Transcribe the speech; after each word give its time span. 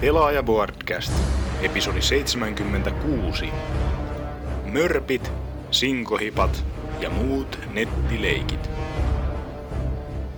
Pelaaja 0.00 0.42
Boardcast, 0.42 1.12
episodi 1.62 2.00
76. 2.02 3.48
Mörpit, 4.64 5.32
sinkohipat 5.70 6.64
ja 7.00 7.10
muut 7.10 7.58
nettileikit. 7.72 8.70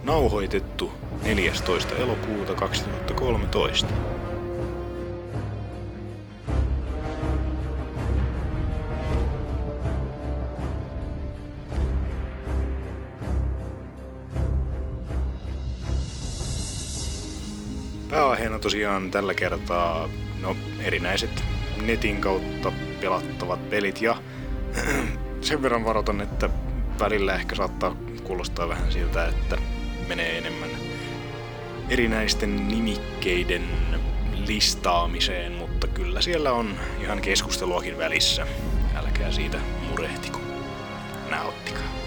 Nauhoitettu 0.05 0.93
14. 1.23 1.97
elokuuta 1.97 2.55
2013. 2.55 3.87
tosiaan 18.60 19.10
tällä 19.10 19.34
kertaa 19.34 20.09
no, 20.41 20.56
erinäiset 20.80 21.45
netin 21.82 22.20
kautta 22.20 22.73
pelattavat 23.00 23.70
pelit 23.70 24.02
ja 24.02 24.16
sen 25.41 25.62
verran 25.62 25.84
varoitan, 25.84 26.20
että 26.20 26.50
välillä 26.98 27.34
ehkä 27.34 27.55
saattaa 27.55 27.96
kuulostaa 28.24 28.69
vähän 28.69 28.92
siltä, 28.92 29.27
että 29.27 29.56
menee 30.09 30.38
enemmän 30.38 30.70
erinäisten 31.88 32.69
nimikkeiden 32.69 33.64
listaamiseen, 34.46 35.52
mutta 35.52 35.86
kyllä 35.86 36.20
siellä 36.20 36.52
on 36.52 36.74
ihan 37.00 37.20
keskusteluakin 37.20 37.98
välissä. 37.98 38.47
Älkää 38.95 39.33
siitä 39.33 39.58
murehtiko. 39.91 40.41
Nauttikaa. 41.30 42.00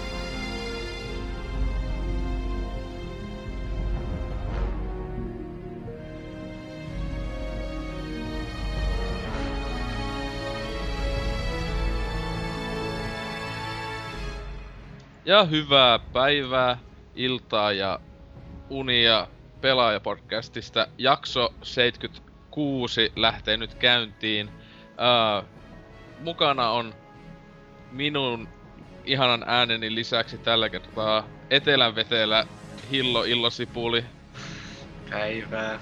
Ja 15.24 15.44
hyvää 15.44 15.98
päivää, 15.98 16.78
iltaa 17.14 17.72
ja 17.72 18.00
unia 18.70 19.26
pelaajapodcastista. 19.60 20.86
Jakso 20.98 21.54
76 21.62 23.12
lähtee 23.16 23.56
nyt 23.56 23.74
käyntiin. 23.74 24.48
Uh, 24.48 25.44
mukana 26.20 26.70
on 26.70 26.94
minun 27.92 28.48
ihanan 29.04 29.44
ääneni 29.46 29.94
lisäksi 29.94 30.38
tällä 30.38 30.68
kertaa 30.68 31.28
etelän 31.50 31.94
vetelä 31.94 32.46
Hillo 32.90 33.24
Illosipuli, 33.24 34.04
Päivää. 35.10 35.78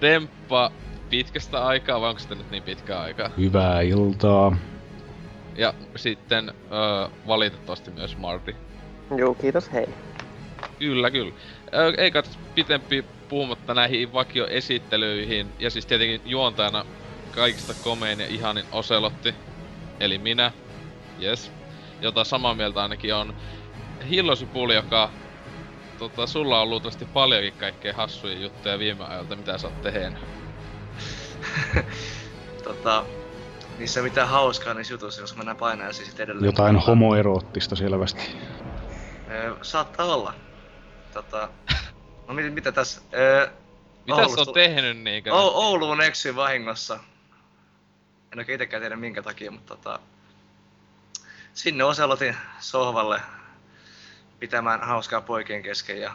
Demppa 0.00 0.72
pitkästä 1.10 1.66
aikaa, 1.66 2.00
vai 2.00 2.08
onko 2.08 2.20
sitä 2.20 2.34
nyt 2.34 2.50
niin 2.50 2.62
pitkää 2.62 3.00
aikaa? 3.00 3.28
Hyvää 3.38 3.80
iltaa. 3.80 4.56
Ja 5.56 5.74
sitten 5.96 6.50
uh, 6.50 7.12
valitettavasti 7.26 7.90
myös 7.90 8.16
Mardi. 8.16 8.54
Joo, 9.16 9.34
kiitos, 9.34 9.72
hei. 9.72 9.88
Kyllä, 10.78 11.10
kyllä. 11.10 11.32
Ö, 11.74 11.94
Ei 11.98 12.10
katso 12.10 12.38
pitempi 12.54 13.04
puhumatta 13.28 13.74
näihin 13.74 14.12
vakioesittelyihin. 14.12 15.52
Ja 15.58 15.70
siis 15.70 15.86
tietenkin 15.86 16.20
juontajana 16.24 16.84
kaikista 17.34 17.74
komein 17.84 18.20
ja 18.20 18.26
ihanin 18.26 18.64
Oselotti. 18.72 19.34
Eli 20.00 20.18
minä. 20.18 20.52
Yes. 21.22 21.52
Jota 22.00 22.24
samaa 22.24 22.54
mieltä 22.54 22.82
ainakin 22.82 23.14
on 23.14 23.34
Hillosipuli, 24.08 24.74
joka... 24.74 25.10
Tota, 25.98 26.26
sulla 26.26 26.60
on 26.60 26.70
luultavasti 26.70 27.04
paljonkin 27.04 27.52
kaikkea 27.52 27.94
hassuja 27.94 28.38
juttuja 28.38 28.78
viime 28.78 29.04
ajalta, 29.04 29.36
mitä 29.36 29.58
sä 29.58 29.66
oot 29.66 29.82
tehnyt. 29.82 30.18
tota, 32.64 33.04
niissä 33.80 34.00
ei 34.00 34.04
mitään 34.04 34.28
hauskaa 34.28 34.74
niissä 34.74 34.94
jutuissa, 34.94 35.20
jos 35.20 35.36
mennään 35.36 35.56
painaa 35.56 35.92
siis 35.92 36.20
edelleen. 36.20 36.44
Jotain 36.44 36.76
homoeroottista 36.76 37.76
selvästi. 37.76 38.36
Öö, 39.30 39.56
saattaa 39.62 40.06
olla. 40.06 40.34
Tota, 41.12 41.48
no 42.28 42.34
mit, 42.34 42.54
mitä 42.54 42.72
tässä? 42.72 43.00
Öö, 43.14 43.48
Mitä 44.06 44.16
sä 44.16 44.22
Oulusta- 44.22 44.40
oot 44.40 44.52
tehnyt 44.54 44.98
niinkö? 44.98 45.32
O- 45.34 45.66
Ouluun 45.66 46.00
eksyin 46.02 46.36
vahingossa. 46.36 47.00
En 48.32 48.38
oikein 48.38 48.54
itekään 48.56 48.82
tiedä 48.82 48.96
minkä 48.96 49.22
takia, 49.22 49.50
mutta 49.50 49.76
tota, 49.76 49.98
sinne 51.54 51.84
Oselotin 51.84 52.36
sohvalle 52.58 53.20
pitämään 54.38 54.80
hauskaa 54.80 55.20
poikien 55.20 55.62
kesken 55.62 56.00
ja... 56.00 56.12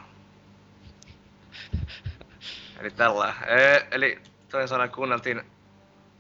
Eli 2.80 2.92
tällä. 2.92 3.34
Ee, 3.47 3.88
eli 3.92 4.22
toinen 4.50 4.68
sanoen 4.68 4.92
kuunneltiin 4.92 5.42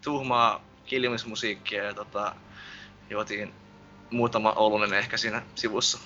tuhmaa 0.03 0.61
kiljumismusiikkia 0.85 1.83
ja 1.83 1.93
tota, 1.93 2.35
juotiin 3.09 3.53
muutama 4.11 4.53
Oulunen 4.55 4.93
ehkä 4.93 5.17
siinä 5.17 5.41
sivussa. 5.55 5.99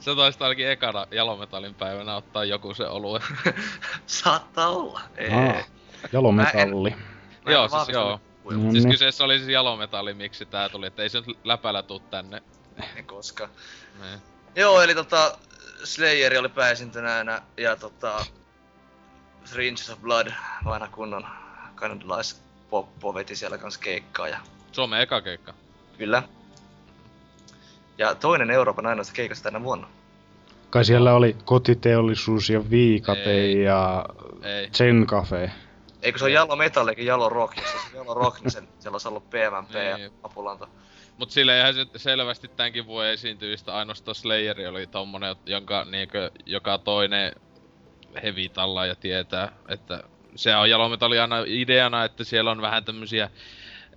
Sä 0.00 0.14
taisit 0.14 0.42
ainakin 0.42 0.70
ekana 0.70 1.06
jalometallin 1.10 1.74
päivänä 1.74 2.16
ottaa 2.16 2.44
joku 2.44 2.74
se 2.74 2.86
olue. 2.86 3.20
Saattaa 4.06 4.68
olla. 4.68 5.00
Ei. 5.16 5.32
Aa, 5.32 5.64
jalometalli. 6.12 6.90
Mä 6.90 6.96
en 7.46 7.52
Joo, 7.52 7.68
siis 7.68 7.88
joo. 7.88 8.20
No 8.44 8.72
Siis 8.72 8.84
niin. 8.84 8.90
kyseessä 8.90 9.24
oli 9.24 9.38
siis 9.38 9.50
jalometalli, 9.50 10.14
miksi 10.14 10.46
tää 10.46 10.68
tuli, 10.68 10.86
että 10.86 11.02
ei 11.02 11.08
se 11.08 11.20
nyt 11.26 11.38
läpällä 11.44 11.82
tuu 11.82 12.00
tänne. 12.00 12.42
En 12.96 13.04
koska. 13.06 13.48
Niin. 14.02 14.20
Joo, 14.56 14.82
eli 14.82 14.94
tota, 14.94 15.38
Slayer 15.84 16.38
oli 16.38 16.48
pääesintönäänä 16.48 17.42
ja 17.56 17.76
tota, 17.76 18.26
Rings 19.54 19.90
of 19.90 20.00
Blood, 20.00 20.32
vanha 20.64 20.88
kunnon 20.88 21.26
kanadalais 21.74 22.42
poppo 22.70 23.14
veti 23.14 23.36
siellä 23.36 23.58
kans 23.58 23.78
keikkaa 23.78 24.28
ja 24.28 24.38
Suomen 24.72 25.00
eka 25.00 25.20
keikka. 25.20 25.54
kyllä. 25.98 26.22
Ja 27.98 28.14
toinen 28.14 28.50
Euroopan 28.50 28.86
ainoasta 28.86 29.14
keikasta 29.14 29.42
tänä 29.42 29.62
vuonna. 29.64 29.88
Kai 30.70 30.84
siellä 30.84 31.14
oli 31.14 31.36
kotiteollisuus 31.44 32.50
ja 32.50 32.70
viikate 32.70 33.32
Ei. 33.32 33.62
ja 33.62 34.06
Ei. 34.42 34.70
Zen 34.70 35.06
Cafe. 35.06 35.50
Eikö 36.02 36.18
se 36.18 36.24
ole 36.24 36.32
Jalo 36.32 36.56
Metal 36.56 36.88
eikä 36.88 37.02
Jalo 37.02 37.28
Rock, 37.28 37.56
jos 37.56 37.72
se 37.72 37.76
on 37.76 37.94
Jalo 37.94 38.14
Rock, 38.14 38.40
niin 38.40 38.50
sen, 38.50 38.68
siellä 38.78 38.94
olisi 38.94 39.08
ollut 39.08 39.30
PMP 39.30 39.74
ja 39.74 39.96
Niin. 39.96 40.12
Apulanta. 40.22 40.68
Mut 41.18 41.30
sille 41.30 41.56
eihän 41.56 41.74
se 41.74 41.86
selvästi 41.96 42.48
tämänkin 42.48 42.86
vuoden 42.86 43.12
esiintyvistä 43.12 43.74
ainoastaan 43.74 44.14
Slayeri 44.14 44.66
oli 44.66 44.86
tommonen, 44.86 45.36
jonka 45.46 45.84
niinkö 45.84 46.30
joka 46.46 46.78
toinen 46.78 47.32
heavy 48.22 48.40
ja 48.88 48.94
tietää, 48.94 49.52
että 49.68 50.02
se 50.36 50.56
on 50.56 50.70
jalometalli 50.70 51.18
aina 51.18 51.36
ideana, 51.46 52.04
että 52.04 52.24
siellä 52.24 52.50
on 52.50 52.62
vähän 52.62 52.84
tämmösiä 52.84 53.30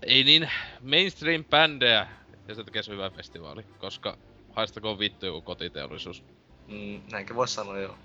ei 0.03 0.23
niin 0.23 0.49
mainstream 0.81 1.43
bändejä 1.43 2.07
ja 2.47 2.55
se 2.55 2.63
tekee 2.63 2.83
se 2.83 2.91
hyvä 2.91 3.09
festivaali, 3.09 3.65
koska 3.79 4.17
haistakoon 4.53 4.99
vittu 4.99 5.25
joku 5.25 5.41
kotiteollisuus. 5.41 6.23
Mm, 6.67 7.01
näinkin 7.11 7.35
voisi 7.35 7.53
sanoa 7.53 7.79
joo. 7.79 7.95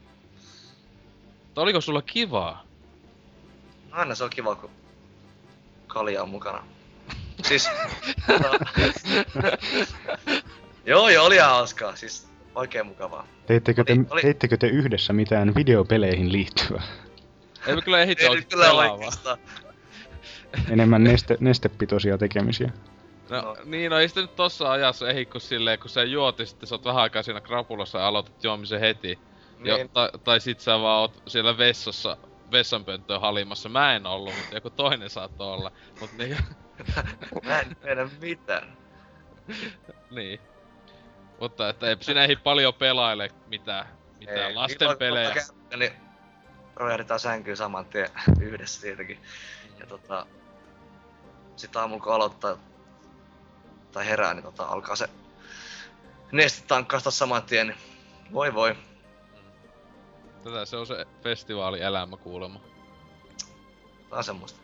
Mutta 1.44 1.60
oliko 1.60 1.81
sulla 1.81 2.03
kivaa? 2.03 2.66
No 3.91 3.97
aina 3.97 4.15
se 4.15 4.25
on 4.25 4.31
kiva, 4.31 4.54
kun 4.54 4.70
kalja 5.86 6.22
on 6.22 6.28
mukana. 6.28 6.66
Siis... 7.48 7.69
tota- 8.26 8.66
joo, 10.86 11.09
joo, 11.09 11.26
oli 11.26 11.34
ihan 11.34 11.50
hauskaa. 11.50 11.97
Siis 11.97 12.28
oikein 12.54 12.86
mukavaa. 12.86 13.26
Teittekö 13.47 13.84
te, 13.84 13.92
Oli- 13.92 14.06
oli- 14.10 14.22
teittekö 14.22 14.56
te 14.56 14.66
yhdessä 14.66 15.12
mitään 15.12 15.54
videopeleihin 15.54 16.32
liittyvää? 16.32 16.82
Ei 17.66 17.75
me 17.75 17.82
kyllä 17.82 17.99
ehditä 17.99 18.22
Ei 18.22 18.28
oikeesti 18.28 18.44
nyt 18.56 18.60
kyllä 18.60 18.66
pelaamaan. 18.71 19.12
Enemmän 20.71 21.04
neste, 21.04 21.37
nestepitoisia 21.41 22.19
tekemisiä. 22.19 22.71
No, 23.31 23.41
No. 23.43 23.56
niin, 23.65 23.91
no 23.91 23.99
ei 23.99 24.09
sitä 24.09 24.21
nyt 24.21 24.37
tossa 24.37 24.71
ajassa 24.72 25.09
ehdi, 25.09 25.27
kun 25.27 25.41
silleen, 25.41 25.78
kun 25.78 25.91
sä 25.91 26.03
juot 26.04 26.39
ja 26.39 26.47
sitten 26.47 26.66
sä 26.66 26.74
oot 26.74 26.84
vähän 26.84 27.03
aikaa 27.03 27.22
siinä 27.22 27.41
krapulassa 27.41 27.98
ja 27.98 28.07
aloitat 28.07 28.45
juomisen 28.45 28.80
heti. 28.80 29.18
Jo, 29.65 29.77
Niin. 29.77 29.89
tai, 29.89 30.09
tai 30.24 30.41
sit 30.41 30.60
sä 30.60 30.72
vaan 30.80 31.01
oot 31.01 31.22
siellä 31.27 31.59
vessassa, 31.59 32.16
vessanpönttöön 32.53 33.21
halimassa. 33.21 33.68
Mä 33.68 33.97
en 33.97 34.07
ollut, 34.07 34.34
mutta 34.39 34.54
joku 34.54 34.71
toinen 34.71 35.10
saattoi 35.10 35.53
olla. 35.53 35.72
Mut 36.01 36.10
niin, 36.18 36.36
Mä 37.47 37.60
en 37.60 37.77
tiedä 37.83 38.09
mitään. 38.21 38.77
niin. 40.10 40.41
Mutta 41.41 41.68
että 41.68 41.89
ei 41.89 41.97
siinä 42.01 42.22
ehdi 42.22 42.36
paljon 42.36 42.74
pelaile 42.74 43.30
mitään, 43.47 43.86
mitään 44.18 44.39
Ei, 44.51 44.54
lasten 44.54 44.86
ilman- 44.86 44.98
pelejä. 44.98 45.28
monta 45.28 45.41
kertaa, 45.41 45.78
Niin 45.78 45.92
rojahdetaan 46.77 47.21
sänkyyn 47.21 47.57
saman 47.57 47.84
tien 47.84 48.11
yhdessä 48.41 48.81
tietenkin. 48.81 49.23
Ja 49.78 49.87
tota... 49.87 50.27
Sit 51.57 51.77
aamulla 51.77 52.05
kun 52.05 52.15
aloittaa 52.15 52.57
tai 53.93 54.07
herää, 54.07 54.34
niin 54.34 54.45
tota, 54.45 54.65
alkaa 54.65 54.97
se 54.97 55.09
neste 56.33 56.67
tankkausta 56.67 57.11
saman 57.11 57.43
tien, 57.43 57.67
niin 57.67 57.78
voi 58.33 58.55
voi. 58.55 58.77
Tätä 60.45 60.65
se 60.65 60.77
on 60.77 60.87
se 60.87 61.07
festivaalielämä 61.23 62.17
kuulemma. 62.17 62.61
Tää 64.11 64.19
on 64.19 64.25
semmoista. 64.25 64.61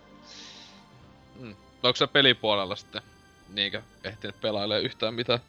Mm. 1.38 1.56
Onko 1.82 1.96
se 1.96 2.06
pelipuolella 2.06 2.76
sitten 2.76 3.02
niinkö 3.48 3.82
ehtinyt 4.04 4.40
pelailee 4.40 4.80
yhtään 4.80 5.14
mitään? 5.14 5.40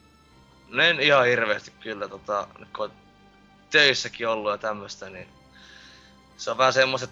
No 0.67 0.83
en 0.83 0.99
ihan 0.99 1.25
hirveästi 1.25 1.71
kyllä, 1.79 2.07
tota, 2.07 2.47
kun 2.77 2.91
töissäkin 3.69 4.27
ollut 4.27 4.51
ja 4.51 4.57
tämmöstä, 4.57 5.09
niin 5.09 5.27
se 6.37 6.51
on 6.51 6.57
vähän 6.57 6.73
semmoset 6.73 7.11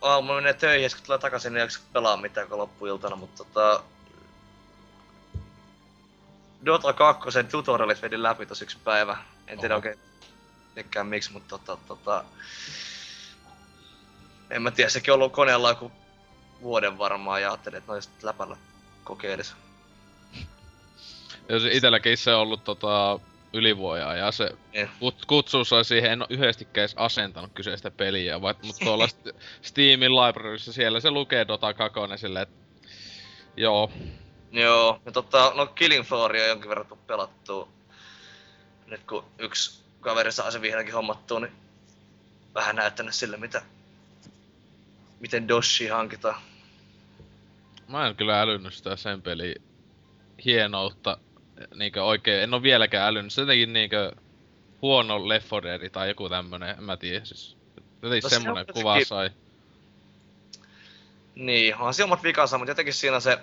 aamulla 0.00 0.34
menee 0.34 0.54
töihin, 0.54 0.82
ja 0.82 0.88
sitten 0.88 1.06
tulee 1.06 1.18
takaisin, 1.18 1.52
niin 1.52 1.62
ei 1.62 1.68
pelaa 1.92 2.16
mitään 2.16 2.48
kun 2.48 2.58
loppuiltana, 2.58 3.16
mutta 3.16 3.44
tota... 3.44 3.82
Dota 6.66 6.92
2 6.92 7.44
tutorialit 7.50 8.02
vedin 8.02 8.22
läpi 8.22 8.46
tossa 8.46 8.64
yksi 8.64 8.78
päivä. 8.84 9.16
En 9.46 9.58
tiedä 9.58 9.74
oikein 9.74 9.98
mikään 10.76 11.06
miksi, 11.06 11.32
mutta 11.32 11.58
tota, 11.58 11.82
tota... 11.88 12.24
En 14.50 14.62
mä 14.62 14.70
tiedä, 14.70 14.90
sekin 14.90 15.12
on 15.12 15.14
ollut 15.14 15.32
koneella 15.32 15.68
joku 15.68 15.92
vuoden 16.62 16.98
varmaan 16.98 17.42
ja 17.42 17.50
ajattelin, 17.50 17.78
että 17.78 17.92
noin 17.92 18.02
läpällä 18.22 18.56
kokeilisi. 19.04 19.54
Jos 21.48 21.62
itselläkin 21.70 22.18
se 22.18 22.34
on 22.34 22.40
ollut 22.40 22.64
tota, 22.64 23.20
ylivuoja 23.52 24.16
ja 24.16 24.32
se 24.32 24.50
Niin. 24.72 24.90
kut, 25.26 25.48
sai 25.66 25.84
siihen, 25.84 26.12
en 26.12 26.22
oo 26.22 26.26
yhdestikään 26.30 26.82
edes 26.82 26.94
asentanut 26.96 27.50
kyseistä 27.54 27.90
peliä, 27.90 28.42
vai, 28.42 28.54
mutta 28.62 28.84
tuolla 28.86 29.06
St- 29.06 29.34
Steamin 29.62 30.12
libraryssa 30.16 30.72
siellä 30.72 31.00
se 31.00 31.10
lukee 31.10 31.48
Dota 31.48 31.74
2 31.74 31.98
silleen, 32.16 32.42
että 32.42 32.54
joo, 33.56 33.92
Joo, 34.52 35.00
ja 35.06 35.12
tota, 35.12 35.52
no 35.56 35.66
Killing 35.66 36.04
Flooria 36.04 36.42
on 36.42 36.48
jonkin 36.48 36.68
verran 36.68 36.86
tullut 36.86 37.06
pelattua. 37.06 37.68
Nyt 38.86 39.00
kun 39.08 39.24
yksi 39.38 39.82
kaveri 40.00 40.32
saa 40.32 40.50
sen 40.50 40.62
vihdoinkin 40.62 40.94
hommattua, 40.94 41.40
niin 41.40 41.52
vähän 42.54 42.76
näyttänyt 42.76 43.14
sille, 43.14 43.36
mitä, 43.36 43.62
miten 45.20 45.48
Doshi 45.48 45.86
hankitaan. 45.88 46.40
mä 47.88 48.06
en 48.06 48.16
kyllä 48.16 48.40
älynnyt 48.40 48.74
sitä 48.74 48.96
sen 48.96 49.22
peli 49.22 49.54
hienoutta 50.44 51.18
niinkö 51.74 52.04
oikein, 52.04 52.42
en 52.42 52.54
oo 52.54 52.62
vieläkään 52.62 53.08
älynnyt, 53.08 53.32
se 53.32 53.40
jotenkin 53.42 53.72
niinkö 53.72 54.12
huono 54.82 55.28
Left 55.28 55.50
4 55.52 55.80
Dead 55.80 55.90
tai 55.90 56.08
joku 56.08 56.28
tämmönen, 56.28 56.74
en 56.78 56.84
mä 56.84 56.96
tiedä 56.96 57.24
siis. 57.24 57.56
Jotenkin 58.02 58.22
No 58.24 58.28
se 58.28 58.36
on 58.36 58.42
semmonen 58.42 58.60
jotenkin- 58.60 58.82
kuva 58.82 59.04
sai. 59.04 59.30
Niin, 61.34 61.74
onhan 61.74 61.94
siinä 61.94 62.04
omat 62.04 62.22
vikansa, 62.22 62.58
mutta 62.58 62.70
jotenkin 62.70 62.94
siinä 62.94 63.20
se 63.20 63.38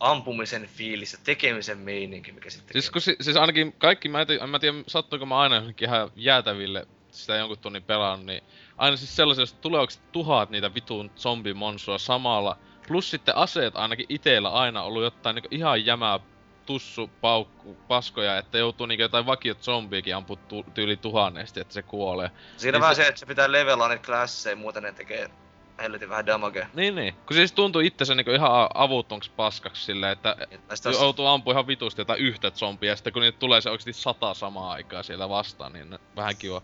ampumisen 0.00 0.66
fiilis 0.66 1.12
ja 1.12 1.18
tekemisen 1.24 1.78
meininki, 1.78 2.32
mikä 2.32 2.50
sitten 2.50 2.72
Siis, 2.72 2.90
kun 2.90 3.00
si- 3.00 3.16
siis 3.20 3.36
ainakin 3.36 3.72
kaikki, 3.78 4.08
mä 4.08 4.20
en, 4.40 4.50
mä 4.50 4.58
tiedä 4.58 4.76
sattuiko 4.86 5.26
mä 5.26 5.38
aina 5.38 5.56
johonkin 5.56 5.88
ihan 5.88 6.10
jäätäville 6.16 6.86
sitä 7.10 7.36
jonkun 7.36 7.58
tunnin 7.58 7.82
pelannut, 7.82 8.26
niin 8.26 8.42
aina 8.76 8.96
siis 8.96 9.16
sellaisia, 9.16 9.42
jos 9.42 9.52
tulee 9.52 9.86
tuhat 10.12 10.50
niitä 10.50 10.74
vitun 10.74 11.10
zombimonsua 11.16 11.98
samalla, 11.98 12.58
plus 12.88 13.10
sitten 13.10 13.36
aseet 13.36 13.76
ainakin 13.76 14.06
itellä 14.08 14.48
aina 14.48 14.82
ollut 14.82 15.02
jotain 15.02 15.34
niinku 15.34 15.48
ihan 15.50 15.86
jämää 15.86 16.20
tussu, 16.66 17.10
paukku, 17.20 17.76
paskoja, 17.88 18.38
että 18.38 18.58
joutuu 18.58 18.86
niinku 18.86 19.02
jotain 19.02 19.26
vakiot 19.26 19.62
zombiikin 19.62 20.16
ampua 20.16 20.36
tu- 20.36 20.66
tyyli 20.74 20.96
tuhannesti, 20.96 21.60
että 21.60 21.74
se 21.74 21.82
kuolee. 21.82 22.30
Siinä 22.56 22.76
niin 22.76 22.82
vähän 22.82 22.96
se- 22.96 23.02
se, 23.02 23.08
että 23.08 23.18
se 23.18 23.26
pitää 23.26 23.52
levelaa 23.52 23.88
niitä 23.88 24.06
klasseja, 24.06 24.56
muuten 24.56 24.82
ne 24.82 24.92
tekee 24.92 25.30
helvetin 25.78 26.08
vähän 26.08 26.26
damagea. 26.26 26.66
Niin 26.74 26.94
niin, 26.94 27.14
kun 27.26 27.36
siis 27.36 27.52
tuntuu 27.52 27.80
itsensä 27.80 28.14
niinku 28.14 28.30
ihan 28.30 28.68
avuttomaksi 28.74 29.30
paskaksi 29.36 29.84
silleen, 29.84 30.12
että 30.12 30.36
Tai 30.68 30.76
sit 30.76 30.92
joutuu 30.92 31.26
ampua 31.26 31.52
ihan 31.52 31.66
vitusti 31.66 32.00
jotain 32.00 32.20
yhtä 32.20 32.50
zombia, 32.50 32.90
ja 32.90 32.96
sitten 32.96 33.12
kun 33.12 33.22
niitä 33.22 33.38
tulee 33.38 33.60
se 33.60 33.70
oikeesti 33.70 33.92
sata 33.92 34.34
samaa 34.34 34.72
aikaa 34.72 35.02
siellä 35.02 35.28
vastaan, 35.28 35.72
niin 35.72 35.98
vähän 36.16 36.36
kiva. 36.36 36.62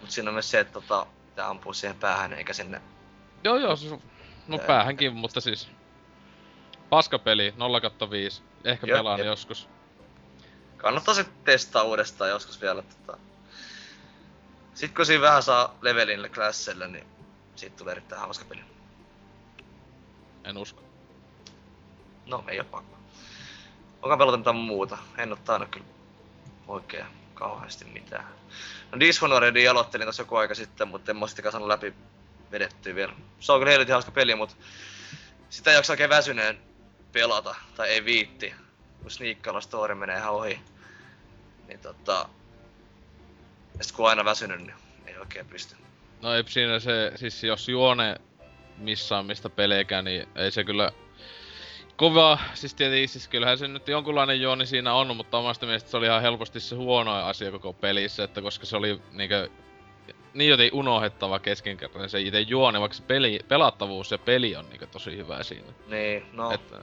Mut 0.00 0.10
siinä 0.10 0.30
on 0.30 0.34
myös 0.34 0.50
se, 0.50 0.60
että 0.60 0.72
tota, 0.72 1.06
pitää 1.26 1.48
ampua 1.48 1.72
siihen 1.72 1.96
päähän 1.96 2.32
eikä 2.32 2.52
sinne. 2.52 2.80
Joo 3.44 3.56
joo, 3.56 3.76
siis, 3.76 3.94
no 4.48 4.58
Ää, 4.60 4.66
päähänkin, 4.66 5.14
mutta 5.14 5.40
siis... 5.40 5.68
Paskapeli, 6.90 7.54
0 7.56 7.80
5. 8.10 8.42
Ehkä 8.64 8.86
Jep, 8.86 8.96
pelaan 8.96 9.18
jep. 9.18 9.26
joskus. 9.26 9.68
Kannattaa 10.76 11.14
se 11.14 11.26
testaa 11.44 11.82
uudestaan 11.82 12.30
joskus 12.30 12.60
vielä. 12.60 12.82
Tota. 12.82 13.18
Sitten 14.74 14.96
kun 14.96 15.06
siinä 15.06 15.22
vähän 15.22 15.42
saa 15.42 15.74
levelille 15.82 16.28
klasselle, 16.28 16.88
niin 16.88 17.06
siitä 17.56 17.76
tulee 17.76 17.92
erittäin 17.92 18.20
hauska 18.20 18.44
peli. 18.44 18.60
En 20.44 20.56
usko. 20.58 20.82
No, 22.26 22.44
ei 22.48 22.58
oo 22.58 22.64
pakko. 22.64 22.98
Onko 24.02 24.16
pelata 24.16 24.36
mitään 24.36 24.56
muuta? 24.56 24.98
En 25.18 25.32
oo 25.32 25.38
tainnut 25.44 25.70
kyllä 25.70 25.86
oikein 26.68 27.06
kauheasti 27.34 27.84
mitään. 27.84 28.24
No 28.92 29.00
Dishonoredin 29.00 29.70
aloittelin 29.70 30.06
tossa 30.06 30.22
joku 30.22 30.36
aika 30.36 30.54
sitten, 30.54 30.88
mutta 30.88 31.10
en 31.10 31.16
mä 31.16 31.20
oo 31.24 31.28
sitäkään 31.28 31.52
saanut 31.52 31.68
läpi 31.68 31.94
vedettyä 32.50 32.94
vielä. 32.94 33.12
Se 33.40 33.52
on 33.52 33.60
kyllä 33.60 33.70
helvetin 33.70 33.92
hauska 33.92 34.10
peli, 34.10 34.34
mutta 34.34 34.56
sitä 35.50 35.70
ei 35.70 35.76
jaksa 35.76 35.92
oikein 35.92 36.10
väsyneen 36.10 36.58
pelata, 37.12 37.54
tai 37.76 37.88
ei 37.88 38.04
viitti. 38.04 38.54
Kun 39.02 39.10
sniikkailla 39.10 39.60
story 39.60 39.94
menee 39.94 40.16
ihan 40.16 40.32
ohi. 40.32 40.60
Niin 41.68 41.80
tota... 41.80 42.28
Ja 43.78 43.84
sit 43.84 43.96
kun 43.96 44.04
on 44.04 44.10
aina 44.10 44.24
väsynyt, 44.24 44.60
niin 44.60 44.74
ei 45.06 45.18
oikein 45.18 45.46
pysty. 45.46 45.76
No 46.22 46.34
ei 46.34 46.44
siinä 46.46 46.78
se, 46.78 47.12
siis 47.16 47.44
jos 47.44 47.68
juone 47.68 48.16
missään 48.78 49.26
mistä 49.26 49.50
pelejäkään, 49.50 50.04
niin 50.04 50.28
ei 50.34 50.50
se 50.50 50.64
kyllä 50.64 50.92
kova, 51.96 52.38
siis 52.54 52.74
tietenkin, 52.74 53.08
siis 53.08 53.28
kyllähän 53.28 53.58
se 53.58 53.68
nyt 53.68 53.88
jonkunlainen 53.88 54.40
juoni 54.40 54.66
siinä 54.66 54.94
on, 54.94 55.16
mutta 55.16 55.38
omasta 55.38 55.66
mielestä 55.66 55.90
se 55.90 55.96
oli 55.96 56.06
ihan 56.06 56.22
helposti 56.22 56.60
se 56.60 56.76
huono 56.76 57.12
asia 57.12 57.50
koko 57.50 57.72
pelissä, 57.72 58.24
että 58.24 58.42
koska 58.42 58.66
se 58.66 58.76
oli 58.76 59.00
niinkö 59.12 59.48
niin 60.34 60.50
joten 60.50 60.70
unohdettava 60.72 61.38
keskenkertainen 61.38 62.10
se 62.10 62.20
itse 62.20 62.40
juoni, 62.40 62.80
vaikka 62.80 62.96
se 62.96 63.02
peli, 63.02 63.40
pelattavuus 63.48 64.10
ja 64.10 64.18
peli 64.18 64.56
on 64.56 64.68
niinkö 64.68 64.86
tosi 64.86 65.16
hyvä 65.16 65.42
siinä. 65.42 65.72
Niin, 65.86 66.26
no... 66.32 66.50
Että 66.50 66.80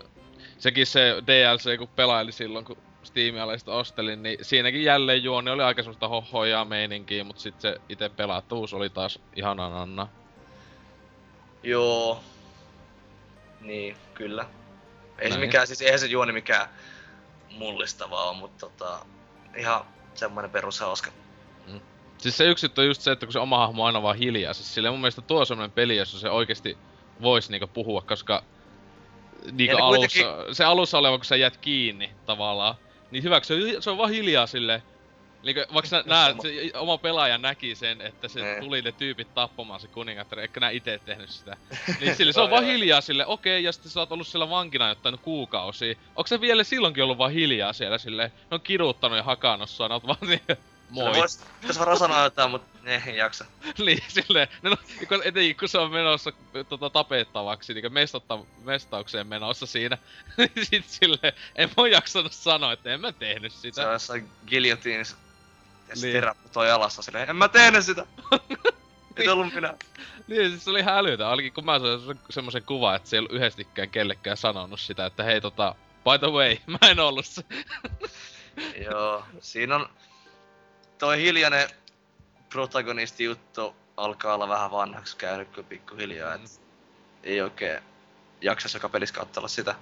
sekin 0.57 0.87
se 0.87 1.23
DLC, 1.27 1.77
kun 1.77 1.87
pelaili 1.87 2.31
silloin, 2.31 2.65
kun 2.65 2.77
Steamia 3.03 3.57
sitä 3.57 3.71
ostelin, 3.71 4.23
niin 4.23 4.37
siinäkin 4.41 4.83
jälleen 4.83 5.23
juoni 5.23 5.51
oli 5.51 5.63
aika 5.63 5.81
semmoista 5.81 6.07
hohojaa 6.07 6.65
meininkiä, 6.65 7.23
mutta 7.23 7.41
sitten 7.41 7.61
se 7.61 7.81
itse 7.89 8.09
pelattavuus 8.09 8.73
oli 8.73 8.89
taas 8.89 9.19
ihanan 9.35 9.73
anna. 9.73 10.07
Joo. 11.63 12.19
Niin, 13.61 13.97
kyllä. 14.13 14.45
Ei 15.19 15.31
se 15.31 15.37
mikään, 15.37 15.67
siis 15.67 15.81
eihän 15.81 15.99
se 15.99 16.05
juoni 16.05 16.31
mikään 16.31 16.69
mullistavaa 17.51 18.29
on, 18.29 18.35
mutta 18.35 18.69
tota, 18.69 19.05
ihan 19.57 19.85
semmoinen 20.13 20.51
perushauska. 20.51 21.11
Siis 22.21 22.37
se 22.37 22.45
yksi 22.45 22.67
on 22.77 22.85
just 22.85 23.01
se, 23.01 23.11
että 23.11 23.25
kun 23.25 23.33
se 23.33 23.39
oma 23.39 23.57
hahmo 23.57 23.81
on 23.83 23.87
aina 23.87 24.01
vaan 24.01 24.17
hiljaa, 24.17 24.53
siis 24.53 24.73
sille 24.73 24.89
mun 24.89 24.99
mielestä 25.01 25.21
tuo 25.21 25.39
on 25.39 25.45
semmonen 25.45 25.71
peli, 25.71 25.97
jossa 25.97 26.19
se 26.19 26.29
oikeesti 26.29 26.77
voisi 27.21 27.51
niinku 27.51 27.67
puhua, 27.73 28.01
koska 28.01 28.43
niinku 29.51 29.77
alussa, 29.77 29.97
kuitenkin- 30.23 30.55
se 30.55 30.63
alussa 30.63 30.97
oleva, 30.97 31.17
kun 31.17 31.25
sä 31.25 31.35
jäät 31.35 31.57
kiinni 31.57 32.11
tavallaan, 32.25 32.75
niin 33.11 33.23
hyväksi 33.23 33.47
se 33.47 33.75
on, 33.77 33.83
se 33.83 33.89
on 33.89 33.97
vaan 33.97 34.09
hiljaa 34.09 34.47
silleen. 34.47 34.81
Niinku, 35.45 35.61
vaikka 35.73 35.89
sä 35.89 36.03
näet, 36.05 36.37
se 36.41 36.71
oma 36.77 36.97
pelaaja 36.97 37.37
näki 37.37 37.75
sen, 37.75 38.01
että 38.01 38.27
se 38.27 38.41
Ne. 38.41 38.57
tuli 38.59 38.81
ne 38.81 38.91
tyypit 38.91 39.27
tappamaan 39.33 39.79
se 39.79 39.87
kuningattari, 39.87 40.41
eikä 40.41 40.59
nää 40.59 40.69
ite 40.69 40.99
tehnyt 41.05 41.29
sitä. 41.29 41.57
Niin 41.99 42.15
sille, 42.15 42.33
se 42.33 42.41
on 42.41 42.49
vaan 42.49 42.65
hiljaa 42.65 43.01
sille, 43.01 43.25
okei, 43.25 43.63
ja 43.63 43.71
sitten 43.71 43.91
sä 43.91 43.99
oot 43.99 44.11
ollut 44.11 44.27
siellä 44.27 44.49
vankina 44.49 44.89
jotain 44.89 45.19
kuukausia. 45.21 45.95
Onko 46.15 46.27
se 46.27 46.41
vielä 46.41 46.63
silloinkin 46.63 47.03
ollut 47.03 47.17
vaan 47.17 47.31
hiljaa 47.31 47.73
siellä 47.73 47.97
silleen? 47.97 48.31
Ne 48.51 48.55
on 48.55 48.61
kiduttanut 48.61 49.17
ja 49.17 49.23
hakannut 49.23 49.69
sua, 49.69 49.87
ne 49.87 49.93
oot 49.93 50.07
vaan 50.07 50.17
niinku, 50.29 50.53
moi. 50.89 51.15
Vois, 51.15 51.39
jos 51.67 51.79
varmaan 51.79 51.97
sanoa 51.99 52.23
jotain, 52.23 52.51
mutta 52.51 52.79
ne 52.83 53.03
ei 53.07 53.17
jaksa. 53.17 53.45
niin, 53.85 54.03
silleen, 54.07 54.47
no, 54.61 54.69
no 54.69 54.77
kun, 55.07 55.21
etenkin 55.23 55.57
kun 55.57 55.69
se 55.69 55.77
on 55.77 55.91
menossa 55.91 56.31
tota, 56.69 56.89
tapettavaksi, 56.89 57.73
niin 57.73 57.93
mestatta, 57.93 58.39
mestaukseen 58.63 59.27
menossa 59.27 59.65
siinä, 59.65 59.97
niin 60.37 60.65
sit 60.65 60.85
silleen, 60.89 61.33
en 61.55 61.69
oo 61.77 61.85
jaksanut 61.85 62.33
sanoa, 62.33 62.73
että 62.73 62.93
en 62.93 63.01
mä 63.01 63.11
tehnyt 63.11 63.51
Se 63.51 63.59
sitä. 63.59 63.87
on 63.87 63.93
jossain 63.93 64.29
giljotiinissa. 64.47 65.17
Ja 65.87 65.93
Niin. 65.95 66.01
niin. 66.01 66.13
terä 66.13 66.35
putoo 66.43 66.63
jalassa 66.63 67.01
silleen, 67.01 67.29
en 67.29 67.35
mä 67.35 67.47
tehnyt 67.47 67.85
sitä! 67.85 68.05
Ei 69.17 69.25
se 69.25 69.31
ollut 69.31 69.53
minä. 69.53 69.73
Niin, 70.27 70.49
siis 70.49 70.63
se 70.63 70.69
oli 70.69 70.81
hälytä, 70.81 71.29
ainakin 71.29 71.53
kun 71.53 71.65
mä 71.65 71.79
sain 71.79 71.99
se- 71.99 72.15
semmosen 72.33 72.63
kuvan, 72.63 72.95
että 72.95 73.09
se 73.09 73.15
ei 73.15 73.19
ollut 73.19 73.31
yhdestikään 73.31 73.89
kellekään 73.89 74.37
sanonut 74.37 74.79
sitä, 74.79 75.05
että 75.05 75.23
hei 75.23 75.41
tota, 75.41 75.75
by 76.03 76.17
the 76.19 76.31
way, 76.31 76.57
mä 76.67 76.77
en 76.89 76.99
ollut 76.99 77.25
se. 77.25 77.41
Joo, 78.85 79.25
siinä 79.39 79.75
on 79.75 79.89
toi 80.97 81.17
hiljainen 81.17 81.69
protagonisti 82.49 83.23
juttu 83.23 83.75
alkaa 83.97 84.35
olla 84.35 84.47
vähän 84.47 84.71
vanhaksi 84.71 85.17
käynyt 85.17 85.49
kyllä 85.49 85.67
pikkuhiljaa, 85.67 86.33
et 86.33 86.61
ei 87.23 87.41
oikein 87.41 87.83
jaksas 88.41 88.73
joka 88.73 88.89
pelissä 88.89 89.15
katsella 89.15 89.47
sitä. 89.47 89.75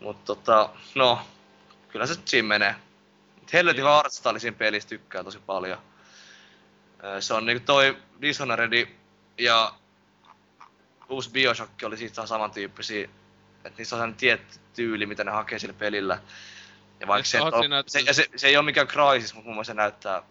Mut 0.00 0.24
tota, 0.24 0.70
no, 0.94 1.28
kyllä 1.88 2.06
se 2.06 2.14
nyt 2.14 2.28
siinä 2.28 2.48
menee. 2.48 2.74
Helvetin 3.52 3.84
siinä 4.38 4.56
pelissä 4.56 4.88
tykkää 4.88 5.24
tosi 5.24 5.38
paljon. 5.38 5.78
Se 7.20 7.34
on 7.34 7.46
niinku 7.46 7.64
toi 7.66 7.98
Dishonored 8.20 8.88
ja 9.38 9.74
uusi 11.08 11.30
Bioshock 11.30 11.82
oli 11.82 11.96
siitä 11.96 12.26
samantyyppisiä. 12.26 13.08
Et 13.64 13.78
niissä 13.78 13.96
on 13.96 13.98
sellainen 13.98 14.16
tietty 14.16 14.58
tyyli, 14.74 15.06
mitä 15.06 15.24
ne 15.24 15.30
hakee 15.30 15.58
sillä 15.58 15.74
pelillä. 15.74 16.20
Ja 17.00 17.06
vaikka 17.06 17.28
se, 17.28 17.38
siinä, 17.60 17.78
että- 17.78 17.92
se, 17.92 18.12
se, 18.12 18.28
se, 18.36 18.48
ei 18.48 18.56
ole 18.56 18.64
mikään 18.64 18.88
Crysis, 18.88 19.34
mutta 19.34 19.48
mun 19.48 19.54
mielestä 19.54 19.72
se 19.72 19.76
näyttää 19.76 20.22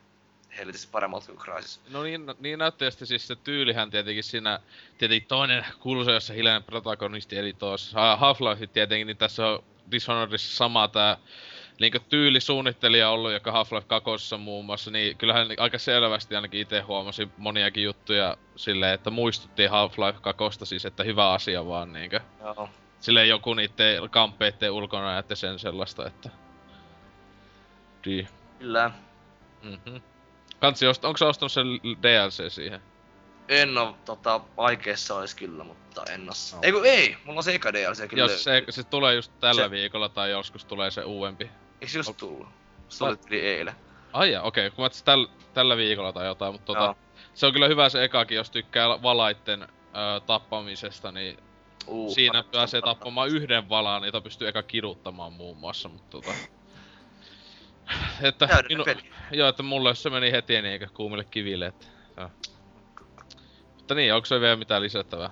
helvetisti 0.58 0.88
paremmalta 0.92 1.26
kuin 1.26 1.40
Crysis. 1.40 1.82
No 1.90 2.04
niin, 2.04 2.26
niin 2.40 2.60
näytti 2.60 2.86
ja 2.86 2.92
sitten 2.92 3.08
siis 3.08 3.28
se 3.28 3.36
tyylihän 3.36 3.90
tietenkin 3.92 4.24
siinä, 4.24 4.60
tietenkin 4.98 5.28
toinen 5.28 5.66
kuuluisa, 5.80 6.12
jossa 6.12 6.34
hiljainen 6.34 6.64
protagonisti, 6.64 7.38
eli 7.38 7.54
tuossa 7.54 8.16
Half-Life 8.16 8.68
tietenkin, 8.68 9.08
niin 9.08 9.18
tässä 9.18 9.48
on 9.48 9.64
Dishonoredissa 9.92 10.56
sama 10.56 10.88
tää 10.88 11.18
niinkö 11.80 12.00
tyylisuunnittelija 12.10 13.10
ollut, 13.10 13.32
joka 13.32 13.52
Half-Life 13.52 13.86
2 13.88 14.38
muun 14.38 14.66
muassa, 14.66 14.92
niin 14.92 15.18
kyllähän 15.18 15.48
aika 15.58 15.78
selvästi 15.78 16.36
ainakin 16.36 16.62
itse 16.62 16.80
huomasi 16.80 17.30
moniakin 17.38 17.84
juttuja 17.84 18.38
silleen, 18.56 18.94
että 18.94 19.10
muistutti 19.10 19.68
Half-Life 19.68 20.20
2 20.22 20.66
siis, 20.66 20.86
että 20.86 21.04
hyvä 21.04 21.32
asia 21.32 21.68
vaan 21.68 21.94
niinkö. 21.94 22.20
Joo. 22.42 22.70
Silleen 23.00 23.30
joku 23.30 23.54
niitten 23.54 24.10
kamppeitten 24.10 24.72
ulkona 24.72 25.14
ja 25.14 25.36
sen 25.36 25.60
sellaista, 25.60 26.08
että... 26.08 26.30
Di. 28.08 28.28
Kyllä. 28.60 28.92
Mhm. 29.64 29.96
Kansi, 30.60 30.88
ost, 30.88 31.06
onko 31.06 31.18
sä 31.18 31.28
ostanut 31.28 31.52
sen 31.52 31.68
DLC 32.04 32.54
siihen? 32.54 32.82
En 33.48 33.78
oo 33.78 33.98
tota, 34.06 34.42
aikeissa 34.58 35.16
ois 35.16 35.36
kyllä, 35.36 35.64
mutta 35.64 36.04
en 36.12 36.22
oo. 36.22 36.36
No. 36.54 36.60
Ei 36.62 36.72
kun 36.72 36.86
ei, 36.86 37.18
mulla 37.26 37.40
on 37.40 37.44
se 37.44 37.56
eka 37.56 37.74
DLC 37.74 38.08
kyllä. 38.10 38.24
Jos 38.24 38.44
se, 38.44 38.64
se 38.70 38.84
tulee 38.84 39.16
just 39.16 39.32
tällä 39.40 39.62
Se- 39.62 39.72
viikolla 39.72 40.10
tai 40.10 40.32
joskus 40.32 40.66
tulee 40.66 40.92
se 40.92 41.04
uudempi. 41.04 41.50
Eiks 41.82 41.96
just 41.96 42.18
tullut? 42.18 42.48
Se 42.90 42.98
tuli 43.00 43.18
yli 43.28 43.40
eilen. 43.40 43.76
Ai 44.14 44.32
ja, 44.32 44.42
okei, 44.42 44.70
kun 44.70 44.78
mä 44.78 44.84
ajattelin 44.84 45.06
täl, 45.06 45.28
tällä 45.54 45.78
viikolla 45.78 46.14
tai 46.14 46.26
jotain, 46.26 46.54
mutta 46.54 46.66
tota, 46.66 46.96
se 47.34 47.46
on 47.46 47.54
kyllä 47.54 47.68
hyvä 47.68 47.90
se 47.90 48.04
ekakin, 48.04 48.36
jos 48.36 48.52
tykkää 48.52 49.02
valaitten 49.02 49.62
ö, 49.64 49.68
tappamisesta, 50.26 51.12
niin 51.12 51.38
Uh, 51.88 52.14
siinä 52.14 52.44
pääsee 52.52 52.82
tappamaan 52.82 53.30
yhden 53.30 53.70
valaan, 53.70 54.04
jota 54.04 54.22
pystyy 54.22 54.48
eka 54.48 54.64
kiduttamaan 54.64 55.34
muun 55.34 55.58
muassa, 55.58 55.90
mutta 55.90 56.10
tota... 56.10 56.32
Että 58.22 58.48
peli. 58.86 59.04
joo, 59.32 59.50
että 59.50 59.64
mulle 59.64 59.96
se 59.96 60.10
meni 60.10 60.32
heti 60.32 60.54
niin 60.54 60.66
eikä 60.66 60.88
kuumille 60.94 61.24
kiville, 61.24 61.66
että... 61.66 61.86
Joo. 62.18 62.30
Mutta 63.76 63.96
niin, 63.96 64.14
onko 64.14 64.26
se 64.26 64.40
vielä 64.40 64.56
mitään 64.56 64.82
lisättävää? 64.82 65.30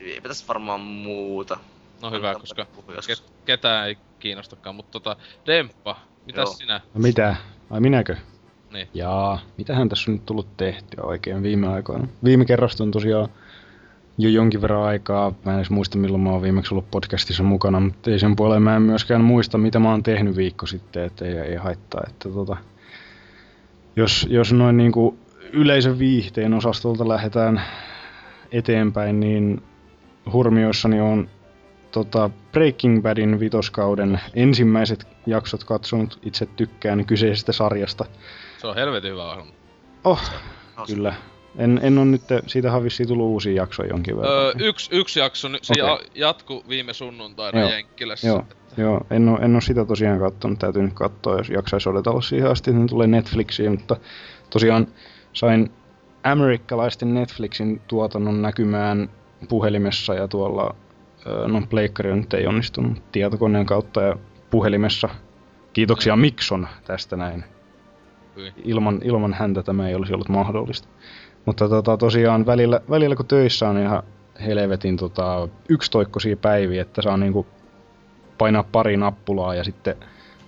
Eipä 0.00 0.28
tässä 0.28 0.46
varmaan 0.48 0.80
muuta. 0.80 1.58
No 2.02 2.10
hyvä, 2.10 2.32
Kannattaa 2.32 2.64
koska 2.64 3.24
ke- 3.24 3.30
ketään 3.44 3.88
ei 3.88 3.98
kiinnostakaan, 4.18 4.74
mutta 4.76 4.90
tota, 4.90 5.16
Demppa, 5.46 6.00
mitäs 6.26 6.48
Joo. 6.48 6.54
sinä? 6.54 6.80
No 6.94 7.00
mitä? 7.00 7.36
Ai 7.70 7.80
minäkö? 7.80 8.16
Niin. 8.72 8.88
Jaa, 8.94 9.40
mitähän 9.56 9.88
tässä 9.88 10.10
on 10.10 10.16
nyt 10.16 10.26
tullut 10.26 10.56
tehtyä 10.56 11.04
oikein 11.04 11.42
viime 11.42 11.68
aikoina? 11.68 12.08
Viime 12.24 12.44
kerrasta 12.44 12.82
on 12.82 12.90
tosiaan 12.90 13.28
jo 14.22 14.30
jonkin 14.30 14.62
verran 14.62 14.82
aikaa. 14.82 15.32
Mä 15.44 15.52
en 15.52 15.58
edes 15.58 15.70
muista 15.70 15.98
milloin 15.98 16.22
mä 16.22 16.30
oon 16.30 16.42
viimeksi 16.42 16.74
ollut 16.74 16.90
podcastissa 16.90 17.42
mukana, 17.42 17.80
mutta 17.80 18.10
ei 18.10 18.18
sen 18.18 18.36
puoleen 18.36 18.62
mä 18.62 18.76
en 18.76 18.82
myöskään 18.82 19.20
muista 19.20 19.58
mitä 19.58 19.78
mä 19.78 19.90
oon 19.90 20.02
tehnyt 20.02 20.36
viikko 20.36 20.66
sitten, 20.66 21.04
että 21.04 21.24
ei, 21.24 21.38
ei 21.38 21.56
haittaa. 21.56 22.04
Että 22.08 22.28
tota, 22.28 22.56
jos, 23.96 24.26
jos 24.30 24.52
noin 24.52 24.76
niinku 24.76 25.18
yleisön 25.52 25.98
viihteen 25.98 26.54
osastolta 26.54 27.08
lähdetään 27.08 27.62
eteenpäin, 28.52 29.20
niin 29.20 29.62
hurmioissani 30.32 31.00
on 31.00 31.28
tota 31.90 32.30
Breaking 32.52 33.02
Badin 33.02 33.40
vitoskauden 33.40 34.20
ensimmäiset 34.34 35.08
jaksot 35.26 35.64
katsonut. 35.64 36.18
Itse 36.22 36.46
tykkään 36.46 37.04
kyseisestä 37.04 37.52
sarjasta. 37.52 38.04
Se 38.58 38.66
on 38.66 38.74
helvetin 38.74 39.12
hyvä 39.12 39.30
ohjelma. 39.30 39.52
Oh, 40.04 40.20
kyllä. 40.86 41.14
En, 41.58 41.80
en 41.82 41.98
on 41.98 42.10
nyt, 42.10 42.22
siitä 42.46 42.72
on 42.72 42.84
vissiin 42.84 43.08
tullut 43.08 43.26
uusia 43.26 43.52
jaksoja 43.52 43.88
jonkin 43.88 44.16
verran. 44.16 44.32
Öö, 44.32 44.52
yksi, 44.58 44.90
yksi 44.92 45.20
jakso, 45.20 45.48
nyt 45.48 45.64
se 45.64 45.84
okay. 45.84 46.06
jatku 46.14 46.64
viime 46.68 46.92
sunnuntaina 46.92 47.60
Joo. 47.60 47.70
Jenkkilässä. 47.70 48.28
Joo, 48.28 48.44
joo 48.76 49.06
en, 49.10 49.28
oo, 49.28 49.38
en 49.38 49.54
oo 49.54 49.60
sitä 49.60 49.84
tosiaan 49.84 50.18
katsonut, 50.18 50.58
täytyy 50.58 50.82
nyt 50.82 50.94
katsoa, 50.94 51.36
jos 51.36 51.48
jaksaisi 51.48 51.88
odotella 51.88 52.20
siihen 52.20 52.50
asti, 52.50 52.70
että 52.70 52.82
ne 52.82 52.88
tulee 52.88 53.06
Netflixiin, 53.06 53.70
mutta 53.70 53.96
tosiaan 54.50 54.86
sain 55.32 55.70
amerikkalaisten 56.24 57.14
Netflixin 57.14 57.80
tuotannon 57.88 58.42
näkymään 58.42 59.10
puhelimessa 59.48 60.14
ja 60.14 60.28
tuolla, 60.28 60.74
no 61.46 61.62
pleikkari 61.70 62.16
nyt 62.16 62.34
ei 62.34 62.46
onnistunut 62.46 63.12
tietokoneen 63.12 63.66
kautta 63.66 64.02
ja 64.02 64.16
puhelimessa. 64.50 65.08
Kiitoksia 65.72 66.16
Mikson 66.16 66.68
tästä 66.84 67.16
näin. 67.16 67.44
Hyi. 68.36 68.52
Ilman, 68.64 69.00
ilman 69.04 69.34
häntä 69.34 69.62
tämä 69.62 69.88
ei 69.88 69.94
olisi 69.94 70.14
ollut 70.14 70.28
mahdollista. 70.28 70.88
Mutta 71.50 71.68
tota, 71.68 71.96
tosiaan 71.96 72.46
välillä, 72.46 72.80
välillä 72.90 73.16
kun 73.16 73.26
töissä 73.26 73.68
on 73.68 73.78
ihan 73.78 74.02
helvetin 74.46 74.96
tota, 74.96 75.48
yksitoikkoisia 75.68 76.36
päiviä, 76.36 76.82
että 76.82 77.02
saa 77.02 77.16
niinku 77.16 77.46
painaa 78.38 78.64
pari 78.72 78.96
nappulaa 78.96 79.54
ja 79.54 79.64
sitten 79.64 79.96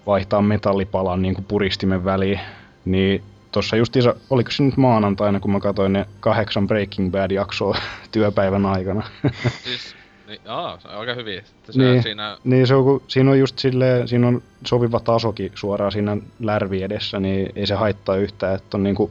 vaihtaa 0.06 0.42
metallipalan 0.42 1.23
niinku 1.23 1.42
puristimen 1.49 2.04
väliin, 2.04 2.40
niin 2.85 3.23
tuossa 3.52 3.76
justiinsa, 3.76 4.14
oliko 4.30 4.50
se 4.50 4.62
nyt 4.62 4.76
maanantaina, 4.76 5.40
kun 5.40 5.50
mä 5.50 5.61
katsoin 5.61 5.92
ne 5.92 6.06
kahdeksan 6.21 6.66
Breaking 6.66 7.12
Bad-jaksoa 7.12 7.76
työpäivän 8.12 8.66
aikana. 8.66 9.02
Siis, 9.64 9.97
niin, 10.26 10.40
aa, 10.47 10.80
se 10.80 10.88
on 10.88 10.94
aika 10.94 11.14
hyvin. 11.14 11.42
Se 11.71 11.78
Niin. 11.78 12.02
siinä, 12.02 12.37
niin 12.44 12.66
se 12.66 12.75
on, 12.75 12.85
kun 12.85 13.02
siinä 13.09 13.30
on 13.30 13.38
just 13.38 13.59
silleen, 13.59 14.09
siinä 14.09 14.28
on 14.28 14.42
sopiva 14.66 15.00
tasokin 15.00 15.52
suoraan 15.54 15.92
siinä 15.92 16.16
lärvi 16.40 16.82
edessä, 16.82 17.21
niin 17.21 17.52
ei 17.56 17.66
se 17.66 17.75
haittaa 17.75 18.16
yhtään, 18.16 18.54
että 18.54 18.76
on 18.76 18.82
niinku 18.82 19.11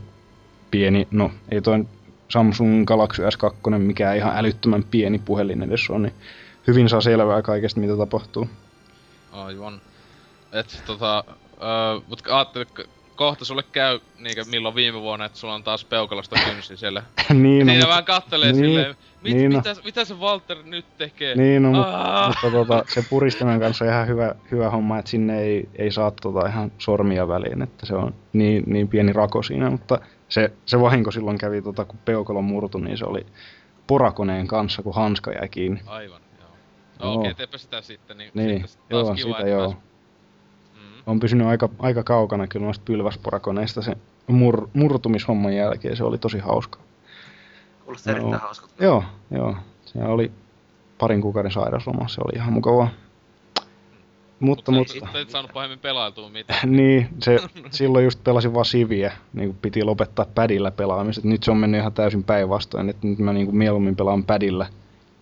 pieni, 0.71 1.07
no 1.11 1.31
ei 1.51 1.61
toi 1.61 1.85
Samsung 2.29 2.85
Galaxy 2.85 3.21
S2 3.21 3.77
mikään 3.77 4.17
ihan 4.17 4.37
älyttömän 4.37 4.83
pieni 4.83 5.19
puhelin 5.19 5.63
edes 5.63 5.89
on, 5.89 6.01
niin 6.01 6.13
hyvin 6.67 6.89
saa 6.89 7.01
selvää 7.01 7.41
kaikesta 7.41 7.79
mitä 7.79 7.97
tapahtuu. 7.97 8.49
aivan. 9.31 9.81
Et 10.53 10.83
tota, 10.85 11.23
öö, 11.61 12.01
mut 12.07 12.23
ajattelin, 12.27 12.67
että 12.67 12.83
kohta 13.15 13.45
sulle 13.45 13.63
käy 13.71 13.99
niinkö 14.19 14.43
milloin 14.51 14.75
viime 14.75 15.01
vuonna, 15.01 15.25
että 15.25 15.37
sulla 15.37 15.53
on 15.53 15.63
taas 15.63 15.85
peukalasta 15.85 16.35
kynsi 16.45 16.77
siellä. 16.77 17.03
niin, 17.33 17.67
Siinä 17.67 17.83
no, 17.83 17.89
vähän 17.89 18.05
kattelee 18.05 18.51
niin, 18.51 18.65
silleen, 18.65 18.95
mit, 19.21 19.33
niin 19.33 19.51
no. 19.51 19.57
mitä, 19.57 19.75
mitä 19.83 20.05
se 20.05 20.13
Walter 20.13 20.57
nyt 20.63 20.85
tekee? 20.97 21.35
niin, 21.35 21.63
no, 21.63 21.71
mutta, 21.71 22.27
mutta 22.27 22.57
tota, 22.57 22.83
se 22.87 23.05
puristimen 23.09 23.59
kanssa 23.59 23.85
on 23.85 23.91
ihan 23.91 24.07
hyvä, 24.07 24.35
hyvä 24.51 24.69
homma, 24.69 24.99
että 24.99 25.11
sinne 25.11 25.41
ei, 25.41 25.69
ei 25.75 25.91
saa 25.91 26.11
tota 26.11 26.47
ihan 26.47 26.71
sormia 26.77 27.27
väliin, 27.27 27.61
että 27.61 27.85
se 27.85 27.95
on 27.95 28.15
niin, 28.33 28.63
niin 28.67 28.87
pieni 28.87 29.13
rako 29.13 29.43
siinä, 29.43 29.69
mutta 29.69 29.99
se, 30.31 30.51
se 30.65 30.79
vahinko 30.81 31.11
silloin 31.11 31.38
kävi, 31.38 31.61
tota, 31.61 31.85
kun 31.85 32.00
peukalo 32.05 32.41
murtui, 32.41 32.81
niin 32.81 32.97
se 32.97 33.05
oli 33.05 33.25
porakoneen 33.88 34.47
kanssa, 34.47 34.81
kun 34.83 34.95
hanska 34.95 35.31
jäi 35.31 35.50
kiinni. 35.50 35.81
Aivan, 35.85 36.21
joo. 36.39 36.50
No 37.00 37.05
Joo. 37.05 37.13
okei, 37.13 37.31
okay, 37.31 37.33
teepä 37.33 37.57
sitä 37.57 37.81
sitten, 37.81 38.17
niin, 38.17 38.31
Niin, 38.33 38.67
sitten 38.67 38.89
taas 38.89 39.07
joo, 39.07 39.15
kiva, 39.15 39.38
sitä 39.38 39.50
joo. 39.50 39.67
pääs- 39.71 39.77
Mm. 40.75 41.03
On 41.11 41.19
pysynyt 41.19 41.47
aika, 41.47 41.69
aika 41.79 42.03
kaukana 42.03 42.47
kyllä 42.47 42.65
noista 42.65 42.83
pylväsporakoneista 42.85 43.81
se 43.81 43.97
mur, 44.27 44.67
murtumishomman 44.73 45.55
jälkeen, 45.55 45.95
se 45.97 46.03
oli 46.03 46.17
tosi 46.17 46.39
hauska. 46.39 46.79
Kuulostaa 47.85 48.11
Joo. 48.13 48.19
erittäin 48.19 48.41
hauskalta. 48.41 48.83
Joo, 48.83 49.03
joo. 49.31 49.55
Se 49.85 50.03
oli 50.03 50.31
parin 50.97 51.21
kuukauden 51.21 51.51
sairausloma, 51.51 52.07
se 52.07 52.21
oli 52.25 52.31
ihan 52.35 52.53
mukavaa. 52.53 52.89
Mutta, 54.41 54.71
Mut 54.71 54.79
mutta, 54.79 54.93
sitten 54.93 55.21
et 55.21 55.29
saanut 55.29 55.51
pahemmin 55.53 55.79
pelailtua 55.79 56.29
mitään. 56.29 56.71
niin, 56.77 57.07
se, 57.19 57.39
silloin 57.69 58.03
just 58.03 58.24
pelasin 58.24 58.53
vaan 58.53 58.65
Siviä, 58.65 59.13
niin 59.33 59.50
kuin 59.50 59.57
piti 59.62 59.83
lopettaa 59.83 60.25
padilla 60.36 60.71
pelaamiset. 60.71 61.24
Nyt 61.24 61.43
se 61.43 61.51
on 61.51 61.57
mennyt 61.57 61.79
ihan 61.79 61.93
täysin 61.93 62.24
päinvastoin, 62.24 62.89
että 62.89 63.07
nyt 63.07 63.19
mä 63.19 63.33
niin 63.33 63.45
kuin 63.45 63.57
mieluummin 63.57 63.95
pelaan 63.95 64.24
padilla 64.24 64.65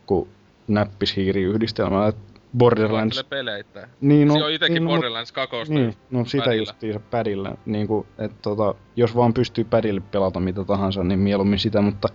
kuin 0.06 0.30
näppishiiriyhdistelmällä. 0.68 2.14
Borderlands, 2.58 3.24
peleitä. 3.24 3.88
niin 4.02 4.28
No, 4.28 4.34
se 4.34 4.44
on 4.44 4.52
itekin 4.52 4.74
niin, 4.74 4.84
no, 4.84 4.90
Borderlands 4.90 5.32
2. 5.32 5.58
Niin, 5.68 5.94
no 6.12 6.26
sitä 6.26 6.44
padilla. 6.44 6.62
justiinsa 6.62 7.00
padilla. 7.00 7.58
Niin 7.66 7.88
kuin, 7.88 8.08
et, 8.18 8.42
tota, 8.42 8.76
jos 8.96 9.16
vaan 9.16 9.34
pystyy 9.34 9.64
padille 9.64 10.02
pelata 10.12 10.40
mitä 10.40 10.64
tahansa, 10.64 11.04
niin 11.04 11.20
mieluummin 11.20 11.60
sitä, 11.60 11.82
mutta 11.82 12.08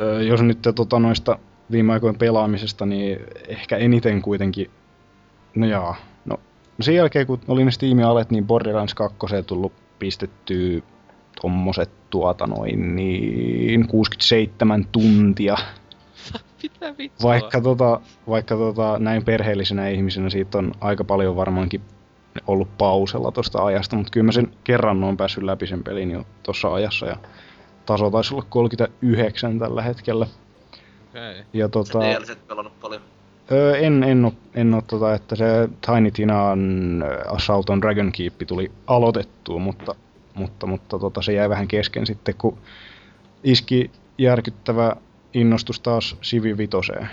ö, 0.00 0.22
jos 0.22 0.42
nyt 0.42 0.58
tota, 0.74 0.98
noista 0.98 1.38
viime 1.70 1.92
aikojen 1.92 2.18
pelaamisesta, 2.18 2.86
niin 2.86 3.18
ehkä 3.48 3.76
eniten 3.76 4.22
kuitenkin, 4.22 4.70
no 5.56 5.66
jaa, 5.66 5.96
no 6.24 6.40
sen 6.80 6.94
jälkeen 6.94 7.26
kun 7.26 7.40
oli 7.48 7.64
ne 7.64 7.70
Steam-alet, 7.70 8.30
niin 8.30 8.46
Borderlands 8.46 8.94
2 8.94 9.16
tullut 9.46 9.72
pistettyä 9.98 10.80
tommoset 11.42 11.90
tuota 12.10 12.46
noin 12.46 12.96
niin 12.96 13.88
67 13.88 14.86
tuntia. 14.92 15.56
Mitä 16.62 16.94
vittua? 16.98 17.30
Vaikka, 17.30 17.60
tota, 17.60 18.00
vaikka 18.28 18.56
tota, 18.56 18.98
näin 18.98 19.24
perheellisenä 19.24 19.88
ihmisenä 19.88 20.30
siitä 20.30 20.58
on 20.58 20.72
aika 20.80 21.04
paljon 21.04 21.36
varmaankin 21.36 21.80
ollut 22.46 22.78
pausella 22.78 23.32
tuosta 23.32 23.64
ajasta, 23.64 23.96
mutta 23.96 24.10
kyllä 24.10 24.24
mä 24.24 24.32
sen 24.32 24.52
kerran 24.64 25.04
on 25.04 25.16
päässyt 25.16 25.44
läpi 25.44 25.66
sen 25.66 25.84
pelin 25.84 26.10
jo 26.10 26.24
tuossa 26.42 26.74
ajassa 26.74 27.06
ja 27.06 27.16
taso 27.86 28.10
taisi 28.10 28.34
olla 28.34 28.46
39 28.48 29.58
tällä 29.58 29.82
hetkellä. 29.82 30.26
Okei. 31.08 31.42
Ja 31.52 31.68
tota, 31.68 32.00
DLCt 32.00 32.46
pelannut 32.46 32.80
paljon. 32.80 33.02
Öö, 33.52 33.76
en, 33.76 34.02
en 34.02 34.24
oo, 34.24 34.32
en 34.54 34.74
oo 34.74 34.82
tota, 34.82 35.14
että 35.14 35.36
se 35.36 35.68
Tiny 35.86 36.10
Tinan 36.10 37.04
Assault 37.26 37.70
on 37.70 37.82
Dragon 37.82 38.12
Keep 38.12 38.34
tuli 38.46 38.72
aloitettua, 38.86 39.58
mutta, 39.58 39.94
mutta, 40.34 40.66
mutta 40.66 40.98
tota, 40.98 41.22
se 41.22 41.32
jäi 41.32 41.48
vähän 41.48 41.68
kesken 41.68 42.06
sitten, 42.06 42.34
kun 42.38 42.58
iski 43.44 43.90
järkyttävä 44.18 44.96
innostus 45.34 45.80
taas 45.80 46.16
Civi 46.22 46.58
Vitoseen. 46.58 47.08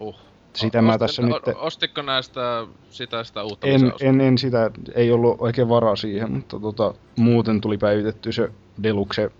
Uh. 0.00 0.16
Sitä 0.52 0.82
mä 0.82 0.98
tässä 0.98 1.22
nyt... 1.22 1.32
Ostitko 1.54 2.02
näistä 2.02 2.66
sitä, 2.90 3.24
sitä 3.24 3.42
uutta 3.42 3.66
En, 3.66 3.92
en, 4.00 4.20
en 4.20 4.38
sitä, 4.38 4.70
ei 4.94 5.12
ollut 5.12 5.36
oikein 5.38 5.68
varaa 5.68 5.96
siihen, 5.96 6.32
mutta 6.32 6.60
tota, 6.60 6.94
muuten 7.16 7.60
tuli 7.60 7.78
päivitetty 7.78 8.32
se 8.32 8.50
Deluxe 8.82 9.30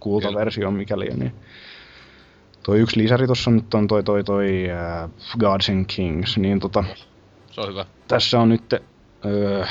kultaversio 0.00 0.70
mikäli 0.70 1.08
niin 1.08 1.32
Toi 2.68 2.80
yksi 2.80 2.98
lisäri 3.02 3.26
tossa 3.26 3.50
nyt 3.50 3.74
on 3.74 3.86
toi 3.86 4.02
toi 4.02 4.24
toi 4.24 4.66
uh, 5.04 5.10
Gods 5.38 5.68
and 5.68 5.84
Kings, 5.96 6.38
niin 6.38 6.60
tota, 6.60 6.84
Se 7.50 7.60
on 7.60 7.68
hyvä. 7.68 7.86
tässä 8.08 8.40
on 8.40 8.48
nyt 8.48 8.74
Öö, 9.24 9.64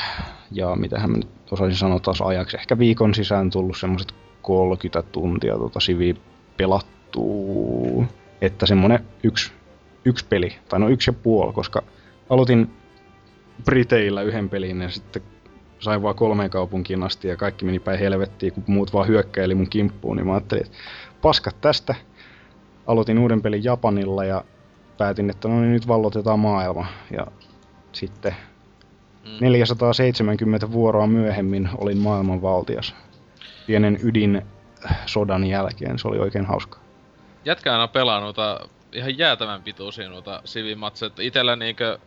ja 0.52 0.76
mitähän 0.76 1.12
mä 1.12 1.18
nyt 1.18 1.28
osaisin 1.52 1.78
sanoa 1.78 2.00
taas 2.00 2.22
ajaksi. 2.22 2.58
Ehkä 2.58 2.78
viikon 2.78 3.16
sisään 3.16 3.50
tullut 3.50 3.78
semmoset 3.78 4.16
30 4.42 5.04
tuntia 5.12 5.58
tota 5.58 5.80
siviä 5.80 6.14
pelattuu. 6.58 8.06
Että 8.42 8.66
semmonen 8.66 9.06
yksi, 9.24 9.52
yksi 10.06 10.26
peli, 10.26 10.56
tai 10.70 10.80
no 10.80 10.90
yksi 10.90 11.10
ja 11.10 11.14
puoli, 11.14 11.54
koska 11.54 11.84
aloitin 12.30 12.70
Briteillä 13.66 14.22
yhden 14.22 14.50
pelin 14.50 14.82
ja 14.82 14.90
sitten 14.90 15.22
sain 15.80 16.04
vaan 16.04 16.16
kolmeen 16.16 16.50
kaupunkiin 16.50 17.04
asti 17.04 17.28
ja 17.28 17.38
kaikki 17.38 17.66
meni 17.66 17.80
päin 17.80 18.00
helvettiin, 18.00 18.54
kun 18.54 18.64
muut 18.68 18.94
vaan 18.94 19.08
hyökkäili 19.08 19.56
mun 19.56 19.70
kimppuun, 19.70 20.18
niin 20.18 20.28
mä 20.28 20.34
ajattelin, 20.34 20.66
että 20.66 20.78
paskat 21.22 21.62
tästä. 21.62 21.96
Aloitin 22.88 23.20
uuden 23.20 23.42
pelin 23.42 23.64
Japanilla 23.64 24.26
ja 24.26 24.44
päätin, 24.98 25.30
että 25.30 25.48
no 25.48 25.60
niin 25.60 25.74
nyt 25.74 25.88
vallotetaan 25.88 26.40
maailma. 26.40 26.86
Ja 27.12 27.28
sitten 27.92 28.36
Mm. 29.28 29.38
470 29.40 30.72
vuoroa 30.72 31.08
myöhemmin 31.08 31.70
olin 31.78 31.98
maailmanvaltias. 31.98 32.96
Pienen 33.68 34.00
ydin 34.04 34.42
sodan 35.06 35.44
jälkeen, 35.44 36.00
se 36.00 36.08
oli 36.08 36.20
oikein 36.20 36.46
hauska. 36.46 36.80
Jätkä 37.46 37.72
aina 37.72 37.88
pelaa 37.88 38.20
noita 38.20 38.60
ihan 38.94 39.18
jäätävän 39.18 39.64
pituisia 39.64 40.10
noita 40.10 40.42
sivimatseja. 40.46 41.08
että 41.08 41.24
Itellä 41.24 41.56
niinkö... 41.56 42.00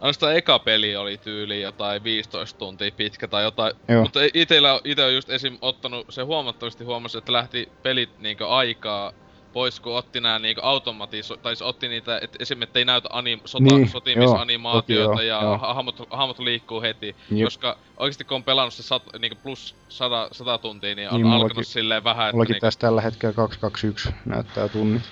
Ainoastaan 0.00 0.36
eka 0.36 0.58
peli 0.58 0.96
oli 0.96 1.18
tyyli 1.18 1.62
jotain 1.62 2.04
15 2.04 2.58
tuntia 2.58 2.90
pitkä 2.96 3.28
tai 3.28 3.42
jotain. 3.42 3.72
Joo. 3.88 4.02
Mutta 4.02 4.20
itellä, 4.34 4.80
ite 4.84 5.04
on 5.04 5.14
just 5.14 5.30
esim. 5.30 5.58
ottanut 5.60 6.06
se 6.08 6.22
huomattavasti 6.22 6.84
huomasi, 6.84 7.18
että 7.18 7.32
lähti 7.32 7.68
pelit 7.82 8.18
niinkö 8.18 8.48
aikaa 8.48 9.12
pois, 9.54 9.80
kun 9.80 9.96
otti 9.96 10.20
nää 10.20 10.38
niinkö 10.38 10.62
automatiso... 10.62 11.36
Tai 11.36 11.56
se 11.56 11.64
otti 11.64 11.88
niitä, 11.88 12.18
että 12.22 12.36
esim. 12.40 12.62
ettei 12.62 12.84
näytä 12.84 13.08
anim, 13.12 13.40
sota, 13.44 13.64
Niin, 13.74 13.88
sotimisanimaatioita 13.88 15.22
joo, 15.22 15.38
ja 15.38 15.42
joo. 15.46 15.58
hahmot, 15.58 15.96
hahmot 16.10 16.38
liikkuu 16.38 16.82
heti. 16.82 17.16
Jep. 17.30 17.44
Koska 17.46 17.78
oikeesti 17.96 18.24
kun 18.24 18.34
on 18.34 18.44
pelannut 18.44 18.74
se 18.74 18.82
sat, 18.82 19.02
niinkö 19.18 19.36
plus 19.42 19.74
100, 19.88 20.28
100 20.32 20.58
tuntia, 20.58 20.94
niin 20.94 21.08
on 21.08 21.14
Niin, 21.14 21.22
niin, 21.22 21.26
mullakin- 21.26 21.44
alkanut 21.44 21.66
silleen 21.66 22.04
vähän, 22.04 22.26
että 22.26 22.36
Mullakin 22.36 22.52
niinkö- 22.52 22.66
tässä 22.66 22.80
tällä 22.80 23.00
hetkellä 23.00 23.32
221 23.32 24.08
näyttää 24.24 24.68
tunnit. 24.68 25.02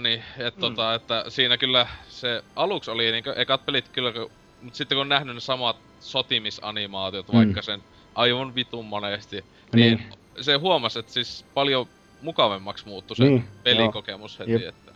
niin, 0.00 0.22
et 0.38 0.56
Mm. 0.56 0.60
tota, 0.60 0.94
että 0.94 1.24
siinä 1.28 1.58
kyllä 1.58 1.86
se 2.08 2.42
aluksi 2.56 2.90
oli 2.90 3.12
niinku 3.12 3.30
ekat 3.36 3.66
pelit 3.66 3.88
kyllä, 3.88 4.12
kun- 4.12 4.30
mut 4.62 4.74
sitten 4.74 4.96
kun 4.96 5.02
on 5.02 5.08
nähnyt 5.08 5.34
ne 5.34 5.40
samat 5.40 5.76
sotimisanimaatiot, 6.00 7.28
Mm. 7.28 7.36
vaikka 7.38 7.62
sen 7.62 7.82
aivan 8.14 8.54
vitun 8.54 8.86
monesti, 8.86 9.44
niin, 9.74 9.98
Niin. 9.98 10.12
se 10.40 10.54
huomasi, 10.54 10.98
että 10.98 11.12
siis 11.12 11.44
paljon 11.54 11.86
mukavemmaksi 12.22 12.88
muuttui 12.88 13.16
se 13.16 13.24
Niin, 13.24 13.44
pelikokemus 13.62 14.38
heti, 14.38 14.52
Jep. 14.52 14.62
että 14.68 14.92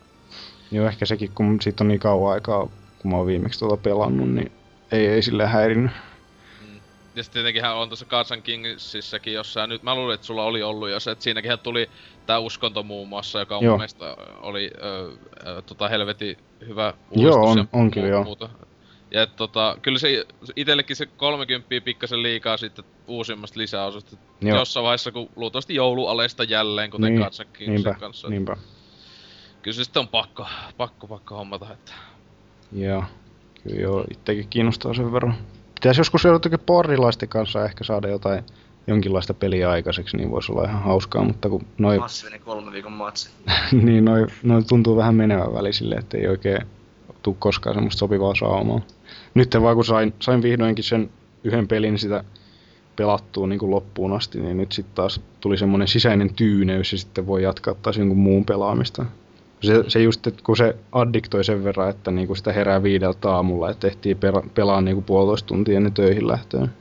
Joo, 0.71 0.87
ehkä 0.87 1.07
sekin, 1.07 1.31
kun 1.35 1.59
siitä 1.61 1.85
on 1.85 1.89
niin 1.89 2.01
kauan 2.01 2.33
aikaa, 2.33 2.67
kun 2.99 3.11
mä 3.11 3.17
oon 3.17 3.27
viimeksi 3.27 3.59
tuota 3.59 3.77
pelannut, 3.77 4.31
niin 4.31 4.53
ei, 4.93 5.07
ei 5.07 5.23
sille 5.23 5.47
häirinnyt. 5.47 5.93
mm. 6.61 6.81
Ja 7.15 7.23
sitten 7.23 7.41
tietenkinhän 7.41 7.77
on 7.77 7.89
tuossa 7.89 8.07
Cards 8.07 8.33
and 8.33 8.43
Kingsissäkin 8.43 9.33
jossain, 9.35 9.69
nyt 9.71 9.83
mä 9.83 9.95
luulin, 9.95 10.15
että 10.15 10.27
sulla 10.27 10.45
oli 10.45 10.63
ollut 10.63 10.91
jo 10.91 11.01
se, 11.01 11.11
että 11.11 11.23
siinäkin 11.25 11.59
tuli 11.63 11.91
tää 12.27 12.39
uskonto 12.39 12.83
muun 12.83 13.09
muassa, 13.09 13.39
joka 13.41 13.55
Joo. 13.55 13.63
mun 13.73 13.79
mielestä 13.79 14.17
oli 14.41 14.71
ö, 14.83 15.13
ö, 15.47 15.63
tota 15.63 15.89
helvetin 15.89 16.37
hyvä 16.67 16.95
Joo, 17.11 17.35
uudistus 17.37 17.51
on- 17.51 17.59
ja 17.59 17.67
on 17.73 17.91
kyllä, 17.91 18.09
joo. 18.09 18.25
muuta. 18.25 18.49
Ja 19.11 19.23
et 19.23 19.37
tota, 19.37 19.77
kyllä 19.83 19.99
se 19.99 20.27
itellekin 20.57 20.97
se 20.97 21.07
30 21.07 21.69
pikkasen 21.85 22.23
liikaa 22.23 22.57
sitten 22.57 22.85
uusimmasta 23.07 23.61
lisäosasta. 23.61 24.17
Joo. 24.41 24.59
Jossain 24.59 24.85
vaiheessa, 24.85 25.13
kun 25.13 25.29
luultavasti 25.37 25.75
joulualeista 25.75 26.45
jälleen, 26.45 26.91
kuten 26.91 27.15
Niin, 27.15 27.27
Kingsin 27.53 27.75
Niinpä, 27.75 27.95
kanssa. 27.95 28.29
niinpä. 28.29 28.57
Kyllä 29.63 29.75
se 29.75 29.85
sitten 29.85 30.01
on 30.01 30.09
pakko, 30.09 30.47
pakko, 30.77 31.07
pakko 31.07 31.35
hommata, 31.37 31.73
että... 31.73 31.93
Joo, 32.73 33.05
kyllä 33.63 33.81
joo, 33.81 34.05
itsekin 34.11 34.49
kiinnostaa 34.49 34.95
sen 34.95 35.13
verran. 35.13 35.35
Pitäisi 35.75 36.01
joskus 36.01 36.25
jotenkin 36.25 36.61
parilaisten 36.61 37.29
kanssa 37.29 37.65
ehkä 37.65 37.85
saada 37.85 38.09
jotain 38.09 38.45
jonkinlaista 38.87 39.35
peliä 39.35 39.71
aikaiseksi, 39.71 40.17
niin 40.17 40.31
voisi 40.31 40.53
olla 40.53 40.65
ihan 40.65 40.83
hauskaa, 40.83 41.25
mutta 41.25 41.49
kun 41.49 41.67
noi, 41.79 41.99
Massiivinen 41.99 42.41
kolme 42.41 42.73
viikon 42.73 42.93
matsi. 42.93 43.31
niin 43.83 44.05
noi, 44.05 44.27
noi 44.43 44.63
tuntuu 44.63 44.97
vähän 44.97 45.15
menevän 45.15 45.55
välisille, 45.55 45.95
että 45.95 46.19
ei 46.19 46.29
oikein 46.29 46.67
tuu 47.23 47.37
koskaan 47.39 47.75
semmoista 47.75 47.99
sopivaa 47.99 48.35
saumaa. 48.35 48.81
Nyt 49.35 49.57
vaan 49.63 49.75
kun 49.77 49.85
sain, 49.85 50.15
sain 50.21 50.43
vihdoinkin 50.43 50.85
sen 50.85 51.11
yhden 51.45 51.69
pelin 51.69 51.99
sitä 51.99 52.25
pelattua 52.97 53.47
niin 53.47 53.59
kuin 53.59 53.71
loppuun 53.71 54.13
asti, 54.13 54.41
niin 54.41 54.57
nyt 54.57 54.73
sitten 54.73 54.95
taas 54.95 55.21
tuli 55.41 55.59
semmoinen 55.59 55.89
sisäinen 55.89 56.35
tyyneys 56.35 56.93
ja 56.93 56.99
sitten 56.99 57.27
voi 57.27 57.43
jatkaa 57.43 57.75
taas 57.75 57.97
jonkun 57.97 58.19
muun 58.19 58.45
pelaamista. 58.45 59.07
Se, 59.63 59.85
se 59.89 60.03
just, 60.03 60.27
että 60.27 60.43
kun 60.45 60.57
se 60.57 60.77
addiktoi 60.93 61.45
sen 61.45 61.65
verran, 61.65 61.91
että 61.91 62.11
niin 62.11 62.27
kuin 62.27 62.37
sitä 62.37 62.53
herää 62.53 62.83
viideltä 62.83 63.31
aamulla, 63.31 63.71
että 63.71 63.81
tehtiin 63.81 64.17
pela, 64.17 64.43
pelaa 64.55 64.81
niin 64.81 64.97
kuin 64.97 65.05
puolitoista 65.05 65.47
tuntia 65.47 65.77
ennen 65.77 65.93
töihin 65.93 66.29
lähtöön. 66.29 66.73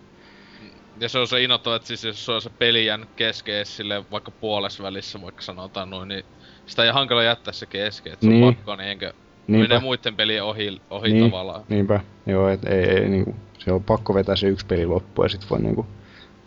Ja 1.00 1.10
se 1.10 1.20
on 1.20 1.28
se 1.28 1.42
innoittava, 1.44 1.76
että 1.76 1.88
siis 1.88 2.04
jos 2.04 2.26
se 2.26 2.32
on 2.32 2.42
se 2.42 2.50
peli 2.50 2.86
jäänyt 2.86 3.10
kesken 3.16 3.66
sille 3.66 4.04
vaikka 4.12 4.32
puolessa 4.32 4.84
välissä, 4.84 5.22
vaikka 5.22 5.42
sanotaan 5.42 5.90
noin, 5.90 6.08
niin 6.08 6.26
sitä 6.66 6.84
ei 6.84 6.92
hankala 6.92 7.24
jättää 7.24 7.54
se 7.54 7.66
kesken, 7.66 8.14
että 8.14 8.26
se 8.26 8.32
Niin. 8.32 8.44
on 8.44 8.56
pakko, 8.56 8.76
niin 8.76 8.90
enkö 8.90 9.14
Niinpä, 9.48 9.68
menee 9.68 9.80
muiden 9.80 10.16
pelien 10.16 10.44
ohi, 10.44 10.82
ohi 10.90 11.14
Niin. 11.14 11.32
tavallaan. 11.32 11.64
niinpä. 11.70 12.00
Joo, 12.26 12.50
et 12.50 12.66
ei, 12.66 12.84
ei, 12.84 13.10
niin 13.10 13.24
kuin, 13.24 13.36
se 13.60 13.72
on 13.72 13.84
pakko 13.84 14.14
vetää 14.14 14.36
se 14.36 14.48
yksi 14.48 14.66
peli 14.66 14.86
loppuun 14.86 15.26
ja 15.26 15.30
sitten 15.30 15.50
voi, 15.50 15.60
niin 15.60 15.76
kuin, 15.76 15.88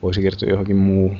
voi 0.02 0.14
siirtyä 0.14 0.48
johonkin 0.48 0.76
muuhun. 0.76 1.18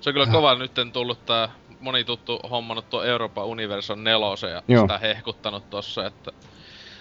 Se 0.00 0.10
on 0.10 0.14
kyllä 0.14 0.26
kova 0.26 0.54
nyt 0.54 0.72
tullut 0.92 1.26
tää 1.26 1.48
moni 1.80 2.04
tuttu 2.04 2.40
hommannut 2.50 2.90
tuo 2.90 3.02
Euroopan 3.02 3.46
Universal 3.46 3.96
4 3.96 4.50
ja 4.50 4.62
Joo. 4.68 4.80
sitä 4.82 4.98
hehkuttanut 4.98 5.70
tossa, 5.70 6.06
että 6.06 6.32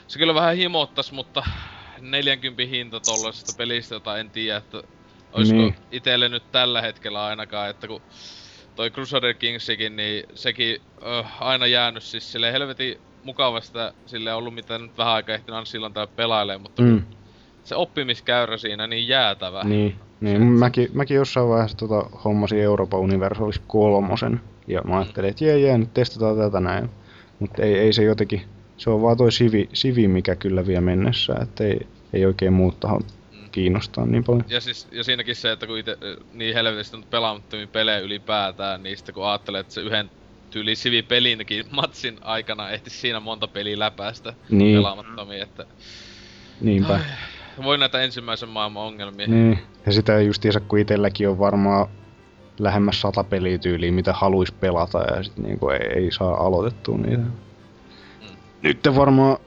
se 0.08 0.20
kyllä 0.20 0.34
vähän 0.34 0.56
himottas, 0.56 1.12
mutta 1.12 1.44
40 2.02 2.64
hinta 2.66 3.00
tollasesta 3.00 3.58
pelistä, 3.58 3.96
jota 3.96 4.18
en 4.18 4.30
tiedä, 4.30 4.58
että 4.58 4.84
olisiko 5.34 5.60
niin. 5.60 5.76
itelle 5.92 6.30
nyt 6.30 6.52
tällä 6.52 6.82
hetkellä 6.82 7.26
ainakaan, 7.26 7.70
että 7.70 7.88
kun 7.88 8.02
toi 8.78 8.90
Crusader 8.92 9.34
Kingsikin, 9.34 9.96
niin 9.96 10.24
sekin 10.34 10.82
ö, 11.02 11.24
aina 11.40 11.68
jäänyt 11.68 12.04
siis 12.04 12.32
sille 12.32 12.52
helvetin 12.52 12.98
mukavasta 13.24 13.94
sille 14.06 14.34
ollut 14.34 14.54
mitä 14.54 14.80
nyt 14.80 14.98
vähän 14.98 15.14
aikaa 15.14 15.36
ehtinyt 15.36 15.68
silloin 15.68 15.94
täällä 15.94 16.12
pelailee, 16.16 16.58
mutta 16.58 16.82
Mm. 16.84 17.02
se 17.64 17.76
oppimiskäyrä 17.76 18.58
siinä 18.58 18.88
niin 18.88 19.08
jäätävä. 19.08 19.64
Niin, 19.64 19.96
niin 20.22 20.42
mäkin, 20.42 20.90
mäkin 20.94 21.16
jossain 21.18 21.50
vaiheessa 21.50 21.78
tota, 21.78 22.10
hommasin 22.24 22.60
Euroopan 22.60 23.00
Universalis 23.00 23.62
kolmosen. 23.68 24.42
Ja 24.68 24.82
mä 24.82 24.98
ajattelin, 25.00 25.30
että 25.30 25.46
jee, 25.46 25.60
jee, 25.60 25.78
nyt 25.78 25.94
testataan 25.94 26.38
tätä 26.38 26.60
näin. 26.60 26.90
Mutta 27.40 27.64
ei, 27.64 27.78
ei 27.78 27.94
se 27.94 28.04
jotenkin, 28.04 28.42
se 28.78 28.90
on 28.90 29.02
vaan 29.02 29.18
toi 29.18 29.32
sivi, 29.32 29.70
sivi 29.74 30.08
mikä 30.08 30.36
kyllä 30.36 30.68
vie 30.68 30.82
mennessä, 30.82 31.36
että 31.42 31.64
ei, 31.64 31.88
ei 32.14 32.26
oikein 32.26 32.54
muut 32.54 32.80
tahot 32.80 33.06
Mm. 33.06 33.17
Kiinnostaa 33.58 34.06
niin 34.06 34.24
paljon. 34.24 34.46
Ja, 34.48 34.62
siis, 34.62 34.88
ja 34.92 35.04
siinäkin 35.04 35.36
se, 35.36 35.52
että 35.52 35.68
kun 35.68 35.78
ite 35.78 35.98
niin 36.34 36.54
helvetisti 36.54 36.98
on 36.98 37.04
pelaamattomia 37.04 37.68
pelejä 37.68 38.00
ylipäätään, 38.00 38.84
niin 38.84 38.98
sitten 38.98 39.16
kun 39.16 39.28
ajattelee, 39.28 39.62
että 39.62 39.74
se 39.74 39.82
yhden 39.82 40.10
tyyli 40.50 40.76
sivipelinkin 40.76 41.66
matsin 41.72 42.18
aikana 42.22 42.70
ehti 42.70 42.90
siinä 42.90 43.20
monta 43.20 43.48
peliä 43.48 43.80
läpäistä 43.80 44.34
Niin, 44.50 44.78
pelaamattomia, 44.78 45.44
että 45.44 45.66
niinpä. 46.62 46.94
Ai, 46.94 47.64
voi 47.64 47.78
näitä 47.78 48.02
ensimmäisen 48.02 48.50
maailman 48.50 48.84
ongelmia. 48.84 49.28
Niin. 49.28 49.60
Ja 49.86 49.92
sitä 49.92 50.22
justiinsa, 50.22 50.60
kun 50.60 50.80
itselläkin 50.80 51.30
on 51.30 51.40
varmaan 51.40 51.88
lähemmäs 52.60 53.02
sata 53.02 53.24
peliä 53.24 53.58
tyyliä, 53.58 53.92
mitä 53.92 54.14
haluaisi 54.14 54.54
pelata 54.54 55.00
ja 55.00 55.24
sit 55.24 55.38
niinku 55.38 55.70
ei, 55.70 55.88
ei 55.96 56.12
saa 56.12 56.46
aloitettua 56.46 56.98
niitä. 56.98 57.24
Nyt 58.62 58.80
varmaan, 58.96 59.38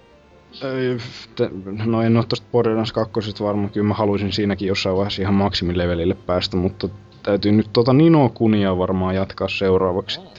no 1.85 2.03
en 2.03 2.17
oo 2.17 2.23
tosta 2.23 2.47
Borderlands 2.53 2.93
2 2.93 3.13
varmaan, 3.41 3.71
kyllä 3.71 3.87
mä 3.87 3.95
haluaisin 3.95 4.33
siinäkin 4.33 4.69
jossain 4.69 4.97
vaiheessa 4.97 5.23
ihan 5.23 5.35
maksimilevelille 5.35 6.15
päästä, 6.15 6.57
mutta 6.57 6.89
täytyy 7.23 7.53
nyt 7.53 7.71
tota 7.73 7.93
Nino 7.93 8.29
Kunia 8.29 8.79
varmaan 8.79 9.15
jatkaa 9.15 9.49
seuraavaksi. 9.49 10.21
Oh. 10.21 10.35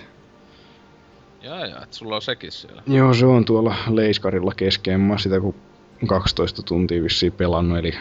Jaa, 1.42 1.66
jaa, 1.66 1.84
et 1.84 1.94
sulla 1.94 2.16
on 2.16 2.22
sekin 2.22 2.52
siellä. 2.52 2.84
Joo, 2.88 3.14
se 3.14 3.26
on 3.26 3.46
tuolla 3.46 3.76
Leiskarilla 3.90 4.52
kesken. 4.56 5.00
Mä 5.00 5.18
sitä 5.18 5.40
kun 5.40 5.56
12 6.08 6.64
tuntia 6.64 7.04
vissiin 7.04 7.34
pelannut, 7.34 7.78
eli 7.78 7.94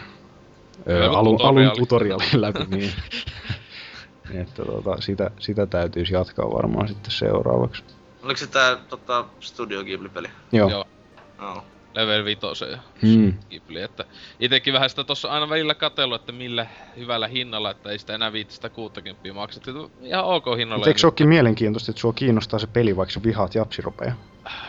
ö, 0.89 1.11
alun, 1.11 1.41
alun 1.41 1.71
tutorialin 1.77 2.41
läpi. 2.41 2.65
Niin. 2.69 2.91
että 4.41 4.65
tota, 4.65 5.01
sitä, 5.01 5.31
sitä 5.39 5.65
täytyisi 5.65 6.13
jatkaa 6.13 6.51
varmaan 6.51 6.87
sitten 6.87 7.11
seuraavaksi. 7.11 7.83
Oliko 8.23 8.37
se 8.37 8.47
tää 8.47 8.75
tota, 8.75 9.25
Studio 9.39 9.83
Ghibli-peli? 9.83 10.27
Joo. 10.51 10.69
Joo. 10.69 10.85
Joo. 11.41 11.63
Level 11.93 12.25
5 12.25 12.41
ja 12.71 12.77
Hmm. 13.01 13.33
Ghibli, 13.49 13.81
että 13.81 14.05
itekin 14.39 14.73
vähän 14.73 14.89
sitä 14.89 15.03
tossa 15.03 15.27
aina 15.27 15.49
välillä 15.49 15.75
katsellut, 15.75 16.21
että 16.21 16.31
millä 16.31 16.67
hyvällä 16.97 17.27
hinnalla, 17.27 17.71
että 17.71 17.89
ei 17.89 17.99
sitä 17.99 18.15
enää 18.15 18.33
560 18.33 19.33
maksettu. 19.33 19.91
Ihan 20.01 20.25
ok 20.25 20.45
hinnalla. 20.57 20.77
Mutta 20.77 20.89
eikö 20.89 20.99
se 20.99 21.07
olekin 21.07 21.27
mielenkiintoista, 21.27 21.91
että 21.91 22.01
sua 22.01 22.13
kiinnostaa 22.13 22.59
se 22.59 22.67
peli, 22.67 22.97
vaikka 22.97 23.13
sä 23.13 23.23
vihaat 23.23 23.55
japsiropeja? 23.55 24.13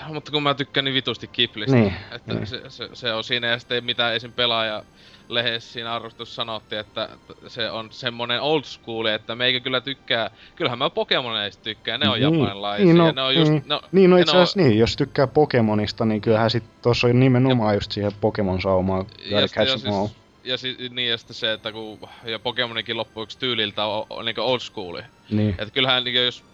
Mutta 0.07 0.31
kun 0.31 0.43
mä 0.43 0.55
tykkään 0.55 0.85
niin 0.85 0.95
vitusti 0.95 1.27
Ghiblistä, 1.27 1.77
Niin, 1.77 1.95
että 2.13 2.35
niin. 2.35 2.47
Se, 2.47 2.63
se, 2.69 2.89
se, 2.93 3.13
on 3.13 3.25
siinä 3.25 3.47
ja 3.47 3.59
sitten 3.59 3.75
ei 3.75 3.81
mitään 3.81 4.15
esim. 4.15 4.33
pelaaja 4.33 4.85
lehdessä 5.29 5.73
siinä 5.73 5.95
arvostussa 5.95 6.35
sanottiin, 6.35 6.81
että 6.81 7.09
se 7.49 7.71
on 7.71 7.89
semmonen 7.93 8.41
old 8.41 8.63
school, 8.65 9.07
että 9.07 9.35
meikä 9.35 9.61
kyllä 9.61 9.81
tykkää, 9.81 10.31
kyllähän 10.57 10.79
mä 10.79 10.91
Pokemoneista 10.91 11.63
tykkään, 11.65 12.01
ne 12.01 12.09
on 12.09 12.21
Niin, 12.21 12.23
japanilaisia, 12.41 12.85
niin, 12.87 12.99
no, 12.99 13.07
ja 13.07 13.13
ne 13.13 13.23
on 13.23 13.37
just, 13.37 13.51
niin. 13.53 13.63
no, 13.67 13.81
Niin, 13.93 14.11
no 14.11 14.17
ja 14.17 14.21
itse 14.23 14.33
ne 14.33 14.39
on- 14.39 14.43
asiassa 14.43 14.61
niin, 14.61 14.79
jos 14.79 14.97
tykkää 14.97 15.27
Pokemonista, 15.27 16.05
niin 16.05 16.21
kyllähän 16.21 16.51
sit 16.51 16.65
tossa 16.83 17.07
on 17.07 17.21
nimenomaan 17.21 17.75
just 17.75 17.93
siihen 17.93 18.13
Pokemon-saumaan. 18.21 19.07
Ja 19.25 19.41
catch 19.41 19.89
all. 19.89 20.07
siis, 20.07 20.17
ja, 20.45 20.57
si, 20.59 20.77
niin, 20.91 21.11
ja 21.11 21.19
sitten 21.19 21.35
se, 21.35 21.53
että 21.53 21.73
kun 21.73 21.99
ja 22.25 22.39
Pokemonikin 22.39 22.97
loppuksi 22.97 23.39
tyyliltä 23.39 23.85
on, 23.85 24.07
on 24.11 24.25
niin 24.25 24.41
old 24.41 24.61
schooli. 24.61 25.03
Niin. 25.31 25.51
Että 25.51 25.71
kyllähän 25.75 26.05
niin 26.05 26.25
jos 26.25 26.45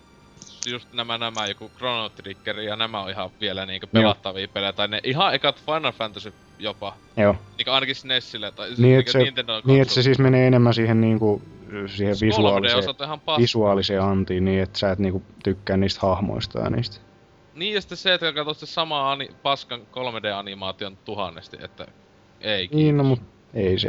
just 0.70 0.92
nämä, 0.92 1.18
nämä 1.18 1.46
joku 1.46 1.70
Chrono 1.76 2.08
Trigger 2.08 2.60
ja 2.60 2.76
nämä 2.76 3.00
on 3.00 3.10
ihan 3.10 3.30
vielä 3.40 3.66
niinku 3.66 3.86
pelattavia 3.86 4.48
pelejä, 4.48 4.72
tai 4.72 4.88
ne 4.88 5.00
ihan 5.04 5.34
ekat 5.34 5.62
Final 5.66 5.92
Fantasy 5.92 6.32
jopa. 6.58 6.94
Joo. 7.16 7.36
Niinku 7.58 7.70
ainakin 7.70 7.94
SNESille, 7.94 8.50
tai 8.50 8.66
siis 8.66 8.78
Niin, 8.78 8.98
että 8.98 9.12
se, 9.12 9.18
Nintendo 9.18 9.62
niin, 9.64 9.82
että 9.82 9.94
se 9.94 10.02
siis 10.02 10.18
menee 10.18 10.46
enemmän 10.46 10.74
siihen 10.74 11.00
niinku, 11.00 11.42
siihen 11.86 12.16
Siis 12.16 12.34
3D 12.34 12.38
visuaaliseen, 12.38 12.84
visuaaliseen 13.38 14.02
antiin, 14.02 14.44
niin 14.44 14.62
että 14.62 14.78
sä 14.78 14.90
et 14.90 14.98
niinku 14.98 15.22
tykkää 15.44 15.76
niistä 15.76 16.00
hahmoista 16.02 16.60
ja 16.60 16.70
niistä. 16.70 16.96
Niin 17.54 17.74
ja 17.74 17.80
sitten 17.80 17.98
se, 17.98 18.14
että 18.14 18.32
katsot 18.32 18.58
se 18.58 18.66
sama 18.66 19.12
ani, 19.12 19.28
paskan 19.42 19.80
3D-animaation 19.80 20.96
tuhannesti, 21.04 21.56
että 21.60 21.86
ei 22.40 22.68
Niin, 22.72 22.96
no 22.96 23.04
mut 23.04 23.20
ei 23.54 23.78
se, 23.78 23.88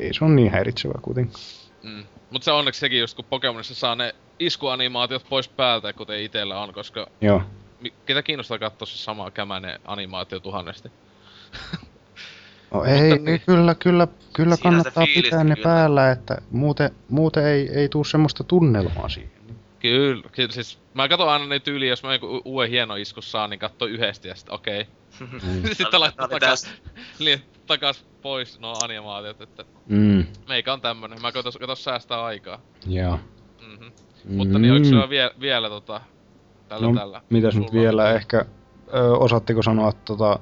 ei 0.00 0.14
se 0.14 0.24
on 0.24 0.36
niin 0.36 0.50
häiritsevää 0.50 0.98
kuitenkaan. 1.02 1.44
Mm. 1.82 2.04
Mut 2.30 2.42
se 2.42 2.52
onneksi 2.52 2.80
sekin 2.80 3.00
just 3.00 3.16
kun 3.16 3.24
Pokemonissa 3.24 3.74
saa 3.74 3.94
ne 3.96 4.14
iskuanimaatiot 4.40 5.26
pois 5.28 5.48
päältä, 5.48 5.92
kuten 5.92 6.22
itellä 6.22 6.60
on, 6.60 6.72
koska 6.72 7.06
Joo. 7.20 7.42
mi- 7.80 7.92
ketä 8.06 8.22
kiinnostaa 8.22 8.58
katsoa 8.58 8.86
se 8.86 8.96
sama 8.98 9.30
kämäinen 9.30 9.80
animaatio 9.84 10.40
tuhannesti. 10.40 10.90
No 12.74 12.84
ei, 12.84 13.18
niin. 13.18 13.40
kyllä, 13.46 13.74
kyllä, 13.74 14.08
kyllä 14.32 14.56
sitä 14.56 14.62
kannattaa 14.68 15.04
fiilistä 15.06 15.22
pitää 15.22 15.44
ne 15.44 15.54
kyllä. 15.54 15.68
päällä, 15.68 16.10
että 16.10 16.38
muuten, 16.50 16.90
muuten 17.08 17.46
ei, 17.46 17.68
ei 17.74 17.88
tuu 17.88 18.04
semmoista 18.04 18.44
tunnelmaa 18.44 19.08
siihen. 19.08 19.30
Kyllä, 19.78 20.22
kyllä 20.32 20.52
siis 20.52 20.78
mä 20.94 21.08
katson 21.08 21.28
aina 21.28 21.46
niitä 21.46 21.64
tyyliä, 21.64 21.88
jos 21.88 22.02
mä 22.02 22.12
joku 22.12 22.26
u- 22.36 22.42
uuden 22.44 22.70
hieno 22.70 22.94
iskus 22.96 23.32
saan, 23.32 23.50
niin 23.50 23.60
katso 23.60 23.86
yhdesti 23.86 24.28
ja 24.28 24.34
sitten 24.34 24.54
okei. 24.54 24.86
Mm. 25.20 25.40
sitten 25.78 26.00
laittaa 26.00 26.28
takas, 26.28 26.66
niin, 27.18 27.42
takas 27.66 28.04
pois 28.22 28.60
no 28.60 28.78
animaatiot, 28.84 29.40
että 29.40 29.64
Mm, 29.88 30.26
meikä 30.48 30.72
on 30.72 30.80
tämmönen. 30.80 31.22
Mä 31.22 31.32
katos, 31.32 31.56
katos 31.56 31.84
säästää 31.84 32.24
aikaa. 32.24 32.60
joo. 32.86 33.18
Mhm. 34.24 34.36
Mutta 34.36 34.58
niin, 34.58 34.72
oliko 34.72 34.86
sulla 34.86 35.08
vie, 35.08 35.30
vielä 35.40 35.68
tota, 35.68 36.00
tällä 36.68 36.86
no, 36.86 36.94
tällä? 36.94 37.20
mitäs 37.30 37.56
nyt 37.56 37.72
vielä 37.72 38.10
ehkä, 38.12 38.44
ö, 38.94 39.16
osaatteko 39.16 39.62
sanoa 39.62 39.92
tota 40.04 40.38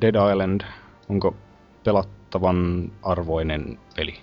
Dead 0.00 0.14
Island, 0.32 0.60
onko 1.08 1.34
pelattavan 1.84 2.92
arvoinen 3.02 3.78
peli? 3.96 4.14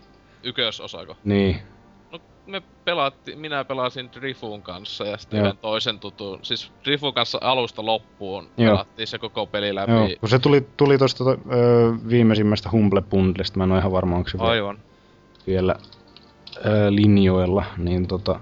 Ykösosako? 0.44 1.16
Niin, 1.24 1.58
No 2.12 2.20
me 2.48 2.62
pelattiin, 2.86 3.40
minä 3.40 3.64
pelasin 3.66 4.10
Drifun 4.14 4.62
kanssa 4.62 5.06
ja 5.06 5.18
sitten 5.18 5.40
yhden 5.42 5.58
toisen 5.58 6.00
tutun. 6.00 6.40
Siis 6.42 6.72
Drifun 6.84 7.14
kanssa 7.14 7.38
alusta 7.42 7.86
loppuun 7.86 8.48
Joo. 8.58 8.72
pelattiin 8.72 9.08
se 9.08 9.18
koko 9.18 9.46
peli 9.46 9.76
läpi. 9.76 9.92
joo. 9.92 10.08
Kun 10.20 10.30
se 10.30 10.40
tuli, 10.40 10.68
tuli 10.78 10.98
tosta 10.98 11.24
ö, 11.30 11.36
viimeisimmästä 12.10 12.70
Humble 12.72 13.02
Bundlesta, 13.02 13.58
mä 13.58 13.64
en 13.64 13.72
ole 13.72 13.80
ihan 13.80 13.92
varma, 13.92 14.16
onko 14.16 14.30
se 14.30 14.38
vielä, 14.38 14.52
Aivan. 14.52 14.78
vielä 15.48 15.76
ö, 16.66 16.96
linjoilla, 16.96 17.66
niin 17.78 18.08
tota... 18.08 18.40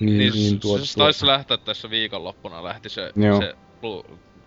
Niin, 0.00 0.18
Niin, 0.18 0.32
niin 0.32 0.32
niin 0.32 0.60
tuo, 0.60 0.78
se 0.78 0.98
taisi 0.98 1.26
lähteä 1.26 1.56
tässä 1.56 1.90
viikonloppuna 1.90 2.64
lähti 2.64 2.88
se, 2.88 3.12
Joo. 3.16 3.40
se 3.40 3.54
Blue, 3.80 4.04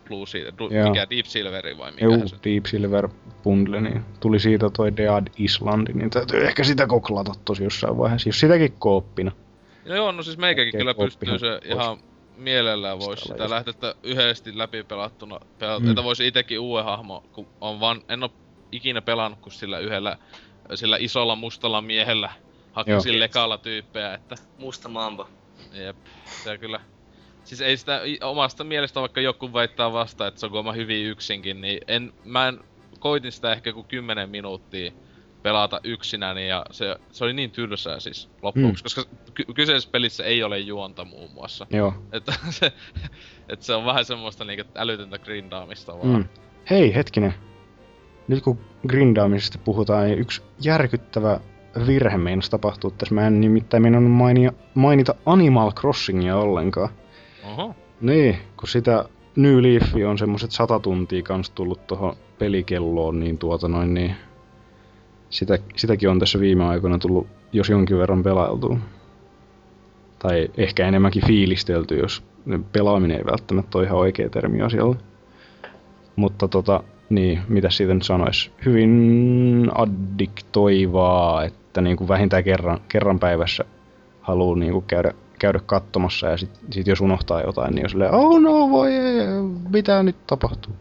Blue 0.08 0.28
Seal, 0.28 0.52
du, 0.60 0.70
Joo. 0.74 0.90
mikä 0.90 1.08
Deep 1.10 1.26
Silveri 1.26 1.78
vai 1.78 1.92
mikä 1.92 2.06
Juu, 2.06 2.28
se? 2.28 2.36
Deep 2.46 2.66
Silver 2.66 3.10
Bundle, 3.44 3.82
niin 3.82 4.06
tuli 4.20 4.40
siitä 4.40 4.70
toi 4.70 4.98
Dead 4.98 5.28
Island, 5.38 5.88
niin 5.94 6.10
täytyy 6.10 6.46
ehkä 6.48 6.64
sitä 6.64 6.88
koklata 6.88 7.32
tosi 7.46 7.64
jossain 7.64 7.98
vaiheessa, 7.98 8.30
jos 8.30 8.40
sitäkin 8.40 8.74
kooppina. 8.80 9.32
No 9.86 9.96
joo, 9.96 10.12
no 10.12 10.24
siis 10.24 10.38
meikäkin 10.38 10.72
kyllä 10.78 10.94
pystyy 10.94 11.40
se 11.40 11.48
voisi 11.50 11.68
ihan 11.68 11.98
mielellään 12.38 13.00
voisi 13.00 13.24
sitä 13.24 13.44
just. 13.44 13.50
lähteä 13.50 13.94
yhdesti 14.04 14.58
läpi 14.58 14.84
pelattuna, 14.84 15.40
pelata, 15.60 15.80
Mm. 15.80 15.90
että 15.90 16.04
voisi 16.04 16.28
itekin 16.28 16.60
uuden 16.60 16.86
hahmo, 16.86 17.24
kun 17.34 17.48
on 17.62 17.80
vaan, 17.80 18.02
en 18.10 18.24
oo 18.24 18.30
ikinä 18.72 19.02
pelannut 19.02 19.40
kuin 19.40 19.54
sillä 19.54 19.80
yhdellä, 19.80 20.18
sillä 20.76 20.98
isolla 21.00 21.36
mustalla 21.36 21.82
miehellä, 21.82 22.30
hakkasin 22.74 23.20
lekalla 23.20 23.58
tyyppejä, 23.58 24.14
että 24.14 24.36
Musta 24.58 24.90
mamba. 24.90 25.28
Jep, 25.74 25.98
se 26.44 26.58
kyllä. 26.58 26.80
Siis 27.44 27.62
ei 27.62 27.78
sitä 27.78 28.02
omasta 28.22 28.64
mielestä 28.64 29.02
vaikka 29.02 29.22
joku 29.22 29.54
väittää 29.54 29.94
vasta, 29.94 30.28
että 30.28 30.40
se 30.40 30.46
on 30.46 30.50
kuulemma 30.50 30.72
hyvin 30.74 31.06
yksinkin, 31.06 31.62
niin 31.62 31.80
en, 31.88 32.14
mä 32.26 32.48
en, 32.48 32.60
koitin 33.00 33.32
sitä 33.32 33.52
ehkä 33.52 33.74
kuin 33.74 33.86
10 33.88 34.30
minuuttia 34.30 34.92
pelata 35.44 35.80
yksinäni 35.84 36.48
ja 36.48 36.66
se, 36.72 36.96
se 37.12 37.24
oli 37.24 37.34
niin 37.34 37.52
tylsää 37.52 38.00
siis 38.00 38.30
loppuksi, 38.42 38.68
Mm. 38.68 38.84
koska 38.84 39.04
ky- 39.34 39.46
kyseisessä 39.56 39.90
pelissä 39.92 40.24
ei 40.24 40.44
ole 40.44 40.60
juonta 40.60 41.06
muun 41.06 41.32
muassa. 41.32 41.68
Joo. 41.70 41.94
Että 42.12 42.34
se, 42.50 42.74
että 43.50 43.66
se 43.66 43.74
on 43.76 43.86
vähän 43.86 44.06
semmoista 44.06 44.46
niinku 44.46 44.72
älytöntä 44.76 45.18
grindaamista 45.20 45.94
vaan. 45.98 46.08
Mm. 46.08 46.26
Hei, 46.70 46.96
hetkinen. 46.96 47.34
Nyt 48.28 48.44
kun 48.44 48.60
grindaamisesta 48.88 49.58
puhutaan, 49.58 50.06
niin 50.06 50.20
yksi 50.20 50.42
järkyttävä 50.62 51.40
virhe 51.88 52.18
meinas 52.18 52.50
tapahtuu 52.50 52.92
tässä. 52.92 53.16
Mä 53.16 53.28
en 53.28 53.42
nimittäin 53.42 53.84
meinannut 53.84 54.14
mainia, 54.14 54.52
mainita 54.74 55.16
Animal 55.26 55.72
Crossingia 55.72 56.38
ollenkaan. 56.38 56.90
Oho. 57.52 57.76
Niin, 58.02 58.38
kun 58.58 58.68
sitä 58.68 59.06
New 59.36 59.62
Leaf 59.62 59.84
on 60.10 60.18
semmoset 60.18 60.52
sata 60.52 60.80
tuntia 60.80 61.24
kans 61.24 61.50
tullut 61.50 61.88
tuohon 61.88 62.16
pelikelloon, 62.40 63.20
niin 63.20 63.38
tuota 63.38 63.68
noin 63.68 63.94
niin... 63.94 64.16
Sitä, 65.30 65.58
sitäkin 65.76 66.10
on 66.10 66.20
tässä 66.20 66.40
viime 66.40 66.66
aikoina 66.66 66.98
tullut 66.98 67.28
jos 67.54 67.70
jonkin 67.70 67.98
verran 67.98 68.24
pelailtua. 68.24 68.78
Tai 70.20 70.52
ehkä 70.58 70.88
enemmänkin 70.88 71.28
fiilistelty, 71.28 71.98
jos 71.98 72.24
pelaaminen 72.72 73.18
ei 73.18 73.26
välttämättä 73.26 73.78
ole 73.78 73.86
ihan 73.86 74.00
oikea 74.00 74.30
termi 74.30 74.62
asialle. 74.62 74.96
Mutta 76.16 76.48
tota, 76.48 76.84
niin, 77.10 77.42
mitä 77.48 77.70
siitä 77.70 77.94
nyt 77.94 78.04
sanois? 78.04 78.52
Hyvin 78.66 79.72
addiktoivaa, 79.76 81.44
että 81.70 81.82
niin 81.82 81.98
kuin 81.98 82.08
vähintään 82.08 82.44
kerran, 82.44 82.82
kerran 82.88 83.20
päivässä 83.20 83.64
haluaa 84.22 84.56
niin 84.56 84.72
kuin 84.74 84.86
käydä, 84.86 85.14
käydä 85.40 85.60
katsomassa 85.66 86.28
ja 86.28 86.38
sit, 86.38 86.60
sit 86.72 86.88
jos 86.88 87.02
unohtaa 87.02 87.42
jotain, 87.42 87.76
niin 87.76 87.86
on 87.86 87.90
silleen, 87.90 88.14
oh 88.14 88.42
no 88.42 88.70
voi 88.70 88.94
ei, 88.94 89.28
mitä 89.70 90.04
nyt 90.04 90.28
tapahtuu. 90.28 90.74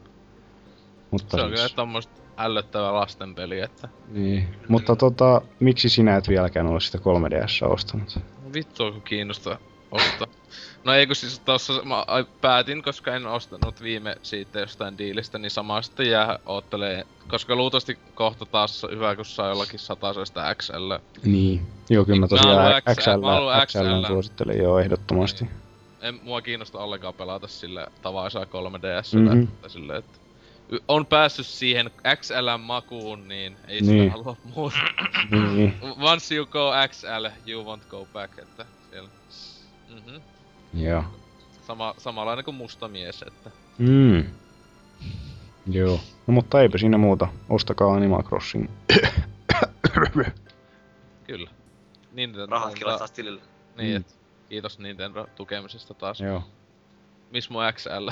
Mutta 1.11 1.37
Se 1.37 1.43
on 1.43 1.49
kyllä 1.49 1.63
siis, 1.63 1.75
tommoista 1.75 2.13
ällöttävää 2.37 2.95
lastenpeliä, 2.95 3.65
että 3.65 3.89
niin. 4.09 4.49
Mutta 4.69 4.97
tota, 4.97 5.43
miksi 5.61 5.89
sinä 5.89 6.17
et 6.17 6.29
vieläkään 6.29 6.67
ole 6.67 6.81
sitä 6.81 6.99
3DS 6.99 7.73
ostanut? 7.73 8.19
Vittu 8.55 8.93
kun 8.93 9.03
kiinnostaa 9.03 9.59
ostaa. 9.91 10.27
No 10.85 10.95
ei 10.95 11.07
kun 11.07 11.17
siis 11.17 11.39
tossa 11.39 11.73
mä 11.85 12.05
päätin, 12.41 12.83
koska 12.83 13.15
en 13.17 13.27
ostanut 13.27 13.83
viime 13.83 14.17
siitä 14.23 14.61
jostain 14.61 14.99
diilistä, 14.99 15.39
niin 15.39 15.51
samaa 15.51 15.83
sitten 15.83 16.11
jää 16.11 16.39
oottelee. 16.47 17.07
Koska 17.29 17.55
luultavasti 17.57 17.99
kohta 18.15 18.47
taas 18.47 18.87
hyvä, 18.91 19.17
kun 19.17 19.25
saa 19.25 19.49
jollakin 19.49 19.79
satasesta 19.79 20.55
XL. 20.55 20.93
Niin. 21.25 21.67
Joo, 21.91 22.05
kyllä 22.05 22.21
mä 22.21 22.29
tosiaan 22.29 22.83
XL, 22.83 23.01
XL, 23.01 23.11
XL, 23.67 23.79
XL. 23.79 24.07
suosittelen 24.07 24.59
joo 24.59 24.79
ehdottomasti. 24.79 25.47
En 26.01 26.21
mua 26.23 26.43
kiinnosta 26.43 26.79
ollenkaan 26.79 27.15
pelata 27.15 27.49
sille 27.49 27.87
tavaisaa 28.03 28.45
3DS. 28.45 29.15
Mhm. 29.15 29.25
Mm-hmm. 29.25 29.43
Että 29.43 29.69
sille, 29.69 29.97
että 29.97 30.19
on 30.89 31.07
päässyt 31.07 31.47
siihen 31.47 31.91
XL 32.17 32.57
makuun, 32.59 33.29
niin 33.29 33.57
ei 33.69 33.81
sitä 33.81 33.93
Niin. 33.93 34.11
halua 34.11 34.37
muuta. 34.55 34.77
Niin. 35.31 35.75
Once 36.01 36.35
you 36.35 36.47
go 36.47 36.73
XL, 36.89 37.27
you 37.51 37.77
won't 37.77 37.89
go 37.91 38.07
back, 38.13 38.39
että. 38.39 38.67
Mhm. 39.89 40.21
Joo. 40.75 41.05
Sama, 41.67 41.95
samanlainen 41.99 42.45
kuin 42.45 42.55
musta 42.55 42.89
mies, 42.89 43.23
että 43.23 43.51
Mm. 43.79 44.25
Joo. 45.71 46.01
No 46.27 46.35
mutta 46.35 46.61
eipä 46.63 46.79
siinä 46.79 46.99
muuta. 46.99 47.29
Ostakaa 47.49 47.95
Animal 47.95 48.23
Crossing. 48.23 48.71
kyllä. 51.27 51.51
Nintendo, 52.13 52.47
Rahatkin 52.47 52.87
on 52.89 52.99
taas 52.99 53.11
tilillä. 53.11 53.43
Niin, 53.77 53.91
Mm. 53.91 53.97
et, 53.97 54.19
kiitos 54.49 54.79
Nintendo 54.79 55.27
tukemisesta 55.37 55.95
taas. 55.95 56.21
Joo. 56.21 56.43
Miss 57.31 57.51
mun 57.51 57.63
XL. 57.73 58.09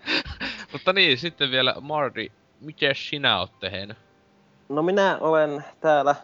Mutta 0.72 0.92
niin, 0.92 1.18
sitten 1.18 1.50
vielä 1.50 1.74
Mardi, 1.80 2.32
mitä 2.60 2.86
sinä 2.94 3.38
oot 3.38 3.58
tehnyt? 3.60 3.98
No 4.68 4.82
minä 4.82 5.18
olen 5.20 5.64
täällä 5.80 6.14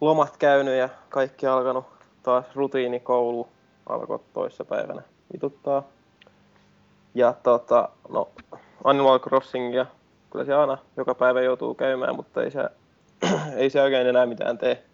lomat 0.00 0.36
käynyt 0.36 0.74
ja 0.78 0.88
kaikki 1.08 1.46
alkanut 1.46 1.86
taas 2.22 2.44
rutiinikoulu 2.54 3.48
alkoi 3.86 4.20
toissa 4.32 4.64
päivänä 4.64 5.02
vituttaa. 5.32 5.82
Ja 7.14 7.32
tota, 7.42 7.88
no 8.08 8.30
Animal 8.84 9.18
Crossingia 9.18 9.86
kyllä 10.30 10.44
se 10.44 10.54
aina 10.54 10.78
joka 10.96 11.14
päivä 11.14 11.42
joutuu 11.42 11.74
käymään, 11.74 12.16
mutta 12.16 12.42
ei 12.42 12.50
se, 12.50 12.68
ei 13.56 13.70
se 13.70 13.82
oikein 13.82 14.06
enää 14.06 14.26
mitään 14.26 14.58
tee. 14.58 14.84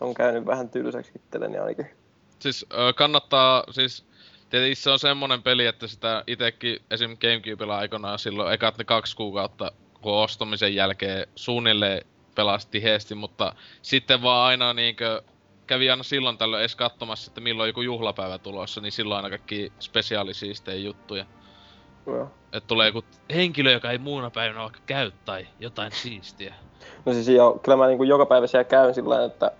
On 0.00 0.14
käynyt 0.14 0.46
vähän 0.46 0.68
tylsäksi 0.68 1.12
itselleni 1.16 1.58
ainakin. 1.58 1.90
Siis 2.38 2.66
kannattaa, 2.96 3.64
siis 3.70 4.04
tietenkin 4.50 4.76
se 4.76 4.90
on 4.90 4.98
semmonen 4.98 5.42
peli, 5.42 5.66
että 5.66 5.86
sitä 5.86 6.24
itekin 6.26 6.78
esim. 6.90 7.16
Gamecubella 7.20 7.78
aikanaan 7.78 8.18
silloin 8.18 8.54
ekat 8.54 8.78
ne 8.78 8.84
kaksi 8.84 9.16
kuukautta 9.16 9.72
kun 10.02 10.12
ostamisen 10.12 10.74
jälkeen 10.74 11.26
suunnilleen 11.34 12.06
pelasi 12.34 12.68
tiheesti, 12.70 13.14
mutta 13.14 13.54
sitten 13.82 14.22
vaan 14.22 14.46
aina 14.46 14.72
niinkö 14.72 15.22
kävi 15.66 15.90
aina 15.90 16.02
silloin 16.02 16.38
tällöin 16.38 16.60
edes 16.60 16.76
katsomassa, 16.76 17.30
että 17.30 17.40
milloin 17.40 17.68
joku 17.68 17.82
juhlapäivä 17.82 18.38
tulossa, 18.38 18.80
niin 18.80 18.92
silloin 18.92 19.16
aina 19.16 19.28
kaikki 19.28 19.72
spesiaalisiistejä 19.80 20.76
juttuja. 20.76 21.24
Joo. 22.06 22.30
Että 22.52 22.66
tulee 22.66 22.86
joku 22.86 23.02
henkilö, 23.34 23.72
joka 23.72 23.90
ei 23.90 23.98
muuna 23.98 24.30
päivänä 24.30 24.60
vaikka 24.62 24.80
käy 24.86 25.10
tai 25.24 25.46
jotain 25.60 25.92
siistiä. 25.92 26.54
No 27.06 27.12
siis 27.12 27.28
joo, 27.28 27.58
kyllä 27.62 27.76
mä 27.76 27.86
niinku 27.86 28.04
joka 28.04 28.26
päivä 28.26 28.46
siellä 28.46 28.64
käyn 28.64 28.94
sillä 28.94 29.24
että 29.24 29.50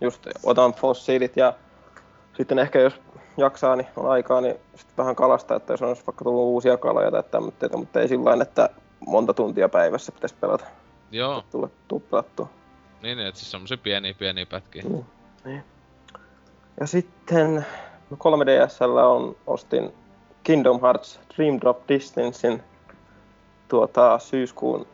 just 0.00 0.26
otan 0.42 0.74
fossiilit 0.74 1.36
ja 1.36 1.54
sitten 2.36 2.58
ehkä 2.58 2.80
jos 2.80 2.94
jaksaa, 3.36 3.76
niin 3.76 3.86
on 3.96 4.10
aikaa, 4.10 4.40
niin 4.40 4.54
sitten 4.74 4.96
vähän 4.96 5.16
kalasta, 5.16 5.56
että 5.56 5.72
jos 5.72 5.82
on 5.82 5.88
vaikka 5.88 6.24
tullut 6.24 6.44
uusia 6.44 6.76
kaloja 6.76 7.10
tai 7.10 7.22
tämmöitä, 7.30 7.76
mutta 7.76 8.00
ei 8.00 8.08
sillä 8.08 8.42
että 8.42 8.70
monta 9.06 9.34
tuntia 9.34 9.68
päivässä 9.68 10.12
pitäisi 10.12 10.34
pelata, 10.40 10.64
Joo, 11.10 11.44
tulla 11.50 11.68
tuu 11.88 12.00
pelattua. 12.00 12.48
niin, 13.02 13.16
niin 13.18 13.28
että 13.28 13.40
siis 13.40 13.50
semmosia 13.50 13.76
pieniä 13.78 14.14
pieniä 14.14 14.46
pätkiä. 14.46 14.82
Niin. 15.44 15.64
Ja 16.80 16.86
sitten 16.86 17.66
no 18.10 18.16
3DSL 18.16 18.98
on, 19.04 19.36
ostin 19.46 19.92
Kingdom 20.42 20.80
Hearts 20.80 21.20
Dream 21.36 21.60
Drop 21.60 21.88
Distancein 21.88 22.62
tuota, 23.68 24.18
syyskuun 24.18 24.86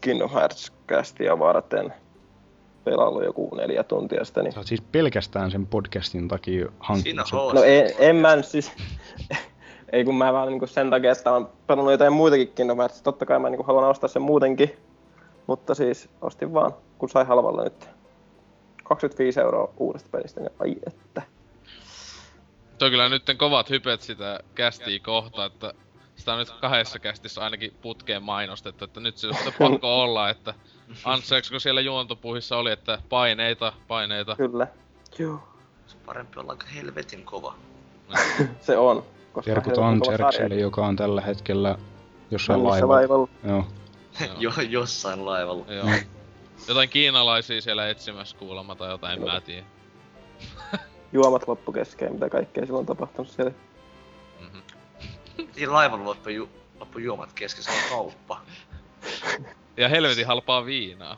Kingdom 0.00 0.30
Hearts 0.30 0.72
kästiä 0.86 1.38
varten 1.38 1.92
pelaillut 2.84 3.24
joku 3.24 3.54
neljä 3.54 3.82
tuntia 3.82 4.24
sitä. 4.24 4.42
Niin... 4.42 4.52
Sä 4.52 4.62
siis 4.62 4.80
pelkästään 4.80 5.50
sen 5.50 5.66
podcastin 5.66 6.28
takia 6.28 6.66
hankkinut 6.78 7.02
Siinä 7.02 7.24
sen. 7.24 7.38
on 7.38 7.54
No 7.54 7.62
en, 7.62 7.90
en 7.98 8.16
mä 8.16 8.42
siis... 8.42 8.72
ei 9.92 10.04
kun 10.04 10.14
mä 10.14 10.32
vaan 10.32 10.48
niinku 10.48 10.66
sen 10.66 10.90
takia, 10.90 11.12
että 11.12 11.32
on 11.32 11.48
pelannut 11.66 11.92
jotain 11.92 12.12
muitakin 12.12 12.48
Kingdom 12.48 12.78
Hearts. 12.78 13.02
Totta 13.02 13.26
kai 13.26 13.38
mä 13.38 13.50
niinku 13.50 13.64
haluan 13.64 13.84
ostaa 13.84 14.08
sen 14.08 14.22
muutenkin. 14.22 14.76
Mutta 15.46 15.74
siis 15.74 16.08
ostin 16.20 16.54
vaan, 16.54 16.72
kun 16.98 17.08
sai 17.08 17.24
halvalla 17.24 17.64
nyt. 17.64 17.88
25 18.84 19.40
euroa 19.40 19.72
uudesta 19.76 20.08
pelistä, 20.12 20.40
niin 20.40 20.52
ai 20.58 20.76
että. 20.86 21.22
Toi 22.78 22.90
kyllä 22.90 23.08
nyt 23.08 23.22
kovat 23.38 23.70
hypet 23.70 24.00
sitä 24.00 24.40
kästiä 24.54 24.98
kohta, 24.98 25.44
että 25.44 25.74
sitä 26.16 26.32
on 26.32 26.38
nyt 26.38 26.50
kahdessa 26.50 26.98
kästissä 26.98 27.40
ainakin 27.40 27.74
putkeen 27.82 28.22
mainostettu, 28.22 28.84
että 28.84 29.00
nyt 29.00 29.16
se 29.16 29.28
on 29.28 29.34
pakko 29.58 30.02
olla, 30.02 30.30
että 30.30 30.54
anteeksi 31.04 31.50
kun 31.50 31.60
siellä 31.60 31.80
juontopuhissa 31.80 32.56
oli, 32.56 32.72
että 32.72 32.98
paineita, 33.08 33.72
paineita. 33.88 34.36
Kyllä. 34.36 34.66
Joo. 35.18 35.48
Se 35.86 35.96
parempi 36.06 36.40
olla 36.40 36.52
aika 36.52 36.66
helvetin 36.66 37.24
kova. 37.24 37.54
Se 38.60 38.76
on. 38.76 39.04
Koska 39.32 39.50
Terkut 39.50 39.74
sarja. 40.36 40.60
joka 40.60 40.86
on 40.86 40.96
tällä 40.96 41.20
hetkellä 41.20 41.78
jossain 42.30 42.64
laivalla. 42.64 42.94
laivalla. 42.94 43.28
Joo. 43.44 43.66
jo, 44.38 44.50
jossain 44.68 45.26
laivalla. 45.26 45.72
Joo. 45.72 45.86
Jotain 46.68 46.88
kiinalaisia 46.88 47.60
siellä 47.60 47.88
etsimässä 47.88 48.36
kuulemma 48.36 48.74
tai 48.74 48.90
jotain, 48.90 49.18
en 49.18 49.24
mä 49.24 49.40
tiedä. 49.40 49.66
Juomat 51.12 51.48
loppu 51.48 51.72
kesken, 51.72 52.12
mitä 52.12 52.30
kaikkea 52.30 52.66
silloin 52.66 52.82
on 52.82 52.86
tapahtunut 52.86 53.30
siellä. 53.30 53.52
Mhm. 54.40 54.58
Siinä 55.52 55.72
laivalla 55.78 56.04
loppu, 56.04 56.28
ju, 56.28 56.48
loppu 56.80 56.98
juomat 56.98 57.32
kesken, 57.32 57.64
se 57.64 57.70
on 57.70 57.90
kauppa. 57.90 58.40
Ja 59.76 59.88
helvetin 59.88 60.26
halpaa 60.26 60.64
viinaa. 60.64 61.16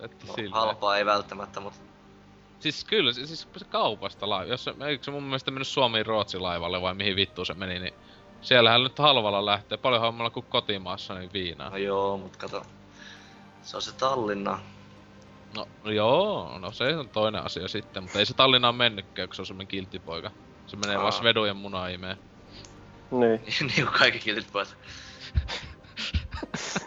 Että 0.00 0.26
No, 0.26 0.34
halpaa 0.50 0.96
ei 0.96 1.06
välttämättä, 1.06 1.60
mutta 1.60 1.80
Siis 2.60 2.84
kyllä, 2.84 3.12
siis 3.12 3.48
se 3.56 3.64
kaupasta 3.64 4.28
laiva. 4.28 4.50
Jos 4.50 4.64
se, 4.64 4.74
eikö 4.86 5.04
se 5.04 5.10
mun 5.10 5.22
mielestä 5.22 5.50
mennyt 5.50 5.68
Suomiin 5.68 6.06
Ruotsin 6.06 6.42
laivalle 6.42 6.82
vai 6.82 6.94
mihin 6.94 7.16
vittu 7.16 7.44
se 7.44 7.54
meni, 7.54 7.78
niin 7.78 7.94
siellähän 8.40 8.82
nyt 8.82 8.98
halvalla 8.98 9.46
lähtee. 9.46 9.78
Paljon 9.78 10.00
halvemmalla 10.00 10.30
kuin 10.30 10.46
kotimaassa 10.48 11.14
niin 11.14 11.32
viinaa. 11.32 11.70
no 11.70 11.76
joo, 11.76 12.16
mut 12.18 12.36
kato. 12.36 12.62
Se 13.66 13.76
on 13.76 13.82
se 13.82 13.92
Tallinna. 13.92 14.58
No 15.54 15.90
joo, 15.90 16.58
no 16.58 16.72
se 16.72 16.96
on 16.96 17.08
toinen 17.08 17.44
asia 17.44 17.68
sitten, 17.68 18.02
mutta 18.02 18.18
ei 18.18 18.26
se 18.26 18.34
Tallinnaan 18.34 18.74
mennytkään, 18.74 19.28
kun 19.28 19.36
se 19.36 19.42
on 19.42 19.46
semmonen 19.46 19.66
kilttipoika. 19.66 20.30
Se 20.66 20.76
menee 20.76 20.96
vaan 20.96 21.04
Aa. 21.06 21.10
Svedojen 21.10 21.56
munaimeen. 21.56 22.16
Niin. 23.10 23.40
niin 23.76 23.86
kuin 23.86 23.98
kaikki 23.98 24.18
kiltit 24.18 24.52
pois. 24.52 24.76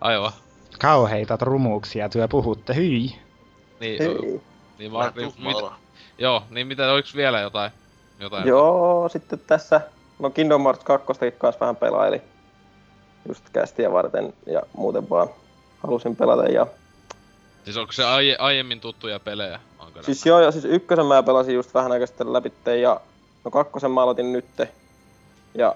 Aivan. 0.00 0.32
Kauheita 0.78 1.38
rumuuksia 1.40 2.08
työ 2.08 2.28
puhutte, 2.28 2.74
hyi. 2.74 3.16
Niin, 3.80 4.02
Ei. 4.02 4.40
niin 4.78 4.92
vaan, 4.92 5.12
mit, 5.16 5.24
tuhmalla. 5.24 5.74
joo, 6.18 6.42
niin 6.50 6.66
mitä, 6.66 6.92
oliks 6.92 7.16
vielä 7.16 7.40
jotain? 7.40 7.70
Jotain. 8.20 8.48
Joo, 8.48 9.08
sitten 9.08 9.40
tässä, 9.46 9.80
no 10.18 10.30
Kingdom 10.30 10.62
Hearts 10.62 10.84
2 10.84 11.06
kanssa 11.38 11.60
vähän 11.60 11.76
pelaili. 11.76 12.22
Just 13.28 13.50
kästiä 13.50 13.92
varten 13.92 14.32
ja 14.46 14.62
muuten 14.72 15.10
vaan 15.10 15.28
halusin 15.82 16.16
pelata. 16.16 16.44
Ja... 16.44 16.66
Siis 17.64 17.76
onko 17.76 17.92
se 17.92 18.04
aie, 18.04 18.36
aiemmin 18.38 18.80
tuttuja 18.80 19.20
pelejä? 19.20 19.60
Onko 19.78 20.02
Siis 20.02 20.26
joo, 20.26 20.40
ja 20.40 20.50
siis 20.50 20.64
ykkösen 20.64 21.06
mä 21.06 21.22
pelasin 21.22 21.54
just 21.54 21.74
vähän 21.74 21.92
aikaa 21.92 22.06
sitten 22.06 22.32
läpi 22.32 22.52
ja 22.80 23.00
no 23.44 23.50
kakkosen 23.50 23.90
mä 23.90 24.02
aloitin 24.02 24.32
nytte. 24.32 24.68
Ja 25.54 25.74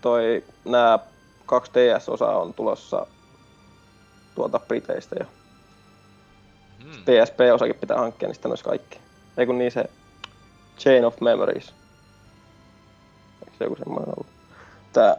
toi 0.00 0.44
nää 0.64 0.98
2 1.46 1.72
DS-osa 1.74 2.26
on 2.26 2.54
tulossa 2.54 3.06
tuolta 4.34 4.58
Briteistä 4.58 5.16
ja 5.18 5.26
Hmm. 6.84 7.04
PSP-osakin 7.04 7.74
pitää 7.80 7.98
hankkia, 7.98 8.28
niin 8.28 8.34
sitten 8.34 8.50
olisi 8.50 8.64
kaikki. 8.64 8.98
Ei 9.36 9.46
kun 9.46 9.58
niin 9.58 9.72
se 9.72 9.84
Chain 10.78 11.04
of 11.04 11.20
Memories. 11.20 11.74
Eikö 13.40 13.56
se 13.58 13.64
joku 13.64 13.76
semmoinen 13.76 14.08
ollut? 14.08 14.26
Tää 14.92 15.16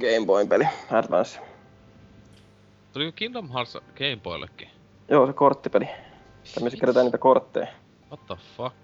Game 0.00 0.26
Boyn 0.26 0.48
peli, 0.48 0.68
Advance. 0.90 1.40
Tuliko 2.92 3.12
Kingdom 3.12 3.48
Hearts 3.50 3.78
Game 3.98 4.18
Boyllekin? 4.22 4.68
Joo, 5.08 5.26
se 5.26 5.32
korttipeli. 5.32 5.84
Tai 6.54 6.62
missä 6.62 6.78
kerätään 6.78 7.06
niitä 7.06 7.18
kortteja. 7.18 7.66
What 8.08 8.26
the 8.26 8.36
fuck? 8.56 8.76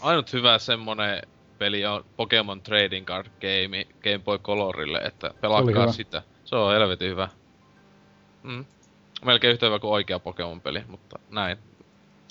Ainut 0.00 0.32
hyvä 0.32 0.58
semmonen 0.58 1.22
peli 1.58 1.86
on 1.86 2.04
Pokemon 2.16 2.60
Trading 2.60 3.06
Card 3.06 3.26
Game 3.26 3.84
Game 3.84 4.18
Boy 4.18 4.38
Colorille, 4.38 4.98
että 4.98 5.30
pelaakaa 5.40 5.92
sitä. 5.92 6.22
Se 6.44 6.56
on 6.56 6.72
helvetin 6.72 7.10
hyvä. 7.10 7.28
Mm. 8.42 8.64
Melkein 9.24 9.52
yhtä 9.52 9.66
hyvä 9.66 9.78
kuin 9.78 9.92
oikea 9.92 10.18
Pokemon 10.18 10.60
peli, 10.60 10.82
mutta 10.88 11.18
näin. 11.30 11.58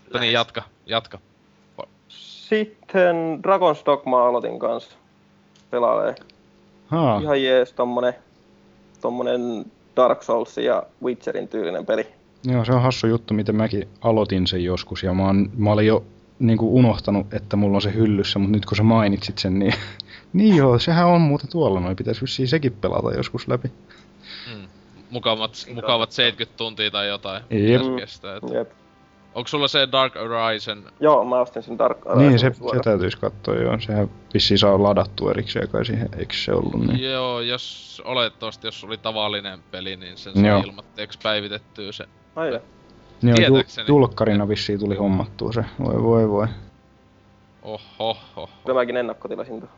Mutta 0.04 0.20
niin, 0.20 0.34
jatka, 0.34 0.64
jatka. 0.86 1.20
Sitten 2.08 3.16
Dragon's 3.48 3.86
Dogma 3.86 4.28
aloitin 4.28 4.60
kanssa. 4.60 4.98
Pelailee. 5.70 6.16
Haa, 6.88 7.20
Ihan 7.20 7.44
jees 7.44 7.74
tommonen, 7.74 8.14
tommonen 9.02 9.66
Dark 9.96 10.24
Souls 10.24 10.58
ja 10.58 10.84
Witcherin 11.04 11.48
tyylinen 11.48 11.86
peli. 11.86 12.08
joo, 12.44 12.66
se 12.66 12.74
on 12.74 12.82
hassu 12.82 13.08
juttu, 13.08 13.34
miten 13.34 13.56
mäkin 13.56 13.88
aloitin 14.02 14.48
sen 14.48 14.64
joskus 14.64 15.04
ja 15.04 15.14
mä, 15.14 15.26
oon, 15.26 15.50
mä 15.58 15.72
olin 15.72 15.88
jo 15.88 16.04
niinku 16.40 16.76
unohtanut, 16.78 17.34
että 17.34 17.56
mulla 17.56 17.78
on 17.78 17.82
se 17.82 17.94
hyllyssä, 17.94 18.40
mutta 18.40 18.52
nyt 18.52 18.66
kun 18.66 18.78
sä 18.78 18.84
mainitsit 18.84 19.38
sen, 19.38 19.60
niin 19.60 19.74
niin 20.34 20.56
joo, 20.56 20.80
sehän 20.80 21.08
on 21.08 21.22
muuten 21.22 21.50
tuolla, 21.50 21.80
noin 21.80 21.96
pitäisi 21.96 22.22
vissiin 22.22 22.48
sekin 22.48 22.74
pelata 22.74 23.14
joskus 23.14 23.48
läpi. 23.48 23.68
Mm. 24.54 24.68
Mukavat, 25.10 25.66
mukavat 25.74 26.12
70 26.12 26.58
tuntia 26.58 26.92
tai 26.92 27.08
jotain. 27.08 27.44
Jep. 27.50 27.82
kestää. 28.00 28.36
Et 28.38 28.44
Jep. 28.54 28.72
Onko 29.36 29.48
sulla 29.48 29.68
se 29.68 29.88
Dark 29.92 30.14
Horizon? 30.16 30.84
Joo, 31.00 31.26
mä 31.26 31.40
ostin 31.40 31.64
sen 31.64 31.78
Dark 31.78 31.98
Niin, 32.16 32.40
se, 32.40 32.52
se 32.54 32.80
täytyisi 32.84 33.18
katsoa 33.18 33.56
joo, 33.56 33.80
sehän 33.80 34.10
vissiin 34.34 34.58
saa 34.58 34.84
ladattua 34.84 35.32
erikseen 35.32 35.70
kai 35.70 35.86
siihen, 35.86 36.10
eikö 36.18 36.34
se 36.34 36.54
ollut 36.54 36.88
niin? 36.88 37.12
Joo, 37.12 37.42
jos 37.42 38.02
olettavasti 38.06 38.68
jos 38.68 38.84
oli 38.84 38.98
tavallinen 38.98 39.60
peli, 39.72 39.96
niin 39.96 40.18
sen 40.18 40.46
Joo. 40.46 40.60
ilmatteeksi 40.60 41.20
päivitettyä 41.24 41.92
se. 41.92 42.06
Ai 42.36 42.50
joo. 42.50 42.60
Niin 43.22 43.30
jul, 43.30 43.36
Tietääkseni. 43.36 43.88
julkkarina 43.88 44.48
vissiin 44.48 44.80
tuli 44.80 44.96
hommattua 44.96 45.52
se, 45.52 45.66
voi 45.84 46.04
voi 46.04 46.30
voi. 46.30 46.48
Oho, 47.64 47.80
oho. 48.36 48.50
Kyllä 48.66 48.80
mäkin 48.80 48.98
ennakkotilasin 48.98 49.60
tuon. 49.60 49.72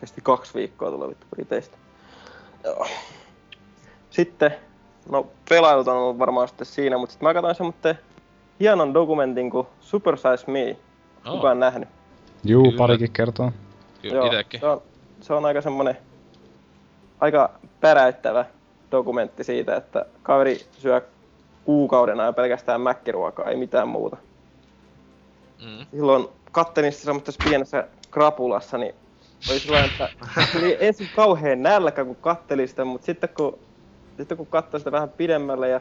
Kesti 0.00 0.20
kaksi 0.20 0.54
viikkoa 0.54 0.90
tulla 0.90 1.08
vittu 1.08 1.26
Briteistä. 1.30 1.76
Joo. 2.64 2.86
Sitten, 4.10 4.54
no 5.10 5.26
pelailut 5.48 5.88
on 5.88 5.96
ollut 5.96 6.18
varmaan 6.18 6.48
sitten 6.48 6.66
siinä, 6.66 6.98
mutta 6.98 7.12
sitten 7.12 7.28
mä 7.28 7.34
katsoin 7.34 7.54
semmoinen 7.54 8.04
hienon 8.60 8.94
dokumentin 8.94 9.50
kuin 9.50 9.66
Super 9.80 10.16
Size 10.16 10.50
Me. 10.52 10.76
Oh, 11.26 11.32
Kukaan 11.32 11.60
nähnyt? 11.60 11.88
Juu, 12.44 12.64
Kyllä. 12.64 12.78
parikin 12.78 13.12
kertaa. 13.12 13.52
kyllä 14.02 14.26
itekin. 14.26 14.60
se 14.60 14.66
on, 14.66 14.82
se 15.20 15.34
on 15.34 15.44
aika 15.44 15.60
semmonen 15.60 15.96
aika 17.20 17.50
päräyttävä 17.80 18.44
dokumentti 18.92 19.44
siitä, 19.44 19.76
että 19.76 20.06
kaveri 20.22 20.60
syö 20.72 21.02
kuukauden 21.64 22.20
ajan 22.20 22.34
pelkästään 22.34 22.80
mäkkiruokaa, 22.80 23.50
ei 23.50 23.56
mitään 23.56 23.88
muuta. 23.88 24.16
Mm. 25.64 25.86
silloin 25.90 26.28
kattelin 26.52 26.92
sitä 26.92 27.04
semmoisessa 27.04 27.44
pienessä 27.48 27.88
krapulassa, 28.10 28.78
niin 28.78 28.94
oli 29.50 29.58
sellainen, 29.58 29.90
että 29.90 30.08
oli 30.58 30.76
ensin 30.80 31.08
kauhean 31.16 31.62
nälkä, 31.62 32.04
kun 32.04 32.16
kattelin 32.16 32.68
sitä, 32.68 32.84
mutta 32.84 33.06
sitten 33.06 33.28
kun, 33.28 33.58
sitten 34.16 34.36
kun 34.36 34.46
katsoi 34.46 34.80
sitä 34.80 34.92
vähän 34.92 35.08
pidemmälle 35.08 35.68
ja 35.68 35.80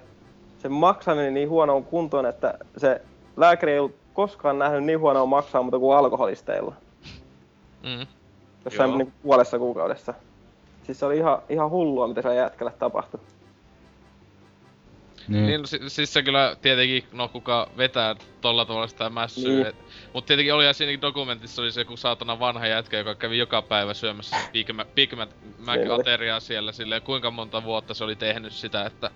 se 0.64 0.70
maksaminen 0.70 1.34
niin 1.34 1.50
huonoon 1.50 1.84
kuntoon, 1.84 2.26
että 2.26 2.58
se 2.78 3.02
lääkäri 3.38 3.72
ei 3.72 3.80
ollut 3.80 3.96
koskaan 4.14 4.60
nähnyt 4.60 4.84
niin 4.84 5.00
huonoa 5.00 5.26
maksaa 5.26 5.62
muuta 5.62 5.80
kuin 5.80 5.98
alkoholisteilla. 5.98 6.76
Mm. 7.84 8.08
Jossain 8.66 8.90
Joo. 8.90 8.98
niin 8.98 9.14
puolessa 9.24 9.60
kuukaudessa. 9.60 10.14
Siis 10.84 11.00
se 11.00 11.06
oli 11.06 11.18
ihan, 11.18 11.40
ihan 11.50 11.70
hullua, 11.70 12.08
mitä 12.08 12.22
se 12.22 12.36
jätkällä 12.36 12.72
tapahtui. 12.80 13.20
Niin. 15.28 15.46
Niin, 15.46 15.62
no, 15.62 15.68
si- 15.68 15.90
siis 15.90 16.14
se 16.14 16.24
kyllä 16.24 16.56
tietenkin, 16.62 17.04
no 17.12 17.28
kuka 17.28 17.70
vetää 17.78 18.16
tolla 18.42 18.66
tavalla 18.66 18.88
sitä 18.88 19.10
mässyä. 19.10 19.50
Niin. 19.50 19.64
Niin. 19.64 19.76
Mut 20.14 20.26
tietenkin 20.26 20.54
oli 20.54 20.66
ja 20.66 20.74
siinäkin 20.74 21.02
dokumentissa 21.02 21.62
oli 21.62 21.72
se 21.72 21.82
joku 21.82 21.98
saatana 21.98 22.40
vanha 22.40 22.68
jätkä, 22.68 22.98
joka 22.98 23.16
kävi 23.16 23.38
joka 23.38 23.62
päivä 23.62 23.94
syömässä 23.94 24.36
Big, 24.52 24.74
Ma- 24.74 24.86
Big 24.96 25.14
Mac 25.66 25.80
ateriaa 26.00 26.40
siellä 26.40 26.72
silleen, 26.72 27.02
kuinka 27.02 27.32
monta 27.32 27.64
vuotta 27.64 27.94
se 27.94 28.04
oli 28.04 28.16
tehnyt 28.16 28.54
sitä, 28.54 28.86
että 28.86 29.12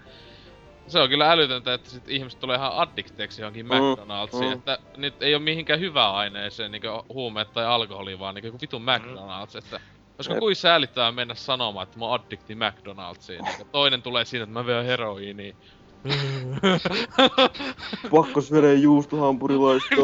se 0.87 0.99
on 0.99 1.09
kyllä 1.09 1.31
älytöntä, 1.31 1.73
että 1.73 1.89
sit 1.89 2.09
ihmiset 2.09 2.39
tulee 2.39 2.57
ihan 2.57 2.71
addikteeksi 2.71 3.41
johonkin 3.41 3.65
Mm, 3.65 3.71
McDonald'siin, 3.71 4.45
mm. 4.45 4.51
että 4.53 4.79
nyt 4.97 5.21
ei 5.21 5.35
ole 5.35 5.43
mihinkään 5.43 5.79
hyvää 5.79 6.13
aineeseen, 6.13 6.71
niinku 6.71 6.87
huumeet 7.13 7.53
tai 7.53 7.65
alkoholi, 7.65 8.19
vaan 8.19 8.35
niinku 8.35 8.47
joku 8.47 8.57
vitun 8.61 8.81
McDonald's, 8.81 9.57
että 9.57 9.79
Olisiko 10.17 10.33
Jep. 10.33 10.39
kuin 10.39 10.55
säälittävää 10.55 11.11
mennä 11.11 11.35
sanomaan, 11.35 11.83
että 11.83 11.99
mä 11.99 12.05
oon 12.05 12.21
addikti 12.21 12.53
McDonald'siin, 12.53 13.43
niinku 13.43 13.65
toinen 13.71 14.01
tulee 14.01 14.25
siinä, 14.25 14.43
että 14.43 14.53
mä 14.53 14.65
veen 14.65 14.85
heroiiniin. 14.85 15.55
Pakko 18.11 18.41
syödä 18.41 18.73
juustohampurilaista. 18.73 19.95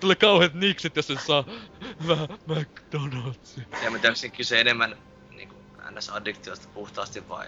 Tulee 0.00 0.16
kauheat 0.16 0.54
niksit, 0.54 0.96
jos 0.96 1.06
sen 1.06 1.18
saa 1.18 1.44
vähän 2.08 2.28
McDonald'sia. 2.28 3.84
Ja 3.84 3.90
mä 3.90 3.98
tiedän, 3.98 4.16
kyse 4.36 4.60
enemmän 4.60 4.96
niin 5.30 5.48
NS-addiktiosta 5.90 6.68
puhtaasti 6.74 7.28
vai 7.28 7.46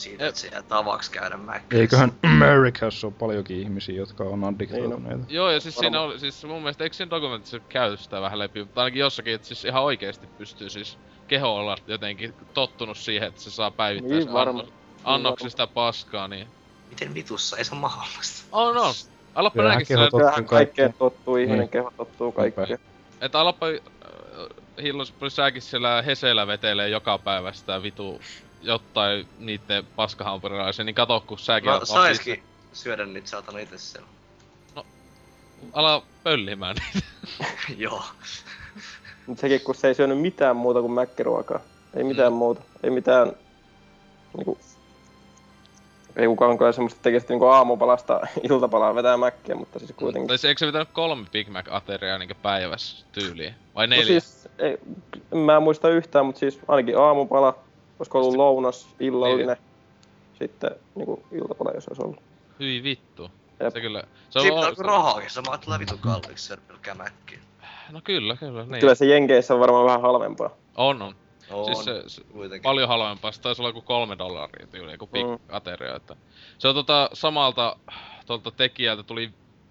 siitä, 0.00 0.26
että 0.28 0.40
se 0.40 0.48
jää 0.48 0.62
tavaksi 0.62 1.10
käydä 1.10 1.36
Mäkkärissä. 1.36 1.80
Eiköhän 1.80 2.12
Amerikassa 2.32 3.06
ole 3.06 3.14
paljonkin 3.18 3.60
ihmisiä, 3.60 3.96
jotka 3.96 4.24
on 4.24 4.44
addiktoituneita. 4.44 5.24
Joo, 5.28 5.50
ja 5.50 5.60
siis 5.60 5.76
siinä 5.76 6.00
oli, 6.00 6.18
siis 6.18 6.44
mun 6.44 6.62
mielestä, 6.62 6.84
eikö 6.84 6.96
siinä 6.96 7.10
dokumentissa 7.10 7.58
käy 7.68 7.96
sitä 7.96 8.20
vähän 8.20 8.38
läpi, 8.38 8.60
mutta 8.60 8.80
ainakin 8.80 9.00
jossakin, 9.00 9.34
että 9.34 9.46
siis 9.46 9.64
ihan 9.64 9.82
oikeesti 9.82 10.26
pystyy 10.38 10.70
siis 10.70 10.98
keho 11.28 11.54
olla 11.56 11.76
jotenkin 11.86 12.34
tottunut 12.54 12.96
siihen, 12.98 13.28
että 13.28 13.40
se 13.40 13.50
saa 13.50 13.70
päivittäin 13.70 14.18
Niin 14.18 14.32
varma. 14.32 14.64
annoksista 15.04 15.66
paskaa, 15.66 16.28
niin... 16.28 16.46
Miten 16.90 17.14
vitussa? 17.14 17.56
Ei 17.56 17.64
se 17.64 17.74
ole 17.74 17.80
mahdollista. 17.80 18.46
On, 18.52 18.76
on. 18.76 18.94
Alappa 19.34 19.62
näinkin 19.62 19.86
keho 19.86 19.98
sillä, 19.98 20.04
tottuu 20.04 20.18
Kyllähän 20.18 20.44
kaikkeen 20.44 20.66
kaikkeen. 20.66 20.94
tottuu, 20.98 21.36
ihminen 21.36 21.58
Niin. 21.60 21.68
keho 21.68 21.92
tottuu 21.96 22.32
kaikkeen. 22.32 22.78
että 23.20 23.40
alappa 23.40 23.66
äh, 23.66 23.72
hillos 24.82 25.14
säkin 25.28 25.62
siellä 25.62 26.02
Heseellä 26.02 26.46
vetelee 26.46 26.88
joka 26.88 27.18
päivä 27.18 27.52
sitä 27.52 27.82
vitu 27.82 28.20
jotain 28.62 29.28
niitten 29.38 29.84
paskahampurilaisia, 29.96 30.84
niin 30.84 30.94
kato 30.94 31.24
kun 31.26 31.38
säkin 31.38 31.70
No 31.70 31.84
saiskin 31.84 32.42
syödä 32.72 33.06
niitä 33.06 33.28
saatana 33.28 33.58
itse 33.58 33.78
siellä. 33.78 34.08
Ala 35.72 36.02
pöllimään 36.22 36.76
niitä. 36.76 37.06
Joo. 37.84 38.02
Mut 39.26 39.38
sekin 39.38 39.60
kun 39.60 39.74
se 39.74 39.88
ei 39.88 39.94
syönyt 39.94 40.20
mitään 40.20 40.56
muuta 40.56 40.80
kuin 40.80 40.92
mäkkiruokaa. 40.92 41.60
Ei 41.94 42.04
mitään 42.04 42.32
muuta. 42.32 42.60
Ei 42.82 42.90
mitään... 42.90 43.32
Niinku, 44.36 44.58
ei 46.16 46.26
kukaan 46.26 46.58
kyllä 46.58 46.72
semmoista 46.72 47.00
tekisi 47.02 47.26
niinku 47.28 47.46
aamupalasta 47.46 48.20
iltapalaa 48.50 48.94
vetää 48.94 49.16
mäkkiä, 49.16 49.54
mutta 49.54 49.78
siis 49.78 49.92
kuitenkin. 49.96 50.28
Tai 50.28 50.38
se, 50.38 50.48
eikö 50.48 50.58
se 50.58 50.66
vetänyt 50.66 50.88
kolme 50.92 51.26
Big 51.32 51.48
Mac-ateriaa 51.48 52.18
niinku 52.18 52.34
päivässä 52.42 53.06
tyyliin? 53.12 53.54
Vai 53.74 53.86
No 53.86 53.90
neljä? 53.90 54.20
siis, 54.20 54.48
ei, 54.58 54.78
en 55.32 55.38
mä 55.38 55.60
muista 55.60 55.88
yhtään, 55.88 56.26
mutta 56.26 56.38
siis 56.38 56.58
ainakin 56.68 56.98
aamupala, 56.98 57.58
olisiko 58.00 58.18
ollut 58.18 58.34
lounas, 58.36 58.88
illallinen, 59.00 59.56
sitten 60.38 60.70
niinku 60.94 61.22
iltapala, 61.32 61.70
jos 61.74 61.88
olisi 61.88 62.02
ollut. 62.02 62.20
Hyi 62.60 62.82
vittu. 62.82 63.30
Jep. 63.60 63.72
Se 63.72 63.80
kyllä... 63.80 64.02
Se 64.30 64.38
on, 64.38 64.42
Siitä 64.42 64.58
on, 64.60 64.66
on 64.78 64.84
rahaakin, 64.84 65.30
se 65.30 65.40
tulee 65.64 65.78
vitun 65.78 65.98
kalliiksi 65.98 66.44
syödä 66.46 66.62
pelkkää 66.68 66.94
mäkkiä. 66.94 67.38
no 67.90 68.00
kyllä, 68.04 68.36
kyllä. 68.36 68.64
Niin. 68.66 68.80
Kyllä 68.80 68.94
se 68.94 69.06
Jenkeissä 69.06 69.54
on 69.54 69.60
varmaan 69.60 69.86
vähän 69.86 70.00
halvempaa. 70.00 70.50
On, 70.76 71.02
on. 71.02 71.14
On, 71.50 71.64
Siis 71.64 71.84
se, 71.84 72.02
se 72.06 72.22
kuitenkin. 72.24 72.62
paljon 72.62 72.88
halvempaa. 72.88 73.32
Se 73.32 73.40
taisi 73.40 73.62
olla 73.62 73.68
joku 73.68 73.82
kolme 73.82 74.18
dollaria 74.18 74.66
tyyli, 74.66 74.92
joku 74.92 75.08
Mm. 75.12 75.30
mm. 75.30 75.38
ateria. 75.48 75.96
Että. 75.96 76.16
Se 76.58 76.68
on 76.68 76.74
tota 76.74 77.10
samalta 77.12 77.76
tuolta 78.26 78.50
tekijältä 78.50 79.02
tuli, 79.02 79.30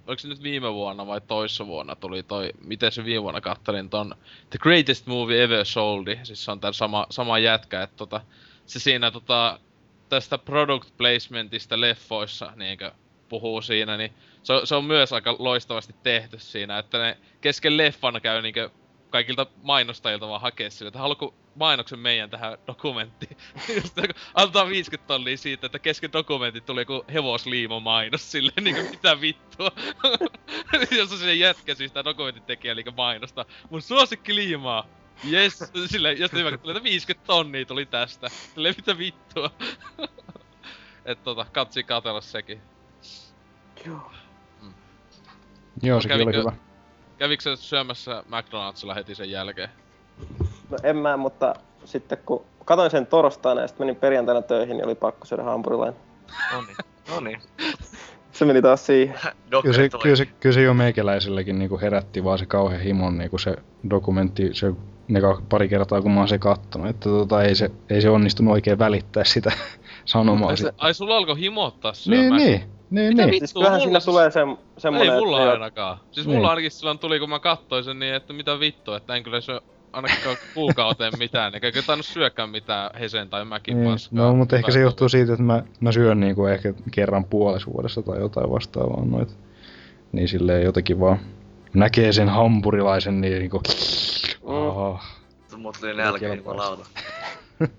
oliko 0.10 0.20
se 0.20 0.28
nyt 0.28 0.44
viime 0.44 0.74
vuonna 0.74 1.08
vai 1.08 1.22
toissa 1.22 1.68
vuonna 1.68 1.96
tuli 1.96 2.24
toi, 2.24 2.52
miten 2.64 2.92
se 2.92 3.06
viime 3.06 3.24
vuonna 3.24 3.42
kattelin 3.42 3.90
ton 3.90 4.16
The 4.50 4.60
Greatest 4.60 5.08
Movie 5.08 5.44
Ever 5.44 5.66
Sold. 5.66 6.18
Siis 6.24 6.46
se 6.46 6.52
on 6.52 6.60
tää 6.60 6.72
sama, 6.72 7.08
sama 7.10 7.40
jätkä, 7.40 7.84
että 7.84 7.98
tota, 7.98 8.22
se 8.66 8.80
siinä 8.80 9.12
tota, 9.12 9.60
tästä 10.10 10.38
product 10.38 10.98
placementista 10.98 11.82
leffoissa 11.82 12.54
niinkö 12.56 12.92
puhuu 13.30 13.62
siinä, 13.62 13.98
niin 13.98 14.14
se 14.44 14.54
se 14.64 14.76
on 14.76 14.86
myös 14.86 15.14
aika 15.14 15.36
loistavasti 15.40 15.96
tehty 16.04 16.40
siinä, 16.40 16.78
että 16.78 16.98
ne 16.98 17.18
kesken 17.42 17.78
leffan 17.78 18.22
käy 18.22 18.42
niinkö 18.42 18.70
kaikilta 19.10 19.46
mainostajilta 19.64 20.28
vaan 20.28 20.42
hakee 20.42 20.70
sille, 20.70 20.88
että 20.88 21.00
haluatko 21.00 21.34
mainoksen 21.60 22.00
meidän 22.00 22.30
tähän 22.30 22.58
dokumenttiin. 22.68 23.38
Just 23.76 23.98
joku 23.98 24.14
antaa 24.34 24.68
50 24.68 25.08
tonnia 25.08 25.38
siitä, 25.38 25.66
että 25.66 25.80
kesken 25.80 26.14
dokumentin 26.14 26.64
tuli 26.64 26.82
joku 26.82 27.06
hevosliimo 27.14 27.80
mainos 27.80 28.32
silleen 28.32 28.64
niinku 28.64 28.92
mitä 28.92 29.22
vittua. 29.22 29.72
Jos 30.98 31.12
on 31.12 31.18
se 31.18 31.34
jätkä 31.34 31.76
siis 31.76 31.92
tää 31.92 32.04
dokumentin 32.04 32.44
tekijä 32.44 32.72
eli 32.72 32.84
mainosta. 32.98 33.46
Mun 33.70 33.82
suosikki 33.82 34.36
liimaa. 34.36 34.86
Yes, 35.32 35.72
silleen, 35.88 36.18
sitten 36.18 36.40
hyvä, 36.40 36.58
tuli, 36.58 36.72
että 36.72 36.84
50 36.84 37.28
tonnia 37.28 37.66
tuli 37.66 37.86
tästä. 37.86 38.30
Silleen 38.30 38.76
mitä 38.78 38.98
vittua. 38.98 39.52
Et 41.06 41.24
tota, 41.24 41.46
katsi 41.52 41.84
katella 41.84 42.22
sekin. 42.22 42.62
Joo. 43.86 44.12
Joo, 45.84 46.02
sekin 46.02 46.16
oli 46.16 46.26
kävikö- 46.26 46.40
hyvä. 46.40 46.52
Kävikö 47.18 47.44
sä 47.44 47.56
syömässä 47.56 48.24
McDonaldsilla 48.28 48.94
heti 48.94 49.16
sen 49.16 49.32
jälkeen? 49.32 49.70
No 50.70 50.78
en 50.84 50.98
mä, 50.98 51.18
mutta 51.18 51.54
sitten 51.86 52.18
kun 52.26 52.46
katoin 52.66 52.92
sen 52.92 53.06
torstaina 53.08 53.62
ja 53.62 53.68
sitten 53.68 53.88
menin 53.88 53.96
perjantaina 54.00 54.42
töihin, 54.42 54.78
niin 54.78 54.86
oli 54.86 54.96
pakko 54.96 55.26
syödä 55.26 55.44
hampurilainen. 55.44 56.00
Noniin. 56.54 56.76
Noniin. 57.10 57.40
Se 58.32 58.46
meni 58.46 58.62
taas 58.62 58.86
siihen. 58.86 59.16
Kyllä 59.62 59.74
se, 59.76 59.90
kyllä, 60.02 60.16
se, 60.16 60.26
kyllä 60.26 60.54
se 60.54 60.62
jo 60.62 60.74
meikäläiselläkin 60.74 61.60
niinku 61.60 61.80
herätti 61.82 62.24
vaan 62.24 62.40
se 62.40 62.46
kauhean 62.46 62.82
himon 62.82 63.18
niinku 63.18 63.38
se 63.38 63.56
dokumentti, 63.90 64.50
se 64.54 64.72
ne 65.08 65.20
pari 65.50 65.70
kertaa 65.70 66.02
kun 66.02 66.12
mä 66.12 66.20
oon 66.20 66.28
se 66.28 66.38
kattonut, 66.38 66.88
että 66.90 67.10
tota, 67.10 67.44
ei, 67.44 67.56
se, 67.56 67.72
ei 67.90 68.02
se 68.02 68.10
onnistunut 68.10 68.52
oikein 68.54 68.80
välittää 68.80 69.24
sitä 69.24 69.52
sanomaa. 70.06 70.50
Ai, 70.50 70.58
se, 70.58 70.74
ai 70.78 70.94
sulla 70.94 71.18
alkoi 71.18 71.40
himottaa 71.40 71.92
Niin, 71.92 71.96
syömään? 72.22 72.42
niin, 72.42 72.64
niin, 72.90 73.08
Mitä 73.10 73.22
niin. 73.26 73.32
vittua? 73.32 73.40
Siis 73.40 73.54
kyllähän 73.54 73.74
mulla 73.74 73.84
siinä 73.84 74.00
siis- 74.00 74.06
tulee 74.06 74.32
se, 74.32 74.40
semmonen... 74.78 75.14
Ei 75.14 75.20
mulla 75.20 75.40
että- 75.40 75.52
ainakaan. 75.52 75.98
Siis 76.12 76.28
Niin. 76.28 76.36
mulla 76.38 76.50
ainakin 76.50 76.72
silloin 76.72 77.00
tuli, 77.00 77.20
kun 77.20 77.30
mä 77.30 77.40
katsoin 77.40 77.84
sen 77.84 78.00
niin, 78.00 78.14
että 78.16 78.34
mitä 78.34 78.60
vittua, 78.60 78.98
että 78.98 79.16
en 79.16 79.24
kyllä 79.24 79.42
syö 79.42 79.62
ainakaan 79.94 80.38
kuukauteen 80.54 81.14
mitään, 81.18 81.54
eikä 81.54 81.72
kyllä 81.72 81.86
tainnut 81.86 82.06
syökään 82.06 82.50
mitään 82.50 82.92
Hesen 83.00 83.30
tai 83.30 83.46
Mäkin 83.46 83.80
niin. 83.80 83.92
paskaa. 83.92 84.20
No, 84.26 84.36
mutta 84.36 84.56
ehkä 84.56 84.72
se 84.72 84.80
johtuu 84.80 85.10
siitä, 85.10 85.34
että 85.34 85.44
mä, 85.44 85.64
mä 85.80 85.92
syön 85.92 86.20
niinku 86.20 86.46
ehkä 86.46 86.74
kerran 86.92 87.26
puolessa 87.26 87.72
vuodessa 87.74 88.02
tai 88.02 88.20
jotain 88.20 88.50
vastaavaa 88.52 89.06
noita. 89.06 89.34
Niin 90.12 90.28
silleen 90.28 90.64
jotenkin 90.64 91.00
vaan 91.00 91.20
näkee 91.74 92.14
sen 92.14 92.30
hampurilaisen 92.30 93.22
niin 93.22 93.40
niinku... 93.40 93.62
Oh. 94.44 95.02
Mut 95.58 95.78
tuli 95.80 95.94
nälkä 95.94 96.34
jumalauta. 96.34 96.86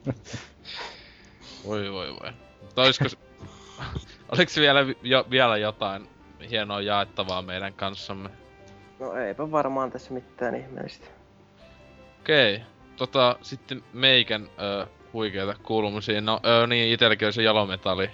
Voi 1.66 1.92
voi 1.92 2.09
voi. 2.23 2.31
Mutta 2.62 2.83
olisiko... 2.83 3.09
s- 3.09 3.18
Oliko 4.33 4.53
vielä, 4.57 4.81
jo, 5.03 5.27
vielä 5.31 5.57
jotain 5.57 6.09
hienoa 6.51 6.81
jaettavaa 6.81 7.42
meidän 7.42 7.73
kanssamme? 7.73 8.31
No 9.01 9.12
eipä 9.12 9.51
varmaan 9.51 9.90
tässä 9.90 10.14
mitään 10.14 10.55
ihmeellistä. 10.55 11.07
Okei. 12.20 12.62
Tota, 12.96 13.37
sitten 13.42 13.85
meikän 13.92 14.48
ö, 14.59 14.87
huikeita 15.12 15.54
kuulumisia. 15.62 16.20
No 16.20 16.40
ö, 16.44 16.66
niin, 16.66 16.92
itelläkin 16.92 17.26
oli 17.26 17.33
se 17.33 17.42
jalometalli. 17.42 18.11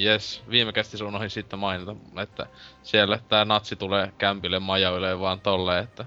Yes, 0.00 0.44
viime 0.50 0.72
kästi 0.72 1.04
unohdin 1.04 1.30
sitten 1.30 1.58
mainita, 1.58 1.96
että 2.16 2.46
siellä 2.82 3.18
tää 3.28 3.44
natsi 3.44 3.76
tulee 3.76 4.12
kämpille 4.18 4.58
majoilee 4.58 5.20
vaan 5.20 5.40
tolleen, 5.40 5.84
että 5.84 6.04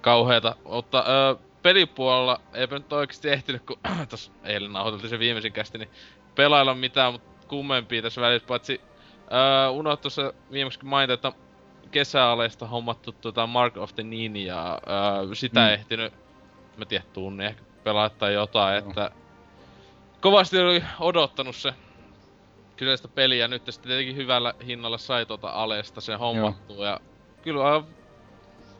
kauheeta. 0.00 0.56
Mutta 0.64 1.04
ö, 1.08 1.36
pelipuolella 1.62 2.40
eipä 2.54 2.78
nyt 2.78 2.92
oikeesti 2.92 3.30
ehtinyt, 3.30 3.62
kun 3.62 3.78
tos 4.10 4.32
eilen 4.44 4.72
nauhoiteltiin 4.72 5.10
se 5.10 5.18
viimeisin 5.18 5.52
kästi, 5.52 5.78
niin 5.78 5.90
pelailla 6.34 6.74
mitään, 6.74 7.12
mutta 7.12 7.46
kummempia 7.48 8.02
tässä 8.02 8.20
välissä, 8.20 8.46
paitsi 8.46 8.80
ö, 9.66 9.70
unohtu 9.70 10.02
tuossa 10.02 10.32
viimeksi 10.52 10.84
mainita, 10.84 11.14
että 11.14 11.32
kesäaleista 11.90 12.66
hommattu 12.66 13.12
tota 13.12 13.46
Mark 13.46 13.76
of 13.76 13.94
the 13.94 14.02
Ninja, 14.02 14.74
ö, 15.30 15.34
sitä 15.34 15.60
mm. 15.60 15.72
ehtinyt, 15.72 16.12
mä 16.78 16.84
tiedän 16.84 17.08
tunnin 17.12 17.46
ehkä 17.46 17.62
pelaa 17.84 18.10
tai 18.10 18.34
jotain, 18.34 18.76
Joo. 18.76 18.88
että 18.88 19.10
kovasti 20.20 20.58
oli 20.58 20.84
odottanut 21.00 21.56
se 21.56 21.74
kyseistä 22.76 23.08
peliä, 23.08 23.48
nyt 23.48 23.62
sitten 23.68 23.88
tietenkin 23.88 24.16
hyvällä 24.16 24.54
hinnalla 24.66 24.98
sai 24.98 25.26
tuota 25.26 25.48
Alesta 25.48 26.00
sen 26.00 26.18
hommattua 26.18 26.86
ja 26.86 27.00
kyllä 27.42 27.64
aivan 27.64 27.86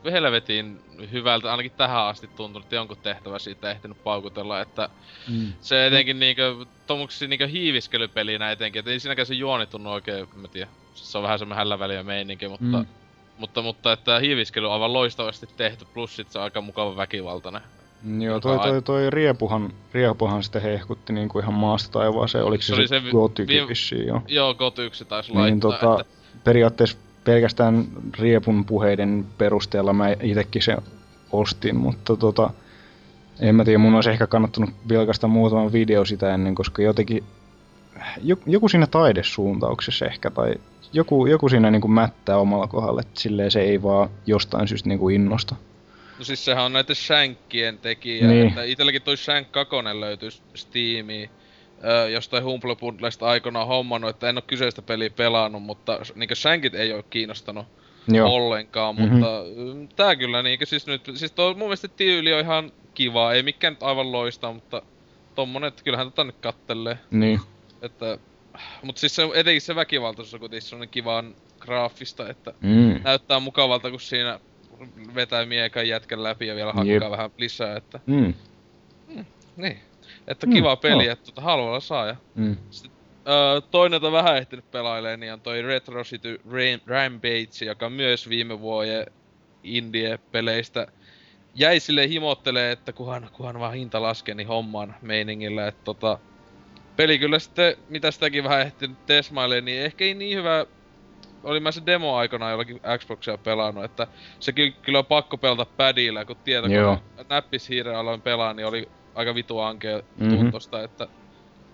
helvetin 0.05 0.81
hyvältä, 1.11 1.51
ainakin 1.51 1.71
tähän 1.71 2.05
asti 2.05 2.27
tuntunut, 2.27 2.65
että 2.65 2.75
jonkun 2.75 2.97
tehtävä 2.97 3.39
siitä 3.39 3.71
ehtinyt 3.71 4.03
paukutella, 4.03 4.61
että 4.61 4.89
Mm. 5.27 5.53
se 5.61 5.87
etenkin 5.87 6.19
niinkö, 6.19 6.55
tommoksi 6.87 7.27
niinkö 7.27 7.47
hiiviskelypelinä 7.47 8.51
etenkin, 8.51 8.79
että 8.79 8.91
ei 8.91 8.99
siinäkään 8.99 9.25
se 9.25 9.33
juoni 9.33 9.65
tunnu 9.65 9.91
oikein, 9.91 10.27
mä 10.35 10.47
tiedän, 10.47 10.73
se 10.93 11.17
on 11.17 11.23
vähän 11.23 11.39
semmonen 11.39 11.57
hällä 11.57 11.79
väliä 11.79 12.03
meininki, 12.03 12.47
mutta, 12.47 12.65
mm. 12.65 12.85
mutta, 13.37 13.61
mutta 13.61 13.91
että 13.91 14.19
hiiviskely 14.19 14.67
on 14.67 14.73
aivan 14.73 14.93
loistavasti 14.93 15.47
tehty, 15.57 15.85
plus 15.85 16.15
sit 16.15 16.31
se 16.31 16.37
on 16.39 16.43
aika 16.43 16.61
mukava 16.61 16.95
väkivaltainen. 16.95 17.61
Joo, 18.19 18.39
toi, 18.39 18.59
toi, 18.59 18.81
toi 18.81 19.09
Riepuhan, 19.09 19.73
Riepuhan 19.93 20.43
sitten 20.43 20.61
hehkutti 20.61 21.13
niinku 21.13 21.39
ihan 21.39 21.53
maasta 21.53 21.91
taivaaseen. 21.91 22.43
Oliko 22.43 22.61
se, 22.61 22.75
Se 22.75 22.87
se, 22.87 22.87
se 22.87 23.47
vi- 23.47 23.67
vissiin, 23.67 24.07
joo. 24.07 24.21
Joo, 24.27 24.53
kot 24.53 24.79
yksi 24.79 25.05
taisi 25.05 25.33
laittaa, 25.33 25.49
Niin 25.49 25.59
tota, 25.59 25.99
että... 25.99 26.13
periaatteessa 26.43 26.97
pelkästään 27.23 27.87
Riepun 28.19 28.65
puheiden 28.65 29.25
perusteella 29.37 29.93
mä 29.93 30.09
itekin 30.21 30.61
sen 30.61 30.77
ostin, 31.31 31.75
mutta 31.75 32.15
tota, 32.15 32.49
en 33.39 33.55
mä 33.55 33.65
tiedä, 33.65 33.77
mun 33.77 33.95
olisi 33.95 34.09
ehkä 34.09 34.27
kannattanut 34.27 34.69
vilkaista 34.89 35.27
muutaman 35.27 35.71
video 35.71 36.05
sitä 36.05 36.33
ennen, 36.33 36.55
koska 36.55 36.81
jotenkin 36.81 37.23
joku, 38.23 38.43
joku 38.47 38.69
siinä 38.69 38.87
taidesuuntauksessa 38.87 40.05
ehkä, 40.05 40.29
tai 40.29 40.55
joku, 40.93 41.25
joku 41.25 41.49
siinä 41.49 41.71
niinku 41.71 41.87
mättää 41.87 42.37
omalla 42.37 42.67
kohdalla, 42.67 43.01
että 43.01 43.19
silleen 43.19 43.51
se 43.51 43.61
ei 43.61 43.83
vaan 43.83 44.09
jostain 44.27 44.67
syystä 44.67 44.89
niinku 44.89 45.09
innosta. 45.09 45.55
No 46.19 46.25
siis 46.25 46.45
sehän 46.45 46.63
on 46.65 46.73
näitä 46.73 46.93
Shankien 46.95 47.77
tekijä, 47.77 48.27
Niin. 48.27 48.47
että 48.47 48.63
itelläkin 48.63 49.01
toi 49.01 49.17
Shank 49.17 49.51
2 49.51 49.75
löytyy 49.99 50.29
Steamiin. 50.55 51.29
Öö, 51.85 52.09
jostain 52.09 52.43
Humble 52.43 52.75
Bundlesta 52.75 53.25
aikanaan 53.27 53.67
hommannut, 53.67 54.09
että 54.09 54.29
en 54.29 54.37
oo 54.37 54.41
kyseistä 54.47 54.81
peliä 54.81 55.09
pelannut, 55.09 55.63
mutta 55.63 55.99
niinkö 56.15 56.35
Shankit 56.35 56.75
ei 56.75 56.93
oo 56.93 57.03
kiinnostanut 57.09 57.65
Joo, 58.07 58.33
ollenkaan, 58.33 58.95
Mhm. 58.95 59.03
mutta 59.03 59.27
mm, 59.55 59.87
tää 59.87 60.15
kyllä 60.15 60.43
niinkö 60.43 60.65
siis 60.65 60.87
nyt, 60.87 61.01
siis 61.15 61.31
tuo 61.31 61.47
mun 61.49 61.57
mielestä 61.67 61.87
tyyli 61.87 62.33
on 62.33 62.39
ihan 62.39 62.71
kiva, 62.93 63.33
ei 63.33 63.43
mikään 63.43 63.73
nyt 63.73 63.83
aivan 63.83 64.11
loista, 64.11 64.53
mutta 64.53 64.81
tommonen, 65.35 65.67
että 65.67 65.83
kyllähän 65.83 66.07
tota 66.07 66.23
nyt 66.23 66.35
kattelee, 66.41 66.97
niin. 67.11 67.39
että 67.81 68.17
Mut 68.83 68.97
siis 68.97 69.15
se, 69.15 69.29
etenkin 69.33 69.61
se 69.61 69.75
väkivaltaisuus 69.75 70.33
on 70.33 70.39
kuitenkin 70.39 70.89
kivan 70.89 71.35
graafista, 71.59 72.29
että 72.29 72.53
Mm. 72.61 72.99
näyttää 73.03 73.39
mukavalta, 73.39 73.91
kun 73.91 73.99
siinä 73.99 74.39
vetää 75.15 75.45
miekan 75.45 75.87
jätkän 75.87 76.23
läpi 76.23 76.47
ja 76.47 76.55
vielä 76.55 76.73
hakkaa 76.73 76.93
Jep. 76.93 77.11
vähän 77.11 77.31
lisää, 77.37 77.77
että 77.77 77.99
Mm. 78.05 78.33
niin. 79.57 79.79
Että 80.27 80.47
Mm, 80.47 80.53
kiva 80.53 80.75
peli, 80.75 81.03
joo. 81.05 81.13
että 81.13 81.25
tota 81.25 81.41
halvalla 81.41 81.79
saa 81.79 82.07
ja 82.07 82.15
Mm. 82.35 82.57
Öö, 83.27 83.61
toinen, 83.71 83.95
jota 83.95 84.11
vähän 84.11 84.37
ehtinyt 84.37 84.71
pelailee, 84.71 85.17
niin 85.17 85.33
on 85.33 85.41
toi 85.41 85.61
Retro 85.61 86.03
City 86.03 86.41
Ram- 86.49 86.81
Rampage, 86.87 87.65
joka 87.65 87.89
myös 87.89 88.29
viime 88.29 88.59
vuoden 88.59 89.05
indie-peleistä 89.63 90.87
jäi 91.55 91.79
sille 91.79 92.07
himottelee, 92.09 92.71
että 92.71 92.93
kunhan, 92.93 93.29
kunhan 93.33 93.59
vaan 93.59 93.73
hinta 93.73 94.01
laskee, 94.01 94.35
niin 94.35 94.47
homman 94.47 94.95
meiningillä, 95.01 95.67
että 95.67 95.81
tota, 95.83 96.19
peli 96.95 97.19
kyllä 97.19 97.39
sitten, 97.39 97.75
mitä 97.89 98.11
sitäkin 98.11 98.43
vähän 98.43 98.61
ehtinyt 98.61 99.05
tesmailee, 99.05 99.61
niin 99.61 99.81
ehkä 99.81 100.03
ei 100.05 100.13
niin 100.13 100.37
hyvä, 100.37 100.65
oli 101.43 101.59
mä 101.59 101.71
se 101.71 101.81
demo 101.85 102.15
aikana 102.15 102.49
jollakin 102.51 102.81
Xboxia 102.97 103.37
pelannut, 103.37 103.83
että 103.83 104.07
se 104.39 104.51
ky- 104.51 104.73
kyllä 104.81 104.99
on 104.99 105.05
pakko 105.05 105.37
pelata 105.37 105.65
padilla, 105.77 106.25
kun 106.25 106.35
tietokone 106.43 106.75
Joo. 106.75 106.97
näppishiireen 107.29 107.97
aloin 107.97 108.21
pelaa, 108.21 108.53
niin 108.53 108.65
oli 108.67 108.89
aika 109.15 109.35
vitu 109.35 109.59
ankea 109.59 110.01
Mhm. 110.17 110.29
tuntosta, 110.37 110.83
että 110.83 111.07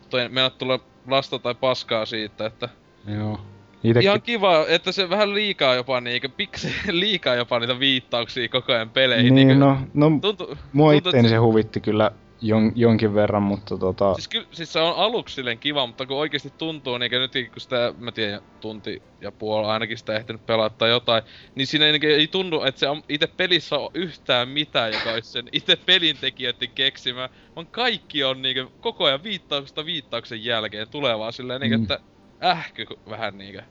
toi 0.09 0.29
mennä 0.29 0.49
tulla 0.49 0.79
lasta 1.07 1.39
tai 1.39 1.55
paskaa 1.55 2.05
siitä, 2.05 2.45
että 2.45 2.69
Joo. 3.07 3.39
Itekin, 3.83 4.01
ihan 4.09 4.21
kiva, 4.21 4.65
että 4.67 4.91
se 4.91 5.09
vähän 5.09 5.33
liikaa 5.33 5.75
jopa 5.75 6.01
niinkö, 6.01 6.29
pikse 6.29 6.69
liikaa 6.91 7.35
jopa 7.35 7.59
niitä 7.59 7.79
viittauksia 7.79 8.49
koko 8.49 8.73
ajan 8.73 8.89
peleihin. 8.89 9.35
niin, 9.35 9.47
niinkö, 9.47 9.65
no, 9.65 9.77
no 9.93 10.09
tuntuu, 10.21 10.47
mua 10.73 10.91
tuntuu, 10.91 11.09
itteeni 11.09 11.29
se 11.29 11.35
huvitti 11.37 11.81
kyllä 11.81 12.11
jon, 12.47 12.71
jonkin 12.75 13.13
verran, 13.13 13.43
mutta 13.43 13.77
tota... 13.77 14.13
Siis, 14.13 14.27
kyllä, 14.27 14.47
siis 14.51 14.73
se 14.73 14.79
on 14.79 14.95
aluksi 14.95 15.35
silleen 15.35 15.59
kiva, 15.59 15.87
mutta 15.87 16.05
kun 16.05 16.17
oikeesti 16.17 16.53
tuntuu, 16.57 16.97
niin 16.97 17.11
nyt 17.11 17.31
kun 17.51 17.61
sitä, 17.61 17.93
mä 17.97 18.11
tiedän, 18.11 18.41
tunti 18.61 19.01
ja 19.21 19.31
puoli 19.31 19.67
ainakin 19.67 19.97
sitä 19.97 20.15
ehtinyt 20.15 20.45
pelata 20.45 20.75
tai 20.77 20.89
jotain, 20.89 21.23
niin 21.55 21.67
siinä 21.67 21.85
ei, 21.85 21.99
ei 22.03 22.27
tunnu, 22.27 22.63
että 22.63 22.79
se 22.79 22.89
on 22.89 23.03
itse 23.09 23.27
pelissä 23.27 23.75
on 23.75 23.91
yhtään 23.93 24.49
mitään, 24.49 24.93
joka 24.93 25.11
olisi 25.11 25.31
sen 25.31 25.45
itse 25.51 25.75
pelintekijöiden 25.75 26.69
keksimä, 26.75 27.29
vaan 27.55 27.67
kaikki 27.67 28.23
on 28.23 28.41
niinkö 28.41 28.67
koko 28.81 29.03
ajan 29.05 29.23
viittauksesta 29.23 29.85
viittauksen 29.85 30.45
jälkeen 30.45 30.89
tulevaa 30.89 31.31
silleen 31.31 31.61
niinkö, 31.61 31.77
Mm. 31.77 31.83
että 31.83 31.99
ähky 32.43 32.85
vähän 33.09 33.37
niinkö. 33.37 33.61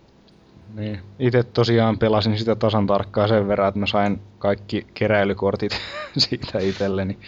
Niin. 0.74 1.00
Itse 1.18 1.42
tosiaan 1.42 1.98
pelasin 1.98 2.38
sitä 2.38 2.54
tasan 2.54 2.86
tarkkaan 2.86 3.28
sen 3.28 3.48
verran, 3.48 3.68
että 3.68 3.80
mä 3.80 3.86
sain 3.86 4.20
kaikki 4.38 4.86
keräilykortit 4.94 5.72
siitä 6.16 6.58
itselleni. 6.58 7.18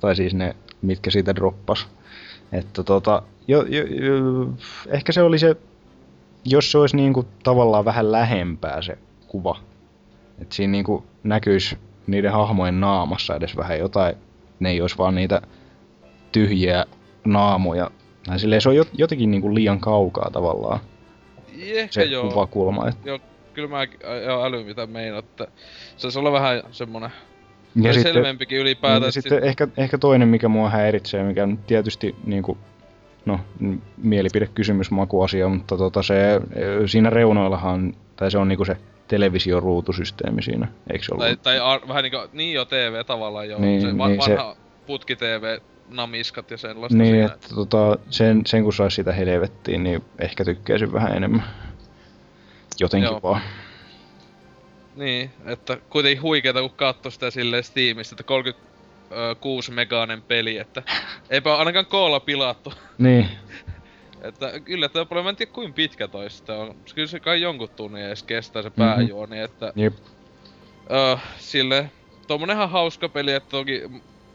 Tai 0.00 0.16
siis 0.16 0.34
ne, 0.34 0.56
mitkä 0.86 1.10
siitä 1.10 1.34
droppas. 1.34 1.88
Että 2.52 2.82
tota, 2.82 3.22
jo, 3.48 3.62
jo, 3.62 3.82
jo, 3.86 4.48
ehkä 4.88 5.12
se 5.12 5.22
oli 5.22 5.38
se, 5.38 5.56
jos 6.44 6.72
se 6.72 6.78
olisi 6.78 6.96
niinku 6.96 7.26
tavallaan 7.42 7.84
vähän 7.84 8.12
lähempää 8.12 8.82
se 8.82 8.98
kuva. 9.28 9.56
Että 10.38 10.54
siinä 10.54 10.70
niinku 10.70 11.04
näkyisi 11.22 11.78
niiden 12.06 12.32
hahmojen 12.32 12.80
naamassa 12.80 13.36
edes 13.36 13.56
vähän 13.56 13.78
jotain. 13.78 14.14
Ne 14.60 14.70
ei 14.70 14.80
olisi 14.80 14.98
vaan 14.98 15.14
niitä 15.14 15.42
tyhjiä 16.32 16.84
naamoja. 17.24 17.90
Tai 18.26 18.38
silleen 18.38 18.60
se 18.60 18.68
on 18.68 18.74
jot- 18.76 18.94
jotenkin 18.98 19.30
niinku 19.30 19.54
liian 19.54 19.80
kaukaa 19.80 20.30
tavallaan 20.32 20.80
Ehkä 21.58 21.92
se 21.92 22.04
joo. 22.04 22.28
kuvakulma. 22.28 22.88
Et 22.88 22.96
Joo, 23.04 23.18
kyllä 23.54 23.68
mä 23.68 23.84
joo, 24.24 24.44
äly 24.44 24.64
mitä 24.64 24.86
meinaat, 24.86 25.24
että 25.24 25.46
se 25.96 26.06
olisi 26.06 26.18
olla 26.18 26.32
vähän 26.32 26.62
semmonen 26.70 27.10
Ja 27.82 27.92
sitten, 27.92 28.12
selvempikin 28.12 28.58
ylipäätään. 28.58 29.02
niin, 29.02 29.12
sitten 29.12 29.44
ehkä, 29.44 29.68
ehkä 29.76 29.98
toinen, 29.98 30.28
mikä 30.28 30.48
mua 30.48 30.70
häiritsee, 30.70 31.22
mikä 31.22 31.42
on 31.42 31.58
tietysti 31.58 32.14
niinku, 32.26 32.58
no, 33.26 33.40
n- 33.60 33.82
mielipidekysymys, 33.96 34.90
makuasia, 34.90 35.48
mutta 35.48 35.76
tota 35.76 36.02
se, 36.02 36.40
siinä 36.86 37.10
reunoillahan, 37.10 37.94
tai 38.16 38.30
se 38.30 38.38
on 38.38 38.48
niinku 38.48 38.64
se 38.64 38.76
televisioruutusysteemi 39.08 40.42
siinä, 40.42 40.68
eikö 40.92 41.04
se 41.04 41.14
ollut? 41.14 41.26
Tai, 41.26 41.36
tai 41.36 41.58
ar, 41.58 41.80
vähän 41.88 42.02
niinku, 42.02 42.18
niin 42.32 42.54
jo 42.54 42.64
TV 42.64 43.04
tavallaan 43.04 43.48
jo. 43.48 43.58
Niin, 43.58 43.80
se 43.80 43.98
va, 43.98 44.08
niin 44.08 44.22
se- 44.22 44.30
vanha 44.30 44.56
putki 44.86 45.16
TV, 45.16 45.58
namiskat 45.88 46.50
ja 46.50 46.56
sellaista 46.56 46.98
niin, 46.98 47.10
siinä. 47.14 47.26
että 47.26 47.48
tota, 47.54 47.98
sen, 48.10 48.42
sen 48.46 48.62
kun 48.64 48.72
saisi 48.72 48.94
sitä 48.94 49.12
helvettiin, 49.12 49.84
niin 49.84 50.02
ehkä 50.18 50.44
tykkäisin 50.44 50.92
vähän 50.92 51.16
enemmän. 51.16 51.44
Jotenkin 52.80 53.10
Joo. 53.10 53.20
vaan. 53.22 53.40
Niin, 54.96 55.30
että 55.46 55.78
kuitenkin 55.90 56.22
huikeeta 56.22 56.60
kun 56.60 56.70
katsoo 56.70 57.10
sitä 57.10 57.30
silleen 57.30 57.64
Steamista, 57.64 58.14
että 58.14 58.22
36 58.22 59.72
meganen 59.72 60.22
peli, 60.22 60.58
että 60.58 60.82
eipä 61.30 61.56
ainakaan 61.56 61.86
koolla 61.86 62.20
pilattu. 62.20 62.72
Niin, 62.98 63.28
Että 64.24 64.60
kyllä 64.60 64.88
tämä 64.88 65.04
paljon, 65.04 65.24
mä 65.24 65.30
en 65.30 65.36
tiedä 65.36 65.52
kuinka 65.52 65.74
pitkä 65.74 66.08
toi 66.08 66.30
sitten 66.30 66.56
on. 66.56 66.76
Kyllä 66.94 67.08
se 67.08 67.20
kai 67.20 67.40
jonkun 67.40 67.68
tunnin 67.68 68.04
edes 68.04 68.22
kestää 68.22 68.62
se 68.62 68.70
pääjuoni, 68.70 69.40
että 69.40 69.72
jep. 69.76 69.94
öö, 70.90 71.16
sille 71.38 71.90
tommonenhan 72.26 72.70
hauska 72.70 73.08
peli, 73.08 73.32
että 73.32 73.50
toki 73.50 73.82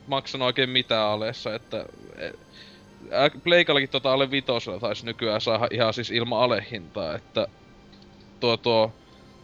maksanut 0.08 0.46
oikein 0.46 0.70
mitään 0.70 1.08
alessa, 1.08 1.56
että 1.56 1.86
e, 2.18 2.30
Pleikallakin 3.44 3.90
tota 3.90 4.14
alle 4.14 4.32
vitosella 4.32 4.80
taisi 4.80 5.06
nykyään 5.06 5.42
saada 5.42 5.68
ihan 5.72 5.94
siis 5.94 6.12
ilman 6.12 6.42
alehintaa, 6.42 7.16
että 7.16 7.48
tuo 8.40 8.58
tuo 8.58 8.94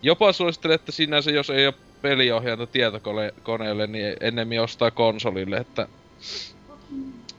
jopa 0.01 0.33
suosittelen, 0.33 0.75
että 0.75 0.91
sinänsä 0.91 1.31
jos 1.31 1.49
ei 1.49 1.67
ole 1.67 1.73
peliohjainta 2.01 2.67
tietokoneelle, 2.67 3.87
niin 3.87 4.17
ennemmin 4.19 4.61
ostaa 4.61 4.91
konsolille, 4.91 5.57
että 5.57 5.87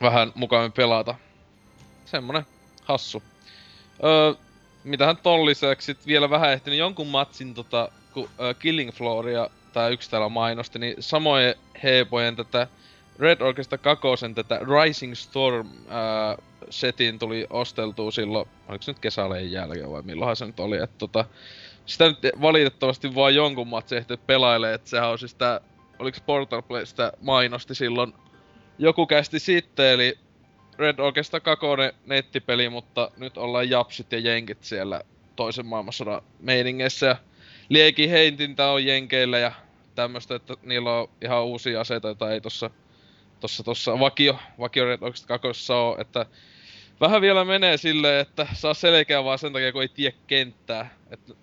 vähän 0.00 0.32
mukavammin 0.34 0.72
pelata. 0.72 1.14
Semmonen 2.04 2.46
hassu. 2.84 3.22
Öö, 4.04 4.34
mitähän 4.84 5.16
ton 5.16 5.46
lisäksi 5.46 5.86
sit 5.86 6.06
vielä 6.06 6.30
vähän 6.30 6.52
ehtinyt 6.52 6.78
jonkun 6.78 7.06
matsin 7.06 7.54
tota, 7.54 7.88
kun 8.14 8.28
ö, 8.40 8.54
Killing 8.54 8.92
Flooria 8.92 9.50
tää 9.72 9.88
yksi 9.88 10.10
täällä 10.10 10.28
mainosti, 10.28 10.78
niin 10.78 10.96
samoin 11.00 11.54
heepojen 11.82 12.36
tätä 12.36 12.66
Red 13.18 13.40
Orchestra 13.40 13.78
kakosen 13.78 14.34
tätä 14.34 14.60
Rising 14.84 15.14
Storm 15.14 15.68
ää, 15.88 16.36
setin 16.70 17.18
tuli 17.18 17.46
osteltua 17.50 18.10
silloin, 18.10 18.48
oliko 18.68 18.82
se 18.82 18.90
nyt 18.90 18.98
kesäleen 18.98 19.52
jälkeen 19.52 19.90
vai 19.90 20.02
milloinhan 20.02 20.36
se 20.36 20.46
nyt 20.46 20.60
oli, 20.60 20.76
että 20.76 20.98
tota, 20.98 21.24
sitä 21.86 22.08
nyt 22.08 22.18
valitettavasti 22.40 23.14
vaan 23.14 23.34
jonkun 23.34 23.68
matsi 23.68 23.96
ehti 23.96 24.16
pelailee, 24.16 24.74
että 24.74 24.88
sehän 24.88 25.08
on 25.08 25.18
siis 25.18 25.34
tää, 25.34 25.60
oliko 25.98 26.18
Portal 26.26 26.62
Play 26.62 26.86
sitä 26.86 27.12
mainosti 27.20 27.74
silloin 27.74 28.14
joku 28.78 29.06
kästi 29.06 29.38
sitten, 29.38 29.86
eli 29.86 30.18
Red 30.78 30.98
Orchestra 30.98 31.40
2 31.40 31.66
nettipeli, 32.06 32.68
mutta 32.68 33.10
nyt 33.16 33.38
ollaan 33.38 33.70
japsit 33.70 34.12
ja 34.12 34.18
jenkit 34.18 34.64
siellä 34.64 35.00
toisen 35.36 35.66
maailmansodan 35.66 36.22
meiningeissä. 36.40 37.06
Ja 37.06 37.16
lieki 37.68 38.10
heintintä 38.10 38.70
on 38.70 38.84
jenkeillä 38.84 39.38
ja 39.38 39.52
tämmöstä, 39.94 40.34
että 40.34 40.54
niillä 40.62 40.92
on 40.92 41.08
ihan 41.22 41.44
uusia 41.44 41.80
aseita, 41.80 42.08
joita 42.08 42.30
ei 42.30 42.40
tossa, 42.40 42.70
tossa, 43.40 43.64
tossa 43.64 43.98
vakio, 43.98 44.38
vakio 44.58 44.84
Red 44.84 45.02
Orchestra 45.02 45.38
2 45.38 45.72
ole, 45.72 46.00
että 46.00 46.26
vähän 47.00 47.20
vielä 47.20 47.44
menee 47.44 47.76
silleen, 47.76 48.20
että 48.20 48.46
saa 48.52 48.74
selkeä 48.74 49.24
vaan 49.24 49.38
sen 49.38 49.52
takia, 49.52 49.72
kun 49.72 49.82
ei 49.82 49.88
tiedä 49.88 50.16
kenttää. 50.26 50.94
Että 51.10 51.34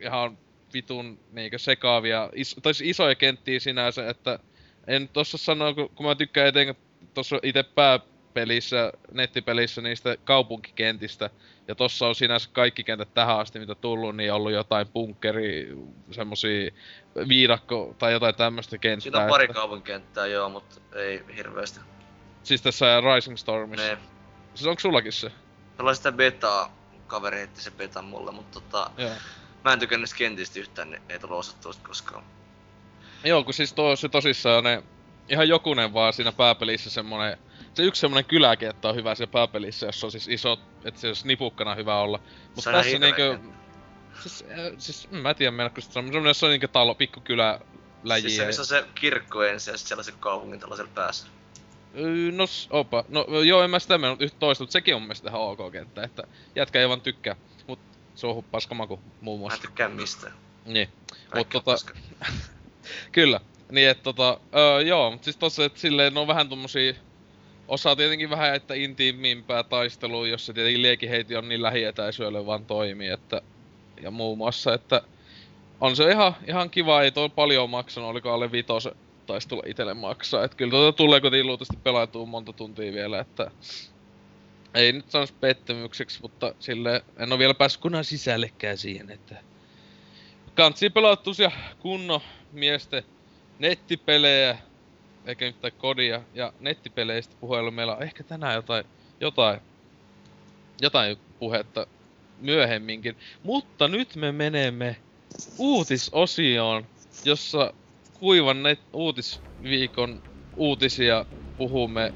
ihan 0.00 0.38
vitun 0.74 1.18
niinkö 1.32 1.58
sekaavia, 1.58 2.30
is, 2.34 2.56
tai 2.62 2.74
siis 2.74 2.90
isoja 2.90 3.14
kenttiä 3.14 3.60
sinänsä, 3.60 4.10
että 4.10 4.38
en 4.86 5.08
tossa 5.08 5.38
sano, 5.38 5.74
kun, 5.74 5.90
kun 5.94 6.06
mä 6.06 6.14
tykkään 6.14 6.46
etenkin 6.46 6.76
tossa 7.14 7.36
itse 7.42 7.62
pää 7.62 8.00
pelissä, 8.34 8.92
nettipelissä 9.12 9.80
niistä 9.80 10.16
kaupunkikentistä. 10.24 11.30
Ja 11.68 11.74
tossa 11.74 12.06
on 12.06 12.14
sinänsä 12.14 12.50
kaikki 12.52 12.84
kentät 12.84 13.14
tähän 13.14 13.38
asti, 13.38 13.58
mitä 13.58 13.74
tullut, 13.74 14.16
niin 14.16 14.32
ollut 14.32 14.52
jotain 14.52 14.88
bunkkeri, 14.88 15.76
semmosia 16.10 16.70
viidakko 17.28 17.94
tai 17.98 18.12
jotain 18.12 18.34
tämmöistä 18.34 18.78
kenttää. 18.78 19.02
Siinä 19.02 19.22
on 19.24 19.30
pari 19.30 19.44
että- 19.44 19.54
kaupunkikenttää 19.54 20.26
joo, 20.26 20.48
mutta 20.48 20.80
ei 20.94 21.24
hirveästi. 21.36 21.80
Siis 22.42 22.62
tässä 22.62 23.00
Rising 23.00 23.36
Stormissa. 23.36 23.86
Ne. 23.86 23.98
Siis 24.54 24.66
onko 24.66 24.80
sullakin 24.80 25.12
se? 25.12 25.32
Tällä 25.76 25.94
sitä 25.94 26.12
betaa, 26.12 26.76
kaveri 27.06 27.38
heitti 27.38 27.60
se 27.60 27.70
betan 27.70 28.04
mulle, 28.04 28.32
mutta 28.32 28.60
tota, 28.60 28.90
Joo. 28.98 29.10
Mä 29.64 29.72
en 29.72 29.78
tykännyt 29.78 30.10
kentistä 30.18 30.60
yhtään, 30.60 31.00
ei 31.08 31.18
tullut 31.18 31.38
osattua 31.38 31.72
sitä 31.72 31.88
koskaan. 31.88 32.24
Joo, 33.24 33.44
kun 33.44 33.54
siis 33.54 33.72
tuo 33.72 33.96
se 33.96 34.08
tosissaan 34.08 34.64
ne, 34.64 34.82
ihan 35.28 35.48
jokunen 35.48 35.94
vaan 35.94 36.12
siinä 36.12 36.32
pääpelissä 36.32 36.90
semmonen, 36.90 37.38
se 37.74 37.82
yksi 37.82 38.00
semmonen 38.00 38.24
kyläkenttä 38.24 38.88
on 38.88 38.94
hyvä 38.94 39.14
siellä 39.14 39.32
pääpelissä, 39.32 39.86
jossa 39.86 40.06
on 40.06 40.10
siis 40.10 40.28
iso, 40.28 40.58
että 40.84 41.00
se 41.00 41.06
olisi 41.06 41.26
nipukkana 41.26 41.74
hyvä 41.74 41.98
olla. 42.00 42.20
Mut 42.54 42.64
Se 42.64 42.70
on 42.70 42.74
ihan 42.74 42.84
tässä 42.84 42.98
niinkö, 42.98 43.38
siis, 44.22 44.44
äh, 44.50 44.56
siis 44.78 45.08
en 45.12 45.18
mä 45.18 45.34
tiedä 45.34 45.50
meinaatko 45.50 45.80
sitä 45.80 45.92
semmonen, 45.92 46.12
semmonen, 46.12 46.30
jossa 46.30 46.46
on 46.46 46.50
niinkö 46.50 46.68
talo, 46.68 46.94
pikkukylä, 46.94 47.60
läjiä. 48.04 48.22
Siis 48.22 48.36
se, 48.36 48.46
missä 48.46 48.62
on 48.62 48.66
se 48.66 48.84
kirkko 48.94 49.42
ensin 49.42 49.72
ja 49.72 49.78
sitten 49.78 49.88
sellaisen 49.88 50.14
kaupungin 50.20 50.60
tällaisella 50.60 50.90
päässä. 50.94 51.26
Öö, 51.98 52.32
No, 52.32 52.44
opa. 52.70 53.04
No 53.08 53.26
joo, 53.46 53.62
en 53.62 53.70
mä 53.70 53.78
sitä 53.78 53.98
mennyt 53.98 54.22
yhtä 54.22 54.38
toista, 54.38 54.62
mutta 54.64 54.72
sekin 54.72 54.94
on 54.94 55.00
mun 55.00 55.06
mielestä 55.06 55.28
ihan 55.28 55.40
ok 55.40 55.72
kenttä, 55.72 56.02
että 56.02 56.22
jätkä 56.56 56.80
ei 56.80 56.88
vaan 56.88 57.00
tykkää. 57.00 57.36
Mut 58.18 58.20
se 58.20 58.26
on 58.26 58.44
paskamaku 58.44 59.00
muun 59.20 59.38
Mä 59.38 59.42
en 59.42 59.48
muassa. 59.48 59.62
tykkää 59.62 59.88
mistään. 59.88 60.32
Niin. 60.64 60.88
On 61.34 61.44
tota-. 61.46 61.94
Kyllä. 63.12 63.40
Niin 63.70 63.88
et 63.88 64.02
tota, 64.02 64.40
öö, 64.54 64.80
joo, 64.80 65.10
mut 65.10 65.24
siis 65.24 65.36
tossa, 65.36 65.64
et 65.64 65.76
silleen 65.76 66.14
ne 66.14 66.20
on 66.20 66.26
vähän 66.26 66.48
tommosia, 66.48 66.94
osaa 67.68 67.96
tietenkin 67.96 68.30
vähän 68.30 68.54
että 68.54 68.74
intiimimpää 68.74 69.62
taistelua, 69.62 70.28
jossa 70.28 70.52
tietenkin 70.52 70.82
liekiheiti 70.82 71.36
on 71.36 71.48
niin 71.48 71.62
lähietäisyydelle 71.62 72.46
vaan 72.46 72.66
toimii, 72.66 73.08
että, 73.08 73.42
ja 74.02 74.10
muun 74.10 74.38
muassa, 74.38 74.74
että 74.74 75.02
on 75.80 75.96
se 75.96 76.10
ihan, 76.10 76.36
ihan 76.46 76.70
kiva, 76.70 77.02
ei 77.02 77.10
toi 77.10 77.28
paljon 77.28 77.70
maksanut, 77.70 78.10
oliko 78.10 78.30
alle 78.30 78.52
vitosen 78.52 78.92
taisi 79.26 79.48
tulla 79.48 79.62
itelle 79.66 79.94
maksaa, 79.94 80.44
et 80.44 80.54
kyllä 80.54 80.70
tuota 80.70 80.96
tulee 80.96 81.20
kuitenkin 81.20 81.46
luultavasti 81.46 81.76
pelautuu 81.76 82.26
monta 82.26 82.52
tuntia 82.52 82.92
vielä, 82.92 83.20
että 83.20 83.50
ei 84.74 84.92
nyt 84.92 85.10
sanoisi 85.10 85.34
pettymykseksi, 85.40 86.18
mutta 86.22 86.54
sille 86.58 87.04
en 87.16 87.32
ole 87.32 87.38
vielä 87.38 87.54
päässyt 87.54 87.82
kunnan 87.82 88.04
sisällekään 88.04 88.78
siihen, 88.78 89.10
että 89.10 89.44
kansi 90.54 90.90
pelattu 90.90 91.30
ja 91.38 91.50
kunnon 91.78 92.20
miesten 92.52 93.02
nettipelejä, 93.58 94.58
eikä 95.26 95.46
mitään 95.46 95.72
kodia, 95.78 96.22
ja 96.34 96.52
nettipeleistä 96.60 97.36
puhelu 97.40 97.70
meillä 97.70 97.96
on 97.96 98.02
ehkä 98.02 98.24
tänään 98.24 98.54
jotain, 98.54 98.84
jotain, 99.20 99.60
jotain 100.80 101.16
puhetta 101.38 101.86
myöhemminkin. 102.36 103.16
Mutta 103.42 103.88
nyt 103.88 104.16
me 104.16 104.32
menemme 104.32 104.96
uutisosioon, 105.58 106.88
jossa 107.24 107.74
kuivan 108.12 108.62
net 108.62 108.80
uutisviikon 108.92 110.22
uutisia 110.56 111.26
puhumme, 111.56 112.14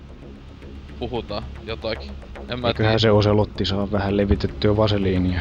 puhutaan 0.98 1.44
jotakin. 1.60 2.31
En 2.48 2.60
mä 2.60 2.68
Eiköhän 2.68 3.00
se 3.00 3.10
oselotti 3.10 3.64
saa 3.64 3.92
vähän 3.92 4.16
levitettyä 4.16 4.76
vaseliinia, 4.76 5.40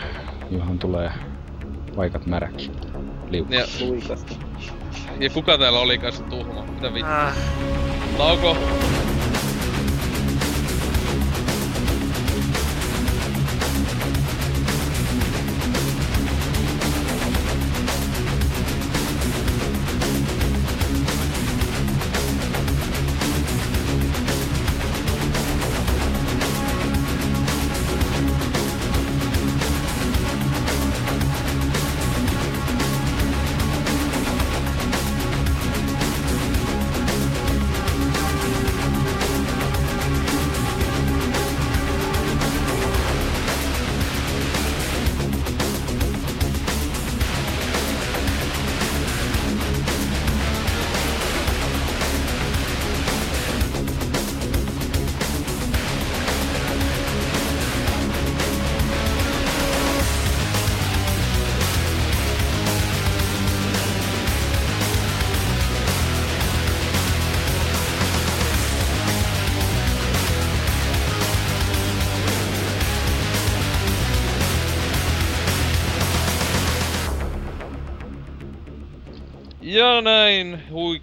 johon 0.51 0.79
tulee 0.79 1.11
paikat 1.95 2.25
märäksi. 2.25 2.71
Liukka. 3.29 3.55
Ja, 3.55 3.65
Luikasta. 3.81 4.33
ja 5.19 5.29
kuka 5.29 5.57
täällä 5.57 5.79
olikaan 5.79 6.13
se 6.13 6.23
tuhma? 6.23 6.63
Mitä 6.65 6.93
vittu? 6.93 7.11
Äh, 7.11 7.35
Tauko? 8.17 8.57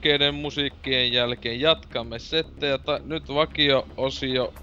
Huikeiden 0.08 0.34
musiikkien 0.34 1.12
jälkeen 1.12 1.60
jatkamme 1.60 2.18
settejä. 2.18 2.78
Ta- 2.78 3.00
nyt 3.04 3.28
vakio-osio 3.28 4.54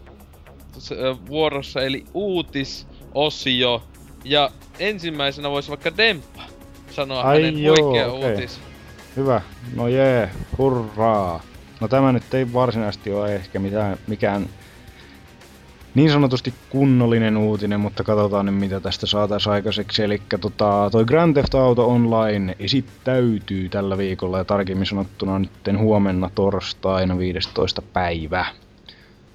vuorossa, 1.28 1.82
eli 1.82 2.06
uutisosio. 2.14 3.84
Ja 4.24 4.50
ensimmäisenä 4.80 5.50
voisi 5.50 5.70
vaikka 5.70 5.98
Demppa 5.98 6.44
sanoa 6.92 7.22
Ai 7.22 7.42
hänen 7.42 7.64
joo, 7.64 7.76
huikea 7.82 8.12
okei. 8.12 8.32
uutis. 8.32 8.60
Hyvä. 9.16 9.42
No 9.76 9.88
jee, 9.88 10.30
hurraa. 10.58 11.44
No 11.82 11.88
tämä 11.88 12.12
nyt 12.12 12.34
ei 12.34 12.54
varsinaisesti 12.54 13.12
ole 13.14 13.36
ehkä 13.36 13.60
mitään, 13.60 13.98
mikään 14.08 14.50
niin 15.96 16.12
sanotusti 16.12 16.54
kunnollinen 16.70 17.38
uutinen, 17.38 17.80
mutta 17.80 18.04
katsotaan 18.04 18.46
nyt 18.46 18.56
mitä 18.56 18.80
tästä 18.80 19.06
saataisiin 19.06 19.54
aikaiseksi. 19.54 20.04
Eli 20.04 20.22
tota, 20.42 20.90
toi 20.92 21.06
Grand 21.06 21.34
Theft 21.34 21.56
Auto 21.56 21.90
Online 21.90 22.56
esittäytyy 22.60 23.70
tällä 23.70 23.98
viikolla 23.98 24.38
ja 24.38 24.46
tarkemmin 24.46 24.86
sanottuna 24.86 25.40
nyt 25.40 25.52
huomenna 25.78 26.30
torstaina 26.36 27.18
15. 27.18 27.82
päivä. 27.82 28.46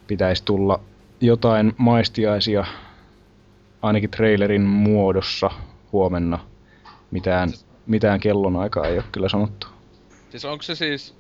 Pitäisi 0.07 0.45
tulla 0.45 0.81
jotain 1.21 1.75
maistiaisia 1.77 2.65
ainakin 3.83 4.11
trailerin 4.11 4.63
muodossa 4.63 5.51
huomenna. 5.93 6.39
Mitään, 7.11 7.51
mitään 7.87 8.21
kellonaikaa 8.21 8.87
ei 8.87 8.97
ole 8.97 9.05
kyllä 9.13 9.29
sanottu. 9.29 9.67
Siis 10.31 10.45
onko 10.45 10.63
se 10.63 10.75
siis 10.75 11.20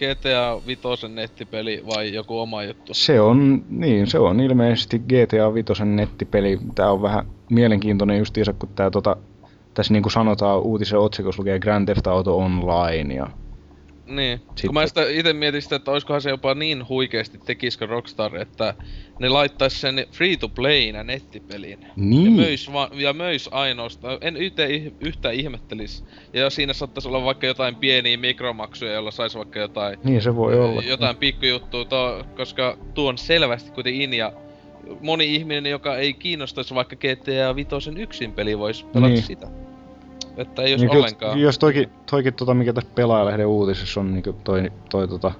GTA 0.00 0.60
5 0.66 1.08
nettipeli 1.08 1.82
vai 1.94 2.14
joku 2.14 2.38
oma 2.38 2.62
juttu? 2.62 2.94
Se 2.94 3.20
on, 3.20 3.64
niin, 3.70 4.06
se 4.06 4.18
on 4.18 4.40
ilmeisesti 4.40 4.98
GTA 4.98 5.54
5 5.54 5.84
nettipeli. 5.84 6.58
Tää 6.74 6.92
on 6.92 7.02
vähän 7.02 7.26
mielenkiintoinen 7.50 8.18
justiinsa, 8.18 8.52
kun 8.52 8.68
tää 8.68 8.90
tota, 8.90 9.16
tässä 9.74 9.92
niinku 9.92 10.10
sanotaan 10.10 10.60
uutisen 10.60 10.98
otsikossa 10.98 11.40
lukee 11.40 11.60
Grand 11.60 11.86
Theft 11.86 12.06
Auto 12.06 12.38
Online 12.38 13.14
ja 13.14 13.26
Niin, 14.10 14.38
Sitten- 14.38 14.66
kun 14.68 14.74
mä 14.74 14.86
sitä 14.86 15.08
ite 15.10 15.32
mietin 15.32 15.62
sitä, 15.62 15.76
että 15.76 15.90
oiskohan 15.90 16.20
se 16.22 16.30
jopa 16.30 16.54
niin 16.54 16.88
huikeesti 16.88 17.38
tekisikö 17.44 17.86
Rockstar, 17.86 18.36
että 18.36 18.74
ne 19.18 19.28
laittaisi 19.28 19.78
sen 19.80 20.06
free 20.12 20.36
to 20.36 20.48
playinä 20.48 21.04
nettipelin. 21.04 21.70
Ja 21.70 21.88
niin, 21.96 22.32
möis, 22.32 22.72
va- 22.72 22.90
ja 22.92 23.12
möis 23.12 23.48
ainoastaan. 23.52 24.18
En 24.20 24.36
yhtä, 24.36 24.62
yhtään 25.00 25.34
ihmettelis. 25.34 26.04
Ja 26.32 26.40
jos 26.40 26.54
siinä 26.54 26.72
saattaisi 26.72 27.08
olla 27.08 27.24
vaikka 27.24 27.46
jotain 27.46 27.76
pieniä 27.76 28.16
mikromaksuja, 28.16 28.92
joilla 28.92 29.10
saisi 29.10 29.38
vaikka 29.38 29.58
jotain, 29.58 29.98
niin 30.04 30.22
se 30.22 30.36
voi 30.36 30.60
olla. 30.60 30.82
jotain 30.82 31.16
pikkujuttua, 31.16 31.84
to, 31.84 32.24
koska 32.36 32.78
tuo 32.94 33.08
on 33.08 33.18
selvästi 33.18 33.70
kuitenkin 33.70 34.02
in 34.02 34.14
ja 34.14 34.32
moni 35.00 35.34
ihminen, 35.34 35.70
joka 35.70 35.96
ei 35.96 36.14
kiinnostaisi 36.14 36.74
vaikka 36.74 36.96
GTA 36.96 37.56
5 37.56 37.68
yksin 37.98 38.32
peli, 38.32 38.58
voisi 38.58 38.84
pelata 38.84 39.12
Niin. 39.12 39.22
sitä. 39.22 39.69
Että 40.40 40.62
ei 40.62 40.72
jos 40.72 40.80
Niin, 40.80 40.90
ollenkaan. 40.90 41.40
Jos 41.40 41.58
toikin, 41.58 41.88
toikin 42.10 42.34
tota, 42.34 42.54
mikä 42.54 42.72
tässä 42.72 42.90
pelaajalehden 42.94 43.46
uutisessa 43.46 44.00
on, 44.00 44.12
niin 44.12 44.24
toi, 44.44 44.70
toi 44.90 45.08
tota 45.08 45.32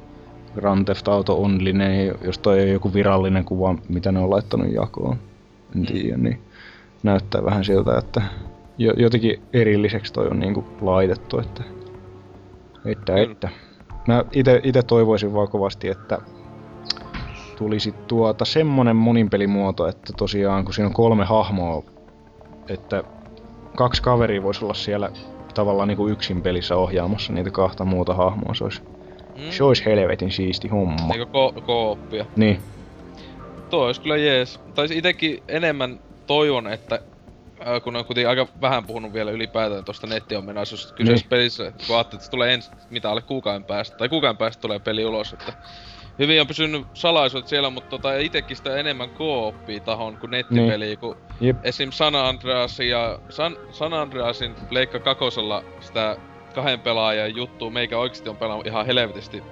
Grand 0.54 0.84
Theft 0.84 1.08
Auto 1.08 1.42
Only, 1.42 1.72
niin 1.72 2.12
jos 2.24 2.38
toi 2.38 2.58
ei 2.58 2.72
joku 2.72 2.94
virallinen 2.94 3.44
kuva, 3.44 3.74
mitä 3.88 4.12
ne 4.12 4.18
on 4.20 4.30
laittanut 4.30 4.72
jakoon, 4.72 5.16
en 5.74 5.80
Mm. 5.80 5.86
tiedä, 5.86 6.16
niin 6.16 6.40
näyttää 7.02 7.44
vähän 7.44 7.64
siltä, 7.64 7.98
että 7.98 8.22
jo, 8.78 8.92
jotenkin 8.96 9.42
erilliseksi 9.52 10.12
toi 10.12 10.26
on 10.28 10.38
niinku 10.40 10.64
laitettu, 10.80 11.38
että, 11.38 11.62
että, 12.84 13.12
Kyllä. 13.12 13.32
että. 13.32 13.48
Mä 14.08 14.24
ite, 14.32 14.60
ite 14.64 14.82
toivoisin 14.82 15.34
vaan 15.34 15.48
kovasti, 15.48 15.88
että 15.88 16.18
tuli 17.58 17.80
sit 17.80 18.06
tuota 18.06 18.44
semmonen 18.44 18.96
moninpelimuoto, 18.96 19.88
että 19.88 20.12
tosiaan 20.16 20.64
kun 20.64 20.74
siinä 20.74 20.86
on 20.86 20.94
kolme 20.94 21.24
hahmoa, 21.24 21.82
että 22.68 23.04
kaksi 23.80 24.02
kaveria 24.02 24.42
voisi 24.42 24.64
olla 24.64 24.74
siellä 24.74 25.10
tavallaan 25.54 25.88
niinku 25.88 26.08
yksin 26.08 26.42
pelissä 26.42 26.76
ohjaamassa 26.76 27.32
niitä 27.32 27.50
kahta 27.50 27.84
muuta 27.84 28.14
hahmoa. 28.14 28.54
Se 28.54 28.64
olisi, 28.64 28.82
Mm. 29.36 29.50
se 29.50 29.64
olisi 29.64 29.84
helvetin 29.84 30.30
siisti 30.32 30.68
homma. 30.68 31.06
Niinku 31.08 31.24
ko- 31.24 31.60
kooppia. 31.60 32.26
Niin, 32.36 32.60
Tuo 33.70 33.86
olisi 33.86 34.00
kyllä 34.00 34.16
jees. 34.16 34.60
Tai 34.74 34.86
itekin 34.90 35.42
enemmän 35.48 36.00
toivon, 36.26 36.66
että 36.72 36.94
äh, 37.66 37.82
kun 37.82 37.96
on 37.96 38.04
kuitenkin 38.04 38.28
aika 38.28 38.46
vähän 38.60 38.86
puhunut 38.86 39.12
vielä 39.12 39.30
ylipäätään 39.30 39.84
tuosta 39.84 40.06
nettiominaisuudesta 40.06 40.94
kyseisessä 40.94 41.24
Niin. 41.24 41.30
pelissä, 41.30 41.72
kun 41.86 41.96
ajattelin, 41.96 42.18
että 42.18 42.24
se 42.24 42.30
tulee 42.30 42.54
ensin, 42.54 42.72
mitä 42.90 43.10
alle 43.10 43.22
kuukauden 43.22 43.64
päästä, 43.64 43.96
tai 43.96 44.08
kuukauden 44.08 44.36
päästä 44.36 44.60
tulee 44.60 44.78
peli 44.78 45.04
ulos, 45.06 45.32
että 45.32 45.52
hyvin 46.20 46.40
on 46.40 46.46
pysynyt 46.46 46.86
salaisuudet 46.94 47.48
siellä, 47.48 47.70
mutta 47.70 47.90
tota, 47.90 48.18
itekin 48.18 48.56
sitä 48.56 48.76
enemmän 48.76 49.10
kooppia 49.10 49.80
tahon 49.80 50.16
kuin 50.16 50.30
nettipeliä, 50.30 50.88
niin. 50.88 50.98
kun 50.98 51.16
jep, 51.40 51.56
esim. 51.62 51.90
San 51.90 52.14
Andreas 52.14 52.80
ja 52.80 53.18
San, 53.28 53.56
San 53.70 53.92
Andreasin 53.92 54.54
Pleikka 54.68 54.98
kakosella 54.98 55.64
sitä 55.80 56.16
kahden 56.54 56.80
pelaajan 56.80 57.36
juttu 57.36 57.70
meikä 57.70 57.98
oikeesti 57.98 58.28
on 58.28 58.36
pelannut 58.36 58.66
ihan 58.66 58.86
helvetisti 58.86 59.42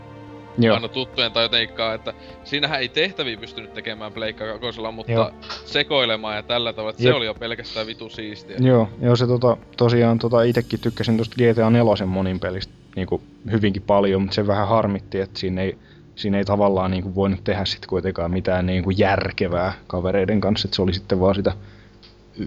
joo, 0.58 0.74
aina 0.74 0.88
tuttujen 0.88 1.32
tai 1.32 1.44
jotenkaan, 1.44 1.94
että 1.94 2.14
siinähän 2.44 2.80
ei 2.80 2.88
tehtäviä 2.88 3.36
pystynyt 3.36 3.74
tekemään 3.74 4.12
Pleikka 4.12 4.46
kakosella, 4.46 4.92
mutta 4.92 5.12
Joo. 5.12 5.30
sekoilemaan 5.64 6.36
ja 6.36 6.42
tällä 6.42 6.72
tavalla, 6.72 6.90
että 6.90 7.02
Jep. 7.02 7.12
se 7.12 7.16
oli 7.16 7.26
jo 7.26 7.34
pelkästään 7.34 7.86
vitu 7.86 8.08
siistiä. 8.08 8.56
joo, 8.60 8.88
joo 9.02 9.16
se 9.16 9.26
tota, 9.26 9.56
tosiaan 9.76 10.18
tota, 10.18 10.42
itekin 10.42 10.80
tykkäsin 10.80 11.16
tosta 11.18 11.36
GTA 11.36 11.70
4 11.70 12.06
monin 12.06 12.40
pelistä 12.40 12.72
niinku 12.96 13.22
hyvinkin 13.50 13.82
paljon, 13.82 14.22
mutta 14.22 14.34
se 14.34 14.46
vähän 14.46 14.68
harmitti, 14.68 15.20
että 15.20 15.38
siinä 15.38 15.62
ei, 15.62 15.78
siinä 16.18 16.38
ei 16.38 16.44
tavallaan 16.44 16.90
niinku 16.90 17.14
voinut 17.14 17.44
tehdä 17.44 17.64
sit 17.64 17.86
kuitenkaan 17.86 18.30
mitään 18.30 18.66
niinku 18.66 18.90
järkevää 18.90 19.72
kavereiden 19.86 20.40
kanssa, 20.40 20.66
että 20.66 20.76
se 20.76 20.82
oli 20.82 20.94
sitten 20.94 21.20
vaan 21.20 21.34
sitä 21.34 21.52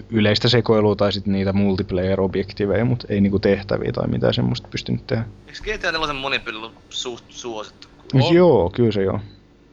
yleistä 0.10 0.50
sekoilua 0.50 0.96
tai 0.96 1.14
sitten 1.14 1.34
niitä 1.34 1.52
multiplayer-objektiveja, 1.52 2.86
mutta 2.86 3.08
ei 3.10 3.22
niinku 3.22 3.40
tehtäviä 3.40 3.92
tai 3.92 4.08
mitään 4.08 4.34
semmoista 4.34 4.68
pystynyt 4.72 5.08
tehdä. 5.08 5.24
Eikö 5.48 5.78
GTA 5.78 5.92
4 5.92 6.14
monipeli 6.14 6.72
suht 6.90 7.26
suosittu? 7.30 7.88
On. 8.14 8.36
Joo, 8.36 8.70
kyllä 8.70 8.92
se 8.92 9.04
joo. 9.04 9.20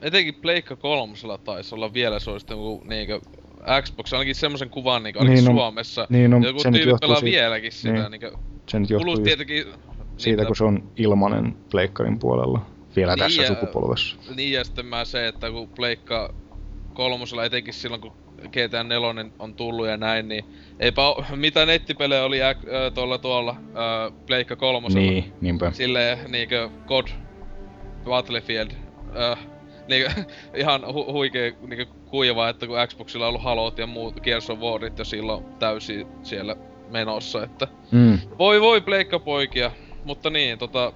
Etenkin 0.03 0.35
Pleikka 0.35 0.77
kolmosella 0.77 1.39
taisi 1.39 1.75
olla 1.75 1.95
vielä 1.95 2.19
suosittu 2.19 2.83
niinkö 2.89 3.21
Xbox, 3.83 4.13
ainakin 4.13 4.35
semmosen 4.35 4.71
kuvan 4.71 5.03
niinku, 5.03 5.19
ainakin 5.19 5.45
Niin 5.45 5.51
on- 5.51 5.57
Suomessa. 5.57 6.07
Niin 6.11 6.35
on, 6.35 6.43
Joku 6.43 6.59
se 6.59 6.71
nyt 6.71 6.75
tyyppi 6.75 6.91
johtuu 6.91 7.09
pelaa 7.09 7.21
siitä, 7.21 7.41
vieläkin 7.41 7.73
sitä, 7.73 7.93
niin. 7.93 8.11
niinkö, 8.11 8.33
se 8.69 8.81
nyt 8.81 8.91
johtuu 8.91 9.19
tietenkin... 9.19 9.67
siitä, 10.17 10.45
kun 10.45 10.57
se 10.57 10.65
on 10.65 10.83
ilmanen 10.97 11.57
pleikkarin 11.71 12.19
puolella 12.19 12.67
vielä 12.99 13.13
Niin, 13.15 13.19
tässä 13.19 13.43
ja- 13.43 13.49
sukupolvessa. 13.49 14.17
Niin 14.37 14.53
ja 14.53 14.65
sitten 14.65 14.87
mä 14.87 15.05
se, 15.05 15.27
että 15.29 15.51
kun 15.51 15.69
Pleikka 15.69 16.35
kolmosella 16.95 17.45
etenkin 17.45 17.75
silloin 17.75 18.01
kun 18.01 18.13
GTA 18.49 18.85
4 18.85 19.09
on 19.39 19.55
tullut 19.55 19.87
ja 19.87 19.97
näin, 19.97 20.29
niin 20.29 20.45
eipä 20.81 21.07
oo, 21.09 21.25
mitä 21.37 21.67
nettipelejä 21.67 22.25
oli 22.25 22.43
ö, 22.43 22.91
tuolla 22.95 23.19
tuolla 23.19 23.57
Pleikka 24.27 24.57
kolmosella. 24.57 25.11
Niin, 25.11 25.33
niinpä. 25.41 25.71
Silleen 25.73 26.19
niinkö 26.29 26.71
God, 26.87 27.07
Battlefield, 28.05 28.71
ö, 29.17 29.37
niinkö 29.89 30.11
ihan 30.57 30.81
hu- 30.83 31.13
huikee 31.13 31.55
niinkö 31.67 31.87
kuiva, 32.05 32.49
että 32.49 32.67
kun 32.67 32.77
Xboxilla 32.89 33.25
on 33.25 33.29
ollut 33.29 33.43
Halot 33.43 33.79
ja 33.79 33.87
muut 33.87 34.21
Gears 34.21 34.51
of 34.51 34.59
Warit 34.59 34.99
jo 34.99 35.05
silloin 35.05 35.45
täysin 35.59 36.07
siellä 36.23 36.57
menossa, 36.91 37.43
että 37.45 37.69
Mm. 37.93 38.19
voi 38.39 38.61
voi 38.61 38.81
pleikkapoikia, 38.81 39.71
mutta 40.05 40.31
niin, 40.31 40.59
tota... 40.59 40.93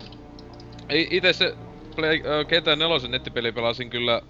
Ite 1.11 1.33
se 1.33 1.55
Play, 1.97 2.23
ö, 2.25 2.45
GTA 2.45 2.77
4 2.77 3.09
nettipeli 3.09 3.53
pelasin 3.53 3.91
kyllä 3.91 4.23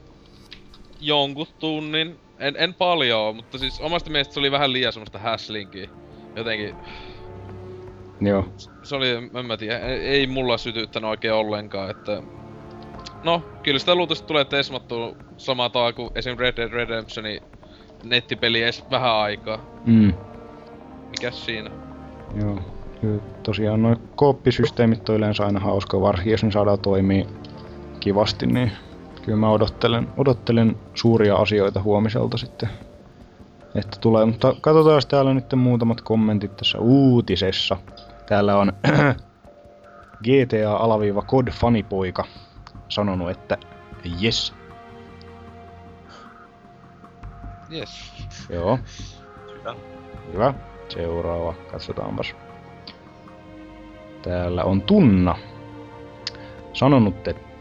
jonkun 1.01 1.47
tunnin. 1.59 2.17
En, 2.39 2.55
en 2.59 2.75
paljon, 2.75 3.37
mutta 3.37 3.59
siis 3.59 3.81
omasta 3.81 4.11
mielestä 4.11 4.35
se 4.35 4.41
oli 4.41 4.51
vähän 4.51 4.73
liian 4.73 4.93
semmoista 4.93 5.19
häslinkiä. 5.19 5.89
Jotenkin, 6.37 6.75
Joo. 8.21 8.45
se 8.83 8.97
oli, 8.97 9.09
en 9.11 9.47
mä 9.47 9.57
tiedä, 9.57 9.79
ei, 9.79 9.99
ei 9.99 10.27
mulla 10.27 10.59
sytyttänyt 10.59 11.11
oikein 11.11 11.35
ollenkaan, 11.35 11.91
että... 11.91 12.23
No, 13.25 13.43
kyllä 13.63 13.79
sitä 13.79 13.95
luultavasti 13.95 14.27
tulee 14.27 14.45
tesmattua 14.45 15.17
samaa 15.37 15.71
tavalla 15.71 15.93
kuin 15.93 16.11
esim. 16.15 16.39
Red 16.39 16.57
Dead 16.57 16.71
Redemptionin 16.71 17.41
nettipeli 18.05 18.63
edes 18.63 18.85
vähän 18.91 19.13
aikaa. 19.13 19.59
Mm. 19.87 20.13
Mikäs 21.11 21.45
siinä? 21.45 21.71
Joo. 22.41 22.59
Kyllä 23.01 23.23
tosiaan 23.43 23.83
noin 23.83 23.97
kooppisysteemit 24.17 25.09
on 25.09 25.17
yleensä 25.17 25.47
aina 25.47 25.61
hauska, 25.61 26.01
varsinkin 26.01 26.31
jos 26.31 26.45
ne 26.45 26.51
saadaan 26.51 26.79
toimii 26.79 27.27
kivasti, 28.03 28.47
niin 28.47 28.73
kyllä 29.23 29.39
mä 29.39 29.51
odottelen, 29.51 30.09
odottelen 30.17 30.77
suuria 30.95 31.37
asioita 31.37 31.83
huomiselta 31.83 32.39
sitten, 32.39 32.69
että 33.75 33.97
tulee. 34.01 34.25
Mutta 34.25 34.55
katsotaan 34.61 35.03
täällä 35.09 35.35
nyt 35.35 35.53
muutamat 35.57 36.01
kommentit 36.01 36.57
tässä 36.57 36.79
uutisessa. 36.79 37.77
Täällä 38.29 38.57
on 38.57 38.73
GTA-Kod 40.25 41.49
fanipoika 41.51 42.25
sanonut, 42.89 43.31
että 43.31 43.59
yes, 44.23 44.55
Yes. 47.73 48.13
joo, 48.51 48.79
Hyvä. 49.59 49.75
Hyvä. 50.33 50.55
Seuraava. 50.89 51.55
Katsotaanpas. 51.71 52.35
Täällä 54.23 54.65
on 54.65 54.83
Tunna 54.83 55.39
sanonut, 56.73 57.29
että 57.29 57.52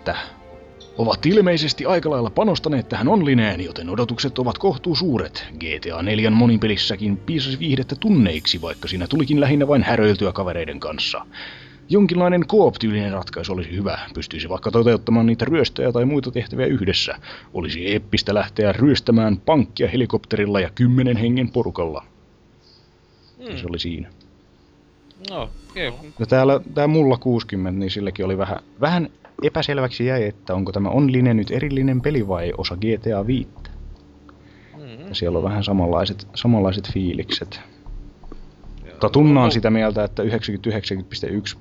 ovat 0.97 1.25
ilmeisesti 1.25 1.85
aika 1.85 2.09
lailla 2.09 2.29
panostaneet 2.29 2.89
tähän 2.89 3.07
onlineen, 3.07 3.61
joten 3.61 3.89
odotukset 3.89 4.39
ovat 4.39 4.57
kohtuu 4.57 4.95
suuret. 4.95 5.47
GTA 5.59 6.01
4 6.01 6.29
monipelissäkin 6.29 7.17
piisasi 7.17 7.59
viihdettä 7.59 7.95
tunneiksi, 7.99 8.61
vaikka 8.61 8.87
siinä 8.87 9.07
tulikin 9.07 9.39
lähinnä 9.39 9.67
vain 9.67 9.83
häröiltyä 9.83 10.31
kavereiden 10.31 10.79
kanssa. 10.79 11.25
Jonkinlainen 11.89 12.47
koop-tyylinen 12.47 13.11
ratkaisu 13.11 13.53
olisi 13.53 13.71
hyvä. 13.71 13.99
Pystyisi 14.13 14.49
vaikka 14.49 14.71
toteuttamaan 14.71 15.25
niitä 15.25 15.45
ryöstöjä 15.45 15.91
tai 15.91 16.05
muita 16.05 16.31
tehtäviä 16.31 16.65
yhdessä. 16.65 17.17
Olisi 17.53 17.91
eeppistä 17.91 18.33
lähteä 18.33 18.71
ryöstämään 18.71 19.37
pankkia 19.37 19.87
helikopterilla 19.87 20.59
ja 20.59 20.69
kymmenen 20.75 21.17
hengen 21.17 21.51
porukalla. 21.51 22.03
Hmm. 23.47 23.57
Se 23.57 23.65
oli 23.69 23.79
siinä. 23.79 24.09
No, 25.29 25.49
okei. 25.69 25.93
Ja 26.19 26.25
täällä 26.25 26.59
tää 26.73 26.87
mulla 26.87 27.17
60, 27.17 27.79
niin 27.79 27.91
silläkin 27.91 28.25
oli 28.25 28.37
vähän, 28.37 28.59
vähän 28.81 29.09
epäselväksi 29.41 30.05
jäi, 30.05 30.23
että 30.23 30.53
onko 30.53 30.71
tämä 30.71 30.89
online 30.89 31.33
nyt 31.33 31.51
erillinen 31.51 32.01
peli 32.01 32.27
vai 32.27 32.53
osa 32.57 32.75
GTA 32.75 33.27
5. 33.27 33.49
Mm-hmm. 34.77 35.07
Ja 35.07 35.15
siellä 35.15 35.37
on 35.37 35.43
vähän 35.43 35.63
samanlaiset, 35.63 36.27
samanlaiset 36.35 36.93
fiilikset. 36.93 37.61
Mutta 39.01 39.13
Tunna 39.13 39.43
on 39.43 39.51
sitä 39.51 39.69
mieltä, 39.69 40.03
että 40.03 40.23
99,1 40.23 40.29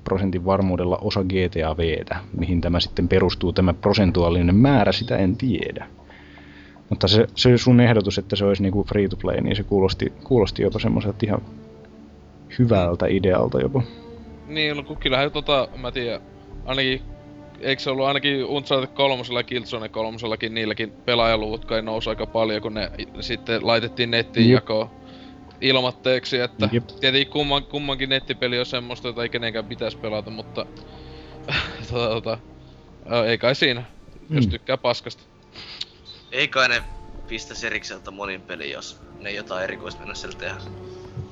prosentin 0.03 0.45
varmuudella 0.45 0.97
osa 0.97 1.23
GTA 1.23 1.77
Vtä, 1.77 2.19
mihin 2.37 2.61
tämä 2.61 2.79
sitten 2.79 3.07
perustuu, 3.07 3.53
tämä 3.53 3.73
prosentuaalinen 3.73 4.55
määrä, 4.55 4.91
sitä 4.91 5.17
en 5.17 5.37
tiedä. 5.37 5.87
Mutta 6.89 7.07
se, 7.07 7.27
se 7.35 7.57
sun 7.57 7.79
ehdotus, 7.79 8.17
että 8.17 8.35
se 8.35 8.45
olisi 8.45 8.63
niinku 8.63 8.83
free 8.83 9.07
to 9.07 9.17
play, 9.17 9.41
niin 9.41 9.55
se 9.55 9.63
kuulosti, 9.63 10.13
kuulosti 10.23 10.63
jopa 10.63 10.79
semmoiselta 10.79 11.17
ihan 11.23 11.41
hyvältä 12.59 13.05
idealta 13.07 13.61
jopa. 13.61 13.81
Niin, 14.47 14.77
no 14.77 14.83
kun 14.83 14.97
kyllähän 14.97 15.31
tota, 15.31 15.67
mä 15.81 15.91
tiedän, 15.91 16.21
ainakin, 16.65 17.01
eikö 17.63 17.81
se 17.81 17.89
ollut 17.89 18.05
ainakin 18.05 18.45
Uncharted 18.45 18.95
3 18.95 19.23
ja 19.35 19.43
Killzone 19.43 19.89
3 19.89 20.17
niilläkin 20.49 20.91
pelaajaluvut 20.91 21.65
kai 21.65 21.81
nousi 21.81 22.09
aika 22.09 22.25
paljon, 22.27 22.61
kun 22.61 22.73
ne 22.73 22.91
sitten 23.19 23.67
laitettiin 23.67 24.11
nettiin 24.11 24.49
Jep. 24.49 24.55
jakoon 24.55 24.89
ilmatteeksi, 25.61 26.39
että 26.39 26.69
Jep. 26.71 26.87
tietenkin 26.87 27.33
kumman, 27.33 27.63
kummankin 27.63 28.09
nettipeli 28.09 28.59
on 28.59 28.65
semmoista, 28.65 29.07
jota 29.07 29.23
ei 29.23 29.29
kenenkään 29.29 29.65
pitäisi 29.65 29.97
pelata, 29.97 30.29
mutta 30.29 30.65
tota, 31.91 32.07
tota, 32.09 32.37
ää, 33.05 33.25
ei 33.25 33.37
kai 33.37 33.55
siinä, 33.55 33.83
jos 34.29 34.45
Mm. 34.45 34.51
tykkää 34.51 34.77
paskasta. 34.77 35.23
Ei 36.31 36.47
kai 36.47 36.69
ne 36.69 36.83
pistä 37.27 37.55
serikseltä 37.55 38.11
monin 38.11 38.41
peli, 38.41 38.71
jos 38.71 39.01
ne 39.19 39.31
jotain 39.31 39.63
erikoista 39.63 39.99
mennä 39.99 40.15
siellä 40.15 40.39
tehdä. 40.39 40.55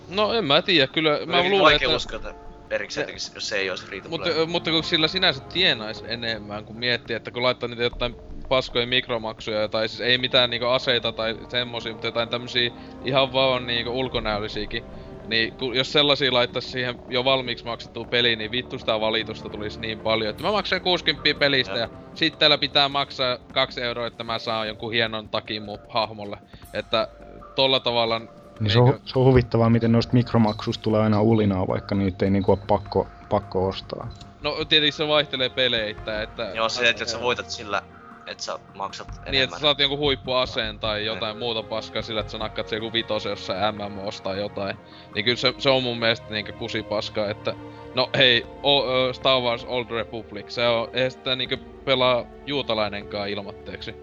No 0.09 0.33
en 0.33 0.45
mä 0.45 0.61
tiedä, 0.61 0.87
kyllä 0.87 1.19
mä 1.19 1.25
Mä 1.25 1.43
luulen, 1.43 1.61
vaikea 1.61 1.85
että... 1.85 1.95
uskoa, 1.95 2.48
erikseen 2.69 3.07
tekisi, 3.07 3.31
jos 3.35 3.49
se 3.49 3.57
ei 3.57 3.69
olisi 3.69 3.85
free 3.85 4.01
to 4.01 4.09
Mutta, 4.09 4.29
play. 4.29 4.45
mutta 4.45 4.71
kun 4.71 4.83
sillä 4.83 5.07
sinänsä 5.07 5.43
tienais 5.43 6.03
enemmän, 6.07 6.65
kun 6.65 6.75
miettii, 6.77 7.15
että 7.15 7.31
kun 7.31 7.43
laittaa 7.43 7.69
niitä 7.69 7.83
jotain 7.83 8.15
paskoja 8.49 8.87
mikromaksuja, 8.87 9.67
tai 9.67 9.87
siis 9.87 10.01
ei 10.01 10.17
mitään 10.17 10.49
niinku 10.49 10.67
aseita 10.67 11.11
tai 11.11 11.37
semmosia, 11.49 11.91
mutta 11.91 12.07
jotain 12.07 12.29
tämmösiä 12.29 12.71
ihan 13.05 13.33
vaan 13.33 13.67
niinku 13.67 13.99
ulkonäöllisiäkin, 13.99 14.83
niin 15.27 15.53
kun, 15.53 15.75
jos 15.75 15.91
sellaisia 15.93 16.33
laittaisi 16.33 16.69
siihen 16.69 16.99
jo 17.09 17.25
valmiiksi 17.25 17.65
maksettuun 17.65 18.07
peliin, 18.07 18.39
niin 18.39 18.51
vittu 18.51 18.79
sitä 18.79 18.99
valitusta 18.99 19.49
tulisi 19.49 19.79
niin 19.79 19.99
paljon, 19.99 20.29
että 20.29 20.43
mä 20.43 20.51
maksan 20.51 20.81
60 20.81 21.39
pelistä 21.39 21.73
ja, 21.73 21.79
Ja. 21.79 21.83
ja 21.83 21.89
sit 22.13 22.39
täällä 22.39 22.57
pitää 22.57 22.89
maksaa 22.89 23.37
2 23.53 23.81
euroa, 23.81 24.07
että 24.07 24.23
mä 24.23 24.39
saan 24.39 24.67
jonkun 24.67 24.91
hienon 24.91 25.29
takin 25.29 25.63
mun 25.63 25.79
hahmolle. 25.89 26.37
Että 26.73 27.07
tolla 27.55 27.79
tavalla... 27.79 28.21
Niin 28.59 28.71
se, 28.71 28.79
on, 28.79 28.99
se 29.05 29.19
on 29.19 29.25
huvittavaa, 29.25 29.69
miten 29.69 29.91
noista 29.91 30.13
mikromaksusta 30.13 30.83
tulee 30.83 31.01
aina 31.01 31.21
ulinaa, 31.21 31.67
vaikka 31.67 31.95
niitä 31.95 32.25
ei 32.25 32.31
niinku 32.31 32.51
ole 32.51 32.59
pakko, 32.67 33.07
pakko 33.29 33.67
ostaa. 33.67 34.09
No 34.41 34.65
tietenkin 34.65 34.93
se 34.93 35.07
vaihtelee 35.07 35.49
peleitä, 35.49 36.21
että... 36.21 36.43
Joo, 36.43 36.69
se, 36.69 36.89
että 36.89 37.01
jos 37.01 37.11
sä 37.11 37.21
voitat 37.21 37.49
sillä, 37.49 37.81
että 38.27 38.43
sä 38.43 38.59
maksat 38.75 39.07
enemmän. 39.07 39.31
Niin, 39.31 39.43
että 39.43 39.55
sä 39.55 39.61
saat 39.61 39.79
jonkun 39.79 39.99
huippuaseen 39.99 40.79
tai 40.79 41.05
jotain 41.05 41.37
muuta 41.37 41.63
paskaa 41.63 42.01
sillä, 42.01 42.21
että 42.21 42.31
sä 42.31 42.37
nakkaat 42.37 42.67
se 42.67 42.75
joku 42.75 42.93
vitosen 42.93 43.29
jossain 43.29 43.75
MMOs 43.75 44.21
tai 44.21 44.39
jotain. 44.39 44.77
Niin 45.15 45.25
kyllä 45.25 45.37
se, 45.37 45.53
se 45.57 45.69
on 45.69 45.83
mun 45.83 45.99
mielestä 45.99 46.29
niinkö 46.29 46.53
kusipaskaa, 46.53 47.29
että... 47.29 47.53
No 47.95 48.09
hei, 48.17 48.45
o, 48.63 48.89
ö, 48.89 49.13
Star 49.13 49.41
Wars 49.41 49.65
Old 49.65 49.89
Republic, 49.89 50.49
se 50.49 50.67
on, 50.67 50.89
eihän 50.93 51.11
sitä 51.11 51.35
niinkö 51.35 51.57
pelaa 51.85 52.25
juutalainenkaan 52.45 53.29
ilmatteeksi. 53.29 53.95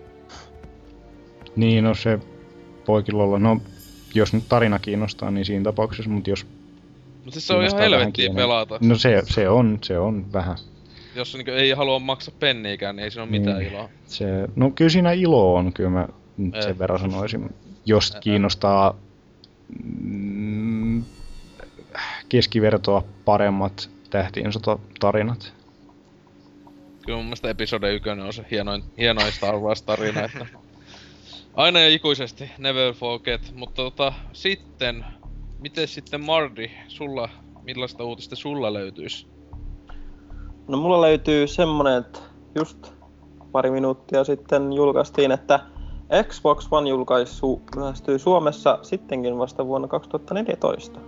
Niin, 1.57 1.85
no 1.85 1.95
se 1.95 2.19
voikin 2.89 3.15
olla. 3.15 3.39
No, 3.39 3.61
jos 4.17 4.33
nyt 4.33 4.49
tarina 4.49 4.79
kiinnostaa, 4.79 5.31
niin 5.31 5.45
siinä 5.45 5.65
tapauksessa, 5.65 6.11
mutta 6.11 6.31
jos... 6.31 6.47
Mut 7.25 7.35
siis 7.35 7.47
se 7.47 7.55
on 7.55 7.65
ihan 7.65 7.79
helvettiä 7.79 8.31
pelata. 8.35 8.79
No 8.81 8.99
se, 8.99 9.23
se 9.27 9.49
on, 9.49 9.79
se 9.83 9.99
on 9.99 10.33
vähän. 10.33 10.57
Jos 11.15 11.35
niinkö 11.35 11.57
ei 11.57 11.71
halua 11.71 11.99
maksaa 11.99 12.35
penniikään, 12.41 12.97
niin 12.97 13.05
ei 13.05 13.11
siinä 13.11 13.23
ole 13.23 13.31
mitään 13.31 13.59
Niin. 13.59 13.73
iloa. 13.73 13.89
Se, 14.07 14.25
no 14.57 14.71
kyllä 14.71 14.89
siinä 14.91 15.13
ilo 15.13 15.55
on, 15.55 15.73
kyllä 15.73 15.91
mä 15.91 16.09
nyt 16.37 16.55
Ei. 16.55 16.63
sen 16.63 16.79
verran 16.79 16.99
sanoisin. 17.01 17.55
Jos 17.87 18.13
Ä- 18.15 18.17
ä. 18.17 18.21
kiinnostaa 18.21 18.95
mm, 20.03 21.05
keskivertoa 22.29 23.05
paremmat 23.25 23.91
tähtien 24.11 24.51
tarinat. 25.01 25.53
Kyllä 27.07 27.17
mun 27.19 27.25
mielestä 27.27 27.51
episode 27.51 27.95
1 27.95 28.09
on 28.11 28.33
se 28.33 28.47
hienoin, 28.51 28.83
hienoin 28.99 29.33
Star 29.33 29.55
Wars-tarina, 29.55 30.25
että... 30.25 30.47
Aina 31.57 31.81
ja 31.81 31.89
ikuisesti, 31.89 32.51
never 32.59 32.95
forget. 32.95 33.53
Mutta 33.55 33.83
tota, 33.83 34.13
sitten, 34.33 35.05
miten 35.59 35.89
sitten 35.89 36.21
Mardi, 36.21 36.71
sulla, 36.89 37.29
millaista 37.63 38.05
uutista 38.05 38.37
sulla 38.37 38.73
löytyisi? 38.73 39.27
No 40.69 40.77
mulla 40.79 41.01
löytyy 41.01 41.47
semmonen, 41.47 41.99
että 41.99 42.19
just 42.55 42.93
pari 43.53 43.71
minuuttia 43.71 44.25
sitten 44.25 44.73
julkaistiin, 44.73 45.33
että 45.33 45.61
Xbox 46.29 46.69
One 46.71 46.91
julkaisu 46.91 47.63
myöhästyy 47.77 48.19
Suomessa 48.19 48.79
sittenkin 48.83 49.39
vasta 49.39 49.67
vuonna 49.67 49.89
2014. 49.89 51.01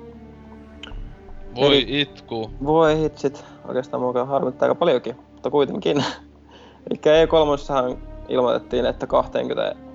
Voi 1.55 1.67
Eli- 1.67 2.01
itku. 2.01 2.51
Voi 2.65 2.99
hitsit, 2.99 3.45
oikeastaan 3.69 4.03
mua 4.03 4.25
harmittaa 4.25 4.67
aika 4.67 4.79
paljonkin, 4.79 5.17
mutta 5.33 5.51
kuitenkin. 5.51 6.05
Eli 6.91 7.01
E3 7.27 7.99
ilmoitettiin, 8.29 8.87
että 8.87 9.07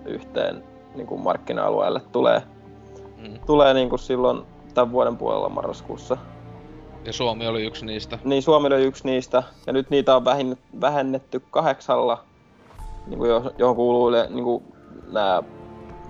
21 0.04 0.64
niin 0.96 1.08
kuin 1.08 1.22
markkina-alueelle 1.22 2.02
tulee, 2.12 2.42
Mm. 3.18 3.40
tulee 3.46 3.74
niin 3.74 3.90
kuin 3.90 4.00
silloin 4.00 4.42
tämän 4.74 4.92
vuoden 4.92 5.18
puolella 5.18 5.50
marraskuussa. 5.50 6.18
Ja 7.06 7.14
Suomi 7.14 7.48
oli 7.48 7.66
yksi 7.66 7.86
niistä. 7.86 8.20
Niin 8.24 8.44
Suomi 8.44 8.68
oli 8.68 8.84
yksi 8.84 9.06
niistä, 9.06 9.44
ja 9.68 9.74
nyt 9.74 9.90
niitä 9.90 10.16
on 10.16 10.26
vähin, 10.26 10.58
vähennetty 10.82 11.42
kahdeksalla, 11.52 12.24
niin 13.08 13.18
kuin 13.18 13.30
jo- 13.30 13.52
johon 13.58 13.76
kuuluu 13.76 14.10
niin 14.30 14.44
kuin 14.44 14.64
nämä 15.12 15.44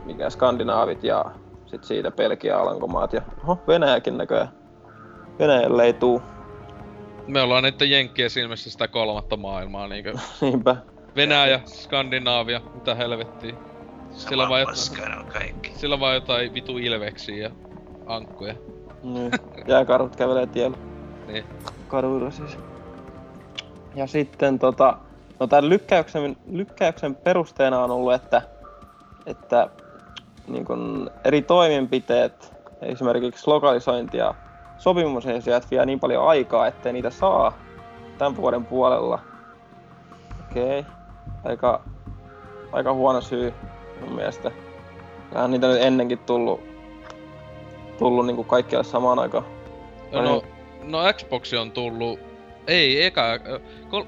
mikä 0.06 0.30
skandinaavit 0.30 1.04
ja 1.04 1.26
sit 1.66 1.84
siitä 1.84 2.12
Belgia, 2.12 2.60
Alankomaat 2.60 3.14
ja 3.14 3.22
oho, 3.44 3.58
Venäjäkin 3.68 4.18
näköjään. 4.18 4.50
Venäjälle 5.40 5.84
ei 5.84 5.94
tuu, 5.94 6.22
Me 7.28 7.42
ollaan 7.42 7.64
niiden 7.64 7.92
jenkkien 7.92 8.30
silmissä 8.30 8.70
sitä 8.70 8.88
kolmatta 8.88 9.38
maailmaa, 9.38 9.88
niinkö 9.88 10.14
niinpä. 10.42 10.76
Venäjä, 11.16 11.60
Skandinaavia, 11.66 12.62
mitä 12.76 12.96
helvettiä. 12.96 13.56
Sillä 14.16 14.48
ne 15.10 15.18
on 15.20 15.26
kaikki. 15.26 15.74
Sillä 15.76 16.00
vaan 16.00 16.16
jotain 16.16 16.54
vitu 16.54 16.78
ilveksiä 16.78 17.38
ja 17.38 17.50
ankkoja. 18.06 18.54
Niin. 19.04 19.32
Jääkarhut 19.68 20.16
kävelee 20.16 20.48
tiellä. 20.48 20.78
Niin. 21.28 21.44
Kaduilla 21.88 22.32
siis. 22.32 22.58
Ja 23.96 24.08
sitten 24.08 24.60
tota, 24.60 24.98
no 25.40 25.48
tämän 25.48 25.70
lykkäyksen, 25.70 26.38
lykkäyksen 26.52 27.16
perusteena 27.16 27.84
on 27.84 27.92
ollut, 27.92 28.14
että, 28.14 28.42
että 29.26 29.70
niin 30.48 30.66
kun 30.66 31.12
eri 31.24 31.42
toimenpiteet, 31.42 32.54
esimerkiksi 32.82 33.48
lokalisointi 33.48 34.18
ja 34.18 34.36
sopimusesiät 34.78 35.72
vie 35.72 35.86
niin 35.86 36.00
paljon 36.00 36.28
aikaa, 36.28 36.68
ettei 36.68 36.94
niitä 36.94 37.10
saa 37.10 37.58
tämän 38.18 38.36
vuoden 38.36 38.66
puolella. 38.66 39.20
Okei. 40.50 40.80
Okay. 40.80 40.92
Aika, 41.44 41.82
aika 42.72 42.94
huono 42.94 43.22
syy 43.22 43.54
mun 44.04 44.16
mielestä. 44.16 44.52
Kyllähän 45.30 45.52
niitä 45.52 45.68
nyt 45.68 45.82
ennenkin 45.82 46.20
tullut, 46.20 46.62
tullut 48.00 48.26
niin 48.26 48.36
kuin 48.36 48.48
kaikkialle 48.48 48.84
samaan 48.84 49.20
aikaan. 49.20 49.46
No, 50.12 50.44
no 50.84 51.00
Xbox 51.14 51.54
on 51.54 51.72
tullut... 51.72 52.20
Ei, 52.68 53.06
eka... 53.06 53.32
ö, 53.32 53.60
Kol, 53.90 54.04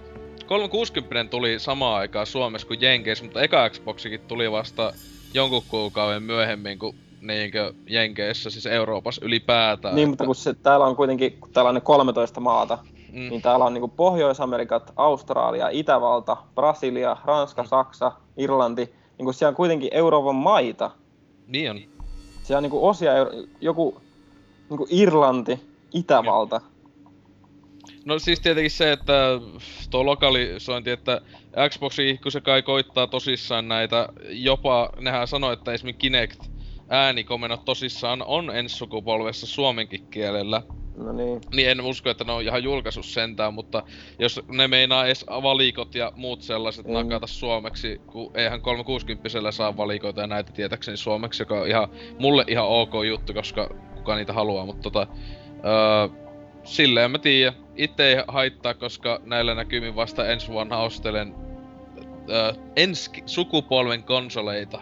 360 0.46 1.32
tuli 1.32 1.60
samaan 1.60 2.00
aikaan 2.00 2.26
Suomessa 2.26 2.68
kuin 2.68 2.82
Jenkeissä, 2.82 3.24
mutta 3.26 3.42
eka 3.42 3.70
Xboxikin 3.70 4.20
tuli 4.20 4.52
vasta 4.52 4.94
jonkun 5.34 5.64
kuukauden 5.68 6.24
myöhemmin 6.24 6.80
kuin 6.80 6.96
niinkö 7.22 7.74
Jenkeissä, 7.90 8.50
siis 8.50 8.66
Euroopassa 8.66 9.26
ylipäätään. 9.26 9.96
Niin, 9.96 10.10
mutta 10.10 10.26
kun 10.26 10.36
se, 10.36 10.54
täällä 10.54 10.86
on 10.86 10.96
kuitenkin, 10.96 11.38
kun 11.40 11.50
täällä 11.54 11.70
on 11.70 11.76
ne 11.76 11.82
13 11.82 12.40
maata, 12.40 12.78
Mm, 13.16 13.30
niin 13.30 13.42
täällä 13.42 13.66
on 13.66 13.74
niinku 13.74 13.88
Pohjois-Amerikat, 13.88 14.94
Australia, 14.96 15.70
Itävalta, 15.72 16.38
Brasilia, 16.56 17.18
Ranska, 17.26 17.62
Mm. 17.62 17.68
Saksa, 17.68 18.12
Irlanti. 18.38 18.94
Niinku 19.18 19.34
siellä 19.34 19.50
on 19.50 19.56
kuitenkin 19.56 19.90
Euroopan 19.92 20.36
maita. 20.36 20.92
niin 21.48 21.72
on. 21.72 21.82
Siellä 22.44 22.58
on 22.58 22.64
niinku 22.64 22.88
osia, 22.88 23.14
Euro- 23.14 23.32
joku 23.62 24.02
niinku 24.70 24.88
Irlanti, 24.90 25.60
Itävalta. 25.94 26.62
No 28.06 28.20
siis 28.20 28.40
tietenkin 28.40 28.72
se, 28.72 28.92
että 28.92 29.14
tuo 29.90 30.06
lokalisointi, 30.06 30.90
että 30.90 31.22
Xboxi, 31.70 32.20
kun 32.24 32.32
se 32.32 32.42
kai 32.42 32.62
koittaa 32.62 33.08
tosissaan 33.08 33.68
näitä, 33.68 34.10
jopa 34.30 34.90
nehän 35.00 35.28
sanoi, 35.28 35.54
että 35.54 35.74
esimerkiksi 35.74 36.00
Kinect 36.00 36.40
äänikomennot 36.90 37.66
tosissaan 37.66 38.24
on 38.24 38.56
ensi 38.56 38.76
sukupolvessa 38.76 39.48
suomenkin 39.48 40.08
kielellä. 40.08 40.62
No 40.98 41.12
niin. 41.14 41.42
Niin 41.56 41.70
en 41.70 41.82
usko, 41.82 42.10
että 42.10 42.24
ne 42.24 42.32
on 42.32 42.42
ihan 42.42 42.64
julkaissut 42.64 43.06
sentään, 43.06 43.54
mutta 43.54 43.84
jos 44.20 44.42
ne 44.48 44.68
meinaa 44.68 45.06
edes 45.06 45.26
valikot 45.28 45.96
ja 45.96 46.12
muut 46.16 46.42
sellaiset 46.42 46.88
Mm. 46.88 46.94
nakata 46.94 47.28
suomeksi, 47.28 48.02
kun 48.08 48.32
eihän 48.36 48.62
360 48.62 49.52
saa 49.52 49.78
valikoita 49.78 50.22
ja 50.22 50.28
näitä 50.28 50.52
tietäkseni 50.52 50.98
suomeksi, 50.98 51.42
joka 51.42 51.62
on 51.62 51.68
ihan, 51.68 51.88
mulle 52.20 52.44
ihan 52.48 52.68
ok 52.68 52.94
juttu, 53.08 53.34
koska 53.34 53.70
kuka 53.96 54.16
niitä 54.16 54.34
haluaa, 54.34 54.66
mutta 54.66 54.82
tota, 54.82 55.08
öö, 55.66 56.26
silleen 56.64 57.12
mä 57.12 57.18
tiedä. 57.18 57.54
Itse 57.76 58.08
ei 58.08 58.24
haittaa, 58.28 58.74
koska 58.74 59.22
näillä 59.26 59.56
näkymin 59.56 59.96
vasta 59.96 60.28
ensi 60.28 60.48
vuonna 60.48 60.78
ostelen 60.78 61.36
öö, 62.30 62.54
ensi 62.76 63.12
sukupolven 63.26 64.04
konsoleita. 64.04 64.80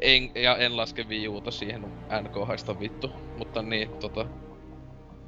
En, 0.00 0.30
ja 0.34 0.56
en 0.56 0.76
laske 0.76 1.04
Wii 1.08 1.28
Uta 1.28 1.50
siihen, 1.50 1.84
NK 2.22 2.46
haista 2.46 2.80
vittu. 2.80 3.10
Mutta 3.38 3.62
niin, 3.62 3.88
tota... 3.88 4.26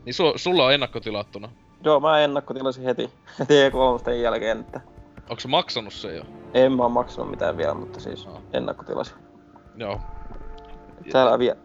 Niin 0.09 0.15
su, 0.15 0.33
sulla 0.37 0.65
on 0.65 0.73
ennakkotilattuna. 0.75 1.49
Joo, 1.85 2.01
mä 2.01 2.21
ennakkotilasin 2.21 2.85
heti, 2.85 3.11
heti 3.39 3.55
E3 3.55 4.11
jälkeen, 4.11 4.61
että 4.61 4.81
Onko 5.31 5.41
se 5.41 5.49
maksanut 5.49 5.93
se 5.93 6.17
jo? 6.17 6.23
en 6.55 6.73
mä 6.73 6.83
oo 6.83 6.89
maksanut 6.89 7.31
mitään 7.31 7.57
vielä, 7.57 7.75
mutta 7.75 8.01
siis 8.01 8.27
Aa. 8.27 8.41
ennakkotilasin. 8.53 9.17
Joo. 9.77 10.01
Täällä 11.13 11.39
vielä. 11.39 11.57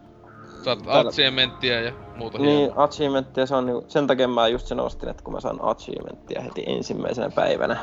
Saat 0.62 0.82
Täällä- 0.82 1.08
achievementtiä 1.10 1.80
ja 1.80 1.92
muuta 2.16 2.38
Niin, 2.38 2.58
hienoa. 2.58 2.84
achievementtia, 2.84 3.46
se 3.46 3.54
on 3.54 3.66
niinku, 3.66 3.84
sen 3.88 4.06
takia 4.06 4.28
mä 4.28 4.48
just 4.48 4.66
sen 4.66 4.80
ostin, 4.80 5.08
että 5.08 5.22
kun 5.24 5.34
mä 5.34 5.40
saan 5.40 5.58
achievementtia 5.62 6.40
heti 6.42 6.64
ensimmäisenä 6.66 7.30
päivänä. 7.30 7.76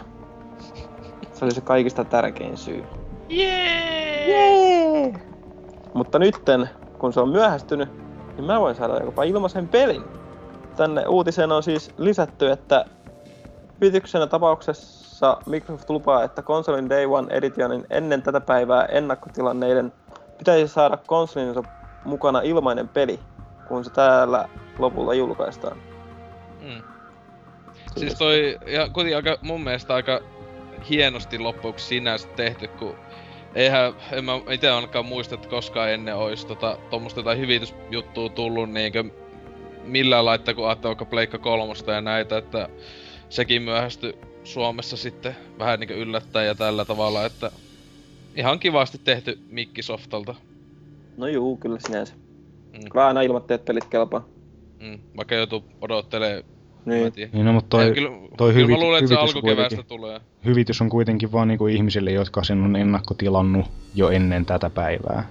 Se 1.34 1.46
oli 1.46 1.52
se 1.54 1.62
kaikista 1.62 2.04
tärkein 2.04 2.58
syy. 2.58 2.84
Jee! 3.30 5.14
Mutta 5.94 6.20
nytten, 6.20 6.70
kun 6.98 7.14
se 7.14 7.20
on 7.20 7.30
myöhästynyt, 7.30 7.90
niin 8.38 8.46
mä 8.46 8.60
voin 8.60 8.76
saada 8.76 8.98
jopa 9.06 9.24
ilmaisen 9.24 9.68
pelin. 9.68 10.04
Tänne 10.76 11.06
uutiseen 11.08 11.52
on 11.52 11.64
siis 11.64 11.92
lisätty, 11.98 12.52
että 12.52 12.86
yrityksenä 13.82 14.28
tapauksessa 14.28 15.38
Microsoft 15.46 15.90
lupaa, 15.90 16.24
että 16.24 16.42
konsolin 16.42 16.90
Day 16.90 17.06
One 17.06 17.34
Editionin 17.34 17.86
ennen 17.90 18.22
tätä 18.22 18.42
päivää 18.42 18.86
ennakkotilanneiden 18.86 19.94
pitäisi 20.38 20.74
saada 20.74 20.98
konsolinsa 20.98 21.64
mukana 22.06 22.42
ilmainen 22.42 22.88
peli, 22.88 23.20
kun 23.68 23.84
se 23.84 23.90
täällä 23.90 24.50
lopulta 24.80 25.14
julkaistaan. 25.14 25.78
Mm. 26.62 26.82
Siis 27.98 28.14
toi, 28.14 28.58
ja 28.68 28.90
kuitenkin 28.90 29.16
aika, 29.16 29.38
mun 29.42 29.64
mielestä 29.64 29.94
aika 29.94 30.22
hienosti 30.90 31.40
loppuksi 31.40 31.86
sinänsä 31.86 32.28
tehty, 32.28 32.68
kun 32.68 32.96
eihän, 33.56 33.94
en 34.12 34.26
mä 34.26 34.32
ite 34.50 34.70
ainakaan 34.70 35.06
muista, 35.06 35.36
että 35.36 35.50
koskaan 35.50 35.90
ennen 35.90 36.16
olisi 36.16 36.48
tota, 36.48 36.78
tommoista 36.90 37.20
jotain 37.20 37.40
hyvitysjuttua 37.40 38.30
tullut 38.30 38.70
niinkö 38.70 39.04
millään 39.84 40.26
laittaa, 40.26 40.54
kun 40.54 40.68
ajattelee 40.68 40.90
vaikka 40.90 41.06
Pleikka 41.06 41.38
kolmosta 41.38 41.92
ja 41.92 42.02
näitä, 42.02 42.38
että 42.38 42.70
sekin 43.30 43.62
myöhästy 43.62 44.16
Suomessa 44.44 44.98
sitten 44.98 45.36
vähän 45.60 45.80
niinkö 45.80 45.96
yllättäen 45.96 46.48
ja 46.48 46.56
tällä 46.56 46.86
tavalla, 46.86 47.26
että 47.26 47.52
ihan 48.36 48.60
kivasti 48.60 48.98
tehty 49.04 49.40
Mikkisoftalta. 49.50 50.36
No 51.18 51.28
juu, 51.28 51.58
kyllä 51.58 51.80
sinänsä. 51.80 52.14
Mm. 52.74 52.80
Vähän 52.96 53.08
aina 53.08 53.22
ilmoitti, 53.22 53.54
että 53.54 53.66
pelit 53.66 53.86
kelpaa. 53.86 54.26
Mm, 54.80 55.00
vaikka 55.18 55.36
joutuu 55.36 55.64
odottelee 55.82 56.46
Niin. 56.86 57.14
Niin 57.34 57.46
no, 57.46 57.54
mutta 57.54 57.78
toi, 57.78 57.92
kyllä, 57.92 58.10
toi 58.10 58.54
kyllä 58.54 58.54
hyvit, 58.54 58.76
mä 58.76 58.84
luulen, 58.84 59.00
että 59.00 59.08
se 59.08 59.16
hyvitys, 59.16 59.36
on 59.36 59.38
alkukeväästä 59.38 59.76
kuitenkin, 59.76 59.98
tulee. 59.98 60.22
hyvitys 60.46 60.82
on 60.82 60.90
kuitenkin 60.90 61.32
vaan 61.32 61.48
niinku 61.48 61.68
ihmisille, 61.68 62.12
jotka 62.12 62.44
sen 62.44 62.64
on 62.64 62.76
ennakkotilannut 62.76 63.66
jo 63.96 64.10
ennen 64.10 64.46
tätä 64.46 64.70
päivää. 64.70 65.28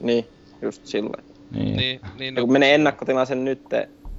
Niin, 0.00 0.26
just 0.62 0.86
silleen. 0.86 1.29
Niin, 1.50 1.76
Niin, 1.76 2.00
niin 2.18 2.34
Ja 2.34 2.42
kun 2.42 2.52
menee 2.52 2.74
ennakkotilaan 2.74 3.26
sen 3.26 3.44
nyt 3.44 3.62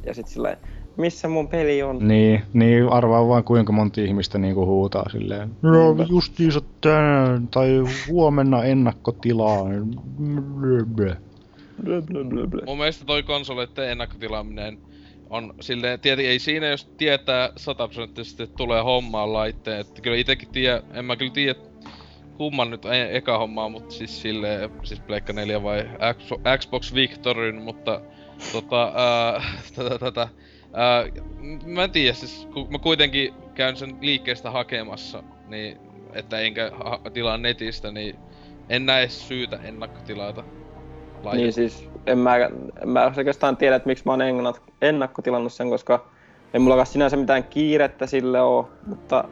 ja 0.06 0.14
sit 0.14 0.28
silleen, 0.28 0.58
missä 0.98 1.28
mun 1.28 1.48
peli 1.48 1.84
on? 1.84 2.08
Niin, 2.08 2.42
niin 2.54 2.90
arvaa 2.90 3.28
vaan 3.28 3.44
kuinka 3.44 3.74
monta 3.74 4.02
ihmistä 4.02 4.38
niinku 4.38 4.66
huutaa 4.66 5.10
silleen, 5.10 5.50
no 5.62 5.96
justiinsa 6.10 6.62
tänään 6.82 7.48
tai 7.48 7.70
huomenna 8.10 8.64
ennakkotilaa. 8.64 9.64
Blö, 10.60 10.86
blö. 10.86 11.16
Blö, 11.84 12.02
blö, 12.02 12.24
blö, 12.24 12.48
blö. 12.48 12.62
Mun 12.66 12.78
mielestä 12.78 13.06
toi 13.06 13.24
konsoleiden 13.24 13.90
ennakkotilaaminen 13.90 14.78
on 15.30 15.54
silleen, 15.60 16.00
tietenkin 16.00 16.32
ei 16.32 16.40
siinä 16.40 16.68
jos 16.68 16.86
tietää 16.86 17.50
sataprosenttisesti, 17.58 18.44
että 18.44 18.56
tulee 18.56 18.82
hommaan 18.82 19.34
laitteen, 19.34 19.80
että 19.80 20.02
kyllä 20.02 20.18
itekin 20.18 20.50
tiedä, 20.50 20.82
en 20.94 21.06
mä 21.06 21.16
kyllä 21.16 21.32
tiedä 21.32 21.60
kumman 22.42 22.70
nyt 22.70 22.86
e- 22.86 23.18
eka 23.18 23.38
hommaa, 23.38 23.70
mutta 23.70 23.94
siis 23.94 24.22
silleen, 24.22 24.70
siis 24.84 25.00
Pleikka 25.00 25.34
4 25.34 25.64
vai 25.64 25.82
Xbox- 25.82 26.58
Xbox 26.58 26.94
Victoryn, 26.94 27.62
mutta 27.62 28.02
tota, 28.52 28.92
ää, 28.96 29.44
tätä, 29.76 30.00
tätä, 30.00 30.28
ää, 30.74 31.06
mä 31.66 31.84
en 31.84 31.92
tiedä, 31.92 32.14
siis 32.14 32.48
kun 32.54 32.68
mä 32.72 32.80
kuitenkin 32.80 33.34
käyn 33.54 33.76
sen 33.76 33.98
liikkeestä 34.02 34.52
hakemassa, 34.52 35.24
niin 35.48 35.78
että 36.14 36.39
enkä 36.39 36.72
ha- 36.74 37.02
tilaa 37.14 37.38
netistä, 37.38 37.92
niin 37.92 38.16
en 38.70 38.86
näe 38.86 39.10
syytä 39.10 39.60
ennakkotilata. 39.64 40.44
laitetta. 41.24 41.36
Niin 41.36 41.54
siis, 41.54 41.89
en 42.08 42.18
mä, 42.18 42.36
en 42.82 42.89
mä 42.89 43.12
oikeastaan 43.18 43.58
tiedä, 43.58 43.76
että 43.76 43.88
miksi 43.89 44.06
mä 44.06 44.12
oon 44.12 44.22
ennakkotilannut 44.82 45.54
sen, 45.54 45.70
koska 45.70 46.06
ei 46.54 46.60
mulla 46.60 46.86
sinänsä 46.86 47.18
mitään 47.18 47.44
kiirettä 47.44 48.08
sille 48.08 48.42
oo, 48.42 48.70
mutta 48.88 49.24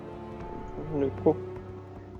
nyt 0.94 1.14
kun 1.24 1.49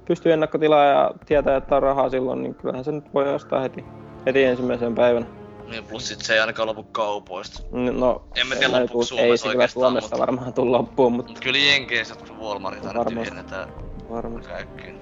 pystyy 0.10 0.34
ennakkotilaa 0.34 0.86
ja 0.86 1.12
tietää, 1.26 1.58
että 1.58 1.76
on 1.76 1.84
rahaa 1.84 2.10
silloin, 2.10 2.44
niin 2.44 2.56
kyllähän 2.56 2.84
se 2.86 2.92
nyt 2.92 3.14
voi 3.14 3.34
ostaa 3.36 3.60
heti, 3.62 3.86
heti 4.26 4.44
ensimmäisen 4.44 4.96
päivänä. 4.96 5.26
Niin 5.70 5.84
plus 5.84 6.08
sit 6.08 6.22
se 6.22 6.34
ei 6.34 6.40
ainakaan 6.40 6.68
lopu 6.68 6.84
kaupoista. 6.84 7.64
No, 7.72 8.22
En 8.36 8.48
mä 8.48 8.56
tiedä, 8.56 8.88
tuu- 8.88 9.04
Suomessa 9.04 9.48
Ei 9.48 9.50
oikeastaan, 9.52 9.68
Suomessa 9.84 10.06
mutta- 10.06 10.18
varmaan 10.18 10.54
tuu 10.54 10.72
loppuun, 10.72 11.14
mutta 11.14 11.32
Mut 11.32 11.40
kyllä 11.44 11.58
Jenkeissä, 11.60 12.16
kun 12.28 12.38
Walmartit 12.38 12.86
aina 12.86 13.00
Varmasti. 13.00 13.20
tyhjennetään 13.30 13.70
varmasti. 14.10 14.50
kaikkiin. 14.52 15.00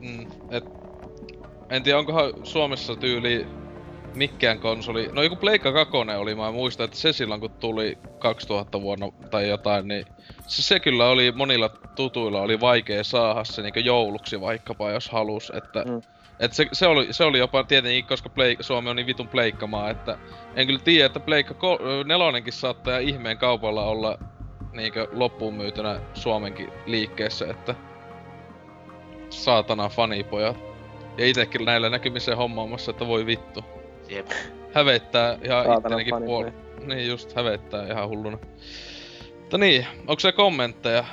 Mm, 0.00 0.26
et, 0.50 0.64
en 1.70 1.82
tiedä, 1.82 1.98
onkohan 1.98 2.32
Suomessa 2.42 2.96
tyyli 2.96 3.46
mikään 4.14 4.58
konsoli. 4.58 5.08
No 5.12 5.22
joku 5.22 5.36
Pleikka 5.36 5.72
2 5.72 5.96
oli, 5.96 6.34
mä 6.34 6.50
muistan, 6.52 6.84
että 6.84 6.96
se 6.96 7.12
silloin 7.12 7.40
kun 7.40 7.50
tuli 7.50 7.98
2000 8.18 8.80
vuonna 8.82 9.06
tai 9.30 9.48
jotain, 9.48 9.88
niin 9.88 10.06
se, 10.46 10.62
se 10.62 10.80
kyllä 10.80 11.08
oli 11.08 11.32
monilla 11.32 11.68
tutuilla 11.68 12.40
oli 12.40 12.60
vaikea 12.60 13.04
saada 13.04 13.44
se 13.44 13.62
niinku 13.62 13.80
jouluksi 13.80 14.40
vaikkapa, 14.40 14.90
jos 14.90 15.10
halus, 15.10 15.52
että 15.56 15.84
Mm. 15.86 16.02
et 16.40 16.52
se, 16.52 16.66
se, 16.72 16.86
oli, 16.86 17.12
se 17.12 17.24
oli 17.24 17.38
jopa 17.38 17.64
tietenkin, 17.64 18.04
koska 18.04 18.28
Play, 18.28 18.56
Suomi 18.60 18.90
on 18.90 18.96
niin 18.96 19.06
vitun 19.06 19.28
pleikkamaa, 19.28 19.90
että 19.90 20.18
en 20.56 20.66
kyllä 20.66 20.80
tiedä, 20.84 21.06
että 21.06 21.20
Pleikka 21.20 21.78
nelonenkin 22.04 22.52
saattaa 22.52 22.98
ihmeen 22.98 23.38
kaupalla 23.38 23.84
olla 23.84 24.18
niinkö 24.72 25.08
loppuun 25.12 25.54
myytynä 25.54 26.00
Suomenkin 26.14 26.68
liikkeessä, 26.86 27.46
että 27.50 27.74
saatana 29.30 29.88
fanipojat. 29.88 30.56
Ja 31.18 31.26
itekin 31.26 31.64
näillä 31.64 31.90
näkymisen 31.90 32.36
hommaamassa, 32.36 32.90
että 32.90 33.06
voi 33.06 33.26
vittu. 33.26 33.64
Jep. 34.08 34.26
Hävettää 34.72 35.38
ihan 35.42 35.66
Saatana 35.66 35.98
ittenäkin 35.98 36.26
puol... 36.26 36.44
Niin 36.86 37.08
just, 37.08 37.36
hävettää 37.36 37.86
ihan 37.86 38.08
hulluna. 38.08 38.38
Mutta 39.40 39.58
niin, 39.58 39.86
onko 40.00 40.20
se 40.20 40.32
kommentteja 40.32 41.04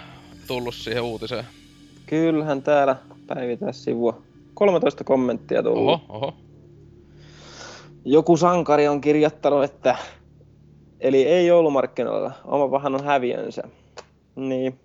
tullut 0.48 0.76
siihen 0.76 1.04
uutiseen? 1.04 1.46
Kyllähän 2.06 2.64
täällä 2.64 2.96
päivitään 3.28 3.74
sivua. 3.74 4.22
13 4.54 5.04
kommenttia 5.04 5.64
tullut. 5.64 6.02
Oho, 6.10 6.18
oho. 6.18 6.34
Joku 8.06 8.38
sankari 8.38 8.88
on 8.88 9.02
kirjoittanut, 9.02 9.64
että 9.64 9.96
eli 11.00 11.26
ei 11.26 11.48
joulumarkkinoilla, 11.48 12.32
oma 12.46 12.72
vähän 12.72 12.96
on 12.96 13.04
häviönsä. 13.04 13.64
Niin, 14.36 14.80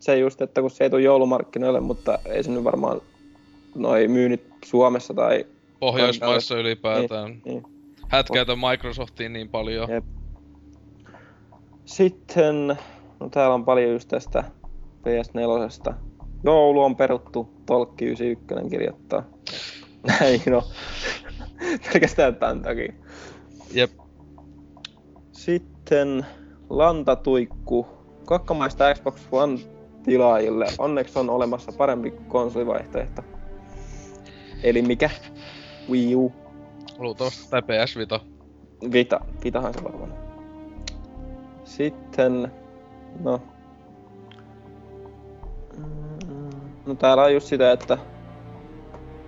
se 0.00 0.18
just, 0.18 0.42
että 0.42 0.60
kun 0.60 0.70
se 0.70 0.84
ei 0.84 0.90
tule 0.90 1.02
joulumarkkinoille, 1.02 1.80
mutta 1.80 2.18
ei 2.26 2.42
se 2.42 2.50
nyt 2.50 2.64
varmaan 2.64 3.00
noi 3.74 4.08
myynnit 4.08 4.44
Suomessa 4.64 5.14
tai 5.14 5.46
Pohjoismaissa 5.80 6.56
ylipäätään. 6.58 7.42
niin. 7.44 7.62
Hätkäytön 8.08 8.58
Microsoftiin 8.58 9.32
niin 9.32 9.48
paljon. 9.48 9.90
Jep. 9.90 10.04
Sitten, 11.84 12.78
no 13.20 13.28
täällä 13.28 13.54
on 13.54 13.64
paljon 13.64 13.92
just 13.92 14.08
tästä 14.08 14.44
PS4. 15.00 15.94
Joulu 16.44 16.82
on 16.82 16.96
peruttu, 16.96 17.48
Tolkki 17.66 18.04
91 18.04 18.70
kirjoittaa. 18.70 19.22
Näin 20.08 20.42
no. 20.46 20.62
Pelkästään 21.92 22.36
tämän 22.36 22.62
takia. 22.62 22.92
Jep. 23.72 23.90
Sitten 25.32 26.26
lantatuikku. 26.70 27.86
Kakkamaista 28.24 28.94
Xbox 28.94 29.20
One 29.32 29.58
tilaajille. 30.04 30.66
Onneksi 30.78 31.18
on 31.18 31.30
olemassa 31.30 31.72
parempi 31.72 32.10
konsolivaihtoehto. 32.28 33.22
Eli 34.62 34.82
mikä? 34.82 35.10
Wii 35.90 36.16
U. 36.16 36.32
Luultavasti. 36.98 37.50
Tai 37.50 37.62
PS 37.62 37.96
Vita. 37.96 38.20
Vita. 38.92 39.20
Vitahan 39.44 39.74
se 39.74 39.84
varmaan. 39.84 40.14
Sitten, 41.64 42.52
no. 43.20 43.42
Mm, 45.76 46.50
No 46.86 46.94
täällä 46.94 47.22
on 47.22 47.34
just 47.34 47.46
sitä, 47.46 47.72
että 47.72 47.98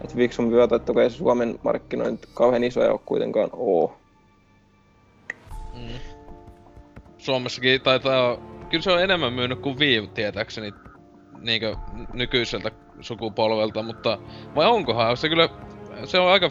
että 0.05 0.17
Vixum 0.17 0.51
vyötä, 0.51 0.79
kun 0.79 1.03
ei 1.03 1.11
Suomen 1.11 1.59
markkinointi 1.65 2.29
kauhean 2.35 2.65
isoja 2.65 2.93
ole 2.93 3.01
kuitenkaan 3.07 3.51
oo. 3.53 3.97
Mm. 5.75 5.99
Suomessakin 7.19 7.81
taitaa... 7.81 8.37
Kyllä 8.71 8.83
se 8.83 8.93
on 8.93 9.03
enemmän 9.03 9.33
myynyt 9.33 9.61
kuin 9.61 9.79
Wii, 9.79 10.11
tietääkseni, 10.15 10.73
niinkö 11.41 11.77
nykyiseltä 12.13 12.71
sukupolvelta, 13.01 13.83
mutta... 13.83 14.19
Vai 14.55 14.67
onkohan? 14.67 15.17
Se 15.17 15.29
kyllä... 15.29 15.49
Se 16.05 16.19
on 16.19 16.29
aika 16.33 16.47
50-50 16.47 16.51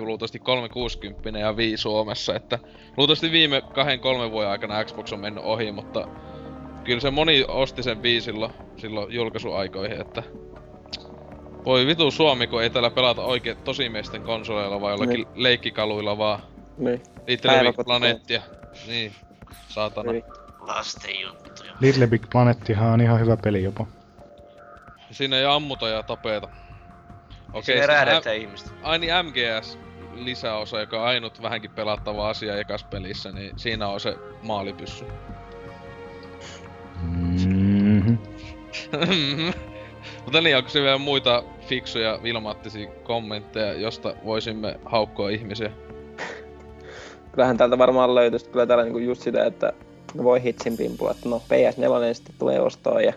luultavasti 0.00 0.38
360 0.38 1.38
ja 1.38 1.52
Wii 1.52 1.76
Suomessa, 1.76 2.34
että 2.34 2.58
luultavasti 2.96 3.30
viime 3.30 3.62
kahden 3.74 4.00
kolmen 4.00 4.30
vuoden 4.30 4.50
aikana 4.50 4.84
Xbox 4.84 5.12
on 5.12 5.20
mennyt 5.20 5.44
ohi, 5.44 5.72
mutta 5.72 6.08
kyllä 6.84 7.00
se 7.00 7.10
moni 7.10 7.44
osti 7.48 7.82
sen 7.82 8.02
Wii 8.02 8.20
silloin, 8.20 8.52
silloin 8.76 9.12
julkaisuaikoihin, 9.14 10.00
että 10.00 10.22
voi 11.64 11.86
vitu 11.86 12.10
Suomi, 12.10 12.46
kun 12.46 12.62
ei 12.62 12.70
täällä 12.70 12.90
pelata 12.90 13.22
oikein 13.22 13.56
tosimiesten 13.56 14.22
konsoleilla 14.22 14.80
vai 14.80 14.92
jollakin 14.92 15.14
Niin. 15.16 15.28
leikkikaluilla 15.34 16.18
vaan 16.18 16.40
Niin. 16.78 17.02
Little 17.26 17.62
Big 17.62 17.84
Planeettia. 17.84 18.42
Niin, 18.86 19.12
saatana. 19.68 20.10
Eli 20.10 20.24
Lasten 20.60 21.20
juttuja. 21.20 21.72
Little 21.80 22.06
Big 22.06 22.22
Planettihan 22.32 22.92
on 22.92 23.00
ihan 23.00 23.20
hyvä 23.20 23.36
peli 23.36 23.62
jopa. 23.62 23.86
Siinä 25.10 25.36
ei 25.38 25.44
ammuta 25.44 25.88
ja 25.88 26.02
tapeta. 26.02 26.48
Okei, 27.52 27.74
ei 27.74 27.80
siis 27.80 27.86
räädetä 27.86 28.32
ihmistä. 28.32 28.70
Ai 28.82 28.98
niin 28.98 29.12
MGS 29.26 29.78
lisäosa, 30.14 30.80
joka 30.80 31.00
on 31.00 31.08
ainut 31.08 31.42
vähänkin 31.42 31.70
pelattava 31.70 32.28
asia 32.28 32.56
ekas 32.56 32.84
pelissä, 32.84 33.32
niin 33.32 33.52
siinä 33.56 33.88
on 33.88 34.00
se 34.00 34.16
maalipyssy. 34.42 35.04
Mm-hmm. 37.02 38.18
Mutta 40.24 40.40
niin, 40.40 40.56
onko 40.56 40.68
se 40.68 40.82
vielä 40.82 40.98
muita 40.98 41.42
fiksuja 41.60 42.18
vilmaattisia 42.22 42.90
kommentteja, 42.90 43.72
josta 43.72 44.14
voisimme 44.24 44.80
haukkoa 44.84 45.28
ihmisiä? 45.28 45.70
kyllähän 47.36 47.56
täältä 47.56 47.78
varmaan 47.78 48.14
löytyisi 48.14 48.48
kyllä 48.48 48.66
täällä 48.66 48.84
niinku 48.84 48.98
just 48.98 49.22
sitä, 49.22 49.44
että 49.44 49.72
voi 50.22 50.42
hitsin 50.42 50.76
pimpua, 50.76 51.10
että 51.10 51.28
no 51.28 51.42
PS4 51.48 52.14
sitten 52.14 52.34
tulee 52.38 52.60
ostoon 52.60 53.04
ja 53.04 53.12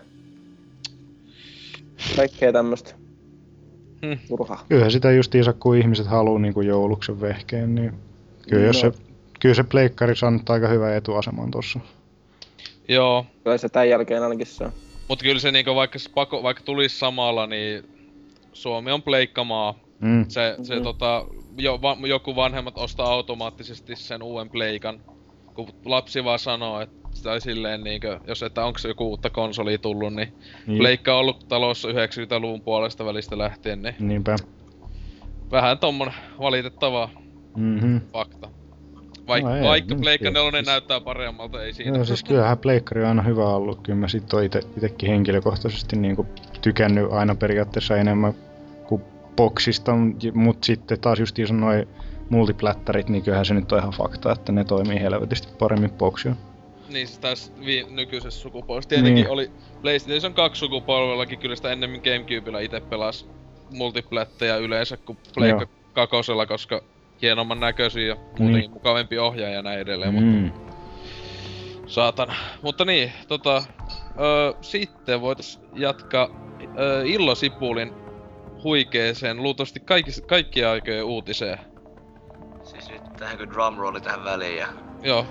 kaikkea 2.16 2.52
tämmöstä 2.52 2.94
Hmm. 4.06 4.18
turhaa. 4.28 4.64
Kyllähän 4.68 4.90
sitä 4.92 5.12
justiinsa, 5.12 5.52
kun 5.52 5.76
ihmiset 5.76 6.06
haluaa 6.06 6.38
niin 6.38 6.54
jouluksen 6.66 7.20
vehkeen, 7.20 7.74
niin 7.74 7.92
kyllä, 8.50 8.66
jos 8.66 8.82
No. 8.84 8.90
se, 8.92 8.98
kyllä 9.40 9.54
se 9.54 9.62
pleikkari 9.64 10.16
saa 10.16 10.30
nyt 10.30 10.50
aika 10.50 10.68
hyvä 10.68 10.96
etuaseman 10.96 11.50
tossa. 11.50 11.80
Joo, 12.88 13.26
Kyllä 13.44 13.58
se 13.58 13.68
tämän 13.68 13.88
jälkeen 13.88 14.22
ainakin 14.22 14.46
se 14.46 14.64
on. 14.64 14.72
mut 15.08 15.22
kyllä 15.22 15.40
se 15.40 15.52
niinku 15.52 15.74
vaikka, 15.74 15.98
pako, 16.14 16.42
vaikka 16.42 16.62
tulisi 16.64 16.98
samalla, 16.98 17.46
niin 17.46 17.84
Suomi 18.52 18.90
on 18.90 19.02
pleikkamaa. 19.02 19.74
Mm. 20.00 20.24
Se, 20.28 20.56
se 20.62 20.74
Mhm. 20.74 20.82
tota, 20.84 21.24
jo, 21.58 21.78
va, 21.82 21.96
joku 22.06 22.36
vanhemmat 22.36 22.78
ostaa 22.78 23.06
automaattisesti 23.12 23.96
sen 23.96 24.22
uuden 24.22 24.50
pleikan. 24.50 25.00
Kun 25.54 25.68
lapsi 25.84 26.24
vaan 26.24 26.38
sanoo, 26.38 26.80
että 26.80 26.99
tai 27.22 27.40
silleen 27.40 27.84
niinkö, 27.84 28.20
jos 28.26 28.42
että 28.42 28.64
onko 28.64 28.78
joku 28.88 29.08
uutta 29.08 29.30
konsolia 29.30 29.78
tullut, 29.78 30.14
niin 30.14 30.32
Niin. 30.66 30.78
pleikka 30.78 31.14
on 31.14 31.20
ollut 31.20 31.48
talossa 31.48 31.88
90-luvun 31.88 32.60
puolesta 32.60 33.04
välistä 33.04 33.38
lähtien, 33.38 33.82
niin 33.82 33.94
Niinpä. 33.98 34.36
vähän 35.50 35.78
tommon 35.78 36.12
valitettava 36.40 37.10
Mm-hmm. 37.56 38.00
fakta. 38.12 38.48
Vaik, 39.28 39.44
No 39.44 39.56
ei, 39.56 39.62
vaikka 39.62 39.94
nyt 39.94 40.00
Pleikka 40.02 40.24
tietysti. 40.30 40.50
4 40.52 40.62
näyttää 40.62 41.00
paremmalta, 41.00 41.62
ei 41.64 41.72
siinä. 41.72 41.96
Joo, 41.96 42.04
siis 42.04 42.24
kyllähän 42.24 42.58
pleikkari 42.58 43.02
on 43.02 43.08
aina 43.08 43.22
hyvä 43.22 43.44
ollut. 43.48 43.80
Kyllä 43.82 43.98
mä 43.98 44.08
sit 44.08 44.32
oon 44.34 44.44
ite, 44.44 44.60
itekin 44.76 45.08
henkilökohtaisesti 45.10 45.96
niinku 45.96 46.26
tykännyt 46.62 47.12
aina 47.12 47.34
periaatteessa 47.34 47.96
enemmän 47.96 48.34
kuin 48.88 49.02
boksista, 49.36 49.92
mutta 50.34 50.66
sitten 50.66 51.00
taas 51.00 51.18
justiinsa 51.20 51.54
noin 51.54 51.88
multiplättärit, 52.28 53.08
niin 53.08 53.22
kyllähän 53.22 53.46
se 53.46 53.54
nyt 53.54 53.72
on 53.72 53.78
ihan 53.78 53.92
fakta, 53.92 54.32
että 54.32 54.52
ne 54.52 54.64
toimii 54.64 55.00
helvetisti 55.00 55.48
paremmin 55.58 55.90
boksia. 55.90 56.36
Niin 56.92 57.06
siis 57.06 57.18
tässä 57.18 57.52
vi- 57.66 57.86
nykyisessä 57.90 58.40
sukupolvessa. 58.40 58.88
Tietenkin 58.88 59.14
Niin. 59.14 59.28
oli 59.30 59.50
PlayStation 59.82 60.34
2 60.34 60.58
sukupolvellakin 60.58 61.38
kyllä 61.38 61.56
sitä 61.56 61.72
ennemmin 61.72 62.02
Gamecubella 62.04 62.58
itse 62.60 62.80
pelas 62.80 63.28
multiplättejä 63.72 64.56
yleensä 64.56 64.96
kuin 64.96 65.18
Pleikka 65.34 65.66
kakosella, 65.92 66.46
koska 66.46 66.82
hienomman 67.22 67.60
näköisiä 67.60 68.06
ja 68.06 68.14
muutenkin 68.14 68.52
Niin. 68.52 68.70
mukavampi 68.70 69.18
ohjaaja 69.18 69.54
ja 69.54 69.62
näin 69.62 69.80
edelleen, 69.80 70.14
mutta 70.14 70.30
Mm. 70.30 70.50
saatana. 71.86 72.34
Mutta 72.62 72.84
niin, 72.84 73.12
tota, 73.28 73.62
öö, 74.20 74.52
sitten 74.60 75.20
voitais 75.20 75.60
jatkaa 75.74 76.28
öö, 76.78 77.02
Illo 77.06 77.34
Sipulin 77.34 77.92
huikeeseen, 78.64 79.42
luultavasti 79.42 79.80
kaikki, 79.80 80.10
kaikkien 80.26 80.68
aikojen 80.68 81.04
uutiseen. 81.04 81.58
Siis 82.62 82.90
nyt 82.90 83.02
tähänkö 83.18 83.46
drumrolli 83.46 84.00
tähän 84.00 84.24
väliin 84.24 84.56
ja... 84.58 84.66
Joo. 85.02 85.26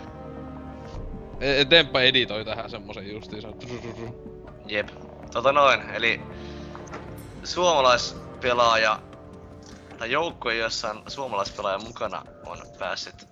E- 1.39 1.65
Demppa 1.69 2.01
editoi 2.01 2.45
tähän 2.45 2.69
semmosen 2.69 3.11
justiinsa. 3.11 3.47
Jep. 4.65 4.87
Tota 5.33 5.51
noin, 5.51 5.89
eli 5.89 6.21
suomalaispelaaja 7.43 8.99
tai 9.97 10.11
joukkue, 10.11 10.55
jossa 10.55 10.89
on 10.89 11.03
suomalaispelaaja 11.07 11.77
mukana, 11.77 12.21
on 12.45 12.57
päässyt 12.79 13.27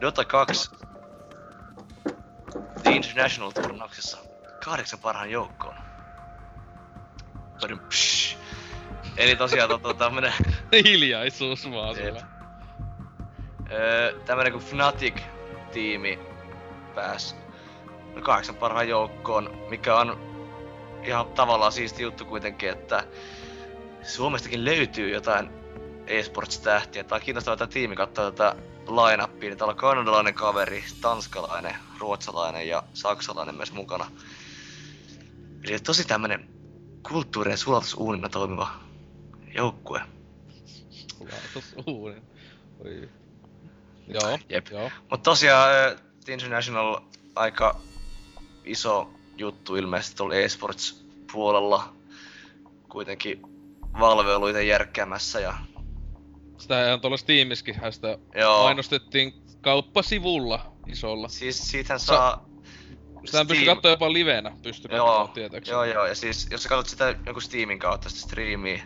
Dota 0.00 0.24
2 0.24 0.70
The 2.82 2.90
International 2.92 3.50
turnauksessa 3.50 4.18
kahdeksan 4.64 4.98
parhaan 4.98 5.30
joukkoon. 5.30 5.74
Psh. 7.88 8.36
Eli 9.16 9.36
tosiaan 9.36 9.68
tota, 9.68 9.94
tämmönen, 9.94 10.32
Hiljaisuus 10.84 11.70
vaan 11.70 11.94
siellä. 11.94 12.20
öö, 13.72 14.12
tämmönen 14.26 14.52
kuin 14.52 14.64
Fnatic-tiimi 14.64 16.33
pääsi 16.94 17.34
no 18.14 18.22
kahdeksan 18.22 18.54
parhaan 18.54 18.88
joukkoon, 18.88 19.50
mikä 19.68 19.96
on 19.96 20.34
ihan 21.02 21.26
tavallaan 21.26 21.72
siisti 21.72 22.02
juttu 22.02 22.24
kuitenkin, 22.24 22.70
että 22.70 23.04
Suomestakin 24.02 24.64
löytyy 24.64 25.10
jotain 25.10 25.50
esports-tähtiä. 26.06 27.04
Tää 27.04 27.16
on 27.16 27.22
kiinnostavaa 27.22 27.56
tämä 27.56 27.70
tiimi 27.72 27.96
katsoa 27.96 28.30
tätä 28.30 28.56
line-upia, 28.86 29.48
niin 29.48 29.58
täällä 29.58 29.72
on 29.72 29.76
kanadalainen 29.76 30.34
kaveri, 30.34 30.84
tanskalainen, 31.00 31.74
ruotsalainen 31.98 32.68
ja 32.68 32.82
saksalainen 32.94 33.54
myös 33.54 33.72
mukana. 33.72 34.06
Eli 35.64 35.78
tosi 35.78 36.06
tämmönen 36.06 36.48
kulttuurien 37.08 37.58
sulatusuunina 37.58 38.28
toimiva 38.28 38.70
joukkue. 39.54 40.00
Oi. 41.86 42.22
Joo, 44.08 44.38
Jep. 44.48 44.66
joo. 44.70 44.90
Mut 45.10 45.22
tosiaan 45.22 45.70
The 46.24 46.32
International 46.32 47.00
aika 47.34 47.80
iso 48.64 49.10
juttu 49.36 49.76
ilmeisesti 49.76 50.16
tuolla 50.16 50.34
esports 50.34 51.04
puolella. 51.32 51.92
Kuitenkin 52.88 53.42
Valve 54.00 54.34
ollut 54.34 54.50
ite 54.50 54.64
järkkäämässä 54.64 55.40
ja 55.40 55.54
Sitä 56.58 56.86
ihan 56.86 57.00
tuolla 57.00 57.16
Steamiskin 57.16 57.74
sitä 57.90 58.18
joo. 58.34 58.62
mainostettiin 58.62 59.34
kauppasivulla 59.60 60.72
isolla. 60.86 61.28
Siis 61.28 61.70
siitähän 61.70 62.00
saa... 62.00 62.44
Sitä 63.24 63.44
pystyi 63.44 63.66
Steam- 63.66 63.74
katsoa 63.74 63.90
jopa 63.90 64.12
livenä, 64.12 64.52
pystyi 64.62 64.96
Joo, 64.96 65.06
katsoa 65.06 65.34
tietääkseni. 65.34 65.74
joo, 65.74 65.84
joo, 65.84 66.06
ja 66.06 66.14
siis 66.14 66.48
jos 66.50 66.62
sä 66.62 66.68
katsot 66.68 66.88
sitä 66.88 67.14
jonkun 67.26 67.42
Steamin 67.42 67.78
kautta 67.78 68.08
sitä 68.08 68.20
striimiä, 68.20 68.84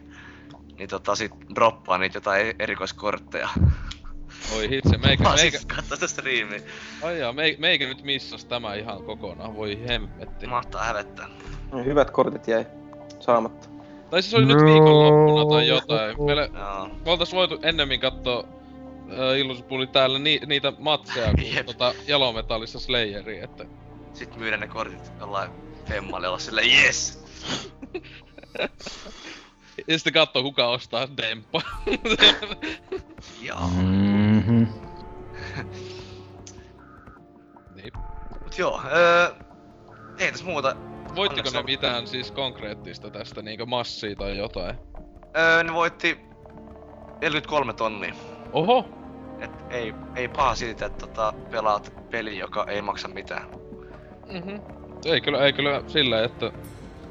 niin 0.78 0.88
tota 0.88 1.14
sit 1.16 1.32
droppaa 1.54 1.98
niitä 1.98 2.16
jotain 2.16 2.54
erikoiskortteja. 2.58 3.48
Oi 4.56 4.70
hitse, 4.70 4.96
meikä, 4.98 5.22
Mä 5.22 5.34
meikä, 5.34 5.58
siis 5.58 5.66
sitä 5.94 6.06
striimiä. 6.06 6.60
ai 7.02 7.18
jaa, 7.20 7.32
meikä, 7.32 7.60
meikä 7.60 7.86
nyt 7.86 8.02
missas 8.02 8.44
tämä 8.44 8.74
ihan 8.74 9.02
kokonaan, 9.04 9.56
voi 9.56 9.78
hemmetti. 9.88 10.46
Mahtaa 10.46 10.84
hävettää. 10.84 11.28
Hyvät 11.84 12.10
kortit 12.10 12.48
jäi 12.48 12.66
saamatta. 13.20 13.68
Tai 14.10 14.22
siis 14.22 14.34
oli 14.34 14.46
nyt 14.46 14.56
No. 14.58 14.64
viikonloppuna 14.64 15.50
tai 15.56 15.66
jotain. 15.68 16.16
Meillä, 16.24 16.42
Joo. 16.54 16.88
me 17.04 17.10
oltais 17.10 17.32
voitu 17.32 17.58
ennemmin 17.62 18.00
kattoo 18.00 18.48
äh, 19.12 19.38
Illusipuli 19.38 19.86
täällä 19.86 20.18
ni, 20.18 20.40
niitä 20.46 20.72
matseja 20.78 21.32
kuin 21.34 21.66
tota 21.76 21.94
Jalometallissa 22.06 22.80
Slayeria, 22.80 23.44
että 23.44 23.64
Sitten 24.12 24.38
myydä 24.38 24.56
ne 24.56 24.66
kortit 24.68 25.12
jollain 25.20 25.50
femmalle 25.88 26.28
olla 26.28 26.38
silleen 26.38 26.70
yes! 26.84 27.24
ja 29.86 29.98
sitten 29.98 30.12
kattoo 30.12 30.42
kuka 30.42 30.68
ostaa 30.68 31.08
Demppa. 31.16 31.62
Joo. 33.42 33.68
Mm-hmm. 33.76 34.66
niin. 37.74 37.92
Mut 38.42 38.58
joo, 38.58 38.82
öö, 38.92 39.28
ei 40.18 40.30
tässä 40.30 40.44
muuta. 40.44 40.76
Voittiko 41.14 41.50
ne 41.50 41.62
mitään 41.62 42.06
siis 42.06 42.30
konkreettista 42.30 43.10
tästä 43.10 43.42
niinkö 43.42 43.66
massia 43.66 44.16
tai 44.16 44.38
jotain? 44.38 44.76
Öö, 45.36 45.62
ne 45.62 45.72
voitti 45.72 46.18
43 47.20 47.72
tonnia. 47.72 48.14
Oho! 48.52 48.88
Et 49.40 49.50
ei, 49.70 49.94
ei 50.16 50.28
paha 50.28 50.54
siitä, 50.54 50.86
että 50.86 51.06
tota, 51.06 51.34
pelaat 51.50 51.92
peli, 52.10 52.38
joka 52.38 52.66
ei 52.68 52.82
maksa 52.82 53.08
mitään. 53.08 53.48
Mhm. 54.32 54.56
Ei 55.04 55.20
kyllä, 55.20 55.44
ei 55.44 55.52
kyllä 55.52 55.82
silleen, 55.86 56.24
että... 56.24 56.52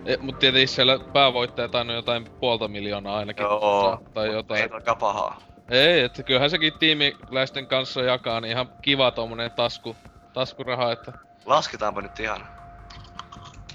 E, 0.08 0.18
mut 0.18 0.39
tietenkin 0.39 0.68
siellä 0.68 0.99
päävoittaja 1.14 1.68
tainnut 1.68 1.95
jotain 1.95 2.26
puolta 2.39 2.68
miljoonaa 2.68 3.18
ainakin 3.18 3.43
Joo, 3.43 4.01
tai 4.14 4.28
jotain. 4.34 4.62
Ei 4.62 4.70
toka 4.70 4.95
pahaa. 4.95 5.41
Ei, 5.70 6.01
että 6.01 6.24
kyllähän 6.24 6.49
sekin 6.49 6.74
tiimiläisten 6.80 7.68
kanssa 7.68 8.01
jakaa, 8.01 8.41
niin 8.41 8.51
ihan 8.51 8.70
kiva 8.82 9.12
tommonen 9.12 9.51
tasku, 9.51 9.95
taskuraha, 10.34 10.91
että... 10.91 11.14
Lasketaanpa 11.45 12.01
nyt 12.01 12.20
ihan. 12.20 12.47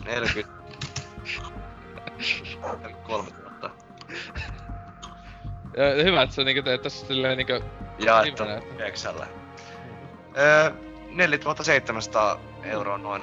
40... 0.05 0.63
43 2.19 3.29
000. 3.61 3.71
Ja 5.77 6.05
hyvä, 6.05 6.23
että 6.23 6.35
sä 6.35 6.45
niinku 6.45 6.63
teet 6.63 6.83
tässä 6.83 7.07
silleen 7.07 7.37
niinku... 7.37 7.65
Jaettu 7.99 8.43
Exällä. 8.79 9.27
Öö, 10.39 10.71
4700 11.11 12.41
euroa 12.65 12.99
noin. 12.99 13.23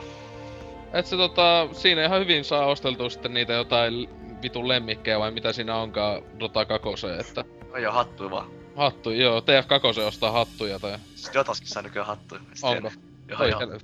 Et 0.94 1.06
se 1.06 1.18
tota, 1.18 1.68
siinä 1.72 2.06
ihan 2.06 2.22
hyvin 2.22 2.46
saa 2.46 2.66
osteltua 2.66 3.10
sitten 3.10 3.34
niitä 3.34 3.54
jotain 3.54 4.10
vitun 4.42 4.68
lemmikkejä 4.68 5.20
vai 5.20 5.32
mitä 5.32 5.54
siinä 5.54 5.76
onkaan 5.76 6.22
Dota 6.40 6.66
2, 6.66 7.08
että... 7.20 7.46
No 7.72 7.78
joo, 7.78 7.94
hattui 7.94 8.32
vaan. 8.32 8.48
Hattu, 8.76 9.12
joo, 9.12 9.40
TF2 9.40 10.02
ostaa 10.02 10.32
hattuja 10.32 10.80
tai... 10.80 10.98
Siis 11.16 11.34
Dotaskin 11.34 11.68
saa 11.68 11.82
nykyään 11.84 12.08
hattuja. 12.08 12.42
Onko? 12.62 12.92
Joo, 13.28 13.46
joo. 13.46 13.80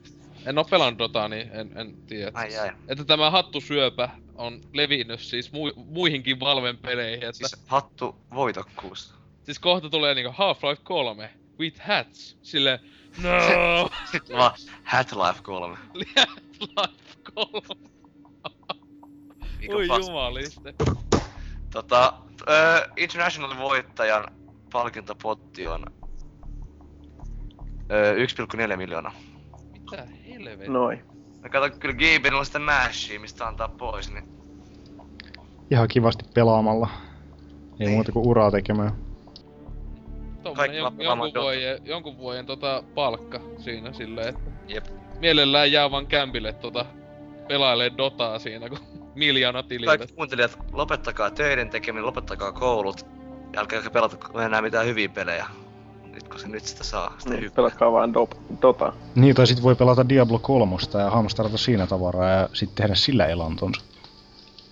En 0.45 0.57
oo 0.57 0.63
pelannut 0.63 0.99
Dotaa, 0.99 1.27
niin 1.27 1.49
en, 1.53 1.71
en 1.75 1.95
tiedä. 2.07 2.31
Ai 2.33 2.57
ai. 2.57 2.69
Että 2.87 3.05
tämä 3.05 3.31
hattusyöpä 3.31 4.09
on 4.35 4.61
levinnyt 4.73 5.19
siis 5.19 5.51
mu- 5.53 5.73
muihinkin 5.85 6.39
Valven 6.39 6.77
peleihin, 6.77 7.23
että 7.23 7.31
Siis 7.47 7.63
hattu 7.67 8.15
voitokkuus. 8.33 9.13
siis 9.43 9.59
kohta 9.59 9.89
tulee 9.89 10.15
niinku 10.15 10.31
Half-Life 10.31 10.81
3 10.83 11.29
with 11.59 11.79
hats, 11.87 12.37
sille 12.41 12.79
no, 13.23 13.89
Sitten 14.11 14.37
vaan 14.37 14.51
Hat 14.83 15.11
Life 15.11 15.39
3. 15.43 15.77
Half-Life 16.59 17.31
3, 17.35 17.51
Viikon 19.59 19.75
oi 19.77 19.87
jumaliste. 19.87 20.73
Tota, 21.73 22.13
öö, 22.49 22.87
International 22.97 23.57
voittajan 23.57 24.23
palkintopotti 24.71 25.67
on 25.67 25.85
öö, 27.91 28.15
1,4 28.71 28.77
miljoonaa. 28.77 29.13
Mitä 29.73 30.07
helvettiä? 30.27 30.69
Noin. 30.69 31.03
No 31.43 31.49
kato, 31.49 31.75
kyllä 31.79 31.95
Gaben 31.95 32.33
on 32.33 32.45
sitä 32.45 32.59
mashia, 32.59 33.19
mistä 33.19 33.47
antaa 33.47 33.67
pois, 33.67 34.11
niin 34.13 34.29
Ihan 35.71 35.87
kivasti 35.87 36.25
pelaamalla. 36.33 36.89
Ei 36.93 37.79
Niin. 37.79 37.91
muuta 37.91 38.11
kuin 38.11 38.27
uraa 38.27 38.51
tekemään. 38.51 38.91
Tommonen 40.43 40.75
jon, 40.75 40.93
jonkun, 40.99 41.31
vuoden, 41.41 41.79
jonkun 41.85 42.17
vuoden 42.17 42.45
tota 42.45 42.83
palkka 42.95 43.39
siinä 43.57 43.93
silleen, 43.93 44.27
että 44.29 44.51
jep. 44.67 44.85
Mielellään 45.19 45.71
jää 45.71 45.91
vaan 45.91 46.07
kämpille 46.07 46.53
tota 46.53 46.85
pelailee 47.47 47.91
Dotaa 47.97 48.39
siinä, 48.39 48.69
kun 48.69 48.79
miljoona 49.15 49.63
tilille. 49.63 49.97
Kaikki 49.97 50.15
kuuntelijat, 50.15 50.57
lopettakaa 50.71 51.31
töiden 51.31 51.69
tekeminen, 51.69 52.05
lopettakaa 52.05 52.51
koulut. 52.51 53.05
Ja 53.53 53.59
älkää 53.61 53.81
pelata 53.93 54.17
enää 54.45 54.61
mitään 54.61 54.85
hyviä 54.85 55.09
pelejä. 55.09 55.45
Nyt 56.13 56.27
kun 56.27 56.39
se 56.39 56.47
nyt 56.47 56.63
sitä 56.65 56.83
saa, 56.83 57.15
sitä 57.17 57.29
Niin, 57.29 57.41
hyppää. 57.43 57.55
pelatkaa 57.55 57.91
vaan 57.91 58.13
dop- 58.15 58.37
Dota. 58.61 58.93
Niin, 59.15 59.35
tai 59.35 59.47
sit 59.47 59.63
voi 59.63 59.75
pelata 59.75 60.09
Diablo 60.09 60.39
3 60.39 60.75
ja 60.99 61.09
hamstrata 61.09 61.57
siinä 61.57 61.87
tavaraa 61.87 62.29
ja 62.29 62.49
sitten 62.53 62.75
tehdä 62.75 62.95
sillä 62.95 63.25
elantonsa. 63.25 63.81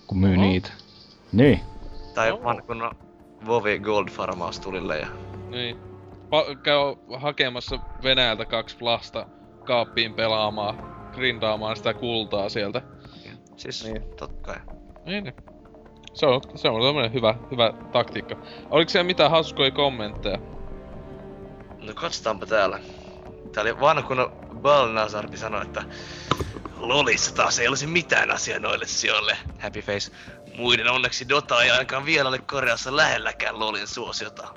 Kun 0.08 0.18
myy 0.18 0.34
Oho. 0.36 0.42
niitä. 0.42 0.70
Niin. 1.32 1.60
Tai 2.16 2.28
Joo. 2.28 2.44
vaan 2.44 2.64
kun 2.68 2.90
WoW 3.46 3.66
Gold 3.82 4.10
farmaus 4.10 4.60
tulille 4.60 4.98
ja... 5.00 5.08
Niin. 5.50 5.78
pa- 6.26 6.56
käy 6.64 6.78
hakemassa 7.20 7.80
Venäjältä 8.04 8.46
kaksi 8.46 8.78
plasta 8.78 9.26
kaappiin 9.64 10.14
pelaamaan, 10.14 10.96
grindaamaan 11.14 11.76
sitä 11.76 11.94
kultaa 11.94 12.50
sieltä. 12.50 12.82
Siis 13.56 13.84
Niin. 13.84 14.04
totta 14.18 14.42
kai. 14.42 14.56
Niin, 15.06 15.24
niin. 15.24 15.36
Se 16.14 16.26
on, 16.26 16.42
se 16.56 16.70
on 16.70 16.82
tämmönen 16.82 17.14
hyvä, 17.14 17.36
hyvä 17.52 17.74
taktiikka. 17.92 18.36
Oliko 18.70 18.90
siellä 18.90 19.08
mitään 19.08 19.32
hauskoja 19.32 19.72
kommentteja? 19.72 20.38
No 21.82 21.94
katsotaanpa 21.96 22.46
täällä. 22.46 22.80
Tää 23.54 23.62
oli 23.62 23.80
vanha 23.80 24.04
kun 24.08 24.32
Balnazardi 24.62 25.38
sanoi, 25.38 25.62
että 25.62 25.84
Lolissa 26.78 27.36
taas 27.36 27.60
ei 27.60 27.68
olisi 27.68 27.88
mitään 27.88 28.32
asiaa 28.32 28.60
noille 28.60 28.86
sijoille. 28.86 29.38
Happy 29.60 29.82
face. 29.82 30.12
Muiden 30.58 30.88
onneksi 30.92 31.30
Dota 31.30 31.64
ei 31.64 31.72
ainakaan 31.72 32.06
vielä 32.06 32.30
ole 32.30 32.40
Koreassa 32.40 32.96
lähelläkään 32.96 33.60
Lolin 33.60 33.88
suosiota. 33.88 34.48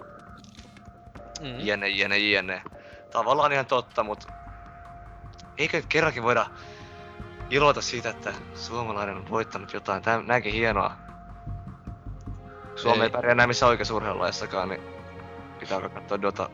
Mm. 1.40 1.60
Jene, 1.60 1.88
jene, 1.88 2.18
jene. 2.18 2.62
Tavallaan 3.10 3.52
ihan 3.52 3.66
totta, 3.66 4.02
mut 4.02 4.26
eikö 5.58 5.76
nyt 5.76 5.86
kerrankin 5.88 6.22
voida 6.22 6.46
iloita 7.50 7.80
siitä, 7.80 8.10
että 8.10 8.34
suomalainen 8.54 9.16
on 9.16 9.30
voittanut 9.30 9.72
jotain 9.72 10.02
tää, 10.02 10.22
näinkin 10.22 10.52
hienoa. 10.52 10.92
Suomi 12.76 13.00
ei, 13.00 13.04
Ei. 13.04 13.10
pärjää 13.10 13.34
näin 13.34 13.50
missä 13.50 13.66
oikeassa 13.66 13.94
urheilulaissakaan, 13.94 14.68
niin 14.68 14.80
pitää 15.60 15.88
katsoa 15.88 16.22
Dota, 16.22 16.50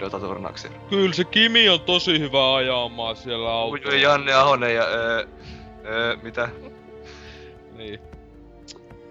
Dota-turnauksia. 0.00 0.70
Kyllä 0.90 1.14
se 1.14 1.24
Kimi 1.24 1.68
on 1.68 1.80
tosi 1.80 2.18
hyvä 2.18 2.54
ajamaan 2.54 3.16
siellä 3.16 3.50
autolla. 3.50 3.96
Janne 3.96 4.32
Ahonen 4.32 4.74
ja 4.74 4.84
öö, 4.84 5.26
öö, 5.84 6.16
mitä? 6.22 6.48
Niin. 7.76 8.00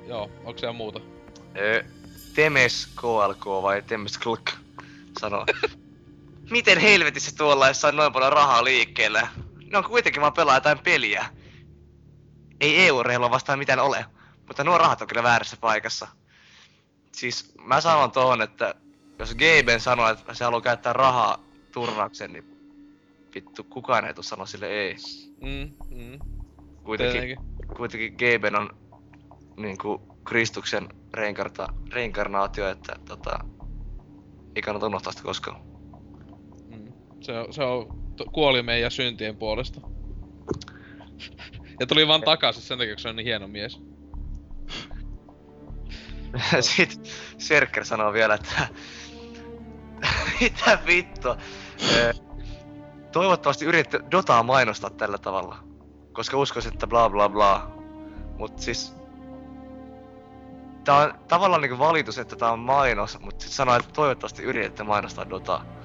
Joo, 0.08 0.32
onko 0.44 0.60
siellä 0.60 0.74
muuta? 0.74 1.00
Öö, 1.58 1.84
Temes 2.36 2.88
KLK 2.96 3.46
vai 3.46 3.82
Temes 3.82 4.18
KLK 4.18 4.50
sanoo. 5.20 5.46
Miten 6.50 6.78
helvetissä 6.78 7.36
tuollaisessa 7.38 7.88
on 7.88 7.96
noin 7.96 8.14
paljon 8.14 8.34
rahaa 8.34 8.64
liikkeellä? 8.64 9.28
Ne 9.72 9.78
on 9.78 9.84
kuitenkin 9.84 10.22
vaan 10.22 10.34
pelaa 10.34 10.56
jotain 10.56 10.80
peliä. 10.80 11.26
Ei 12.60 12.88
EU-reilua 12.88 13.32
vastaan 13.32 13.60
mitään 13.60 13.80
ole, 13.80 14.06
mutta 14.48 14.64
nuo 14.64 14.78
rahat 14.78 15.02
on 15.02 15.08
kyllä 15.08 15.24
väärässä 15.24 15.58
paikassa. 15.58 16.08
Siis 17.12 17.54
mä 17.66 17.82
sanon 17.82 18.12
tohon, 18.12 18.42
että 18.42 18.76
jos 19.20 19.36
Gaben 19.36 19.80
sanoo, 19.80 20.10
että 20.10 20.34
se 20.34 20.44
haluaa 20.44 20.62
käyttää 20.62 20.94
rahaa 20.94 21.44
turnauksen, 21.72 22.34
niin 22.34 22.60
vittu 23.36 23.64
kukaan 23.64 24.06
ei 24.06 24.14
tuu 24.14 24.24
sanoa 24.24 24.46
sille 24.46 24.68
ei. 24.68 24.96
Mm, 25.42 25.74
mm. 25.96 26.20
Kuitenkin 26.84 27.22
Tietenkin. 27.22 27.76
kuitenkin 27.78 28.14
Gaben 28.14 28.56
on 28.56 28.78
niinku 29.58 30.18
Kristuksen 30.24 30.90
reinkarta, 31.14 31.68
reinkarnaatio, 31.90 32.70
että 32.70 32.96
tota, 33.08 33.40
ei 34.56 34.62
kannata 34.62 34.88
unohtaa 34.88 35.12
sitä 35.12 35.24
koskaan. 35.24 35.69
Se, 37.22 37.34
se 37.52 37.64
on, 37.64 37.88
kuoli 38.32 38.64
meidän 38.64 38.92
syntien 38.92 39.36
puolesta. 39.36 39.82
Ja 41.80 41.86
tuli 41.88 42.08
vaan 42.08 42.22
takaisin 42.22 42.64
sen 42.64 42.78
takia, 42.78 42.94
kun 42.94 43.02
se 43.02 43.10
on 43.10 43.16
niin 43.16 43.26
hieno 43.26 43.48
mies. 43.48 43.82
Sitten 46.60 47.12
Serker 47.38 47.86
sanoo 47.86 48.14
vielä, 48.14 48.34
että 48.34 48.68
mitä 50.42 50.80
vittua. 50.86 51.38
Toivottavasti 53.12 53.66
yritätte 53.66 54.00
Dotaa 54.12 54.44
mainostaa 54.44 54.90
tällä 54.90 55.18
tavalla. 55.18 55.58
Koska 56.14 56.38
uskoisin, 56.38 56.74
että 56.74 56.88
bla 56.88 57.10
bla 57.10 57.30
bla. 57.30 57.72
Mut 58.38 58.60
siis... 58.60 58.96
Tää 60.84 60.96
on 60.96 61.14
tavallaan 61.28 61.62
niinku 61.62 61.80
valitus, 61.80 62.18
että 62.18 62.36
tää 62.36 62.52
on 62.52 62.60
mainos, 62.60 63.20
mut 63.20 63.42
sit 63.42 63.52
sanoo, 63.52 63.76
että 63.76 63.92
toivottavasti 63.94 64.44
yritätte 64.44 64.84
mainostaa 64.84 65.30
Dotaa. 65.30 65.79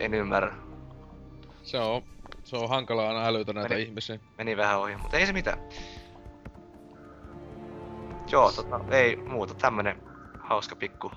En 0.00 0.14
ymmärrä. 0.14 0.54
Se 1.62 1.78
on, 1.78 2.02
se 2.44 2.56
on 2.56 2.68
hankalaa 2.68 3.08
aina 3.08 3.26
älytä 3.26 3.52
näitä 3.52 3.68
Meni. 3.74 3.82
ihmisiä. 3.82 4.18
Meni 4.38 4.56
vähän 4.56 4.78
ohi, 4.78 4.96
mutta 4.96 5.16
ei 5.16 5.26
se 5.26 5.32
mitään. 5.32 5.58
Joo, 8.30 8.52
tota, 8.52 8.80
ei 8.90 9.16
muuta. 9.16 9.54
Tämmönen 9.54 10.02
hauska 10.40 10.76
pikku. 10.76 11.12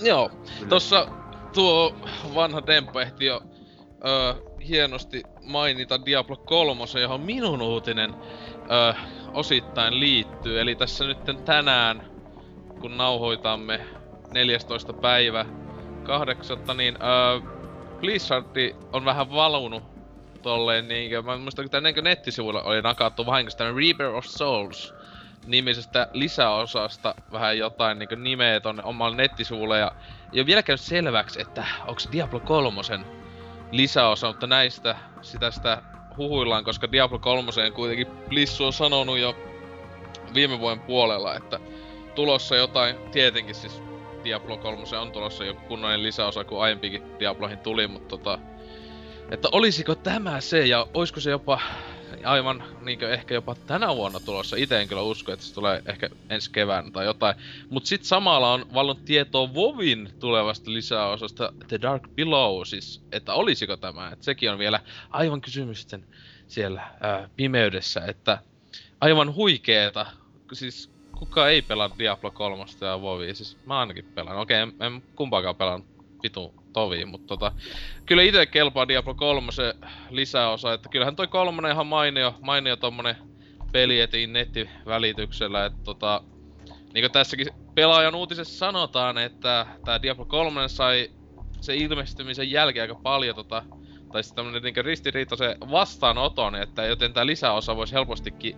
Joo, 0.00 0.30
tossa 0.68 1.08
tuo 1.54 1.94
vanha 2.34 2.66
Demppo 2.66 3.00
ehti 3.00 3.26
jo 3.26 3.42
ö, 4.04 4.34
hienosti 4.68 5.22
mainita 5.42 6.04
Diablo 6.04 6.36
3, 6.36 6.82
johon 7.02 7.20
minun 7.20 7.62
uutinen 7.62 8.14
ö, 8.14 8.94
osittain 9.32 10.00
liittyy. 10.00 10.60
Eli 10.60 10.74
tässä 10.74 11.04
nyt 11.04 11.18
tänään, 11.44 12.02
kun 12.80 12.96
nauhoitamme 12.96 13.80
14. 14.32 14.92
päivä 14.92 15.46
8. 16.04 16.58
niin 16.76 16.98
ö, 17.02 17.40
Blizzard 18.00 18.74
on 18.92 19.04
vähän 19.04 19.32
valunut 19.32 19.82
tolleen 20.42 20.88
niinkö, 20.88 21.22
mä 21.22 21.36
muistan, 21.36 21.64
että 21.64 21.80
niinkö 21.80 22.02
nettisivuilla 22.02 22.62
oli 22.62 22.82
nakattu 22.82 23.26
vahingossa 23.26 23.58
tämmönen 23.58 23.78
Reaper 23.78 24.06
of 24.06 24.24
Souls 24.24 24.94
nimisestä 25.46 26.08
lisäosasta 26.12 27.14
vähän 27.32 27.58
jotain 27.58 27.98
niinku 27.98 28.14
nimeä 28.14 28.60
tonne 28.60 28.82
omalle 28.82 29.16
nettisivulle 29.16 29.78
ja 29.78 29.92
ei 30.32 30.40
ole 30.40 30.46
vielä 30.46 30.62
käynyt 30.62 30.80
selväksi, 30.80 31.40
että 31.40 31.66
onks 31.86 32.08
Diablo 32.12 32.40
3 32.40 32.80
lisäosa, 33.70 34.26
mutta 34.26 34.46
näistä 34.46 34.96
sitä 35.22 35.50
sitä 35.50 35.82
huhuillaan, 36.16 36.64
koska 36.64 36.92
Diablo 36.92 37.18
3 37.18 37.50
kuitenkin 37.74 38.06
Blissu 38.28 38.64
on 38.64 38.72
sanonut 38.72 39.18
jo 39.18 39.36
viime 40.34 40.58
vuoden 40.60 40.80
puolella, 40.80 41.36
että 41.36 41.60
tulossa 42.14 42.56
jotain, 42.56 42.96
tietenkin 43.12 43.54
siis 43.54 43.82
Diablo 44.24 44.56
3 44.56 44.98
on 45.00 45.12
tulossa 45.12 45.44
joku 45.44 45.60
kunnollinen 45.68 46.02
lisäosa, 46.02 46.44
kun 46.44 46.62
aiempikin 46.62 47.02
Diabloihin 47.18 47.58
tuli, 47.58 47.86
mutta 47.86 48.08
tota, 48.08 48.38
että 49.30 49.48
olisiko 49.52 49.94
tämä 49.94 50.40
se 50.40 50.66
ja 50.66 50.86
olisiko 50.94 51.20
se 51.20 51.30
jopa 51.30 51.60
aivan 52.24 52.64
niinkö 52.80 53.14
ehkä 53.14 53.34
jopa 53.34 53.54
tänä 53.54 53.96
vuonna 53.96 54.20
tulossa. 54.20 54.56
Itse 54.56 54.80
en 54.80 54.88
kyllä 54.88 55.02
usko, 55.02 55.32
että 55.32 55.44
se 55.44 55.54
tulee 55.54 55.82
ehkä 55.86 56.10
ensi 56.30 56.50
keväänä 56.50 56.90
tai 56.90 57.04
jotain. 57.04 57.36
Mut 57.70 57.86
sit 57.86 58.04
samalla 58.04 58.52
on 58.52 58.66
vallannut 58.74 59.04
tietoa 59.04 59.54
Vovin 59.54 60.08
tulevasta 60.20 60.72
lisäosasta 60.72 61.52
The 61.68 61.78
Dark 61.82 62.02
Below, 62.14 62.62
siis 62.64 63.02
että 63.12 63.34
olisiko 63.34 63.76
tämä. 63.76 64.10
Et 64.10 64.22
sekin 64.22 64.50
on 64.50 64.58
vielä 64.58 64.80
aivan 65.10 65.40
kysymysten 65.40 66.06
siellä 66.46 66.82
ää, 67.00 67.28
pimeydessä, 67.36 68.00
että 68.06 68.38
aivan 69.00 69.34
huikeeta. 69.34 70.06
Siis 70.52 70.93
kuka 71.18 71.48
ei 71.48 71.62
pelaa 71.62 71.90
Diablo 71.98 72.30
3 72.30 72.64
ja 72.80 73.02
Vovia, 73.02 73.34
siis 73.34 73.58
mä 73.66 73.80
ainakin 73.80 74.04
pelaan. 74.04 74.38
Okei, 74.38 74.56
en, 74.56 74.72
en 74.80 75.02
kumpaakaan 75.16 75.56
pelannut 75.56 75.86
vitu 76.22 76.54
toviin, 76.72 77.08
mutta 77.08 77.26
tota, 77.26 77.52
kyllä 78.06 78.22
itse 78.22 78.46
kelpaa 78.46 78.88
Diablo 78.88 79.14
3 79.14 79.52
se 79.52 79.74
lisäosa, 80.10 80.72
että 80.72 80.88
kyllähän 80.88 81.16
toi 81.16 81.26
kolmonen 81.26 81.72
ihan 81.72 81.86
mainio, 81.86 82.34
mainio 82.40 82.76
tommonen 82.76 83.16
peli 83.72 84.00
etiin 84.00 84.32
nettivälityksellä, 84.32 85.66
että 85.66 85.78
tota, 85.84 86.22
niinku 86.94 87.08
tässäkin 87.12 87.46
pelaajan 87.74 88.14
uutisessa 88.14 88.58
sanotaan, 88.58 89.18
että 89.18 89.66
tää 89.84 90.02
Diablo 90.02 90.24
3 90.24 90.68
sai 90.68 91.10
se 91.60 91.76
ilmestymisen 91.76 92.50
jälkeen 92.50 92.82
aika 92.82 93.00
paljon 93.02 93.36
tota, 93.36 93.62
tai 94.12 94.22
sitten 94.22 94.36
tämmönen 94.36 94.62
niinku 94.62 94.82
ristiriitaisen 94.82 95.56
vastaanoton, 95.70 96.54
että 96.54 96.84
joten 96.84 97.12
tää 97.12 97.26
lisäosa 97.26 97.76
voisi 97.76 97.94
helpostikin 97.94 98.56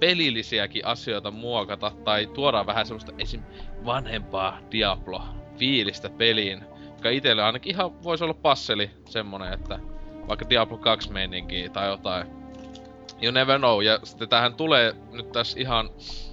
pelillisiäkin 0.00 0.86
asioita 0.86 1.30
muokata 1.30 1.92
tai 2.04 2.26
tuoda 2.26 2.66
vähän 2.66 2.86
semmoista 2.86 3.12
esim. 3.18 3.42
vanhempaa 3.84 4.58
Diablo-fiilistä 4.70 6.10
peliin. 6.10 6.64
Joka 6.96 7.10
itelle 7.10 7.42
ainakin 7.42 7.74
ihan 7.74 8.02
voisi 8.02 8.24
olla 8.24 8.34
passeli 8.34 8.90
semmonen, 9.04 9.52
että 9.52 9.78
vaikka 10.28 10.50
Diablo 10.50 10.78
2 10.78 11.12
meininkiä 11.12 11.68
tai 11.68 11.88
jotain. 11.88 12.26
You 13.22 13.32
never 13.32 13.58
know. 13.58 13.82
Ja 13.82 14.00
sitten 14.02 14.28
tähän 14.28 14.54
tulee 14.54 14.94
nyt 15.12 15.32
tässä 15.32 15.60
ihan 15.60 15.90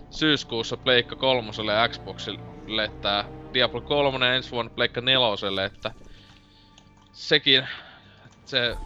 syyskuussa 0.10 0.78
Pleikka 0.78 1.16
kolmoselle 1.16 1.74
ja 1.74 1.90
Xboxille 1.90 2.92
tää 3.02 3.26
Diablo 3.54 3.82
3 3.82 4.36
ensi 4.36 4.52
vuonna 4.52 4.72
Pleikka 4.76 5.02
neloselle, 5.02 5.66
että 5.66 5.92
sekin 7.12 7.68
se 8.46 8.78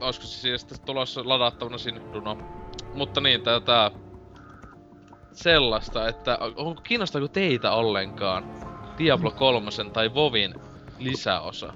olisiko 0.00 0.26
se 0.26 0.40
siis 0.40 0.66
tulossa 0.86 1.20
ladattavana 1.24 1.78
sinne 1.78 2.00
Duno. 2.12 2.38
Mutta 2.94 3.20
niin, 3.20 3.42
tää, 3.42 3.60
tää 3.60 3.90
sellaista, 5.32 6.08
että 6.08 6.38
onko 6.56 6.80
kiinnostaako 6.82 7.28
teitä 7.28 7.72
ollenkaan 7.72 8.44
Diablo 8.98 9.30
3 9.30 9.70
tai 9.92 10.14
Vovin 10.14 10.54
lisäosa? 10.98 11.72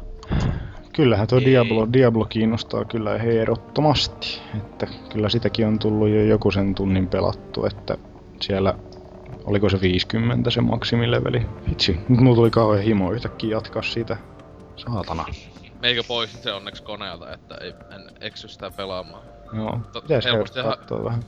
Kyllähän 0.93 1.26
tuo 1.26 1.39
Ei. 1.39 1.44
Diablo, 1.44 1.89
Diablo 1.93 2.24
kiinnostaa 2.24 2.85
kyllä 2.85 3.14
ehdottomasti. 3.14 4.40
Että 4.56 4.86
kyllä 5.12 5.28
sitäkin 5.28 5.66
on 5.66 5.78
tullut 5.78 6.09
jo 6.09 6.24
joku 6.24 6.51
sen 6.51 6.74
tunnin 6.74 7.09
pelattu, 7.09 7.66
että 7.66 7.97
siellä 8.40 8.74
oliko 9.44 9.68
se 9.70 9.81
50 9.81 10.51
se 10.51 10.60
maksimileveli. 10.60 11.47
Vitsi, 11.70 12.01
nyt 12.09 12.20
mulla 12.20 12.36
tuli 12.36 12.51
kauhean 12.51 12.82
himo 12.85 13.12
yhtäkkiä 13.12 13.51
jatkaa 13.56 13.82
sitä. 13.82 14.16
Saatana. 14.76 15.24
Meikö 15.82 16.02
pois 16.09 16.43
se 16.43 16.52
onneksi 16.52 16.82
koneelta, 16.82 17.32
että 17.32 17.55
ei, 17.55 17.74
en 17.94 18.10
eksy 18.20 18.48
sitä 18.48 18.70
pelaamaan. 18.70 19.22
Joo, 19.56 19.81
pitäis 20.02 20.24
helposti 20.24 20.60
ihan- 20.60 21.05
vähän. 21.05 21.20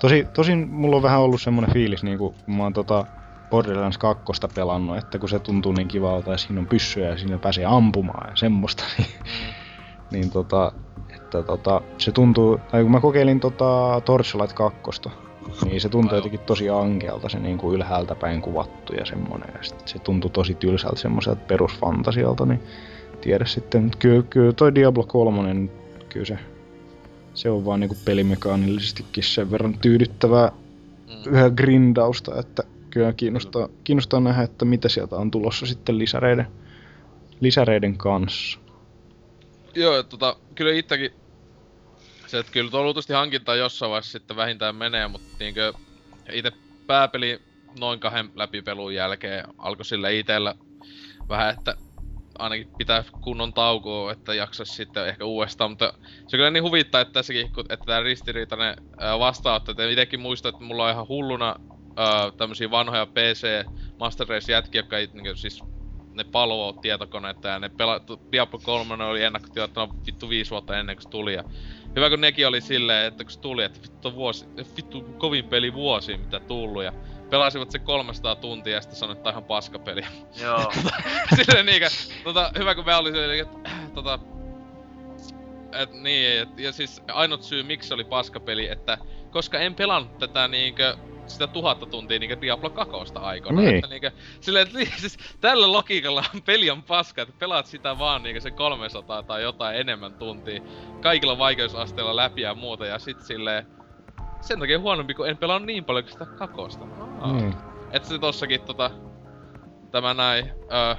Tosi, 0.00 0.26
tosin 0.34 0.68
mulla 0.70 0.96
on 0.96 1.02
vähän 1.02 1.20
ollut 1.20 1.42
semmonen 1.42 1.72
fiilis, 1.72 2.02
niinku, 2.02 2.34
kun 2.44 2.54
mä 2.54 2.62
oon 2.62 2.72
tota, 2.72 3.06
Borderlands 3.50 3.98
2 3.98 4.24
pelannut, 4.54 4.96
että 4.96 5.18
kun 5.18 5.28
se 5.28 5.38
tuntuu 5.38 5.72
niin 5.72 5.88
kivalta 5.88 6.30
ja 6.30 6.38
siinä 6.38 6.60
on 6.60 6.66
pyssyjä 6.66 7.08
ja 7.08 7.18
siinä 7.18 7.38
pääsee 7.38 7.64
ampumaan 7.64 8.30
ja 8.30 8.36
semmoista, 8.36 8.84
niin, 8.98 9.10
niin 10.10 10.30
tota, 10.30 10.72
että 11.16 11.42
tota, 11.42 11.80
se 11.98 12.12
tuntuu, 12.12 12.60
tai 12.70 12.82
kun 12.82 12.92
mä 12.92 13.00
kokeilin 13.00 13.40
tota 13.40 14.00
Torchlight 14.04 14.52
2, 14.52 14.80
niin 15.64 15.80
se 15.80 15.88
tuntuu 15.88 16.16
jotenkin 16.16 16.40
tosi 16.40 16.70
ankealta 16.70 17.28
se 17.28 17.38
niin 17.38 17.58
kuin 17.58 17.74
ylhäältä 17.74 18.14
päin 18.14 18.42
kuvattu 18.42 18.92
ja 18.92 19.06
semmonen. 19.06 19.48
Ja 19.54 19.62
sit 19.62 19.88
se 19.88 19.98
tuntui 19.98 20.30
tosi 20.30 20.54
tylsältä 20.54 20.96
semmoiselta 20.96 21.40
perusfantasialta, 21.48 22.46
niin 22.46 22.62
tiedä 23.20 23.44
sitten. 23.44 23.90
Kyllä, 23.98 24.22
kyllä 24.22 24.52
toi 24.52 24.74
Diablo 24.74 25.02
3, 25.02 25.68
kyllä 26.08 26.26
se, 26.26 26.38
se 27.40 27.50
on 27.50 27.64
vaan 27.64 27.80
niinku 27.80 27.96
pelimekaanillisestikin 28.04 29.24
sen 29.24 29.50
verran 29.50 29.78
tyydyttävää 29.78 30.52
Mm. 31.26 31.34
yhä 31.34 31.50
grindausta, 31.50 32.40
että 32.40 32.62
kyllä 32.90 33.12
kiinnostaa, 33.12 33.68
kiinnostaa 33.84 34.20
nähdä, 34.20 34.42
että 34.42 34.64
mitä 34.64 34.88
sieltä 34.88 35.16
on 35.16 35.30
tulossa 35.30 35.66
sitten 35.66 35.98
lisäreiden, 35.98 36.46
lisäreiden 37.40 37.98
kanssa. 37.98 38.58
Joo, 39.74 40.02
tota, 40.02 40.36
kyllä 40.54 40.72
ittäkin 40.72 41.10
se, 42.26 42.38
että 42.38 42.52
kyllä 42.52 42.70
tuo 42.70 42.82
luultavasti 42.82 43.12
hankinta 43.12 43.54
jossain 43.54 43.90
vaiheessa 43.90 44.12
sitten 44.12 44.36
vähintään 44.36 44.76
menee, 44.76 45.08
mutta 45.08 45.28
niinkö 45.40 45.72
itse 46.32 46.52
pääpeli 46.86 47.40
noin 47.80 48.00
kahden 48.00 48.30
läpipelun 48.34 48.94
jälkeen 48.94 49.44
alkoi 49.58 49.84
sille 49.84 50.18
itellä 50.18 50.54
vähän, 51.28 51.54
että 51.58 51.74
ainakin 52.38 52.68
pitää 52.78 53.04
kunnon 53.20 53.52
taukoa, 53.52 54.12
että 54.12 54.34
jaksaisi 54.34 54.74
sitten 54.74 55.08
ehkä 55.08 55.24
uudestaan, 55.24 55.70
mutta 55.70 55.92
se 56.28 56.36
kyllä 56.36 56.50
niin 56.50 56.62
huvittaa, 56.62 57.00
että 57.00 57.12
tässäkin, 57.12 57.52
kun, 57.52 57.64
että 57.68 57.86
tämä 57.86 58.00
ristiriitainen 58.00 58.76
vastaanotto, 59.18 59.70
että 59.70 59.88
itsekin 59.88 60.20
muistan, 60.20 60.48
että 60.48 60.64
mulla 60.64 60.84
on 60.84 60.92
ihan 60.92 61.08
hulluna 61.08 61.56
ää, 61.96 62.30
tämmösiä 62.36 62.70
vanhoja 62.70 63.06
PC 63.06 63.66
Master 63.98 64.28
Race 64.28 64.52
jätkiä, 64.52 64.78
jotka 64.78 64.98
ei, 64.98 65.08
niin 65.12 65.36
siis 65.36 65.64
ne 66.14 66.24
palvoo 66.24 66.72
tietokoneita 66.72 67.48
ja 67.48 67.58
ne 67.58 67.68
pela... 67.68 68.00
Diablo 68.32 68.60
3 68.62 69.04
oli 69.04 69.22
ennakkotilattuna 69.22 69.94
vittu 70.06 70.28
viisi 70.28 70.50
vuotta 70.50 70.78
ennen 70.78 70.96
kuin 70.96 71.02
se 71.02 71.08
tuli 71.08 71.34
ja 71.34 71.44
Hyvä 71.96 72.10
kun 72.10 72.20
nekin 72.20 72.46
oli 72.46 72.60
silleen, 72.60 73.06
että 73.06 73.24
kun 73.24 73.30
se 73.30 73.40
tuli, 73.40 73.64
että 73.64 73.80
vittu 73.82 74.14
vuosi, 74.14 74.46
vittu 74.76 75.02
kovin 75.18 75.44
peli 75.44 75.74
vuosi 75.74 76.16
mitä 76.16 76.40
tullut 76.40 76.84
ja 76.84 76.92
pelasivat 77.30 77.70
se 77.70 77.78
300 77.78 78.36
tuntia 78.36 78.74
ja 78.74 78.80
sitten 78.80 78.98
sanoi, 78.98 79.16
että 79.16 79.30
ihan 79.30 79.44
paskapeli. 79.44 80.02
Joo. 80.40 80.72
Silleen 81.36 81.66
niinkö, 81.66 81.88
tota, 82.24 82.52
hyvä 82.58 82.74
kun 82.74 82.86
me 82.86 82.94
oli 82.94 83.12
silleen, 83.12 83.40
että 83.40 83.70
tota, 83.94 84.18
et 85.72 85.92
niin, 85.92 86.40
et, 86.40 86.58
ja 86.58 86.72
siis 86.72 87.02
ainut 87.12 87.42
syy 87.42 87.62
miksi 87.62 87.88
se 87.88 87.94
oli 87.94 88.04
paskapeli, 88.04 88.68
että 88.68 88.98
koska 89.30 89.58
en 89.58 89.74
pelannut 89.74 90.18
tätä 90.18 90.48
niinkö 90.48 90.96
sitä 91.26 91.46
tuhatta 91.46 91.86
tuntia 91.86 92.18
niinkö 92.18 92.40
Diablo 92.40 92.70
2 92.70 92.94
aikoina. 93.14 93.60
Niin. 93.60 93.74
Että 93.74 93.88
niinkö, 93.88 94.10
silleen, 94.40 94.66
että 94.66 94.78
niin, 94.78 94.92
siis 94.96 95.18
tällä 95.40 95.72
logiikalla 95.72 96.24
peli 96.46 96.70
on 96.70 96.82
paska, 96.82 97.22
että 97.22 97.34
pelaat 97.38 97.66
sitä 97.66 97.98
vaan 97.98 98.22
niinkö 98.22 98.40
se 98.40 98.50
300 98.50 99.22
tai 99.22 99.42
jotain 99.42 99.76
enemmän 99.76 100.14
tuntia 100.14 100.60
kaikilla 101.00 101.38
vaikeusasteilla 101.38 102.16
läpi 102.16 102.40
ja 102.40 102.54
muuta 102.54 102.86
ja 102.86 102.98
sit 102.98 103.20
silleen 103.20 103.66
sen 104.40 104.58
takia 104.60 104.78
huonompi, 104.78 105.14
kun 105.14 105.28
en 105.28 105.36
pelannut 105.36 105.66
niin 105.66 105.84
paljon 105.84 106.04
kuin 106.04 106.12
sitä 106.12 106.26
kakosta. 106.26 106.84
Aa. 107.20 107.32
Niin. 107.32 107.54
Et 107.92 108.04
se 108.04 108.18
tossakin 108.18 108.60
tota, 108.60 108.90
tämä 109.90 110.14
näin, 110.14 110.52
ö, 110.72 110.96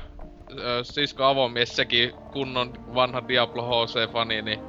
ö, 0.59 0.83
sisko 0.83 1.23
avomies, 1.23 1.75
sekin 1.75 2.13
kunnon 2.31 2.73
vanha 2.95 3.27
Diablo 3.27 3.63
HC-fani, 3.63 4.41
niin 4.41 4.59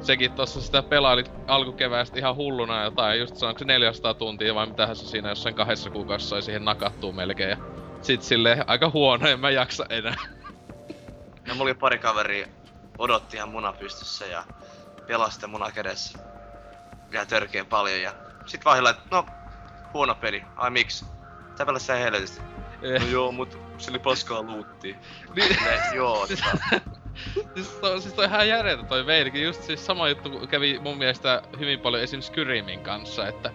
sekin 0.00 0.32
tossa 0.32 0.60
sitä 0.60 0.82
pelaili 0.82 1.24
alkukeväästä 1.46 2.18
ihan 2.18 2.36
hulluna 2.36 2.84
jotain, 2.84 3.20
just 3.20 3.36
sanoiko 3.36 3.58
se 3.58 3.64
400 3.64 4.14
tuntia 4.14 4.54
vai 4.54 4.66
mitähän 4.66 4.96
se 4.96 5.06
siinä 5.06 5.28
jossain 5.28 5.54
kahdessa 5.54 5.90
kuukaudessa 5.90 6.28
sai 6.28 6.42
siihen 6.42 6.64
nakattua 6.64 7.12
melkein. 7.12 7.50
Ja 7.50 7.56
sit 8.02 8.22
silleen 8.22 8.64
aika 8.66 8.90
huono, 8.90 9.28
en 9.28 9.40
mä 9.40 9.50
jaksa 9.50 9.86
enää. 9.88 10.16
Ja 11.46 11.54
mulla 11.54 11.62
oli 11.62 11.74
pari 11.74 11.98
kaveri 11.98 12.48
odotti 12.98 13.36
ihan 13.36 13.48
muna 13.48 13.72
pystyssä 13.72 14.26
ja 14.26 14.44
pelasi 15.06 15.34
sitä 15.34 15.46
muna 15.46 15.70
kädessä 15.70 16.31
vielä 17.12 17.26
törkeen 17.26 17.66
paljon 17.66 18.02
ja 18.02 18.14
sit 18.46 18.64
vaan 18.64 18.86
että 18.86 19.02
no 19.10 19.26
huono 19.94 20.14
peli, 20.14 20.42
ai 20.56 20.70
miksi? 20.70 21.04
Sä 21.58 21.66
pelasit 21.66 21.86
sen 21.86 21.98
helvetisti. 21.98 22.40
No 23.00 23.06
joo, 23.10 23.32
mut 23.32 23.58
se 23.78 23.90
oli 23.90 23.98
paskaa 23.98 24.42
luuttia. 24.42 24.94
Niin- 25.36 25.56
joo, 25.94 26.26
Siis- 26.26 26.40
tota, 26.70 26.80
siis, 27.54 27.68
toi, 27.68 28.00
siis 28.00 28.14
toi 28.14 28.24
ihan 28.24 28.48
järjetön 28.48 28.86
toi 28.86 29.06
Veidikin, 29.06 29.42
just 29.42 29.62
siis 29.62 29.86
sama 29.86 30.08
juttu 30.08 30.30
kun 30.30 30.48
kävi 30.48 30.78
mun 30.78 30.98
mielestä 30.98 31.42
hyvin 31.58 31.80
paljon 31.80 32.02
esim. 32.02 32.20
Skyrimin 32.20 32.80
kanssa, 32.80 33.28
että 33.28 33.50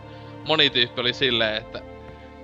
moni 0.45 0.69
tyyppi 0.69 1.01
oli 1.01 1.13
silleen, 1.13 1.55
että 1.55 1.81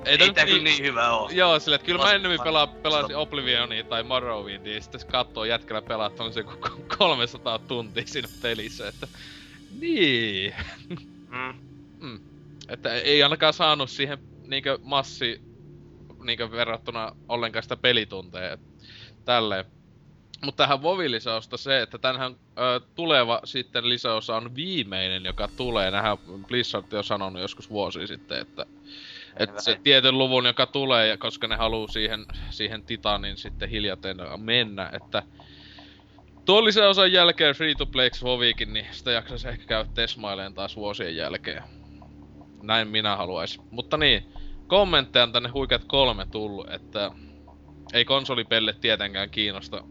ei 0.05 0.17
tää 0.17 0.33
tää 0.33 0.45
kyllä 0.45 0.63
niin 0.63 0.83
hyvä 0.83 1.11
oo. 1.11 1.29
Joo, 1.33 1.59
silleen, 1.59 1.75
että 1.75 1.85
kyllä 1.85 2.03
mä 2.03 2.11
ennemmin 2.13 2.41
pelaa, 2.43 2.67
pelasin 2.67 3.15
Oblivionia 3.15 3.83
tai 3.83 4.03
Morrowindia 4.03 4.73
ja 4.75 4.81
sitten 4.81 5.01
kattoo 5.07 5.45
jätkällä 5.45 5.81
pelaa 5.81 6.09
tommosen 6.09 6.45
ku- 6.45 6.57
ku- 6.57 6.85
300 6.97 7.59
tuntia 7.59 8.03
siinä 8.05 8.29
pelissä, 8.41 8.87
että 8.87 9.07
niin. 9.79 10.53
Mm. 11.29 11.59
Mm. 11.99 12.19
Että 12.69 12.93
ei 12.93 13.23
ainakaan 13.23 13.53
saanut 13.53 13.89
siihen 13.89 14.17
niinkö 14.47 14.79
massi 14.83 15.41
niinkö 16.23 16.51
verrattuna 16.51 17.15
ollenkaan 17.29 17.63
sitä 17.63 17.77
pelitunteja. 17.77 18.57
Tälleen. 19.25 19.65
Mutta 20.45 20.63
tähän 20.63 20.83
Vovin 20.83 21.11
lisäosta 21.11 21.57
se, 21.57 21.81
että 21.81 21.97
tänhän 21.97 22.35
ö, 22.57 22.81
tuleva 22.95 23.41
sitten 23.43 23.89
lisäosa 23.89 24.35
on 24.35 24.55
viimeinen, 24.55 25.25
joka 25.25 25.49
tulee. 25.57 25.91
Nähän 25.91 26.17
Blizzard 26.47 26.93
on 26.93 27.03
sanonut 27.03 27.41
joskus 27.41 27.69
vuosi 27.69 28.07
sitten, 28.07 28.39
että 28.39 28.65
että 29.37 29.61
se 29.61 29.71
Näin. 29.71 29.83
tietyn 29.83 30.17
luvun, 30.17 30.45
joka 30.45 30.65
tulee, 30.65 31.07
ja 31.07 31.17
koska 31.17 31.47
ne 31.47 31.55
haluu 31.55 31.87
siihen, 31.87 32.25
siihen 32.49 32.83
Titanin 32.83 33.37
sitten 33.37 33.69
hiljaten 33.69 34.17
mennä, 34.37 34.89
että 34.93 35.23
tuon 36.45 36.65
lisäosan 36.65 37.11
jälkeen 37.11 37.55
Free 37.55 37.75
to 37.75 37.85
Play 37.85 38.09
Vovikin, 38.23 38.73
niin 38.73 38.85
sitä 38.91 39.11
jaksaisi 39.11 39.47
ehkä 39.47 39.65
käydä 39.65 39.89
tesmaileen 39.93 40.53
taas 40.53 40.75
vuosien 40.75 41.15
jälkeen. 41.15 41.63
Näin 42.63 42.87
minä 42.87 43.15
haluaisin. 43.15 43.63
Mutta 43.71 43.97
niin, 43.97 44.33
kommentteja 44.67 45.23
on 45.23 45.31
tänne 45.31 45.49
huikeat 45.49 45.85
kolme 45.85 46.25
tullut, 46.25 46.69
että 46.73 47.11
ei 47.93 48.05
konsolipelle 48.05 48.73
tietenkään 48.73 49.29
kiinnosta 49.29 49.83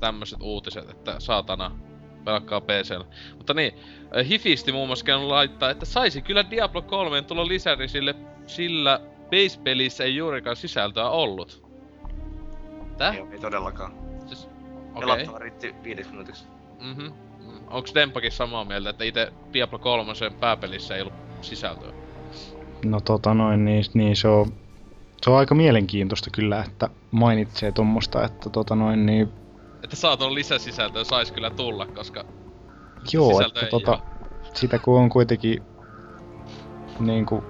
tämmöiset 0.00 0.38
uutiset, 0.42 0.90
että 0.90 1.20
saatana 1.20 1.78
pelkkaa 2.24 2.60
PCllä. 2.60 3.04
Mutta 3.36 3.54
niin, 3.54 3.74
äh, 4.16 4.28
Hifisti 4.28 4.72
muun 4.72 4.88
muassa 4.88 5.04
käynyt 5.04 5.28
laittaa, 5.28 5.70
että 5.70 5.84
saisi 5.84 6.22
kyllä 6.22 6.50
Diablo 6.50 6.82
3 6.82 7.22
tulla 7.22 7.48
lisäri 7.48 7.88
sille, 7.88 8.14
sillä 8.46 9.00
base-pelissä 9.30 10.04
ei 10.04 10.16
juurikaan 10.16 10.56
sisältöä 10.56 11.10
ollut. 11.10 11.68
Täh? 12.98 13.14
Ei, 13.14 13.22
ei 13.32 13.38
todellakaan. 13.38 14.07
Pelattava 15.00 15.38
riitti 15.38 15.74
viideksi 15.82 16.10
minuutiksi. 16.10 16.44
Mhm. 16.80 17.06
Onks 17.70 17.94
Dempakin 17.94 18.32
samaa 18.32 18.64
mieltä, 18.64 18.90
että 18.90 19.04
itse 19.04 19.32
Diablo 19.52 19.78
3 19.78 20.12
pääpelissä 20.40 20.96
ei 20.96 21.00
ollut 21.00 21.14
sisältöä? 21.40 21.92
No 22.84 23.00
tota 23.00 23.34
noin, 23.34 23.64
niin, 23.64 23.84
niin 23.94 24.16
se 24.16 24.28
on, 24.28 24.52
se 25.22 25.30
on 25.30 25.36
aika 25.36 25.54
mielenkiintoista 25.54 26.30
kyllä, 26.30 26.64
että 26.64 26.88
mainitsee 27.10 27.72
tuommoista, 27.72 28.24
että 28.24 28.50
tota 28.50 28.74
noin, 28.74 29.06
niin 29.06 29.28
Että 29.82 29.96
saatoin 29.96 30.34
lisäsisältöä 30.34 31.04
sais 31.04 31.32
kyllä 31.32 31.50
tulla, 31.50 31.86
koska 31.86 32.24
joo, 33.12 33.40
että 33.40 33.66
tota, 33.66 33.98
sitä 34.54 34.78
kun 34.78 35.00
on 35.00 35.08
kuitenkin 35.08 35.62
niinku 36.98 37.44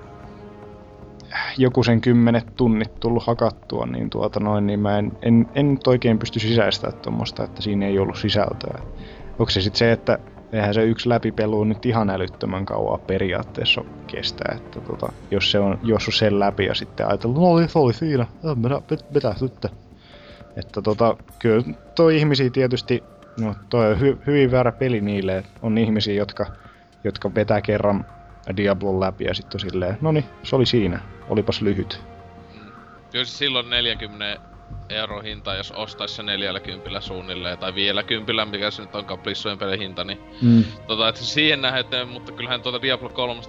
joku 1.59 1.85
sen 1.85 2.01
kymmenet 2.01 2.47
tunnit 2.57 3.01
tullut 3.01 3.27
hakattua, 3.27 3.87
niin 3.87 4.11
tuota 4.11 4.41
noin, 4.41 4.67
niin 4.67 4.81
mä 4.81 4.99
en, 4.99 5.13
en, 5.23 5.47
en 5.55 5.71
nyt 5.71 5.87
oikein 5.87 6.19
pysty 6.19 6.41
sisäistämään 6.41 7.03
tuommoista, 7.03 7.45
että 7.45 7.63
siinä 7.63 7.87
ei 7.87 7.99
ollut 7.99 8.19
sisältöä. 8.19 8.83
Onko 9.39 9.51
se 9.51 9.61
sitten 9.61 9.79
se, 9.79 9.93
että 9.93 10.19
eihän 10.53 10.75
se 10.75 10.85
yksi 10.85 11.09
läpipelu 11.09 11.65
nyt 11.65 11.87
ihan 11.87 12.11
älyttömän 12.11 12.67
kauan 12.67 13.01
periaatteessa 13.01 13.85
kestää, 14.07 14.55
että 14.57 14.81
tota, 14.81 15.13
jos 15.31 15.51
se 15.51 15.59
on 15.59 15.79
juossut 15.83 16.15
sen 16.15 16.39
läpi 16.39 16.65
ja 16.65 16.75
sitten 16.75 17.09
ajatellut, 17.09 17.39
no 17.39 17.69
se 17.69 17.79
oli 17.79 17.93
siinä, 17.93 18.27
vetää 19.15 19.35
sitten. 19.35 19.71
Että 20.57 20.83
tota, 20.83 21.17
kyllä 21.39 21.65
toi 21.95 22.17
ihmisiä 22.17 22.51
tietysti, 22.51 23.03
no 23.41 23.55
toi 23.71 23.91
on 23.91 24.01
hy, 24.01 24.19
hyvin 24.27 24.51
väärä 24.51 24.73
peli 24.73 25.01
niille, 25.01 25.45
on 25.63 25.79
ihmisiä, 25.79 26.15
jotka, 26.15 26.47
jotka 27.05 27.35
vetää 27.35 27.61
kerran 27.61 28.07
Diablon 28.57 29.01
läpi 29.01 29.25
ja 29.25 29.35
sitten 29.35 29.61
silleen, 29.61 29.99
no 30.01 30.13
niin, 30.13 30.25
se 30.43 30.57
oli 30.57 30.67
siinä, 30.67 31.01
olipas 31.29 31.63
lyhyt. 31.63 32.01
Kyllä 33.13 33.25
se 33.25 33.37
silloin 33.37 33.71
40 33.71 34.41
euro 34.89 35.21
hinta, 35.21 35.55
jos 35.55 35.73
ostaisi 35.73 36.15
se 36.15 36.23
40 36.23 37.01
suunnilleen, 37.01 37.59
tai 37.59 37.75
vielä 37.75 38.03
kympillä, 38.03 38.45
mikä 38.45 38.71
se 38.71 38.83
nyt 38.83 38.95
on 38.95 39.05
kaplissojen 39.05 39.59
pelin 39.59 39.79
hinta, 39.81 40.05
niin 40.05 40.19
Mm. 40.43 40.65
tota, 40.87 41.09
että 41.09 41.21
siihen 41.21 41.63
nähden, 41.63 42.09
mutta 42.09 42.33
kyllähän 42.33 42.63
tuota 42.63 42.83
Diablo 42.83 43.09
3 43.09 43.41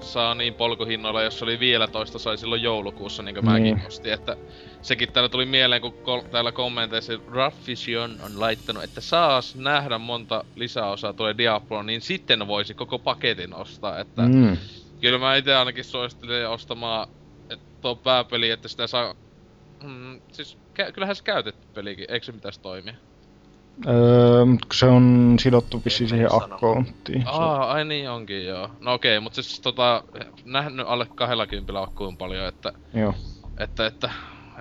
saa 0.00 0.34
niin 0.34 0.54
polkuhinnoilla, 0.54 1.22
jos 1.22 1.42
oli 1.42 1.60
vielä 1.60 1.86
toista 1.86 2.18
sai 2.18 2.38
silloin 2.38 2.62
joulukuussa, 2.62 3.22
niin 3.22 3.34
kuin 3.34 3.44
mäkin 3.44 3.62
Niin. 3.76 3.86
ostin, 3.86 4.12
että 4.12 4.36
sekin 4.82 5.12
täällä 5.12 5.28
tuli 5.28 5.46
mieleen, 5.46 5.80
kun 5.82 5.92
kol- 6.02 6.20
täällä 6.30 6.52
kommenteissa 6.52 7.12
Raffision 7.32 8.20
on 8.20 8.40
laittanut, 8.40 8.84
että 8.84 9.00
saas 9.00 9.56
nähdä 9.56 9.98
monta 9.98 10.44
lisäosaa 10.56 11.12
tulee 11.12 11.34
Diabloon, 11.38 11.86
niin 11.86 12.00
sitten 12.00 12.46
voisi 12.46 12.74
koko 12.74 12.98
paketin 12.98 13.54
ostaa, 13.54 13.98
että 14.00 14.22
Mm. 14.22 14.56
Kyllä 15.00 15.18
mä 15.18 15.36
itse 15.36 15.54
ainakin 15.54 15.84
suosittelen 15.84 16.50
ostamaan, 16.50 17.06
tuo 17.80 17.96
pääpeli, 17.96 18.50
että 18.50 18.68
sitä 18.68 18.86
saa... 18.86 19.14
Mm, 19.82 20.20
siis 20.32 20.58
kä- 20.80 20.92
kyllähän 20.92 21.16
se 21.16 21.22
käytetty 21.22 21.68
pelikin, 21.74 22.04
eikö 22.08 22.26
se 22.26 22.32
pitäisi 22.32 22.60
toimia? 22.60 22.94
Öö, 23.86 24.44
se 24.74 24.86
on 24.86 25.36
sidottu 25.40 25.82
vissiin 25.84 26.08
siihen 26.08 26.28
akkoontiin. 26.32 27.22
Aa, 27.26 27.72
ai 27.72 27.84
niin 27.84 28.10
onkin 28.10 28.46
joo. 28.46 28.70
No 28.80 28.92
okei, 28.94 29.20
mutta 29.20 29.42
siis 29.42 29.60
tota, 29.60 30.04
nähnyt 30.44 30.86
alle 30.88 31.06
20 31.14 31.82
akkuun 31.82 32.16
paljon, 32.16 32.46
että, 32.48 32.72
Joo. 32.94 33.14
että, 33.58 33.86
että 33.86 34.10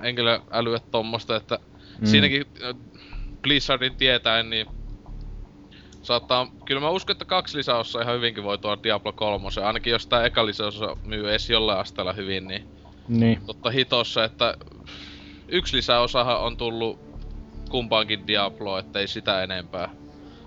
en 0.04 0.16
kyllä 0.16 0.40
älyä 0.52 0.80
tommosta, 0.92 1.36
että 1.36 1.60
Mm. 2.02 2.06
siinäkin 2.08 2.46
Blizzardin 3.42 3.96
tietäen, 3.96 4.50
niin 4.50 4.66
saattaa, 6.02 6.48
kyllä 6.66 6.82
mä 6.82 6.90
uskon, 6.90 7.12
että 7.14 7.26
kaksi 7.26 7.58
lisäosaa 7.58 8.02
ihan 8.02 8.16
hyvinkin 8.16 8.44
voi 8.44 8.58
tuoda 8.58 8.84
Diablo 8.84 9.14
3. 9.14 9.48
Ainakin 9.64 9.92
jos 9.92 10.08
tää 10.08 10.26
eka 10.26 10.46
lisäosa 10.46 10.96
myy 11.04 11.30
edes 11.30 11.50
jollain 11.50 11.80
asteella 11.80 12.14
hyvin, 12.14 12.48
niin 12.48 12.62
Niin. 13.08 13.42
totta 13.46 13.70
hitossa, 13.70 14.24
että 14.24 14.54
yksi 15.48 15.78
lisäosahan 15.78 16.40
on 16.40 16.58
tullut 16.58 17.00
kumpaankin 17.74 18.28
Diabloon, 18.28 18.80
ettei 18.80 19.08
sitä 19.08 19.44
enempää. 19.44 19.90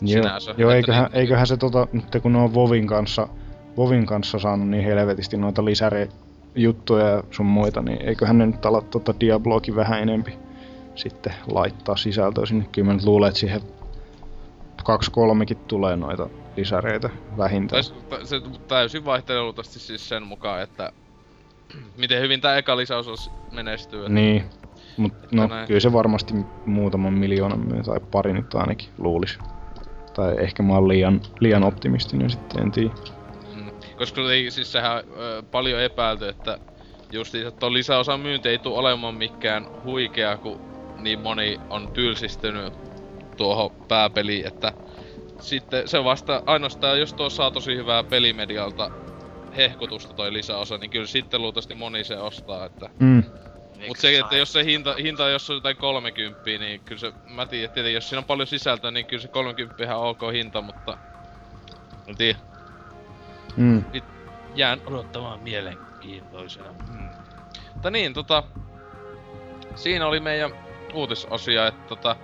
Joo, 0.01 0.23
sinänsä. 0.23 0.55
joo 0.59 0.71
eiköhän, 0.71 1.05
niin- 1.05 1.21
eiköhän 1.21 1.47
se 1.47 1.57
tota, 1.57 1.89
nyt 1.93 2.05
kun 2.23 2.33
ne 2.33 2.39
on 2.39 2.55
Vovin 2.55 2.87
kanssa, 2.87 3.29
Vovin 3.77 4.07
kanssa 4.07 4.39
saanut 4.39 4.69
niin 4.69 4.85
helvetisti 4.85 5.37
noita 5.37 5.65
lisäre 5.65 6.09
juttuja 6.55 7.07
ja 7.09 7.23
sun 7.31 7.47
muita, 7.47 7.83
niin 7.83 8.03
eiköhän 8.03 8.39
ne 8.39 8.47
nyt 8.47 8.67
ala 8.67 8.81
tota 8.81 9.15
Diabloakin 9.21 9.77
vähän 9.77 10.03
enempi 10.03 10.39
sitten 10.95 11.35
laittaa 11.47 11.97
sisältöä 11.97 12.47
sinne. 12.47 12.67
Kyllä 12.73 12.87
mä 12.87 12.93
nyt 12.95 13.05
luulen, 13.05 13.29
että 13.29 13.41
siihen 13.41 13.61
kaksi 14.85 15.11
kolmekin 15.11 15.57
tulee 15.57 15.97
noita 15.97 16.29
lisäreitä 16.57 17.11
vähintään. 17.37 17.85
Se- 17.85 17.95
se 18.25 18.41
täysin 18.69 19.05
vaihtelee 19.05 19.43
luultavasti 19.43 19.79
siis 19.79 20.09
sen 20.09 20.23
mukaan, 20.23 20.63
että 20.63 20.93
miten 21.97 22.23
hyvin 22.23 22.41
tää 22.41 22.57
eka 22.57 22.77
lisäosa 22.77 23.31
menestyy. 23.53 24.01
että- 24.01 24.13
Niin, 24.13 24.45
mut 24.97 25.13
no 25.33 25.47
näin. 25.47 25.67
kyllä 25.67 25.81
se 25.81 25.93
varmasti 25.93 26.35
muutaman 26.67 27.13
miljoonan 27.13 27.61
myy, 27.61 27.83
tai 27.83 28.01
pari 28.11 28.33
nyt 28.33 28.55
ainakin 28.55 28.89
luulis. 28.99 29.39
Tai 30.15 30.35
ehkä 30.39 30.63
mä 30.63 30.75
oon 30.75 30.89
liian, 30.89 31.21
liian 31.41 31.65
optimistinen 31.65 32.31
sitten, 32.31 32.63
en 32.63 32.73
tiedä. 32.73 32.91
Mm. 33.55 33.71
Koska 33.99 34.33
ei, 34.33 34.51
siis 34.51 34.73
sehän 34.73 35.03
ö, 35.17 35.43
paljon 35.51 35.81
epäilty, 35.81 36.29
että 36.29 36.59
justiinsa 37.13 37.51
tuon 37.51 37.75
lisäosan 37.75 38.21
myynti 38.21 38.49
ei 38.49 38.59
tule 38.59 38.79
olemaan 38.79 39.15
mikään 39.15 39.67
huikea, 39.85 40.37
kun 40.37 40.61
niin 41.01 41.19
moni 41.19 41.61
on 41.71 41.89
tylsistynyt 41.89 42.75
tuohon 43.37 43.71
pääpeliin, 43.89 44.47
että 44.47 44.73
sitten 45.41 45.89
se 45.89 46.05
vasta 46.05 46.43
ainoastaan, 46.47 47.01
jos 47.01 47.15
tuo 47.15 47.31
saa 47.31 47.51
tosi 47.51 47.77
hyvää 47.77 48.05
pelimedialta 48.05 48.91
hehkutusta 49.57 50.15
toi 50.15 50.33
lisäosa, 50.33 50.79
niin 50.79 50.91
kyllä 50.91 51.07
sitten 51.07 51.43
luultavasti 51.43 51.75
moni 51.75 52.05
se 52.05 52.19
ostaa, 52.19 52.65
että 52.65 52.91
Mm. 53.01 53.23
Mut 53.89 53.97
se, 53.97 54.19
että 54.19 54.37
jos 54.37 54.53
se 54.53 54.65
hinta, 54.65 54.95
hinta 54.95 55.29
jos 55.29 55.51
on 55.51 55.57
jotain 55.57 55.77
30, 55.77 56.45
niin 56.45 56.81
kyllä 56.81 57.01
se, 57.01 57.13
mä 57.29 57.47
tiedän, 57.47 57.65
että 57.65 57.75
tietenkin 57.75 57.95
jos 57.95 58.09
siinä 58.09 58.19
on 58.19 58.25
paljon 58.25 58.47
sisältöä, 58.47 58.91
niin 58.91 59.07
kyllä 59.07 59.23
se 59.23 59.29
30 59.29 59.85
ihan 59.85 59.99
ok 59.99 60.21
hinta, 60.33 60.63
mutta... 60.63 60.99
En 62.07 62.17
tiedä, 62.17 62.39
Mm. 63.57 63.85
jään 64.55 64.81
odottamaan 64.87 65.41
mielenkiintoisena. 65.41 66.75
Mm. 66.89 67.09
Mutta 67.75 67.91
niin, 67.91 68.15
tota... 68.15 68.43
Siinä 69.75 70.07
oli 70.07 70.21
meidän 70.21 70.51
uutisosia, 70.95 71.67
että 71.67 71.89
tota... 71.89 72.17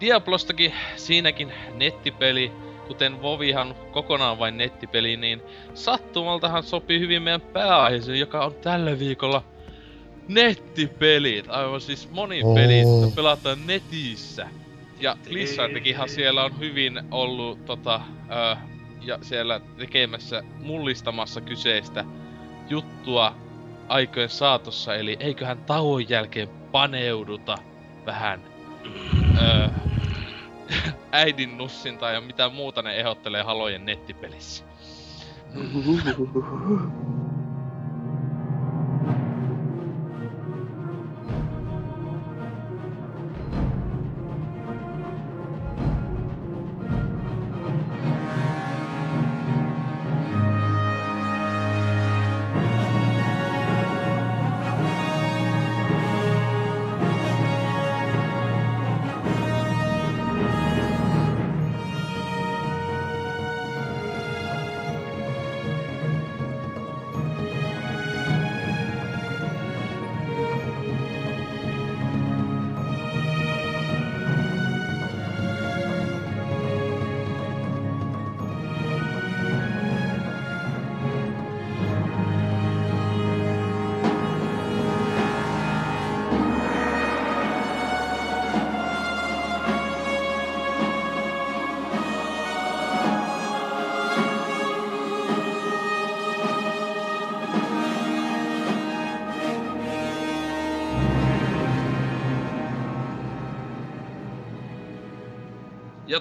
Diablostakin 0.00 0.74
siinäkin 0.96 1.52
nettipeli, 1.74 2.52
kuten 2.86 3.22
Vovihan 3.22 3.74
kokonaan 3.92 4.38
vain 4.38 4.56
nettipeli, 4.56 5.16
niin 5.16 5.42
sattumaltahan 5.74 6.62
sopii 6.62 7.00
hyvin 7.00 7.22
meidän 7.22 7.40
pääaiheeseen, 7.40 8.20
joka 8.20 8.44
on 8.44 8.54
tällä 8.54 8.98
viikolla 8.98 9.42
nettipelit. 10.28 11.44
Aivan 11.48 11.80
siis 11.80 12.10
monipelit, 12.10 12.86
Oh. 12.86 13.04
oh. 13.04 13.14
pelataan 13.14 13.66
netissä. 13.66 14.48
Ja 15.00 15.16
Blizzardikinhan 15.28 16.08
siellä 16.08 16.44
on 16.44 16.58
hyvin 16.58 17.00
ollut 17.10 17.64
tota, 17.64 18.00
ö, 18.52 18.56
ja 19.02 19.18
siellä 19.22 19.60
tekemässä, 19.76 20.42
mullistamassa 20.60 21.40
kyseistä 21.40 22.04
juttua 22.68 23.34
aikojen 23.88 24.28
saatossa, 24.28 24.94
eli 24.94 25.16
eiköhän 25.20 25.58
tauon 25.58 26.08
jälkeen 26.08 26.48
paneuduta 26.72 27.54
vähän 28.06 28.40
ö, 29.42 29.68
äidin 31.12 31.58
nussintaa 31.58 32.10
ja 32.12 32.20
mitä 32.20 32.48
muuta 32.48 32.82
ne 32.82 32.96
ehdottelee 32.96 33.42
halojen 33.42 33.84
nettipelissä. 33.86 34.64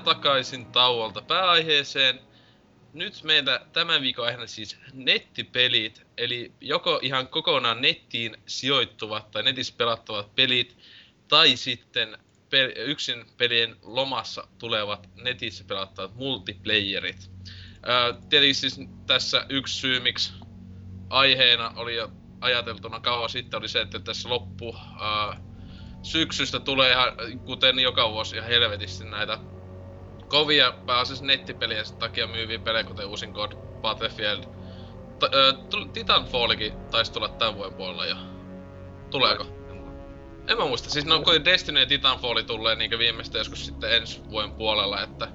Takaisin 0.05 0.65
tauolta 0.65 1.21
pääaiheeseen. 1.21 2.19
Nyt 2.93 3.23
meillä 3.23 3.61
tämän 3.73 4.01
viikon 4.01 4.25
aiheena 4.25 4.47
siis 4.47 4.77
nettipelit, 4.93 6.01
eli 6.17 6.51
joko 6.61 6.99
ihan 7.01 7.27
kokonaan 7.27 7.81
nettiin 7.81 8.37
sijoittuvat 8.45 9.31
tai 9.31 9.43
netissä 9.43 9.73
pelattavat 9.77 10.35
pelit, 10.35 10.77
tai 11.27 11.55
sitten 11.55 12.17
pe- 12.49 12.73
yksin 12.75 13.25
pelien 13.37 13.75
lomassa 13.81 14.47
tulevat 14.59 15.09
netissä 15.15 15.63
pelattavat 15.67 16.15
multiplayerit. 16.15 17.31
Öö, 17.87 18.13
tietenkin 18.29 18.55
siis 18.55 18.79
tässä 19.07 19.45
yksi 19.49 19.73
syy, 19.73 19.99
miksi 19.99 20.33
aiheena 21.09 21.73
oli 21.75 21.95
jo 21.95 22.11
ajateltuna 22.41 22.99
kauan 22.99 23.29
sitten, 23.29 23.57
oli 23.57 23.69
se, 23.69 23.81
että 23.81 23.99
tässä 23.99 24.29
loppu 24.29 24.75
öö, 24.75 25.41
syksystä 26.03 26.59
tulee 26.59 26.91
ihan, 26.91 27.13
kuten 27.45 27.79
joka 27.79 28.11
vuosi 28.11 28.35
ihan 28.35 28.49
helvetisti 28.49 29.05
näitä 29.05 29.39
kovia 30.27 30.73
pääasiassa 30.85 31.25
nettipeliä 31.25 31.83
sen 31.83 31.97
takia 31.97 32.27
myyviä 32.27 32.59
pelejä, 32.59 32.83
kuten 32.83 33.07
uusin 33.07 33.31
God, 33.31 33.51
Battlefield. 33.81 34.43
T- 35.19 35.93
Titanfallikin 35.93 36.73
taisi 36.91 37.13
tulla 37.13 37.29
tämän 37.29 37.55
vuoden 37.55 37.73
puolella 37.73 38.05
jo. 38.05 38.15
Tuleeko? 39.11 39.45
En 40.47 40.57
mä 40.57 40.65
muista. 40.65 40.89
Siis 40.89 41.05
no 41.05 41.19
kun 41.19 41.45
Destiny 41.45 41.79
ja 41.79 41.85
Titanfall 41.85 42.41
tulee 42.41 42.75
niinkö 42.75 42.99
viimeistä 42.99 43.37
joskus 43.37 43.65
sitten 43.65 43.93
ensi 43.93 44.21
vuoden 44.29 44.51
puolella, 44.51 45.01
että 45.01 45.27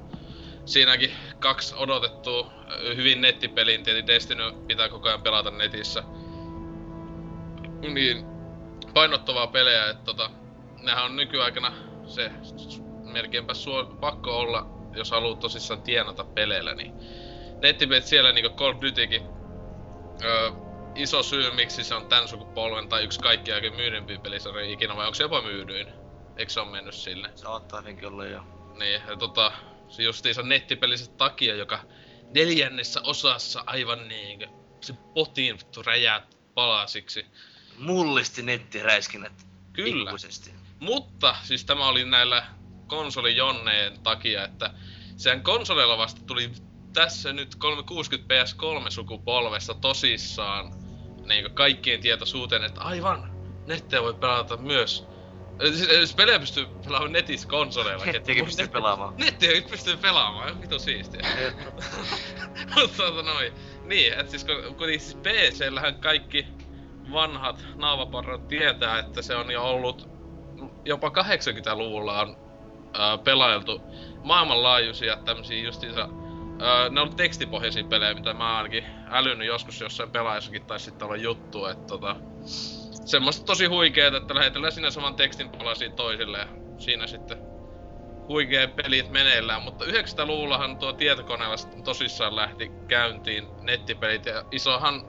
siinäkin 0.65 1.11
kaksi 1.39 1.75
odotettua 1.79 2.53
hyvin 2.97 3.21
nettipeliin. 3.21 3.83
Tietenkin 3.83 4.15
Destiny 4.15 4.43
pitää 4.67 4.89
koko 4.89 5.09
ajan 5.09 5.23
pelata 5.23 5.51
netissä. 5.51 6.03
Niin 7.81 8.27
painottavaa 8.95 9.47
pelejä, 9.47 9.91
että 9.91 10.05
tota, 10.05 10.31
nehän 10.83 11.05
on 11.05 11.17
nykyaikana 11.17 11.73
se 12.07 12.31
melkeinpä 13.13 13.55
suo, 13.55 13.85
pakko 13.85 14.39
olla, 14.39 14.80
jos 14.97 15.11
haluaa 15.11 15.37
tosissaan 15.37 15.83
tienata 15.83 16.25
peleillä, 16.25 16.75
niin 16.75 16.93
nettipelit 17.63 18.07
siellä 18.07 18.33
niinku 18.33 18.57
Call 18.57 18.75
of 18.75 18.83
Dutykin 18.83 19.23
öö, 20.25 20.51
iso 20.95 21.23
syy, 21.23 21.51
miksi 21.51 21.85
se 21.85 21.95
on 21.95 22.07
tän 22.07 22.29
sukupolven 22.29 22.89
tai 22.89 23.05
yksi 23.05 23.21
kaikkien 23.21 23.55
aikojen 23.55 23.77
myydympiä 23.77 24.19
pelisarjoja 24.19 24.71
ikinä, 24.71 24.97
vai 24.97 25.07
onko 25.07 25.15
se 25.15 25.23
jopa 25.23 25.43
myydyin? 25.43 25.87
Eikö 26.37 26.53
se 26.53 26.61
on 26.61 26.69
mennyt 26.69 26.95
sille? 26.95 27.31
Saattaa 27.35 27.81
hyvinkin 27.81 28.09
olla 28.09 28.27
jo. 28.27 28.43
Niin, 28.79 29.03
ja 29.09 29.17
tota, 29.17 29.53
se 29.89 30.03
justiinsa 30.03 30.43
nettipeliset 30.43 31.17
takia, 31.17 31.55
joka 31.55 31.81
neljännessä 32.35 33.01
osassa 33.05 33.65
aivan 33.67 34.09
niinkö, 34.09 34.49
se 34.81 34.95
potiin 35.15 35.59
vittu 35.59 35.83
räjää 35.83 36.27
palasiksi. 36.55 37.27
mullisti 37.79 38.43
nettiräiskinnät 38.43 39.47
Kyllä. 39.73 40.11
ikuisesti. 40.11 40.51
Mutta 40.81 41.37
siis 41.43 41.65
tämä 41.65 41.89
oli 41.89 42.05
näillä 42.05 42.47
konsolijonneen 42.91 44.01
takia, 44.03 44.45
että 44.45 44.71
sen 45.17 45.43
konsoleilla 45.43 45.99
vasta 45.99 46.21
tuli 46.27 46.51
tässä 46.93 47.33
nyt 47.33 47.55
360 47.55 48.35
PS3 48.35 48.91
sukupolvessa 48.91 49.75
tosissaan 49.75 50.73
niin 51.27 51.55
kaikkien 51.55 52.01
tietoisuuteen, 52.01 52.65
että 52.65 52.81
aivan, 52.81 53.33
nettiä 53.67 54.03
voi 54.03 54.15
pelata 54.15 54.57
myös. 54.57 55.07
Siis, 55.61 55.89
siis 55.89 56.15
pelejä 56.15 56.39
pystyy 56.39 56.67
pelaamaan 56.67 57.13
netissä 57.13 57.49
konsoleilla. 57.49 58.05
Nettiäkin 58.05 58.45
pystyy 58.45 58.69
pelaamaan. 58.69 59.15
Nettiä 59.17 59.63
pystyy 59.71 59.97
pelaamaan, 59.97 60.61
vitu 60.61 60.79
siistiä. 60.79 61.21
Mutta 62.75 62.97
tota 62.97 63.23
noin. 63.23 63.53
Niin, 63.85 64.13
et 64.13 64.31
siis 64.31 64.45
kun, 64.45 64.75
kun 64.75 64.87
siis 64.87 65.15
PC-llähän 65.23 65.95
kaikki 65.95 66.47
vanhat 67.13 67.65
naavaparrat 67.77 68.49
tietää, 68.49 68.99
että 68.99 69.23
se 69.23 69.37
on 69.37 69.51
jo 69.51 69.65
ollut 69.65 70.09
jopa 70.85 71.09
80-luvulla 71.09 72.21
on 72.21 72.50
ää, 72.95 73.19
pelailtu 73.19 73.83
maailmanlaajuisia 74.23 75.17
tämmösiä 75.25 75.65
justiinsa. 75.65 76.09
Ää, 76.61 76.89
ne 76.89 77.01
on 77.01 77.17
tekstipohjaisia 77.17 77.85
pelejä, 77.85 78.15
mitä 78.15 78.35
mä 78.35 78.57
ainakin 78.57 78.85
älynyt 79.07 79.47
joskus 79.47 79.81
jossain 79.81 80.11
pelaajassakin 80.11 80.67
tai 80.67 80.81
sitten 80.81 81.07
olla 81.07 81.17
juttu, 81.17 81.67
että 81.67 81.87
tota, 81.87 82.17
semmoista 83.07 83.45
tosi 83.45 83.67
huikeeta, 83.67 84.17
että 84.17 84.35
lähetellään 84.35 84.73
sinne 84.73 84.91
saman 84.91 85.17
tekstin 85.17 85.51
palasia 85.51 85.91
toisille 85.91 86.39
ja 86.39 86.49
siinä 86.79 87.07
sitten 87.07 87.39
huikea 88.29 88.69
pelit 88.69 89.11
meneillään, 89.11 89.63
mutta 89.63 89.85
90-luvullahan 89.85 90.79
tuo 90.79 90.93
tietokoneella 90.93 91.57
sitten 91.57 91.83
tosissaan 91.83 92.37
lähti 92.37 92.71
käyntiin 92.89 93.49
nettipelit 93.61 94.27
ja 94.27 94.45
isohan 94.53 95.03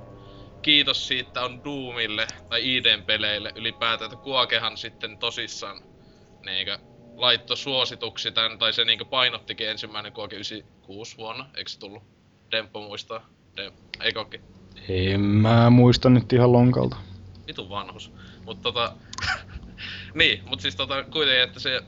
kiitos 0.62 1.08
siitä 1.08 1.42
on 1.42 1.64
Doomille 1.64 2.28
tai 2.50 2.76
IDn 2.76 3.04
peleille 3.04 3.52
ylipäätään, 3.56 4.12
että 4.12 4.24
Kuakehan 4.24 4.78
sitten 4.78 5.18
tosissaan 5.20 5.82
niinkö 6.46 6.80
laitto 7.16 7.56
suosituksi 7.56 8.32
tän, 8.32 8.58
tai 8.58 8.74
se 8.74 8.86
niinkö 8.86 9.06
painottikin 9.06 9.70
ensimmäinen 9.70 10.14
Kuake 10.14 10.36
96 10.36 11.18
vuonna, 11.18 11.50
eikö 11.58 11.70
se 11.70 11.80
tullut? 11.80 12.04
Demppo 12.52 12.82
muistaa? 12.82 13.30
Dem- 13.58 14.04
Eikokin? 14.04 14.42
En 14.90 15.22
mä 15.22 15.70
muista 15.70 16.10
nyt 16.10 16.34
ihan 16.34 16.52
lonkalta. 16.52 16.96
Vitun 17.48 17.70
vanhus. 17.70 18.12
Mut 18.46 18.62
tota... 18.62 18.94
niin, 20.14 20.42
mut 20.46 20.60
siis 20.60 20.76
tota 20.76 21.04
kuitenkin, 21.04 21.44
että 21.44 21.60
se... 21.60 21.82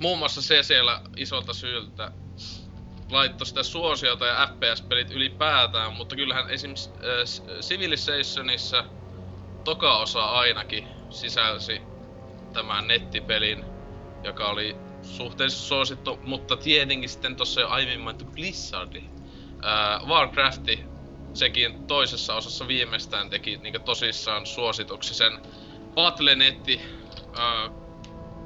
Muun 0.00 0.18
muassa 0.18 0.42
se 0.42 0.62
siellä 0.62 1.00
isolta 1.16 1.52
syyltä 1.52 2.12
laittoi 3.10 3.46
sitä 3.46 3.62
suosiota 3.62 4.26
ja 4.26 4.48
FPS-pelit 4.52 5.10
ylipäätään, 5.10 5.92
mutta 5.92 6.16
kyllähän 6.16 6.50
esimerkiksi 6.50 6.90
äh, 6.90 7.60
Civilizationissa 7.60 8.84
toka 9.64 9.98
osa 9.98 10.24
ainakin 10.24 10.88
sisälsi 11.10 11.82
tämän 12.52 12.88
nettipelin, 12.88 13.64
joka 14.26 14.48
oli 14.48 14.76
suhteellisesti 15.02 15.66
suosittu, 15.66 16.18
mutta 16.22 16.56
tietenkin 16.56 17.08
sitten 17.08 17.36
tossa 17.36 17.60
jo 17.60 17.68
aiemmin 17.68 18.00
mainittu 18.00 18.24
Blizzardi. 18.24 19.04
Äh, 19.64 20.08
Warcrafti, 20.08 20.84
sekin 21.34 21.86
toisessa 21.86 22.34
osassa 22.34 22.68
viimeistään 22.68 23.30
teki 23.30 23.56
niin 23.56 23.82
tosissaan 23.84 24.46
suosituksi 24.46 25.14
sen 25.14 25.32
Battle.netti 25.94 26.80
äh, 27.38 27.70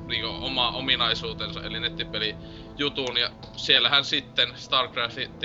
niin 0.07 0.25
oma 0.25 0.71
ominaisuutensa, 0.71 1.63
eli 1.63 1.81
nettipeli 1.81 2.37
jutun, 2.79 3.17
ja 3.17 3.31
siellähän 3.57 4.05
sitten 4.05 4.53
StarCraft 4.55 5.43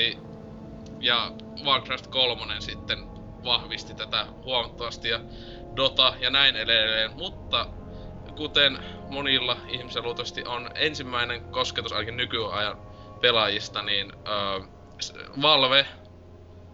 ja 0.99 1.32
Warcraft 1.64 2.07
3 2.07 2.53
sitten 2.60 2.99
vahvisti 3.44 3.94
tätä 3.94 4.28
huomattavasti 4.44 5.10
ja 5.10 5.20
Dota 5.76 6.14
ja 6.20 6.30
näin 6.30 6.56
edelleen, 6.56 7.12
mutta 7.18 7.68
kuten 8.36 8.80
monilla 9.10 9.57
ihmisillä 9.68 10.06
luultavasti 10.06 10.44
on 10.45 10.70
ensimmäinen 10.76 11.44
kosketus 11.44 11.91
ainakin 11.91 12.18
nykyajan 12.18 12.78
pelaajista, 13.22 13.82
niin 13.82 14.14
äh, 14.14 14.68
Valve 15.41 15.86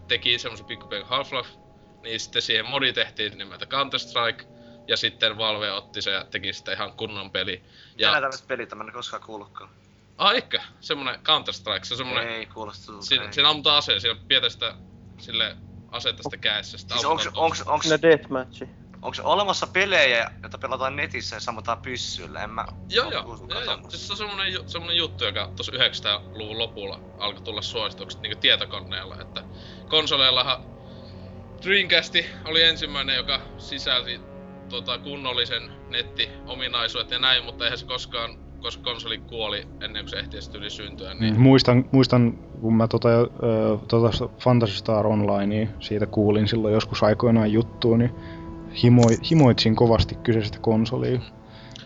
teki 0.08 0.38
semmoisen 0.38 0.66
pikkupeliin 0.66 1.06
Half-Life, 1.06 1.48
niin 2.02 2.20
sitten 2.20 2.42
siihen 2.42 2.66
modi 2.66 2.92
tehtiin 2.92 3.38
nimeltä 3.38 3.64
Counter-Strike, 3.66 4.46
ja 4.88 4.96
sitten 4.96 5.38
Valve 5.38 5.72
otti 5.72 6.02
se 6.02 6.10
ja 6.10 6.24
teki 6.24 6.52
sitä 6.52 6.72
ihan 6.72 6.92
kunnon 6.92 7.30
peli. 7.30 7.62
Ja... 7.98 8.08
Ja, 8.08 8.08
Tänä 8.08 8.20
tämmöistä 8.20 8.48
pelitä 8.48 8.74
mä 8.74 8.84
en 8.84 8.92
koskaan 8.92 9.22
kuullutkaan. 9.22 9.70
ah, 10.18 10.32
eikä, 10.32 10.62
semmonen 10.80 11.14
Counter-Strike, 11.14 11.84
se 11.84 11.94
on 11.94 11.98
semmonen, 11.98 12.28
Ei 12.28 12.46
kuulosta 12.46 12.86
tutulta, 12.86 13.06
siinä, 13.06 13.24
ei. 13.24 13.32
siinä 13.32 13.48
ammutaan 13.48 13.78
aseen, 13.78 14.00
siinä 14.00 14.20
pidetään 14.28 14.50
sitä 14.50 14.74
sille 15.18 15.56
asetta 15.90 16.22
sitä 16.22 16.36
kädessä. 16.36 16.78
Sitä 16.78 16.94
Siis 16.94 17.04
onks, 17.04 17.28
onks, 17.34 17.62
onks, 17.62 17.90
Ne 17.90 17.98
deathmatchi. 18.02 18.68
Onks 19.02 19.20
olemassa 19.20 19.66
pelejä, 19.66 20.30
joita 20.42 20.58
pelataan 20.58 20.96
netissä 20.96 21.36
ja 21.36 21.40
sammutaan 21.40 21.78
pyssyllä? 21.78 22.42
En 22.42 22.50
mä 22.50 22.64
Joo, 22.88 23.04
oo 23.06 23.10
joo, 23.12 23.38
joo, 23.48 23.60
joo. 23.62 23.78
Siis 23.88 24.06
se 24.06 24.12
on 24.12 24.16
semmonen, 24.16 24.52
ju- 24.52 24.62
semmonen 24.66 24.96
juttu, 24.96 25.24
joka 25.24 25.52
tuossa 25.56 25.72
900-luvun 25.72 26.58
lopulla 26.58 27.00
alkoi 27.18 27.42
tulla 27.42 27.62
suositukset 27.62 28.22
niin 28.22 28.38
tietokoneella, 28.38 29.16
että 29.20 29.44
konsoleillahan 29.88 30.64
Dreamcast 31.64 32.14
oli 32.44 32.62
ensimmäinen, 32.62 33.16
joka 33.16 33.40
sisälsi 33.58 34.20
tota, 34.68 34.98
kunnollisen 34.98 35.62
netti-ominaisuudet 35.90 37.10
ja 37.10 37.18
näin, 37.18 37.44
mutta 37.44 37.64
eihän 37.64 37.78
se 37.78 37.86
koskaan, 37.86 38.30
koska 38.60 38.82
konsoli 38.82 39.18
kuoli 39.18 39.66
ennen 39.80 40.02
kuin 40.04 40.10
se 40.10 40.18
ehti 40.18 40.36
yli 40.58 40.70
syntyä, 40.70 41.14
niin 41.14 41.34
Mm. 41.34 41.40
Muistan, 41.40 41.84
muistan, 41.92 42.32
kun 42.60 42.74
mä 42.76 42.88
tota, 42.88 43.08
ö, 43.08 43.26
tota 43.88 44.28
Fantasy 44.44 44.76
Star 44.76 45.06
Onlinea 45.06 45.66
siitä 45.80 46.06
kuulin 46.06 46.48
silloin 46.48 46.74
joskus 46.74 47.02
aikoinaan 47.02 47.52
juttua, 47.52 47.96
niin 47.98 48.10
himoi, 48.82 49.16
himoitsin 49.30 49.76
kovasti 49.76 50.14
kyseistä 50.14 50.58
konsolia. 50.58 51.10
Oli 51.10 51.20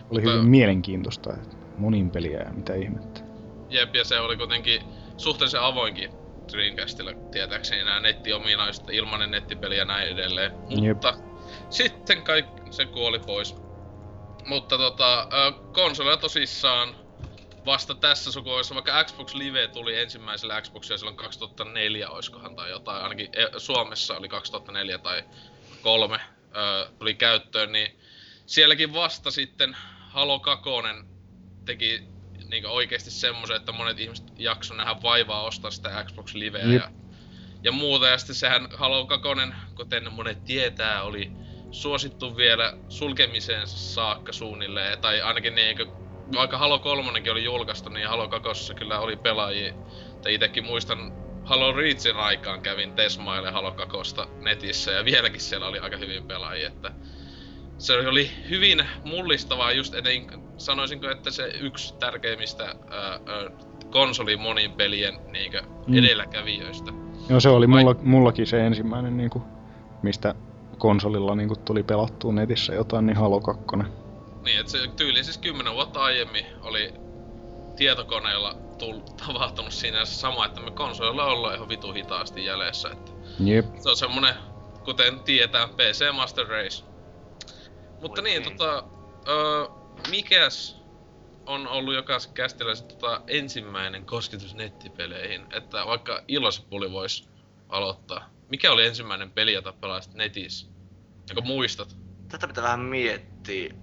Mutta- 0.09 0.31
hyvin 0.31 0.49
mielenkiintoista, 0.49 1.33
että 1.33 1.55
monin 1.77 2.09
peliä 2.11 2.39
ja 2.39 2.53
mitä 2.53 2.73
ihmettä. 2.73 3.21
Jep, 3.69 3.95
ja 3.95 4.03
se 4.03 4.19
oli 4.19 4.37
kuitenkin 4.37 4.81
suhteellisen 5.17 5.61
avoinkin 5.61 6.09
Dreamcastilla, 6.51 7.13
tietääkseni 7.31 7.83
nämä 7.83 7.99
nettiominaisuudet, 7.99 8.95
ilmanen 8.95 9.31
nettipeli 9.31 9.77
ja 9.77 9.85
näin 9.85 10.07
edelleen. 10.07 10.51
Jep. 10.69 10.95
Mutta 10.95 11.13
sitten 11.69 12.23
kaikki, 12.23 12.61
se 12.71 12.85
kuoli 12.85 13.19
pois. 13.19 13.55
Mutta 14.45 14.77
tota, 14.77 15.19
ö, 15.21 15.51
konsoleilla 15.73 16.21
tosissaan 16.21 16.95
vasta 17.65 17.95
tässä 17.95 18.31
sukupolvessa, 18.31 18.75
vaikka 18.75 19.03
Xbox 19.03 19.33
Live 19.33 19.67
tuli 19.67 19.99
ensimmäisellä 19.99 20.61
Xboxilla 20.61 20.97
silloin 20.97 21.17
2004, 21.17 22.09
oiskohan 22.09 22.55
tai 22.55 22.69
jotain, 22.69 23.03
ainakin 23.03 23.29
e- 23.33 23.59
Suomessa 23.59 24.17
oli 24.17 24.27
2004 24.29 24.97
tai 24.97 25.23
3 25.81 26.19
ö, 26.57 26.89
tuli 26.99 27.13
käyttöön, 27.13 27.71
niin 27.71 27.99
sielläkin 28.45 28.93
vasta 28.93 29.31
sitten 29.31 29.77
Halo 29.99 30.39
2 30.39 30.69
teki 31.65 32.03
niin 32.49 32.67
oikeasti 32.67 33.11
semmoisen, 33.11 33.55
että 33.55 33.71
monet 33.71 33.99
ihmiset 33.99 34.25
jakso 34.37 34.73
nähdä 34.73 34.95
vaivaa 35.03 35.43
ostaa 35.43 35.71
sitä 35.71 36.03
Xbox 36.03 36.33
Liveä 36.33 36.61
Jep. 36.61 36.81
ja, 36.81 36.91
ja 37.63 37.71
muuta. 37.71 38.07
Ja 38.07 38.17
sitten 38.17 38.35
sehän 38.35 38.67
Halo 38.73 39.05
2, 39.05 39.27
kuten 39.75 40.13
monet 40.13 40.43
tietää, 40.45 41.03
oli 41.03 41.31
suosittu 41.71 42.37
vielä 42.37 42.73
sulkemiseensa 42.89 43.77
saakka 43.77 44.33
suunnilleen. 44.33 44.99
Tai 44.99 45.21
ainakin 45.21 45.55
niin, 45.55 45.77
vaikka 46.35 46.57
Halo 46.57 46.79
3 46.79 47.11
oli 47.31 47.43
julkaistu, 47.43 47.89
niin 47.89 48.07
Halo 48.07 48.27
2 48.27 48.73
kyllä 48.73 48.99
oli 48.99 49.15
pelaajia. 49.15 49.73
Tai 50.21 50.33
itekin 50.33 50.65
muistan 50.65 51.26
Halo 51.47 51.71
Reachin 51.73 52.15
aikaan 52.15 52.61
kävin 52.61 52.93
Tesmaille 52.93 53.51
Halo 53.51 53.71
2 53.71 54.21
netissä 54.41 54.91
ja 54.91 55.05
vieläkin 55.05 55.41
siellä 55.41 55.67
oli 55.67 55.79
aika 55.79 55.97
hyvin 55.97 56.23
pelaajia, 56.23 56.67
että 56.67 56.91
se 57.77 58.07
oli 58.07 58.31
hyvin 58.49 58.85
mullistavaa 59.03 59.71
just 59.71 59.93
eten, 59.93 60.27
sanoisinko, 60.57 61.09
että 61.09 61.31
se 61.31 61.51
yksi 61.59 61.95
tärkeimmistä 61.99 62.63
ää, 62.63 63.19
monin 64.37 64.71
pelien 64.71 65.19
niinkö 65.31 65.61
Mm. 65.87 65.97
edelläkävijöistä. 65.97 66.91
Joo, 67.29 67.39
se 67.39 67.49
oli 67.49 67.69
Vai- 67.69 67.83
mulla, 67.83 67.95
mullakin 68.01 68.47
se 68.47 68.65
ensimmäinen, 68.65 69.17
niin 69.17 69.29
kuin, 69.29 69.43
mistä 70.03 70.35
konsolilla 70.77 71.35
niin 71.35 71.47
kuin, 71.47 71.59
tuli 71.59 71.83
pelattua 71.83 72.33
netissä 72.33 72.73
jotain, 72.73 73.05
niin 73.05 73.17
Halo 73.17 73.41
2. 73.41 73.65
Niin, 74.43 74.59
että 74.59 74.71
se 74.71 74.77
tyyli 74.97 75.23
siis 75.23 75.37
10 75.37 75.73
vuotta 75.73 76.03
aiemmin 76.03 76.45
oli 76.61 76.93
tietokoneella 77.75 78.66
tullut, 78.77 79.17
tapahtunut 79.27 79.73
siinä 79.73 80.05
sama, 80.05 80.45
että 80.45 80.61
me 80.61 80.71
konsolilla 80.71 81.25
ollaan 81.25 81.55
ihan 81.55 81.69
vitu 81.69 81.93
hitaasti 81.93 82.45
jäljessä. 82.45 82.89
Että 82.89 83.11
Jep. 83.39 83.65
se 83.79 83.89
on 83.89 83.97
semmonen, 83.97 84.35
kuten 84.85 85.19
tietää, 85.19 85.67
PC 85.67 86.13
Master 86.13 86.47
Race. 86.47 86.83
Mutta 88.01 88.21
niin, 88.21 88.37
Oikein. 88.37 88.57
tota, 88.57 88.83
öö, 89.27 89.65
mikäs 90.09 90.81
on 91.45 91.67
ollut 91.67 91.95
jokaisen 91.95 92.33
kästillä 92.33 92.75
se 92.75 92.83
tota, 92.83 93.21
ensimmäinen 93.27 94.05
kosketus 94.05 94.55
nettipeleihin, 94.55 95.45
että 95.53 95.85
vaikka 95.85 96.21
Ilosipuli 96.27 96.91
vois 96.91 97.29
aloittaa. 97.69 98.29
Mikä 98.49 98.71
oli 98.71 98.85
ensimmäinen 98.85 99.31
peli, 99.31 99.53
jota 99.53 99.73
pelasit 99.73 100.13
netissä? 100.13 100.67
Joko 101.29 101.41
muistat? 101.41 101.97
Tätä 102.27 102.47
pitää 102.47 102.63
vähän 102.63 102.79
miettiä. 102.79 103.73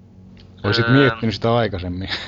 Olisit 0.65 0.85
Öö, 0.89 0.93
miettinyt 0.95 1.35
sitä 1.35 1.55
aikaisemmin. 1.55 2.09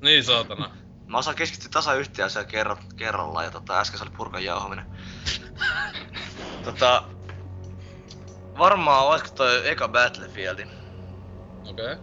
Niin 0.00 0.24
saatana. 0.24 0.70
Mä 1.06 1.18
osaan 1.18 1.36
keskittyä 1.36 1.70
tasa 1.72 1.94
yhteen 1.94 2.26
asiaan 2.26 2.46
kerro, 2.46 2.76
kerrallaan 2.96 3.44
ja 3.44 3.50
tota, 3.50 3.80
äsken 3.80 3.98
se 3.98 4.04
oli 4.04 4.12
purkan 4.16 4.44
jauhaminen. 4.44 4.84
tota, 6.64 7.02
varmaan 8.58 9.06
olisiko 9.06 9.30
toi 9.30 9.68
eka 9.68 9.88
Battlefield. 9.88 10.58
Okei. 11.70 11.92
Okay. 11.92 11.96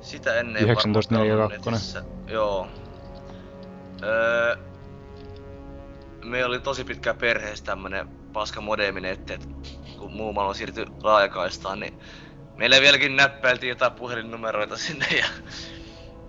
Sitä 0.00 0.34
ennen 0.34 0.56
ei 0.56 0.62
1942. 0.62 1.38
varmaan 1.38 1.74
netissä. 1.74 2.04
Joo. 2.26 2.68
Öö, 4.02 4.56
me 6.24 6.44
oli 6.44 6.60
tosi 6.60 6.84
pitkä 6.84 7.14
perheessä 7.14 7.64
tämmönen 7.64 8.08
paska 8.08 8.60
modeminetti, 8.60 9.32
että 9.32 9.48
kun 9.98 10.12
muu 10.12 10.32
maailma 10.32 10.54
siirtyi 10.54 10.86
laajakaistaan, 11.02 11.80
niin 11.80 11.98
meillä 12.56 12.80
vieläkin 12.80 13.16
näppäiltiin 13.16 13.68
jotain 13.68 13.92
puhelinnumeroita 13.92 14.76
sinne 14.76 15.06
ja 15.06 15.26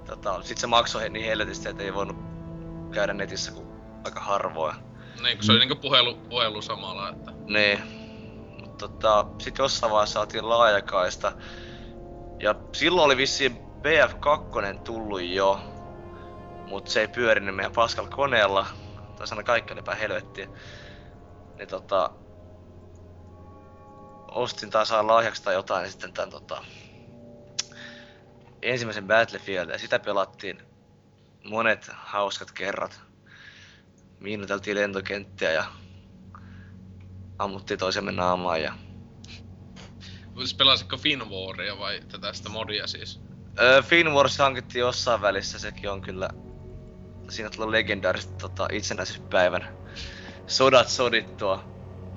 tota, 0.05 0.41
sit 0.41 0.57
se 0.57 0.67
maksoi 0.67 1.09
niin 1.09 1.25
helvetisti, 1.25 1.69
että 1.69 1.83
ei 1.83 1.93
voinut 1.93 2.17
käydä 2.91 3.13
netissä 3.13 3.51
kuin 3.51 3.67
aika 4.05 4.19
harvoin. 4.19 4.75
Niin, 5.23 5.37
kun 5.37 5.45
se 5.45 5.51
oli 5.51 5.59
niinku 5.59 5.75
puhelu, 5.75 6.15
puhelu 6.15 6.61
samalla, 6.61 7.09
että... 7.09 7.31
Niin. 7.47 7.79
Mut 8.59 8.77
tota, 8.77 9.25
sit 9.37 9.57
jossain 9.57 9.91
vaiheessa 9.91 10.13
saatiin 10.13 10.49
laajakaista. 10.49 11.31
Ja 12.39 12.55
silloin 12.71 13.05
oli 13.05 13.17
vissiin 13.17 13.57
BF2 13.57 14.79
tullut 14.79 15.21
jo. 15.21 15.59
Mut 16.67 16.87
se 16.87 17.01
ei 17.01 17.07
pyörinyt 17.07 17.55
meidän 17.55 17.71
paskalla 17.71 18.09
koneella. 18.09 18.65
Tai 19.17 19.27
sana 19.27 19.43
kaikki 19.43 19.73
oli 19.73 19.81
päin 19.81 19.97
helvettiä. 19.97 20.47
Niin 21.57 21.67
tota... 21.67 22.09
Ostin 24.31 24.69
taas 24.69 24.87
saa 24.87 25.07
lahjaksi 25.07 25.43
tai 25.43 25.53
jotain, 25.53 25.81
niin 25.81 25.91
sitten 25.91 26.13
tän 26.13 26.29
tota... 26.29 26.63
Ensimmäisen 28.63 29.07
Battlefield 29.07 29.69
ja 29.69 29.79
sitä 29.79 29.99
pelattiin 29.99 30.61
monet 31.43 31.89
hauskat 31.93 32.51
kerrat. 32.51 33.01
Miinoteltiin 34.19 34.77
lentokenttiä 34.77 35.51
ja 35.51 35.65
ammuttiin 37.39 37.79
toisemme 37.79 38.11
naamaan 38.11 38.61
ja... 38.61 38.73
Siis 40.37 40.53
pelasitko 40.53 40.97
Finwaria 40.97 41.79
vai 41.79 42.01
tätä 42.11 42.33
sitä 42.33 42.49
modia 42.49 42.87
siis? 42.87 43.21
Öö, 43.59 43.81
Finwars 43.81 44.37
hankittiin 44.37 44.79
jossain 44.79 45.21
välissä, 45.21 45.59
sekin 45.59 45.89
on 45.89 46.01
kyllä... 46.01 46.29
Siinä 47.29 47.49
tulee 47.49 47.71
legendaariset 47.71 48.37
tota, 48.37 48.67
itsenäisyyspäivän 48.71 49.77
sodat 50.47 50.89
sodittua. 50.89 51.63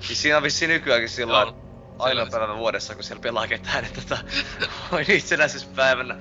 Siis 0.01 0.23
siinä 0.23 0.37
on 0.37 0.43
vissiin 0.43 0.69
nykyäänkin 0.69 1.09
sillä 1.09 1.53
Joo, 1.99 2.05
ainoa 2.05 2.25
sellaista. 2.25 2.39
päivä 2.39 2.57
vuodessa, 2.57 2.95
kun 2.95 3.05
siellä 3.05 3.23
pelaa 3.23 3.47
ketään, 3.47 3.85
niin 3.85 3.95
tota, 3.95 4.19
on 4.93 5.01
itsenäisyyspäivänä. 5.09 6.17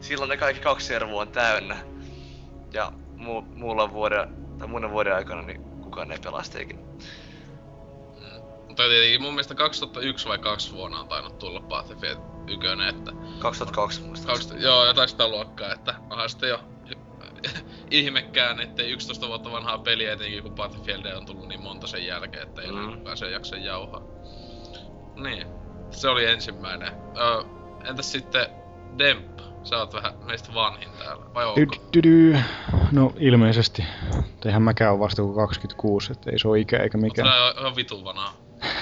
Silloin 0.00 0.28
ne 0.28 0.36
kaikki 0.36 0.62
kaksi 0.62 0.86
servua 0.86 1.22
on 1.22 1.28
täynnä. 1.28 1.76
Ja 2.72 2.92
muu, 3.16 3.42
muulla 3.42 3.92
vuoden, 3.92 4.28
tai 4.58 4.68
muuna 4.68 4.90
vuoden 4.90 5.14
aikana, 5.14 5.42
niin 5.42 5.62
kukaan 5.62 6.12
ei 6.12 6.18
pelaa 6.18 6.42
sitä 6.42 6.58
ikinä. 6.60 6.80
Mutta 8.68 8.88
tietenkin 8.88 9.22
mun 9.22 9.32
mielestä 9.34 9.54
2001 9.54 10.28
vai 10.28 10.38
2 10.38 10.72
vuonna 10.72 11.00
on 11.00 11.08
tainnut 11.08 11.38
tulla 11.38 11.60
Battlefield 11.60 12.18
1, 12.48 12.66
että... 12.88 13.12
2002 13.38 14.00
muistaakseni. 14.00 14.38
20, 14.50 14.68
joo, 14.68 14.86
jotain 14.86 15.08
sitä 15.08 15.28
luokkaa, 15.28 15.72
että 15.72 15.94
onhan 16.10 16.30
sitten 16.30 16.48
jo 16.48 16.60
ihmekään, 17.90 18.60
ettei 18.60 18.90
11 18.90 19.28
vuotta 19.28 19.50
vanhaa 19.52 19.78
peliä 19.78 20.12
etenkin 20.12 20.42
kun 20.42 20.54
Battlefield 20.54 21.04
on 21.16 21.26
tullut 21.26 21.48
niin 21.48 21.60
monta 21.62 21.86
sen 21.86 22.06
jälkeen, 22.06 22.42
että 22.48 22.62
ei 22.62 22.72
Mm. 22.72 22.96
kukaan 22.98 23.16
sen 23.16 23.32
jaksa 23.32 23.56
jauhaa. 23.56 24.02
Niin, 25.16 25.46
se 25.90 26.08
oli 26.08 26.26
ensimmäinen. 26.26 26.92
Ö, 27.16 27.44
entäs 27.88 28.12
sitten 28.12 28.46
Demp? 28.98 29.36
Sä 29.62 29.78
oot 29.78 29.94
vähän 29.94 30.12
meistä 30.26 30.54
vanhin 30.54 30.88
täällä, 30.98 31.24
vai 31.34 31.46
onko? 31.46 31.60
Dydydy. 31.94 32.38
No 32.92 33.12
ilmeisesti. 33.18 33.84
Eihän 34.46 34.62
mäkään 34.62 34.92
ole 34.92 35.00
vasta 35.00 35.22
kuin 35.22 35.34
26, 35.34 36.12
että 36.12 36.30
ei 36.30 36.38
se 36.38 36.48
ole 36.48 36.58
ikä 36.60 36.76
eikä 36.76 36.98
Mutta 36.98 37.22
mikään. 37.22 37.42
oot 37.44 37.58
ihan 37.58 37.76
vitun 37.76 38.04
vanhaa. 38.04 38.32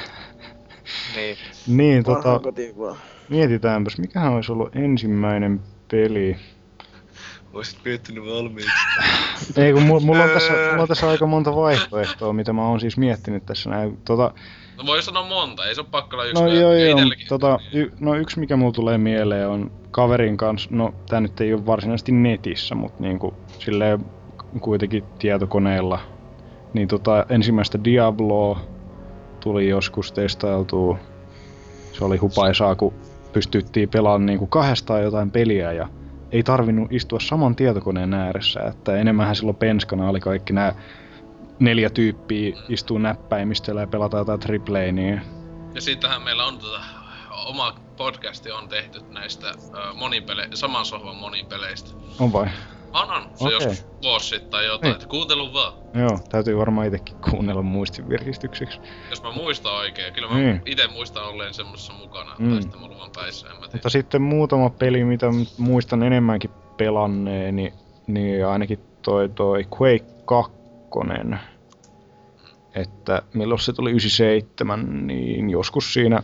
Niin. 1.16 1.36
Niin, 1.66 2.04
tota, 2.04 2.40
mietitäänpäs, 3.28 3.98
mikähän 3.98 4.32
olisi 4.32 4.52
ollut 4.52 4.76
ensimmäinen 4.76 5.60
peli. 5.90 6.36
Oisit 7.52 7.78
miettinyt 7.84 8.24
valmiiksi. 8.24 8.70
Ei 9.56 9.72
kun 9.72 9.82
mulla, 9.82 10.00
mulla, 10.00 10.24
on 10.24 10.30
tässä, 10.30 10.52
mulla 10.70 10.82
on 10.82 10.88
tässä 10.88 11.08
aika 11.08 11.26
monta 11.26 11.54
vaihtoehtoa, 11.54 12.32
mitä 12.32 12.52
mä 12.52 12.68
oon 12.68 12.80
siis 12.80 12.96
miettinyt 12.96 13.46
tässä 13.46 13.70
näin. 13.70 13.96
Tota, 14.04 14.34
No 14.78 14.86
voi 14.86 15.02
sanoa 15.02 15.28
monta, 15.28 15.66
ei 15.66 15.74
se 15.74 15.80
oo 15.80 15.86
pakko 15.90 16.16
olla 16.16 16.24
yksi. 16.24 16.42
no 16.42 16.48
joo 16.48 16.72
joo, 16.72 16.98
tota, 17.28 17.58
y, 17.72 17.90
no 18.00 18.14
yksi 18.14 18.40
mikä 18.40 18.56
mulla 18.56 18.72
tulee 18.72 18.98
mieleen 18.98 19.48
on 19.48 19.72
kaverin 19.90 20.36
kanssa, 20.36 20.68
no 20.72 20.94
tää 21.08 21.20
nyt 21.20 21.40
ei 21.40 21.54
ole 21.54 21.66
varsinaisesti 21.66 22.12
netissä, 22.12 22.74
mutta 22.74 23.02
niinku 23.02 23.34
silleen 23.58 24.04
kuitenkin 24.60 25.04
tietokoneella. 25.18 26.00
Niin 26.72 26.88
tota 26.88 27.26
ensimmäistä 27.28 27.84
Diabloa 27.84 28.60
tuli 29.40 29.68
joskus 29.68 30.12
testailtua. 30.12 30.98
Se 31.92 32.04
oli 32.04 32.16
hupaisaa, 32.16 32.74
kun 32.74 32.94
pystyttiin 33.32 33.88
pelaamaan 33.88 34.26
niinku 34.26 34.46
kahdestaan 34.46 35.02
jotain 35.02 35.30
peliä 35.30 35.72
ja 35.72 35.88
ei 36.32 36.42
tarvinnut 36.42 36.92
istua 36.92 37.20
saman 37.20 37.56
tietokoneen 37.56 38.14
ääressä, 38.14 38.60
että 38.60 38.96
enemmänhän 38.96 39.36
silloin 39.36 39.56
penskana 39.56 40.08
oli 40.08 40.20
kaikki 40.20 40.52
nämä 40.52 40.74
neljä 41.58 41.90
tyyppiä 41.90 42.56
istuu 42.68 42.98
näppäimistöllä 42.98 43.80
ja 43.80 43.86
pelataan 43.86 44.20
jotain 44.20 44.40
triplea, 44.40 44.92
niin 44.92 45.20
Ja 45.74 45.80
sittenhän 45.80 46.22
meillä 46.22 46.44
on 46.44 46.58
tota, 46.58 46.80
oma 47.46 47.74
podcasti 47.96 48.50
on 48.50 48.68
tehty 48.68 49.00
näistä 49.10 49.52
monipele- 49.94 50.48
saman 50.56 50.84
sohvan 50.84 51.16
monipeleistä. 51.16 51.90
on 52.20 52.32
vai? 52.32 52.46
On, 52.92 53.10
on. 53.10 53.22
Se 53.34 53.44
Okei. 53.44 53.54
joskus 53.56 53.86
vuosi 54.02 54.28
sitten 54.28 54.50
tai 54.50 54.66
jotain, 54.66 54.82
Niin. 54.82 54.94
että 54.94 55.06
kuuntelu 55.08 55.52
vaan. 55.52 55.72
Joo, 55.94 56.18
täytyy 56.28 56.56
varmaan 56.58 56.86
itsekin 56.86 57.16
kuunnella 57.30 57.62
muistin 57.62 58.08
virkistykseksi. 58.08 58.80
Jos 59.10 59.22
mä 59.22 59.32
muistan 59.32 59.72
oikein. 59.74 60.14
Kyllä 60.14 60.28
mä 60.28 60.34
Niin. 60.38 60.62
ite 60.66 60.86
muistan 60.86 61.24
olleen 61.28 61.54
semmosessa 61.54 61.92
mukana. 61.92 62.34
Mm. 62.38 62.50
Tai 62.52 62.62
sitten 62.62 62.80
mulla 62.80 62.98
vaan 62.98 63.10
päissä, 63.16 63.46
en 63.46 63.52
mä 63.52 63.58
tiedä. 63.60 63.72
Mutta 63.72 63.90
sitten 63.90 64.22
muutama 64.22 64.70
peli, 64.70 65.04
mitä 65.04 65.26
muistan 65.58 66.02
enemmänkin 66.02 66.50
pelanneeni, 66.76 67.72
niin 68.06 68.46
ainakin 68.46 68.78
toi, 69.02 69.28
toi 69.28 69.64
Quake 69.80 70.04
2. 70.24 70.52
Että 72.74 73.22
milloin 73.34 73.60
se 73.60 73.72
tuli 73.72 73.90
97, 73.90 75.06
niin 75.06 75.50
joskus 75.50 75.94
siinä 75.94 76.22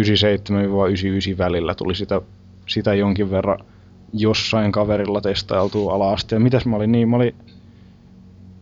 97-99 0.00 1.38
välillä 1.38 1.74
tuli 1.74 1.94
sitä, 1.94 2.20
sitä 2.66 2.94
jonkin 2.94 3.30
verran 3.30 3.58
jossain 4.12 4.72
kaverilla 4.72 5.20
testailtua 5.20 5.94
ala-aste. 5.94 6.36
Ja 6.36 6.40
mitäs 6.40 6.66
mä 6.66 6.76
olin, 6.76 6.92
niin 6.92 7.08
mä 7.08 7.16
olin 7.16 7.34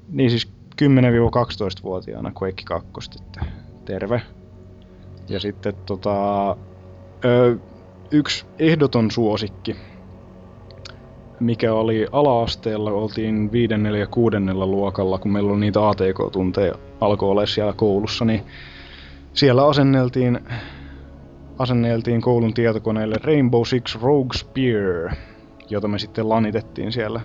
niin 0.09 0.31
siis 0.31 0.49
10-12-vuotiaana 0.83 2.33
Quake 2.43 2.63
2, 2.65 2.91
että 3.21 3.47
terve. 3.85 4.23
Ja 5.29 5.41
sitten 5.41 5.75
tota, 5.87 6.51
ö, 7.25 7.57
yksi 8.11 8.47
ehdoton 8.59 9.11
suosikki, 9.11 9.77
mikä 11.41 11.75
oli 11.75 12.07
ala-asteella, 12.13 12.91
oltiin 12.91 13.53
viidennellä 13.53 13.99
ja 13.99 14.07
kuudennella 14.07 14.67
luokalla, 14.67 15.19
kun 15.19 15.33
meillä 15.33 15.51
oli 15.53 15.61
niitä 15.61 15.89
ATK-tunteja, 15.89 16.75
alkoi 17.01 17.31
olla 17.31 17.47
siellä 17.47 17.73
koulussa, 17.73 18.25
niin 18.25 18.43
siellä 19.33 19.67
asenneltiin, 19.67 20.41
asenneltiin 21.59 22.21
koulun 22.21 22.55
tietokoneelle 22.55 23.17
Rainbow 23.25 23.63
Six 23.65 23.95
Rogue 24.03 24.37
Spear, 24.39 25.11
jota 25.71 25.89
me 25.89 25.99
sitten 25.99 26.29
lanitettiin 26.29 26.93
siellä. 26.93 27.21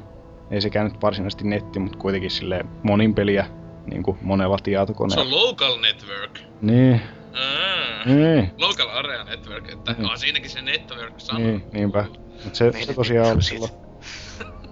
Ei 0.52 0.62
sekään 0.62 0.86
nyt 0.92 1.02
varsinaisesti 1.02 1.48
netti, 1.48 1.80
mutta 1.80 1.98
kuitenkin 1.98 2.32
sille 2.32 2.66
monin 2.84 3.14
peliä 3.16 3.46
niin 3.92 4.04
kuin 4.04 4.18
monella 4.22 4.58
Se 4.58 4.64
tietokoneella. 4.64 5.24
on 5.24 5.32
Local 5.32 5.78
Network. 5.82 6.40
Niin, 6.62 7.02
Aa, 7.34 8.06
niin, 8.06 8.52
Local 8.58 8.88
Area 8.90 9.24
Network, 9.24 9.70
että 9.72 9.92
Mm. 9.92 10.02
mm. 10.04 10.10
siinäkin 10.16 10.50
se 10.50 10.62
network 10.62 11.14
sana. 11.18 11.40
niin, 11.40 11.64
niinpä. 11.74 12.06
Mut 12.44 12.56
se, 12.56 12.72
se 12.86 12.94
tosiaan 12.94 13.32
oli 13.34 13.42
silloin, 13.42 13.72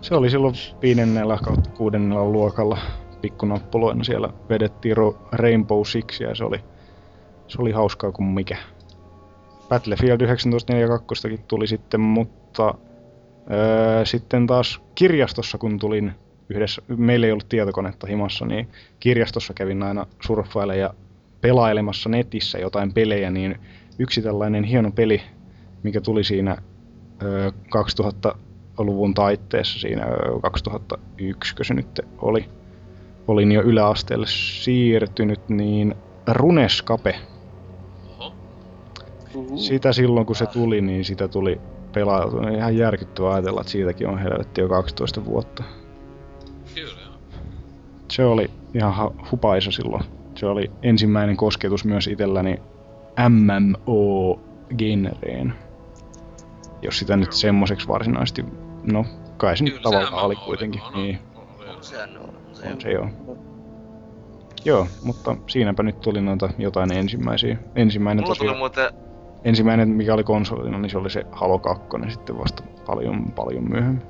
se 0.01 0.15
oli 0.15 0.30
silloin 0.30 0.55
viidennellä 0.81 1.39
kautta 1.43 1.69
kuudennella 1.69 2.26
luokalla 2.26 2.77
pikkunappuloina 3.21 4.03
siellä 4.03 4.30
vedettiin 4.49 4.95
Rainbow 5.31 5.84
Six 5.85 6.21
ja 6.21 6.35
se 6.35 6.43
oli, 6.43 6.59
se 7.47 7.61
oli 7.61 7.71
hauskaa 7.71 8.11
kuin 8.11 8.27
mikä. 8.27 8.57
Battlefield 9.69 10.17
1942 10.17 11.39
tuli 11.47 11.67
sitten, 11.67 12.01
mutta 12.01 12.73
öö, 13.51 14.05
sitten 14.05 14.47
taas 14.47 14.81
kirjastossa 14.95 15.57
kun 15.57 15.80
tulin 15.80 16.11
yhdessä, 16.49 16.81
meillä 16.88 17.26
ei 17.26 17.31
ollut 17.31 17.49
tietokonetta 17.49 18.07
himassa, 18.07 18.45
niin 18.45 18.67
kirjastossa 18.99 19.53
kävin 19.53 19.84
aina 19.84 20.05
surffailla 20.27 20.76
ja 20.76 20.93
pelailemassa 21.41 22.09
netissä 22.09 22.57
jotain 22.57 22.93
pelejä, 22.93 23.30
niin 23.30 23.59
yksi 23.99 24.21
tällainen 24.21 24.63
hieno 24.63 24.91
peli, 24.91 25.21
mikä 25.84 26.01
tuli 26.01 26.23
siinä 26.23 26.57
öö, 27.23 27.51
2000-luvun 28.80 29.14
taitteessa, 29.14 29.80
siinä 29.80 30.06
öö, 30.06 30.39
2001, 30.41 31.56
kun 31.56 31.65
se 31.65 31.73
nyt 31.73 31.99
oli, 32.18 32.49
olin 33.27 33.51
jo 33.51 33.61
yläasteelle 33.61 34.26
siirtynyt, 34.30 35.49
niin 35.49 35.95
Runescape 36.27 37.15
Oho. 38.19 38.34
Uhu. 39.35 39.57
sitä 39.57 39.93
silloin 39.93 40.26
kun 40.26 40.35
se 40.35 40.45
tuli, 40.45 40.81
niin 40.81 41.06
sitä 41.06 41.27
tuli 41.27 41.61
pelailtu. 41.93 42.39
Niin 42.39 42.56
Ihan 42.56 42.77
järkyttävää 42.77 43.34
ajatella, 43.34 43.61
että 43.61 43.72
siitäkin 43.72 44.07
on 44.07 44.19
helvetti 44.19 44.61
jo 44.61 44.69
12 44.69 45.26
vuotta. 45.26 45.64
Kyllä. 46.76 46.99
Se 48.11 48.26
oli 48.26 48.49
ihan 48.73 48.93
ha- 48.93 49.11
hupaisa 49.31 49.72
silloin. 49.72 50.03
Se 50.35 50.45
oli 50.45 50.72
ensimmäinen 50.81 51.38
kosketus 51.38 51.85
myös 51.85 52.07
itselläni 52.07 52.57
MMO-genreen. 53.30 55.53
Jos 56.81 56.99
sitä 56.99 57.18
nyt 57.18 57.34
semmoiseksi 57.34 57.88
varsinaisesti, 57.88 58.45
no 58.84 59.06
kai 59.38 59.57
se 59.57 59.64
nyt 59.64 59.81
tavallaan 59.81 60.26
oli 60.26 60.35
kuitenkin. 60.35 60.81
on, 60.81 60.93
niin, 60.93 61.19
oli, 61.35 61.69
oli. 61.69 61.84
Sehän 61.84 62.18
on. 62.18 62.34
Se 62.53 62.68
on 62.68 62.73
on. 62.73 62.81
se 62.81 62.91
joo. 62.91 63.10
Joo, 64.65 64.88
mutta 65.03 65.35
siinäpä 65.47 65.84
nyt 65.84 66.01
tuli 66.01 66.22
noita 66.22 66.49
jotain 66.57 66.93
ensimmäisiä. 66.93 67.57
Ensimmäinen 67.76 68.23
Mulla 68.23 68.35
tuli 68.35 68.47
tosiaan, 68.47 68.57
muuten, 68.57 68.91
ensimmäinen 69.43 69.89
mikä 69.89 70.14
oli 70.14 70.23
konsolina, 70.23 70.77
niin 70.77 70.89
se 70.89 70.97
oli 70.97 71.10
se 71.10 71.26
Halo 71.31 71.60
2 71.60 71.88
sitten 72.10 72.39
vasta 72.39 72.64
paljon, 72.85 73.31
paljon 73.31 73.69
myöhemmin. 73.69 74.03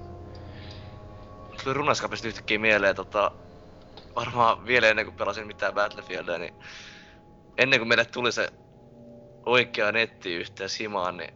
tuli 1.63 1.73
Runescapista 1.73 2.27
yhtäkkiä 2.27 2.59
mieleen 2.59 2.95
tota, 2.95 3.31
varmaan 4.15 4.65
vielä 4.65 4.87
ennen 4.87 5.05
kuin 5.05 5.15
pelasin 5.15 5.47
mitään 5.47 5.73
Battlefieldia, 5.73 6.37
niin 6.37 6.53
ennen 7.57 7.79
kuin 7.79 7.87
meille 7.87 8.05
tuli 8.05 8.31
se 8.31 8.49
oikea 9.45 9.91
nettiyhteys 9.91 10.79
himaan, 10.79 11.17
niin 11.17 11.33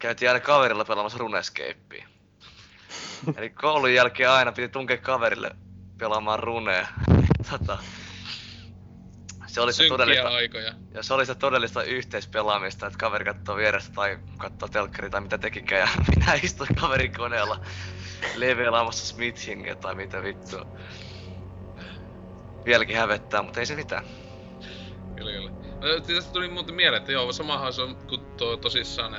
käytiin 0.00 0.28
aina 0.28 0.40
kaverilla 0.40 0.84
pelaamassa 0.84 1.18
Runescapea. 1.18 2.06
Eli 3.36 3.50
koulun 3.50 3.94
jälkeen 3.94 4.30
aina 4.30 4.52
piti 4.52 4.68
tunkea 4.68 4.96
kaverille 4.96 5.50
pelaamaan 5.98 6.38
runea. 6.38 6.86
tota, 7.50 7.78
se 9.46 9.60
oli 9.60 9.72
se 9.72 9.76
Synkkiä 9.76 9.94
todellista, 9.94 10.28
aikoja. 10.28 10.72
ja 10.94 11.02
se 11.02 11.14
oli 11.14 11.26
se 11.26 11.34
todellista 11.34 11.82
yhteispelaamista, 11.82 12.86
että 12.86 12.98
kaveri 12.98 13.24
katsoo 13.24 13.56
vierestä 13.56 13.94
tai 13.94 14.18
katsoo 14.38 14.68
telkkari 14.68 15.10
tai 15.10 15.20
mitä 15.20 15.38
tekikään 15.38 15.80
ja 15.80 15.88
minä 16.16 16.34
istuin 16.42 16.74
kaverin 16.80 17.12
koneella 17.16 17.60
levelaamassa 18.36 19.06
Smithingia 19.06 19.76
tai 19.76 19.94
mitä 19.94 20.22
vittua. 20.22 20.66
Vieläkin 22.64 22.96
hävettää, 22.96 23.42
mutta 23.42 23.60
ei 23.60 23.66
se 23.66 23.76
mitään. 23.76 24.04
Kyllä, 25.16 25.32
kyllä. 25.32 25.50
Tästä 26.00 26.32
tuli 26.32 26.48
muuten 26.48 26.74
mieleen, 26.74 27.00
että 27.00 27.12
joo, 27.12 27.32
samahan 27.32 27.72
se 27.72 27.82
on, 27.82 27.96
kun 27.96 28.20
tuo 28.36 28.56
tosissaan 28.56 29.16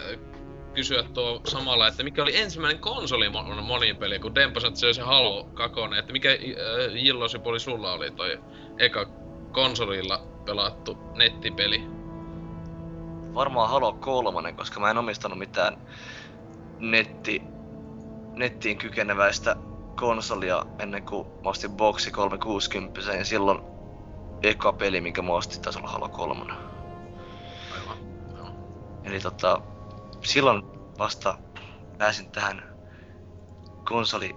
kysyä 0.74 1.04
tuo 1.14 1.42
samalla, 1.48 1.88
että 1.88 2.04
mikä 2.04 2.24
oli 2.24 2.38
ensimmäinen 2.38 2.82
konsoli 2.82 3.28
mo- 3.28 3.62
monipeli, 3.62 4.20
kun 4.20 4.36
Dempo 4.36 4.60
sanoi, 4.60 4.70
että 4.70 4.80
se 4.80 4.86
oli 4.86 4.94
se 4.94 5.02
Halo 5.02 5.44
2, 5.54 5.80
että 6.00 6.14
mikä 6.14 6.30
äh, 6.30 6.38
Jillosipoli 6.96 7.60
sulla 7.60 7.94
oli 7.94 8.12
toi 8.12 8.40
eka 8.80 9.06
konsolilla 9.52 10.28
pelattu 10.46 10.98
nettipeli? 11.16 11.84
Varmaan 13.34 13.70
Halo 13.70 13.94
3, 13.94 14.54
koska 14.54 14.80
mä 14.80 14.92
en 14.92 14.98
omistanut 14.98 15.40
mitään 15.40 15.78
netti, 16.80 17.42
nettiin 18.36 18.78
kykeneväistä 18.78 19.56
konsolia 19.96 20.66
ennen 20.80 21.04
kuin 21.04 21.28
mä 21.28 21.50
ostin 21.50 21.72
Boxi 21.72 22.12
360 22.12 23.02
ja 23.02 23.26
silloin 23.26 23.60
eka 24.44 24.74
peli, 24.74 25.02
minkä 25.02 25.22
mä 25.22 25.34
ostin, 25.34 25.62
taisi 25.62 25.80
olla 25.80 25.90
Halo 25.90 26.10
3. 26.10 26.54
Aivan. 27.74 27.98
Joo. 28.38 28.48
Eli 29.04 29.20
tota, 29.20 29.62
silloin 30.24 30.64
vasta 30.98 31.38
pääsin 31.98 32.32
tähän 32.32 32.64
konsoli 33.88 34.36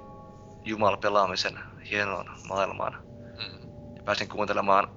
Jumal 0.65 0.97
pelaamisen 0.97 1.59
hienoon 1.91 2.27
maailmaan. 2.49 2.93
Mm. 3.03 3.97
Ja 3.97 4.03
pääsin 4.03 4.29
kuuntelemaan 4.29 4.89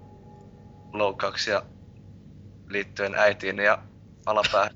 loukkauksia 0.94 1.64
liittyen 2.70 3.16
äitiin 3.16 3.60
ja 3.60 3.84
alapäähän. 4.26 4.72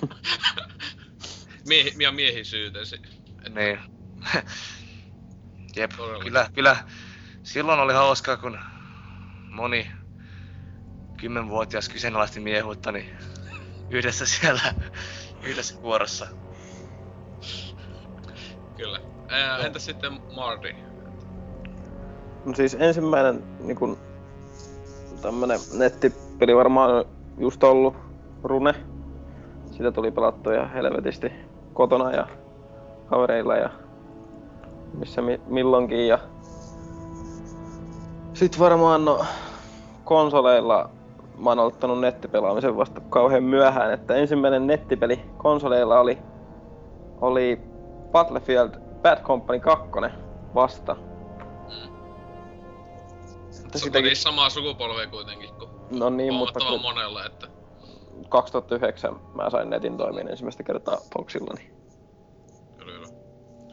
Miehi, 1.68 1.94
ja 1.98 2.12
miehisyytesi. 2.12 3.02
niin. 3.54 3.78
Jep, 5.76 5.90
Todella. 5.96 6.24
kyllä, 6.24 6.50
kyllä. 6.54 6.76
Silloin 7.42 7.80
oli 7.80 7.92
hauskaa, 7.92 8.36
kun 8.36 8.58
moni 9.50 9.90
kymmenvuotias 11.16 11.88
kyseenalaisti 11.88 12.40
miehuuttani 12.40 13.14
yhdessä 13.90 14.26
siellä, 14.26 14.74
yhdessä 15.44 15.80
kuorossa. 15.80 16.26
Kyllä. 18.76 19.00
Ää, 19.28 19.58
entäs 19.58 19.84
sitten 19.84 20.12
Marty? 20.34 20.74
No 22.44 22.54
siis 22.54 22.76
ensimmäinen 22.80 23.44
niin 23.58 23.76
kun, 23.76 23.98
tämmönen 25.20 25.60
nettipeli 25.72 26.56
varmaan 26.56 27.04
just 27.38 27.64
ollut 27.64 27.96
Rune. 28.42 28.74
Sitä 29.70 29.92
tuli 29.92 30.10
pelattua 30.10 30.54
ja 30.54 30.66
helvetisti 30.66 31.32
kotona 31.74 32.12
ja 32.12 32.26
kavereilla 33.06 33.56
ja 33.56 33.70
missä 34.98 35.22
mi- 35.22 35.40
milloinkin. 35.46 36.08
Ja 36.08 36.18
sitten 38.34 38.60
varmaan 38.60 39.04
no, 39.04 39.26
konsoleilla 40.04 40.90
mä 41.40 41.50
oon 41.50 41.58
aloittanut 41.58 42.00
nettipelaamisen 42.00 42.76
vasta 42.76 43.00
kauhean 43.00 43.42
myöhään, 43.44 43.92
että 43.92 44.14
ensimmäinen 44.14 44.66
nettipeli 44.66 45.20
konsoleilla 45.36 46.00
oli, 46.00 46.18
oli 47.20 47.60
Battlefield 48.12 48.70
Bad 49.02 49.22
Company 49.22 49.60
2 49.60 49.88
vasta. 50.54 50.94
Mm. 50.94 51.94
Että 53.64 53.78
Se 53.78 53.84
sitäkin- 53.84 54.16
samaa 54.16 54.50
sukupolvea 54.50 55.06
kuitenkin 55.06 55.54
kuin 55.58 55.70
No 55.98 56.10
niin, 56.10 56.34
mutta 56.34 56.60
kun 56.68 56.80
monella, 56.80 57.26
että 57.26 57.46
2009 58.28 59.20
mä 59.34 59.50
sain 59.50 59.70
netin 59.70 59.96
toimiin 59.96 60.28
ensimmäistä 60.28 60.62
kertaa 60.62 60.98
Boxilla, 61.16 61.54
niin 61.54 61.70
kyllä, 62.78 62.92
kyllä. 62.92 63.08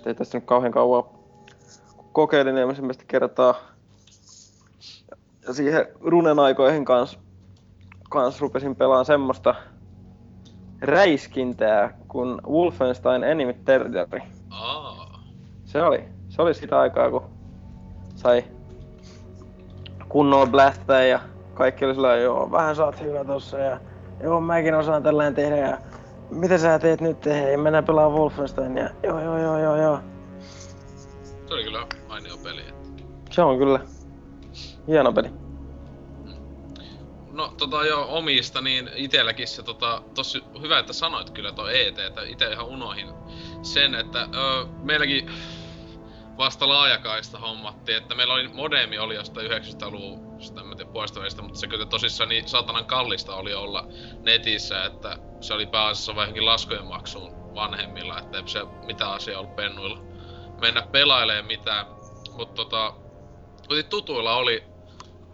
ei 0.05 0.15
tästä 0.15 0.37
nyt 0.37 0.45
kauhean 0.45 0.71
kauan 0.71 1.03
kokeilin 2.11 2.57
ensimmäistä 2.57 3.03
kertaa. 3.07 3.55
Ja 5.47 5.53
siihen 5.53 5.87
runen 6.01 6.39
aikoihin 6.39 6.85
kans, 6.85 7.19
kans 8.09 8.41
rupesin 8.41 8.75
pelaamaan 8.75 9.05
semmoista 9.05 9.55
räiskintää 10.81 11.97
kuin 12.07 12.41
Wolfenstein 12.47 13.23
Enemy 13.23 13.53
Territory. 13.53 14.21
Aa. 14.49 15.21
Se 15.65 15.83
oli, 15.83 16.03
se 16.29 16.41
oli 16.41 16.53
sitä 16.53 16.79
aikaa, 16.79 17.11
kun 17.11 17.23
sai 18.15 18.43
kunnolla 20.09 20.45
blästää 20.45 21.05
ja 21.05 21.19
kaikki 21.53 21.85
oli 21.85 21.93
sillä 21.93 22.15
joo, 22.15 22.51
vähän 22.51 22.75
sä 22.75 22.85
oot 22.85 23.01
hyvä 23.01 23.23
tossa 23.23 23.57
ja 23.57 23.79
joo, 24.23 24.41
mäkin 24.41 24.75
osaan 24.75 25.03
tällainen 25.03 25.35
tehdä 25.35 25.57
ja 25.57 25.77
mitä 26.29 26.57
sä 26.57 26.79
teet 26.79 27.01
nyt 27.01 27.25
ja 27.25 27.57
mennään 27.57 27.85
pelaa 27.85 28.09
Wolfenstein 28.09 28.77
ja 28.77 28.89
joo, 29.03 29.21
joo, 29.21 29.37
joo, 29.37 29.59
joo, 29.59 29.75
joo. 29.75 29.99
Se 31.47 31.53
oli 31.53 31.63
kyllä 31.63 31.87
mainio 32.07 32.37
peli. 32.43 32.61
Se 33.29 33.41
on 33.41 33.57
kyllä 33.57 33.79
hieno 34.87 35.13
peli. 35.13 35.46
No 37.37 37.53
tota 37.57 37.85
jo 37.85 38.05
omista, 38.09 38.61
niin 38.61 38.89
itelläkin 38.95 39.47
se 39.47 39.63
tota, 39.63 40.03
tosi 40.15 40.43
hyvä, 40.61 40.79
että 40.79 40.93
sanoit 40.93 41.29
kyllä 41.29 41.51
tuo 41.51 41.67
ET, 41.67 41.99
että 41.99 42.21
itse 42.21 42.51
ihan 42.51 42.65
unohin 42.65 43.07
sen, 43.61 43.95
että 43.95 44.21
ö, 44.21 44.65
meilläkin 44.83 45.31
vasta 46.37 46.67
laajakaista 46.67 47.39
hommattiin, 47.39 47.97
että 47.97 48.15
meillä 48.15 48.33
oli 48.33 48.47
modemi 48.47 48.99
oli 48.99 49.15
jostain 49.15 49.51
900-luvun, 49.51 50.41
sitä 50.41 50.61
en 50.61 50.67
mä 50.67 50.75
tiedä 50.75 50.91
puolesta 50.91 51.19
välistä, 51.19 51.41
mutta 51.41 51.59
se 51.59 51.67
kyllä 51.67 51.85
tosissaan 51.85 52.29
niin 52.29 52.47
saatanan 52.47 52.85
kallista 52.85 53.35
oli 53.35 53.53
olla 53.53 53.87
netissä, 54.21 54.85
että 54.85 55.17
se 55.41 55.53
oli 55.53 55.65
pääasiassa 55.65 56.15
vain 56.15 56.23
johonkin 56.23 56.45
laskujen 56.45 56.85
maksuun 56.85 57.55
vanhemmilla, 57.55 58.19
että 58.19 58.37
ei 58.37 58.47
se 58.47 58.59
mitään 58.85 59.11
asiaa 59.11 59.39
ollut 59.39 59.55
pennuilla 59.55 59.99
mennä 60.61 60.81
pelailemaan 60.91 61.45
mitään. 61.45 61.85
Mutta 62.37 62.55
tota, 62.55 62.93
tutuilla 63.89 64.35
oli 64.35 64.76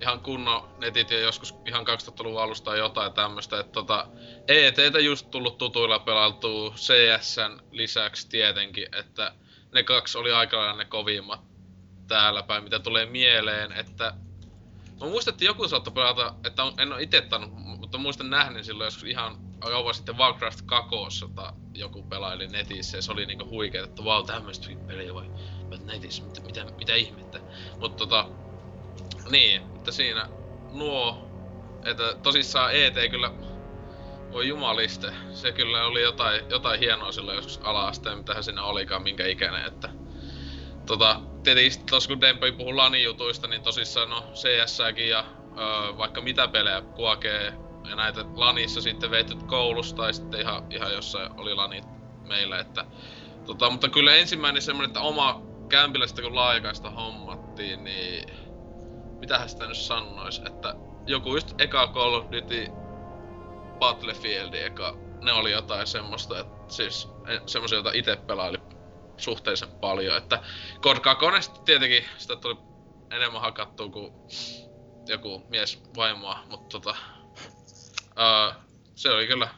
ihan 0.02 0.20
kunnon 0.20 0.70
netit 0.78 1.12
ja 1.12 1.20
joskus 1.20 1.56
ihan 1.66 1.86
2000-luvun 1.88 2.42
alusta 2.42 2.66
tai 2.66 2.78
jotain 2.78 3.14
tämmöstä, 3.14 3.60
että 3.60 3.72
tota, 3.72 4.08
ETtä 4.48 5.00
just 5.00 5.32
tullut 5.32 5.58
tutuilla 5.58 6.00
pelailtua 6.00 6.74
CSn 6.76 7.60
lisäksi 7.72 8.30
tietenkin, 8.30 8.88
että 8.96 9.34
ne 9.74 9.84
kaksi 9.84 10.18
oli 10.18 10.32
aika 10.32 10.58
lailla 10.58 10.78
ne 10.78 10.86
kovimmat 10.86 11.42
täällä 12.08 12.44
päin, 12.44 12.64
mitä 12.64 12.80
tulee 12.80 13.06
mieleen, 13.06 13.72
että 13.72 14.14
Mä 15.04 15.10
muistan, 15.10 15.32
että 15.32 15.46
joku 15.46 15.68
saattoi 15.68 15.94
pelata, 15.94 16.36
että 16.46 16.64
on, 16.64 16.74
en 16.78 16.94
oo 16.94 16.98
ite 16.98 17.22
tannut, 17.22 17.52
mutta 17.54 17.98
muistan 17.98 18.30
nähnyt 18.30 18.66
silloin 18.66 18.88
joskus 18.88 19.04
ihan 19.04 19.38
kauan 19.60 19.94
sitten 19.94 20.18
Warcraft 20.18 20.62
2, 20.66 20.96
jota 21.22 21.54
joku 21.74 22.04
pelaili 22.04 22.48
netissä 22.48 22.98
ja 22.98 23.02
se 23.02 23.12
oli 23.12 23.26
niinku 23.26 23.50
huikeeta, 23.50 23.88
että 23.88 24.04
vau, 24.04 24.24
tämmöistä 24.24 24.68
peliä 24.88 25.14
voi 25.14 25.30
voi 25.70 25.80
netissä, 25.86 26.24
mitä, 26.24 26.42
mitä, 26.42 26.66
mitä 26.78 26.96
ihmettä. 26.96 27.40
Mutta 27.80 27.98
tota, 27.98 28.30
niin, 29.30 29.62
että 29.76 29.92
siinä 29.92 30.30
nuo, 30.72 31.28
että 31.86 32.16
tosissaan 32.24 32.76
ET 32.76 32.96
kyllä, 33.12 33.32
voi 34.32 34.48
jumaliste, 34.48 35.14
se 35.34 35.52
kyllä 35.52 35.86
oli 35.86 36.02
jotain, 36.02 36.50
jotain 36.50 36.80
hienoa 36.80 37.12
silloin 37.12 37.36
joskus 37.36 37.60
ala-asteen, 37.64 38.18
mitähän 38.18 38.44
siinä 38.44 38.64
olikaan, 38.64 39.04
minkä 39.04 39.28
ikäinen, 39.28 39.66
että 39.66 39.90
tota, 40.86 41.22
sit 41.70 41.86
tos 41.86 42.08
kun 42.08 42.22
Dempoi 42.22 42.52
puhuu 42.52 42.78
LAN-jutuista, 42.78 43.48
niin 43.48 43.62
tosissaan 43.62 44.10
no 44.10 44.24
CS-kin 44.34 45.10
ja 45.10 45.26
öö, 45.58 45.98
vaikka 45.98 46.22
mitä 46.22 46.48
pelejä 46.48 46.82
kuokee 46.82 47.54
ja 47.90 47.96
näitä 47.96 48.26
LANissa 48.36 48.82
sitten 48.82 49.12
veityt 49.12 49.44
koulusta 49.44 49.98
tai 49.98 50.14
sitten 50.14 50.42
ihan, 50.42 50.64
ihan 50.70 50.94
jossain 50.94 51.32
oli 51.38 51.56
LANit 51.56 51.86
meillä, 52.28 52.60
että 52.60 52.86
tota, 53.46 53.70
mutta 53.70 53.90
kyllä 53.90 54.16
ensimmäinen 54.16 54.62
semmonen, 54.62 54.90
että 54.90 55.02
oma 55.02 55.42
kämpilästä 55.70 56.22
kun 56.22 56.36
laajakaista 56.36 56.90
hommattiin, 56.90 57.84
niin 57.84 58.43
mitähän 59.24 59.50
sitä 59.50 59.68
nyt 59.68 59.78
sanois, 59.78 60.42
että 60.46 60.76
joku 61.06 61.34
just 61.34 61.62
eka 61.62 61.88
Call 61.88 62.14
of 62.14 62.26
Duty 62.32 62.68
Battlefield 63.80 64.54
eka 64.54 64.98
ne 65.22 65.32
oli 65.34 65.52
jotain 65.52 65.88
semmoista, 65.88 66.40
että 66.40 66.74
siis 66.74 67.10
e, 67.28 67.40
semmoisia, 67.46 67.76
joita 67.76 67.92
itse 67.94 68.16
pelaili 68.16 68.58
suhteellisen 69.18 69.72
paljon, 69.72 70.18
että 70.18 70.44
Code 70.82 71.00
2 71.00 71.52
tietenkin 71.66 72.06
sitä 72.18 72.36
tuli 72.36 72.58
enemmän 73.12 73.42
hakattua 73.42 73.90
kuin 73.90 74.14
joku 75.08 75.44
mies 75.50 75.84
vaimoa, 75.96 76.40
mutta 76.50 76.80
tota, 76.80 76.96
uh, 78.10 78.56
se 78.96 79.10
oli 79.10 79.28
kyllä 79.28 79.50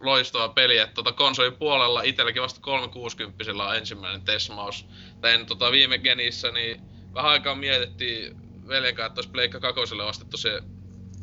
loistava 0.00 0.48
peli, 0.48 0.78
että 0.78 0.94
tota 0.94 1.12
konsolin 1.12 1.56
puolella 1.56 2.02
itselläkin 2.02 2.42
vasta 2.42 2.60
360 2.60 3.44
on 3.52 3.76
ensimmäinen 3.76 4.22
tesmaus. 4.22 4.86
Tein 5.20 5.46
tota 5.46 5.72
viime 5.72 5.98
genissä, 5.98 6.50
niin 6.50 6.80
vähän 7.14 7.30
aikaa 7.30 7.54
mietittiin 7.54 8.49
veljen 8.70 8.94
kanssa, 8.94 9.06
että 9.06 9.18
olisi 9.18 9.30
Pleikka 9.30 9.60
kakoselle 9.60 10.04
ostettu 10.04 10.36
se 10.36 10.60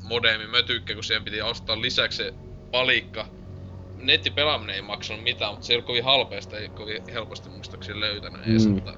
modemi 0.03 0.47
mötykkä, 0.47 0.93
kun 0.93 1.03
siihen 1.03 1.23
piti 1.23 1.41
ostaa 1.41 1.81
lisäksi 1.81 2.17
se 2.17 2.33
palikka. 2.71 3.27
Nettipelaaminen 3.97 4.75
ei 4.75 4.81
maksanut 4.81 5.23
mitään, 5.23 5.53
mutta 5.53 5.65
se 5.65 5.73
ei 5.73 5.75
ollut 5.75 5.85
kovin 5.87 6.03
halpeasta, 6.03 6.57
ei 6.59 6.69
kovin 6.69 7.01
helposti 7.13 7.49
muistaakseni 7.49 7.99
löytänyt 7.99 8.47
edes, 8.47 8.65
Mm. 8.67 8.73
mutta 8.73 8.93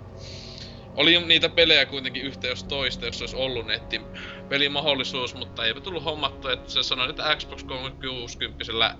oli 0.95 1.19
niitä 1.19 1.49
pelejä 1.49 1.85
kuitenkin 1.85 2.23
yhtä 2.23 2.47
jos 2.47 2.63
toista, 2.63 3.05
jos 3.05 3.21
olisi 3.21 3.35
ollut 3.35 3.65
netti 3.67 4.01
pelimahdollisuus, 4.49 5.35
mutta 5.35 5.65
eipä 5.65 5.81
tullut 5.81 6.03
hommattua, 6.03 6.51
että 6.51 6.71
se 6.71 6.83
sanoi, 6.83 7.09
että 7.09 7.35
Xbox 7.35 7.63
360 7.63 8.95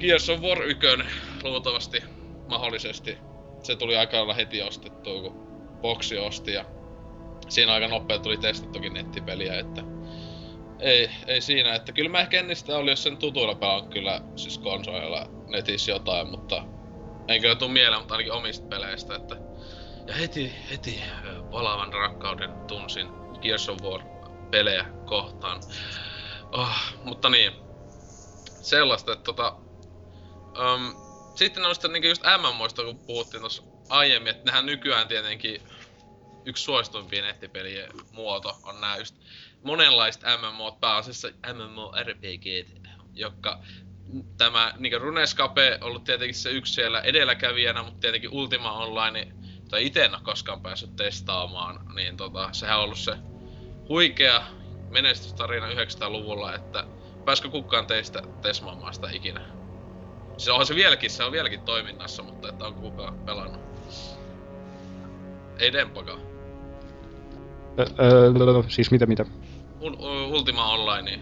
Gears 0.00 0.28
of 0.30 0.40
War 0.40 0.62
1 0.62 0.86
luultavasti 1.42 2.02
mahdollisesti. 2.48 3.18
Se 3.62 3.76
tuli 3.76 3.96
aika 3.96 4.16
lailla 4.16 4.34
heti 4.34 4.62
ostettua, 4.62 5.22
kun 5.22 5.32
boksi 5.80 6.18
osti 6.18 6.52
ja 6.52 6.64
siinä 7.48 7.72
aika 7.72 7.88
nopea 7.88 8.18
tuli 8.18 8.36
testattukin 8.36 8.94
nettipeliä, 8.94 9.58
että 9.58 9.82
ei, 10.80 11.10
ei 11.26 11.40
siinä, 11.40 11.74
että 11.74 11.92
kyllä 11.92 12.10
mä 12.10 12.20
ehkä 12.20 12.40
ennen 12.40 12.56
sitä 12.56 12.76
oli, 12.76 12.90
jos 12.90 13.02
sen 13.02 13.16
tutuilla 13.16 13.54
pelannut 13.54 13.92
kyllä 13.92 14.20
siis 14.36 14.58
konsoleilla 14.58 15.26
netissä 15.48 15.92
jotain, 15.92 16.28
mutta 16.28 16.62
ei 17.28 17.40
kyllä 17.40 17.54
tuu 17.54 17.68
mieleen, 17.68 18.00
mutta 18.00 18.14
ainakin 18.14 18.32
omista 18.32 18.66
peleistä, 18.68 19.14
että 19.14 19.36
ja 20.08 20.14
heti, 20.14 20.52
heti 20.70 21.02
ö, 21.26 21.42
palavan 21.50 21.92
rakkauden 21.92 22.50
tunsin 22.66 23.08
Gears 23.40 23.68
of 23.68 23.82
War 23.82 24.00
pelejä 24.50 24.86
kohtaan. 25.04 25.60
Oh, 26.52 26.76
mutta 27.04 27.28
niin, 27.28 27.52
sellaista, 28.60 29.12
että 29.12 29.24
tota... 29.24 29.56
Um, 30.58 31.08
sitten 31.34 31.62
noista 31.62 31.88
niinku 31.88 32.08
just 32.08 32.22
MMOista, 32.38 32.84
kun 32.84 32.98
puhuttiin 32.98 33.40
tuossa 33.40 33.62
aiemmin, 33.88 34.30
että 34.30 34.44
nehän 34.44 34.66
nykyään 34.66 35.08
tietenkin 35.08 35.62
yksi 36.48 36.64
suosituimpia 36.64 37.22
nettipelien 37.22 37.90
muoto 38.12 38.58
on 38.62 38.80
nämä 38.80 38.96
just 38.96 39.14
monenlaiset 39.62 40.22
MMO, 40.22 40.72
pääasiassa 40.80 41.28
MMORPG, 41.54 42.68
jotka 43.14 43.60
tämä 44.36 44.72
niin 44.78 45.00
Runescape 45.00 45.78
ollut 45.80 46.04
tietenkin 46.04 46.34
se 46.34 46.50
yksi 46.50 46.72
siellä 46.72 47.00
edelläkävijänä, 47.00 47.82
mutta 47.82 48.00
tietenkin 48.00 48.30
Ultima 48.30 48.72
Online, 48.72 49.32
tai 49.70 49.86
itse 49.86 50.04
en 50.04 50.14
ole 50.14 50.22
koskaan 50.22 50.62
päässyt 50.62 50.96
testaamaan, 50.96 51.80
niin 51.94 52.16
tota, 52.16 52.48
sehän 52.52 52.78
on 52.78 52.84
ollut 52.84 52.98
se 52.98 53.16
huikea 53.88 54.42
menestystarina 54.90 55.68
900-luvulla, 55.68 56.54
että 56.54 56.84
pääskö 57.24 57.48
kukaan 57.48 57.86
teistä 57.86 58.22
tesmaamaan 58.42 58.94
sitä 58.94 59.10
ikinä? 59.10 59.40
Se 60.36 60.52
on 60.52 60.66
se 60.66 60.74
vieläkin, 60.74 61.10
se 61.10 61.24
on 61.24 61.32
vieläkin 61.32 61.60
toiminnassa, 61.60 62.22
mutta 62.22 62.48
että 62.48 62.64
onko 62.64 62.80
kukaan 62.80 63.18
pelannut? 63.18 63.60
Ei 65.58 65.72
Dempakaan. 65.72 66.27
Ö, 67.78 67.82
ö, 67.82 68.62
siis 68.68 68.90
mitä 68.90 69.06
mitä? 69.06 69.24
Ultima 70.30 70.72
Online, 70.72 71.20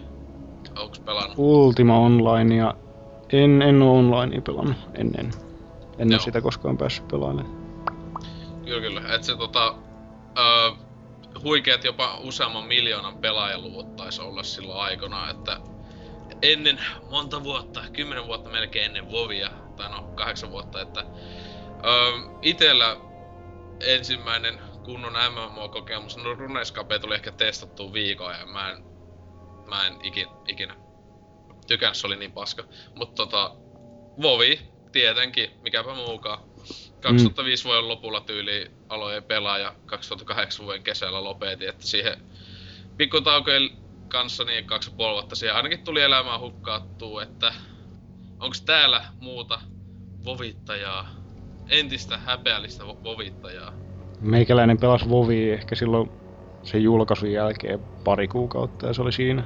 onks 0.79 0.99
pelannut? 0.99 1.37
Ultima 1.37 1.99
Onlinea. 1.99 2.73
En, 3.31 3.61
en 3.61 3.81
oo 3.81 3.97
onlinea 3.97 4.41
pelannut 4.41 4.77
ennen. 4.95 5.31
En 5.97 6.13
oo 6.13 6.19
sitä 6.19 6.41
koskaan 6.41 6.77
päässyt 6.77 7.07
pelailemaan. 7.07 7.55
Kyllä, 8.65 8.81
kyllä. 8.81 9.01
Et 9.15 9.23
se 9.23 9.35
tota... 9.35 9.75
Öö, 10.39 10.71
huikeat 11.43 11.83
jopa 11.83 12.17
useamman 12.17 12.67
miljoonan 12.67 13.17
pelaajaluvut 13.17 13.95
taisi 13.95 14.21
olla 14.21 14.43
silloin 14.43 14.79
aikana, 14.79 15.29
että 15.29 15.59
ennen 16.41 16.79
monta 17.11 17.43
vuotta, 17.43 17.81
kymmenen 17.93 18.27
vuotta 18.27 18.49
melkein 18.49 18.85
ennen 18.85 19.11
Vovia, 19.11 19.49
tai 19.75 19.89
no 19.89 20.01
kahdeksan 20.15 20.51
vuotta, 20.51 20.81
että 20.81 21.03
öö, 21.85 22.29
itellä 22.41 22.97
ensimmäinen 23.79 24.59
kunnon 24.87 25.13
MMO-kokemus, 25.13 26.17
no 26.17 26.33
Runescape 26.33 26.99
tuli 26.99 27.15
ehkä 27.15 27.31
testattu 27.31 27.93
viikon 27.93 28.33
ja 28.33 28.45
mä 28.45 28.71
en, 28.71 28.83
mä 29.69 29.87
en 29.87 29.97
ikin, 30.03 30.27
ikinä 30.47 30.75
tykännyt, 31.67 31.97
se 31.97 32.07
oli 32.07 32.15
niin 32.15 32.31
paska. 32.31 32.63
Mutta 32.95 33.15
tota, 33.15 33.55
Vovi, 34.21 34.59
tietenkin, 34.91 35.51
mikäpä 35.61 35.93
muukaan. 35.93 36.39
2005 37.01 37.63
mm. 37.63 37.67
vuoden 37.67 37.87
lopulla 37.87 38.21
tyyli 38.21 38.71
aloin 38.89 39.23
pelaa 39.23 39.57
ja 39.57 39.75
2008 39.85 40.65
vuoden 40.65 40.83
kesällä 40.83 41.23
lopetin, 41.23 41.69
että 41.69 41.87
siihen 41.87 42.21
pikkutaukojen 42.97 43.69
kanssa 44.07 44.43
niin 44.43 44.65
kaksi 44.65 44.89
ja 44.89 44.95
puoli 44.97 45.13
vuotta 45.13 45.35
siihen 45.35 45.55
ainakin 45.55 45.83
tuli 45.83 46.01
elämää 46.01 46.39
hukkaattua, 46.39 47.23
että 47.23 47.53
onks 48.39 48.61
täällä 48.61 49.05
muuta 49.19 49.61
vovittajaa, 50.25 51.09
entistä 51.69 52.17
häpeällistä 52.17 52.83
vo- 52.83 53.03
vovittajaa? 53.03 53.86
Meikäläinen 54.21 54.77
pelasi 54.77 55.09
Vovia 55.09 55.53
ehkä 55.53 55.75
silloin 55.75 56.09
sen 56.63 56.83
julkaisun 56.83 57.31
jälkeen 57.31 57.79
pari 58.03 58.27
kuukautta 58.27 58.87
ja 58.87 58.93
se 58.93 59.01
oli 59.01 59.11
siinä. 59.11 59.43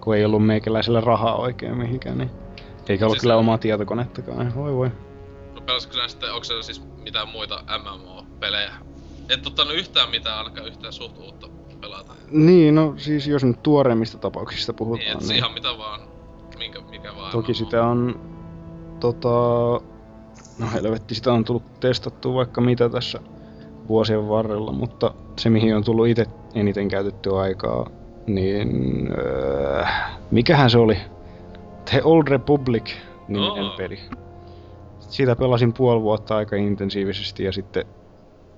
Kun 0.00 0.16
ei 0.16 0.24
ollut 0.24 0.46
meikäläisellä 0.46 1.00
rahaa 1.00 1.36
oikein 1.36 1.76
mihinkään, 1.78 2.18
niin 2.18 2.30
eikä 2.88 3.04
ollut 3.04 3.14
Siis- 3.16 3.20
kyllä 3.22 3.36
omaa 3.36 3.58
tietokonettakaan. 3.58 4.54
Voi 4.54 4.74
voi. 4.74 4.90
No 5.54 5.60
pelasitko 5.60 5.94
sinä 5.94 6.08
sitten, 6.08 6.32
onko 6.32 6.44
se 6.44 6.62
siis 6.62 6.82
mitään 7.04 7.28
muita 7.28 7.64
MMO-pelejä? 7.78 8.72
Et 9.28 9.46
ottanut 9.46 9.74
yhtään 9.74 10.10
mitään, 10.10 10.38
ainakaan 10.38 10.66
yhtään 10.66 10.92
suht 10.92 11.18
uutta 11.18 11.48
pelata. 11.80 12.12
Niin, 12.30 12.74
no 12.74 12.94
siis 12.96 13.26
jos 13.26 13.44
nyt 13.44 13.62
tuoreimmista 13.62 14.18
tapauksista 14.18 14.72
Niin, 14.72 14.76
puhutaan, 14.78 15.10
et 15.10 15.20
niin, 15.20 15.36
ihan 15.36 15.52
mitä 15.52 15.68
vaan, 15.78 16.00
minkä, 16.58 16.80
mikä 16.90 17.16
vaan 17.16 17.32
toki 17.32 17.52
MMO. 17.52 17.54
sitä 17.58 17.84
on 17.86 18.20
tota... 19.00 19.28
No 20.58 20.66
helvetti, 20.74 21.14
sitä 21.14 21.32
on 21.32 21.44
tullut 21.44 21.80
testattua 21.80 22.34
vaikka 22.34 22.60
mitä 22.60 22.88
tässä 22.88 23.20
vuosien 23.88 24.28
varrella, 24.28 24.72
mutta 24.72 25.14
se 25.38 25.50
mihin 25.50 25.76
on 25.76 25.84
tullut 25.84 26.08
itse 26.08 26.26
eniten 26.54 26.88
käytettyä 26.88 27.40
aikaa, 27.40 27.90
niin... 28.26 28.68
Öö, 29.18 29.84
mikähän 30.30 30.70
se 30.70 30.78
oli? 30.78 30.98
The 31.90 32.02
Old 32.04 32.28
Republic 32.28 32.90
niminen 33.28 33.64
Oo. 33.64 33.76
peli. 33.76 34.00
Sitä 35.00 35.36
pelasin 35.36 35.72
puoli 35.72 36.02
vuotta 36.02 36.36
aika 36.36 36.56
intensiivisesti 36.56 37.44
ja 37.44 37.52
sitten 37.52 37.84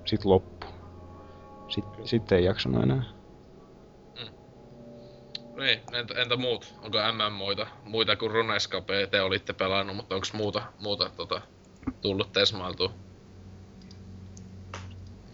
sit 0.05 0.25
loppu. 0.25 0.67
Sitten, 1.67 2.07
sitten 2.07 2.37
ei 2.37 2.43
jaksanut 2.43 2.83
enää. 2.83 3.03
Niin, 5.55 5.79
entä, 5.93 6.21
entä 6.21 6.37
muut? 6.37 6.75
Onko 6.83 6.97
MMOita? 7.29 7.67
Muita 7.83 8.15
kuin 8.15 8.31
Runescape 8.31 9.07
te 9.07 9.21
olitte 9.21 9.53
pelannut, 9.53 9.95
mutta 9.95 10.15
onko 10.15 10.27
muuta, 10.33 10.61
muuta 10.79 11.09
tota, 11.15 11.41
tullut 12.01 12.31
tesmailtua? 12.31 12.91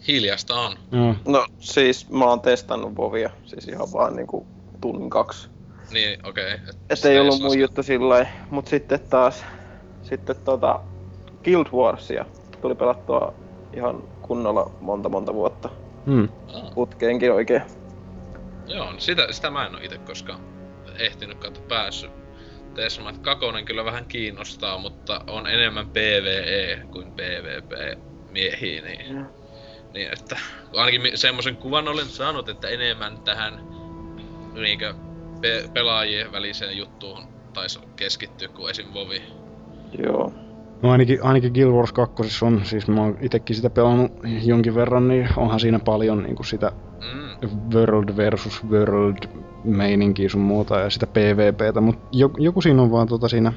Hiljasta 0.08 0.54
on. 0.54 0.76
Joo. 0.92 1.14
No 1.28 1.46
siis 1.58 2.10
mä 2.10 2.24
oon 2.24 2.40
testannut 2.40 2.96
Vovia, 2.96 3.30
siis 3.44 3.68
ihan 3.68 3.92
vaan 3.92 4.16
niinku 4.16 4.46
tunnin 4.80 5.10
kaksi. 5.10 5.48
Niin, 5.92 6.26
okei. 6.26 6.54
Okay. 6.54 6.66
Et 6.90 7.04
ei 7.04 7.20
ollut 7.20 7.40
mun 7.40 7.58
juttu 7.58 7.82
sillä 7.82 8.26
mut 8.50 8.66
sitten 8.66 9.00
taas, 9.00 9.44
sitten 10.02 10.36
tota 10.36 10.80
Guild 11.44 11.66
Warsia 11.72 12.24
tuli 12.60 12.74
pelattua 12.74 13.34
ihan 13.72 14.02
kunnolla 14.22 14.70
monta 14.80 15.08
monta 15.08 15.34
vuotta. 15.34 15.68
Hmm. 16.06 16.28
Ah, 16.54 16.74
Putkeenkin 16.74 17.32
oikein. 17.32 17.62
joo, 18.66 18.90
niin 18.90 19.00
sitä, 19.00 19.32
sitä 19.32 19.50
mä 19.50 19.66
en 19.66 19.74
oo 19.74 19.80
ite 19.82 19.98
koskaan 19.98 20.40
ehtinyt 20.98 21.38
katsoa 21.38 21.64
päässyt. 21.68 22.10
Tesma, 22.74 23.10
että 23.10 23.22
Kakonen 23.22 23.64
kyllä 23.64 23.84
vähän 23.84 24.04
kiinnostaa, 24.06 24.78
mutta 24.78 25.20
on 25.26 25.46
enemmän 25.46 25.88
PvE 25.88 26.82
kuin 26.92 27.12
PvP 27.12 27.98
miehiä, 28.30 28.82
niin, 28.82 29.16
Mm. 29.16 29.26
Niin 29.94 30.12
että 30.12 30.36
ainakin 30.74 31.18
semmoisen 31.18 31.56
kuvan 31.56 31.88
olen 31.88 32.06
saanut, 32.06 32.48
että 32.48 32.68
enemmän 32.68 33.18
tähän 33.24 33.60
niinkö 34.54 34.94
pe- 35.40 35.68
pelaajien 35.74 36.32
väliseen 36.32 36.76
juttuun 36.76 37.28
taisi 37.52 37.78
keskittyä 37.96 38.48
kuin 38.48 38.70
esim. 38.70 38.86
Vovi. 38.94 39.22
Joo. 39.98 40.32
No 40.82 40.90
ainakin, 40.90 41.22
ainakin 41.22 41.52
Guild 41.52 41.72
Wars 41.72 41.92
2 41.92 42.44
on, 42.44 42.60
siis 42.64 42.88
mä 42.88 43.00
oon 43.00 43.18
itekin 43.20 43.56
sitä 43.56 43.70
pelannut 43.70 44.12
jonkin 44.42 44.74
verran, 44.74 45.08
niin 45.08 45.28
onhan 45.36 45.60
siinä 45.60 45.78
paljon 45.78 46.22
niin 46.22 46.44
sitä 46.44 46.72
Mm, 47.14 47.48
world 47.74 48.16
versus 48.16 48.64
world 48.70 49.16
meininkiä 49.64 50.28
sun 50.28 50.40
muuta 50.40 50.80
ja 50.80 50.90
sitä 50.90 51.06
PvPtä, 51.06 51.80
mutta 51.80 52.08
joku 52.38 52.62
siinä 52.62 52.82
on 52.82 52.90
vaan 52.90 53.08
tota 53.08 53.28
siinä, 53.28 53.52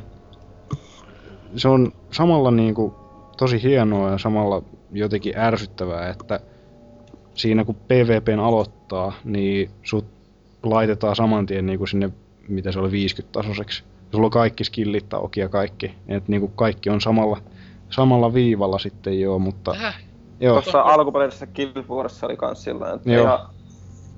se 1.55 1.67
on 1.67 1.91
samalla 2.11 2.51
niinku 2.51 2.93
tosi 3.37 3.63
hienoa 3.63 4.11
ja 4.11 4.17
samalla 4.17 4.63
jotenkin 4.91 5.37
ärsyttävää, 5.37 6.09
että 6.09 6.39
siinä 7.33 7.65
kun 7.65 7.75
PvPn 7.75 8.39
aloittaa, 8.39 9.13
niin 9.23 9.69
sut 9.83 10.05
laitetaan 10.63 11.15
saman 11.15 11.45
tien 11.45 11.65
niinku 11.65 11.87
sinne, 11.87 12.09
mitä 12.47 12.71
se 12.71 12.79
oli 12.79 12.91
50 12.91 13.39
tasoiseksi 13.39 13.83
sulla 14.11 14.25
on 14.25 14.31
kaikki 14.31 14.63
skillit 14.63 15.13
auki 15.13 15.39
ja 15.39 15.49
kaikki. 15.49 15.95
Että 16.07 16.31
niinku 16.31 16.47
kaikki 16.47 16.89
on 16.89 17.01
samalla, 17.01 17.37
samalla 17.89 18.33
viivalla 18.33 18.79
sitten 18.79 19.21
joo, 19.21 19.39
mutta 19.39 19.71
Täh? 19.71 19.95
joo. 20.39 20.53
Tuossa 20.53 20.81
alkuperäisessä 20.81 21.47
Guild 21.47 21.85
Warsissa 21.89 22.27
oli 22.27 22.37
kans 22.37 22.63
sillä 22.63 22.93
että 22.93 23.11
Joo. 23.11 23.23
ihan 23.23 23.39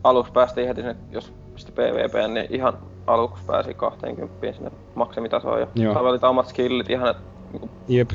aluksi 0.04 0.32
päästiin 0.32 0.68
heti 0.68 0.82
sinne, 0.82 0.96
jos 1.12 1.34
pisti 1.54 1.72
PvP, 1.72 2.34
niin 2.34 2.48
ihan 2.50 2.78
aluksi 3.08 3.44
pääsi 3.48 3.74
20 3.74 4.54
sinne 4.54 4.72
maksimitasoon 4.96 5.60
ja 5.60 5.68
Joo. 5.76 6.30
omat 6.30 6.48
skillit 6.48 6.90
ihan, 6.90 7.10
että 7.10 7.24
niinku, 7.52 7.70
Jep. 7.88 8.12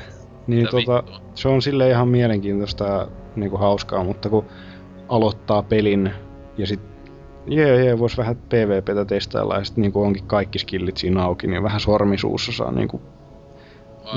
Niin 0.48 0.60
Mitä 0.60 0.70
tota, 0.70 1.02
vittua? 1.04 1.20
se 1.34 1.48
on 1.48 1.62
sille 1.62 1.90
ihan 1.90 2.08
mielenkiintoista 2.08 2.84
ja 2.84 3.08
niinku 3.36 3.56
hauskaa, 3.56 4.04
mutta 4.04 4.28
kun 4.28 4.44
aloittaa 5.08 5.62
pelin 5.62 6.12
ja 6.58 6.66
sit 6.66 6.80
jee, 7.46 7.84
jee, 7.84 7.98
vois 7.98 8.18
vähän 8.18 8.36
PvPtä 8.36 9.04
testailla 9.04 9.54
ja 9.56 9.64
sit 9.64 9.76
niinku 9.76 10.02
onkin 10.02 10.24
kaikki 10.24 10.58
skillit 10.58 10.96
siinä 10.96 11.22
auki, 11.22 11.46
niin 11.46 11.62
vähän 11.62 11.80
sormisuussa 11.80 12.52
saa 12.52 12.72
niinku 12.72 13.00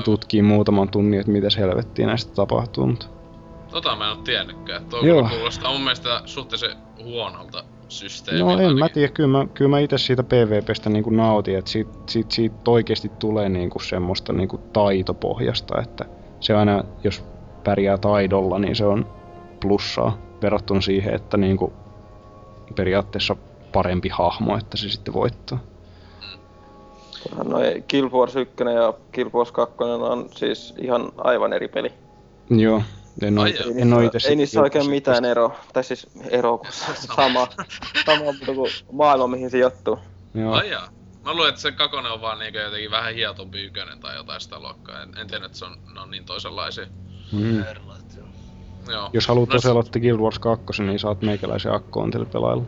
tutkii 0.03 0.41
muutaman 0.41 0.90
tunnin, 0.90 1.20
että 1.20 1.32
mitä 1.32 1.48
helvettiä 1.58 2.08
näistä 2.08 2.34
tapahtuu. 2.34 2.88
Mutta 2.88 3.06
Tota 3.72 3.95
mä 3.95 4.12
en 4.12 4.18
oo 4.18 4.24
tiennytkään. 4.24 4.86
Tuo 4.86 4.99
Joo. 5.02 5.30
kuulostaa 5.30 5.72
mun 5.72 5.82
mielestä 5.82 6.22
suhteellisen 6.26 6.78
huonolta 7.03 7.64
systeemiltä. 7.88 8.53
no 8.53 8.60
en 8.60 8.78
mä 8.78 8.90
tiedä, 8.90 9.08
kyllä 9.08 9.38
mä, 9.38 9.45
kyllä 9.53 9.70
mä 9.70 9.80
itse 9.80 9.98
siitä 9.98 10.24
PvPstä 10.24 10.90
niinku 10.90 11.10
nautin, 11.10 11.58
että 11.58 11.72
siitä, 11.72 11.91
siitä, 12.08 12.36
siitä 12.36 12.56
oikeesti 12.68 13.10
tulee 13.20 13.49
niinku 13.49 13.80
semmoista 13.80 14.34
niinku 14.34 14.58
taitopohjasta, 14.58 15.82
että 15.82 16.06
se 16.41 16.53
aina, 16.53 16.84
jos 17.03 17.23
pärjää 17.63 17.97
taidolla, 17.97 18.59
niin 18.59 18.76
se 18.76 18.85
on 18.85 19.05
plussaa 19.59 20.18
verrattuna 20.41 20.81
siihen, 20.81 21.13
että 21.13 21.38
niinku 21.38 21.73
periaatteessa 22.76 23.35
parempi 23.72 24.09
hahmo, 24.09 24.57
että 24.57 24.77
se 24.77 24.89
sitten 24.89 25.13
voittaa. 25.13 25.59
Kyllähän 27.23 27.47
noi 27.49 27.84
Guild 27.89 28.11
Wars 28.11 28.35
1 28.35 28.55
ja 28.76 28.93
Guild 29.13 29.31
Wars 29.34 29.51
2 29.51 29.76
on 29.84 30.30
siis 30.35 30.73
ihan 30.77 31.11
aivan 31.18 31.53
eri 31.53 31.68
peli. 31.68 31.93
Joo, 32.49 32.81
en 33.22 33.38
oo, 33.38 33.43
Ai 33.43 33.53
joo. 33.59 33.73
en 33.76 33.93
oo 33.93 33.99
Ei 33.99 34.05
itse 34.05 34.18
niissä, 34.18 34.30
ei 34.30 34.35
niissä 34.35 34.61
oikein 34.61 34.89
mitään 34.89 35.26
eroa. 35.26 35.55
Tai 35.73 35.84
siis 35.84 36.07
eroa, 36.30 36.57
kun 36.57 36.68
se 36.72 36.91
on 36.91 36.97
sama, 36.97 37.47
sama 38.05 38.23
mutta 38.23 38.45
kuin 38.45 38.72
maailma, 38.91 39.27
mihin 39.27 39.49
se 39.49 39.51
sijoittuu. 39.51 39.99
Joo, 40.34 40.53
Ai 40.53 40.69
jaa. 40.69 40.89
Mä 41.26 41.34
luulen, 41.34 41.49
että 41.49 41.61
se 41.61 41.72
kakonen 41.72 42.11
on 42.11 42.22
vaan 42.22 42.39
niinkö 42.39 42.61
jotenkin 42.61 42.91
vähän 42.91 43.14
hietompi 43.14 43.61
ykönen 43.64 43.99
tai 43.99 44.15
jotain 44.15 44.41
sitä 44.41 44.60
luokkaa. 44.60 45.02
En, 45.02 45.10
en 45.18 45.27
tiedä, 45.27 45.45
että 45.45 45.57
se 45.57 45.65
on, 45.65 45.77
ne 45.93 45.99
on 46.02 46.11
niin 46.11 46.26
toisenlaisia. 46.26 46.85
mm. 47.31 47.56
Joo. 47.57 48.27
Joo. 48.88 49.10
Jos 49.14 49.27
haluat 49.27 49.49
No 49.49 49.60
s- 49.60 49.65
Oselotti 49.65 49.99
Guild 49.99 50.19
Wars 50.19 50.39
2, 50.39 50.84
niin 50.84 50.99
saat 50.99 51.22
meikäläisen 51.22 51.73
akkoon 51.73 52.11
pelailla. 52.31 52.64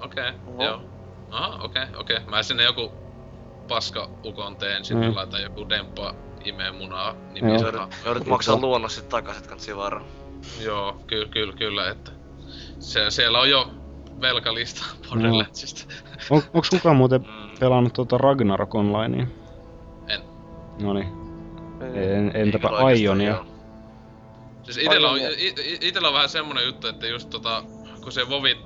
Okei, 0.00 0.32
Oho. 0.46 0.64
joo. 0.64 0.80
Aha, 1.30 1.58
okei, 1.62 1.86
okei. 1.96 2.20
Mä 2.26 2.42
sinne 2.42 2.62
joku 2.64 2.92
paska 3.68 4.10
ukon 4.24 4.56
teen, 4.56 4.84
sinne 4.84 5.08
Mm. 5.08 5.16
laitan 5.16 5.42
joku 5.42 5.68
demppa 5.68 6.14
imee 6.44 6.72
munaa 6.72 7.12
Joo. 7.12 7.32
nimi. 7.32 7.52
Joudut, 8.04 8.26
maksaa 8.26 8.56
luonnos 8.56 8.94
sit 8.94 9.08
takas, 9.08 9.36
et 9.38 9.46
kannattaa 9.46 9.76
varaa. 9.76 10.04
Joo, 10.60 10.96
kyllä, 11.06 11.28
kyllä, 11.28 11.52
kyllä, 11.52 11.90
että 11.90 12.12
se, 12.78 13.10
siellä 13.10 13.40
on 13.40 13.50
jo 13.50 13.70
velkalista 14.20 14.84
Borderlandsista. 15.10 15.84
On, 16.30 16.42
onks 16.54 16.70
kukaan 16.70 16.96
muuten 16.96 17.20
Mm. 17.20 17.45
Pelannut 17.60 17.92
tuota 17.92 18.18
Ragnarok 18.18 18.74
Onlinea? 18.74 19.26
En. 20.08 20.20
No 20.82 20.92
niin. 20.92 21.08
En, 21.94 22.32
entäpä 22.34 22.68
Ei 22.68 22.74
kyllä 22.74 22.84
oikeastaan, 22.84 22.98
Ionia? 23.20 23.30
joo. 23.30 23.46
Siis 24.62 24.76
itellä 24.76 25.08
on, 25.10 25.14
Aivan, 25.14 25.32
i- 25.38 25.54
i- 25.72 25.78
itellä 25.88 26.08
on 26.08 26.14
vähän 26.14 26.28
semmonen 26.28 26.64
juttu, 26.66 26.86
että 26.86 27.06
just 27.06 27.30
tota, 27.30 27.62
kun 28.02 28.12
se 28.12 28.28
Vovi 28.28 28.56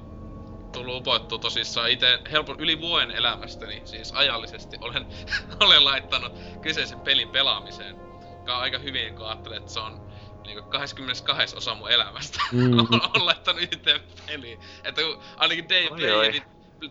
tullut 0.72 0.96
upoittua 0.96 1.38
tosissaan 1.38 1.90
itse 1.90 2.20
helpon 2.32 2.56
yli 2.60 2.80
vuoden 2.80 3.10
elämästäni, 3.10 3.82
siis 3.84 4.12
ajallisesti 4.12 4.76
olen, 4.80 5.06
olen 5.66 5.84
laittanut 5.84 6.32
kyseisen 6.60 7.00
pelin 7.00 7.28
pelaamiseen. 7.28 7.96
Joka 8.38 8.56
on 8.56 8.62
aika 8.62 8.78
hyvin, 8.78 9.14
kun 9.14 9.26
ajattelee, 9.26 9.58
että 9.58 9.70
se 9.72 9.80
on 9.80 10.00
niinku 10.46 10.68
22 10.70 11.56
osa 11.56 11.74
mun 11.74 11.90
elämästä. 11.90 12.40
Mhm. 12.52 12.78
on 13.14 13.26
laittanut 13.26 13.62
yhteen 13.62 14.00
peliin. 14.26 14.58
Että 14.84 15.02
kun 15.02 15.18
ainakin 15.36 15.68
day 15.68 15.88
playerit, 15.88 16.42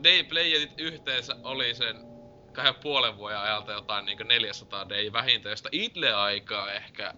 day 0.03 0.23
playerit 0.23 0.73
yhteensä 0.79 1.35
oli 1.43 1.75
sen 1.75 1.95
kahden 2.53 2.75
puolen 2.75 3.17
vuoden 3.17 3.39
ajalta 3.39 3.71
jotain 3.71 4.05
niinku 4.05 4.23
400 4.23 4.89
day 4.89 5.11
vähintään, 5.13 5.51
josta 5.53 5.69
itse 5.71 6.13
aikaa 6.13 6.71
ehkä 6.71 7.13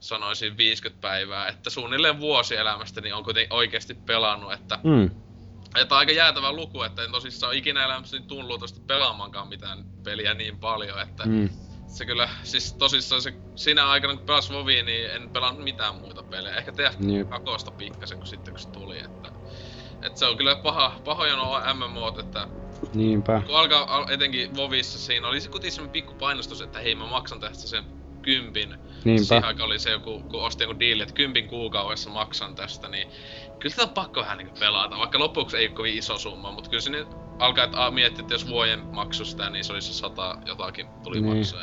sanoisin 0.00 0.56
50 0.56 1.00
päivää, 1.00 1.48
että 1.48 1.70
suunnilleen 1.70 2.20
vuosi 2.20 2.56
elämästäni 2.56 3.12
on 3.12 3.24
kuitenkin 3.24 3.52
oikeasti 3.52 3.94
pelannut, 3.94 4.52
että, 4.52 4.78
Mm. 4.84 5.10
että 5.80 5.96
aika 5.96 6.12
jäätävä 6.12 6.52
luku, 6.52 6.82
että 6.82 7.02
en 7.04 7.12
tosissaan 7.12 7.54
ikinä 7.54 7.84
elämässäni 7.84 8.24
tullut 8.26 8.60
tosta 8.60 8.80
pelaamaankaan 8.86 9.48
mitään 9.48 9.84
peliä 10.04 10.34
niin 10.34 10.58
paljon, 10.58 11.00
että 11.02 11.24
Mm. 11.26 11.48
se 11.86 12.06
kyllä, 12.06 12.28
siis 12.42 12.74
tosissaan 12.74 13.22
se, 13.22 13.34
siinä 13.54 13.88
aikana 13.88 14.16
kun 14.16 14.26
pelas 14.26 14.50
Vovia, 14.52 14.82
niin 14.84 15.10
en 15.10 15.30
pelannut 15.30 15.64
mitään 15.64 15.94
muita 15.94 16.22
pelejä. 16.22 16.56
Ehkä 16.56 16.72
TF 16.72 16.96
Jep. 17.12 17.28
kakosta 17.28 17.70
pikkasen, 17.70 18.18
kun 18.18 18.26
sitten 18.26 18.54
kun 18.54 18.60
se 18.60 18.70
tuli, 18.70 18.98
että... 18.98 19.37
että 20.02 20.18
se 20.18 20.26
on 20.26 20.36
kyllä 20.36 20.56
paha, 20.56 21.00
pahoja 21.04 21.36
nuo 21.36 21.60
MMOt, 21.74 22.18
että 22.18 22.48
Niinpä. 22.94 23.42
kun 23.46 23.56
alkaa 23.58 23.96
al- 23.96 24.08
etenkin 24.10 24.56
Vovissa 24.56 24.98
siinä 24.98 25.28
oli 25.28 25.40
se 25.40 25.48
kuitenkin 25.48 25.72
semmonen 25.72 25.92
pikku 25.92 26.14
painostus, 26.14 26.60
että 26.60 26.78
hei 26.78 26.94
mä 26.94 27.06
maksan 27.06 27.40
tästä 27.40 27.68
sen 27.68 27.84
kympin. 28.22 28.74
Niinpä. 29.04 29.24
Siihen 29.24 29.44
aikaan 29.44 29.66
oli 29.66 29.78
se 29.78 29.90
joku, 29.90 30.20
kun 30.20 30.42
ostin 30.42 30.68
joku 30.68 30.80
diili, 30.80 31.02
että 31.02 31.14
kympin 31.14 31.48
kuukaudessa 31.48 32.10
maksan 32.10 32.54
tästä, 32.54 32.88
niin 32.88 33.08
kyllä 33.58 33.70
sitä 33.70 33.82
on 33.82 33.88
pakko 33.88 34.20
vähän 34.20 34.38
niinku 34.38 34.54
pelata, 34.60 34.98
vaikka 34.98 35.18
loppuksi 35.18 35.56
ei 35.56 35.66
ole 35.66 35.74
kovin 35.74 35.98
iso 35.98 36.18
summa, 36.18 36.52
mutta 36.52 36.70
kyllä 36.70 36.80
sinne 36.80 37.06
alkaa 37.38 37.64
että 37.64 37.86
a, 37.86 37.90
miettiä, 37.90 38.20
että 38.22 38.34
jos 38.34 38.48
vuoden 38.48 38.80
maksu 38.92 39.24
sitä, 39.24 39.50
niin 39.50 39.64
se 39.64 39.72
olisi 39.72 39.92
se 39.92 39.98
sata 39.98 40.38
jotakin 40.46 40.86
tuli 41.04 41.20
Niin. 41.20 41.36
maksaa. 41.36 41.62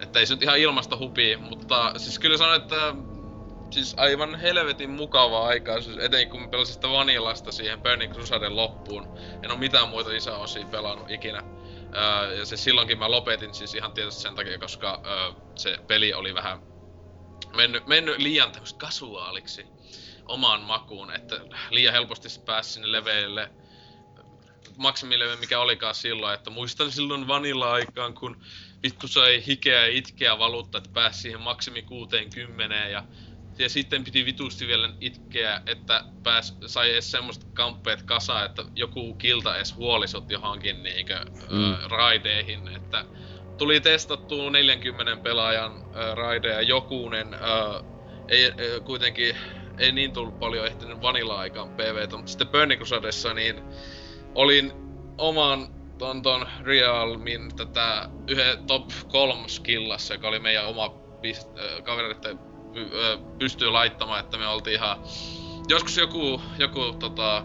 Että 0.00 0.18
ei 0.18 0.26
se 0.26 0.34
nyt 0.34 0.42
ihan 0.42 0.58
ilmasta 0.58 0.96
hupii, 0.96 1.36
mutta 1.36 1.92
siis 1.96 2.18
kyllä 2.18 2.36
sanon, 2.36 2.56
että 2.56 2.94
siis 3.70 3.94
aivan 3.96 4.34
helvetin 4.34 4.90
mukavaa 4.90 5.46
aikaa, 5.46 5.80
siis 5.80 5.98
etenkin 5.98 6.30
kun 6.30 6.50
pelasin 6.50 6.74
sitä 6.74 6.88
Vanillasta 6.88 7.52
siihen 7.52 7.82
Burning 7.82 8.12
Crusaden 8.12 8.56
loppuun. 8.56 9.06
En 9.42 9.50
oo 9.50 9.56
mitään 9.56 9.88
muita 9.88 10.10
lisäosia 10.10 10.66
pelannut 10.70 11.10
ikinä. 11.10 11.42
Öö, 11.96 12.34
ja 12.34 12.46
se 12.46 12.56
silloinkin 12.56 12.98
mä 12.98 13.10
lopetin 13.10 13.54
siis 13.54 13.74
ihan 13.74 13.92
tietysti 13.92 14.20
sen 14.22 14.34
takia, 14.34 14.58
koska 14.58 15.02
öö, 15.06 15.32
se 15.58 15.78
peli 15.86 16.14
oli 16.14 16.34
vähän 16.34 16.58
mennyt, 17.56 17.86
mennyt 17.86 18.18
liian 18.18 18.52
tämmöistä 18.52 18.78
kasuaaliksi 18.78 19.66
omaan 20.26 20.60
makuun, 20.60 21.14
että 21.14 21.40
liian 21.70 21.94
helposti 21.94 22.28
pääsi 22.46 22.72
sinne 22.72 22.92
leveille 22.92 23.50
maksimileve 24.76 25.36
mikä 25.36 25.60
olikaan 25.60 25.94
silloin, 25.94 26.34
että 26.34 26.50
muistan 26.50 26.92
silloin 26.92 27.28
vanilla-aikaan, 27.28 28.14
kun 28.14 28.42
vittu 28.82 29.08
sai 29.08 29.46
hikeä 29.46 29.80
ja 29.80 29.92
itkeä 29.92 30.38
valutta, 30.38 30.78
että 30.78 30.90
pääsi 30.92 31.20
siihen 31.20 31.40
maksimi 31.40 31.82
60 31.82 32.74
ja, 32.76 33.04
ja 33.60 33.68
sitten 33.68 34.04
piti 34.04 34.24
vitusti 34.24 34.66
vielä 34.66 34.92
itkeä, 35.00 35.60
että 35.66 36.04
pääs, 36.22 36.58
sai 36.66 36.90
edes 36.90 37.10
semmoista 37.10 37.46
kamppeet 37.54 38.02
kasaan, 38.02 38.46
että 38.46 38.64
joku 38.74 39.14
kilta 39.14 39.56
edes 39.56 39.76
huolisot 39.76 40.30
johonkin 40.30 40.82
niinkö 40.82 41.24
mm. 41.50 41.72
ö, 41.72 41.88
raideihin, 41.88 42.68
että 42.76 43.04
tuli 43.58 43.80
testattua 43.80 44.50
40 44.50 45.22
pelaajan 45.22 45.72
ö, 45.72 46.14
raideja 46.14 46.62
jokunen, 46.62 47.34
ö, 47.34 47.38
ei 48.28 48.52
ö, 48.60 48.80
kuitenkin 48.80 49.36
ei 49.78 49.92
niin 49.92 50.12
tullut 50.12 50.38
paljon 50.38 50.66
ehtinyt 50.66 51.02
vanilla-aikaan 51.02 51.70
PVtä, 51.70 52.16
mutta 52.16 52.30
sitten 52.30 52.48
Burning 52.48 52.78
Crusadessa 52.78 53.34
niin 53.34 53.62
olin 54.34 54.72
oman 55.18 55.68
ton, 55.98 56.22
ton 56.22 56.46
Realmin 56.62 57.56
tätä 57.56 58.08
yhden 58.28 58.66
top 58.66 58.90
3 59.08 59.48
skillassa, 59.48 60.14
joka 60.14 60.28
oli 60.28 60.38
meidän 60.38 60.66
oma 60.66 60.86
pist- 61.26 61.58
ö, 61.58 61.82
pystyy 63.38 63.70
laittamaan, 63.70 64.20
että 64.20 64.38
me 64.38 64.46
oltiin 64.48 64.74
ihan... 64.74 64.98
Joskus 65.68 65.96
joku, 65.96 66.42
joku 66.58 66.92
tota, 66.98 67.44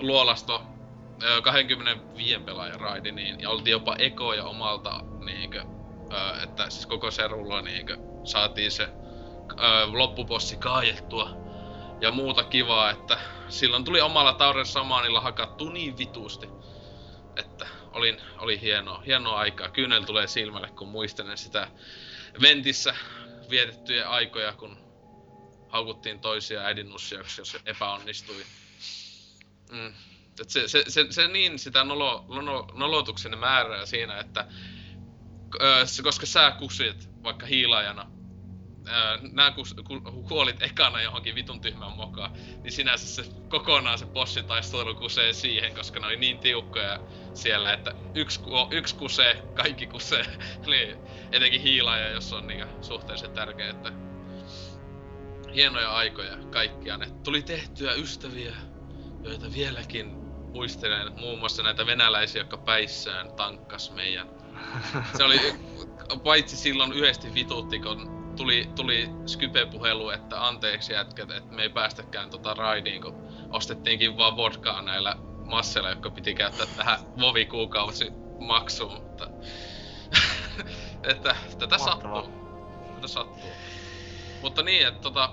luolasto 0.00 0.62
ö, 1.22 1.42
25 1.42 2.38
pelaajan 2.38 2.80
raidi, 2.80 3.12
niin 3.12 3.40
ja 3.40 3.50
oltiin 3.50 3.72
jopa 3.72 3.96
ekoja 3.98 4.44
omalta 4.44 5.00
niinkö, 5.24 5.64
ö, 6.12 6.42
että 6.42 6.70
siis 6.70 6.86
koko 6.86 7.10
serulla 7.10 7.62
niinkö 7.62 7.96
saatiin 8.24 8.70
se 8.70 8.88
loppupossi 9.92 10.56
kaajettua 10.56 11.30
ja 12.00 12.12
muuta 12.12 12.44
kivaa, 12.44 12.90
että 12.90 13.18
silloin 13.48 13.84
tuli 13.84 14.00
omalla 14.00 14.32
Tauren 14.32 14.66
Samanilla 14.66 15.20
hakattu 15.20 15.68
niin 15.68 15.98
vitusti, 15.98 16.48
että 17.36 17.66
olin, 17.92 18.20
oli 18.38 18.60
hienoa, 18.60 19.02
hienoa 19.06 19.38
aikaa. 19.38 19.68
Kyynel 19.68 20.02
tulee 20.02 20.26
silmälle, 20.26 20.68
kun 20.68 20.88
muistelen 20.88 21.38
sitä 21.38 21.68
Ventissä 22.42 22.94
vietettyjä 23.50 24.08
aikoja, 24.08 24.52
kun 24.52 24.76
haukuttiin 25.68 26.20
toisia 26.20 26.60
äidinussia, 26.60 27.18
jos 27.38 27.56
epäonnistui. 27.66 28.44
Mm. 29.72 29.92
Et 30.40 30.50
se, 30.50 30.68
se, 30.68 30.84
se, 30.88 31.06
se, 31.10 31.28
niin 31.28 31.58
sitä 31.58 31.84
nolo, 31.84 32.24
nolo, 32.28 32.68
nolotuksen 32.74 33.38
määrää 33.38 33.86
siinä, 33.86 34.18
että 34.20 34.46
ö, 35.60 35.86
se, 35.86 36.02
koska 36.02 36.26
sä 36.26 36.50
kusit 36.58 37.08
vaikka 37.22 37.46
hiilaajana 37.46 38.15
ää, 38.86 39.18
nää 39.32 39.50
kun, 39.84 40.24
kuolit 40.28 40.62
ekana 40.62 41.02
johonkin 41.02 41.34
vitun 41.34 41.60
tyhmän 41.60 41.92
mokaan, 41.92 42.30
niin 42.62 42.72
sinänsä 42.72 43.06
se 43.06 43.30
kokonaan 43.48 43.98
se 43.98 44.06
bossin 44.06 44.44
taistelu 44.44 44.94
kusee 44.94 45.32
siihen, 45.32 45.74
koska 45.74 46.00
ne 46.00 46.06
oli 46.06 46.16
niin 46.16 46.38
tiukkoja 46.38 47.00
siellä, 47.34 47.72
että 47.72 47.94
yksi, 48.14 48.40
yksi 48.70 48.94
kusee, 48.94 49.42
kaikki 49.54 49.86
kusee. 49.86 50.26
niin 50.66 50.96
etenkin 51.32 51.60
hiilaaja, 51.60 52.10
jos 52.10 52.32
on 52.32 52.46
niin 52.46 52.66
suhteellisen 52.82 53.30
tärkeä, 53.30 53.70
että 53.70 53.92
hienoja 55.54 55.90
aikoja 55.90 56.36
kaikkia. 56.50 56.96
Ne 56.96 57.06
tuli 57.24 57.42
tehtyä 57.42 57.94
ystäviä, 57.94 58.56
joita 59.22 59.46
vieläkin 59.54 60.10
muistelen, 60.52 61.20
muun 61.20 61.38
muassa 61.38 61.62
näitä 61.62 61.86
venäläisiä, 61.86 62.40
jotka 62.40 62.56
päissään 62.56 63.32
tankkas 63.32 63.90
meidän. 63.90 64.28
Se 65.16 65.24
oli, 65.24 65.40
paitsi 66.24 66.56
silloin 66.56 66.92
yhdesti 66.92 67.34
vitutti, 67.34 67.78
kun 67.78 68.15
tuli, 68.36 68.70
tuli 68.74 69.08
Skype-puhelu, 69.26 70.10
että 70.10 70.46
anteeksi 70.46 70.92
jätkät, 70.92 71.30
että 71.30 71.54
me 71.54 71.62
ei 71.62 71.68
päästäkään 71.68 72.30
tota 72.30 72.54
raidiin, 72.54 73.02
kun 73.02 73.14
ostettiinkin 73.50 74.16
vaan 74.16 74.36
vodkaa 74.36 74.82
näillä 74.82 75.16
masseilla, 75.44 75.90
jotka 75.90 76.10
piti 76.10 76.34
käyttää 76.34 76.66
tähän 76.76 76.98
vovi 77.20 77.46
kuukausi 77.46 78.12
maksuun, 78.40 78.92
mutta 78.92 79.28
että 81.10 81.36
tätä 81.58 81.78
Mahtavaa. 81.78 82.22
sattuu. 82.22 82.94
Tätä 82.94 83.08
sattuu. 83.08 83.50
Mutta 84.42 84.62
niin, 84.62 84.86
että 84.86 85.00
tota, 85.00 85.30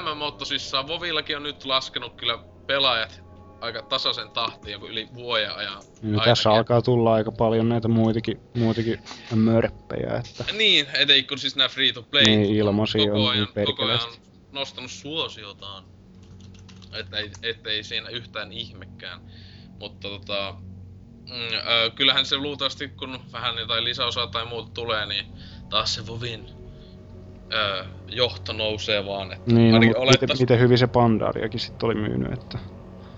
MMO 0.00 0.30
tosissaan, 0.30 0.86
Vovillakin 0.86 1.36
on 1.36 1.42
nyt 1.42 1.64
laskenut 1.64 2.14
kyllä 2.16 2.38
pelaajat 2.66 3.29
aika 3.60 3.82
tasaisen 3.82 4.30
tahtiin, 4.30 4.72
joku 4.72 4.86
yli 4.86 5.08
vuoden 5.14 5.54
ajan. 5.54 5.82
No, 6.02 6.20
tässä 6.24 6.50
alkaa 6.50 6.82
tulla 6.82 7.14
aika 7.14 7.32
paljon 7.32 7.68
näitä 7.68 7.88
muitakin, 7.88 8.40
muitakin 8.56 8.98
mörppejä, 9.34 10.16
että 10.16 10.52
Niin, 10.52 10.86
etenkin 10.94 11.26
kun 11.26 11.38
siis 11.38 11.56
nämä 11.56 11.68
free 11.68 11.92
to 11.92 12.02
play 12.02 12.24
Niin, 12.24 12.56
ilmaisia 12.56 13.06
koko 13.06 13.24
on 13.24 13.30
ajan, 13.30 13.48
niin 13.56 13.66
koko 13.66 13.84
ajan 13.84 14.00
nostanut 14.52 14.90
suosiotaan. 14.90 15.84
Että 16.92 17.16
ei, 17.16 17.30
ettei 17.42 17.84
siinä 17.84 18.08
yhtään 18.08 18.52
ihmekään. 18.52 19.20
Mutta 19.78 20.08
tota, 20.08 20.54
mm, 21.26 21.34
ö, 21.34 21.90
kyllähän 21.90 22.26
se 22.26 22.36
luultavasti 22.36 22.88
kun 22.88 23.20
vähän 23.32 23.58
jotain 23.58 23.84
lisäosaa 23.84 24.26
tai 24.26 24.44
muuta 24.44 24.70
tulee, 24.74 25.06
niin 25.06 25.26
taas 25.68 25.94
se 25.94 26.06
Vovin 26.06 26.46
ö, 27.52 27.84
johto 28.08 28.52
nousee 28.52 29.06
vaan. 29.06 29.32
Että 29.32 29.54
niin, 29.54 29.74
no, 29.74 29.78
miten, 29.80 29.96
olettais- 29.96 30.40
miten 30.40 30.60
hyvin 30.60 30.78
se 30.78 30.86
Pandariakin 30.86 31.60
sitten 31.60 31.86
oli 31.86 31.94
myynyt, 31.94 32.32
että 32.32 32.58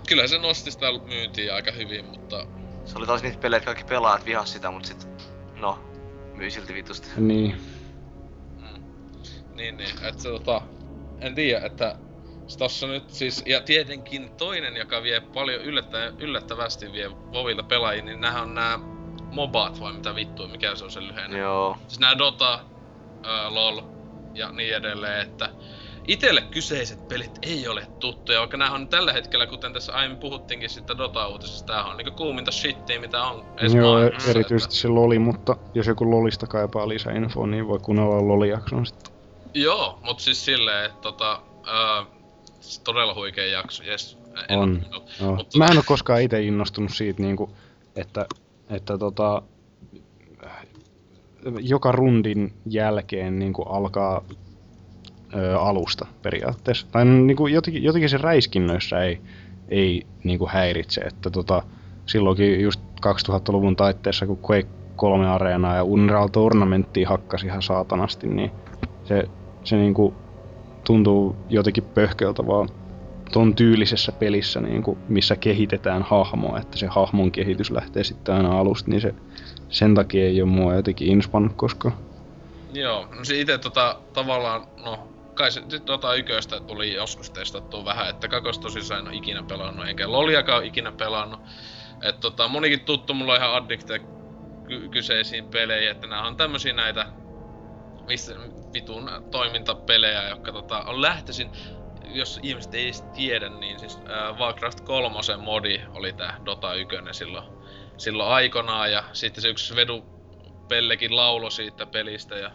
Kyllä 0.07 0.27
se 0.27 0.37
nosti 0.37 0.71
sitä 0.71 0.85
myyntiä 1.05 1.55
aika 1.55 1.71
hyvin, 1.71 2.05
mutta 2.05 2.45
Se 2.85 2.97
oli 2.97 3.07
taas 3.07 3.23
niitä 3.23 3.37
pelejä, 3.37 3.57
että 3.57 3.65
kaikki 3.65 3.83
pelaajat 3.83 4.25
vihas 4.25 4.53
sitä, 4.53 4.71
mut 4.71 4.85
sit... 4.85 5.07
No, 5.59 5.79
myi 6.35 6.51
silti 6.51 6.73
vitusti. 6.73 7.07
niin, 7.17 7.55
Mm. 8.61 8.83
Niin, 9.55 9.77
niin, 9.77 9.89
että 10.03 10.21
se 10.21 10.29
tota, 10.29 10.61
en 11.21 11.35
tiedä, 11.35 11.65
että 11.65 11.95
tossa 12.57 12.87
nyt 12.87 13.09
siis, 13.09 13.43
ja 13.45 13.61
tietenkin 13.61 14.29
toinen, 14.29 14.75
joka 14.75 15.03
vie 15.03 15.21
paljon 15.21 15.61
yllättä, 15.61 16.13
yllättävästi 16.19 16.91
vie 16.91 17.11
Vovilta 17.11 17.63
pelaajia, 17.63 18.03
niin 18.03 18.21
nämähän 18.21 18.43
on 18.43 18.55
nämä 18.55 18.79
mobat 19.31 19.79
vai 19.79 19.93
mitä 19.93 20.15
vittua, 20.15 20.47
mikä 20.47 20.75
se 20.75 20.83
on 20.83 20.91
se 20.91 21.01
lyhenne. 21.01 21.37
Joo. 21.37 21.77
Siis 21.87 21.99
nämä 21.99 22.17
Dota, 22.17 22.59
ää, 23.23 23.53
LOL 23.53 23.81
ja 24.33 24.51
niin 24.51 24.75
edelleen, 24.75 25.21
että 25.21 25.49
itelle 26.07 26.41
kyseiset 26.41 27.07
pelit 27.07 27.39
ei 27.41 27.67
ole 27.67 27.87
tuttuja, 27.99 28.39
vaikka 28.39 28.57
nämä 28.57 28.71
on 28.71 28.87
tällä 28.87 29.13
hetkellä, 29.13 29.47
kuten 29.47 29.73
tässä 29.73 29.93
aiemmin 29.93 30.19
puhuttiinkin 30.19 30.69
siitä 30.69 30.97
Dota-uutisesta, 30.97 31.65
tää 31.73 31.83
on 31.85 31.97
niinku 31.97 32.11
kuuminta 32.11 32.51
shittiä, 32.51 32.99
mitä 32.99 33.23
on 33.23 33.45
edes 33.57 33.73
joo, 33.73 33.91
maailmassa, 33.93 34.29
erityisesti 34.29 34.75
se 34.75 34.87
Loli, 34.87 35.19
mutta 35.19 35.55
jos 35.73 35.87
joku 35.87 36.11
Lolista 36.11 36.47
kaipaa 36.47 36.87
lisäinfoa, 36.87 37.47
niin 37.47 37.67
voi 37.67 37.79
kuunnella 37.79 38.27
Loli-jakson 38.27 38.85
sitten. 38.85 39.13
Joo, 39.53 39.99
mut 40.03 40.19
siis 40.19 40.45
silleen, 40.45 40.85
että 40.85 41.01
tota, 41.01 41.41
s- 42.61 42.79
todella 42.79 43.13
huikea 43.13 43.45
jakso, 43.45 43.83
jes. 43.83 44.17
En 44.49 44.59
On. 44.59 44.85
Joo. 45.21 45.35
Mutta- 45.35 45.57
Mä 45.57 45.65
en 45.65 45.77
oo 45.77 45.83
koskaan 45.85 46.21
itse 46.21 46.41
innostunut 46.41 46.91
siitä, 46.93 47.21
niinku, 47.21 47.49
että, 47.95 48.25
että 48.69 48.97
tota, 48.97 49.41
joka 51.59 51.91
rundin 51.91 52.53
jälkeen 52.65 53.39
niinku 53.39 53.61
alkaa 53.63 54.21
ö, 55.35 55.59
alusta 55.59 56.07
periaatteessa. 56.21 56.87
Tai 56.91 57.05
niinku, 57.05 57.47
jotenkin, 57.47 57.83
jotenkin 57.83 58.09
se 58.09 58.17
räiskinnöissä 58.17 59.03
ei, 59.03 59.21
ei 59.69 60.05
niinku 60.23 60.47
häiritse, 60.51 61.01
että 61.01 61.29
tota, 61.29 61.63
silloinkin 62.05 62.61
just 62.61 62.81
2000-luvun 63.05 63.75
taitteessa, 63.75 64.25
kun 64.25 64.39
Quake 64.49 64.69
3 64.95 65.27
areenaa 65.27 65.75
ja 65.75 65.83
Unreal 65.83 66.27
Tournamenttia 66.27 67.09
hakkasi 67.09 67.45
ihan 67.45 67.61
saatanasti, 67.61 68.27
niin 68.27 68.51
se, 69.03 69.23
se 69.63 69.75
niinku 69.75 70.13
tuntuu 70.83 71.35
jotenkin 71.49 71.83
pöhköltä 71.83 72.47
vaan 72.47 72.69
ton 73.31 73.55
tyylisessä 73.55 74.11
pelissä, 74.11 74.61
niin 74.61 74.83
kuin, 74.83 74.97
missä 75.07 75.35
kehitetään 75.35 76.01
hahmoa, 76.01 76.59
että 76.59 76.77
se 76.77 76.87
hahmon 76.87 77.31
kehitys 77.31 77.71
lähtee 77.71 78.03
sitten 78.03 78.35
aina 78.35 78.59
alusta, 78.59 78.89
niin 78.89 79.01
se, 79.01 79.15
sen 79.69 79.95
takia 79.95 80.25
ei 80.25 80.41
ole 80.41 80.49
mua 80.49 80.75
jotenkin 80.75 81.07
inspannut 81.07 81.53
koskaan. 81.55 81.95
Joo, 82.73 83.07
no 83.17 83.25
se 83.25 83.39
ite 83.39 83.57
tota 83.57 83.99
tavallaan, 84.13 84.61
no 84.85 85.07
kai 85.33 85.51
se 85.51 85.61
sit 85.69 85.87
Dota 85.87 86.15
yköstä 86.15 86.59
tuli 86.59 86.93
joskus 86.93 87.29
testattua 87.29 87.85
vähän, 87.85 88.09
että 88.09 88.27
kakos 88.27 88.59
tosissaan 88.59 88.99
en 88.99 89.07
oo 89.07 89.13
ikinä 89.13 89.43
pelannut, 89.43 89.87
eikä 89.87 90.11
Loliakaan 90.11 90.57
oo 90.57 90.67
ikinä 90.67 90.91
pelannut. 90.91 91.39
Et 92.03 92.19
tota, 92.19 92.47
monikin 92.47 92.85
tuttu 92.85 93.13
mulla 93.13 93.33
on 93.33 93.39
ihan 93.39 93.53
addikte 93.53 93.99
ky- 94.67 94.89
kyseisiin 94.89 95.45
peleihin, 95.45 95.91
että 95.91 96.07
nämä 96.07 96.27
on 96.27 96.37
tämmösiä 96.37 96.73
näitä 96.73 97.05
missä 98.07 98.35
vitun 98.73 99.09
toimintapelejä, 99.31 100.29
jotka 100.29 100.51
tota, 100.51 100.83
on 100.83 101.01
lähtöisin, 101.01 101.51
jos 102.05 102.39
ihmiset 102.43 102.73
ei 102.73 102.83
edes 102.83 103.01
tiedä, 103.01 103.49
niin 103.49 103.79
siis 103.79 103.97
äh, 103.97 104.37
Warcraft 104.37 104.81
3 104.81 105.19
modi 105.37 105.81
oli 105.93 106.13
tää 106.13 106.37
Dota 106.45 106.73
1 106.73 106.95
silloin, 107.11 107.45
silloin 107.97 108.29
aikanaan, 108.29 108.91
ja 108.91 109.03
sitten 109.13 109.41
se 109.41 109.49
yksi 109.49 109.75
vedu 109.75 110.05
Pellekin 110.69 111.15
laulo 111.15 111.49
siitä 111.49 111.85
pelistä, 111.85 112.35
ja 112.35 112.51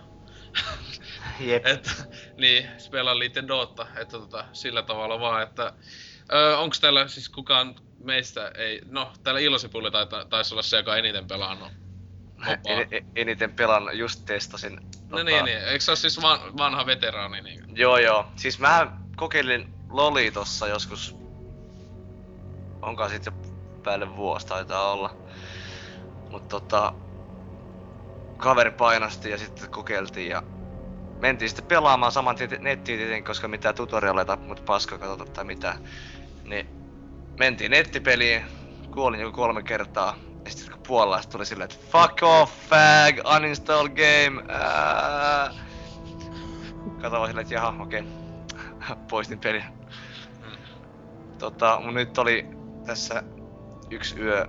Jep. 1.40 1.66
että, 1.66 1.90
niin, 2.36 2.68
Spela 2.78 3.18
liitte 3.18 3.48
Dota, 3.48 3.86
että 3.96 4.18
tota, 4.18 4.44
sillä 4.52 4.82
tavalla 4.82 5.20
vaan, 5.20 5.42
että 5.42 5.72
öö, 6.32 6.56
onks 6.56 6.80
täällä 6.80 7.08
siis 7.08 7.28
kukaan 7.28 7.74
meistä 8.04 8.48
ei, 8.48 8.80
no 8.84 9.12
täällä 9.22 9.40
Ilosipulli 9.40 9.90
taita, 9.90 10.24
taisi 10.24 10.54
olla 10.54 10.62
se, 10.62 10.76
joka 10.76 10.96
eniten 10.96 11.28
pelannut. 11.28 11.72
En, 12.46 12.88
en, 12.90 13.06
eniten 13.16 13.52
pelannut, 13.52 13.94
just 13.94 14.26
testasin. 14.26 14.80
No 15.08 15.22
niin, 15.22 15.44
niin, 15.44 15.58
eikö 15.58 15.84
se 15.84 15.90
ole 15.90 15.96
siis 15.96 16.22
van, 16.22 16.56
vanha 16.58 16.86
veteraani 16.86 17.40
niin? 17.40 17.64
Joo 17.76 17.98
joo. 17.98 18.26
Siis 18.36 18.58
mä 18.58 18.92
kokeilin 19.16 19.74
Loli 19.90 20.30
tossa 20.30 20.66
joskus. 20.68 21.16
Onkaan 22.82 23.10
sit 23.10 23.26
jo 23.26 23.32
päälle 23.82 24.16
vuosi 24.16 24.46
taitaa 24.46 24.92
olla. 24.92 25.16
Mut 26.30 26.48
tota... 26.48 26.94
Kaveri 28.38 28.70
painosti 28.70 29.30
ja 29.30 29.38
sitten 29.38 29.70
kokeiltiin 29.70 30.28
ja 30.28 30.42
mentiin 31.20 31.48
sitten 31.48 31.66
pelaamaan 31.66 32.12
saman 32.12 32.36
tien 32.36 32.50
nettiin 32.60 32.98
tietenkin, 32.98 33.24
koska 33.24 33.48
mitään 33.48 33.74
tutorialeita 33.74 34.36
mut 34.36 34.64
paska 34.64 34.98
katsota 34.98 35.32
tai 35.32 35.44
mitään. 35.44 35.78
Niin 36.44 36.66
mentiin 37.38 37.70
nettipeliin, 37.70 38.44
kuolin 38.94 39.20
joku 39.20 39.36
kolme 39.36 39.62
kertaa. 39.62 40.16
Ja 40.44 40.50
sitten 40.50 40.72
kun 40.72 40.82
puolalaista 40.86 41.32
tuli 41.32 41.46
silleen, 41.46 41.70
että 41.70 41.86
fuck 41.92 42.22
off, 42.22 42.52
fag, 42.68 43.36
uninstall 43.36 43.88
game, 43.88 44.42
ää. 44.48 45.54
Vaan 47.10 47.28
silleen, 47.28 47.42
että 47.42 47.54
jaha, 47.54 47.82
okei. 47.82 48.04
Poistin 49.10 49.38
pelin. 49.38 49.64
Tota, 51.38 51.80
mun 51.84 51.94
nyt 51.94 52.18
oli 52.18 52.46
tässä 52.86 53.22
yksi 53.90 54.20
yö. 54.20 54.46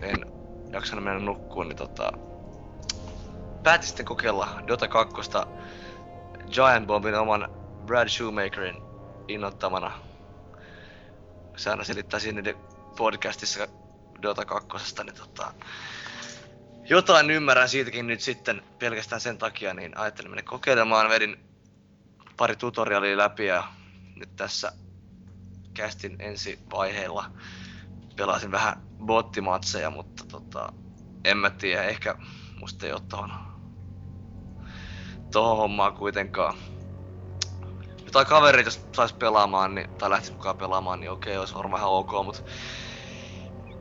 En 0.00 0.33
jaksanut 0.74 1.04
mennä 1.04 1.20
nukkuun, 1.20 1.68
niin 1.68 1.76
tota... 1.76 2.12
Päätin 3.62 3.88
sitten 3.88 4.06
kokeilla 4.06 4.48
Dota 4.66 4.88
2 4.88 5.14
Giant 6.50 6.86
Bombin 6.86 7.14
oman 7.14 7.48
Brad 7.86 8.08
Shoemakerin 8.08 8.82
innoittamana. 9.28 9.92
Se 11.56 11.70
aina 11.70 11.84
selittää 11.84 12.20
siinä 12.20 12.54
podcastissa 12.96 13.68
Dota 14.22 14.44
2, 14.44 15.04
niin 15.04 15.14
tota... 15.14 15.54
Jotain 16.88 17.30
ymmärrän 17.30 17.68
siitäkin 17.68 18.06
nyt 18.06 18.20
sitten 18.20 18.62
pelkästään 18.78 19.20
sen 19.20 19.38
takia, 19.38 19.74
niin 19.74 19.98
ajattelin 19.98 20.30
mennä 20.30 20.42
kokeilemaan, 20.42 21.08
vedin 21.08 21.36
pari 22.36 22.56
tutorialia 22.56 23.16
läpi 23.16 23.46
ja 23.46 23.64
nyt 24.16 24.36
tässä 24.36 24.72
kästin 25.74 26.16
ensi 26.18 26.58
vaiheilla 26.70 27.30
pelasin 28.16 28.50
vähän 28.50 28.82
bottimatseja, 29.06 29.90
mutta 29.90 30.24
tota, 30.30 30.72
en 31.24 31.36
mä 31.36 31.50
tiedä, 31.50 31.82
ehkä 31.82 32.14
musta 32.60 32.86
ei 32.86 32.92
oo 32.92 33.00
tohon, 33.00 33.30
tohon 35.32 35.56
hommaan 35.56 35.92
kuitenkaan. 35.92 36.54
Jotain 38.04 38.26
kavereita 38.26 38.66
jos 38.68 38.80
sais 38.96 39.12
pelaamaan, 39.12 39.74
niin, 39.74 39.90
tai 39.98 40.10
lähtis 40.10 40.32
mukaan 40.32 40.56
pelaamaan, 40.56 41.00
niin 41.00 41.10
okei, 41.10 41.38
olisi 41.38 41.54
varmaan 41.54 41.80
ihan 41.80 41.92
ok, 41.92 42.10
mut 42.24 42.44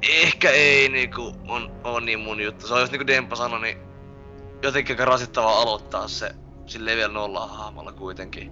ehkä 0.10 0.50
ei 0.50 0.90
niinku 0.90 1.34
on, 1.48 1.82
on 1.84 2.06
niin 2.06 2.20
mun 2.20 2.42
juttu. 2.42 2.68
Se 2.68 2.74
on 2.74 2.80
just 2.80 2.92
niinku 2.92 3.08
Dempa 3.08 3.36
sanoi, 3.36 3.62
niin 3.62 3.78
jotenkin 4.64 4.94
aika 4.94 5.06
rasittavaa 5.06 5.62
aloittaa 5.62 6.08
se 6.08 6.36
sillä 6.66 6.92
level 6.92 7.12
0 7.12 7.48
hahmolla 7.48 7.92
kuitenkin. 7.92 8.52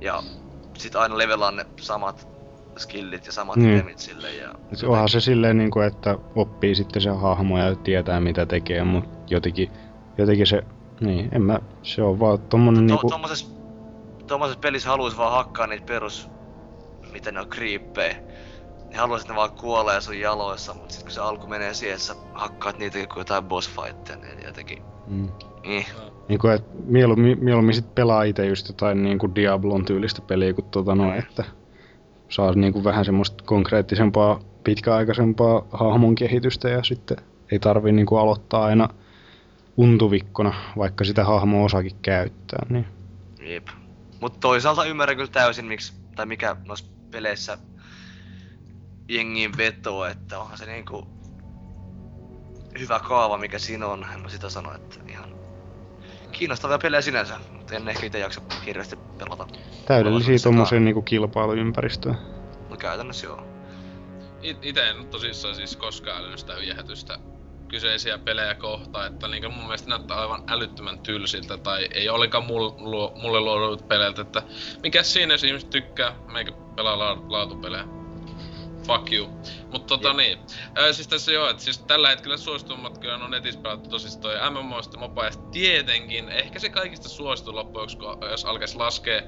Ja 0.00 0.22
sit 0.78 0.96
aina 0.96 1.18
levellaan 1.18 1.56
ne 1.56 1.66
samat 1.80 2.33
skillit 2.78 3.26
ja 3.26 3.32
samat 3.32 3.56
Niin. 3.56 3.76
itemit 3.76 3.98
sille 3.98 4.30
ja... 4.34 4.54
Et 4.72 4.82
onhan 4.82 5.08
se 5.08 5.20
silleen 5.20 5.58
niinku, 5.58 5.80
että 5.80 6.18
oppii 6.36 6.74
sitten 6.74 7.02
se 7.02 7.10
hahmo 7.10 7.58
ja 7.58 7.74
tietää 7.74 8.20
mitä 8.20 8.46
tekee, 8.46 8.84
mut 8.84 9.04
jotenkin, 9.30 9.70
jotenkin 10.18 10.46
se, 10.46 10.62
niin, 11.00 11.28
en 11.32 11.42
mä, 11.42 11.58
se 11.82 12.02
on 12.02 12.20
vaan 12.20 12.38
tommonen 12.38 12.86
To, 12.86 12.94
niinku, 12.94 13.08
tommosessa, 13.08 13.46
tommosessa 14.26 14.60
pelissä 14.60 14.88
haluais 14.88 15.18
vaan 15.18 15.32
hakkaa 15.32 15.66
niitä 15.66 15.86
perus... 15.86 16.28
Miten 17.12 17.34
ne 17.34 17.40
on 17.40 17.48
kriippejä. 17.48 18.16
Ne 18.90 18.96
haluais, 18.96 19.22
että 19.22 19.32
ne 19.32 19.36
vaan 19.36 19.50
kuolee 19.50 20.00
sun 20.00 20.20
jaloissa, 20.20 20.74
mut 20.74 20.90
sit 20.90 21.02
kun 21.02 21.10
se 21.12 21.20
alku 21.20 21.46
menee 21.46 21.74
siihen, 21.74 21.94
että 21.94 22.06
sä 22.06 22.14
hakkaat 22.34 22.78
niitä 22.78 22.98
kuin 23.06 23.20
jotain 23.20 23.44
boss 23.44 23.70
fightteja, 23.70 24.18
niin 24.18 24.46
jotenkin... 24.46 24.78
mm, 25.06 25.28
Niin. 25.66 25.86
niinku, 26.28 26.48
et 26.48 26.64
mieluummin, 26.84 27.44
mieluummin 27.44 27.74
sit 27.74 27.94
pelaa 27.94 28.22
ite 28.22 28.46
just 28.46 28.68
jotain 28.68 29.02
niinku 29.02 29.34
Diablon 29.34 29.84
tyylistä 29.84 30.22
peliä 30.22 30.52
kuin 30.52 30.64
tota 30.70 30.94
no, 30.94 31.14
että 31.14 31.44
saa 32.34 32.52
niinku 32.54 32.84
vähän 32.84 33.04
semmoista 33.04 33.44
konkreettisempaa, 33.44 34.40
pitkäaikaisempaa 34.64 35.66
hahmon 35.72 36.14
kehitystä 36.14 36.68
ja 36.68 36.82
sitten 36.82 37.16
ei 37.52 37.58
tarvii 37.58 37.92
niinku 37.92 38.16
aloittaa 38.16 38.64
aina 38.64 38.88
untuvikkona, 39.76 40.54
vaikka 40.78 41.04
sitä 41.04 41.24
hahmoa 41.24 41.64
osakin 41.64 41.96
käyttää, 42.02 42.66
niin. 42.68 42.86
Jep. 43.40 43.68
Mut 44.20 44.40
toisaalta 44.40 44.84
ymmärrän 44.84 45.16
kyllä 45.16 45.30
täysin 45.30 45.64
miksi, 45.64 45.92
tai 46.16 46.26
mikä 46.26 46.56
noissa 46.66 46.86
peleissä 47.10 47.58
jengiin 49.08 49.56
vetoo, 49.56 50.04
että 50.04 50.38
onhan 50.38 50.58
se 50.58 50.66
niinku 50.66 51.06
hyvä 52.78 53.00
kaava 53.00 53.38
mikä 53.38 53.58
siinä 53.58 53.86
on, 53.86 54.06
en 54.14 54.20
mä 54.20 54.28
sitä 54.28 54.48
sano, 54.48 54.74
että 54.74 54.96
ihan 55.08 55.34
kiinnostavia 56.32 56.78
pelejä 56.78 57.00
sinänsä, 57.00 57.38
mutta 57.52 57.63
en 57.76 57.88
ehkä 57.88 58.06
itse 58.06 58.18
jaksa 58.18 58.40
hirveästi 58.66 58.96
pelata. 59.18 59.46
täydellisiä 59.84 60.38
tommoseen 60.42 60.84
niinku 60.84 61.02
kilpailuympäristöön. 61.02 62.16
No 62.70 62.76
käytännössä 62.76 63.26
joo. 63.26 63.46
It, 64.42 64.58
ite 64.62 64.88
en 64.88 65.06
tosissaan 65.06 65.54
siis 65.54 65.76
koskaan 65.76 66.18
älynyt 66.18 66.38
sitä 66.38 66.56
viehätystä 66.60 67.18
kyseisiä 67.68 68.18
pelejä 68.18 68.54
kohtaan, 68.54 69.06
että 69.06 69.28
niin 69.28 69.52
mun 69.52 69.64
mielestä 69.64 69.88
näyttää 69.88 70.20
aivan 70.20 70.42
älyttömän 70.48 70.98
tylsiltä 70.98 71.58
tai 71.58 71.88
ei 71.94 72.08
ollenkaan 72.08 72.46
luo, 72.78 73.12
mulle 73.22 73.40
luodut 73.40 73.88
peleiltä, 73.88 74.22
että 74.22 74.42
mikä 74.82 75.02
siinä 75.02 75.34
jos 75.34 75.44
ihmiset 75.44 75.70
tykkää, 75.70 76.14
meikä 76.32 76.52
pelaa 76.76 76.98
la, 76.98 77.22
laatupelejä. 77.28 77.84
Fuck 78.86 79.12
you. 79.12 79.28
Mut 79.72 79.86
tota 79.86 80.08
Jep. 80.08 80.16
niin, 80.16 80.38
ää, 80.74 80.92
siis 80.92 81.08
tässä 81.08 81.32
joo, 81.32 81.48
että 81.48 81.62
siis 81.62 81.78
tällä 81.78 82.08
hetkellä 82.08 82.36
suositummat 82.36 82.98
kyllä 82.98 83.14
on 83.14 83.30
netissä 83.30 83.60
pelattu 83.60 83.90
tosissaan 83.90 84.22
toi 84.22 84.50
MMO 84.50 84.82
sitten 84.82 85.00
mobileista 85.00 85.42
tietenkin, 85.42 86.28
ehkä 86.28 86.58
se 86.58 86.68
kaikista 86.68 87.08
suosituin 87.08 87.56
loppujen 87.56 87.88
jos 88.30 88.44
alkaisi 88.44 88.76
laskea 88.76 89.22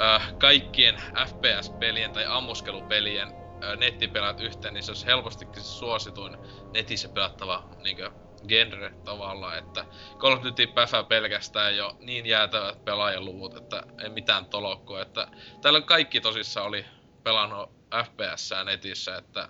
äh, 0.00 0.34
kaikkien 0.38 1.02
FPS-pelien 1.26 2.12
tai 2.12 2.24
ammuskelupelien 2.26 3.28
äh, 3.28 3.76
nettipelat 3.76 4.40
yhteen, 4.40 4.74
niin 4.74 4.84
se 4.84 4.90
olisi 4.90 5.06
helpostikin 5.06 5.62
se 5.62 5.68
suosituin 5.68 6.36
netissä 6.74 7.08
pelattava 7.08 7.64
niinkö, 7.82 8.10
genre 8.48 8.92
tavallaan, 9.04 9.58
että 9.58 9.84
Call 10.18 10.32
of 10.32 10.42
Duty 10.44 10.66
päfää 10.66 11.04
pelkästään 11.04 11.76
jo 11.76 11.96
niin 12.00 12.26
jäätävät 12.26 12.84
pelaajaluvut, 12.84 13.56
että 13.56 13.82
ei 14.02 14.08
mitään 14.08 14.46
tolokkoa, 14.46 15.02
että 15.02 15.28
täällä 15.62 15.80
kaikki 15.80 16.20
tosissaan 16.20 16.66
oli 16.66 16.84
pelannut 17.22 17.70
fps 18.02 18.50
netissä, 18.64 19.16
että 19.16 19.48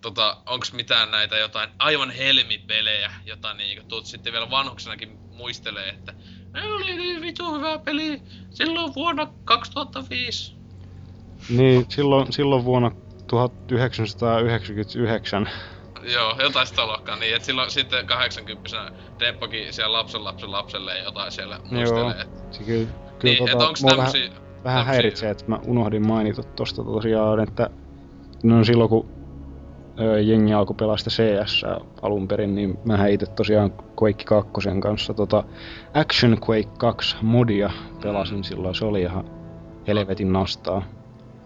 tota, 0.00 0.36
onks 0.46 0.72
mitään 0.72 1.10
näitä 1.10 1.36
jotain 1.36 1.70
aivan 1.78 2.10
helmipelejä, 2.10 3.12
jota 3.24 3.54
niinku 3.54 3.84
tuut 3.88 4.06
sitten 4.06 4.32
vielä 4.32 4.50
vanhuksenakin 4.50 5.18
muistelee, 5.30 5.88
että 5.88 6.14
ne 6.52 6.72
oli 6.72 6.96
niin 6.96 7.20
vitu 7.20 7.54
hyvä 7.54 7.78
peli 7.78 8.22
silloin 8.50 8.94
vuonna 8.94 9.26
2005. 9.44 10.54
Niin, 11.48 11.86
silloin, 11.88 12.32
silloin 12.32 12.64
vuonna 12.64 12.90
1999. 13.26 15.50
Joo, 16.02 16.36
jotain 16.42 16.66
sitä 16.66 16.86
luokkaa 16.86 17.16
niin, 17.16 17.36
että 17.36 17.46
silloin 17.46 17.70
sitten 17.70 18.06
80 18.06 18.92
Demppokin 19.18 19.72
siellä 19.72 19.98
lapsen 19.98 20.24
lapsen 20.24 20.52
lapselle 20.52 20.98
jotain 20.98 21.32
siellä 21.32 21.60
muistelee. 21.70 22.20
Et, 22.20 22.28
Se 22.50 22.64
kyllä, 22.64 22.86
kyllä 23.18 23.22
niin, 23.22 23.48
et 23.48 23.50
tota, 23.50 23.68
onks 23.68 23.82
mua 23.82 23.90
tämmösiä... 23.90 24.30
vähän, 24.30 24.43
vähän 24.64 24.78
tämmösiä- 24.78 24.92
häiritsee, 24.94 25.30
että 25.30 25.44
mä 25.46 25.58
unohdin 25.66 26.06
mainita 26.06 26.42
tosta 26.42 26.84
tosiaan, 26.84 27.40
että 27.40 27.70
no 28.42 28.64
silloin 28.64 28.90
kun 28.90 29.06
ö, 30.00 30.20
jengi 30.20 30.52
alkoi 30.52 30.76
pelaa 30.76 30.96
sitä 30.96 31.10
CS 31.10 31.62
alun 32.02 32.28
perin, 32.28 32.54
niin 32.54 32.78
mä 32.84 33.06
itse 33.06 33.26
tosiaan 33.26 33.70
Quake 34.02 34.24
2 34.24 34.50
kanssa 34.80 35.14
tota 35.14 35.44
Action 35.94 36.38
Quake 36.48 36.70
2 36.78 37.16
modia 37.22 37.70
pelasin 38.02 38.36
Mm. 38.36 38.42
silloin, 38.42 38.74
se 38.74 38.84
oli 38.84 39.00
ihan 39.02 39.24
helvetin 39.86 40.32
nastaa. 40.32 40.82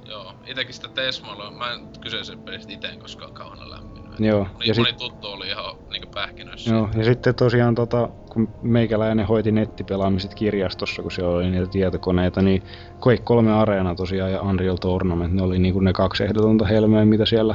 Joo, 0.08 0.32
itekin 0.46 0.74
sitä 0.74 0.88
Tesmoilla, 0.88 1.50
mä 1.50 1.72
en 1.72 1.80
kyseisen 2.00 2.38
pelistä 2.38 2.72
ite 2.72 2.86
en 2.88 2.98
koskaan 2.98 3.32
kauan 3.32 3.70
lämminnyt. 3.70 4.20
Joo, 4.20 4.46
Niin 4.58 4.68
ja 4.68 4.74
moni 4.76 4.88
sit- 4.90 4.96
tuttu 4.98 5.26
oli 5.26 5.48
ihan 5.48 5.74
niinku 5.90 6.08
pähkinöissä. 6.14 6.70
Joo, 6.74 6.88
ja 6.96 7.04
sitten 7.04 7.34
tosiaan 7.34 7.74
tota, 7.74 8.08
kun 8.38 8.54
meikäläinen 8.62 9.26
hoiti 9.26 9.52
nettipelaamiset 9.52 10.34
kirjastossa, 10.34 11.02
kun 11.02 11.10
siellä 11.12 11.36
oli 11.36 11.50
niitä 11.50 11.66
tietokoneita, 11.66 12.42
niin 12.42 12.62
Quake 13.06 13.22
3 13.24 13.52
Arena 13.52 13.94
tosiaan 13.94 14.32
ja 14.32 14.42
Unreal 14.42 14.76
Tournament, 14.76 15.34
ne 15.34 15.42
oli 15.42 15.58
niinku 15.58 15.80
ne 15.80 15.92
kaksi 15.92 16.24
ehdotonta 16.24 16.64
helmeä, 16.64 17.04
mitä 17.04 17.26
siellä 17.26 17.54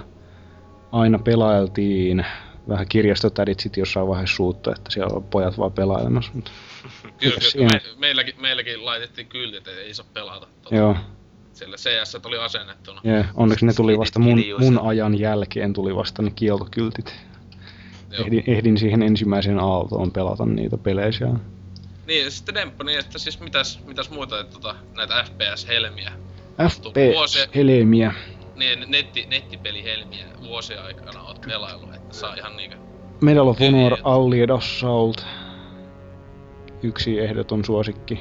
aina 0.92 1.20
pelailtiin. 1.20 2.26
Vähän 2.68 2.88
kirjastotädit 2.88 3.60
sit 3.60 3.78
jossain 3.78 4.08
vaiheessa 4.08 4.36
suuttu, 4.36 4.72
että 4.72 4.92
siellä 4.92 5.16
on 5.16 5.24
pojat 5.24 5.58
vaan 5.58 5.72
pelailemassa. 5.72 6.32
Mutta, 6.36 6.52
Kyllä, 7.02 7.36
kyllä 7.36 7.40
siinä? 7.40 7.70
me, 7.74 7.82
meilläkin, 7.98 8.36
meilläkin 8.42 8.86
laitettiin 8.86 9.28
kyltit, 9.28 9.58
että 9.58 9.82
ei 9.82 9.94
saa 9.94 10.06
pelata. 10.14 10.48
Tota, 10.62 10.76
joo, 10.76 10.96
Siellä 11.54 11.76
CS 11.78 12.18
oli 12.26 12.38
asennettuna. 12.38 13.02
ja 13.04 13.26
onneksi 13.36 13.66
ne 13.66 13.74
tuli 13.74 13.98
vasta 13.98 14.20
mun, 14.20 14.40
mun 14.60 14.80
ajan 14.80 15.20
jälkeen 15.20 15.74
tuli 15.74 15.96
vasta 15.96 16.22
ne 16.22 16.32
kieltokyltit. 16.36 17.16
Ehdin, 18.20 18.44
ehdin 18.48 18.78
siihen 18.78 19.04
ensimmäiseen 19.04 19.60
aaltoon 19.60 20.12
pelata 20.12 20.46
niitä 20.46 20.78
pelejä 20.78 21.12
siellä. 21.12 21.40
Niin, 22.08 22.24
ja 22.24 22.32
sitten 22.32 22.56
Demppo, 22.56 22.84
niin 22.84 23.00
että 23.00 23.20
siis 23.20 23.40
mitäs, 23.40 23.80
mitäs 23.88 24.10
muuta, 24.10 24.40
että 24.40 24.54
tota, 24.54 24.76
näitä 24.96 25.24
FPS-helmiä, 25.24 26.12
FPS-helmiä. 26.70 28.14
niin 28.56 28.86
netti, 28.88 29.26
nettipelihelmiä 29.26 30.26
vuosien 30.42 30.84
aikana 30.84 31.22
oot 31.22 31.42
pelaillut, 31.42 31.96
että 31.96 32.16
saa 32.16 32.36
ihan 32.36 32.58
niinkö... 32.58 32.78
Medal 33.22 33.48
of 33.48 33.60
Honor 33.60 33.98
Allied 34.04 34.50
Assault. 34.50 35.26
Yksi 36.84 37.20
ehdoton 37.20 37.66
suosikki 37.66 38.20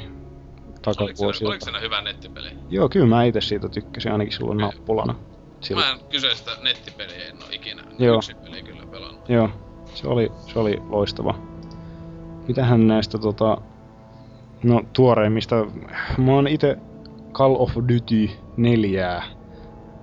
takavuosilta. 0.82 1.48
oliko 1.48 1.64
se 1.64 1.80
hyvä 1.80 2.02
nettipeli? 2.02 2.48
Joo, 2.70 2.88
kyllä 2.88 3.06
mä 3.06 3.24
itse 3.24 3.40
siitä 3.40 3.68
tykkäsin 3.68 4.12
ainakin 4.12 4.32
silloin 4.32 4.64
Okei. 4.64 4.78
nappulana. 4.78 5.14
Silloin. 5.60 5.86
Mä 5.86 5.92
en 5.92 6.00
kyseistä 6.10 6.50
nettipeliä 6.62 7.26
en 7.26 7.42
oo 7.42 7.48
ikinä 7.50 7.82
Joo. 7.98 8.16
yksi 8.16 8.34
peli 8.34 8.62
kyllä 8.62 8.86
pelannut. 8.86 9.28
Joo, 9.28 9.50
se 9.94 10.08
oli, 10.08 10.32
se 10.46 10.58
oli 10.58 10.82
loistava. 10.88 11.34
Mitähän 12.48 12.86
näistä 12.86 13.18
tota... 13.18 13.58
No 14.62 14.80
tuoreimmista... 14.92 15.66
Mä 16.18 16.32
oon 16.34 16.46
itse 16.48 16.76
Call 17.32 17.56
of 17.58 17.76
Duty 17.76 18.30
4 18.56 19.22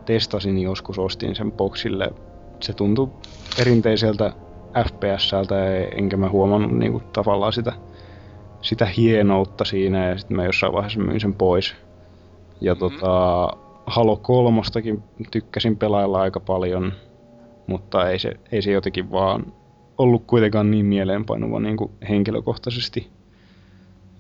testasin 0.06 0.60
joskus, 0.60 1.00
ostin 1.00 1.36
sen 1.36 1.52
boxille. 1.52 2.12
Se 2.60 2.74
tuntui 2.74 3.10
perinteiseltä 3.58 4.34
FPSltä, 4.88 5.76
enkä 5.78 6.18
mä 6.18 6.30
huomannut 6.30 6.72
niinku 6.78 7.02
tavallaan 7.14 7.54
sitä, 7.54 7.74
sitä 8.62 8.86
hienoutta 8.86 9.66
siinä 9.66 10.10
ja 10.10 10.18
sitten 10.18 10.38
mä 10.38 10.46
jossain 10.46 10.74
vaiheessa 10.74 11.00
myin 11.00 11.20
sen 11.20 11.34
pois. 11.34 11.76
Ja 12.62 12.74
Mhm. 12.74 12.80
tota, 12.80 13.48
Halo 13.86 14.16
kolmostakin 14.18 15.04
tykkäsin 15.32 15.78
pelailla 15.78 16.22
aika 16.22 16.40
paljon, 16.40 16.94
mutta 17.68 18.10
ei 18.10 18.20
se, 18.20 18.32
ei 18.52 18.62
se 18.62 18.72
jotenkin 18.72 19.12
vaan 19.12 19.54
ollut 20.00 20.24
kuitenkaan 20.28 20.72
niin 20.72 20.86
mieleenpainuva 20.86 21.60
niin 21.60 21.78
kuin 21.78 21.92
henkilökohtaisesti. 22.10 23.08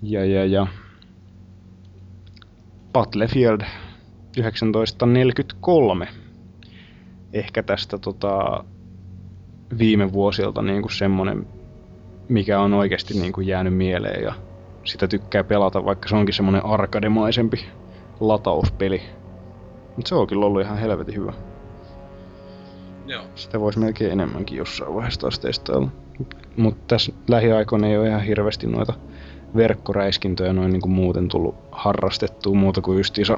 Ja, 0.01 0.25
ja, 0.25 0.45
ja 0.45 0.67
Battlefield 2.93 3.61
1943. 4.35 6.07
Ehkä 7.33 7.63
tästä 7.63 7.97
tota, 7.97 8.63
viime 9.77 10.13
vuosilta 10.13 10.61
niin 10.61 10.81
kuin 10.81 10.91
semmonen, 10.91 11.47
mikä 12.29 12.59
on 12.59 12.73
oikeasti 12.73 13.13
niin 13.13 13.33
kuin 13.33 13.47
jäänyt 13.47 13.73
mieleen 13.73 14.23
ja 14.23 14.33
sitä 14.83 15.07
tykkää 15.07 15.43
pelata, 15.43 15.85
vaikka 15.85 16.09
se 16.09 16.15
onkin 16.15 16.33
semmonen 16.33 16.65
arkademaisempi 16.65 17.65
latauspeli. 18.19 19.01
Mutta 19.95 20.09
se 20.09 20.15
on 20.15 20.27
kyllä 20.27 20.45
ollut 20.45 20.61
ihan 20.61 20.77
helvetin 20.77 21.15
hyvä. 21.15 21.33
Joo. 23.09 23.23
Sitä 23.35 23.59
voisi 23.59 23.79
melkein 23.79 24.11
enemmänkin 24.11 24.57
jossain 24.57 24.93
vaiheessa 24.95 25.19
taas 25.21 25.39
testailla. 25.39 25.87
Mutta 26.57 26.83
tässä 26.87 27.11
lähiaikoina 27.27 27.87
ei 27.87 27.97
ole 27.97 28.07
ihan 28.07 28.23
hirveästi 28.23 28.67
noita 28.67 28.93
verkkoräiskintöjä 29.55 30.53
noin 30.53 30.71
niin 30.71 30.81
kuin 30.81 30.91
muuten 30.91 31.27
tullut 31.27 31.55
harrastettua 31.71 32.55
muuta 32.55 32.81
kuin 32.81 32.97
justiinsa 32.97 33.37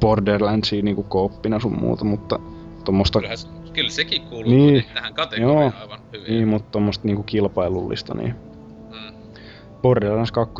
Borderlandsia 0.00 0.82
niin 0.82 0.94
kuin 0.96 1.08
kooppina 1.08 1.60
sun 1.60 1.80
muuta, 1.80 2.04
mutta 2.04 2.38
tuommoista 2.84 3.18
Kyllähän, 3.18 3.38
kyllä 3.72 3.90
sekin 3.90 4.22
kuuluu 4.22 4.50
Niin. 4.50 4.84
tähän 4.94 5.14
kategoriaan 5.14 5.62
Joo. 5.64 5.82
aivan 5.82 5.98
hyvin. 6.12 6.26
niin, 6.32 6.48
mutta 6.48 6.70
tuommoista 6.70 7.06
niin 7.06 7.16
kuin 7.16 7.26
kilpailullista, 7.26 8.14
niin 8.14 8.34
Mm. 8.90 9.16
Borderlands 9.82 10.32
2 10.32 10.54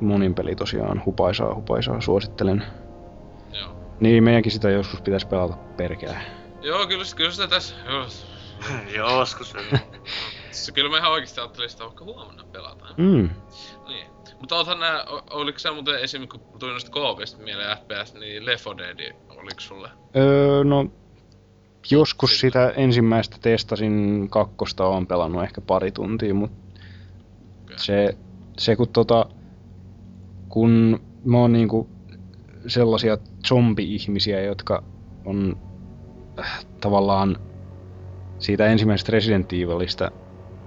monin 0.00 0.34
peli 0.34 0.54
tosiaan 0.54 1.02
hupaisaa, 1.06 1.54
hupaisaa, 1.54 2.00
suosittelen. 2.00 2.64
Joo. 3.60 3.70
Niin, 4.00 4.24
meidänkin 4.24 4.52
sitä 4.52 4.70
joskus 4.70 5.00
pitäisi 5.00 5.26
pelata 5.26 5.54
perkele. 5.76 6.16
Joo, 6.64 6.86
kyllä, 6.86 7.04
kyllä 7.16 7.30
sitä 7.30 7.48
tässä... 7.48 7.74
Joo. 7.86 8.06
Joskus. 8.96 9.54
Se 10.50 10.72
kyllä 10.72 10.90
mä 10.90 10.98
ihan 10.98 11.12
oikeesti 11.12 11.40
ajattelin 11.40 11.70
sitä 11.70 11.84
vaikka 11.84 12.04
huomenna 12.04 12.44
pelataan. 12.52 12.94
Mm. 12.96 13.30
Niin. 13.88 14.06
Mutta 14.40 14.56
oothan 14.56 14.80
nää, 14.80 15.04
oliko 15.30 15.58
sä 15.58 15.72
muuten 15.72 16.00
esim. 16.00 16.28
kun 16.28 16.40
tuli 16.58 16.70
noista 16.70 16.90
koopista 16.90 17.42
mieleen 17.42 17.78
FPS, 17.78 18.14
niin 18.14 18.46
Left 18.46 18.66
4 18.76 18.98
Dead, 18.98 19.14
oliko 19.28 19.60
sulle? 19.60 19.90
Öö, 20.16 20.64
no, 20.64 20.86
joskus 21.90 22.40
sitä 22.40 22.72
ensimmäistä 22.76 23.36
testasin, 23.40 24.26
kakkosta 24.30 24.86
on 24.86 25.06
pelannut 25.06 25.42
ehkä 25.42 25.60
pari 25.60 25.92
tuntia, 25.92 26.34
mutta 26.34 26.56
Okei. 27.64 27.78
se, 27.78 28.16
se 28.58 28.76
kun 28.76 28.88
tota, 28.88 29.26
kun 30.48 31.00
mä 31.24 31.38
oon 31.38 31.52
niinku 31.52 31.88
sellaisia 32.66 33.18
zombi-ihmisiä, 33.48 34.40
jotka 34.40 34.82
on 35.24 35.56
tavallaan 36.80 37.36
siitä 38.38 38.66
ensimmäisestä 38.66 39.12
Resident 39.12 39.52
Evilistä, 39.52 40.10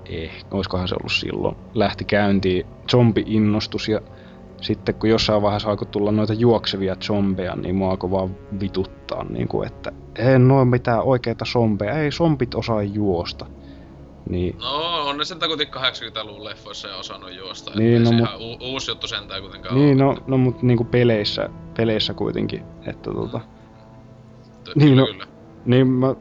eh, 0.10 0.32
oiskohan 0.52 0.88
se 0.88 0.96
ollut 0.96 1.12
silloin, 1.14 1.56
lähti 1.74 2.06
käyntiin 2.06 2.66
zombi-innostus 2.92 3.88
ja 3.90 4.02
sitten 4.62 4.96
kun 4.96 5.10
jossain 5.10 5.42
vaiheessa 5.42 5.70
alkoi 5.70 5.88
tulla 5.88 6.12
noita 6.12 6.34
juoksevia 6.34 6.96
zombeja, 6.96 7.56
niin 7.56 7.76
mua 7.76 7.92
alkoi 7.92 8.12
vaan 8.12 8.36
vituttaa, 8.60 9.24
niin 9.24 9.48
kuin, 9.48 9.68
että 9.68 9.92
en 10.20 10.52
oo 10.52 10.66
mitään 10.66 11.04
oikeita 11.04 11.46
zombeja, 11.46 11.94
ei 12.00 12.12
zombit 12.12 12.56
osaa 12.56 12.84
juosta. 12.84 13.46
Niin, 14.30 14.58
No, 14.58 15.08
on 15.08 15.18
ne 15.18 15.26
sentään 15.26 15.50
kuitenkin 15.50 15.82
80-luvun 15.82 16.44
leffoissa 16.44 16.88
ja 16.88 16.96
osannut 16.96 17.36
juosta. 17.36 17.72
Niin, 17.76 17.80
Niin, 17.80 18.04
no, 18.04 18.10
se 18.10 18.16
mut- 18.16 18.20
ihan 18.30 18.40
u- 18.42 18.58
uusi 18.74 18.92
juttu 18.92 19.08
sentään 19.08 19.42
kuitenkaan 19.42 19.76
niin 19.76 20.02
ole. 20.02 20.14
no, 20.16 20.24
no 20.28 20.38
mut 20.38 20.62
niinku 20.62 20.84
peleissä, 20.84 21.50
peleissä 21.78 22.14
kuitenkin, 22.14 22.64
että 22.88 23.12
tota, 23.14 23.42
Mutta 24.56 24.72
niin, 24.76 24.90
kyllä, 24.98 25.26
no. 25.26 25.37
Niin 25.68 25.88
mä, 25.88 26.16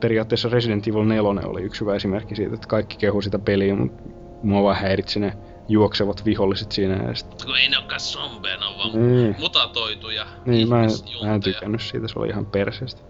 periaatteessa 0.00 0.48
Resident 0.48 0.88
Evil 0.88 1.04
4 1.04 1.22
oli 1.22 1.62
yksi 1.62 1.80
hyvä 1.80 1.94
esimerkki 1.94 2.36
siitä, 2.36 2.54
että 2.54 2.66
kaikki 2.66 2.96
kehu 2.96 3.22
sitä 3.22 3.38
peliä, 3.38 3.76
mutta 3.76 4.02
mua 4.42 4.62
vaan 4.62 4.76
häiritsi 4.76 5.20
ne 5.20 5.32
juoksevat 5.68 6.24
viholliset 6.24 6.72
siinä 6.72 6.94
ja 6.94 7.14
sit, 7.14 7.44
Kun 7.44 7.58
ei 7.58 7.68
ne 7.68 7.78
ookaan 7.78 8.00
zombeja, 8.00 8.56
ne 8.56 8.64
on 8.64 8.78
vaan 8.78 9.16
niin, 9.16 9.36
mutatoituja 9.38 10.26
niin 10.46 10.68
mä, 10.68 10.82
en, 10.84 10.90
mä 11.22 11.34
en 11.34 11.40
tykännyt 11.40 11.82
siitä, 11.82 12.08
se 12.08 12.18
oli 12.18 12.28
ihan 12.28 12.46
perseestä. 12.46 13.02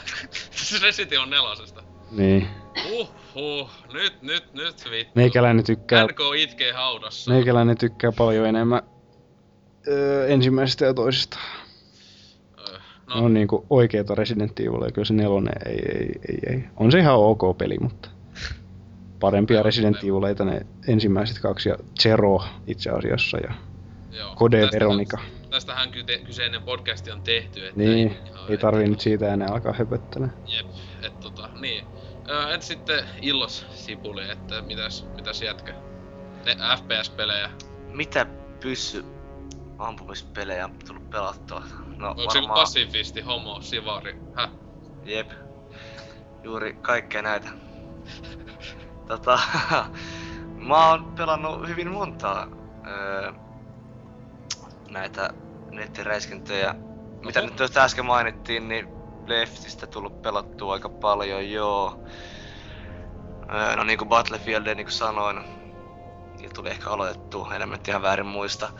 Siis 0.50 0.82
Resident 0.82 1.12
Evil 1.12 1.26
nelosesta. 1.26 1.82
Niin, 2.10 2.48
Uhuh, 2.92 3.70
nyt, 3.92 4.22
nyt, 4.22 4.54
nyt 4.54 4.90
vittu. 4.90 5.12
meikäläinen 5.14 5.64
tykkää 5.64 6.04
NK 6.04 6.20
itkee 6.36 6.72
haudassa. 6.72 7.30
Meikäläinen 7.30 7.78
tykkää 7.78 8.12
paljon 8.12 8.46
enemmän 8.46 8.82
öö, 9.88 10.26
ensimmäisestä 10.26 10.84
ja 10.84 10.94
toisesta. 10.94 11.38
No. 13.08 13.24
On 13.24 13.34
niinku 13.34 13.66
oikeeta 13.70 14.14
Resident 14.14 14.60
Evil, 14.60 14.82
ja 14.84 14.92
kyllä 14.92 15.04
se 15.06 15.14
nelonen 15.14 15.54
ei, 15.66 15.78
ei, 15.98 16.12
ei, 16.28 16.38
ei. 16.54 16.64
On 16.76 16.92
se 16.92 16.98
ihan 16.98 17.14
ok 17.16 17.58
peli, 17.58 17.78
mutta 17.80 18.08
parempia 19.20 19.62
Resident 19.62 20.02
joo. 20.02 20.16
Evileitä 20.16 20.44
ne 20.44 20.66
ensimmäiset 20.88 21.38
kaksi, 21.38 21.68
ja 21.68 21.76
Zero 22.00 22.40
itse 22.66 22.90
asiassa, 22.90 23.38
ja 23.38 23.54
joo. 24.10 24.34
Code 24.36 24.60
Tästähän- 24.60 24.80
Veronica. 24.80 25.18
Tästähän 25.50 25.90
kyte, 25.90 26.18
kyseinen 26.18 26.62
podcasti 26.62 27.10
on 27.10 27.22
tehty, 27.22 27.66
että 27.66 27.80
Niin, 27.80 28.16
joo, 28.28 28.46
ei 28.48 28.54
et- 28.54 28.60
tarvii 28.60 28.88
nyt 28.88 29.00
siitä 29.00 29.32
enää 29.34 29.48
alkaa 29.50 29.72
höpöttää. 29.72 30.28
Jep, 30.46 30.66
et 31.02 31.20
tota, 31.20 31.48
niin. 31.60 31.84
Öö, 32.30 32.54
et 32.54 32.62
sitten 32.62 33.04
Illos 33.22 33.66
Sipuli, 33.70 34.30
että 34.30 34.62
mitäs, 34.62 35.06
mitäs 35.16 35.42
jätkä? 35.42 35.74
Ne 36.46 36.56
FPS-pelejä. 36.76 37.50
Mitä 37.94 38.26
pyssy 38.60 39.04
ampumispelejä 39.78 40.64
on 40.64 40.72
tullut 40.86 41.10
pelattua? 41.10 41.62
No 41.96 42.08
Onko 42.08 42.30
se 42.30 42.38
varmaan, 42.38 42.60
pasifisti, 42.60 43.20
homo, 43.20 43.60
sivari? 43.60 44.16
Häh? 44.36 44.50
jep. 45.04 45.30
Juuri 46.42 46.78
kaikkea 46.82 47.22
näitä. 47.22 47.48
Tota, 49.06 49.38
mä 50.68 50.90
oon 50.90 51.04
pelannut 51.04 51.68
hyvin 51.68 51.90
montaa 51.90 52.46
öö, 52.86 53.32
näitä 54.90 55.30
nettiräiskintöjä. 55.70 56.74
Mitä 57.24 57.40
Oho. 57.40 57.46
nyt 57.46 57.56
tuosta 57.56 57.84
äsken 57.84 58.06
mainittiin, 58.06 58.68
niin 58.68 58.88
Leftistä 59.26 59.86
tullut 59.86 60.22
pelattua 60.22 60.72
aika 60.72 60.88
paljon, 60.88 61.50
joo. 61.50 62.04
Öö, 63.54 63.76
no 63.76 63.84
niinku 63.84 64.04
Battlefieldia 64.04 64.74
niinku 64.74 64.92
sanoin, 64.92 65.36
niillä 66.38 66.54
tuli 66.54 66.70
ehkä 66.70 66.90
aloitettua, 66.90 67.54
enemmän 67.54 67.78
nyt 67.78 67.88
ihan 67.88 68.02
väärin 68.02 68.26
muista. 68.26 68.70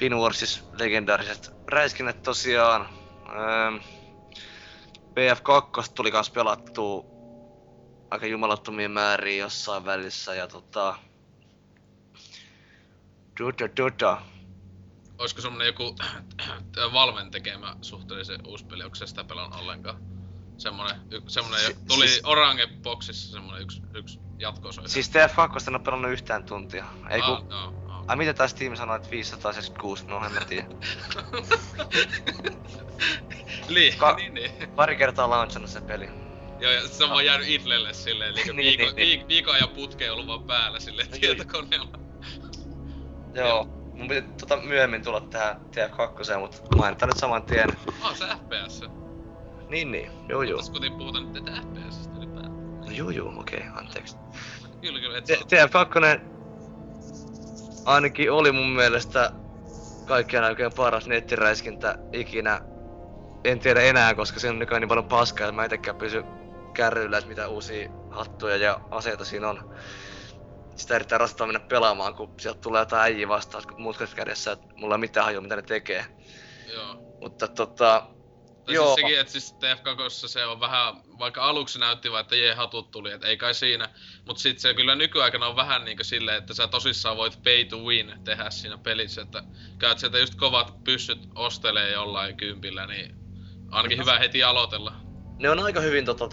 Finwarsis 0.00 0.64
legendaariset 0.72 1.50
räiskinnät 1.68 2.22
tosiaan. 2.22 2.88
Öö, 3.28 3.78
BF2 5.10 5.92
tuli 5.94 6.10
kans 6.10 6.30
pelattua 6.30 7.04
aika 8.10 8.26
jumalattomia 8.26 8.88
määriä 8.88 9.44
jossain 9.44 9.84
välissä 9.84 10.34
ja 10.34 10.46
tota... 10.46 10.98
Duda 13.40 13.68
duda. 13.76 14.22
Olisiko 15.18 15.42
semmonen 15.42 15.66
joku 15.66 15.94
Valven 16.92 17.30
tekemä 17.30 17.76
suhteellisen 17.82 18.38
uusi 18.46 18.64
peli, 18.64 18.84
onko 18.84 18.94
se 18.94 19.06
sitä 19.06 19.24
pelannut 19.24 19.60
ollenkaan? 19.60 19.96
Semmonen, 20.58 20.96
y, 21.10 21.20
semmonen, 21.28 21.60
Si- 21.60 21.76
tuli 21.88 22.08
siis- 22.08 22.20
Orange 22.24 22.66
Boxissa 22.82 23.32
semmonen 23.32 23.62
yksi, 23.62 23.82
yksi 23.94 24.20
jatko-osa. 24.38 24.82
Siis 24.86 25.10
TF2 25.10 25.68
en 25.68 25.74
oo 25.74 25.80
pelannut 25.80 26.10
yhtään 26.12 26.44
tuntia. 26.44 26.84
Ei. 27.10 27.20
Ah, 27.20 27.28
joo, 27.28 27.46
joo. 27.50 27.79
Ai 28.10 28.16
mitä 28.16 28.34
taas 28.34 28.50
Steam 28.50 28.76
sanoi, 28.76 28.96
että 28.96 29.10
576? 29.10 30.06
No 30.06 30.26
en 30.26 30.32
mä 30.32 30.40
tiedä. 30.40 30.66
Niin, 33.68 33.96
Ka- 33.98 34.16
niin, 34.16 34.34
niin. 34.34 34.50
Pari 34.76 34.96
kertaa 34.96 35.30
launchannut 35.30 35.70
se 35.70 35.80
peli. 35.80 36.08
Joo, 36.58 36.72
ja 36.72 36.88
se 36.88 37.04
on 37.04 37.10
vaan 37.10 37.26
jäänyt 37.26 37.48
idlelle 37.48 37.92
silleen, 37.92 38.30
eli 38.30 38.42
Niin, 38.44 38.56
viikon, 38.56 38.96
niin, 38.96 38.96
niin. 38.96 39.20
viik- 39.20 39.28
viikon 39.28 39.54
ajan 39.54 39.68
putkeen 39.68 40.12
ollut 40.12 40.26
vaan 40.26 40.42
päällä 40.44 40.80
silleen 40.80 41.10
No 41.10 41.16
tietokoneella. 41.20 41.98
Joo. 43.34 43.64
Mun 43.94 44.08
piti 44.08 44.28
tota 44.40 44.56
myöhemmin 44.56 45.04
tulla 45.04 45.20
tähän 45.20 45.56
TF2, 45.56 46.38
mutta 46.38 46.76
mainitaan 46.76 47.08
nyt 47.08 47.16
saman 47.16 47.42
tien. 47.42 47.68
Ah, 48.02 48.16
se 48.16 48.24
FPS. 48.24 48.82
Niin 49.68 49.90
niin, 49.92 50.10
joo 50.28 50.42
joo. 50.42 50.56
Tässä 50.58 50.72
kuitenkin 50.72 50.98
puhutaan 50.98 51.32
nyt 51.32 51.44
tätä 51.44 51.60
FPSstä 51.60 52.16
ylipäätään. 52.18 52.80
No 52.80 52.90
joo 52.90 53.10
joo, 53.10 53.32
okei, 53.40 53.58
okay, 53.60 53.70
anteeksi. 53.78 54.16
Kyllä, 54.80 55.00
kyllä, 55.00 55.18
et 55.18 55.26
sä... 55.26 55.34
TF2 55.34 56.20
ainakin 57.90 58.32
oli 58.32 58.52
mun 58.52 58.70
mielestä 58.70 59.32
kaikkien 60.06 60.44
aikojen 60.44 60.72
paras 60.76 61.06
nettiräiskintä 61.06 61.98
ikinä. 62.12 62.60
En 63.44 63.60
tiedä 63.60 63.80
enää, 63.80 64.14
koska 64.14 64.40
siinä 64.40 64.52
on 64.52 64.58
nykyään 64.58 64.80
niin 64.80 64.88
paljon 64.88 65.08
paskaa, 65.08 65.46
että 65.46 65.56
mä 65.56 65.64
itekään 65.64 65.96
pysy 65.96 66.24
kärryillä, 66.74 67.18
että 67.18 67.28
mitä 67.28 67.48
uusia 67.48 67.90
hattuja 68.10 68.56
ja 68.56 68.80
aseita 68.90 69.24
siinä 69.24 69.48
on. 69.48 69.74
Sitä 70.76 70.94
erittäin 70.94 71.20
rasittavaa 71.20 71.52
mennä 71.52 71.68
pelaamaan, 71.68 72.14
kun 72.14 72.34
sieltä 72.40 72.60
tulee 72.60 72.80
jotain 72.80 73.02
äijiä 73.02 73.28
vastaan, 73.28 73.64
kun 73.66 73.82
mutkat 73.82 74.14
kädessä, 74.14 74.52
että 74.52 74.66
mulla 74.74 74.94
ei 74.94 74.98
mitään 74.98 75.24
hajua, 75.24 75.40
mitä 75.40 75.56
ne 75.56 75.62
tekee. 75.62 76.04
Joo. 76.72 76.96
Mutta 77.20 77.48
tota, 77.48 78.06
Tai 78.70 78.74
Joo. 78.74 78.86
siis 78.86 78.94
sekin, 78.94 79.20
että 79.20 79.32
siis 79.32 79.54
TF2 79.54 80.28
se 80.28 80.46
on 80.46 80.60
vähän, 80.60 80.94
vaikka 81.20 81.44
aluksi 81.44 81.78
näytti 81.78 82.10
vaan, 82.10 82.20
että 82.20 82.36
jee 82.36 82.54
hatut 82.54 82.90
tuli, 82.90 83.12
että 83.12 83.26
ei 83.26 83.36
kai 83.36 83.54
siinä. 83.54 83.88
Mut 84.26 84.38
sit 84.38 84.58
se 84.58 84.74
kyllä 84.74 84.94
nykyaikana 84.94 85.46
on 85.46 85.56
vähän 85.56 85.84
niinkö 85.84 86.04
silleen, 86.04 86.38
että 86.38 86.54
sä 86.54 86.68
tosissaan 86.68 87.16
voit 87.16 87.42
pay 87.44 87.64
to 87.64 87.76
win 87.78 88.12
tehdä 88.24 88.50
siinä 88.50 88.78
pelissä, 88.78 89.22
että 89.22 89.42
käyt 89.78 89.98
sieltä 89.98 90.18
just 90.18 90.34
kovat 90.34 90.84
pyssyt 90.84 91.18
ostelee 91.34 91.92
jollain 91.92 92.36
kympillä, 92.36 92.86
niin 92.86 93.14
ainakin 93.70 93.98
hyvä 93.98 94.18
heti 94.18 94.42
aloitella. 94.42 94.92
ne 95.38 95.50
on 95.50 95.58
aika 95.60 95.80
hyvin 95.80 96.04
tota, 96.04 96.28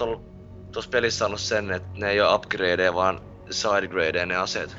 tuossa 0.73 0.91
pelissä 0.91 1.25
ollut 1.25 1.41
sen, 1.41 1.71
että 1.71 1.89
ne 1.93 2.09
ei 2.09 2.21
ole 2.21 2.35
upgradeja, 2.35 2.93
vaan 2.93 3.21
sidegradeja 3.49 4.25
ne 4.25 4.35
aseet. 4.35 4.77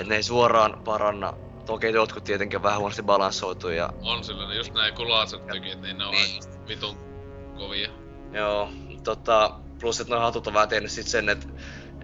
Et 0.00 0.06
ne 0.06 0.16
ei 0.16 0.22
suoraan 0.22 0.82
paranna. 0.84 1.32
Toki 1.66 1.86
jotkut 1.86 2.24
tietenkin 2.24 2.62
vähän 2.62 2.78
huonosti 2.78 3.02
balanssoitu 3.02 3.68
ja 3.68 3.92
On 4.02 4.24
sillä 4.24 4.48
ne 4.48 4.54
just 4.56 4.74
näin 4.74 4.94
kulaiset 4.94 5.46
tykit, 5.46 5.80
niin 5.80 5.98
ne 5.98 6.04
on 6.04 6.10
Niin. 6.14 6.40
niin. 6.40 6.68
vitun 6.68 6.96
kovia. 7.58 7.88
joo, 8.32 8.68
tota, 9.04 9.60
plus 9.80 10.00
että 10.00 10.10
noin 10.10 10.22
hatut 10.22 10.46
on 10.46 10.54
vähän 10.54 10.68
tehnyt 10.68 10.90
sit 10.90 11.06
sen, 11.06 11.28
että 11.28 11.46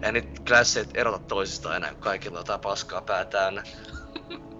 ei 0.01 0.11
niitä 0.11 0.41
klasseet 0.47 0.89
erota 0.93 1.19
toisistaan 1.19 1.75
enää, 1.75 1.91
kun 1.91 2.01
kaikilla 2.01 2.37
on 2.37 2.41
jotain 2.41 2.59
paskaa 2.59 3.01
pää 3.01 3.25
täynnä. 3.25 3.63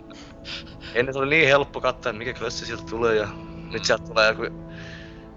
Ennen 0.96 1.14
se 1.14 1.20
oli 1.20 1.30
niin 1.30 1.48
helppo 1.48 1.82
katsoa, 1.82 2.14
mikä 2.14 2.34
klassi 2.34 2.66
sieltä 2.66 2.84
tulee 2.90 3.16
ja 3.16 3.28
nyt 3.72 3.86
sieltä 3.86 4.04
tulee 4.04 4.28
joku 4.28 4.44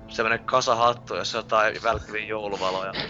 semmonen 0.08 0.44
kasa 0.44 0.74
hattu, 0.74 1.14
jossa 1.14 1.38
on 1.38 1.44
jotain 1.44 1.82
välkkyviä 1.82 2.26
jouluvaloja. 2.26 2.92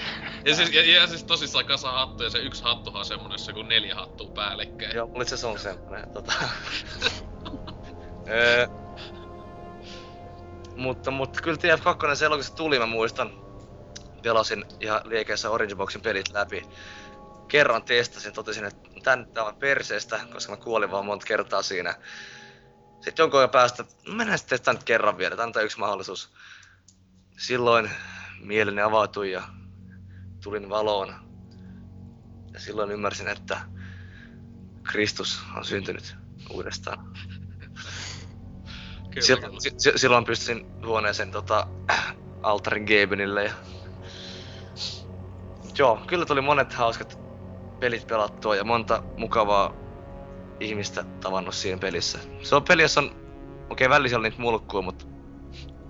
Ja 0.44 0.55
siis, 0.55 0.73
ja, 0.73 0.94
ja 0.94 1.06
siis 1.06 1.24
tosissaan 1.24 1.64
kasa 1.64 1.93
hattu 1.93 2.23
ja 2.23 2.31
se 2.31 2.39
yksi 2.39 2.62
hattuhan 2.62 2.98
on 2.98 3.05
semmonen, 3.05 3.39
kun 3.55 3.69
neljä 3.69 3.94
hattua 3.94 4.31
päällekkäin. 4.35 4.97
Joo, 4.97 5.06
itse 5.06 5.35
asiassa 5.35 5.48
on 5.48 5.59
semmonen, 5.59 6.10
tota... 6.10 6.32
Öö, 8.28 8.66
mutta, 10.77 11.10
mutta 11.10 11.43
kyllä 11.43 11.56
TF2 11.56 12.16
silloin 12.16 12.39
kun 12.39 12.44
se 12.44 12.55
tuli, 12.55 12.78
mä 12.78 12.86
muistan, 12.86 13.31
pelasin 14.23 14.65
ihan 14.81 15.01
liikeessä 15.05 15.51
Orange 15.51 15.74
Boxin 15.74 16.01
pelit 16.01 16.28
läpi. 16.32 16.62
kerran 17.49 17.82
testasin, 17.82 18.32
totesin, 18.32 18.65
että 18.65 18.89
tän 19.03 19.27
tää 19.35 19.44
on 19.44 19.57
perseestä, 19.57 20.20
koska 20.32 20.53
mä 20.53 20.57
kuolin 20.57 20.90
vaan 20.90 21.07
monta 21.07 21.27
kertaa 21.27 21.62
siinä. 21.62 21.94
Sitten 23.01 23.23
jonkun 23.23 23.40
ajan 23.40 23.51
päästä, 23.51 23.85
no 24.07 24.15
mennään 24.15 24.39
sitten 24.39 24.59
testaan 24.59 24.74
nyt 24.77 24.85
kerran 24.85 25.19
vielä, 25.19 25.36
tää 25.36 25.47
on 25.47 25.65
yksi 25.65 25.78
mahdollisuus. 25.78 26.32
Silloin 27.39 27.90
mieleni 28.40 28.81
avautui 28.81 29.32
ja 29.32 29.43
tulin 30.43 30.69
valoon. 30.69 31.15
Ja 32.53 32.61
silloin 32.61 32.90
ymmärsin, 32.90 33.28
että 33.28 33.61
Kristus 34.82 35.43
on 35.57 35.65
syntynyt 35.65 36.16
uudestaan. 36.51 37.12
Kyllä, 39.11 39.27
Silloin, 39.27 39.43
kyllä. 39.44 39.78
si- 39.78 39.93
silloin 39.99 40.24
pystyin 40.24 40.66
huoneeseen 40.86 41.31
tota, 41.31 41.66
altarin 42.43 42.85
Gabenille 42.85 43.44
ja... 43.44 43.53
Joo, 45.78 46.01
kyllä 46.07 46.27
tuli 46.27 46.40
monet 46.40 46.73
hauskat 46.73 47.19
pelit 47.81 48.07
pelattua 48.07 48.57
ja 48.57 48.65
monta 48.65 49.03
mukavaa 49.16 49.74
ihmistä 50.61 51.05
tavannut 51.20 51.55
siinä 51.55 51.78
pelissä. 51.78 52.19
Se 52.43 52.57
on 52.57 52.65
peli, 52.65 52.82
jossa 52.82 53.01
on, 53.01 53.07
okei 53.70 53.86
okay, 53.86 53.89
välissä 53.89 54.19
oli 54.19 54.28
niitä 54.28 54.43
mulkkuja, 54.43 54.82
mutta 54.82 55.05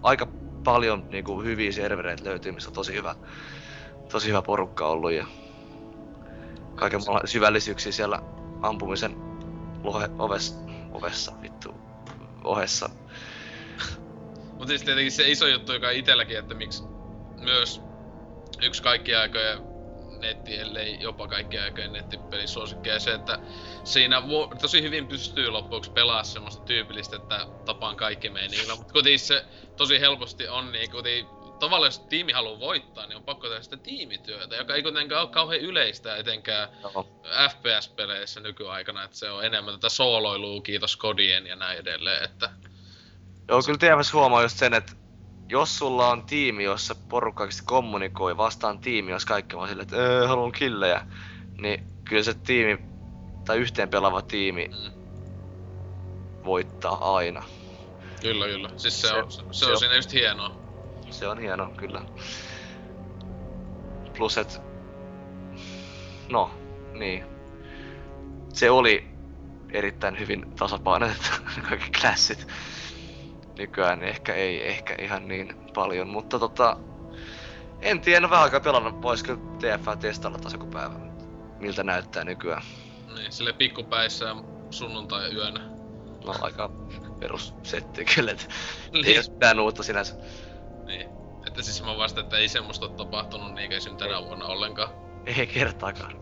aika 0.03 0.27
paljon 0.65 1.09
niinku, 1.11 1.43
hyviä 1.43 1.73
servereitä 1.73 2.25
löytyy, 2.25 2.53
missä 2.53 2.71
on 2.71 2.75
tosi 2.75 2.95
hyvä, 2.95 3.15
tosi 4.13 4.29
hyvä 4.29 4.43
porukka 4.43 4.87
ollut 4.87 5.13
ja 5.13 5.27
kaiken 6.75 7.01
maailman 7.01 7.29
syvällisyyksiä 7.29 7.93
siellä 7.93 8.23
ampumisen 8.63 9.17
lohe, 9.83 10.09
oves, 10.19 10.59
ovessa, 10.93 11.33
vittu, 11.43 11.75
ohessa. 12.45 12.91
Mutta 14.53 14.67
siis 14.67 14.83
tietenkin 14.83 15.13
se 15.13 15.31
iso 15.31 15.47
juttu, 15.47 15.73
joka 15.73 15.91
itselläkin, 15.91 16.39
että 16.39 16.55
miksi 16.55 16.83
myös 17.41 17.81
yksi 18.63 18.83
kaikkien 18.83 19.21
aikojen 19.21 19.72
netti, 20.23 20.59
ellei 20.59 20.99
jopa 21.01 21.28
kaikkien 21.28 21.62
aikojen 21.62 21.93
nettipelisuosikkeja, 21.93 23.01
se, 23.01 23.15
että 23.15 23.39
siinä 23.85 24.23
tosi 24.61 24.82
hyvin 24.82 25.09
pystyy 25.09 25.49
loppuksi 25.49 25.93
pelaamaan 25.93 26.24
semmoista 26.24 26.65
tyypillistä, 26.65 27.16
että 27.16 27.47
tapaan 27.65 27.97
kaikki 27.97 28.31
meiningillä, 28.31 28.77
mutta 28.77 28.93
kuitenkin 28.93 29.20
se 29.20 29.47
tosi 29.77 30.01
helposti 30.01 30.49
on 30.49 30.73
niin 30.73 30.90
kuitenkin 30.90 31.43
tavallaan 31.59 31.86
jos 31.86 31.99
tiimi 31.99 32.32
haluaa 32.32 32.61
voittaa, 32.61 33.07
niin 33.07 33.16
on 33.16 33.24
pakko 33.24 33.49
tehdä 33.49 33.62
sitä 33.62 33.77
tiimityötä, 33.77 34.57
joka 34.57 34.74
ei 34.74 34.82
kuitenkaan 34.82 35.23
ole 35.23 35.31
kauhean 35.31 35.61
yleistä 35.61 36.16
etenkään. 36.16 36.69
FPS-peleissä 37.51 38.40
nykyaikana, 38.40 39.05
että 39.05 39.16
se 39.16 39.31
on 39.31 39.44
enemmän 39.44 39.74
tätä 39.74 39.89
sooloilua, 39.89 40.62
kiitos 40.62 40.97
kodien 40.97 41.47
ja 41.47 41.57
näin 41.57 41.78
edelleen, 41.78 42.24
että 42.24 42.51
Joo, 43.49 43.62
kyllä 43.62 43.78
TFS 43.78 44.12
huomaa 44.12 44.43
just 44.43 44.59
sen, 44.59 44.74
että 44.74 44.93
jos 45.53 45.79
sulla 45.79 46.09
on 46.09 46.24
tiimi, 46.24 46.65
jossa 46.65 46.95
porukka 47.09 47.49
kommunikoi 47.65 48.37
vastaan 48.37 48.79
tiimi, 48.79 49.11
jos 49.11 49.24
kaikki 49.24 49.57
vaan 49.57 49.69
silleen, 49.69 49.83
että 49.83 49.97
öö, 49.97 50.29
haluan 50.29 50.53
killejä, 50.53 51.07
niin 51.59 51.79
kyllä 52.05 52.23
se 52.23 52.35
tiimi, 52.35 52.79
tai 53.45 53.59
yhteen 53.59 53.89
pelaava 53.89 54.23
tiimi 54.23 54.69
Mm. 54.73 54.93
voittaa 56.45 57.16
aina. 57.16 57.43
Kyllä, 58.20 58.47
kyllä. 58.47 58.69
Siis 58.77 59.01
se, 59.01 59.09
Se- 59.09 59.15
on, 59.15 59.31
se, 59.31 59.43
se, 59.53 59.66
on 59.66 59.73
on- 59.73 59.79
siinä 59.79 59.95
just 59.97 60.12
hienoa. 60.12 60.61
Se 61.11 61.29
on 61.29 61.39
hieno, 61.39 61.73
kyllä. 61.79 62.03
Plus, 64.16 64.39
et... 64.39 64.62
No, 66.31 66.51
niin. 66.93 67.24
Se 68.49 68.70
oli 68.70 69.19
erittäin 69.73 70.19
hyvin 70.19 70.47
tasapainotettu 70.59 71.29
kaikki 71.69 71.91
klassit. 72.01 72.47
Nykyään 73.62 74.02
ehkä 74.02 74.34
ei 74.34 74.68
ehkä 74.68 74.94
ihan 74.98 75.28
niin 75.28 75.55
paljon, 75.74 76.09
mutta 76.09 76.39
tota... 76.39 76.76
En 77.80 78.01
tiedä, 78.01 78.30
vähän 78.30 78.44
aikaa 78.44 78.60
pelannut, 78.60 79.02
vois 79.02 79.22
kyllä 79.22 79.39
TF 79.59 80.01
testailla 80.01 80.39
taas 80.39 80.52
joku 80.52 80.66
päivä. 80.66 80.94
Miltä 81.60 81.84
näyttää 81.84 82.24
nykyään. 82.24 82.62
Niin, 83.14 83.32
sille 83.32 83.52
pikkupäissä 83.52 84.24
ja 84.24 84.36
sunnuntai 84.70 85.34
yönä. 85.34 85.60
No 86.24 86.34
aika 86.40 86.70
perussetti 87.20 88.05
kyllä, 88.05 88.30
et 88.30 88.48
ei 88.94 89.02
Niin, 89.02 89.18
ole 89.18 89.24
mitään 89.34 89.60
uutta 89.60 89.82
sinänsä. 89.82 90.14
niin. 90.86 91.09
Että 91.47 91.62
siis 91.62 91.82
mä 91.84 91.97
vasta, 91.97 92.20
että 92.20 92.36
ei 92.36 92.48
semmoista 92.48 92.86
ole 92.86 92.94
tapahtunut 92.97 93.55
niin 93.55 93.72
esimerkiksi 93.72 94.09
tänä 94.09 94.22
vuonna 94.22 94.47
ollenkaan. 94.47 94.90
Ei 95.26 95.47
kertaakaan. 95.47 96.20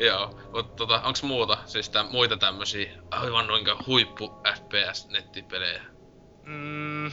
Joo, 0.00 0.34
mutta 0.52 0.76
tota, 0.76 1.00
onks 1.04 1.22
muuta? 1.22 1.58
Siis 1.66 1.90
tä, 1.90 2.02
muita 2.02 2.36
tämmösiä 2.36 2.92
aivan 3.10 3.46
noinka 3.46 3.76
huippu 3.86 4.32
FPS-nettipelejä? 4.54 5.82
Mm, 6.46 7.10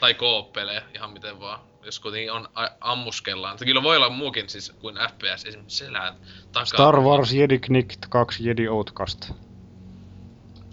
Tai 0.00 0.14
koop-pelejä, 0.14 0.82
ihan 0.94 1.10
miten 1.10 1.40
vaan. 1.40 1.60
Jos 1.84 2.00
kuitenkin 2.00 2.32
on 2.32 2.48
a- 2.54 2.68
ammuskellaan. 2.80 3.58
Kyllä 3.64 3.82
voi 3.82 3.96
olla 3.96 4.08
muukin 4.10 4.48
siis 4.48 4.70
kuin 4.80 4.96
FPS, 4.96 5.44
esimerkiksi 5.44 5.84
selät 5.84 6.14
takaa. 6.52 6.64
Star 6.64 7.00
Wars 7.00 7.32
Jedi 7.32 7.58
Knight 7.58 8.06
2 8.08 8.48
Jedi 8.48 8.68
Outcast. 8.68 9.30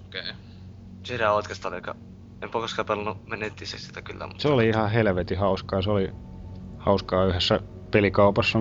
Okei. 0.06 0.22
Okay. 0.22 0.34
Jedi 1.10 1.24
Outcast 1.24 1.66
oli 1.66 1.76
aika... 1.76 1.96
En 2.42 2.50
koskaan 2.50 2.86
pelannut 2.86 3.18
sitä 3.66 4.02
kyllä, 4.02 4.28
mutta... 4.28 4.42
Se 4.42 4.48
oli 4.48 4.68
ihan 4.68 4.92
helvetin 4.92 5.38
hauskaa. 5.38 5.82
Se 5.82 5.90
oli 5.90 6.10
hauskaa 6.78 7.26
yhdessä 7.26 7.60
pelikaupassa. 7.92 8.60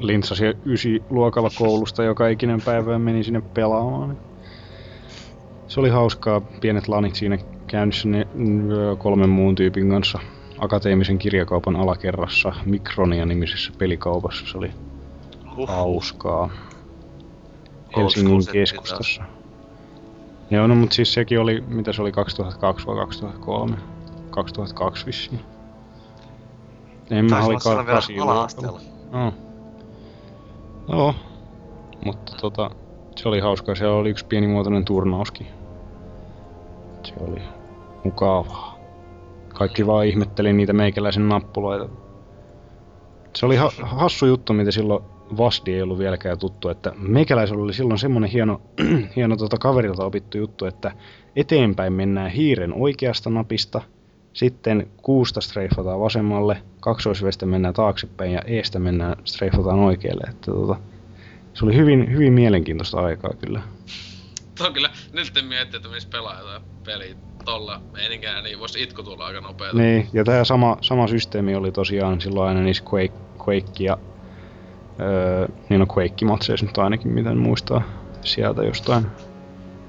Lintsasi 0.00 0.44
ysi 0.66 1.04
luokalla 1.10 1.50
koulusta 1.58 2.04
joka 2.04 2.28
ikinen 2.28 2.62
päivä 2.64 2.92
ja 2.92 2.98
meni 2.98 3.24
sinne 3.24 3.42
pelaamaan. 3.54 4.18
Se 5.66 5.80
oli 5.80 5.88
hauskaa. 5.88 6.40
Pienet 6.60 6.88
lanit 6.88 7.14
siinä 7.14 7.38
käynnissä 7.66 8.08
ne, 8.08 8.26
kolmen 8.98 9.28
muun 9.28 9.54
tyypin 9.54 9.90
kanssa 9.90 10.18
akateemisen 10.58 11.18
kirjakaupan 11.18 11.76
alakerrassa 11.76 12.52
Mikronia 12.64 13.26
nimisessä 13.26 13.72
pelikaupassa. 13.78 14.44
Se 14.46 14.58
oli 14.58 14.70
Huh. 15.56 15.68
hauskaa. 15.68 16.50
Helsingin 17.96 18.40
keskustassa. 18.52 19.22
Joo, 20.50 20.66
no 20.66 20.74
mut 20.74 20.92
siis 20.92 21.12
sekin 21.14 21.40
oli, 21.40 21.60
mitä 21.60 21.92
se 21.92 22.02
oli, 22.02 22.12
2002 22.12 22.86
vai 22.86 22.96
2003? 22.96 23.76
2002 24.30 25.06
vissiin. 25.06 25.40
En 27.10 27.24
mä 27.24 27.30
Taisi 27.30 27.68
oli 27.68 27.86
vielä 27.86 28.32
ala-asteella. 28.32 28.80
Joo. 29.12 29.32
Joo. 30.90 31.14
Mutta 32.04 32.32
tota, 32.40 32.70
se 33.16 33.28
oli 33.28 33.40
hauskaa. 33.40 33.74
Siellä 33.74 33.96
oli 33.96 34.10
yksi 34.10 34.26
pienimuotoinen 34.26 34.84
turnauskin. 34.84 35.46
Se 37.02 37.14
oli 37.20 37.42
mukavaa. 38.04 38.78
Kaikki 39.48 39.86
vaan 39.86 40.06
ihmetteli 40.06 40.52
niitä 40.52 40.72
meikäläisen 40.72 41.28
nappuloita. 41.28 41.88
Se 43.36 43.46
oli 43.46 43.56
ha- 43.56 43.72
hassu 43.82 44.26
juttu, 44.26 44.52
mitä 44.52 44.70
silloin 44.70 45.04
Vasti 45.36 45.74
ei 45.74 45.82
ollut 45.82 45.98
vieläkään 45.98 46.38
tuttu, 46.38 46.68
että 46.68 46.92
meikäläisellä 46.98 47.62
oli 47.62 47.72
silloin 47.72 47.98
semmonen 47.98 48.30
hieno, 48.30 48.60
hieno 49.16 49.36
tota 49.36 49.58
kaverilta 49.58 50.04
opittu 50.04 50.38
juttu, 50.38 50.64
että 50.64 50.92
eteenpäin 51.36 51.92
mennään 51.92 52.30
hiiren 52.30 52.74
oikeasta 52.74 53.30
napista, 53.30 53.82
sitten 54.40 54.90
kuusta 55.02 55.40
streifataan 55.40 56.00
vasemmalle, 56.00 56.62
kaksoisvestä 56.80 57.46
mennään 57.46 57.74
taaksepäin 57.74 58.32
ja 58.32 58.42
eestä 58.46 58.78
mennään 58.78 59.16
streifataan 59.24 59.78
oikealle. 59.78 60.24
Että 60.30 60.50
tota, 60.50 60.76
se 61.54 61.64
oli 61.64 61.76
hyvin, 61.76 62.12
hyvin 62.12 62.32
mielenkiintoista 62.32 63.00
aikaa 63.00 63.32
kyllä. 63.34 63.62
Tuo 64.58 64.66
on 64.66 64.72
kyllä, 64.72 64.90
nyt 65.12 65.32
miettii, 65.48 65.76
että 65.76 65.88
missä 65.88 66.08
pelaa 66.08 66.38
jotain 66.38 66.62
peliä 66.84 67.14
tolla 67.44 67.80
meininkinä, 67.92 68.42
niin 68.42 68.58
voisi 68.58 68.82
itku 68.82 69.02
tulla 69.02 69.26
aika 69.26 69.40
nopeeta. 69.40 69.76
Niin, 69.76 70.08
ja 70.12 70.24
tämä 70.24 70.44
sama, 70.44 70.76
sama 70.80 71.06
systeemi 71.06 71.54
oli 71.54 71.72
tosiaan 71.72 72.20
silloin 72.20 72.48
aina 72.48 72.60
niissä 72.60 72.84
Quake, 72.92 73.14
Quake 73.48 73.84
ja 73.84 73.98
öö, 75.00 75.48
niin 75.68 75.82
on 75.82 75.88
Quake-matseissa 75.96 76.66
nyt 76.66 76.78
ainakin, 76.78 77.12
miten 77.12 77.38
muistaa 77.38 77.82
sieltä 78.24 78.62
jostain. 78.62 79.06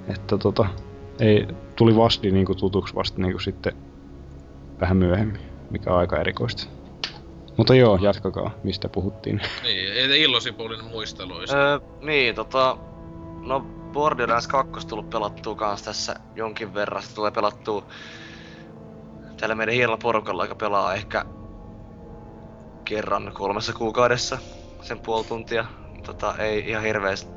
Että 0.08 0.38
tota, 0.38 0.66
ei, 1.20 1.48
tuli 1.76 1.96
vasti 1.96 2.32
niinku 2.32 2.56
tutuksi 2.56 2.96
vasta 2.96 3.22
niinku 3.22 3.40
sitten 3.40 3.74
vähän 4.82 4.98
myöhemmin, 4.98 5.42
mikä 5.70 5.94
on 5.94 6.00
aika 6.00 6.20
erikoista. 6.20 6.68
Mutta 7.58 7.76
joo, 7.76 8.00
jatkakaa, 8.02 8.52
mistä 8.64 8.90
puhuttiin. 8.90 9.42
Niin, 9.64 9.94
ei 9.94 10.22
illosipulinen 10.22 10.86
muisteluista. 10.86 11.58
Öö, 11.58 11.80
niin, 12.02 12.36
tota... 12.36 12.78
No, 13.42 13.66
Borderlands 13.94 14.48
2 14.48 14.88
tullut 14.88 15.10
pelattua 15.10 15.56
kans 15.56 15.82
tässä 15.82 16.16
jonkin 16.36 16.74
verran. 16.74 17.04
Se 17.04 17.16
tulee 17.16 17.32
pelattua 17.32 17.86
tällä 19.40 19.56
meidän 19.56 19.76
hienolla 19.76 19.98
porukalla, 19.98 20.44
joka 20.44 20.56
pelaa 20.56 20.94
ehkä 20.94 21.26
kerran 22.86 23.32
kolmessa 23.34 23.74
kuukaudessa 23.74 24.38
sen 24.82 25.00
puoli 25.00 25.26
tuntia. 25.26 25.66
Tota, 26.06 26.36
ei 26.38 26.70
ihan 26.70 26.84
hirveästi, 26.84 27.32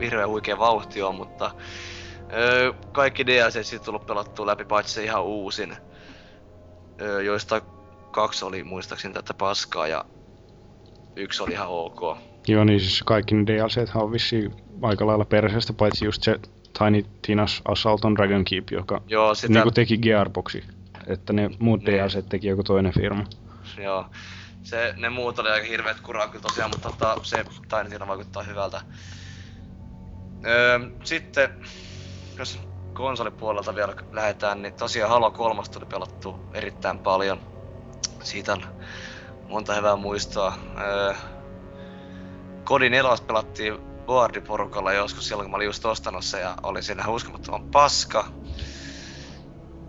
hirveän 0.00 0.28
huikea 0.28 0.58
vauhti 0.58 1.02
on, 1.02 1.14
mutta 1.14 1.50
öö, 2.32 2.72
kaikki 2.92 3.26
DLC 3.26 3.66
siitä 3.66 3.84
tullut 3.84 4.06
pelattua 4.06 4.46
läpi, 4.46 4.64
paitsi 4.64 4.94
se 4.94 5.04
ihan 5.04 5.22
uusin. 5.22 5.76
Joista 7.24 7.60
kaksi 8.10 8.44
oli 8.44 8.64
muistaakseni 8.64 9.14
tätä 9.14 9.34
paskaa 9.34 9.86
ja 9.86 10.04
yksi 11.16 11.42
oli 11.42 11.52
ihan 11.52 11.68
ok. 11.68 12.00
Joo, 12.48 12.64
niin 12.64 12.80
siis 12.80 13.02
kaikki 13.02 13.34
ne 13.34 13.46
DLCthän 13.46 14.04
on 14.04 14.12
vissiin 14.12 14.54
aika 14.82 15.06
lailla 15.06 15.24
perseestä, 15.24 15.72
paitsi 15.72 16.04
just 16.04 16.22
se 16.22 16.40
Tiny 16.78 17.00
Tina's 17.26 17.62
Assault 17.64 18.04
on 18.04 18.14
Dragon 18.14 18.44
Keep, 18.44 18.70
joka 18.70 19.02
Joo, 19.06 19.34
sitä, 19.34 19.52
niinku 19.54 19.70
teki 19.70 19.98
Gearboxi. 19.98 20.64
Että 21.06 21.32
ne 21.32 21.50
muut 21.58 21.82
Niin. 21.82 21.98
DLC 21.98 22.28
teki 22.28 22.46
joku 22.46 22.62
toinen 22.62 22.92
firma. 22.92 23.24
joo. 23.82 24.06
se, 24.62 24.94
ne 24.96 25.08
muut 25.08 25.38
oli 25.38 25.50
aika 25.50 25.66
hirveet 25.66 26.00
kuraa 26.00 26.28
kyllä 26.28 26.42
tosiaan, 26.42 26.70
mutta 26.70 26.88
tota, 26.90 27.16
se 27.22 27.44
Tiny 27.44 27.90
Tina 27.90 28.06
vaikuttaa 28.06 28.42
hyvältä. 28.42 28.80
Öö, 30.46 30.80
sitten, 31.04 31.50
jos 32.38 32.58
konsolipuolelta 33.00 33.74
vielä 33.74 33.94
lähdetään, 34.12 34.62
niin 34.62 34.74
tosiaan 34.74 35.10
Halo 35.10 35.30
3 35.30 35.62
tuli 35.72 35.86
pelattu 35.86 36.40
erittäin 36.54 36.98
paljon. 36.98 37.40
Siitä 38.22 38.52
on 38.52 38.62
monta 39.48 39.74
hyvää 39.74 39.96
muistoa. 39.96 40.52
Öö, 40.80 41.14
Kodin 42.64 42.92
4 42.92 43.10
pelattiin 43.26 43.78
boardiporukalla 44.06 44.92
joskus 44.92 45.28
silloin, 45.28 45.44
kun 45.44 45.50
mä 45.50 45.56
olin 45.56 45.66
just 45.66 45.84
ostanut 45.84 46.24
se 46.24 46.40
ja 46.40 46.54
oli 46.62 46.82
siinä 46.82 47.08
uskomattoman 47.08 47.70
paska. 47.70 48.24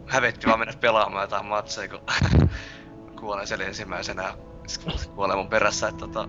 Hävetti 0.07 0.47
vaan 0.47 0.59
mennä 0.59 0.73
pelaamaan 0.79 1.23
jotain 1.23 1.45
matseja, 1.45 1.89
kun 1.89 1.99
kuolen 3.19 3.47
siellä 3.47 3.65
ensimmäisenä 3.65 4.33
kuolee 5.15 5.35
mun 5.35 5.49
perässä, 5.49 5.87
että 5.87 5.99
tota... 5.99 6.27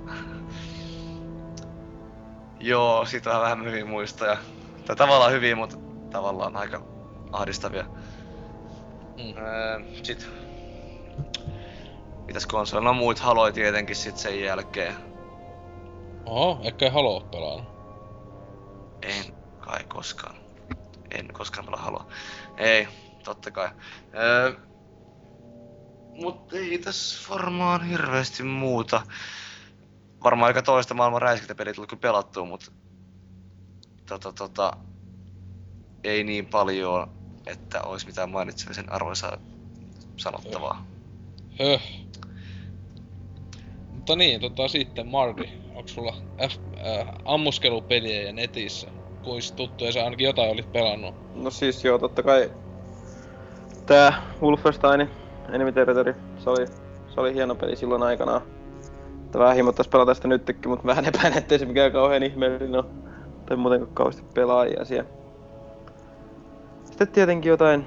Joo, 2.61 3.05
siitä 3.05 3.37
on 3.37 3.43
vähän 3.43 3.65
hyviä 3.65 3.85
muistoja. 3.85 4.37
Tai 4.87 4.97
tavallaan 4.97 5.33
hyviä, 5.33 5.57
mutta 5.57 5.77
tavallaan 6.13 6.57
aika 6.57 6.83
ahdistavia. 7.33 7.85
Mm. 9.19 9.37
Öö, 9.37 9.81
sit... 10.03 10.29
Mitäs 12.27 12.47
konsoli? 12.47 12.85
No 12.85 12.93
muut 12.93 13.19
haloi 13.19 13.53
tietenkin 13.53 13.97
sit 13.97 14.17
sen 14.17 14.41
jälkeen. 14.41 14.95
Oho, 16.27 16.61
ehkä 16.65 16.85
ei 16.85 16.91
haloo 16.91 17.21
pelannut. 17.21 17.65
En 19.03 19.35
kai 19.61 19.85
koskaan. 19.85 20.37
En 21.11 21.33
koskaan 21.33 21.67
pelaa 21.67 21.83
halua. 21.83 22.07
Ei, 22.57 22.89
totta 23.25 23.51
kai. 23.51 23.69
Öö, 24.15 24.53
mut 26.23 26.53
ei 26.53 26.79
tässä 26.79 27.31
varmaan 27.31 27.85
hirveästi 27.85 28.43
muuta. 28.43 29.03
Varmaan 30.25 30.47
aika 30.47 30.63
toista 30.63 30.95
maailman 30.95 31.23
räiskintäpeliä 31.23 31.75
tullut 31.75 31.91
kyllä 31.91 32.01
pelattua, 32.01 32.45
mut 32.45 32.73
tota, 34.07 34.33
tota, 34.33 34.77
ei 36.05 36.25
niin 36.25 36.47
paljon, 36.47 37.11
että 37.47 37.83
olisi 37.83 38.07
mitään 38.07 38.31
mainitsemisen 38.31 38.93
arvoisaa 38.93 39.39
sanottavaa. 40.17 40.87
Höh. 41.59 41.83
Mutta 43.93 44.17
niin, 44.17 44.41
tota 44.41 44.69
sitten 44.69 45.07
Mardi, 45.09 45.49
onks 45.75 45.95
sulla 45.95 46.17
F, 46.49 46.57
äh, 46.87 47.09
ammuskelupeliä 47.25 48.23
ja 48.23 48.33
netissä? 48.33 48.89
Kuis 49.25 49.53
tuttuja 49.53 49.93
sä 49.93 50.05
ainakin 50.05 50.25
jotain 50.25 50.51
olit 50.51 50.73
pelannut? 50.73 51.15
No 51.35 51.51
siis 51.51 51.85
joo, 51.85 51.99
totta 51.99 52.23
kai 52.23 52.51
tää 53.87 54.23
Wolfenstein 54.43 55.09
Enemy 55.53 55.73
Territory, 55.73 56.15
se 56.39 56.51
oli, 56.51 56.67
se 57.15 57.21
oli 57.21 57.35
hieno 57.35 57.55
peli 57.55 57.77
silloin 57.77 58.03
aikanaan. 58.03 58.43
Että 59.25 59.39
vähän 59.39 59.57
himottais 59.57 59.89
pelata 59.89 60.15
sitä 60.15 60.29
nytkin, 60.29 60.71
mutta 60.71 60.87
vähän 60.87 61.05
epäin, 61.05 61.39
ettei 61.39 61.59
se 61.59 61.67
mikään 61.67 61.93
kauhean 61.93 62.23
ihmeellinen 62.23 62.75
ole. 62.75 62.85
Tai 63.47 63.57
muutenkaan 63.57 63.95
kauheasti 63.95 64.23
pelaajia 64.35 64.85
siellä. 64.85 65.22
Sitten 66.93 67.09
tietenkin 67.09 67.51
jotain 67.51 67.87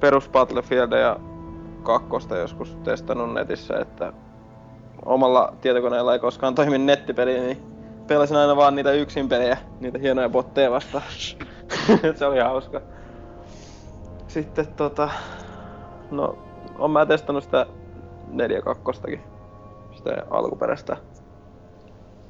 perus 0.00 0.28
Battlefieldia 0.28 0.98
ja 0.98 1.16
kakkosta 1.82 2.36
joskus 2.36 2.76
testannut 2.84 3.34
netissä, 3.34 3.78
että 3.78 4.12
omalla 5.04 5.52
tietokoneella 5.60 6.12
ei 6.12 6.18
koskaan 6.18 6.54
toimi 6.54 6.78
nettipeli, 6.78 7.40
niin 7.40 7.62
pelasin 8.06 8.36
aina 8.36 8.56
vaan 8.56 8.74
niitä 8.74 8.92
yksin 8.92 9.28
pelejä, 9.28 9.58
niitä 9.80 9.98
hienoja 9.98 10.28
botteja 10.28 10.70
vastaan. 10.70 11.04
se 12.18 12.26
oli 12.26 12.38
hauska. 12.38 12.80
Sitten 14.28 14.66
tota, 14.66 15.10
no, 16.10 16.38
on 16.78 16.90
mä 16.90 17.06
testannut 17.06 17.44
sitä 17.44 17.66
4.2. 19.12 19.18
Sitä 19.96 20.10
alkuperäistä. 20.30 20.96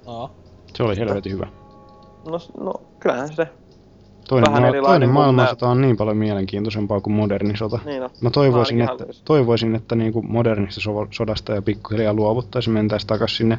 Aa. 0.07 0.31
Se 0.77 0.83
oli 0.83 0.97
helvetin 0.97 1.33
hyvä. 1.33 1.47
No, 2.27 2.39
no 2.61 2.73
kyllähän 3.01 3.35
se. 3.35 3.49
Toinen, 4.31 4.53
Vähän 4.53 4.77
ma- 4.77 4.89
toinen 4.89 5.09
maailmansota 5.09 5.69
on 5.69 5.81
niin 5.81 5.97
paljon 5.97 6.17
mielenkiintoisempaa 6.17 7.01
kuin 7.01 7.15
moderni 7.15 7.57
sota. 7.57 7.79
Niin 7.85 8.03
on. 8.03 8.11
Mä 8.21 8.31
toivoisin, 8.31 8.77
Mä 8.79 8.85
että, 8.85 8.93
haluaisin. 8.93 9.25
toivoisin, 9.25 9.75
että 9.75 9.95
niin 9.95 10.13
kuin 10.13 10.33
modernista 10.33 10.81
so- 10.81 11.07
sodasta 11.11 11.53
ja 11.53 11.63
pikkuhiljaa 11.63 12.15
luovuttaisiin 12.15 12.75
mentäisiin 12.75 13.09
takaisin 13.09 13.37
sinne 13.37 13.59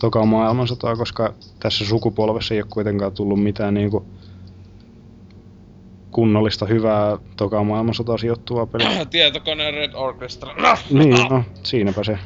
tokaan 0.00 0.28
maailmansotaan, 0.28 0.98
koska 0.98 1.32
tässä 1.60 1.84
sukupolvessa 1.84 2.54
ei 2.54 2.60
ole 2.60 2.66
kuitenkaan 2.70 3.12
tullut 3.12 3.42
mitään 3.42 3.74
niin 3.74 3.90
kuin 3.90 4.04
kunnollista, 6.10 6.66
hyvää 6.66 7.18
tokaan 7.36 7.66
maailmansotaan 7.66 8.18
sijoittuvaa 8.18 8.66
peliä. 8.66 9.06
Tietokoneen 9.10 9.74
Red 9.74 9.90
Orchestra. 9.94 10.54
niin, 10.90 11.26
no, 11.30 11.44
siinäpä 11.62 12.04
se. 12.04 12.18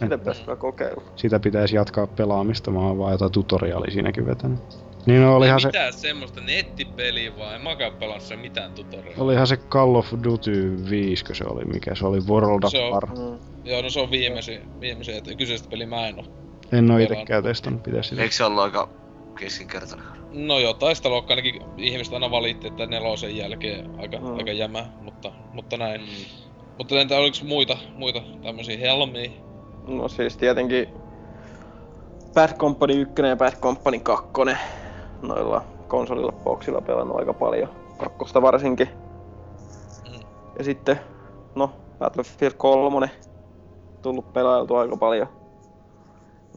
Sitä 0.00 0.18
pitäisi 0.18 0.42
kokeilla. 0.58 1.02
Sitä 1.16 1.40
pitäisi 1.40 1.76
jatkaa 1.76 2.06
pelaamista, 2.06 2.70
mä 2.70 2.78
oon 2.80 2.98
vaan 2.98 3.12
jotain 3.12 3.32
tutoriaalia 3.32 3.90
siinäkin 3.90 4.26
vetänyt. 4.26 4.85
Niin 5.06 5.22
no, 5.22 5.36
olihan 5.36 5.60
se, 5.60 5.68
mitään 5.68 5.92
semmoista 5.92 6.40
nettipeliä 6.40 7.36
vaan, 7.36 7.54
en 7.54 7.62
mäkään 7.62 7.92
sen 8.18 8.38
mitään 8.38 8.72
tutoriaalia. 8.72 9.22
olihan 9.24 9.46
se 9.46 9.56
Call 9.56 9.94
of 9.94 10.12
Duty 10.24 10.76
5, 10.90 11.24
se 11.32 11.44
oli, 11.44 11.64
mikä 11.64 11.94
se 11.94 12.06
oli, 12.06 12.18
World 12.28 12.62
of 12.62 12.72
War. 12.92 13.06
Mm. 13.06 13.38
Joo, 13.64 13.82
no 13.82 13.90
se 13.90 14.00
on 14.00 14.10
viimeisin, 14.10 14.80
viimeisin, 14.80 15.16
että 15.16 15.34
kyseistä 15.34 15.68
peliä 15.70 15.86
mä 15.86 16.08
en 16.08 16.18
oo. 16.18 16.24
En 16.72 16.90
oo 16.90 16.98
itekään 16.98 17.42
testannut, 17.42 17.82
pitäisi 17.82 18.08
sitä. 18.08 18.22
Eikö 18.22 18.34
se 18.34 18.44
ollut 18.44 18.62
aika 18.62 18.88
keskinkertainen? 19.38 20.06
No 20.32 20.58
jotain 20.58 20.96
sitä 20.96 21.08
luokkaa 21.08 21.36
ainakin 21.36 21.62
ihmiset 21.76 22.14
aina 22.14 22.30
valitti, 22.30 22.66
että 22.66 22.86
nelosen 22.86 23.36
jälkeen 23.36 23.90
aika, 24.00 24.18
Mm. 24.18 24.36
aika 24.36 24.52
jämä, 24.52 24.86
mutta, 25.02 25.32
mutta 25.52 25.76
näin. 25.76 26.00
Mm. 26.00 26.06
Mutta 26.78 27.00
entä 27.00 27.16
oliks 27.18 27.42
muita, 27.42 27.78
muita 27.94 28.22
tämmösiä 28.42 28.78
helmiä? 28.78 29.30
No 29.88 30.08
siis 30.08 30.36
tietenkin 30.36 30.88
Bad 32.34 32.52
Company 32.56 33.00
1 33.00 33.22
ja 33.28 33.36
Bad 33.36 33.52
Company 33.60 33.98
2 33.98 34.28
noilla 35.22 35.64
konsolilla 35.88 36.32
boxilla 36.32 36.80
pelannut 36.80 37.18
aika 37.18 37.32
paljon. 37.32 37.68
Kakkosta 37.98 38.42
varsinkin. 38.42 38.88
Mm. 40.08 40.20
Ja 40.58 40.64
sitten, 40.64 41.00
no, 41.54 41.70
Battlefield 41.98 42.54
3 42.56 43.10
tullut 44.02 44.32
pelailtu 44.32 44.76
aika 44.76 44.96
paljon. 44.96 45.28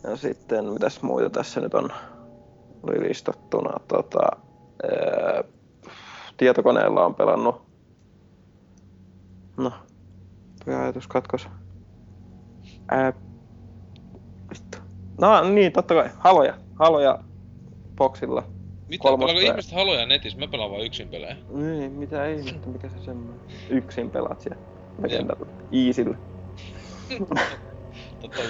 Ja 0.04 0.16
sitten, 0.16 0.66
mitäs 0.66 1.02
muita 1.02 1.30
tässä 1.30 1.62
nyt 1.62 1.74
on, 1.74 1.90
oli 2.84 3.02
listattuna, 3.02 3.80
tota, 3.88 4.20
ää, 4.84 5.44
tietokoneella 6.38 7.06
on 7.06 7.16
pelannut, 7.16 7.62
no, 9.58 9.72
tuo 10.66 10.76
ajatus 10.76 11.08
katkos. 11.08 11.50
Ää, 12.88 13.14
vittu. 14.50 14.78
No 15.22 15.50
niin, 15.50 15.72
totta 15.72 15.94
kai, 15.94 16.10
haloja, 16.18 16.54
haloja 16.76 17.20
boxilla. 18.00 18.44
Mitä? 18.88 19.04
Pelaako 19.04 19.40
ihmiset 19.40 19.72
haloja 19.72 20.06
netissä? 20.06 20.40
Mä 20.40 20.48
pelaan 20.48 20.72
vaan 20.72 20.86
yksin 20.86 21.08
pelejä. 21.08 21.36
Niin, 21.50 21.92
mitä 21.92 22.26
ei, 22.26 22.44
mutta 22.54 22.68
mikä 22.68 22.90
se 22.90 23.00
semmoinen. 23.00 23.40
Yksin 23.70 24.10
pelaat 24.12 24.42
siellä. 24.42 24.62
Jep. 24.62 25.12
Legendalla. 25.12 25.46
Easyllä. 25.72 26.18
Totta. 28.22 28.42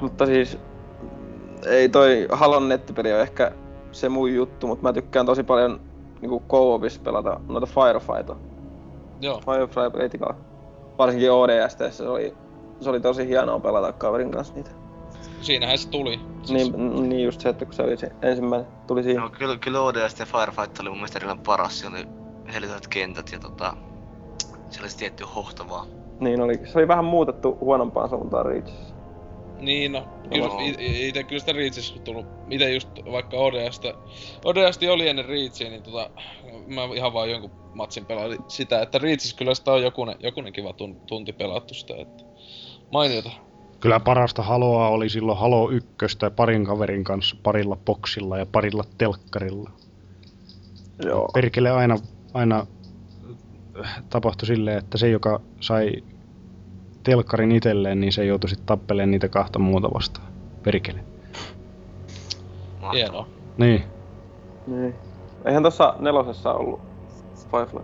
Mutta 0.00 0.26
siis 0.26 0.58
ei 1.66 1.88
toi 1.88 2.28
Halon 2.30 2.68
nettipeli 2.68 3.12
ole 3.12 3.22
ehkä 3.22 3.52
se 3.92 4.08
mun 4.08 4.34
juttu, 4.34 4.66
mutta 4.66 4.82
mä 4.82 4.92
tykkään 4.92 5.26
tosi 5.26 5.42
paljon 5.42 5.80
niinku 6.20 6.42
co-opissa 6.48 7.00
pelata 7.04 7.40
noita 7.48 7.66
Firefighter. 7.66 8.36
Joo. 9.20 9.40
Firefighter 9.40 10.34
Varsinkin 10.98 11.32
ODST 11.32 11.80
se 11.90 12.08
oli, 12.08 12.34
se 12.80 12.90
oli 12.90 13.00
tosi 13.00 13.28
hienoa 13.28 13.60
pelata 13.60 13.92
kaverin 13.92 14.30
kanssa 14.30 14.54
niitä. 14.54 14.70
Siinähän 15.40 15.78
se 15.78 15.88
tuli. 15.88 16.20
Siis, 16.44 16.72
Niin, 16.72 17.08
niin 17.08 17.24
just 17.24 17.40
se, 17.40 17.48
että 17.48 17.64
kun 17.64 17.74
se 17.74 17.82
oli 17.82 17.96
se 17.96 18.10
ensimmäinen, 18.22 18.68
tuli 18.86 19.02
siihen. 19.02 19.22
No 19.22 19.30
kyllä, 19.30 19.56
kyllä 19.58 19.80
ODS 19.80 20.18
ja 20.18 20.26
Firefight 20.26 20.80
oli 20.80 20.88
mun 20.88 20.98
mielestä 20.98 21.18
erilainen 21.18 21.44
paras. 21.44 21.80
Siinä 21.80 21.96
oli 21.96 22.06
hellität 22.52 22.88
kentät 22.88 23.32
ja 23.32 23.38
tota... 23.38 23.76
Siellä 24.48 24.84
oli 24.84 24.90
se 24.90 24.96
tietty 24.96 25.24
hohtavaa. 25.34 25.86
Niin 26.20 26.40
oli, 26.40 26.54
se 26.54 26.78
oli 26.78 26.88
vähän 26.88 27.04
muutettu 27.04 27.58
huonompaan 27.60 28.08
suuntaan 28.08 28.46
Reachissä. 28.46 28.94
Niin 29.60 29.92
no, 29.92 30.08
kyllä, 30.32 30.48
i- 30.62 31.08
ite 31.08 31.24
kyllä 31.24 31.40
sitä 31.40 31.52
Reachissä 31.52 32.00
tullut, 32.04 32.26
ite 32.50 32.74
just 32.74 32.88
vaikka 33.12 33.36
ODStä, 33.36 33.94
ODStä 34.44 34.92
oli 34.92 35.08
ennen 35.08 35.24
Reachia, 35.24 35.70
niin 35.70 35.82
tota, 35.82 36.10
mä 36.66 36.84
ihan 36.94 37.12
vaan 37.12 37.30
jonkun 37.30 37.50
matsin 37.74 38.06
pelailin 38.06 38.38
sitä, 38.48 38.82
että 38.82 38.98
Reachissä 38.98 39.36
kyllä 39.36 39.54
sitä 39.54 39.72
on 39.72 39.82
jokunen, 39.82 40.16
jokunen 40.20 40.52
kiva 40.52 40.72
tun, 40.72 40.96
tunti 41.06 41.32
pelattu 41.32 41.74
sitä, 41.74 41.94
että 41.98 42.24
mainiota. 42.92 43.30
Kyllä 43.80 44.00
parasta 44.00 44.42
Haloa 44.42 44.88
oli 44.88 45.08
silloin 45.08 45.38
Halo 45.38 45.70
1 45.70 45.88
parin 46.36 46.64
kaverin 46.64 47.04
kanssa 47.04 47.36
parilla 47.42 47.76
boksilla 47.84 48.38
ja 48.38 48.46
parilla 48.46 48.84
telkkarilla. 48.98 49.70
Joo. 51.04 51.28
Perkele 51.34 51.70
aina, 51.70 51.98
aina 52.34 52.66
tapahtui 54.10 54.46
silleen, 54.46 54.78
että 54.78 54.98
se 54.98 55.08
joka 55.08 55.40
sai 55.60 55.92
telkkarin 57.02 57.52
itselleen, 57.52 58.00
niin 58.00 58.12
se 58.12 58.24
joutui 58.24 58.50
sitten 58.50 58.66
tappeleen 58.66 59.10
niitä 59.10 59.28
kahta 59.28 59.58
muuta 59.58 59.88
vastaan. 59.94 60.26
Perkele. 60.62 61.04
Mahtavaa. 62.80 62.92
Hienoa. 62.92 63.28
Niin. 63.58 63.82
Niin. 64.66 64.94
Eihän 65.44 65.62
tossa 65.62 65.94
nelosessa 65.98 66.52
ollut 66.52 66.80
Firefly. 67.50 67.80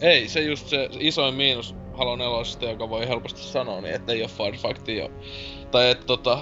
Ei, 0.00 0.28
se 0.28 0.40
just 0.40 0.66
se 0.66 0.88
isoin 0.92 1.34
miinus 1.34 1.74
Halo 2.00 2.16
4, 2.16 2.70
joka 2.70 2.90
voi 2.90 3.08
helposti 3.08 3.40
sanoa, 3.40 3.80
niin 3.80 3.94
että 3.94 4.12
ei 4.12 4.22
oo 4.22 4.28
Firefightia 4.28 5.04
jo. 5.04 5.10
Tai 5.70 5.90
että 5.90 6.06
tota, 6.06 6.38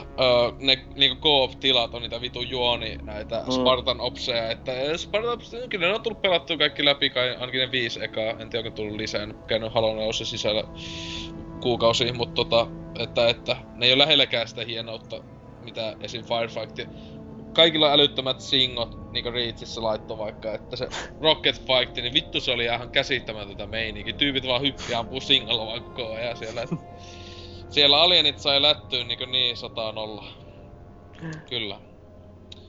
ne 0.59 0.79
niinku 0.95 1.23
co-op-tilat 1.23 1.95
on 1.95 2.03
niitä 2.03 2.21
vitu 2.21 2.43
juoni, 2.43 2.99
näitä 3.03 3.43
mm. 3.47 3.53
Spartan 3.53 4.01
Opseja, 4.01 4.51
että 4.51 4.73
Spartan 4.97 5.33
Opseja, 5.33 5.69
kyllä 5.69 5.87
ne 5.87 5.95
on 5.95 6.03
tullut 6.03 6.23
pelattua 6.23 6.57
kaikki 6.57 6.85
läpi, 6.85 7.11
kai 7.11 7.31
ainakin 7.31 7.61
ne 7.61 7.73
viisi 7.73 8.05
ekaa, 8.05 8.25
en 8.25 8.51
tiedä 8.51 8.67
onko 8.67 8.77
tullut 8.77 8.97
lisää, 8.97 9.23
en 9.23 9.35
käynyt 9.47 9.75
Halo 9.75 9.95
4 9.95 10.13
sisällä 10.13 10.65
kuukausiin, 11.61 12.17
mutta 12.17 12.35
tota, 12.35 12.67
että, 12.99 13.29
että 13.29 13.57
ne 13.75 13.87
ei 13.87 13.93
ole 13.93 14.03
lähelläkään 14.03 14.49
sitä 14.49 14.65
hienoutta, 14.65 15.23
mitä 15.65 15.97
esim. 16.01 16.25
Firefight 16.25 16.79
kaikilla 17.59 17.93
älyttömät 17.93 18.41
singot, 18.41 19.13
niinku 19.13 19.31
Reachissä 19.31 19.83
laitto 19.83 20.19
vaikka, 20.19 20.55
että 20.55 20.77
se 20.77 20.89
Rocket 21.21 21.61
Fight, 21.67 21.97
niin 21.97 22.15
vittu 22.15 22.41
se 22.41 22.53
oli 22.53 22.65
ihan 22.65 22.91
käsittämätöntä 22.91 23.67
meininki. 23.67 24.13
Tyypit 24.13 24.47
vaan 24.47 24.63
hyppi 24.63 24.95
ampuu 24.95 25.21
singolla 25.21 25.67
vaan 25.67 25.83
koko 25.83 26.13
ajan 26.13 26.37
siellä. 26.37 26.63
siellä 27.71 28.03
alienit 28.03 28.39
sai 28.39 28.63
lättyyn 28.63 29.09
niinku 29.09 29.25
niin 29.25 29.57
sata 29.57 29.93
nolla. 29.93 30.25
Kyllä. 31.49 31.81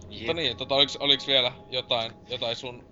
Jep. 0.09 0.19
Mutta 0.19 0.33
niin, 0.33 0.57
tota, 0.57 0.75
oliks, 0.75 0.97
oliks 0.97 1.27
vielä 1.27 1.51
jotain, 1.71 2.11
jotain 2.29 2.55
sun 2.55 2.83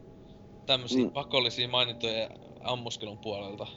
tämmösiä 0.65 1.05
mm. 1.05 1.11
pakollisia 1.11 1.67
mainintoja 1.67 2.29
ammuskelun 2.63 3.17
puolelta? 3.17 3.67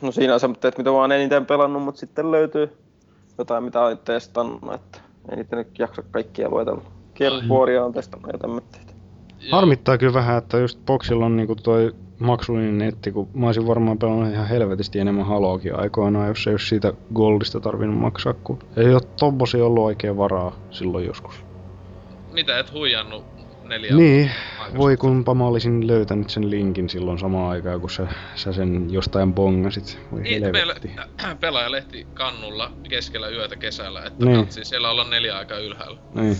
No 0.00 0.12
siinä 0.12 0.34
on 0.34 0.40
se, 0.40 0.46
että 0.46 0.72
mitä 0.78 0.90
mä 0.90 0.96
oon 0.96 1.12
eniten 1.12 1.46
pelannut, 1.46 1.82
mutta 1.82 1.98
sitten 1.98 2.30
löytyy 2.30 2.78
jotain, 3.38 3.64
mitä 3.64 3.80
olen 3.80 3.98
testannut, 3.98 4.74
että 4.74 5.00
ei 5.30 5.36
niitä 5.36 5.56
nyt 5.56 5.78
jaksa 5.78 6.02
kaikkia 6.02 6.48
luetella. 6.48 6.96
Gearboardia 7.16 7.84
on 7.84 7.92
testannut 7.92 8.32
ja 8.32 8.38
tämmöitä. 8.38 8.78
Harmittaa 9.50 9.98
kyllä 9.98 10.14
vähän, 10.14 10.38
että 10.38 10.58
just 10.58 10.80
Boxilla 10.86 11.26
on 11.26 11.36
niinku 11.36 11.54
toi 11.54 11.94
maksullinen 12.18 12.78
netti, 12.78 13.12
kun 13.12 13.28
mä 13.34 13.46
olisin 13.46 13.66
varmaan 13.66 13.98
pelannut 13.98 14.32
ihan 14.32 14.48
helvetisti 14.48 14.98
enemmän 14.98 15.26
Haloakin 15.26 15.80
aikoinaan, 15.80 16.28
jos 16.28 16.46
ei 16.46 16.52
olisi 16.52 16.66
siitä 16.66 16.92
Goldista 17.14 17.60
tarvinnut 17.60 18.00
maksaa, 18.00 18.34
kun 18.44 18.58
ei 18.76 18.94
ole 18.94 19.02
tommosia 19.18 19.64
ollut 19.64 19.84
oikein 19.84 20.16
varaa 20.16 20.56
silloin 20.70 21.06
joskus. 21.06 21.34
Mitä 22.32 22.58
et 22.58 22.72
huijannut 22.72 23.35
neljä 23.68 23.96
Niin, 23.96 24.30
voi 24.76 24.96
kunpa 24.96 25.34
mä 25.34 25.46
olisin 25.46 25.86
löytänyt 25.86 26.30
sen 26.30 26.50
linkin 26.50 26.88
silloin 26.88 27.18
samaan 27.18 27.50
aikaan, 27.50 27.80
kun 27.80 27.90
sä, 27.90 28.06
sä 28.34 28.52
sen 28.52 28.90
jostain 28.90 29.34
bongasit. 29.34 29.98
Voi 30.12 30.20
niin, 30.20 30.42
helvetti. 30.44 30.88
Meillä, 30.88 31.36
pelaajalehti 31.40 32.06
kannulla 32.14 32.72
keskellä 32.88 33.28
yötä 33.28 33.56
kesällä, 33.56 34.04
että 34.04 34.24
niin. 34.24 34.36
katsi, 34.36 34.64
siellä 34.64 34.90
ollaan 34.90 35.10
neljä 35.10 35.38
aikaa 35.38 35.58
ylhäällä. 35.58 36.00
Niin. 36.14 36.36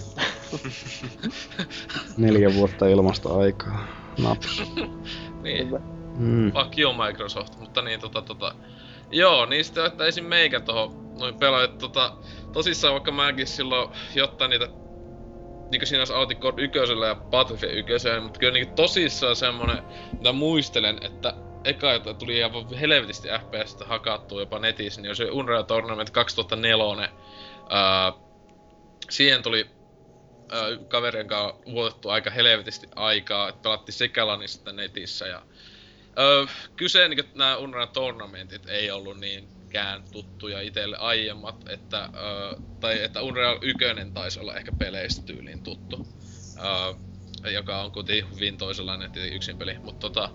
Neljä 2.16 2.54
vuotta 2.54 2.86
ilmasta 2.86 3.28
aikaa. 3.38 3.86
Naps. 4.22 4.62
niin. 5.42 5.68
Mm. 6.18 6.52
Fuck 6.52 6.78
you 6.78 6.92
Microsoft, 7.06 7.60
mutta 7.60 7.82
niin 7.82 8.00
tota 8.00 8.22
tota... 8.22 8.54
Joo, 9.10 9.46
niin 9.46 9.64
sitten 9.64 9.86
että 9.86 10.06
esim. 10.06 10.24
meikä 10.24 10.60
tohon 10.60 11.18
noin 11.18 11.34
pelaajat 11.34 11.78
tota... 11.78 12.16
Tosissaan 12.52 12.92
vaikka 12.92 13.12
mäkin 13.12 13.46
silloin 13.46 13.88
jotta 14.14 14.48
niitä 14.48 14.68
niinku 15.70 15.86
siinä 15.86 16.04
aloitin 16.14 16.38
God 16.38 16.58
1 16.58 16.78
ja 17.06 17.14
Battlefield 17.14 17.88
1, 17.88 18.08
mutta 18.22 18.38
kyllä 18.38 18.52
niinku 18.52 18.74
tosissaan 18.74 19.36
semmonen, 19.36 19.82
mitä 20.12 20.32
muistelen, 20.32 20.98
että 21.02 21.34
eka, 21.64 21.92
jota 21.92 22.14
tuli 22.14 22.38
ihan 22.38 22.50
helvetisti 22.80 23.28
FPS 23.28 23.76
hakattua 23.84 24.40
jopa 24.40 24.58
netissä, 24.58 25.00
niin 25.00 25.16
se 25.16 25.30
Unreal 25.30 25.62
Tournament 25.62 26.10
2004. 26.10 27.08
Ää, 27.68 28.12
siihen 29.10 29.42
tuli 29.42 29.66
ää, 30.50 30.62
kaverien 30.88 31.26
kanssa 31.26 31.56
vuotettu 31.72 32.08
aika 32.08 32.30
helvetisti 32.30 32.86
aikaa, 32.96 33.48
että 33.48 33.62
pelattiin 33.62 33.94
Sekalanista 33.94 34.72
netissä 34.72 35.26
ja 35.26 35.42
ää, 36.16 36.54
kyse 36.76 37.08
niin 37.08 37.24
nämä 37.34 37.56
Unreal 37.56 37.86
Tournamentit 37.86 38.68
ei 38.68 38.90
ollut 38.90 39.20
niin 39.20 39.55
mitkään 39.66 40.02
tuttuja 40.12 40.60
itselle 40.60 40.96
aiemmat, 40.96 41.68
että, 41.68 42.02
äh, 42.02 42.62
tai 42.80 43.02
että 43.02 43.22
Unreal 43.22 43.58
1 43.62 43.84
taisi 44.14 44.40
olla 44.40 44.56
ehkä 44.56 44.72
peleistä 44.78 45.22
tyyliin 45.22 45.62
tuttu. 45.62 46.06
Äh, 46.58 47.52
joka 47.52 47.82
on 47.82 47.92
kuitenkin 47.92 48.34
hyvin 48.34 48.58
toisenlainen 48.58 49.10
yksin 49.32 49.58
peli, 49.58 49.78
mutta 49.78 50.00
tota, 50.00 50.30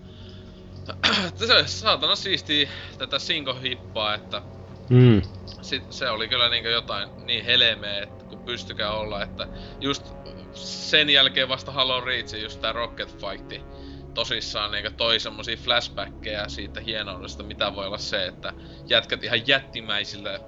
se 1.47 1.67
saatana 1.67 2.15
siisti 2.15 2.69
tätä 2.97 3.19
sinko-hippaa, 3.19 4.15
että 4.15 4.41
mm. 4.89 5.21
sit, 5.61 5.91
se 5.93 6.09
oli 6.09 6.27
kyllä 6.27 6.49
niinku 6.49 6.69
jotain 6.69 7.09
niin 7.25 7.45
helmeä, 7.45 8.03
että 8.03 8.25
kun 8.25 8.39
pystykää 8.39 8.93
olla, 8.93 9.23
että 9.23 9.47
just 9.79 10.13
sen 10.53 11.09
jälkeen 11.09 11.49
vasta 11.49 11.71
Halo 11.71 12.01
Reach, 12.01 12.41
just 12.41 12.61
tää 12.61 12.73
Rocket 12.73 13.17
Fight, 13.21 13.65
tosissaan 14.13 14.71
niinku 14.71 14.89
toi 14.97 15.19
semmosia 15.19 15.57
flashbackkejä 15.57 16.47
siitä 16.47 16.81
hienoudesta, 16.81 17.43
mitä 17.43 17.75
voi 17.75 17.87
olla 17.87 17.97
se, 17.97 18.27
että 18.27 18.53
jätkät 18.89 19.23
ihan 19.23 19.47
jättimäisillä 19.47 20.39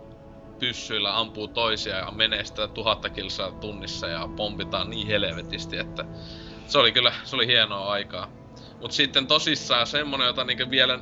pyssyillä 0.60 1.20
ampuu 1.20 1.48
toisia 1.48 1.98
ja 1.98 2.12
menee 2.12 2.44
sitä 2.44 2.68
tuhatta 2.68 3.10
kilsaa 3.10 3.52
tunnissa 3.52 4.08
ja 4.08 4.30
pompitaan 4.36 4.90
niin 4.90 5.08
helvetisti, 5.08 5.78
että 5.78 6.06
se 6.68 6.78
oli 6.78 6.92
kyllä, 6.92 7.14
se 7.24 7.36
oli 7.36 7.48
hienoa 7.48 7.92
aikaa. 7.92 8.34
Mut 8.80 8.92
sitten 8.92 9.28
tosissaan 9.28 9.88
semmonen, 9.88 10.28
jota 10.28 10.44
niinku 10.44 10.70
vielä 10.70 11.00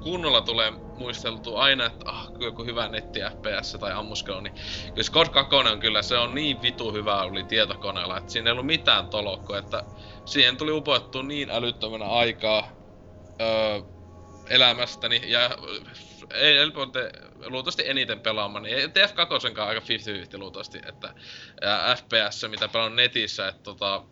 kunnolla 0.00 0.40
tulee 0.40 0.72
muisteltu 0.98 1.56
aina, 1.56 1.86
että 1.86 2.10
ah, 2.10 2.30
joku 2.40 2.64
hyvä 2.64 2.88
netti 2.88 3.20
FPS 3.20 3.76
tai 3.80 3.92
ammuskelu, 3.92 4.40
niin 4.40 4.54
kyllä 4.94 5.02
Scott 5.02 5.32
2 5.32 5.54
on 5.54 5.80
kyllä, 5.80 6.02
se 6.02 6.16
on 6.16 6.34
niin 6.34 6.62
vitu 6.62 6.92
hyvä 6.92 7.22
oli 7.22 7.44
tietokoneella, 7.44 8.16
että 8.16 8.32
siinä 8.32 8.50
ei 8.50 8.52
ollut 8.52 8.66
mitään 8.66 9.08
tolokkoa, 9.08 9.58
että 9.58 9.82
siihen 10.24 10.56
tuli 10.56 10.72
upoettu 10.72 11.22
niin 11.22 11.50
älyttömänä 11.50 12.06
aikaa 12.06 12.68
öö, 13.40 13.80
elämästäni 14.50 15.20
ja 15.26 15.50
ei 16.34 16.56
te, 16.92 17.12
luultavasti 17.46 17.88
eniten 17.88 18.20
pelaamani. 18.20 18.72
Ei 18.72 18.86
TF2 18.86 19.60
aika 19.60 19.80
50-50 20.36 20.38
luultavasti, 20.38 20.78
että 20.88 21.14
ja 21.60 21.96
FPS, 21.96 22.46
mitä 22.48 22.68
pelaan 22.68 22.96
netissä, 22.96 23.48
että 23.48 23.62
tota, 23.62 24.04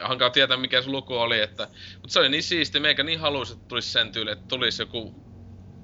hankala 0.00 0.30
tietää 0.30 0.56
mikä 0.56 0.82
se 0.82 0.90
luku 0.90 1.14
oli, 1.14 1.40
että, 1.40 1.68
mutta 1.94 2.12
se 2.12 2.18
oli 2.18 2.28
niin 2.28 2.42
siisti, 2.42 2.80
meikä 2.80 3.02
niin 3.02 3.20
halusi, 3.20 3.52
että 3.52 3.64
tulisi 3.68 3.92
sen 3.92 4.12
tyyli, 4.12 4.30
että 4.30 4.44
tulisi 4.48 4.82
joku 4.82 5.27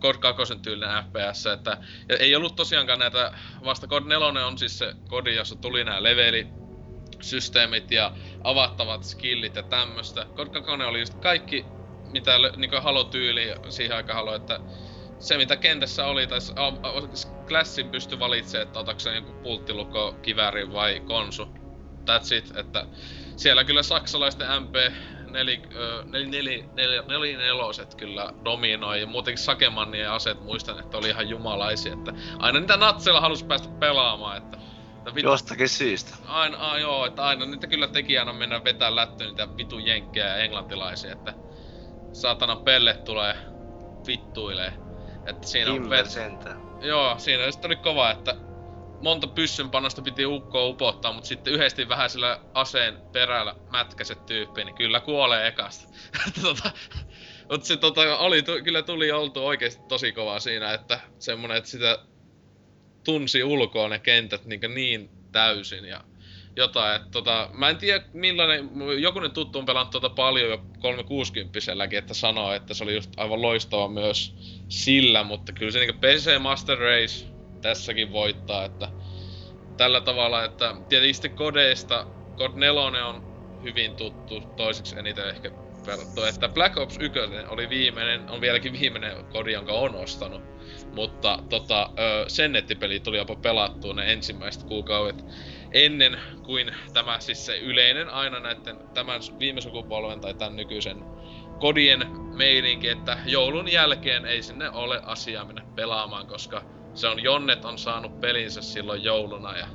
Code 0.05 0.19
2 0.19 0.57
tyylinen 0.63 1.05
FPS, 1.05 1.47
että 1.47 1.79
ei 2.19 2.37
ollut 2.37 2.57
tosiaankaan 2.57 2.99
näitä, 2.99 3.33
vasta 3.65 3.87
Code 3.87 4.07
4 4.09 4.47
on 4.47 4.59
siis 4.59 4.79
se 4.79 4.95
kodi, 5.09 5.35
jossa 5.35 5.57
tuli 5.57 5.85
nämä 5.85 6.03
leveli, 6.03 6.55
systeemit 7.23 7.91
ja 7.91 8.13
avattavat 8.45 9.05
skillit 9.05 9.57
ja 9.57 9.63
tämmöstä. 9.63 10.27
2 10.35 10.59
oli 10.89 10.99
just 11.01 11.15
kaikki, 11.21 11.67
mitä 12.13 12.39
niinku 12.57 12.77
Halo-tyyli 12.81 13.55
siihen 13.69 13.97
aikaan 13.97 14.17
Halo, 14.17 14.35
että 14.35 14.61
se 15.19 15.37
mitä 15.37 15.57
kentässä 15.57 16.07
oli, 16.07 16.27
tai 16.27 16.39
klassin 17.49 17.91
pysty 17.91 18.19
valitsemaan, 18.19 18.67
että 18.67 18.79
otatko 18.79 19.11
joku 19.11 19.33
pulttiluko, 19.43 20.19
kivääri 20.23 20.73
vai 20.73 21.01
konsu. 21.01 21.55
That's 22.11 22.35
it, 22.37 22.57
että 22.57 22.87
siellä 23.37 23.65
kyllä 23.65 23.83
saksalaisten 23.83 24.47
MP 24.63 24.75
neli, 25.35 25.63
neli, 26.05 26.31
neli, 26.31 26.69
neli, 26.77 27.03
neli 27.09 27.37
neloset 27.37 27.95
kyllä 27.95 28.31
dominoi 28.45 29.01
ja 29.01 29.07
muutenkin 29.07 29.45
Sakemannien 29.45 30.11
aseet 30.11 30.41
muistan, 30.41 30.79
että 30.79 30.99
oli 30.99 31.09
ihan 31.09 31.29
jumalaisia, 31.29 31.93
että 31.93 32.13
aina 32.39 32.61
niitä 32.61 32.77
natseilla 32.77 33.21
halusi 33.21 33.47
päästä 33.47 33.69
pelaamaan, 33.69 34.37
että 34.37 34.59
Vitu... 35.15 35.29
Jostakin 35.29 35.69
syystä. 35.69 36.17
Aina, 36.29 36.71
a, 36.71 36.79
joo, 36.79 37.07
että 37.07 37.25
aina 37.25 37.47
niitä 37.47 37.67
kyllä 37.67 37.89
tekijänä 37.89 38.33
mennä 38.33 38.65
vetää 38.65 38.97
lättyä 38.97 39.27
niitä 39.27 39.57
vitu 39.57 39.79
jenkkejä 39.79 40.27
ja 40.27 40.37
englantilaisia, 40.37 41.13
että 41.13 41.35
saatana 42.13 42.57
pelle 42.57 42.95
tulee 42.95 43.37
vittuilee. 44.07 44.73
Että 45.27 45.49
siinä 45.49 45.73
on 45.73 45.91
vet... 45.91 46.07
Joo, 46.81 47.19
siinä 47.19 47.51
sitten 47.51 47.69
oli 47.69 47.77
kova, 47.77 48.11
että 48.11 48.37
monta 49.05 49.27
pyssyn 49.27 49.71
panosta 49.71 50.03
piti 50.03 50.27
ukkoa 50.27 50.65
upottaa, 50.65 51.13
mutta 51.13 51.29
sitten 51.29 51.55
yhdesti 51.55 51.89
vähän 51.89 52.11
sillä 52.11 52.41
aseen 52.55 52.95
perällä 53.13 53.55
mätkäset 53.71 54.27
tyyppi, 54.27 54.65
niin 54.65 54.75
kyllä 54.75 55.01
kuolee 55.01 55.47
ekasta. 55.47 55.89
tota, 56.43 56.71
mutta 57.51 57.67
se 57.67 57.77
tota, 57.77 58.19
oli, 58.19 58.43
kyllä 58.65 58.83
tuli 58.83 59.13
oltu 59.13 59.47
oikeasti 59.47 59.83
tosi 59.89 60.13
kovaa 60.13 60.41
siinä, 60.41 60.75
että 60.75 61.01
semmonen, 61.19 61.57
että 61.57 61.71
sitä 61.71 61.99
tunsi 63.05 63.45
ulkoa 63.45 63.89
ne 63.89 63.99
kentät 63.99 64.45
niin, 64.45 64.61
niin 64.75 65.11
täysin 65.33 65.85
ja 65.85 66.01
jotain. 66.57 66.97
Että 66.97 67.11
tota, 67.11 67.51
mä 67.53 67.69
en 67.69 67.77
tiedä 67.77 68.05
millainen, 68.13 68.71
jokunen 69.01 69.31
tuttu 69.31 69.59
on 69.59 69.67
pelannut 69.67 69.91
tota 69.91 70.11
paljon 70.11 70.51
jo 70.51 70.59
360 70.81 71.59
että 71.99 72.15
sanoo, 72.15 72.53
että 72.53 72.75
se 72.75 72.85
oli 72.85 72.95
just 72.95 73.11
aivan 73.17 73.43
loistava 73.43 73.89
myös 73.89 74.35
sillä, 74.69 75.25
mutta 75.25 75.53
kyllä 75.53 75.73
se 75.73 75.79
niin 75.79 75.99
PC 75.99 76.39
Master 76.39 76.79
Race 76.79 77.34
tässäkin 77.65 78.13
voittaa, 78.13 78.65
että 78.65 78.89
tällä 79.77 80.01
tavalla, 80.01 80.45
että 80.45 80.75
tietysti 80.89 81.29
kodeista, 81.29 82.07
Code 82.39 82.55
4 82.57 83.07
on 83.07 83.23
hyvin 83.63 83.97
tuttu, 83.97 84.43
toiseksi 84.57 84.99
eniten 84.99 85.29
ehkä 85.29 85.51
verrattu, 85.87 86.23
että 86.25 86.49
Black 86.49 86.77
Ops 86.77 86.99
1 87.01 87.19
oli 87.49 87.69
viimeinen, 87.69 88.31
on 88.31 88.41
vieläkin 88.41 88.73
viimeinen 88.81 89.25
kodi, 89.33 89.53
jonka 89.53 89.73
on 89.73 89.95
ostanut. 89.95 90.43
Mutta 90.95 91.39
tota, 91.49 91.91
sen 92.29 92.53
nettipeli 92.53 93.01
tuli 93.01 93.17
jopa 93.17 93.37
pelattua 93.37 93.95
ne 93.95 94.13
ensimmäiset 94.13 94.63
kuukaudet 94.63 95.25
ennen 95.73 96.21
kuin 96.47 96.71
tämä 96.93 97.21
siis 97.21 97.47
se 97.47 97.59
yleinen 97.59 98.11
aina 98.11 98.41
näiden 98.41 98.77
tämän 98.95 99.21
viime 99.39 99.61
sukupolven 99.61 100.21
tai 100.21 100.35
tämän 100.35 100.57
nykyisen 100.57 101.05
kodien 101.61 102.07
meininki, 102.37 102.89
että 102.89 103.19
joulun 103.27 103.73
jälkeen 103.73 104.27
ei 104.27 104.43
sinne 104.43 104.71
ole 104.71 105.01
asiaa 105.05 105.45
mennä 105.45 105.63
pelaamaan, 105.77 106.27
koska 106.27 106.74
se 106.95 107.09
on 107.09 107.23
Jonnet 107.23 107.65
on 107.65 107.79
saanut 107.79 108.21
pelinsä 108.21 108.63
silloin 108.63 109.03
jouluna 109.03 109.59
ja 109.59 109.67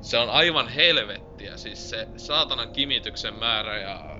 se 0.00 0.18
on 0.18 0.30
aivan 0.30 0.68
helvettiä, 0.68 1.56
siis 1.56 1.90
se 1.90 2.08
saatanan 2.16 2.72
kimityksen 2.72 3.34
määrä 3.34 3.78
ja 3.78 4.18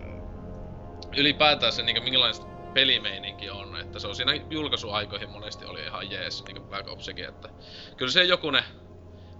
ylipäätään 1.16 1.72
se 1.72 1.82
niin 1.82 2.04
minkälainen 2.04 2.42
pelimeininki 2.74 3.50
on, 3.50 3.76
että 3.76 3.98
se 3.98 4.06
on 4.06 4.16
siinä 4.16 4.32
julkaisuaikoihin 4.50 5.30
monesti 5.30 5.64
oli 5.64 5.82
ihan 5.82 6.10
jees, 6.10 6.44
niin 6.46 6.56
kuin 6.56 6.68
Black 6.68 6.88
Opsikin, 6.88 7.28
että 7.28 7.48
kyllä 7.96 8.12
se 8.12 8.24
joku 8.24 8.50
ne 8.50 8.64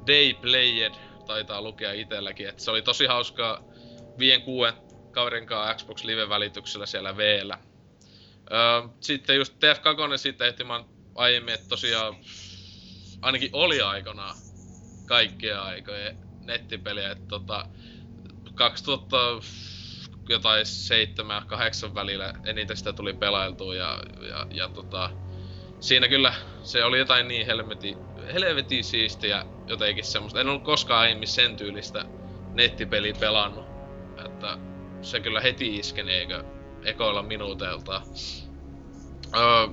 Day 0.06 0.34
Played 0.34 0.94
taitaa 1.26 1.62
lukea 1.62 1.92
itelläkin, 1.92 2.48
että 2.48 2.62
se 2.62 2.70
oli 2.70 2.82
tosi 2.82 3.06
hauskaa 3.06 3.64
vien 4.18 4.42
kuuden 4.42 4.74
kaverin 5.10 5.46
kanssa 5.46 5.74
Xbox 5.74 6.04
Live-välityksellä 6.04 6.86
siellä 6.86 7.16
veellä. 7.16 7.58
Öö, 8.52 8.88
sitten 9.00 9.36
just 9.36 9.54
TF2 9.54 10.16
sitten 10.18 10.48
ehtimään 10.48 10.84
aiemmin, 11.14 11.54
että 11.54 11.68
tosiaan 11.68 12.16
ainakin 13.22 13.50
oli 13.52 13.80
aikanaan 13.80 14.36
kaikkia 15.06 15.62
aikoja 15.62 16.12
nettipeliä, 16.40 17.10
että 17.10 17.26
tota 17.28 17.66
2000 18.54 19.16
jotain 20.28 20.66
7 20.66 21.46
8 21.46 21.94
välillä 21.94 22.34
eniten 22.44 22.76
sitä 22.76 22.92
tuli 22.92 23.12
pelailtua 23.12 23.74
ja, 23.74 24.02
ja, 24.28 24.46
ja 24.50 24.68
tota, 24.68 25.10
siinä 25.80 26.08
kyllä 26.08 26.34
se 26.62 26.84
oli 26.84 26.98
jotain 26.98 27.28
niin 27.28 27.46
helveti, 27.46 27.96
helveti 28.32 28.82
siistiä 28.82 29.44
jotenkin 29.66 30.04
semmoista. 30.04 30.40
En 30.40 30.48
ollut 30.48 30.64
koskaan 30.64 31.00
aiemmin 31.00 31.28
sen 31.28 31.56
tyylistä 31.56 32.04
nettipeliä 32.54 33.14
pelannut. 33.20 33.66
Että 34.26 34.58
se 35.02 35.20
kyllä 35.20 35.40
heti 35.40 35.76
iskenee 35.76 36.20
eikö 36.20 36.44
ekoilla 36.84 37.22
minuuteilta. 37.22 38.02
Öö, 39.36 39.68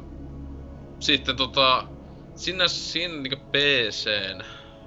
sitten 1.00 1.36
tota, 1.36 1.88
sinne, 2.36 2.68
siinä 2.68 3.14
niinku 3.14 3.36
PCn, 3.36 4.44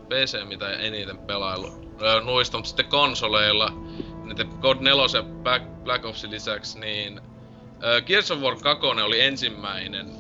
PC 0.09 0.49
mitä 0.49 0.71
eniten 0.71 1.19
pelailu. 1.19 1.85
Öö, 2.03 2.21
nuista, 2.21 2.57
mutta 2.57 2.69
sitten 2.69 2.87
konsoleilla, 2.87 3.73
niiden 4.25 4.49
God 4.61 4.77
4 4.81 5.03
ja 5.15 5.23
Black, 5.23 5.65
Black 5.85 6.05
Opsin 6.05 6.31
lisäksi, 6.31 6.81
niin 6.81 7.21
öö, 7.85 8.01
Gears 8.01 8.31
of 8.31 8.39
War 8.39 8.57
2 8.63 8.87
oli 8.87 9.21
ensimmäinen, 9.21 10.11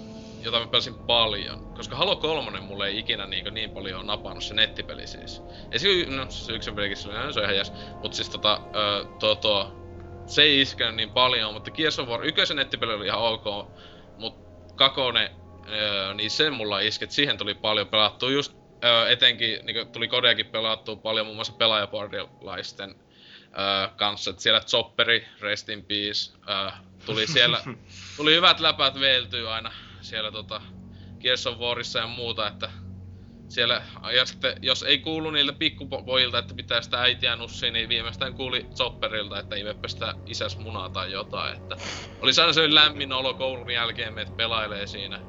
jota 0.42 0.60
mä 0.60 0.66
pelasin 0.66 0.94
paljon. 0.94 1.74
Koska 1.76 1.96
Halo 1.96 2.16
3 2.16 2.60
mulle 2.60 2.86
ei 2.86 2.98
ikinä 2.98 3.26
niin, 3.26 3.54
niin 3.54 3.70
paljon 3.70 4.06
napannut 4.06 4.44
se 4.44 4.54
nettipeli 4.54 5.06
siis. 5.06 5.42
Ei 5.72 5.78
se, 5.78 5.88
no, 6.16 6.26
se 6.30 6.52
yksin 6.52 6.74
pelikin 6.74 6.98
oli, 7.08 7.32
se 7.32 7.40
on 7.40 7.44
ihan 7.44 7.56
jäs. 7.56 7.72
Mut 8.02 8.14
siis 8.14 8.28
tota, 8.28 8.60
öö, 8.74 9.04
to, 9.18 9.34
to, 9.34 9.72
se 10.26 10.42
ei 10.42 10.60
iskenyt 10.60 10.94
niin 10.94 11.10
paljon, 11.10 11.54
mutta 11.54 11.70
Gears 11.70 11.98
of 11.98 12.08
War 12.08 12.24
1 12.24 12.54
nettipeli 12.54 12.94
oli 12.94 13.06
ihan 13.06 13.20
ok. 13.20 13.44
Mut 14.18 14.34
kakone, 14.74 15.30
öö, 15.68 16.14
niin 16.14 16.30
sen 16.30 16.52
mulla 16.52 16.80
isket, 16.80 17.10
siihen 17.10 17.38
tuli 17.38 17.54
paljon 17.54 17.88
pelattua 17.88 18.30
just 18.30 18.52
öö, 18.84 19.08
etenkin 19.08 19.66
niin 19.66 19.88
tuli 19.88 20.08
kodeakin 20.08 20.46
pelattua 20.46 20.96
paljon 20.96 21.26
muun 21.26 21.36
muassa 21.36 21.52
pelaajapordilaisten 21.52 22.94
öö, 23.58 23.88
kanssa. 23.96 24.30
Et 24.30 24.40
siellä 24.40 24.60
Chopperi, 24.60 25.26
Rest 25.40 25.68
in 25.68 25.84
Peace, 25.84 26.32
öö, 26.48 26.70
tuli 27.06 27.26
siellä, 27.36 27.60
tuli 28.16 28.34
hyvät 28.34 28.60
läpät 28.60 29.00
veiltyy 29.00 29.52
aina 29.52 29.72
siellä 30.00 30.32
tota 30.32 30.62
Gears 31.20 31.46
of 31.46 31.58
Warissa 31.58 31.98
ja 31.98 32.06
muuta, 32.06 32.48
että 32.48 32.70
siellä, 33.48 33.82
ja 34.16 34.26
sitten 34.26 34.56
jos 34.62 34.82
ei 34.82 34.98
kuulu 34.98 35.30
niiltä 35.30 35.52
pikkupojilta, 35.52 36.38
että 36.38 36.54
pitää 36.54 36.82
sitä 36.82 37.00
äitiä 37.00 37.36
nussia, 37.36 37.70
niin 37.70 37.88
viimeistään 37.88 38.34
kuuli 38.34 38.66
Chopperilta, 38.74 39.38
että 39.38 39.56
imeppä 39.56 39.88
sitä 39.88 40.14
isäs 40.26 40.58
munaa 40.58 40.88
tai 40.88 41.12
jotain, 41.12 41.56
että 41.56 41.76
oli 42.20 42.30
aina 42.40 42.52
se 42.52 42.74
lämmin 42.74 43.12
olo 43.12 43.34
koulun 43.34 43.70
jälkeen, 43.70 44.18
että 44.18 44.34
pelailee 44.36 44.86
siinä 44.86 45.20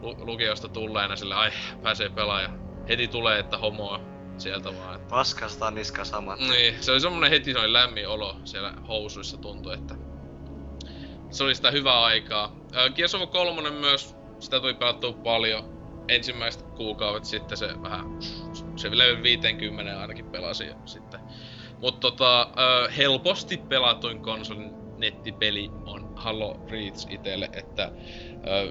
lukiosta 0.00 0.68
tulleena 0.68 1.16
sille, 1.16 1.34
ai 1.34 1.50
pääsee 1.82 2.08
pelaaja. 2.08 2.50
Heti 2.88 3.08
tulee, 3.08 3.38
että 3.38 3.58
homoa 3.58 4.00
sieltä 4.38 4.76
vaan. 4.76 4.94
Että... 4.94 5.08
Paskasta 5.08 5.70
niska 5.70 6.04
samat. 6.04 6.38
Niin, 6.38 6.82
se 6.82 6.92
oli 6.92 7.00
semmonen 7.00 7.30
heti 7.30 7.52
semmonen 7.52 7.72
lämmin 7.72 8.08
olo 8.08 8.36
siellä 8.44 8.74
housuissa 8.88 9.36
tuntui, 9.36 9.74
että 9.74 9.94
se 11.30 11.44
oli 11.44 11.54
sitä 11.54 11.70
hyvää 11.70 12.02
aikaa. 12.02 12.56
Gears 12.94 13.14
of 13.14 13.30
3 13.30 13.70
myös, 13.70 14.16
sitä 14.38 14.60
tuli 14.60 14.74
pelattua 14.74 15.12
paljon. 15.12 15.76
Ensimmäiset 16.08 16.62
kuukaudet 16.62 17.24
sitten 17.24 17.56
se 17.56 17.82
vähän, 17.82 18.04
se 18.76 18.98
level 18.98 19.22
50 19.22 20.00
ainakin 20.00 20.26
pelasi 20.26 20.64
sitten. 20.84 21.20
Mutta 21.80 22.00
tota, 22.00 22.48
helposti 22.96 23.56
pelatuin 23.56 24.22
konsolin 24.22 24.70
nettipeli 24.98 25.70
on 25.86 26.12
Halo 26.16 26.60
Reach 26.70 27.06
itelle, 27.10 27.50
että 27.52 27.92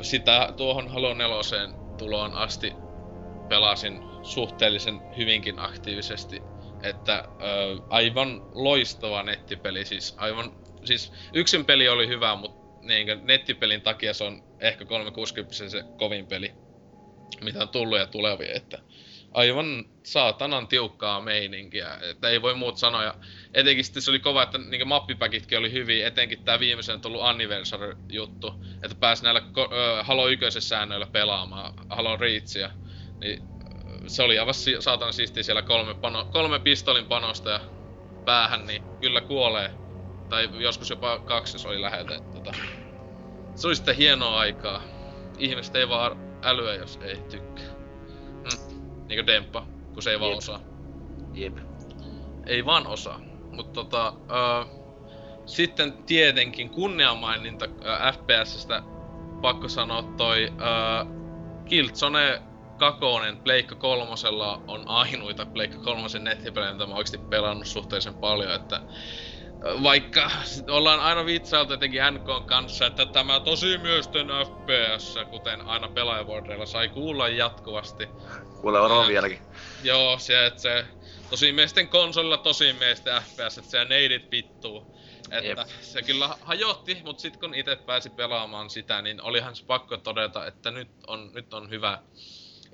sitä 0.02 0.54
tuohon 0.58 0.88
Halo 0.88 1.14
4 1.14 1.36
tuloon 1.98 2.34
asti 2.34 2.78
pelasin 3.48 4.06
suhteellisen 4.22 5.02
hyvinkin 5.18 5.60
aktiivisesti. 5.60 6.48
Että 6.84 7.24
aivan 7.90 8.42
loistava 8.52 9.24
nettipeli, 9.24 9.86
siis 9.86 10.14
aivan 10.18 10.56
siis 10.86 11.12
yksin 11.34 11.66
peli 11.66 11.90
oli 11.90 12.08
hyvä, 12.08 12.36
mutta 12.36 12.66
niin, 12.82 13.08
nettipelin 13.24 13.82
takia 13.82 14.14
se 14.14 14.24
on 14.24 14.42
ehkä 14.60 14.86
360 14.86 15.70
se 15.70 15.84
kovin 15.96 16.28
peli, 16.28 16.56
mitä 17.42 17.62
on 17.62 17.70
tullut 17.70 17.98
ja 17.98 18.08
tulevia, 18.08 18.54
että 18.54 18.80
aivan 19.36 19.86
saatanan 20.06 20.68
tiukkaa 20.68 21.22
meininkiä, 21.22 21.98
että 22.02 22.30
ei 22.30 22.42
voi 22.42 22.56
muut 22.56 22.78
sanoa. 22.78 23.04
Ja 23.04 23.14
etenkin 23.54 23.86
sitten 23.86 24.02
se 24.02 24.12
oli 24.12 24.20
kova, 24.20 24.44
että 24.44 24.58
niin 24.58 24.88
mappipäkitkin 24.88 25.58
oli 25.58 25.72
hyviä, 25.72 26.08
etenkin 26.08 26.44
tämä 26.44 26.60
viimeisen 26.60 27.02
tullut 27.02 27.24
anniversary-juttu, 27.24 28.64
että 28.84 28.96
pääsi 29.00 29.24
näillä 29.24 29.40
äh, 29.40 30.08
Halo 30.08 30.28
1 30.28 30.62
säännöillä 30.62 31.08
pelaamaan 31.08 31.74
Halo 31.90 32.18
Reachia. 32.18 32.70
Niin 33.22 33.44
se 34.08 34.24
oli 34.24 34.40
aivan 34.40 34.54
si- 34.54 34.82
saatana 34.82 35.12
siistiä 35.12 35.44
siellä 35.44 35.62
kolme, 35.62 35.94
pano- 35.94 36.30
kolme 36.32 36.60
pistolin 36.60 37.06
panosta 37.06 37.50
ja 37.50 37.62
päähän, 38.26 38.66
niin 38.66 38.82
kyllä 39.00 39.22
kuolee 39.22 39.72
tai 40.30 40.50
joskus 40.62 40.90
jopa 40.90 41.20
kaksi, 41.20 41.56
jos 41.56 41.66
oli 41.66 41.82
läheltä. 41.82 42.20
Tota, 42.32 42.54
se 43.56 43.68
oli 43.68 43.76
sitten 43.76 43.96
hienoa 43.96 44.40
aikaa. 44.40 44.82
Ihmiset 45.38 45.76
ei 45.76 45.90
vaan 45.90 46.16
älyä, 46.44 46.76
jos 46.76 47.00
ei 47.02 47.18
tykkää. 47.32 47.55
Niinkö 49.08 49.28
Demppa, 49.28 49.68
kun 49.94 50.04
se 50.04 50.12
ei 50.12 50.20
vaan 50.20 50.32
Jep. 50.32 50.38
osaa. 50.38 50.60
Jep. 51.34 51.58
Ei 52.48 52.66
vaan 52.66 52.88
osaa. 52.88 53.22
Mutta 53.52 53.74
tota, 53.74 54.14
ö, 54.30 54.66
sitten 55.46 56.04
tietenkin 56.06 56.70
kunniamaininta 56.70 57.66
FPSstä 58.14 58.84
pakko 59.42 59.68
sanoa 59.68 60.04
toi 60.18 60.54
ö, 60.54 61.06
Killzone 61.66 62.42
kakonen 62.78 63.38
Pleikka 63.38 63.76
kolmosella 63.76 64.62
on 64.68 64.84
ainuita 64.88 65.46
Pleikka 65.46 65.78
kolmosen 65.80 66.24
nettipelejä, 66.24 66.74
mitä 66.74 66.86
mä 66.86 66.96
oikeasti 66.96 67.18
pelannut 67.18 67.68
suhteellisen 67.68 68.16
paljon, 68.16 68.54
että 68.54 68.82
vaikka 69.84 70.32
ollaan 70.70 71.00
aina 71.00 71.26
vitsailtu 71.26 71.74
etenkin 71.74 72.02
NK 72.12 72.46
kanssa, 72.46 72.86
että 72.86 73.06
tämä 73.06 73.40
tosi 73.40 73.78
miesten 73.78 74.28
FPS, 74.28 75.16
kuten 75.30 75.62
aina 75.62 75.88
pelaajavuodella 75.88 76.66
sai 76.66 76.90
kuulla 76.90 77.30
jatkuvasti. 77.30 78.08
Kuule 78.62 78.80
on 78.80 79.08
vieläkin. 79.08 79.40
Joo, 79.84 80.20
se, 80.20 80.46
että 80.46 80.62
se 80.62 80.86
tosi 81.30 81.52
miesten 81.52 81.88
konsolilla 81.88 82.38
tosi 82.38 82.74
miesten 82.74 83.22
FPS, 83.22 83.58
että 83.58 83.72
se 83.72 83.86
neidit 83.86 84.30
pittuu. 84.30 84.96
Että 85.32 85.62
Jep. 85.62 85.70
se 85.82 86.02
kyllä 86.02 86.38
hajotti, 86.42 87.02
mutta 87.04 87.22
sitten 87.22 87.40
kun 87.40 87.56
itse 87.56 87.76
pääsi 87.76 88.10
pelaamaan 88.10 88.70
sitä, 88.70 89.02
niin 89.02 89.22
olihan 89.22 89.56
se 89.56 89.66
pakko 89.66 89.98
todeta, 89.98 90.48
että 90.48 90.72
nyt 90.72 90.90
on, 91.08 91.32
nyt 91.34 91.54
on 91.54 91.70
hyvä, 91.70 92.02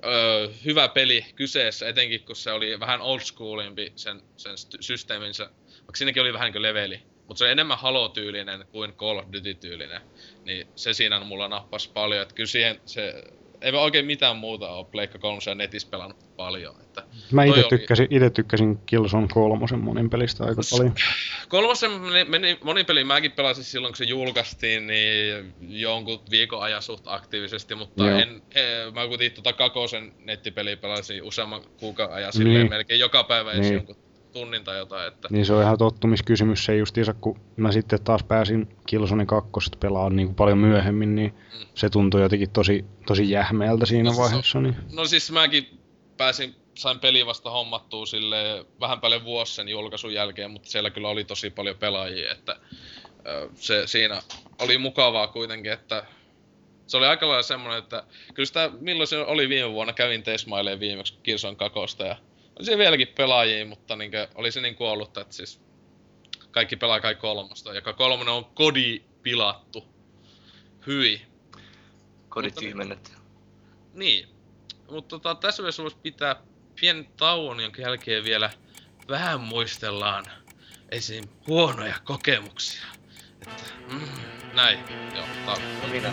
öö, 0.04 0.48
hyvä 0.64 0.88
peli 0.88 1.26
kyseessä, 1.34 1.88
etenkin 1.88 2.24
kun 2.24 2.36
se 2.36 2.52
oli 2.52 2.80
vähän 2.80 3.00
old 3.00 3.20
schoolimpi 3.20 3.92
sen, 3.96 4.22
sen 4.36 4.54
systeeminsä 4.80 5.50
vaikka 5.92 5.98
siinäkin 5.98 6.22
oli 6.22 6.32
vähän 6.32 6.46
niin 6.46 6.52
kuin 6.52 6.62
leveli, 6.62 7.02
mutta 7.28 7.38
se 7.38 7.44
on 7.44 7.50
enemmän 7.50 7.78
Halo-tyylinen 7.78 8.64
kuin 8.72 8.92
Call 8.92 9.18
of 9.18 9.24
Duty-tyylinen. 9.32 10.00
Niin 10.44 10.66
se 10.74 10.92
siinä 10.92 11.20
mulla 11.20 11.48
nappasi 11.48 11.90
paljon, 11.94 12.22
että 12.22 12.34
kyllä 12.34 12.46
siihen 12.46 12.80
se 12.86 13.24
ei 13.60 13.72
oikein 13.72 14.06
mitään 14.06 14.36
muuta 14.36 14.68
ole 14.68 14.86
Pleikka 14.90 15.18
3 15.18 15.38
ja 15.46 15.54
netissä 15.54 15.88
pelannut 15.90 16.36
paljon. 16.36 16.74
Että 16.80 17.02
Mä 17.32 17.44
itse 17.44 17.62
tykkäsin, 17.68 18.08
oli... 18.10 18.16
ite 18.16 18.30
tykkäsin 18.30 18.78
Killzone 18.86 19.28
kolmosen 19.32 19.78
monin 19.78 20.10
pelistä 20.10 20.44
aika 20.44 20.62
paljon. 20.70 20.94
Kolmosen 21.48 21.90
monin 22.64 22.86
peli 22.86 23.04
mäkin 23.04 23.32
pelasin 23.32 23.64
silloin, 23.64 23.92
kun 23.92 23.96
se 23.96 24.04
julkaistiin, 24.04 24.86
niin 24.86 25.54
jonkun 25.60 26.20
viikon 26.30 26.62
ajan 26.62 26.82
suht 26.82 27.04
aktiivisesti, 27.06 27.74
mutta 27.74 28.04
Joo. 28.04 28.18
en, 28.18 28.42
en, 28.54 28.94
mä 28.94 29.06
kuitenkin 29.06 29.32
tota 29.36 29.52
kakosen 29.52 30.12
nettipeliä 30.24 30.76
pelasin 30.76 31.22
useamman 31.22 31.62
kuukauden 31.80 32.16
ajan 32.16 32.32
silleen 32.32 32.56
niin. 32.56 32.70
melkein 32.70 33.00
joka 33.00 33.24
päivä 33.24 33.52
niin. 33.52 33.74
jonkun 33.74 34.11
tunnin 34.32 34.64
tai 34.64 34.78
jotain. 34.78 35.08
Että... 35.08 35.28
Niin 35.30 35.46
se 35.46 35.52
on 35.52 35.62
ihan 35.62 35.78
tottumiskysymys 35.78 36.64
se 36.64 36.76
justiinsa, 36.76 37.14
kun 37.14 37.40
mä 37.56 37.72
sitten 37.72 38.04
taas 38.04 38.22
pääsin 38.22 38.76
Killzone 38.86 39.26
2 39.26 39.50
pelaamaan 39.80 40.16
niin 40.16 40.26
kuin 40.26 40.36
paljon 40.36 40.58
myöhemmin, 40.58 41.14
niin 41.14 41.34
mm. 41.34 41.66
se 41.74 41.90
tuntui 41.90 42.22
jotenkin 42.22 42.50
tosi, 42.50 42.84
tosi 43.06 43.30
jähmeältä 43.30 43.86
siinä 43.86 44.10
no, 44.10 44.16
vaiheessa. 44.16 44.60
Niin... 44.60 44.76
No 44.92 45.04
siis 45.04 45.32
mäkin 45.32 45.80
pääsin, 46.16 46.54
sain 46.74 46.98
peli 46.98 47.26
vasta 47.26 47.50
hommattua 47.50 48.06
sille 48.06 48.66
vähän 48.80 49.00
paljon 49.00 49.24
vuosi 49.24 49.54
sen 49.54 49.68
julkaisun 49.68 50.14
jälkeen, 50.14 50.50
mutta 50.50 50.70
siellä 50.70 50.90
kyllä 50.90 51.08
oli 51.08 51.24
tosi 51.24 51.50
paljon 51.50 51.76
pelaajia, 51.76 52.32
että 52.32 52.56
se 53.54 53.86
siinä 53.86 54.22
oli 54.58 54.78
mukavaa 54.78 55.26
kuitenkin, 55.26 55.72
että 55.72 56.04
se 56.86 56.96
oli 56.96 57.06
aika 57.06 57.28
lailla 57.28 57.42
semmonen, 57.42 57.78
että 57.78 58.04
kyllä 58.34 58.46
sitä, 58.46 58.70
milloin 58.80 59.06
se 59.06 59.18
oli 59.18 59.48
viime 59.48 59.72
vuonna, 59.72 59.92
kävin 59.92 60.22
Tesmaileen 60.22 60.80
viimeksi 60.80 61.18
Kirson 61.22 61.56
kakosta 61.56 62.04
ja 62.04 62.16
oli 62.56 62.64
siellä 62.64 62.78
vieläkin 62.78 63.08
pelaajia, 63.08 63.66
mutta 63.66 63.96
niinkö, 63.96 64.28
oli 64.34 64.52
se 64.52 64.60
niin 64.60 64.74
kuollut, 64.74 65.18
että 65.18 65.34
siis 65.34 65.60
kaikki 66.50 66.76
pelaa 66.76 67.00
kai 67.00 67.14
kolmosta, 67.14 67.74
joka 67.74 67.92
kolmonen 67.92 68.34
on 68.34 68.44
kodi 68.44 69.02
pilattu. 69.22 69.86
Hyi. 70.86 71.22
Kodit 72.28 72.54
tyhmennetty. 72.54 73.10
Niin. 73.94 74.28
Mutta 74.90 75.08
tota, 75.08 75.34
tässä 75.34 75.62
vaiheessa 75.62 75.82
voisi 75.82 75.96
pitää 76.02 76.36
pienen 76.80 77.08
tauon, 77.16 77.60
jonka 77.60 77.82
jälkeen 77.82 78.24
vielä 78.24 78.50
vähän 79.08 79.40
muistellaan 79.40 80.24
esim. 80.88 81.24
huonoja 81.46 81.94
kokemuksia. 82.04 82.86
Että, 83.42 83.62
mm, 83.92 84.08
näin. 84.54 84.78
Joo, 85.14 85.26
tää 85.46 85.56
No 85.82 85.88
minä 85.88 86.12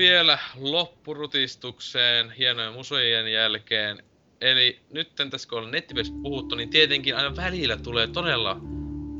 vielä 0.00 0.38
loppurutistukseen 0.56 2.30
hienojen 2.30 2.72
musojen 2.72 3.32
jälkeen. 3.32 4.02
Eli 4.40 4.80
nyt 4.92 5.08
tässä 5.30 5.48
kun 5.48 5.58
on 5.58 5.70
nettipelissä 5.70 6.14
puhuttu, 6.22 6.54
niin 6.54 6.70
tietenkin 6.70 7.16
aina 7.16 7.36
välillä 7.36 7.76
tulee 7.76 8.06
todella 8.06 8.56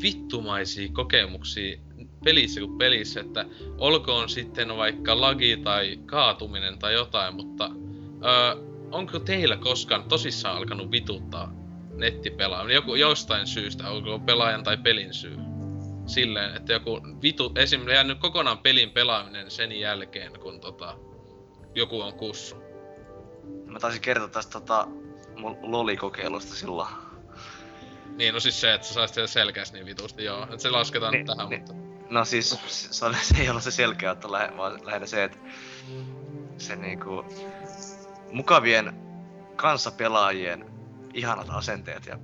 vittumaisia 0.03 0.89
kokemuksia 0.93 1.79
pelissä 2.25 2.61
kuin 2.61 2.79
pelissä, 2.79 3.21
että 3.21 3.45
olkoon 3.79 4.29
sitten 4.29 4.77
vaikka 4.77 5.21
lagi 5.21 5.57
tai 5.57 5.99
kaatuminen 6.07 6.79
tai 6.79 6.95
jotain, 6.95 7.35
mutta 7.35 7.71
öö, 8.25 8.63
onko 8.91 9.19
teillä 9.19 9.57
koskaan 9.57 10.05
tosissaan 10.05 10.57
alkanut 10.57 10.91
vituttaa 10.91 11.53
nettipelaaminen 11.95 12.75
joku 12.75 12.95
jostain 12.95 13.47
syystä, 13.47 13.91
onko 13.91 14.19
pelaajan 14.19 14.65
tai 14.65 14.77
pelin 14.77 15.15
syy? 15.15 15.50
Silleen, 16.11 16.57
että 16.57 16.73
joku 16.73 17.01
vitu, 17.23 17.53
esim. 17.55 17.89
jäänyt 17.89 18.19
kokonaan 18.19 18.59
pelin 18.59 18.91
pelaaminen 18.91 19.51
sen 19.51 19.73
jälkeen, 19.73 20.41
kun 20.41 20.61
tota, 20.61 20.99
joku 21.75 22.01
on 22.01 22.15
kussu. 22.15 22.57
Mä 23.67 23.81
taisin 23.81 24.01
kertoa 24.01 24.29
tästä 24.29 24.53
tota, 24.53 24.89
mun 25.37 25.57
lolikokeilusta 25.63 26.55
silloin. 26.55 26.89
Niin, 28.17 28.35
no 28.35 28.41
siis 28.41 28.61
se, 28.61 28.75
että 28.75 28.87
sä 28.87 28.95
saisit 28.95 29.15
siellä 29.15 29.27
selkeästi 29.27 29.77
niin 29.77 29.87
vitusti, 29.87 30.25
joo. 30.25 30.47
Et 30.53 30.61
se 30.61 30.71
lasketaan 30.71 31.13
Niin, 31.13 31.27
tähän, 31.27 31.49
niin. 31.49 31.61
mutta... 31.61 31.75
No 32.11 32.25
siis, 32.25 32.59
se, 32.67 33.05
oli, 33.05 33.17
se 33.23 33.43
ei 33.43 33.51
ollut 33.51 33.63
se 33.63 33.71
selkeä, 33.71 34.11
että 34.11 34.33
lähe, 34.33 34.57
vaan 34.57 34.87
lähinnä 34.87 35.07
se, 35.07 35.25
että 35.25 35.39
se 36.57 36.77
niinku 36.77 37.25
mukavien 38.33 38.93
kanssapelaajien 39.57 40.71
ihanat 41.15 41.47
asenteet 41.51 42.07
ja 42.07 42.19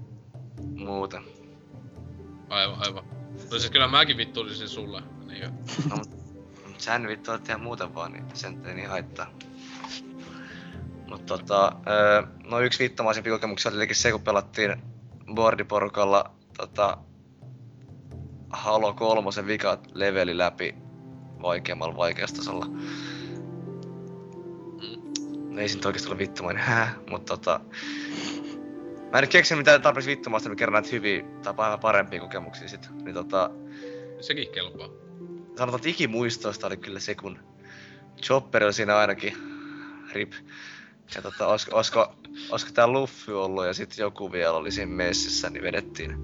muuten. 0.75 1.23
Aivan, 2.49 2.79
aivan. 2.87 3.16
No 3.51 3.59
siis 3.59 3.71
kyllä 3.71 3.89
mäkin 3.89 4.17
vittuilisin 4.17 4.69
sulle. 4.69 5.03
Niin, 5.27 5.53
No, 5.91 5.97
mut, 5.97 6.11
mut 6.67 7.09
vittu 7.09 7.31
olet 7.31 7.49
ihan 7.49 7.61
muuten 7.61 7.95
vaan, 7.95 8.13
niin 8.13 8.25
sen 8.35 8.67
ei 8.67 8.75
niin 8.75 8.89
haittaa. 8.89 9.31
Mut 11.09 11.27
tota, 11.27 11.73
no 12.45 12.61
yksi 12.61 12.85
vittomaisempi 12.85 13.31
kokemuksia 13.31 13.69
oli 13.69 13.77
tietenkin 13.77 13.97
se, 13.97 14.13
kun 14.13 14.21
pelattiin 14.21 14.83
boardiporukalla 15.35 16.31
tota, 16.57 16.99
Halo 18.51 18.95
3 18.95 19.47
vika 19.47 19.79
leveli 19.95 20.39
läpi 20.39 20.75
vaikeammalla 21.43 21.97
vaikeustasolla. 21.97 22.67
No 25.49 25.61
ei 25.61 25.69
nyt 25.75 25.85
oikeesti 25.85 26.09
ole 26.09 26.19
vittumainen, 26.19 26.63
hää, 26.63 26.95
mutta 27.11 27.37
tota... 27.37 27.61
Mä 29.13 29.19
en 29.19 29.23
nyt 29.23 29.31
keksinyt 29.31 29.59
mitään 29.59 29.83
tarpeeksi 29.83 30.11
vittumaista, 30.11 30.49
niin 30.49 30.73
näitä 30.73 30.89
hyviä 30.93 31.25
tai 31.43 31.57
vähän 31.57 31.81
parempia 31.81 32.21
kokemuksia 32.21 32.69
sit. 32.69 32.89
Niin 33.05 33.15
tota, 33.15 33.51
sekin 34.21 34.49
kelpaa. 34.53 34.89
sanotaan, 35.57 35.77
että 35.77 35.89
ikimuistoista 35.89 36.67
oli 36.67 36.77
kyllä 36.77 37.01
se, 37.01 37.15
kun 37.15 37.39
Chopper 38.23 38.65
oli 38.65 38.73
siinä 38.73 38.97
ainakin. 38.97 39.37
Rip. 40.13 40.33
Ja 41.15 41.23
tota, 41.23 41.47
olisiko, 41.47 41.77
olisiko, 41.77 42.15
olisiko 42.51 42.73
tää 42.73 42.87
Luffy 42.87 43.33
ollut 43.33 43.67
ja 43.67 43.75
sitten 43.75 44.03
joku 44.03 44.33
vielä 44.33 44.53
oli 44.53 44.71
siinä 44.71 44.93
messissä, 44.93 45.51
niin 45.51 45.63
vedettiin 45.63 46.17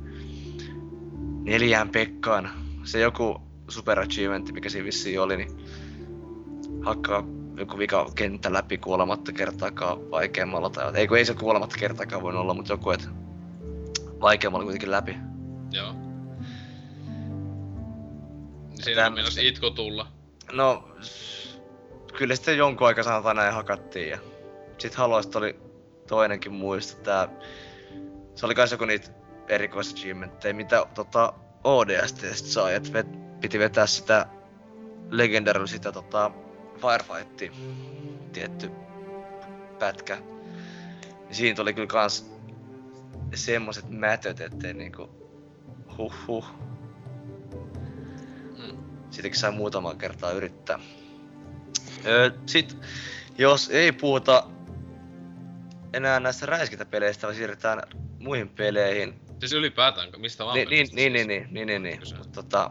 neljään 1.42 1.88
Pekkaan. 1.88 2.50
Se 2.84 3.00
joku 3.00 3.40
super 3.68 4.00
achievement, 4.00 4.52
mikä 4.52 4.68
siinä 4.68 4.84
vissiin 4.84 5.20
oli, 5.20 5.36
niin 5.36 5.50
hakkaa 6.84 7.24
joku 7.56 7.78
vika 7.78 8.06
kenttä 8.14 8.52
läpi 8.52 8.78
kuolematta 8.78 9.32
kertaakaan 9.32 10.10
vaikeammalla. 10.10 10.70
Tai, 10.70 10.92
ei 10.94 11.08
kun 11.08 11.18
ei 11.18 11.24
se 11.24 11.34
kuolematta 11.34 11.76
kertaakaan 11.78 12.22
voinut 12.22 12.42
olla, 12.42 12.54
mutta 12.54 12.72
joku, 12.72 12.90
et 12.90 13.08
vaikeammalla 14.20 14.64
kuitenkin 14.64 14.90
läpi. 14.90 15.16
Joo. 15.70 15.92
Niin 18.68 18.84
siinä 18.84 19.06
on 19.06 19.14
menossa 19.14 19.40
itku 19.40 19.70
tulla. 19.70 20.06
No, 20.52 20.88
kyllä 22.18 22.34
sitten 22.34 22.58
jonkun 22.58 22.86
aikaa 22.86 23.04
sanotaan 23.04 23.36
näin 23.36 23.54
hakattiin 23.54 24.10
ja 24.10 24.18
sit 24.78 24.94
Haloista 24.94 25.38
oli 25.38 25.56
toinenkin 26.06 26.52
muisto, 26.52 27.02
tää... 27.02 27.28
Se 28.34 28.46
oli 28.46 28.54
kans 28.54 28.72
joku 28.72 28.84
niitä 28.84 29.10
erikoisachievementteja, 29.48 30.54
mitä 30.54 30.86
tota 30.94 31.32
ODST 31.64 32.24
sai, 32.34 32.74
et 32.74 32.92
vet, 32.92 33.06
piti 33.40 33.58
vetää 33.58 33.86
sitä 33.86 34.26
Legendary 35.10 35.66
sitä 35.66 35.92
tota 35.92 36.30
Firefightia, 36.82 37.52
tietty 38.32 38.70
pätkä. 39.78 40.18
Ja 41.28 41.34
siinä 41.34 41.56
tuli 41.56 41.74
kyllä 41.74 41.86
kans 41.86 42.32
semmoset 43.34 43.90
mätöt, 43.90 44.40
ettei 44.40 44.74
niinku 44.74 45.10
huh 45.98 46.14
huh. 46.26 46.46
Mm. 48.58 48.78
Siitäkin 49.10 49.38
sai 49.38 49.52
muutaman 49.52 49.98
kertaa 49.98 50.30
yrittää. 50.30 50.78
Öö, 52.06 52.30
sit, 52.46 52.76
jos 53.38 53.70
ei 53.70 53.92
puhuta 53.92 54.46
enää 55.92 56.20
näistä 56.20 56.46
räiskintäpeleistä, 56.46 57.26
vaan 57.26 57.36
siirrytään 57.36 57.82
muihin 58.18 58.48
peleihin. 58.48 59.20
Siis 59.38 59.52
ylipäätään, 59.52 60.08
mistä 60.16 60.44
vaan 60.44 60.54
Niin, 60.54 60.68
niin, 60.68 60.78
pelistä 60.78 60.96
niin, 60.96 61.12
siis. 61.12 61.26
niin, 61.26 61.46
niin, 61.50 61.54
niin, 61.54 61.66
niin, 61.66 61.82
niin. 61.82 61.98
Kyse. 61.98 62.16
Mutta 62.16 62.42
tota, 62.42 62.70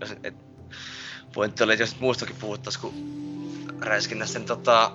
jos, 0.00 0.14
et, 0.24 0.34
pointti 1.34 1.64
oli, 1.64 1.72
että 1.72 1.82
jos 1.82 1.92
nyt 1.92 2.00
muustakin 2.00 2.36
puhuttais 2.36 2.78
kuin 2.78 3.19
räiskinnästä, 3.82 4.38
niin 4.38 4.46
tota, 4.46 4.92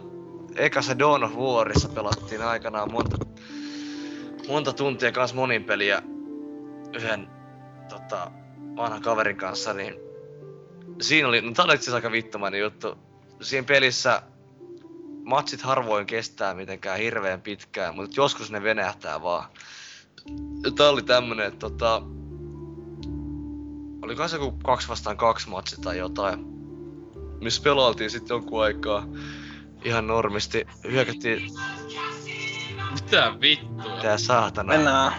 ekassa 0.56 1.00
Dawn 1.00 1.24
of 1.24 1.34
Warissa 1.36 1.90
pelattiin 1.90 2.42
aikanaan 2.42 2.92
monta, 2.92 3.18
monta 4.48 4.74
tuntia 4.74 5.12
kans 5.12 5.34
monin 5.34 5.64
peliä 5.64 6.02
yhden 6.94 7.28
tota, 7.90 8.32
vanhan 8.76 9.02
kaverin 9.02 9.38
kanssa, 9.38 9.74
niin 9.74 9.96
siinä 11.02 11.28
oli, 11.28 11.42
no 11.42 11.52
tää 11.52 11.66
oli 11.66 11.74
asiassa 11.74 11.96
aika 11.96 12.12
vittumainen 12.12 12.60
juttu. 12.60 12.98
Siinä 13.42 13.66
pelissä 13.68 14.22
matsit 15.24 15.62
harvoin 15.62 16.06
kestää 16.06 16.54
mitenkään 16.54 17.00
hirveän 17.00 17.42
pitkään, 17.42 17.96
mutta 17.96 18.14
joskus 18.18 18.52
ne 18.52 18.64
venähtää 18.64 19.22
vaan. 19.22 19.46
Tää 20.76 20.90
oli 20.90 21.02
tämmönen, 21.02 21.48
että 21.48 21.60
tota... 21.60 22.02
Oli 24.02 24.30
se 24.30 24.36
joku 24.36 24.58
kaksi 24.64 24.88
vastaan 24.88 25.18
kaksi 25.18 25.50
matsi 25.50 25.82
tai 25.82 25.98
jotain. 25.98 26.55
Missä 27.42 27.62
pelailtiin 27.64 28.12
sitten 28.12 28.36
jonkun 28.36 28.64
aikaa 28.64 29.06
ihan 29.84 30.08
normisti. 30.08 30.68
Hyökättiin 30.92 31.52
Mitä 32.92 33.34
vittua? 33.42 34.02
tää 34.02 34.18
saatana. 34.18 34.74
Mennään. 34.74 35.14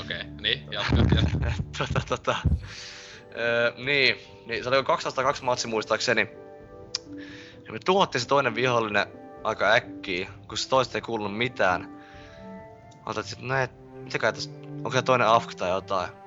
Okei. 0.00 0.62
jatka, 0.70 0.96
jatka. 1.14 1.52
tota, 1.78 2.00
tota, 2.08 2.36
öö, 3.36 3.72
niin, 3.76 4.16
niin, 4.46 4.62
se 4.62 4.68
oli 4.68 4.76
1202 4.76 5.44
matsi 5.44 5.68
muistaakseni. 5.68 6.28
Ja 7.66 7.72
me 7.72 7.78
tuhottiin 7.84 8.22
se 8.22 8.28
toinen 8.28 8.54
vihollinen 8.54 9.06
aika 9.44 9.72
äkkiä, 9.72 10.30
kun 10.48 10.58
se 10.58 10.68
toista 10.68 10.98
ei 10.98 11.02
kuulunut 11.02 11.38
mitään. 11.38 12.02
Otat 13.06 13.32
että 13.32 13.46
no 13.46 13.56
et, 13.56 13.70
mitäkään 14.04 14.34
tästä, 14.34 14.54
onko 14.76 14.90
se 14.90 15.02
toinen 15.02 15.28
AFK 15.28 15.54
tai 15.54 15.70
jotain. 15.70 16.21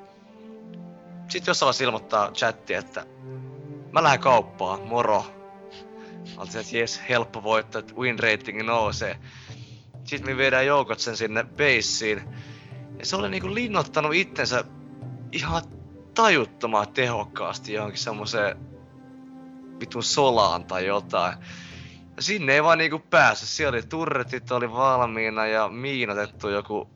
Sitten 1.28 1.52
jossain 1.52 1.68
vaiheessa 1.68 1.84
ilmoittaa 1.84 2.32
chatti, 2.32 2.74
että 2.74 3.06
mä 3.92 4.04
lähden 4.04 4.20
kauppaan, 4.20 4.82
moro. 4.82 5.26
Oltiin, 6.38 6.62
että 6.62 6.78
jes, 6.78 7.02
helppo 7.10 7.44
voittaa, 7.44 7.80
että 7.80 7.94
win 7.94 8.20
rating 8.20 8.62
nousee. 8.62 9.20
Sitten 10.04 10.32
me 10.32 10.38
viedään 10.38 10.66
joukot 10.66 11.00
sen 11.00 11.18
sinne 11.18 11.44
baseen. 11.44 12.36
Ja 13.00 13.06
se 13.06 13.16
oli 13.16 13.30
niinku 13.30 13.54
linnottanut 13.54 14.14
itsensä 14.14 14.64
ihan 15.32 15.64
tajuttoman 16.14 16.88
tehokkaasti 16.88 17.74
johonkin 17.74 18.00
semmoiseen 18.00 18.58
vitun 19.80 20.04
solaan 20.04 20.66
tai 20.66 20.86
jotain. 20.86 21.38
Ja 22.16 22.22
sinne 22.22 22.54
ei 22.54 22.64
vaan 22.64 22.78
niinku 22.78 23.00
päässyt. 23.00 23.50
Siellä 23.50 23.76
oli 23.76 23.84
turretit 23.84 24.52
oli 24.52 24.72
valmiina 24.72 25.48
ja 25.48 25.68
miinotettu 25.68 26.50
joku... 26.50 26.90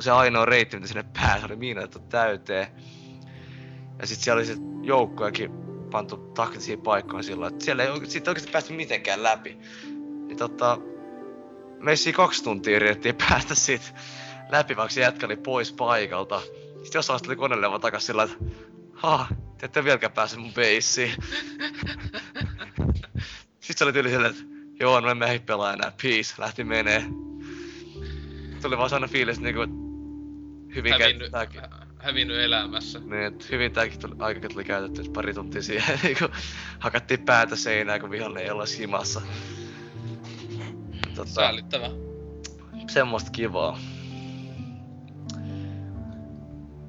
Se 0.00 0.10
ainoa 0.10 0.44
reitti, 0.44 0.76
mitä 0.76 0.88
sinne 0.88 1.04
pääsi, 1.12 1.44
oli 1.44 1.56
miinotettu 1.56 1.98
täyteen. 1.98 2.66
Ja 4.00 4.06
sit 4.06 4.20
siellä 4.20 4.38
oli 4.38 4.46
sit 4.46 4.58
joukkojakin 4.82 5.50
pantu 5.90 6.16
taktisiin 6.16 6.80
paikkoihin 6.80 7.24
silloin, 7.24 7.52
että 7.52 7.64
siellä 7.64 7.82
ei 7.82 7.90
oike- 7.90 8.06
sit 8.06 8.28
oikeesti 8.28 8.52
päästy 8.52 8.72
mitenkään 8.72 9.22
läpi. 9.22 9.58
Niin 10.26 10.36
tota... 10.36 10.78
Meissä 11.80 12.12
kaksi 12.12 12.44
tuntia 12.44 12.76
yritettiin 12.76 13.14
päästä 13.28 13.54
siitä 13.54 13.86
läpi, 14.48 14.76
vaikka 14.76 14.94
se 14.94 15.00
jätkä 15.00 15.26
oli 15.26 15.36
pois 15.36 15.72
paikalta. 15.72 16.40
Sitten 16.40 16.98
jossain 16.98 17.22
tuli 17.22 17.36
koneelle 17.36 17.68
vaan 17.68 17.80
takas 17.80 18.06
sillä 18.06 18.22
että 18.22 18.36
ha, 18.94 19.26
te 19.58 19.66
ette 19.66 19.84
vieläkään 19.84 20.12
pääse 20.12 20.36
mun 20.36 20.52
beissiin. 20.52 21.12
Sitten 23.60 23.78
se 23.78 23.84
oli 23.84 23.92
tyyli 23.92 24.08
silleen, 24.08 24.30
että 24.30 24.44
joo, 24.80 25.00
no 25.00 25.10
emme 25.10 25.42
pelaa 25.46 25.72
enää, 25.72 25.92
peace, 26.02 26.34
lähti 26.38 26.64
menee. 26.64 27.04
Tuli 28.62 28.78
vaan 28.78 28.90
sellainen 28.90 29.10
fiilis, 29.10 29.40
niinku, 29.40 29.60
hyvin 30.74 30.94
käytetty 30.98 31.30
hävinnyt 32.06 32.40
elämässä. 32.40 32.98
niin, 32.98 33.22
että 33.22 33.44
hyvin 33.50 33.72
tääkin 33.72 34.00
tuli, 34.00 34.14
aikakin 34.18 34.50
tuli 34.52 34.64
käytetty, 34.64 35.00
että 35.00 35.12
pari 35.12 35.34
tuntia 35.34 35.62
siihen 35.62 35.98
niinku, 36.02 36.24
hakattiin 36.78 37.20
päätä 37.24 37.56
seinään, 37.56 38.00
kun 38.00 38.10
vihollinen 38.10 38.44
ei 38.44 38.50
olla 38.50 38.64
himassa. 38.78 39.22
Tota, 41.14 41.30
Säällittävä. 41.30 41.90
semmoista 42.88 43.30
kivaa. 43.30 43.78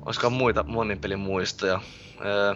Olisikohan 0.06 0.34
muita 0.38 0.64
monin 0.64 1.00
pelin 1.00 1.20
muistoja? 1.20 1.82
Öö, 2.26 2.56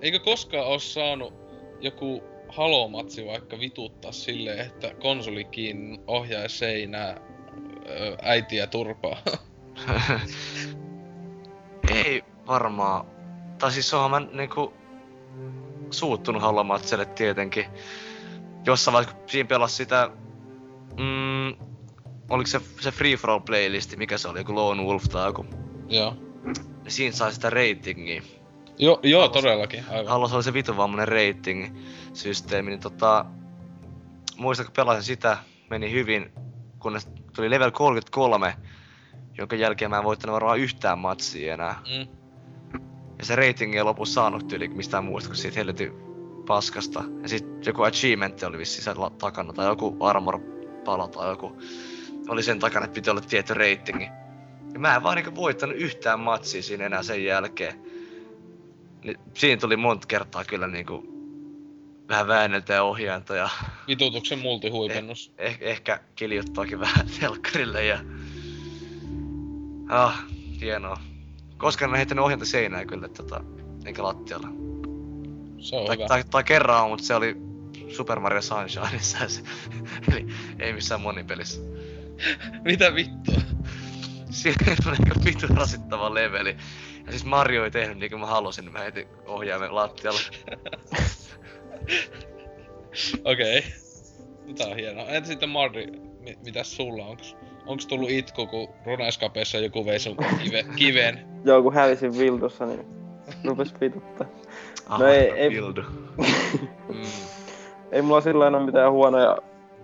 Eikö 0.00 0.18
koskaan 0.18 0.66
oo 0.66 0.78
saanut 0.78 1.34
joku 1.80 2.22
halomatsi 2.48 3.26
vaikka 3.26 3.60
vituttaa 3.60 4.12
silleen, 4.12 4.58
että 4.58 4.94
konsolikin 4.94 5.98
ohjaa 6.06 6.48
seinää 6.48 7.16
ö, 7.88 8.16
äitiä 8.22 8.66
turpaa? 8.66 9.16
ei 11.88 12.24
varmaan. 12.46 13.06
Tai 13.58 13.72
siis 13.72 13.94
onhan 13.94 14.10
mä 14.10 14.28
niinku 14.32 14.72
suuttunut 15.90 16.42
Halomatselle 16.42 17.04
tietenkin. 17.04 17.64
Jossain 18.66 18.92
vaiheessa 18.92 19.16
kun 19.16 19.28
siinä 19.28 19.46
pelasi 19.48 19.76
sitä... 19.76 20.10
Mm, 21.00 21.48
oliko 22.30 22.46
se, 22.46 22.60
se 22.80 22.90
Free 22.90 23.16
For 23.16 23.30
All 23.30 23.40
playlisti, 23.40 23.96
mikä 23.96 24.18
se 24.18 24.28
oli, 24.28 24.38
joku 24.40 24.54
Lone 24.54 24.82
Wolf 24.82 25.04
tai 25.04 25.26
joku. 25.28 25.46
joo. 25.88 26.16
Siinä 26.88 27.16
sai 27.16 27.32
sitä 27.32 27.50
ratingia. 27.50 28.22
Jo, 28.78 29.00
joo, 29.02 29.22
Halos- 29.22 29.32
todellakin. 29.32 29.84
Aivan. 29.90 30.06
Halos 30.06 30.32
oli 30.32 30.42
se 30.42 30.52
vitun 30.52 30.76
vammainen 30.76 31.08
rating-systeemi, 31.08 32.70
niin 32.70 32.80
tota... 32.80 33.24
Muistan, 34.36 34.66
kun 34.66 34.72
pelasin 34.72 35.02
sitä, 35.02 35.38
meni 35.70 35.92
hyvin, 35.92 36.32
kunnes 36.78 37.08
tuli 37.36 37.50
level 37.50 37.70
33, 37.70 38.56
jonka 39.38 39.56
jälkeen 39.56 39.90
mä 39.90 39.98
en 39.98 40.04
voittanut 40.04 40.34
varmaan 40.34 40.58
yhtään 40.58 40.98
matsia 40.98 41.54
enää. 41.54 41.82
Mm. 41.88 42.06
Ja 43.18 43.24
se 43.24 43.36
rating 43.36 43.74
ei 43.74 43.82
lopussa 43.82 44.14
saanut 44.14 44.52
yli 44.52 44.68
mistään 44.68 45.04
muusta 45.04 45.28
kuin 45.28 45.36
siitä 45.36 45.56
helvetin 45.58 45.92
paskasta. 46.46 47.04
Ja 47.22 47.28
sit 47.28 47.66
joku 47.66 47.82
achievement 47.82 48.42
oli 48.42 48.58
vissi 48.58 48.82
sen 48.82 49.00
la- 49.00 49.10
takana, 49.10 49.52
tai 49.52 49.66
joku 49.66 49.96
armor 50.00 50.40
pala 50.84 51.08
tai 51.08 51.28
joku 51.30 51.58
oli 52.28 52.42
sen 52.42 52.58
takana, 52.58 52.84
että 52.84 52.94
piti 52.94 53.10
olla 53.10 53.20
tietty 53.20 53.54
ratingi. 53.54 54.08
Ja 54.72 54.80
mä 54.80 54.96
en 54.96 55.02
vaan 55.02 55.16
niinku 55.16 55.34
voittanut 55.34 55.76
yhtään 55.76 56.20
matsia 56.20 56.62
siinä 56.62 56.86
enää 56.86 57.02
sen 57.02 57.24
jälkeen. 57.24 57.74
Niin 59.04 59.16
siinä 59.34 59.60
tuli 59.60 59.76
monta 59.76 60.06
kertaa 60.06 60.44
kyllä 60.44 60.66
niinku 60.66 61.04
vähän 62.08 62.28
väänneltä 62.28 62.72
ja 62.72 62.82
ohjainta 62.82 63.36
ja 63.36 63.48
Vitutuksen 63.88 64.38
multihuipennus. 64.38 65.32
eh- 65.38 65.56
ehkä 65.60 66.00
kiljuttaakin 66.14 66.80
vähän 66.80 67.06
telkkarille 67.20 67.84
ja... 67.84 67.98
Ah, 69.88 70.24
hienoa. 70.60 71.00
Koskaan 71.56 71.90
en 71.90 71.96
heittänyt 71.96 72.24
ohjanta 72.24 72.44
seinään 72.44 72.86
kyllä, 72.86 73.08
tota, 73.08 73.44
enkä 73.84 74.02
lattialla. 74.02 74.48
Se 75.58 75.76
on 75.76 75.86
Tai, 75.86 75.96
hyvä. 75.96 76.08
tai, 76.08 76.24
tai 76.30 76.44
kerran 76.44 76.82
on, 76.82 76.90
mutta 76.90 77.04
se 77.04 77.14
oli 77.14 77.36
Super 77.96 78.20
Mario 78.20 78.42
Sunshineissa 78.42 79.18
eli 80.12 80.26
ei 80.58 80.72
missään 80.72 81.00
monipelissä. 81.00 81.60
Mitä 82.64 82.94
vittua? 82.94 83.34
Siinä 84.30 84.76
tuli 84.84 84.96
niinku 84.96 85.24
vittu 85.24 85.46
rasittava 85.54 86.14
leveli. 86.14 86.56
Ja 87.06 87.10
siis 87.12 87.24
Mario 87.24 87.64
ei 87.64 87.70
tehnyt 87.70 87.98
niin 87.98 88.10
kuin 88.10 88.20
mä 88.20 88.26
halusin, 88.26 88.72
mä 88.72 88.78
heitin 88.78 89.08
ohjaimen 89.26 89.74
lattialle. 89.74 90.20
Okei. 93.24 93.58
Okay. 93.58 94.54
Tää 94.58 94.66
on 94.66 94.76
hienoa. 94.76 95.06
Entä 95.08 95.28
sitten 95.28 95.48
Mardi, 95.48 95.86
mi- 96.20 96.38
mitäs 96.44 96.76
sulla 96.76 97.06
onks? 97.06 97.36
Onks 97.66 97.86
tullut 97.86 98.10
itku, 98.10 98.46
kun 98.46 98.68
Runescapeissa 98.86 99.58
joku 99.58 99.86
vei 99.86 99.98
sun 99.98 100.16
kive, 100.42 100.64
kiven? 100.76 101.18
Joo, 101.44 101.62
kun 101.62 101.74
hävisin 101.74 102.18
viltussa, 102.18 102.66
niin 102.66 102.86
rupes 103.44 103.74
vituttaa. 103.80 104.26
Aha, 104.88 105.08
ei- 105.08 105.30
ei- 105.30 105.50
Bildu. 105.50 105.82
Mm. 106.88 107.00
Ei 107.92 108.02
mulla 108.02 108.20
sillä 108.20 108.46
ole 108.46 108.64
mitään 108.64 108.92
huonoja 108.92 109.38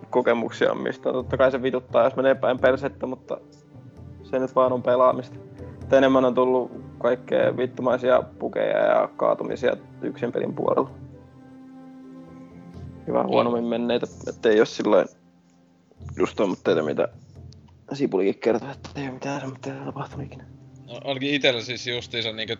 kokemuksia 0.09 0.75
mistä. 0.75 1.13
Totta 1.13 1.37
kai 1.37 1.51
se 1.51 1.61
vituttaa, 1.63 2.03
jos 2.03 2.15
menee 2.15 2.35
päin 2.35 2.59
persettä, 2.59 3.05
mutta 3.05 3.37
se 4.23 4.39
nyt 4.39 4.55
vaan 4.55 4.73
on 4.73 4.83
pelaamista. 4.83 5.35
Et 5.83 5.93
enemmän 5.93 6.25
on 6.25 6.35
tullut 6.35 6.71
kaikkea 6.99 7.57
vittumaisia 7.57 8.23
pukeja 8.39 8.77
ja 8.77 9.09
kaatumisia 9.17 9.77
yksin 10.01 10.31
pelin 10.31 10.53
puolella. 10.55 10.89
Hyvä 13.07 13.23
huonommin 13.23 13.63
menneitä, 13.63 14.07
ettei 14.29 14.57
jos 14.57 14.77
silloin 14.77 15.07
just 16.17 16.35
tommoitteita, 16.35 16.83
mitä 16.83 17.07
Sipulikin 17.93 18.39
kertoi, 18.39 18.71
että 18.71 18.89
ei 18.95 19.03
ole 19.03 19.11
mitään 19.11 19.39
semmoitteita 19.39 19.85
tapahtunut 19.85 20.25
ikinä. 20.25 20.45
No, 20.87 20.99
ainakin 21.03 21.33
itellä 21.33 21.61
siis 21.61 21.87
justiinsa 21.87 22.31
niinku, 22.31 22.55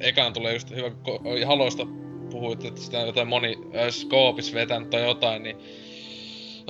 ekana 0.00 0.30
tulee 0.30 0.52
just 0.52 0.70
hyvä, 0.70 0.90
kun 0.90 1.20
haloista 1.46 1.86
puhuit, 2.30 2.64
että 2.64 2.80
sitä 2.80 2.98
on 2.98 3.06
jotain 3.06 3.28
moni 3.28 3.58
äh, 3.76 3.88
skoopis 3.90 4.54
vetänyt 4.54 4.90
tai 4.90 5.02
jotain, 5.02 5.42
niin 5.42 5.56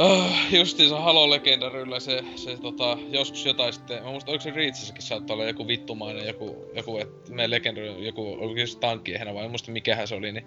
Uh, 0.00 0.56
justiinsa 0.58 1.00
Halo 1.00 1.30
Legendaryllä 1.30 2.00
se, 2.00 2.24
se 2.36 2.56
tota, 2.56 2.98
joskus 3.10 3.46
jotain 3.46 3.72
sitten, 3.72 4.02
mä 4.02 4.10
muistan, 4.10 4.30
oliko 4.30 4.42
se 4.42 4.50
Reachessäkin 4.50 5.02
saattaa 5.02 5.34
olla 5.34 5.44
joku 5.44 5.66
vittumainen, 5.66 6.26
joku, 6.26 6.70
joku 6.74 6.98
että 6.98 7.32
meidän 7.32 7.50
Legendary, 7.50 8.04
joku, 8.04 8.36
oliko 8.40 8.66
se 8.66 8.78
tankkiehenä 8.78 9.34
vai 9.34 9.44
en 9.44 9.50
muista 9.50 9.70
mikähän 9.70 10.08
se 10.08 10.14
oli, 10.14 10.32
niin 10.32 10.46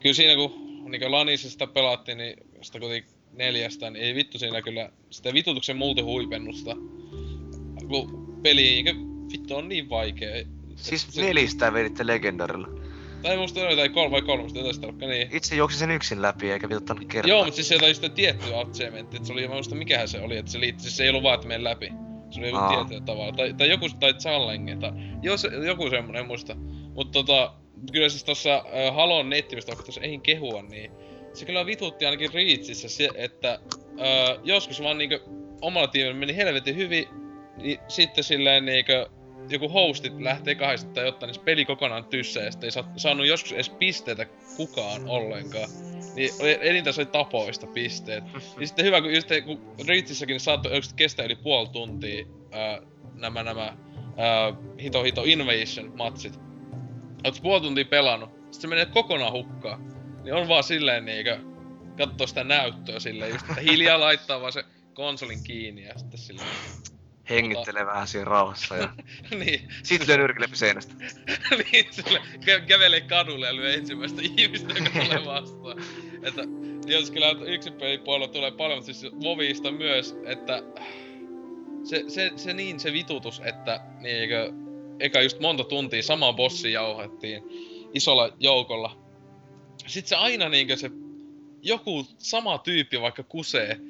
kyllä 0.00 0.14
siinä 0.14 0.34
kun 0.34 0.68
niin 0.90 1.12
Lanisesta 1.12 1.66
pelattiin, 1.66 2.18
niin 2.18 2.36
sitä 2.62 2.80
kuitenkin 2.80 3.17
neljästä, 3.32 3.90
niin 3.90 4.04
ei 4.04 4.14
vittu 4.14 4.38
siinä 4.38 4.62
kyllä 4.62 4.90
sitä 5.10 5.34
vitutuksen 5.34 5.76
multihuipennusta, 5.76 6.76
kun 7.88 8.38
peli 8.42 8.84
vittu 9.32 9.56
on 9.56 9.68
niin 9.68 9.90
vaikea. 9.90 10.44
Siis 10.76 11.06
se, 11.10 11.22
nelistä 11.22 11.72
veditte 11.72 12.06
Legendarilla. 12.06 12.68
Tai 13.22 13.36
musta 13.36 13.60
oli 13.60 13.70
jotain 13.70 13.92
kolme 13.92 14.10
vai 14.10 14.22
kolmesta, 14.22 14.58
jotain 14.58 14.74
sitä 14.74 14.86
alkaa, 14.86 15.08
niin. 15.08 15.28
Itse 15.32 15.56
juoksin 15.56 15.78
sen 15.78 15.90
yksin 15.90 16.22
läpi 16.22 16.50
eikä 16.50 16.68
vituttanut 16.68 17.04
kertaa. 17.04 17.28
Joo, 17.28 17.44
mutta 17.44 17.56
siis 17.56 17.68
sieltä 17.68 17.86
oli 17.86 17.94
sitä 17.94 18.08
tiettyä 18.08 18.60
achievementti, 18.60 19.16
että 19.16 19.26
se 19.26 19.32
oli, 19.32 19.48
mä 19.48 19.54
muista 19.54 19.74
mikähän 19.74 20.08
se 20.08 20.20
oli, 20.20 20.36
että 20.36 20.50
se 20.50 20.60
liittyi, 20.60 20.82
siis 20.82 20.96
se 20.96 21.02
ei 21.02 21.08
ollut 21.08 21.22
vaan, 21.22 21.34
että 21.34 21.48
mene 21.48 21.64
läpi. 21.64 21.92
Se 22.30 22.40
oli 22.40 22.46
joku 22.46 22.58
Aa. 22.58 22.74
tietyllä 22.74 23.06
tavalla, 23.06 23.32
tai, 23.32 23.54
tai 23.54 23.70
joku, 23.70 23.88
tai 24.00 24.14
challenge, 24.14 24.76
tai 24.76 24.92
joo, 25.22 25.36
se, 25.36 25.48
joku 25.48 25.90
semmonen, 25.90 26.20
en 26.20 26.26
muista. 26.26 26.56
Mutta 26.94 27.12
tota, 27.12 27.54
kyllä 27.92 28.08
siis 28.08 28.24
tossa 28.24 28.54
äh, 28.54 28.94
Halon 28.94 29.30
nettimistä, 29.30 29.70
vaikka 29.70 29.84
tuossa 29.84 30.00
eihin 30.00 30.20
kehua, 30.20 30.62
niin 30.62 30.90
se 31.38 31.46
kyllä 31.46 31.66
vitutti 31.66 32.04
ainakin 32.04 32.34
Reachissä 32.34 32.88
se, 32.88 33.08
että 33.14 33.52
äh, 33.52 34.38
joskus 34.44 34.82
vaan 34.82 34.98
niinkö 34.98 35.20
omalla 35.60 35.88
tiimillä 35.88 36.14
meni 36.18 36.36
helvetin 36.36 36.76
hyvin, 36.76 37.08
niin 37.56 37.78
sitten 37.88 38.24
silleen 38.24 38.64
niinkö 38.64 39.08
joku 39.50 39.68
hostit 39.68 40.20
lähtee 40.20 40.54
kahdesta 40.54 40.90
tai 40.90 41.04
jotain, 41.04 41.28
niin 41.28 41.34
se 41.34 41.40
peli 41.40 41.64
kokonaan 41.64 42.04
tyssä 42.04 42.40
ja 42.40 42.50
sitten 42.50 42.66
ei 42.66 42.70
sa- 42.70 42.84
saanut 42.96 43.26
joskus 43.26 43.52
edes 43.52 43.70
pisteitä 43.70 44.26
kukaan 44.56 45.08
ollenkaan. 45.08 45.68
Niin 46.14 46.30
oli- 46.40 46.58
enintään 46.60 46.94
se 46.94 47.00
oli 47.00 47.08
tapoista 47.12 47.66
pisteet. 47.66 48.24
Ja 48.60 48.66
sitten 48.66 48.84
hyvä, 48.84 49.00
kun 49.00 49.14
just 49.14 49.28
kun 49.44 49.74
Reachissäkin 49.88 50.40
saattoi 50.40 50.80
kestää 50.96 51.26
yli 51.26 51.36
puoli 51.36 51.68
tuntia 51.68 52.26
ää, 52.52 52.78
nämä, 53.14 53.42
nämä 53.42 53.76
ää, 54.16 54.54
hito 54.82 55.02
hito 55.02 55.22
invasion 55.24 55.92
matsit. 55.96 56.40
Oot 57.24 57.40
puoli 57.42 57.60
tuntia 57.60 57.84
pelannut, 57.84 58.30
sit 58.50 58.60
se 58.60 58.68
menee 58.68 58.86
kokonaan 58.86 59.32
hukkaan. 59.32 59.97
Niin 60.28 60.36
on 60.36 60.48
vaan 60.48 60.64
silleen 60.64 61.04
niinkö, 61.04 61.38
katsoo 61.98 62.26
sitä 62.26 62.44
näyttöä 62.44 63.00
silleen 63.00 63.30
just, 63.32 63.48
että 63.50 63.60
hiljaa 63.60 64.00
laittaa 64.00 64.40
vaan 64.40 64.52
se 64.52 64.64
konsolin 64.94 65.42
kiinni 65.42 65.84
ja 65.84 65.98
sitten 65.98 66.18
silleen, 66.18 66.48
Hengittelee 67.30 67.86
vähän 67.86 68.08
siinä 68.08 68.24
rauhassa 68.24 68.76
ja 68.76 68.88
niin, 69.44 69.68
sit 69.82 70.06
lyö 70.06 70.16
nyrkille 70.16 70.48
seinästä. 70.52 70.94
niin 71.72 71.86
sille 71.90 72.18
kä- 72.18 72.66
kävelee 72.66 73.00
kadulle 73.00 73.46
ja 73.46 73.56
lyö 73.56 73.74
ensimmäistä 73.74 74.22
ihmistä, 74.22 74.74
joka 74.74 74.90
tulee 74.90 75.24
vastaan. 75.34 75.78
Että 76.22 76.42
jos 76.86 77.10
kyllä 77.10 77.30
yksin 77.46 77.72
pelipuolella 77.72 78.32
tulee 78.32 78.50
paljon, 78.50 78.78
mutta 78.78 78.92
siis 78.92 79.12
Vovista 79.22 79.70
myös, 79.70 80.16
että 80.26 80.62
se, 81.84 82.04
se, 82.08 82.32
se 82.36 82.54
niin 82.54 82.80
se 82.80 82.92
vitutus, 82.92 83.42
että 83.44 83.80
niinkö, 84.00 84.52
eka 85.00 85.22
just 85.22 85.40
monta 85.40 85.64
tuntia 85.64 86.02
samaa 86.02 86.32
bossia 86.32 86.70
jauhettiin 86.70 87.42
isolla 87.94 88.32
joukolla. 88.40 89.07
Sitten 89.86 90.08
se 90.08 90.16
aina 90.16 90.48
niinkö 90.48 90.76
se 90.76 90.90
joku 91.62 92.06
sama 92.18 92.58
tyyppi 92.58 93.00
vaikka 93.00 93.22
kusee 93.22 93.80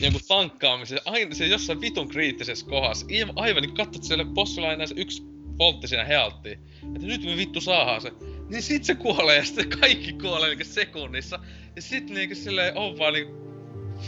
jonkun 0.00 0.20
tankkaamisen, 0.28 0.98
aina 1.04 1.34
se 1.34 1.46
jossain 1.46 1.80
vitun 1.80 2.08
kriittisessä 2.08 2.66
kohdassa. 2.66 3.06
Aivan, 3.18 3.38
aivan 3.38 3.62
niin 3.62 3.74
katsot 3.74 4.04
siellä 4.04 4.24
bossilla 4.24 4.68
aina 4.68 4.86
se 4.86 4.94
yksi 4.98 5.22
voltti 5.58 5.88
siinä 5.88 6.04
healttiin. 6.04 6.58
Että 6.94 7.06
nyt 7.06 7.24
me 7.24 7.36
vittu 7.36 7.60
saadaan 7.60 8.00
se. 8.00 8.12
Niin 8.48 8.62
sit 8.62 8.84
se 8.84 8.94
kuolee 8.94 9.36
ja 9.36 9.44
sitten 9.44 9.68
kaikki 9.80 10.12
kuolee 10.12 10.48
niinku 10.48 10.64
sekunnissa. 10.64 11.40
Ja 11.76 11.82
sit 11.82 12.10
niinku 12.10 12.34
silleen 12.34 12.76
on 12.76 12.98
vaan 12.98 13.12
niinku... 13.12 13.40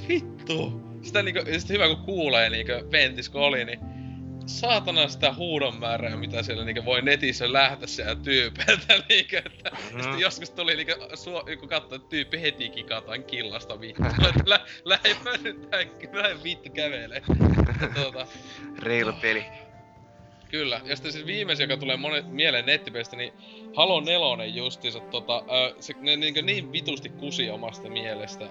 Vittu! 0.08 0.82
Sitä 1.02 1.22
niinku, 1.22 1.50
ja 1.50 1.60
sit 1.60 1.68
hyvä 1.68 1.88
kun 1.88 2.04
kuulee 2.04 2.50
niinku 2.50 2.72
ventis 2.92 3.28
kun 3.28 3.40
oli, 3.40 3.64
niin 3.64 3.78
saatana 4.46 5.08
sitä 5.08 5.32
huudon 5.32 5.76
määrää, 5.76 6.16
mitä 6.16 6.42
siellä 6.42 6.64
niinku 6.64 6.84
voi 6.84 7.02
netissä 7.02 7.52
lähteä 7.52 7.86
siellä 7.86 8.14
tyypeiltä 8.14 8.94
niinku, 9.08 9.36
että 9.36 9.70
mm. 9.70 10.02
sitten 10.02 10.20
joskus 10.20 10.50
tuli 10.50 10.76
niinku, 10.76 10.92
suo, 11.14 11.44
kun 11.60 11.68
katsoi, 11.68 11.96
että 11.96 12.08
tyyppi 12.08 12.40
heti 12.40 12.68
kikataan 12.68 13.24
killasta 13.24 13.80
vittu, 13.80 14.02
että 14.28 14.42
lä, 14.46 14.60
lähdepä 14.84 15.30
nyt 15.42 15.68
lähde 16.12 16.42
vittu 16.42 16.70
kävelee. 16.70 17.22
Tuota, 17.94 18.26
Reilu 18.78 19.12
peli. 19.12 19.44
Kyllä, 20.50 20.80
ja 20.84 20.96
sitten 20.96 21.12
siis 21.12 21.26
viimeisin, 21.26 21.70
joka 21.70 21.80
tulee 21.80 21.96
monet, 21.96 22.32
mieleen 22.32 22.66
nettipelistä, 22.66 23.16
niin 23.16 23.32
Halo 23.76 24.00
4 24.00 24.46
justiinsa 24.46 25.00
tota, 25.00 25.44
se, 25.80 25.94
ne 26.00 26.16
niin, 26.16 26.46
niin 26.46 26.72
vitusti 26.72 27.08
kusi 27.08 27.50
omasta 27.50 27.88
mielestä 27.88 28.44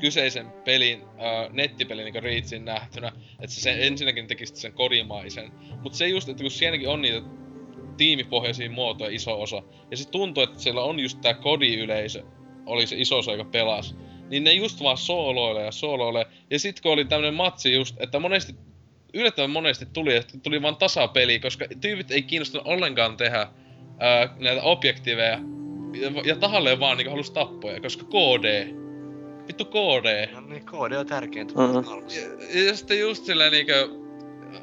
kyseisen 0.00 0.50
pelin, 0.64 1.00
ö, 1.02 1.50
nettipelin 1.52 2.04
niin 2.04 2.22
Reachin 2.22 2.64
nähtynä, 2.64 3.12
että 3.40 3.54
se 3.54 3.60
sen, 3.60 3.82
ensinnäkin 3.82 4.26
tekisi 4.26 4.56
sen 4.56 4.72
kodimaisen. 4.72 5.52
Mutta 5.82 5.98
se 5.98 6.08
just, 6.08 6.28
että 6.28 6.42
kun 6.42 6.50
sielläkin 6.50 6.88
on 6.88 7.02
niitä 7.02 7.22
tiimipohjaisia 7.96 8.70
muotoja 8.70 9.10
iso 9.10 9.40
osa, 9.42 9.62
ja 9.90 9.96
se 9.96 10.10
tuntuu, 10.10 10.42
että 10.42 10.58
siellä 10.58 10.82
on 10.82 11.00
just 11.00 11.20
tää 11.20 11.34
kodiyleisö, 11.34 12.22
oli 12.66 12.86
se 12.86 12.96
iso 12.96 13.18
osa, 13.18 13.32
joka 13.32 13.44
pelasi, 13.44 13.94
niin 14.30 14.44
ne 14.44 14.52
just 14.52 14.82
vaan 14.82 14.96
sooloilee 14.96 15.64
ja 15.64 15.72
sooloilee. 15.72 16.26
Ja 16.50 16.58
sit 16.58 16.80
kun 16.80 16.92
oli 16.92 17.04
tämmönen 17.04 17.34
matsi 17.34 17.72
just, 17.72 17.96
että 18.00 18.18
monesti 18.18 18.54
yllättävän 19.14 19.50
monesti 19.50 19.86
tuli, 19.92 20.16
että 20.16 20.38
tuli 20.42 20.62
vaan 20.62 20.76
tasapeli, 20.76 21.40
koska 21.40 21.66
tyypit 21.80 22.10
ei 22.10 22.22
kiinnostunut 22.22 22.66
ollenkaan 22.66 23.16
tehdä 23.16 23.48
ää, 23.98 24.36
näitä 24.38 24.62
objektiiveja. 24.62 25.38
Ja, 26.00 26.10
ja 26.24 26.36
tahalleen 26.36 26.80
vaan 26.80 26.96
niinku 26.96 27.10
halus 27.10 27.30
tappoja, 27.30 27.80
koska 27.80 28.04
KD. 28.04 28.74
Vittu 29.50 29.64
KD. 29.64 30.32
No 30.34 30.40
niin, 30.40 30.66
koodi 30.66 30.96
on 30.96 31.06
tärkeintä 31.06 31.54
Mhm. 31.54 31.76
mm-hmm. 31.76 32.08
Ja, 32.54 32.62
ja 32.66 32.76
sitten 32.76 33.00
just 33.00 33.24
silleen 33.24 33.52
niinkö... 33.52 33.88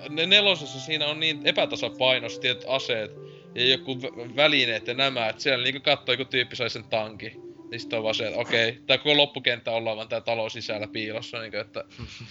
Ne 0.10 0.26
nelosessa 0.26 0.80
siinä 0.80 1.08
on 1.08 1.20
niin 1.20 1.42
epätasapainos 1.44 2.40
tietyt 2.40 2.64
aseet 2.68 3.12
ja 3.56 3.66
joku 3.66 3.94
vä- 3.94 4.36
välineet 4.36 4.88
ja 4.88 4.94
nämä, 4.94 5.30
että 5.30 5.42
siellä 5.42 5.64
niinku 5.64 5.80
katsoo 5.82 6.14
joku 6.14 6.26
tyyppi 6.26 6.56
sai 6.56 6.70
sen 6.70 6.84
tankin. 6.84 7.32
Niin 7.72 7.80
sit 7.80 7.94
on 7.94 8.04
vaan 8.04 8.16
se, 8.16 8.28
että 8.28 8.40
okei, 8.40 8.70
okay, 8.70 8.82
tää 8.88 8.98
koko 8.98 9.18
loppukenttä 9.18 9.72
ollaan 9.72 9.98
vaan 9.98 10.10
tää 10.10 10.22
talo 10.22 10.50
sisällä 10.50 10.88
piilossa, 10.88 11.40
niinku 11.40 11.58
että 11.58 11.84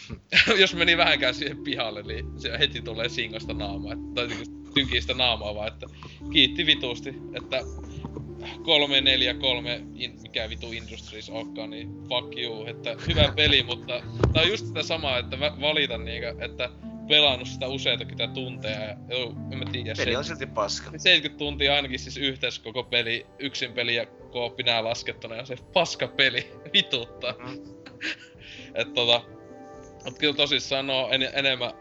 jos 0.63 0.75
meni 0.75 0.97
vähänkään 0.97 1.35
siihen 1.35 1.65
pihalle, 1.65 2.03
niin 2.03 2.25
se 2.41 2.59
heti 2.59 2.83
tulee 2.83 3.09
singosta 3.09 3.55
naamaa, 3.55 3.93
että, 3.93 4.05
tai 4.15 4.27
niinku 4.27 4.45
tynkii 4.75 5.01
sitä 5.01 5.15
naamaa 5.15 5.55
vaan, 5.55 5.69
että 5.69 5.87
kiitti 6.33 6.67
vitusti, 6.67 7.15
että 7.35 7.61
343, 8.65 9.81
in, 9.95 10.19
mikä 10.23 10.49
vitu 10.49 10.73
Industries 10.73 11.31
onkaan, 11.31 11.71
niin 11.71 11.89
fuck 12.09 12.39
you, 12.39 12.67
että 12.67 12.97
hyvä 13.09 13.33
peli, 13.37 13.63
mutta 13.63 14.03
tää 14.33 14.43
on 14.43 14.49
just 14.49 14.67
sitä 14.67 14.83
samaa, 14.83 15.19
että 15.19 15.37
vä- 15.37 15.61
valita 15.61 15.99
niinkö, 15.99 16.35
että 16.39 16.71
pelannut 17.09 17.49
sitä 17.49 17.67
useita 17.67 18.05
kytä 18.05 18.29
tunteja 18.29 18.81
ja 18.81 18.97
joo, 19.09 19.35
en 19.53 19.59
mä 19.59 19.65
tiedä, 19.73 19.95
Peli 19.97 20.17
on 20.17 20.25
se, 20.25 20.29
silti 20.29 20.47
paska. 20.47 20.91
70 20.97 21.39
tuntia 21.39 21.75
ainakin 21.75 21.99
siis 21.99 22.17
yhteensä 22.17 22.63
koko 22.63 22.83
peli, 22.83 23.27
yksin 23.39 23.73
peli 23.73 23.95
ja 23.95 24.07
kooppi 24.07 24.63
nää 24.63 24.85
laskettuna 24.85 25.35
ja 25.35 25.45
se 25.45 25.57
paska 25.73 26.09
peli 26.09 26.53
vituttaa. 26.75 27.33
Mm. 27.33 27.63
Et 28.75 28.95
tota, 28.95 29.23
mut 30.05 30.19
kyllä 30.19 30.35
tosissaan 30.35 30.87
no 30.87 31.09
en, 31.11 31.23
enemmän 31.33 31.73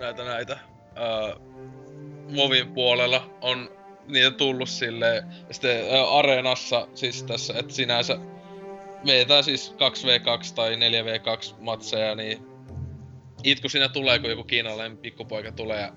näitä 0.00 0.24
näitä 0.24 0.58
öö, 0.98 1.34
Movin 2.30 2.72
puolella 2.72 3.38
on 3.40 3.70
niitä 4.06 4.30
tullut 4.30 4.68
silleen, 4.68 5.24
ja 5.48 5.54
sitten 5.54 5.84
Areenassa 6.10 6.88
siis 6.94 7.22
tässä, 7.22 7.54
että 7.58 7.74
sinänsä 7.74 8.18
vetää 9.06 9.42
siis 9.42 9.72
2v2 9.72 10.54
tai 10.54 10.76
4v2 10.76 11.54
matseja, 11.60 12.14
niin 12.14 12.38
itku 13.44 13.68
siinä 13.68 13.88
tulee, 13.88 14.18
kun 14.18 14.30
joku 14.30 14.44
kiinalainen 14.44 14.98
pikkupoika 14.98 15.52
tulee 15.52 15.80
ja 15.80 15.92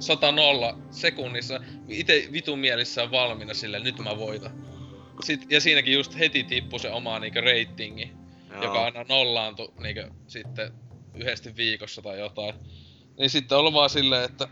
100 0.00 0.32
nolla 0.32 0.78
sekunnissa 0.90 1.60
itse 1.88 2.28
vitun 2.32 2.58
mielissään 2.58 3.10
valmiina 3.10 3.54
sille 3.54 3.80
nyt 3.80 3.98
mä 3.98 4.18
voitan. 4.18 4.52
Sit, 5.24 5.50
ja 5.50 5.60
siinäkin 5.60 5.94
just 5.94 6.18
heti 6.18 6.44
tippui 6.44 6.80
se 6.80 6.90
oma 6.90 7.18
niinku 7.18 7.40
ratingi, 7.40 8.12
Joo. 8.50 8.62
joka 8.62 8.84
aina 8.84 9.04
nollaantui 9.08 9.72
niinku 9.82 10.14
sitten 10.26 10.72
yhdesti 11.14 11.56
viikossa 11.56 12.02
tai 12.02 12.18
jotain. 12.18 12.54
Niin 13.18 13.30
sitten 13.30 13.56
on 13.56 13.60
ollut 13.60 13.74
vaan 13.74 13.90
silleen, 13.90 14.24
että, 14.24 14.48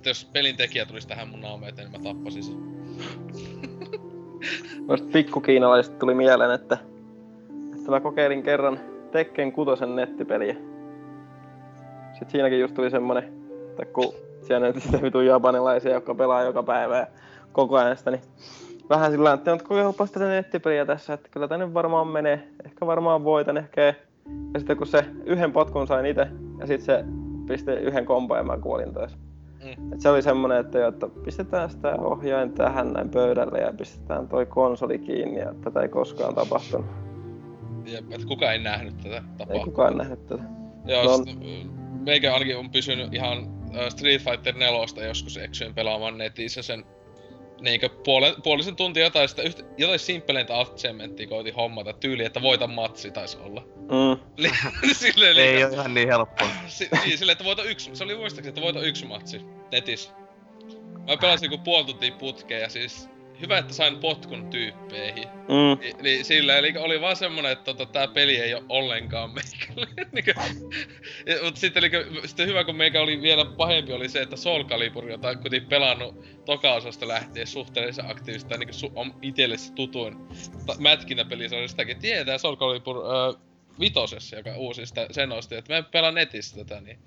että 0.00 0.10
jos 0.10 0.24
pelin 0.32 0.56
tekijä 0.56 0.86
tulisi 0.86 1.08
tähän 1.08 1.28
mun 1.28 1.40
naama 1.40 1.68
eteen, 1.68 1.90
niin 1.92 2.02
mä 2.02 2.08
tappasin 2.08 2.42
sen. 2.42 2.56
Noista 4.88 5.08
pikkukiinalaisista 5.12 5.96
tuli 5.96 6.14
mieleen, 6.14 6.50
että, 6.50 6.78
että 7.76 7.90
mä 7.90 8.00
kokeilin 8.00 8.42
kerran 8.42 8.80
Tekken 9.12 9.52
kutosen 9.52 9.96
nettipeliä. 9.96 10.56
Sitten 12.12 12.30
siinäkin 12.30 12.60
just 12.60 12.74
tuli 12.74 12.90
semmonen, 12.90 13.24
että 13.70 13.84
kun 13.84 14.14
siellä 14.42 14.66
nyt 14.66 14.82
sitä 14.82 15.02
vitun 15.02 15.26
japanilaisia, 15.26 15.92
jotka 15.92 16.14
pelaa 16.14 16.42
joka 16.42 16.62
päivä 16.62 16.96
ja 16.98 17.06
koko 17.52 17.76
ajan 17.76 17.96
sitä, 17.96 18.10
niin 18.10 18.22
vähän 18.90 19.10
sillä 19.10 19.36
tavalla, 19.36 19.54
että 19.54 19.68
kokeilpas 19.68 20.10
tätä 20.10 20.28
nettipeliä 20.28 20.86
tässä, 20.86 21.12
että 21.12 21.28
kyllä 21.30 21.48
tänne 21.48 21.74
varmaan 21.74 22.08
menee, 22.08 22.48
ehkä 22.64 22.86
varmaan 22.86 23.24
voitan, 23.24 23.56
ehkä. 23.56 23.94
Ja 24.54 24.60
sitten 24.60 24.76
kun 24.76 24.86
se 24.86 25.04
yhden 25.24 25.52
potkun 25.52 25.86
sain 25.86 26.06
itse, 26.06 26.28
ja 26.58 26.66
sitten 26.66 26.86
se 26.86 27.04
pisti 27.48 27.70
yhden 27.70 28.06
kompan 28.06 28.38
ja 28.38 28.44
mä 28.44 28.58
kuolin 28.58 28.94
taas. 28.94 29.29
Mm. 29.64 29.92
Et 29.92 30.00
se 30.00 30.08
oli 30.08 30.22
semmonen, 30.22 30.58
että, 30.60 30.78
jo, 30.78 30.88
että 30.88 31.08
pistetään 31.24 31.70
sitä 31.70 31.94
ohjain 32.00 32.52
tähän 32.52 32.92
näin 32.92 33.08
pöydälle 33.10 33.58
ja 33.58 33.72
pistetään 33.72 34.28
toi 34.28 34.46
konsoli 34.46 34.98
kiinni 34.98 35.40
ja 35.40 35.54
tätä 35.64 35.80
ei 35.80 35.88
koskaan 35.88 36.34
tapahtunut. 36.34 36.86
Jep, 37.86 38.12
et 38.12 38.24
kukaan 38.24 38.52
ei 38.52 38.58
nähnyt 38.62 38.96
tätä 38.96 39.16
Ei 39.16 39.22
tapahtumaa. 39.38 39.64
kukaan 39.64 39.96
nähnyt 39.96 40.26
tätä. 40.26 40.42
Joo, 40.86 41.04
No. 41.04 41.16
no. 41.16 41.24
meikä 42.04 42.32
ainakin 42.34 42.56
on 42.58 42.70
pysynyt 42.70 43.14
ihan 43.14 43.38
Street 43.88 44.22
Fighter 44.22 44.54
4 44.54 45.06
joskus 45.06 45.36
eksyin 45.36 45.74
pelaamaan 45.74 46.18
netissä 46.18 46.62
sen 46.62 46.84
niinkö 47.60 47.88
puolen, 47.88 48.34
puolisen 48.42 48.76
tuntia 48.76 49.02
jotain 49.04 49.28
sitä 49.28 49.42
yhtä, 49.42 49.62
jotain 49.78 49.98
simppeleintä 49.98 50.60
achievementtia 50.60 51.26
koitin 51.26 51.54
hommata 51.54 51.92
tyyli, 51.92 52.24
että 52.24 52.42
voita 52.42 52.66
matsi 52.66 53.10
taisi 53.10 53.38
olla. 53.38 53.62
Mm. 53.76 54.22
Li- 54.36 54.50
silleen 54.94 55.36
Ei 55.36 55.52
liikaa- 55.52 55.68
oo 55.68 55.74
ihan 55.74 55.94
niin 55.94 56.08
helppoa. 56.08 56.48
si- 56.66 56.88
niin, 57.04 57.18
silleen, 57.18 57.32
että 57.32 57.44
voita 57.44 57.62
yksi, 57.62 57.90
se 57.92 58.04
oli 58.04 58.16
muistaakseni, 58.16 58.48
että 58.48 58.60
voita 58.60 58.80
yksi 58.80 59.06
matsi 59.06 59.40
netissä. 59.72 60.10
Mä 61.06 61.16
pelasin 61.20 61.50
joku 61.52 61.64
puoli 61.64 61.84
tuntia 61.84 62.12
putkeen 62.18 62.60
ja 62.62 62.68
siis 62.68 63.08
hyvä, 63.40 63.58
että 63.58 63.74
sain 63.74 63.96
potkun 63.96 64.50
tyyppeihin. 64.50 65.30
Mm. 65.48 65.78
Ni- 65.80 65.92
Niin 66.02 66.24
sillä, 66.24 66.58
eli 66.58 66.74
oli 66.78 67.00
vaan 67.00 67.16
semmonen, 67.16 67.52
että 67.52 67.64
tota, 67.64 67.86
tää 67.86 68.08
peli 68.08 68.36
ei 68.36 68.54
oo 68.54 68.64
ollenkaan 68.68 69.30
meikälle. 69.34 69.86
Ja, 71.26 71.36
Mut 71.42 71.56
sitten, 71.56 71.84
eli, 71.84 71.90
sitten 72.26 72.46
hyvä, 72.48 72.64
kun 72.64 72.76
meikä 72.76 73.00
oli 73.00 73.22
vielä 73.22 73.44
pahempi, 73.44 73.92
oli 73.92 74.08
se, 74.08 74.22
että 74.22 74.36
Soul 74.36 74.64
Calibur, 74.64 75.10
jota 75.10 75.34
kuitenkin 75.36 75.68
pelannut 75.68 76.16
toka-osasta 76.44 77.08
lähtien 77.08 77.46
suhteellisen 77.46 78.10
aktiivisesti, 78.10 78.48
tai 78.48 78.58
niinku 78.58 78.86
su- 78.86 78.92
on 78.94 79.14
itelle 79.22 79.56
se 79.58 79.72
tutuin 79.74 80.14
ta- 80.66 80.76
mätkinä 80.78 81.24
peli, 81.24 81.48
se 81.48 81.56
oli 81.56 81.68
sitäkin, 81.68 81.92
että 81.92 82.06
jee, 82.06 82.24
tää 82.24 82.38
Soul 82.38 82.56
Calibur 82.56 82.96
öö, 82.96 83.32
vitosessa, 83.80 84.36
joka 84.36 84.56
uusi 84.56 84.86
sitä, 84.86 85.06
sen 85.10 85.32
osti, 85.32 85.54
että 85.54 85.74
mä 85.74 85.82
pelaan 85.82 86.14
netissä 86.14 86.56
tätä, 86.56 86.80
niin 86.80 86.98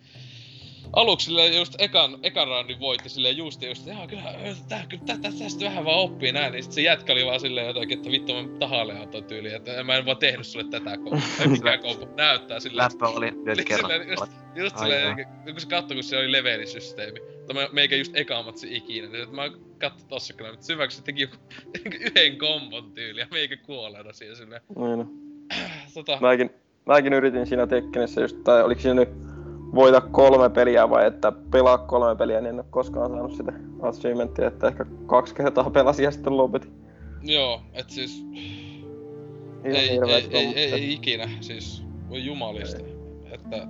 aluksi 0.94 1.26
silleen 1.26 1.58
just 1.58 1.76
ekan, 1.80 2.18
ekan 2.24 2.48
roundin 2.48 2.80
voitti 2.80 3.10
silleen 3.10 3.38
just 3.38 3.62
just, 3.62 3.88
että 3.88 4.08
kyllä, 4.08 4.24
tää, 4.70 4.86
kyllä 4.90 5.04
tä, 5.06 5.18
tä, 5.18 5.30
tästä 5.40 5.66
vähän 5.66 5.86
vaan 5.86 6.00
oppii 6.00 6.32
näin, 6.32 6.52
niin 6.52 6.64
sit 6.64 6.72
se 6.72 6.82
jätkä 6.82 7.14
oli 7.14 7.26
vaan 7.26 7.40
silleen 7.40 7.68
jotenkin, 7.68 7.98
että 7.98 8.12
vittu 8.12 8.34
mä 8.34 8.58
tahalle 8.60 9.00
otan 9.00 9.24
tyyliin, 9.24 9.56
että 9.56 9.84
mä 9.84 9.96
en 9.96 10.06
vaan 10.06 10.18
tehnyt 10.18 10.48
sulle 10.48 10.66
tätä 10.70 10.98
komboa, 10.98 11.20
mikä 11.50 11.78
kombo 11.78 12.08
näyttää 12.18 12.60
silleen. 12.60 12.84
Läppä 12.92 13.08
oli 13.08 13.32
nyt 13.32 13.46
Niin 13.46 13.66
kerran. 13.68 13.92
silleen, 13.92 14.10
just, 14.10 14.32
just 14.56 14.78
silleen, 14.78 15.16
kun 15.46 15.60
se 15.62 15.68
katsoi, 15.68 15.96
kun 15.96 16.04
se 16.04 16.18
oli 16.18 16.32
levelisysteemi. 16.32 17.20
Tämä 17.48 17.70
meikä 17.72 17.96
just 17.96 18.16
eka 18.16 18.44
matsi 18.44 18.76
ikinä, 18.78 19.08
niin 19.08 19.24
että 19.24 19.36
mä 19.36 19.52
katsoin 19.78 20.10
tossa 20.10 20.34
kyllä, 20.34 20.52
mutta 20.52 20.66
syväksi 20.66 20.98
se 20.98 21.04
teki 21.04 21.22
joku 21.22 21.36
yhden 22.00 22.38
kombon 22.38 22.92
tyyli 22.92 23.20
ja 23.20 23.28
meikä 23.32 23.58
kuolleena 23.58 24.14
siihen 24.14 24.36
silleen. 24.36 24.62
Niin. 24.76 25.08
Tota, 25.94 26.18
Mäkin, 26.22 26.50
mäkin 26.86 27.14
yritin 27.14 27.48
siinä 27.48 27.68
Tekkenissä 27.68 28.22
just, 28.22 28.44
tai 28.44 28.64
oliko 28.64 28.82
siinä 28.82 28.94
nyt 28.96 29.10
voita 29.76 30.02
kolme 30.02 30.50
peliä 30.50 30.90
vai 30.90 31.08
että 31.08 31.32
pelaa 31.52 31.78
kolme 31.78 32.16
peliä, 32.16 32.42
niin 32.42 32.50
en 32.50 32.60
ole 32.60 32.66
koskaan 32.70 33.12
saanut 33.12 33.36
sitä 33.36 33.54
achievementtia, 33.82 34.48
että 34.48 34.68
ehkä 34.68 34.86
kaksi 35.06 35.36
kertaa 35.36 35.70
pelasin 35.70 36.04
ja 36.04 36.12
sitten 36.12 36.38
lopetin. 36.38 36.72
joo, 37.22 37.62
et 37.74 37.90
siis 37.90 38.26
Ihan 39.66 39.76
ei, 39.76 39.90
ei, 39.90 40.28
ei, 40.32 40.54
ei, 40.56 40.74
ei, 40.74 40.94
ikinä, 40.94 41.30
siis 41.42 41.84
voi 42.10 42.26
jumalista. 42.26 42.84
Että 43.32 43.68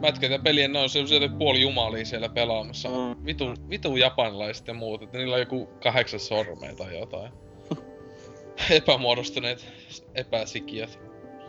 mätkät 0.00 0.30
ja 0.30 0.38
pelien, 0.38 0.72
ne 0.72 0.78
on 0.78 0.88
sellaisia 0.88 1.28
puoli 1.38 1.60
jumalia 1.60 2.04
siellä 2.04 2.28
pelaamassa. 2.28 2.88
Mm. 2.88 3.26
Vitu, 3.26 3.44
vitu 3.70 3.96
japanilaiset 3.96 4.66
ja 4.66 4.74
muut, 4.74 5.02
että 5.02 5.18
niillä 5.18 5.34
on 5.34 5.40
joku 5.40 5.68
kahdeksan 5.82 6.20
sormea 6.20 6.74
tai 6.74 6.98
jotain. 6.98 7.32
Epämuodostuneet 8.70 9.66
epäsikiöt, 10.14 10.98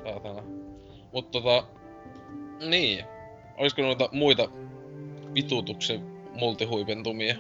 saatana. 0.04 0.44
Mut 1.14 1.32
tota, 1.32 1.68
niin. 2.70 3.15
Olisiko 3.58 3.82
noita 3.82 4.10
muita 4.12 4.50
vitutuksen 5.34 6.02
multihuipentumia 6.34 7.36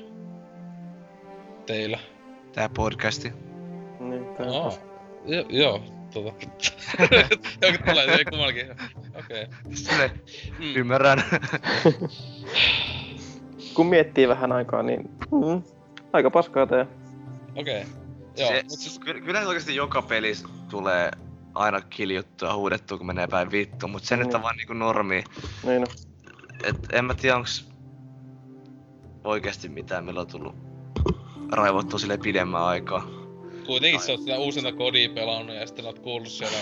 teillä? 1.66 2.00
Tää 2.54 2.70
podcasti. 2.70 3.34
Niin, 4.00 4.26
tää 4.26 4.46
tossa. 4.46 4.82
jo, 5.26 5.46
joo, 5.50 5.82
tota. 6.14 6.32
Joku 7.62 7.78
tulee, 7.90 8.06
ei 8.18 8.26
kummallakin. 8.26 8.72
Okei. 9.20 9.44
Okay. 9.44 9.46
Sille, 9.74 10.12
Mm. 10.60 10.76
ymmärrän. 10.76 11.24
Kun 13.74 13.86
miettii 13.88 14.28
vähän 14.28 14.52
aikaa, 14.52 14.84
niin 14.84 15.10
mm, 15.32 15.62
aika 16.14 16.32
paskaa 16.32 16.68
tää. 16.68 16.86
Okei. 17.56 17.82
Okay. 17.82 17.94
Joo, 18.38 18.48
se, 18.48 18.64
mut 18.70 18.80
siis, 18.80 19.00
ky- 19.00 19.22
kyllä 19.22 19.40
oikeasti 19.48 19.76
joka 19.76 20.02
pelissä 20.02 20.48
tulee 20.70 21.12
aina 21.56 21.82
kiljuttua, 21.82 22.54
huudettua, 22.56 22.98
kun 22.98 23.08
menee 23.08 23.28
päin 23.28 23.52
vittu, 23.52 23.88
mutta 23.88 24.08
se 24.08 24.18
nyt 24.18 24.34
on 24.34 24.40
Mm. 24.40 24.44
vaan 24.44 24.58
niinku 24.58 24.74
normi. 24.74 25.24
Niin 25.64 25.82
no. 25.82 25.88
Et 26.64 26.76
en 26.94 27.06
mä 27.06 27.14
tiedä 27.14 27.36
onks 27.36 27.68
oikeasti 29.24 29.70
mitään, 29.70 30.06
meillä 30.06 30.22
on 30.22 30.28
tullut 30.28 30.56
raivottua 31.52 32.00
sille 32.00 32.18
pidemmän 32.18 32.62
aikaa. 32.62 33.08
kuitenkin 33.66 34.00
sä 34.02 34.12
oot 34.12 34.22
sitä 34.22 34.38
uusinta 34.40 34.72
kodia 34.72 35.10
pelannut 35.10 35.56
ja 35.56 35.68
sitten 35.68 35.86
oot 35.86 36.00
kuullut 36.00 36.32
siellä 36.32 36.58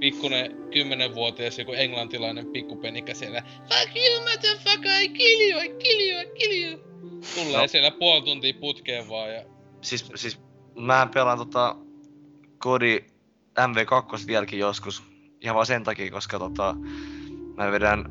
pikkunen 0.00 0.56
kymmenenvuotias 0.72 1.58
joku 1.58 1.72
englantilainen 1.72 2.46
pikkupenikka 2.46 3.14
siellä 3.14 3.42
Fuck 3.42 3.96
you 3.96 4.20
motherfucker, 4.30 5.02
I 5.02 5.08
kill 5.08 5.50
you, 5.50 5.60
I 5.60 5.68
kill 5.68 6.00
you, 6.10 6.20
I 6.20 6.26
kill 6.38 6.52
you. 6.70 6.78
Tulee 7.34 7.60
No. 7.60 7.68
siellä 7.68 7.90
puoli 7.90 8.22
tuntia 8.22 8.54
putkeen 8.60 9.08
vaan 9.08 9.34
ja 9.34 9.42
Siis, 9.80 10.10
siis 10.14 10.40
mä 10.78 11.08
pelaan 11.14 11.38
tota 11.38 11.76
kodi 12.58 13.04
MV2 13.58 14.26
vieläkin 14.26 14.58
joskus. 14.58 15.02
Ihan 15.40 15.54
vaan 15.54 15.66
sen 15.66 15.84
takia, 15.84 16.10
koska 16.10 16.38
tota, 16.38 16.76
mä 17.56 17.72
vedän 17.72 18.04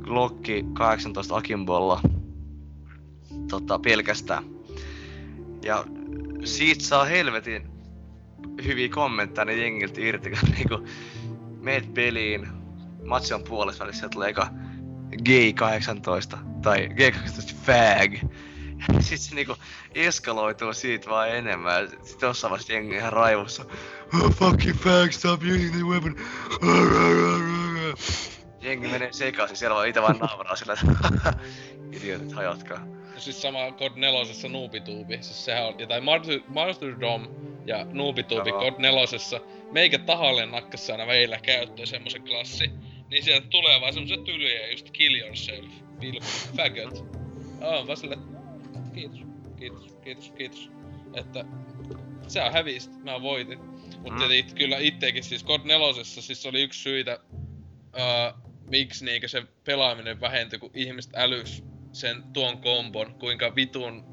Glocki 0.00 0.64
18 0.72 1.36
Akimbolla 1.36 2.00
tota, 3.50 3.78
pelkästään. 3.78 4.44
Ja 5.62 5.84
siitä 6.44 6.84
saa 6.84 7.04
helvetin 7.04 7.70
hyviä 8.64 8.88
kommentteja 8.88 9.44
ne 9.44 9.54
jengiltä 9.54 10.00
irti, 10.00 10.30
kun 10.40 10.50
niinku 10.50 10.78
meet 11.60 11.94
peliin, 11.94 12.48
matsi 13.06 13.34
on 13.34 13.42
puolessa 13.42 13.84
välissä, 13.84 14.08
tulee 14.08 14.28
eka 14.28 14.50
G18 15.16 16.38
tai 16.62 16.88
G18 16.88 17.54
fag. 17.54 18.30
Sitten 19.00 19.18
se 19.18 19.34
niinku 19.34 19.56
eskaloituu 19.94 20.72
siitä 20.72 21.10
vaan 21.10 21.30
enemmän. 21.30 21.88
Sitten 21.88 22.26
jossain 22.26 22.50
vaiheessa 22.50 22.72
jengi 22.72 22.94
ihan 22.94 23.12
raivossa. 23.12 23.64
Oh, 24.14 24.34
fucking 24.34 24.76
fag, 24.76 25.12
stop 25.12 25.40
using 25.42 25.74
the 25.74 25.84
weapon. 25.84 26.16
Jengi 28.60 28.88
menee 28.88 29.12
sekaisin, 29.12 29.56
siellä 29.56 29.74
vaan 29.74 29.88
ite 29.88 30.02
vaan 30.02 30.18
nauraa 30.18 30.56
sillä, 30.56 30.72
että 30.72 31.32
idiotit 31.96 32.32
hajotkaa. 32.32 32.78
no 33.14 33.20
siis 33.20 33.42
sama 33.42 33.58
Cod 33.78 33.92
4 33.96 34.20
Noobituubi, 34.48 35.18
siis 35.22 35.44
sehän 35.44 35.66
on, 35.66 35.78
ja 35.78 35.86
tai 35.86 36.00
Martyr, 36.00 36.40
Martyrdom 36.48 37.28
ja 37.66 37.86
Noobituubi. 37.92 38.50
Cod 38.52 38.74
4 38.78 39.04
meikä 39.72 39.98
tahalle 39.98 40.46
nakkas 40.46 40.90
aina 40.90 41.06
meillä 41.06 41.38
käyttöön 41.42 41.86
semmosen 41.86 42.22
klassi, 42.22 42.70
niin 43.10 43.24
sieltä 43.24 43.46
tulee 43.50 43.80
vaan 43.80 43.92
semmoset 43.92 44.24
tylyjä 44.24 44.70
just 44.70 44.90
kill 44.90 45.14
yourself, 45.14 45.70
vilku, 46.00 46.26
faggot. 46.56 47.04
On 47.60 47.86
vaan 47.86 47.96
sille, 47.96 48.18
kiitos, 48.98 49.20
kiitos, 49.56 49.92
kiitos, 50.02 50.32
kiitos. 50.32 50.70
Että 51.14 51.44
sä 52.28 52.50
hävisit, 52.50 53.04
mä 53.04 53.22
voitin. 53.22 53.58
Mut 54.02 54.12
Mm. 54.12 54.30
it, 54.30 54.52
kyllä 54.54 54.78
ittekin 54.78 55.24
siis 55.24 55.44
God 55.44 55.60
4 55.64 56.04
siis 56.04 56.46
oli 56.46 56.62
yksi 56.62 56.82
syitä, 56.82 57.18
uh, 57.32 58.40
miksi 58.70 59.04
niinkö 59.04 59.28
se 59.28 59.42
pelaaminen 59.64 60.20
vähentyi, 60.20 60.58
kun 60.58 60.70
ihmiset 60.74 61.12
älys 61.16 61.64
sen 61.92 62.22
tuon 62.32 62.58
kombon, 62.58 63.14
kuinka 63.14 63.54
vitun 63.56 64.04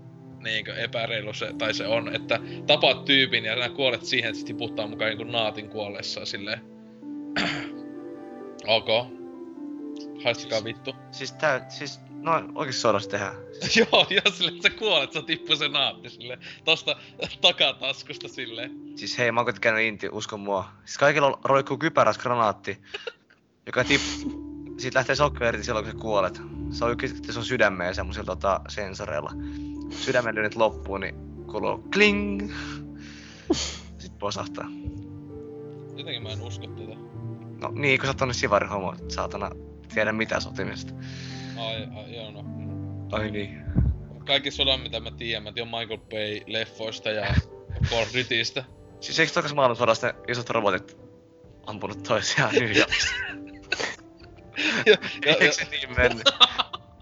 niinkö 0.44 0.76
epäreilu 0.76 1.34
se, 1.34 1.54
tai 1.58 1.74
se 1.74 1.88
on, 1.88 2.16
että 2.16 2.40
tapaat 2.68 3.06
tyypin 3.06 3.46
ja 3.46 3.64
sä 3.64 3.70
kuolet 3.70 4.06
siihen, 4.06 4.30
että 4.30 4.40
se 4.40 4.46
tiputtaa 4.46 4.88
mukaan 4.88 5.12
jonkun 5.12 5.32
naatin 5.32 5.70
kuollessaan 5.70 6.28
silleen. 6.28 6.60
ok. 8.78 8.88
Haistakaa 10.26 10.64
vittu. 10.64 10.96
Siis 11.12 11.32
tää, 11.32 11.70
siis 11.70 12.00
noin 12.10 12.52
oikeesti 12.56 12.82
sodassa 12.82 13.10
tehdään. 13.10 13.36
joo, 13.78 14.08
joo, 14.10 14.34
silleen, 14.34 14.56
että 14.56 14.70
sä 14.70 14.76
kuolet, 14.76 15.14
sä 15.14 15.22
tippuu 15.22 15.56
se 15.56 15.68
naatti 15.68 16.10
silleen. 16.10 16.40
Tosta 16.64 16.96
takataskusta 17.42 18.28
silleen. 18.28 18.72
Siis 18.96 19.18
hei, 19.18 19.32
mä 19.32 19.42
oon 19.42 19.54
käynyt 19.62 19.86
inti, 19.86 20.10
usko 20.12 20.38
mua. 20.38 20.70
Siis 20.86 20.98
kaikilla 20.98 21.40
roikkuu 21.44 21.78
kypäräs 21.78 22.18
granaatti, 22.18 22.78
joka 23.68 23.84
tip... 23.84 24.02
Siitä 24.78 25.00
lähtee 25.00 25.16
sokka 25.16 25.48
irti 25.48 25.64
silloin, 25.64 25.86
kun 25.86 25.94
sä 25.94 26.00
kuolet. 26.00 26.42
Se 26.70 26.86
on 26.86 26.98
kytketty 26.98 27.34
sun 27.34 27.46
sydämeen 27.46 27.96
semmosilla 27.96 28.26
tota, 28.26 28.62
sensoreilla. 28.68 29.32
Sydämen 29.90 30.36
lyönnit 30.36 30.56
loppuu, 30.56 30.98
niin 30.98 31.16
kuuluu 31.52 31.78
kling. 31.94 32.52
Sitten 33.98 34.20
posahtaa. 34.20 34.68
Jotenkin 35.98 36.24
mä 36.24 36.30
en 36.30 36.42
usko 36.42 36.68
tätä. 36.68 37.00
No 37.62 37.72
niin, 37.72 38.00
kun 38.00 38.06
sä 38.06 38.10
oot 38.10 38.18
tonne 38.18 38.34
sivari 38.34 38.68
homo, 38.68 38.96
saatana 39.08 39.52
tiedä 39.94 40.12
mitä 40.12 40.40
sotimista. 40.40 40.94
Ai, 41.58 41.88
ai 41.96 42.16
joo 42.16 42.32
no. 42.32 42.44
Ai 43.12 43.32
niin. 43.32 43.66
Kaikki 44.26 44.52
sodan 44.52 44.80
mitä 44.80 45.00
mä 45.00 45.12
tiedän, 45.12 45.44
mä 45.44 45.52
tiedän 45.52 45.72
Michael 45.72 45.98
Bay-leffoista 46.00 47.10
ja 47.10 47.26
Call 47.90 48.06
Dutystä. 48.18 48.64
Siis 49.00 49.20
eikö 49.20 49.34
tokas 49.34 49.54
maailmansodasta 49.54 50.14
isot 50.28 50.50
robotit 50.50 50.98
ampunut 51.66 52.04
toisiaan 52.04 52.56
New 52.56 52.72
ja, 52.76 52.86
Eikö 55.26 55.52
se 55.52 55.68
niin 55.72 55.96
mennyt? 55.98 56.30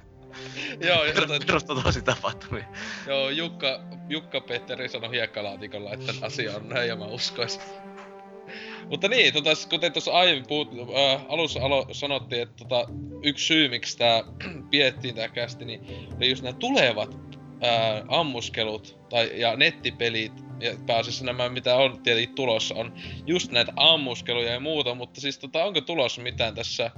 joo, 0.87 1.05
ja 1.05 1.13
Perustuu 1.47 1.81
tosi 1.81 2.01
tapahtumia. 2.01 2.65
joo, 3.07 3.29
Jukka, 3.29 3.79
Jukka 4.09 4.41
Petteri 4.41 4.89
sanoi 4.89 5.11
hiekkalaatikolla, 5.11 5.93
että 5.93 6.13
asia 6.21 6.55
on 6.55 6.69
näin 6.69 6.87
ja 6.89 6.95
mä 6.95 7.05
uskoisin. 7.05 7.61
Mutta 8.89 9.07
niin, 9.07 9.33
tota, 9.33 9.49
kuten 9.69 9.93
tuossa 9.93 10.11
aiemmin 10.11 10.47
puhut, 10.47 10.71
äh, 10.71 11.25
alussa 11.29 11.59
alo, 11.59 11.87
sanottiin, 11.91 12.41
että 12.41 12.55
tota, 12.55 12.87
yksi 13.23 13.45
syy 13.45 13.69
miksi 13.69 13.97
tää 13.97 14.23
piettiin 14.71 15.15
tää 15.15 15.27
kästi, 15.27 15.65
niin 15.65 15.81
oli 16.17 16.29
just 16.29 16.43
nämä 16.43 16.57
tulevat 16.57 17.15
äh, 17.63 18.03
ammuskelut 18.07 18.99
tai, 19.09 19.31
ja 19.39 19.55
nettipelit, 19.55 20.33
ja 20.59 20.71
pääasiassa 20.85 21.25
nämä 21.25 21.49
mitä 21.49 21.75
on 21.75 22.03
tietenkin 22.03 22.35
tulossa, 22.35 22.75
on 22.75 22.93
just 23.27 23.51
näitä 23.51 23.73
ammuskeluja 23.75 24.51
ja 24.51 24.59
muuta, 24.59 24.95
mutta 24.95 25.21
siis 25.21 25.37
tota, 25.37 25.63
onko 25.63 25.81
tulossa 25.81 26.21
mitään 26.21 26.55
tässä 26.55 26.91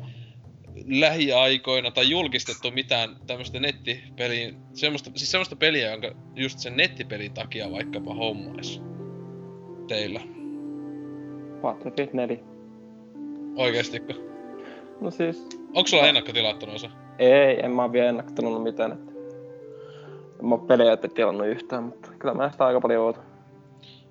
lähiaikoina 0.87 1.91
tai 1.91 2.09
julkistettu 2.09 2.71
mitään 2.71 3.15
tämmöistä 3.27 3.59
nettipeliin, 3.59 4.57
semmoista, 4.73 5.11
siis 5.15 5.31
semmoista 5.31 5.55
peliä, 5.55 5.91
jonka 5.91 6.11
just 6.35 6.59
sen 6.59 6.77
nettipelin 6.77 7.33
takia 7.33 7.71
vaikkapa 7.71 8.13
hommais 8.13 8.81
teillä. 9.87 10.21
Battlefield 11.65 12.09
4. 12.13 12.37
Oikeestikö? 13.57 14.13
No 15.01 15.11
siis, 15.11 15.47
Onko 15.73 15.87
sulla 15.87 16.07
ennakkotilattuna 16.07 16.73
osa? 16.73 16.89
ei, 17.19 17.59
en 17.65 17.71
mä 17.71 17.83
oo 17.83 17.91
vielä 17.91 18.09
ennaktanut 18.09 18.63
mitään, 18.63 18.91
että 18.91 19.11
en 20.39 20.45
mä 20.47 20.55
oo 20.55 20.61
pelejä 20.61 20.93
että 20.93 21.07
tilannut 21.07 21.47
yhtään, 21.47 21.83
mutta 21.83 22.09
kyllä 22.19 22.33
mä 22.33 22.51
sitä 22.51 22.65
aika 22.65 22.81
paljon 22.81 23.03
ootan. 23.03 23.23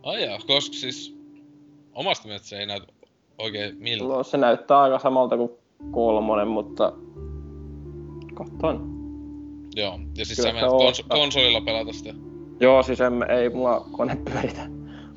Ai 0.03 0.25
jaa, 0.25 0.39
koska 0.47 0.75
siis 0.77 1.17
omasta 1.95 2.27
mielestä 2.29 2.49
se 2.49 2.59
ei 2.59 2.67
näytä 2.67 2.87
oikein 3.39 3.77
miltä. 3.79 4.05
No, 4.05 4.23
se 4.23 4.37
näyttää 4.37 4.81
aika 4.81 4.99
samalta 4.99 5.37
kuin 5.37 5.51
kolmonen, 5.91 6.49
mutta 6.49 6.93
katsoin. 8.35 8.81
Joo, 9.77 9.99
ja 10.19 10.25
siis 10.25 10.37
Kyllä 10.39 10.49
sä 10.49 10.59
se 10.59 10.65
menet 10.65 10.71
on. 10.71 10.81
kons- 10.81 11.07
konsolilla 11.09 11.61
pelata 11.61 11.93
sitä. 11.93 12.15
Joo, 12.61 12.83
siis 12.83 13.01
en, 13.01 13.31
ei 13.31 13.49
mulla 13.49 13.87
kone 13.93 14.17
pyöritä. 14.33 14.61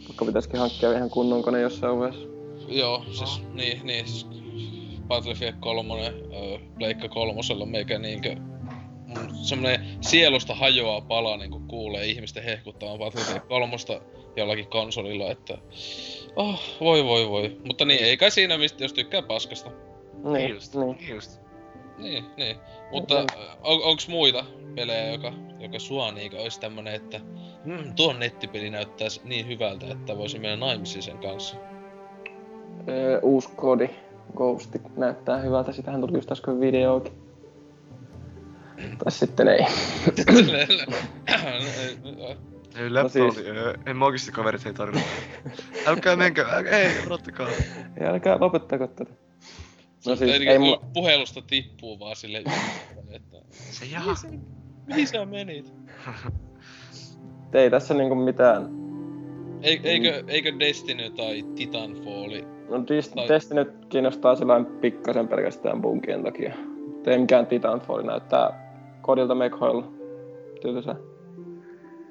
Vaikka 0.07 0.25
pitäisikin 0.25 0.59
hankkia 0.59 0.91
ihan 0.91 1.09
kunnon 1.09 1.43
kone 1.43 1.61
jossain 1.61 1.99
vaiheessa. 1.99 2.26
Joo, 2.67 3.05
siis 3.11 3.41
niin, 3.53 3.85
niin 3.85 4.07
siis 4.07 4.27
Battlefield 5.07 5.55
3, 5.59 5.93
öö, 5.93 6.11
Pleikka 6.77 7.09
kolmosella 7.09 7.65
meikä 7.65 7.99
niinkö 7.99 8.35
semmonen 9.43 9.85
sielusta 10.01 10.55
hajoaa 10.55 11.01
pala 11.01 11.37
niinku 11.37 11.59
kuulee 11.59 12.05
ihmisten 12.05 12.43
hehkuttamaan 12.43 12.99
Battlefield 12.99 13.39
3 13.39 13.75
jollakin 14.35 14.67
konsolilla, 14.67 15.31
että 15.31 15.57
oh, 16.35 16.61
voi 16.79 17.05
voi 17.05 17.29
voi. 17.29 17.57
Mutta 17.67 17.85
niin, 17.85 18.03
ei 18.03 18.17
kai 18.17 18.31
siinä 18.31 18.57
mistä, 18.57 18.83
jos 18.83 18.93
tykkää 18.93 19.21
paskasta. 19.21 19.71
Niin, 20.33 20.49
just, 20.49 20.75
niin. 20.75 20.97
just. 21.09 21.41
Niin, 21.97 22.25
niin. 22.37 22.55
Mutta 22.91 23.25
on, 23.61 23.83
onks 23.83 24.07
muita 24.07 24.45
pelejä, 24.75 25.11
joka, 25.11 25.33
joka 25.59 25.79
sua 25.79 26.11
niinkö 26.11 26.37
ois 26.41 26.59
tämmönen, 26.59 26.95
että 26.95 27.19
mm, 27.65 27.95
tuo 27.95 28.13
nettipeli 28.13 28.69
näyttää 28.69 29.09
s- 29.09 29.23
niin 29.23 29.47
hyvältä, 29.47 29.85
että 29.91 30.17
voisi 30.17 30.39
mennä 30.39 30.55
naimisiin 30.65 31.03
sen 31.03 31.17
kanssa. 31.17 31.55
Öö, 32.89 33.19
uusi 33.21 33.49
kodi, 33.55 33.89
Ghost, 34.35 34.75
näyttää 34.97 35.37
hyvältä. 35.37 35.71
Sitähän 35.71 36.01
tuli 36.01 36.13
just 36.17 36.31
äsken 36.31 36.59
videokin. 36.59 37.13
Tai 39.03 39.11
sitten 39.11 39.47
ei. 39.47 39.59
Ei 42.77 42.89
No 42.89 42.93
läppä 42.93 43.09
siis- 43.09 43.37
oli, 43.37 43.45
en 43.85 43.97
mä 43.97 44.05
oikeesti 44.05 44.31
kaverit 44.31 44.65
ei 44.65 44.73
tarvinnut. 44.73 45.07
Älkää 45.85 46.15
menkö, 46.15 46.45
älkää, 46.49 46.79
ei, 46.79 46.91
odottakaa. 47.07 47.47
Ei 47.97 48.07
älkää 48.07 48.37
lopettako 48.39 48.87
tätä. 48.87 49.13
No 50.07 50.15
siis 50.15 50.31
ei, 50.31 50.47
ei 50.49 50.59
mulla... 50.59 50.81
Puhelusta 50.93 51.41
tippuu 51.41 51.99
vaan 51.99 52.15
sille 52.15 52.37
että 52.37 52.51
Se 53.53 53.85
jaha. 53.85 54.13
mihin 54.87 55.07
sä 55.07 55.25
menit? 55.25 55.73
Ei 57.53 57.69
tässä 57.69 57.93
niinku 57.93 58.15
mitään. 58.15 58.69
Ei, 59.61 59.79
eikö, 59.83 60.23
eikö 60.27 60.53
Destiny 60.59 61.09
tai 61.09 61.43
Titanfall 61.55 62.31
No 62.69 62.77
Dis- 62.77 63.27
Destiny 63.27 63.63
nyt 63.63 63.85
kiinnostaa 63.89 64.35
sellainen 64.35 64.71
pikkasen 64.81 65.27
pelkästään 65.27 65.81
bunkien 65.81 66.23
takia. 66.23 66.53
Ei 67.07 67.17
mikään 67.17 67.47
Titanfall 67.47 68.03
näyttää 68.03 68.71
kodilta 69.01 69.35
mekhoilla. 69.35 69.91
Tylsä. 70.61 70.95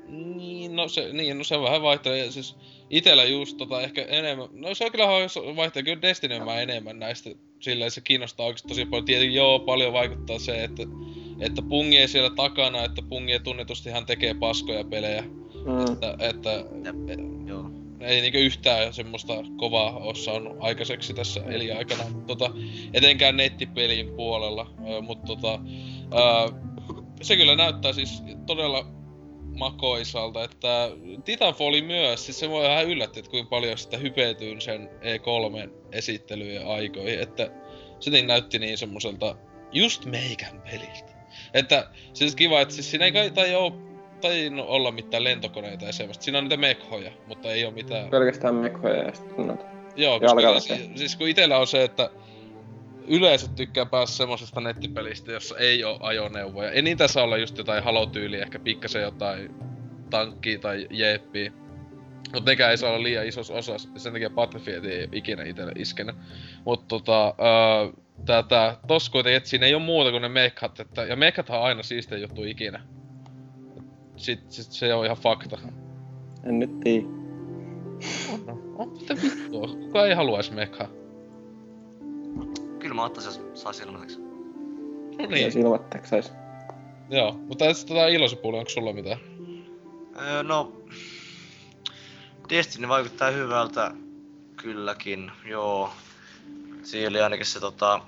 Niin, 0.09 0.77
no 0.77 0.89
se, 0.89 1.13
niin, 1.13 1.39
no 1.39 1.45
se 1.45 1.61
vähän 1.61 1.83
vaihtelee. 1.83 2.31
Siis 2.31 2.57
itellä 2.91 3.25
just 3.25 3.57
tota 3.57 3.81
ehkä 3.81 4.03
enemmän, 4.03 4.49
no 4.53 4.75
se 4.75 4.85
on 4.85 4.93
kyllä 4.93 5.09
vaihtelee, 5.57 5.85
kyllä 5.85 6.03
Destiny 6.03 6.39
mä 6.39 6.61
enemmän 6.61 6.99
näistä, 6.99 7.31
silleen 7.61 7.91
se 7.91 8.01
kiinnostaa 8.01 8.47
oikeesti 8.47 8.69
tosi 8.69 8.85
paljon. 8.85 9.05
Tietenkin 9.05 9.37
joo, 9.37 9.59
paljon 9.59 9.93
vaikuttaa 9.93 10.39
se, 10.39 10.65
että, 10.65 10.83
että 11.41 11.63
pungi 11.63 11.99
ei 11.99 12.09
siellä 12.09 12.31
takana, 12.31 12.85
että 12.85 13.03
pungi 13.09 13.39
tunnetusti 13.39 13.91
hän 13.91 14.07
tekee 14.07 14.35
paskoja 14.35 14.85
pelejä. 14.85 15.25
Mm. 15.65 15.93
Että, 15.93 16.17
että 16.19 16.65
Joo. 17.47 17.71
Ei 18.07 18.21
niinku 18.21 18.39
yhtään 18.39 18.95
semmoista 18.95 19.35
kovaa 19.57 19.97
oo 19.97 20.15
saanut 20.15 20.57
aikaiseksi 20.61 21.15
tässä 21.15 21.41
elinaikana. 21.47 22.05
Tota, 22.27 22.51
etenkään 22.93 23.37
nettipelin 23.37 24.15
puolella, 24.17 24.71
mutta 25.03 25.27
tota, 25.27 25.61
se 27.23 27.37
kyllä 27.37 27.57
näyttää 27.57 27.93
siis 27.93 28.23
todella 28.47 28.87
makoisalta, 29.59 30.45
että 30.45 30.91
Titanfall 31.25 31.83
myös, 31.83 32.27
siis 32.27 32.41
se 32.41 32.51
voi 32.51 32.69
vähän 32.69 32.87
yllättää, 32.87 33.21
että 33.21 33.31
kuinka 33.31 33.51
paljon 33.51 33.79
sitä 33.79 33.97
hypetyin 33.97 34.61
sen 34.61 34.91
E3 35.01 35.71
esittelyjen 35.93 36.67
aikoihin, 36.67 37.21
että 37.21 37.51
se 38.01 38.11
niin 38.11 38.27
näytti 38.27 38.59
niin 38.59 38.79
semmoiselta 38.79 39.37
just 39.73 40.05
meikän 40.05 40.63
peliltä. 40.63 41.17
Että 41.55 41.91
siis 42.13 42.37
kiva, 42.37 42.61
että 42.61 42.75
siis 42.75 42.91
siinä 42.91 43.05
ei 43.05 43.13
kai 43.13 43.31
tai 43.31 43.55
oo 43.55 43.86
tainnut 44.21 44.67
olla 44.69 44.93
mitään 44.93 45.25
lentokoneita 45.25 45.85
ja 45.85 45.93
semmoista. 45.93 46.25
Siinä 46.25 46.39
on 46.39 46.45
niitä 46.45 46.57
mekhoja, 46.57 47.11
mutta 47.27 47.53
ei 47.53 47.65
oo 47.65 47.71
mitään... 47.71 48.11
Pelkästään 48.11 48.55
mekhoja 48.55 48.97
ja 48.97 49.15
sitten 49.15 49.47
noita. 49.47 49.65
Joo, 49.97 50.21
koska 50.21 50.61
siis, 50.61 50.91
siis 50.95 51.17
kun 51.17 51.29
itellä 51.29 51.59
on 51.59 51.67
se, 51.67 51.85
että 51.85 52.11
yleensä 53.09 53.49
tykkää 53.49 53.87
päästä 53.87 54.17
semmosesta 54.17 54.61
nettipelistä, 54.61 55.33
jossa 55.33 55.59
ei 55.59 55.85
oo 55.85 55.99
ajoneuvoja. 56.01 56.71
Ei 56.71 56.83
niitä 56.83 57.09
saa 57.09 57.25
olla 57.25 57.37
just 57.37 57.59
jotain 57.59 57.85
halotyyliä, 57.85 58.43
ehkä 58.43 58.59
pikkasen 58.59 59.03
jotain 59.03 59.55
tankkia 60.11 60.59
tai 60.59 60.87
jeeppiä. 60.91 61.53
Mut 62.35 62.45
nekään 62.45 62.71
ei 62.71 62.77
saa 62.77 62.91
olla 62.91 63.03
liian 63.03 63.27
isossa 63.27 63.55
osassa, 63.55 63.89
sen 63.97 64.13
takia 64.13 64.31
Battlefield 64.31 64.85
ei 64.85 65.09
ikinä 65.13 65.45
itelle 65.45 65.73
iskenyt. 65.77 66.17
Mut 66.65 66.89
tota, 66.89 67.27
öö, 67.27 67.93
tää, 68.27 68.43
tää, 68.43 68.77
tossa 68.87 69.13
kuitenkin, 69.13 69.37
et 69.37 69.47
siinä 69.47 69.67
ei 69.67 69.75
oo 69.75 69.81
muuta 69.81 70.11
kuin 70.11 70.23
ne 70.23 70.29
mekhat, 70.29 70.81
että, 70.81 71.05
ja 71.05 71.17
mekhathan 71.17 71.59
on 71.59 71.65
aina 71.65 71.83
siistä 71.83 72.17
juttu 72.17 72.45
ikinä. 72.45 72.83
Sit, 74.17 74.41
sit 74.53 74.73
se 74.73 74.95
on 74.95 75.05
ihan 75.05 75.17
fakta. 75.17 75.59
En 76.45 76.59
nyt. 76.59 76.71
No, 78.47 78.59
on 78.77 78.93
mitä 78.93 79.15
vittua, 79.23 79.69
kuka 79.69 80.07
ei 80.07 80.15
haluais 80.15 80.51
mekhaa? 80.51 80.89
Kyllä 82.79 82.95
mä 82.95 83.05
ottaisin, 83.05 83.29
jos 83.29 83.63
sais 83.63 83.81
ilmaiseksi. 83.81 84.19
No 84.21 84.27
Ja 85.19 85.27
niin, 85.27 85.53
silmatteeksi 85.53 86.11
sais. 86.11 86.33
joo. 87.11 87.33
Mutta 87.33 87.75
sitten 87.75 87.97
tota 87.97 88.09
iloisen 88.09 88.39
puoli, 88.39 88.59
onko 88.59 88.71
sulla 88.71 88.93
mitään? 88.93 89.19
Öö, 90.21 90.43
no... 90.43 90.73
Destiny 92.49 92.89
vaikuttaa 92.89 93.31
hyvältä. 93.31 93.93
Kylläkin, 94.57 95.31
joo. 95.45 95.91
Siinä 96.83 97.09
oli 97.09 97.21
ainakin 97.21 97.47
se 97.47 97.61
tota... 97.61 98.01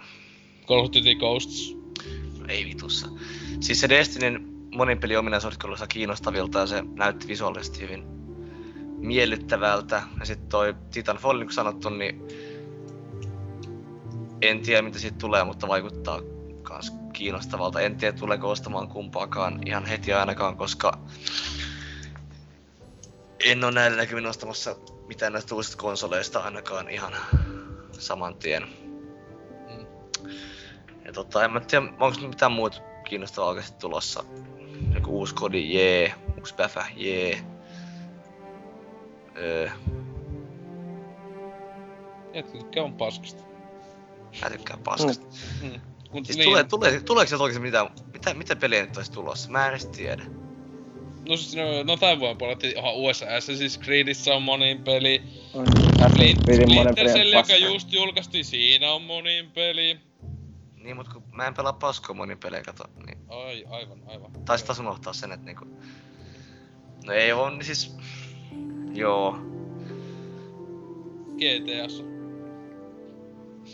Call 0.66 0.80
of 0.80 0.86
Duty 0.86 1.14
Ghosts. 1.14 1.76
Ei 2.48 2.64
vitussa. 2.64 3.08
Siis 3.60 3.80
se 3.80 3.88
Destinyn 3.88 4.57
monin 4.74 5.00
peli 5.00 5.16
ominaisuudet 5.16 5.58
kiinnostavilta 5.88 6.58
ja 6.58 6.66
se 6.66 6.84
näytti 6.94 7.28
visuaalisesti 7.28 7.80
hyvin 7.80 8.04
miellyttävältä. 8.98 10.02
Ja 10.20 10.26
sitten 10.26 10.48
toi 10.48 10.74
Titanfall, 10.90 11.38
niin 11.38 11.46
kuin 11.46 11.54
sanottu, 11.54 11.88
niin 11.88 12.28
en 14.42 14.60
tiedä 14.60 14.82
mitä 14.82 14.98
siitä 14.98 15.18
tulee, 15.18 15.44
mutta 15.44 15.68
vaikuttaa 15.68 16.20
kans 16.62 16.92
kiinnostavalta. 17.12 17.80
En 17.80 17.96
tiedä 17.96 18.18
tuleeko 18.18 18.50
ostamaan 18.50 18.88
kumpaakaan 18.88 19.60
ihan 19.66 19.86
heti 19.86 20.12
ainakaan, 20.12 20.56
koska 20.56 20.98
en 23.44 23.64
ole 23.64 23.72
näillä 23.72 23.96
näkymin 23.96 24.26
ostamassa 24.26 24.76
mitään 25.06 25.32
näistä 25.32 25.54
uusista 25.54 25.76
konsoleista 25.76 26.40
ainakaan 26.40 26.90
ihan 26.90 27.12
saman 27.92 28.34
tien. 28.34 28.62
Mm. 29.70 29.86
Ja 31.04 31.12
tota, 31.12 31.44
en 31.44 31.52
mä 31.52 31.60
tiedä, 31.60 31.86
onko 32.00 32.28
mitään 32.28 32.52
muuta 32.52 32.80
kiinnostavaa 33.08 33.48
oikeasti 33.48 33.78
tulossa. 33.78 34.24
Joku 34.94 35.18
uusi 35.18 35.34
kodi, 35.34 35.74
jee. 35.74 36.14
Uusi 36.38 36.54
päfä, 36.54 36.86
jee. 36.96 37.40
Öö, 39.36 39.68
Jätkä 42.34 42.82
on 42.82 42.92
paskasta. 42.92 43.42
mä 44.42 44.50
tykkään 44.50 44.80
paskasta. 44.82 45.26
Mm. 45.62 45.80
Mut 46.12 46.26
Siis 46.26 46.38
niin, 46.38 46.48
tulee, 46.48 46.64
tulee, 46.64 47.00
tuleeko 47.00 47.28
sieltä 47.28 47.42
oikeesti 47.44 47.62
mitään, 47.62 47.88
mitä, 48.12 48.34
mitä 48.34 48.56
peliä 48.56 48.82
nyt 48.82 48.96
olisi 48.96 49.12
tulossa? 49.12 49.50
Mä 49.50 49.66
en 49.66 49.70
edes 49.70 49.86
tiedä. 49.86 50.22
No 51.28 51.36
siis 51.36 51.56
no, 51.56 51.82
no 51.84 51.96
tämän 51.96 52.20
vuoden 52.20 52.38
puolella, 52.38 52.58
että 52.62 52.80
aha, 52.80 52.92
USA 52.92 53.26
Assassin's 53.26 53.84
Creedissä 53.84 54.34
on 54.34 54.42
monin 54.42 54.82
peli. 54.82 55.22
On 55.54 55.66
Splinter 56.12 57.06
Cell, 57.06 57.32
joka 57.32 57.56
just 57.56 57.92
julkaistiin, 57.92 58.44
siinä 58.44 58.92
on 58.92 59.02
monin 59.02 59.50
peli. 59.50 59.98
Niin, 60.88 60.96
mut 60.96 61.08
kun 61.08 61.22
mä 61.32 61.46
en 61.46 61.54
pelaa 61.54 61.72
paskoa 61.72 62.16
monin 62.16 62.38
pelejä, 62.38 62.62
kato. 62.62 62.84
Niin, 63.06 63.18
Ai, 63.28 63.64
aivan, 63.70 63.98
aivan. 64.06 64.32
taisi 64.44 64.64
taas 64.64 64.78
unohtaa 64.78 65.12
sen, 65.12 65.32
että 65.32 65.46
niinku... 65.46 65.64
No 67.06 67.12
ei 67.12 67.32
oo, 67.32 67.50
niin 67.50 67.64
siis... 67.64 67.96
Joo. 68.94 69.38
GTAssa. 71.36 72.02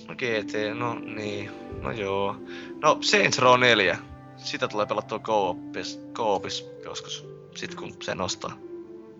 No 0.08 0.14
GT, 0.14 0.78
no 0.78 0.94
niin. 0.94 1.50
No 1.82 1.90
joo. 1.90 2.36
No 2.82 2.98
Saints 3.00 3.38
Row 3.38 3.60
4. 3.60 3.98
Sitä 4.36 4.68
tulee 4.68 4.86
pelattua 4.86 5.18
co-opis, 5.18 6.00
co-opis 6.12 6.66
joskus. 6.84 7.26
Sit 7.54 7.74
kun 7.74 7.96
se 8.02 8.14
nostaa. 8.14 8.56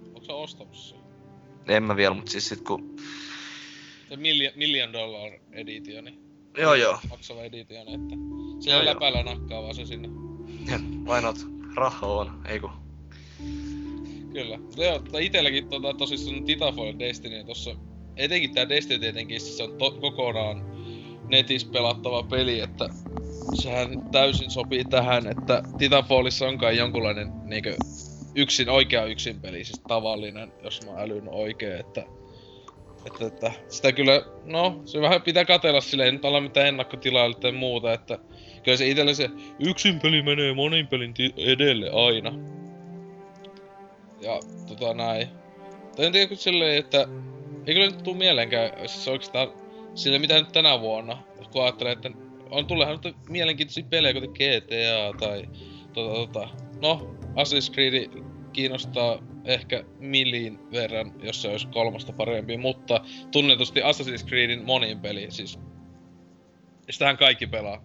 Onko 0.07 0.25
sä 0.25 0.33
ostamassa 0.33 0.89
sen? 0.89 0.99
En 1.77 1.83
mä 1.83 1.97
vielä, 1.97 2.15
mut 2.15 2.29
siis 2.29 2.49
sit 2.49 2.61
kun... 2.61 2.97
Se 4.09 4.17
million, 4.17 4.53
million 4.57 4.93
dollar 4.93 5.33
editioni. 5.53 6.24
Joo 6.59 6.75
joo. 6.75 6.99
Maksava 7.11 7.43
editioni, 7.43 7.95
että... 7.95 8.15
Joo, 8.15 8.61
Sillä 8.61 8.77
joo. 8.77 8.85
läpällä 8.85 9.23
nakkaa 9.23 9.63
vaan 9.63 9.75
se 9.75 9.87
sinne. 9.87 10.09
Why 11.05 11.21
not? 11.23 11.37
Raha 11.75 12.07
on, 12.07 12.41
ei 12.49 12.61
kun. 12.61 12.71
Kyllä. 14.33 14.59
Mutta 14.59 14.85
joo, 14.85 15.03
itelläkin 15.19 15.69
tota, 15.69 15.95
tosissaan 15.95 16.45
Titanfall 16.45 16.99
Destiny 16.99 17.45
tossa... 17.45 17.77
Etenkin 18.17 18.55
tää 18.55 18.69
Destiny 18.69 19.01
tietenkin, 19.01 19.41
siis 19.41 19.57
se 19.57 19.63
on 19.63 19.79
to- 19.79 19.91
kokonaan 20.01 20.65
netissä 21.29 21.69
pelattava 21.73 22.23
peli, 22.23 22.61
että 22.61 22.89
sehän 23.55 24.11
täysin 24.13 24.51
sopii 24.51 24.85
tähän, 24.85 25.27
että 25.27 25.63
Titanfallissa 25.79 26.49
on 26.49 26.59
kai 26.59 26.77
jonkunlainen 26.77 27.33
niinkö 27.45 27.77
yksin, 28.35 28.69
oikea 28.69 29.05
yksin 29.05 29.41
peli, 29.41 29.65
siis 29.65 29.81
tavallinen, 29.89 30.53
jos 30.63 30.87
mä 30.87 30.93
älyn 30.97 31.29
oikein, 31.29 31.81
että 31.81 32.07
Että, 33.07 33.27
että 33.27 33.53
sitä 33.69 33.93
kyllä, 33.93 34.23
no, 34.45 34.83
se 34.85 35.01
vähän 35.01 35.23
pitää 35.23 35.45
katella 35.45 35.81
silleen, 35.81 36.07
ei 36.07 36.13
nyt 36.13 36.25
olla 36.25 36.41
mitään 36.41 36.67
ennakkotilailla 36.67 37.39
tai 37.39 37.53
muuta, 37.53 37.93
että 37.93 38.19
kyllä 38.63 38.77
se 38.77 38.89
itselle 38.89 39.15
se 39.15 39.31
yksin 39.59 40.01
peli 40.01 40.23
menee 40.23 40.55
monin 40.55 40.87
pelin 40.87 41.15
ti- 41.15 41.35
edelle 41.37 41.91
aina. 41.91 42.33
Ja 44.21 44.41
tota 44.69 44.95
näin. 44.95 45.29
Tai 45.97 46.07
en 46.07 46.13
tiedä 46.13 46.29
kun 46.29 46.37
silleen, 46.37 46.79
että 46.79 47.09
ei 47.67 47.75
kyllä 47.75 47.87
nyt 47.87 48.03
tuu 48.03 48.15
mieleenkään, 48.15 48.89
siis 48.89 49.09
oikeastaan 49.09 49.49
sille 49.95 50.19
mitä 50.19 50.35
nyt 50.35 50.53
tänä 50.53 50.81
vuonna, 50.81 51.23
kun 51.53 51.63
ajattelee, 51.63 51.93
että 51.93 52.11
on 52.51 52.67
tullehan 52.67 52.99
nyt 53.05 53.17
mielenkiintoisia 53.29 53.85
pelejä, 53.91 54.15
kuten 54.15 54.31
GTA 54.31 55.19
tai 55.19 55.49
tota, 55.93 56.15
tota, 56.15 56.49
no, 56.83 57.17
Assassin's 57.37 57.73
Creed 57.73 58.11
kiinnostaa 58.53 59.19
ehkä 59.45 59.85
millin 59.99 60.59
verran, 60.73 61.13
jos 61.23 61.43
se 61.43 61.49
olisi 61.49 61.69
kolmasta 61.69 62.13
parempi, 62.13 62.57
mutta 62.57 63.01
tunnetusti 63.31 63.81
Assassin's 63.81 64.27
Creedin 64.29 64.65
monin 64.65 65.01
peli, 65.01 65.31
siis 65.31 65.59
sitähän 66.91 67.17
kaikki 67.17 67.47
pelaa. 67.47 67.83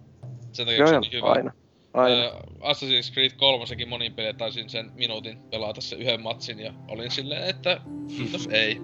Sen 0.52 0.66
takia 0.66 0.78
Joo, 0.78 0.88
se 0.88 0.94
on 0.96 1.00
niin 1.00 1.12
hyvä. 1.12 1.26
aina. 1.32 1.52
Aina. 1.94 2.22
Ö, 2.24 2.30
Assassin's 2.60 3.12
Creed 3.12 3.30
3 3.36 3.64
monin 3.86 4.14
peli 4.14 4.34
taisin 4.34 4.70
sen 4.70 4.90
minuutin 4.94 5.38
pelata 5.50 5.80
se 5.80 5.96
yhden 5.96 6.22
matsin 6.22 6.60
ja 6.60 6.72
olin 6.88 7.10
silleen, 7.10 7.50
että 7.50 7.80
kiitos 8.16 8.48
ei. 8.52 8.80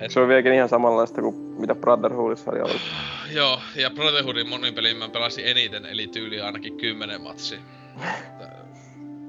Et, 0.00 0.10
Se 0.10 0.20
on 0.20 0.28
vieläkin 0.28 0.54
ihan 0.54 0.68
samanlaista 0.68 1.20
kuin 1.22 1.34
mitä 1.36 1.74
Brotherhoodissa 1.74 2.50
oli 2.50 2.60
ollut. 2.60 2.80
joo, 3.38 3.60
ja 3.76 3.90
Brotherhoodin 3.90 4.48
monin 4.48 4.74
pelin 4.74 4.96
mä 4.96 5.08
pelasin 5.08 5.46
eniten, 5.46 5.86
eli 5.86 6.06
tyyli 6.06 6.40
ainakin 6.40 6.76
10 6.76 7.20
matsia. 7.20 7.58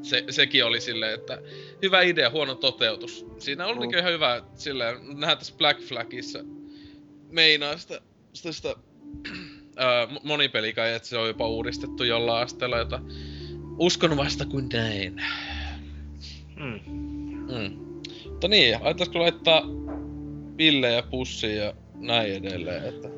Se, 0.02 0.24
sekin 0.30 0.66
oli 0.66 0.82
silleen, 0.82 1.14
että 1.14 1.42
hyvä 1.82 2.02
idea, 2.02 2.30
huono 2.30 2.56
toteutus. 2.56 3.26
Siinä 3.38 3.66
oli 3.68 3.88
Mm. 3.88 3.94
mm. 3.94 4.00
ihan 4.00 4.14
hyvä 4.14 4.42
silleen, 4.56 4.98
nähdään 5.14 5.38
tässä 5.38 5.54
Black 5.58 5.82
Flagissa 5.82 6.40
meinaa 7.32 7.78
sitä, 7.78 8.02
sitä, 8.34 8.52
sitä 8.52 8.76
ää, 9.78 10.06
mo- 10.06 10.20
monipeli 10.24 10.74
kai, 10.74 10.94
että 10.94 11.08
se 11.08 11.18
on 11.18 11.28
jopa 11.28 11.48
uudistettu 11.48 12.04
jollain 12.04 12.44
asteella, 12.44 12.78
jota 12.78 13.02
uskon 13.78 14.18
vasta 14.18 14.46
kuin 14.46 14.70
näin. 14.74 15.22
Hmm. 16.60 16.80
Mm. 17.56 17.78
Mutta 18.32 18.48
niin, 18.48 18.78
ajattelisiko 18.82 19.20
laittaa 19.20 19.62
pillejä 20.58 21.04
pussiin 21.04 21.58
ja 21.58 21.74
näin 21.96 22.34
edelleen, 22.34 22.84
että... 22.84 23.10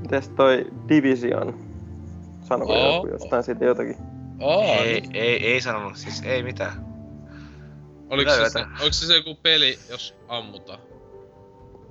Mites 0.00 0.28
toi 0.28 0.66
Division? 0.88 1.58
Sanoiko 2.42 2.72
Oo. 2.72 2.94
joku 2.96 3.06
jostain 3.06 3.42
siitä 3.42 3.64
jotakin? 3.64 3.96
Aa, 4.40 4.64
Ei, 4.76 5.00
niin. 5.00 5.16
ei, 5.16 5.46
ei 5.52 5.60
sanonut, 5.60 5.96
siis 5.96 6.22
ei 6.22 6.42
mitään. 6.42 6.72
Oliko 8.10 8.30
se, 8.30 8.50
se, 8.50 8.58
oliko 8.80 8.92
se, 8.92 9.06
se 9.06 9.16
joku 9.16 9.34
peli, 9.42 9.78
jos 9.90 10.14
ammutaan? 10.28 10.78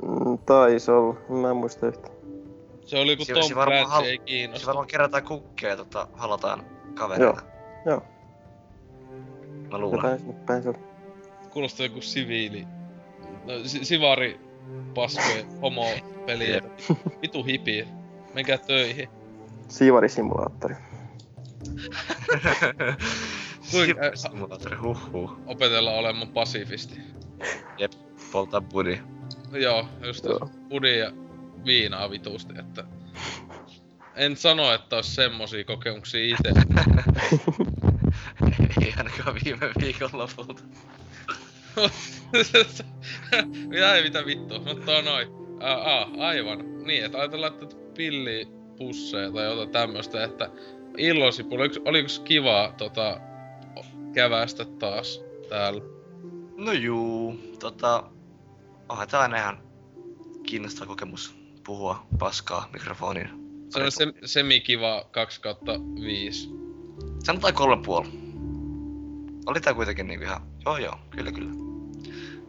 Mm, 0.02 0.38
taisi 0.46 0.92
olla, 0.92 1.16
mä 1.30 1.50
en 1.50 1.56
muista 1.56 1.88
yhtä. 1.88 2.08
Se 2.86 3.00
oli 3.00 3.12
joku 3.12 3.26
Se- 3.26 3.34
Tom 3.34 3.44
se 3.44 3.54
Clancy, 3.54 3.84
hal- 3.92 4.04
ei 4.04 4.18
Se 4.18 4.24
kiinnosta. 4.24 4.68
varmaan 4.68 4.88
kerätään 4.88 5.24
kukkeja 5.24 5.72
ja 5.72 5.78
tota, 5.78 6.08
halataan 6.14 6.64
kavereita. 6.94 7.42
Joo. 7.86 8.04
Mä 9.72 9.78
luulen. 9.78 9.98
Jotain 9.98 10.20
sinne 10.20 10.34
päin 10.46 10.64
se 10.64 10.70
oli. 10.70 10.78
Kuulostaa 11.50 11.86
joku 11.86 12.02
siviili. 12.02 12.68
No, 13.46 13.54
si- 13.66 13.86
sivari 13.86 14.40
paskoja 14.94 15.44
homo 15.62 15.86
peli. 16.26 16.50
Jep. 16.54 16.66
Vitu 17.22 17.44
hipi. 17.44 17.88
Menkää 18.34 18.58
töihin. 18.58 19.10
Siivarisimulaattori. 19.68 20.76
Kuinka- 23.72 24.16
Simulaattori, 24.16 24.78
huhhuh. 24.78 25.32
Opetella 25.46 25.92
olemaan 25.92 26.28
pasifisti. 26.28 27.00
Poltaa 28.32 28.62
budi. 28.62 29.00
Joo, 29.52 29.88
just 30.06 30.26
Joo. 30.26 30.50
pudi 30.70 30.98
ja 31.00 31.12
viinaa 31.66 32.10
vitusti, 32.10 32.54
että... 32.60 32.84
En 34.16 34.38
sano, 34.38 34.74
että 34.74 34.96
olisi 34.96 35.16
semmosia 35.16 35.64
kokemuksia 35.64 36.24
itse. 36.24 36.50
ei 38.82 38.94
ainakaan 38.98 39.36
viime 39.46 39.70
viikon 39.82 40.10
lopulta. 40.14 40.64
mitä 43.68 43.94
ei 43.96 44.04
mitä 44.04 44.26
vittu, 44.26 44.60
mutta 44.60 44.92
on 44.98 45.06
noin. 45.06 45.28
Aa, 45.60 45.94
aa, 45.94 46.10
aivan. 46.18 46.84
Niin, 46.84 47.06
että 47.06 47.18
ajatellaan, 47.18 47.54
että 47.54 47.76
pilli 47.98 48.48
pusseja 48.78 49.32
tai 49.32 49.46
jotain 49.46 49.70
tämmöstä, 49.70 50.24
että 50.24 50.50
illosipuli, 50.98 51.62
oliko, 51.62 51.76
oliko 51.86 52.08
kivaa 52.24 52.72
tota, 52.72 53.20
kävästä 54.14 54.66
taas 54.66 55.22
täällä? 55.50 55.82
No 56.58 56.72
juu, 56.72 57.36
tota... 57.60 58.04
Onhan 58.90 59.08
tää 59.08 59.20
aina 59.20 59.38
ihan 59.38 59.64
kiinnostava 60.44 60.88
kokemus 60.88 61.36
puhua 61.66 62.06
paskaa 62.20 62.70
mikrofoniin. 62.74 63.30
Se 63.70 63.84
on 63.84 63.92
se, 63.92 64.14
semi-kiva 64.26 65.06
2 65.12 65.42
kautta 65.42 65.80
5. 66.02 66.50
Sanotaan 67.24 67.54
kolme 67.54 67.84
puoli. 67.86 68.08
Oli 69.46 69.62
tää 69.62 69.74
kuitenkin 69.74 70.08
niinku 70.08 70.26
ihan... 70.26 70.42
Joo 70.66 70.78
joo, 70.78 70.96
kyllä 71.10 71.32
kyllä. 71.32 71.52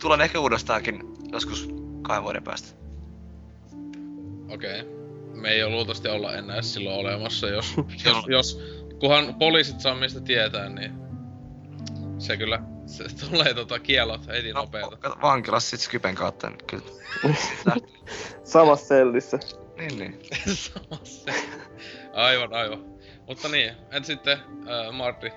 Tulen 0.00 0.20
ehkä 0.20 0.40
uudestaankin 0.40 1.00
joskus 1.32 1.68
kahden 2.02 2.24
vuoden 2.24 2.42
päästä. 2.42 2.78
Okei. 4.48 4.80
Okay. 4.80 5.03
Me 5.34 5.48
ei 5.50 5.62
ole 5.62 5.72
luultavasti 5.72 6.08
olla 6.08 6.34
enää 6.34 6.62
silloin 6.62 6.96
olemassa, 7.00 7.48
jos, 7.48 7.74
jos, 8.06 8.26
jos 8.28 8.60
kunhan 9.00 9.34
poliisit 9.34 9.80
saa 9.80 9.94
mistä 9.94 10.20
tietää, 10.20 10.68
niin 10.68 10.92
se 12.18 12.36
kyllä, 12.36 12.60
se 12.86 13.04
tulee 13.30 13.54
tota 13.54 13.78
kielot 13.78 14.26
heti 14.26 14.52
No, 14.52 14.60
nopeeta. 14.60 14.96
kato, 14.96 15.16
vankilassa 15.22 15.70
sit 15.70 15.80
Skypen 15.80 16.14
kautta, 16.14 16.50
niin 16.50 16.58
kyllä. 16.66 16.84
Samassa 18.44 18.86
sellissä. 18.86 19.38
niin 19.76 19.98
niin. 19.98 20.20
Samassa. 20.54 21.32
Aivan, 22.12 22.52
aivan. 22.54 22.84
Mutta 23.26 23.48
niin, 23.48 23.72
en 23.90 24.04
sitten 24.04 24.38
äh, 24.38 24.92
Martti. 24.92 25.32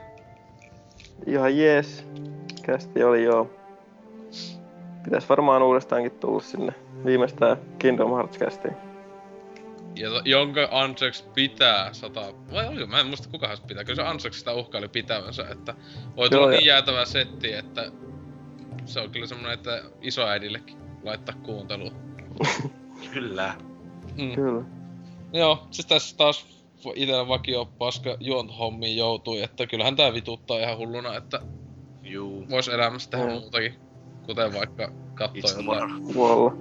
Ihan 1.26 1.58
jees. 1.58 2.06
Kästi 2.64 3.04
oli 3.04 3.24
joo. 3.24 3.50
Pitäis 5.04 5.30
varmaan 5.30 5.64
uudestaankin 5.64 6.12
tulla 6.12 6.42
sinne 6.42 6.74
viimeistään 7.06 7.58
Kingdom 7.80 8.12
Hearts 8.12 8.38
kästiin. 8.38 8.74
Ja 10.00 10.10
to- 10.10 10.22
jonka 10.26 10.68
anteeksi 10.72 11.24
pitää 11.34 11.94
sata... 11.94 12.34
Vai 12.52 12.68
oliko? 12.68 12.88
Mä 12.88 13.00
en 13.00 13.08
muista 13.08 13.30
kukahan 13.30 13.58
pitää. 13.68 13.84
Kyllä 13.84 13.96
se 13.96 14.10
anteeksi 14.10 14.40
sitä 14.40 14.54
uhkaili 14.54 14.88
pitävänsä, 14.88 15.48
että 15.50 15.76
voi 16.16 16.30
tulla 16.30 16.50
niin 16.50 16.66
jäätävä 16.66 17.06
setti, 17.06 17.54
että 17.54 17.92
se 18.86 19.00
on 19.00 19.12
kyllä 19.12 19.28
semmonen, 19.28 19.54
että 19.54 19.82
isoäidillekin 20.02 20.78
laittaa 21.04 21.36
kuunteluun. 21.36 21.96
Kyllä. 23.14 23.56
Mm. 24.18 24.36
Kyllä. 24.36 24.64
Joo, 25.34 25.68
siis 25.72 25.86
tässä 25.86 26.18
taas 26.18 26.46
itellä 26.96 27.28
vakio 27.28 27.66
paska 27.66 28.18
juontohommiin 28.20 28.98
joutui, 28.98 29.42
että 29.42 29.68
kyllähän 29.68 29.96
tää 29.96 30.14
vituttaa 30.14 30.60
ihan 30.60 30.78
hulluna, 30.78 31.16
että 31.16 31.40
Juu. 32.04 32.50
vois 32.50 32.68
elämässä 32.68 33.10
tehdä 33.10 33.26
Mm. 33.26 33.32
muutakin. 33.32 33.76
Kuten 34.28 34.54
vaikka 34.54 34.92
katsoa 35.14 35.52
It's 35.52 35.66
jotain. 35.66 36.14
Kuolla. 36.14 36.54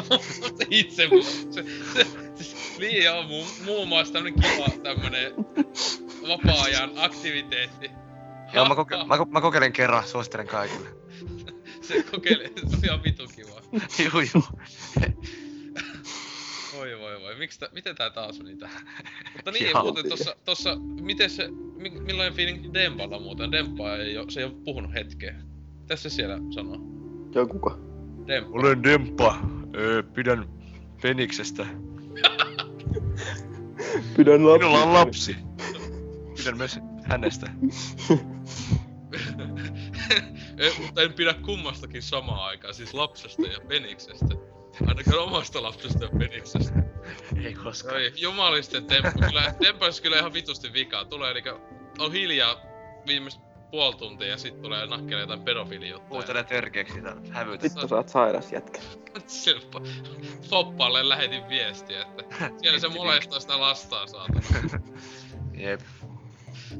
Itse 0.70 1.08
se, 1.50 1.64
se, 1.94 2.06
siis 2.34 2.78
liian 2.78 3.26
muu, 3.26 3.46
muun 3.64 3.88
muassa 3.88 4.12
tämmönen 4.12 4.40
kiva 4.40 4.66
tämmönen 4.82 5.32
vapaa-ajan 6.28 6.90
aktiviteetti. 6.96 7.90
Joo, 8.52 8.68
mä, 8.68 8.74
koke- 8.74 9.06
mä, 9.06 9.16
ko- 9.16 9.30
mä 9.30 9.40
kokeilen 9.40 9.72
kerran, 9.72 10.04
suosittelen 10.06 10.46
kaikille. 10.46 10.88
Se 11.80 12.02
kokeilee, 12.02 12.48
se 12.56 12.76
on 12.76 12.84
ihan 12.84 13.02
vitu 13.02 13.26
kiva. 13.36 13.60
juu, 14.12 14.20
juu. 14.34 14.44
Voi 16.76 16.98
voi 16.98 17.20
voi, 17.20 17.34
Miks 17.38 17.58
tä, 17.58 17.68
miten 17.72 17.96
tää 17.96 18.10
taas 18.10 18.38
meni 18.38 18.56
tähän? 18.56 18.88
Mutta 19.36 19.50
niin, 19.50 19.66
Ihan. 19.66 19.84
muuten 19.84 20.08
tossa, 20.08 20.36
tossa, 20.44 20.76
miten 21.00 21.30
se, 21.30 21.48
mi, 21.76 21.90
millainen 21.90 22.34
feeling 22.34 22.74
Dempalla 22.74 23.20
muuten? 23.20 23.52
Dempa 23.52 23.96
ei 23.96 24.18
oo, 24.18 24.30
se 24.30 24.40
ei 24.40 24.44
oo 24.46 24.50
puhunut 24.64 24.94
hetkeen. 24.94 25.47
Tässä 25.88 26.08
se 26.08 26.14
siellä 26.14 26.38
sanoo? 26.50 26.76
Joo, 27.34 27.46
kuka? 27.46 27.78
Demppa. 28.26 28.58
Olen 28.58 28.82
Demppa. 28.82 29.36
Öö, 29.76 30.02
pidän 30.02 30.48
Feniksestä. 31.02 31.66
Pidän 34.16 34.46
lapsi. 34.46 34.58
Minulla 34.58 34.82
on 34.82 34.92
lapsi. 34.92 35.36
Pidän 36.36 36.56
myös 36.56 36.78
hänestä. 37.02 37.50
Ei, 40.58 40.72
mutta 40.82 41.02
en 41.02 41.12
pidä 41.12 41.34
kummastakin 41.34 42.02
samaan 42.02 42.44
aikaan, 42.44 42.74
siis 42.74 42.94
lapsesta 42.94 43.42
ja 43.42 43.60
peniksestä. 43.68 44.34
Ainakaan 44.86 45.18
omasta 45.18 45.62
lapsesta 45.62 46.04
ja 46.04 46.10
peniksestä. 46.18 46.82
Ei 47.44 47.54
koskaan. 47.54 47.96
Oi, 47.96 48.12
jumalisten 48.16 48.84
temppu. 48.84 49.18
Kyllä, 49.20 49.54
temppas 49.62 50.00
kyllä 50.00 50.18
ihan 50.18 50.32
vitusti 50.32 50.72
vikaa. 50.72 51.04
Tulee 51.04 51.30
eli 51.30 51.42
on 51.98 52.12
hiljaa 52.12 52.56
viimeistä 53.06 53.47
puoli 53.70 53.96
tuntia 53.96 54.28
ja 54.28 54.38
sit 54.38 54.62
tulee 54.62 54.86
nakkelee 54.86 55.20
jotain 55.20 55.42
pedofilijuttuja. 55.42 56.10
Huutelee 56.10 56.44
törkeäksi 56.44 56.94
sitä 56.94 57.16
hävytä. 57.30 57.62
Vittu 57.62 57.88
sä 57.88 57.96
oot 57.96 58.08
sairas 58.08 58.52
jätkä. 58.52 58.80
Silppa. 59.26 59.80
Foppalle 60.50 61.08
lähetin 61.08 61.48
viestiä, 61.48 62.02
että 62.02 62.50
siellä 62.62 62.78
se 62.78 62.88
molestaa 62.88 63.40
sitä 63.40 63.60
lastaa 63.60 64.06
saatana. 64.06 64.40
Jep. 65.54 65.80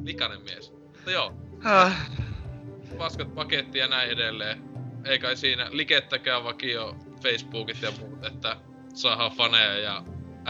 Likainen 0.05 0.41
mies. 0.43 0.73
Mutta 0.73 1.11
joo, 1.11 1.33
Ah, 1.65 2.11
paskat 2.99 3.35
paketti 3.35 3.79
ja 3.79 3.89
näin 3.89 4.11
edelleen. 4.11 4.63
Ei 5.05 5.19
kai 5.19 5.37
siinä 5.37 5.69
likettäkään 5.71 6.45
vakio 6.45 6.97
Facebookit 7.23 7.83
ja 7.83 7.91
muut, 8.01 8.25
että 8.25 8.57
saadaan 8.95 9.31
faneja 9.33 9.79
ja 9.79 10.03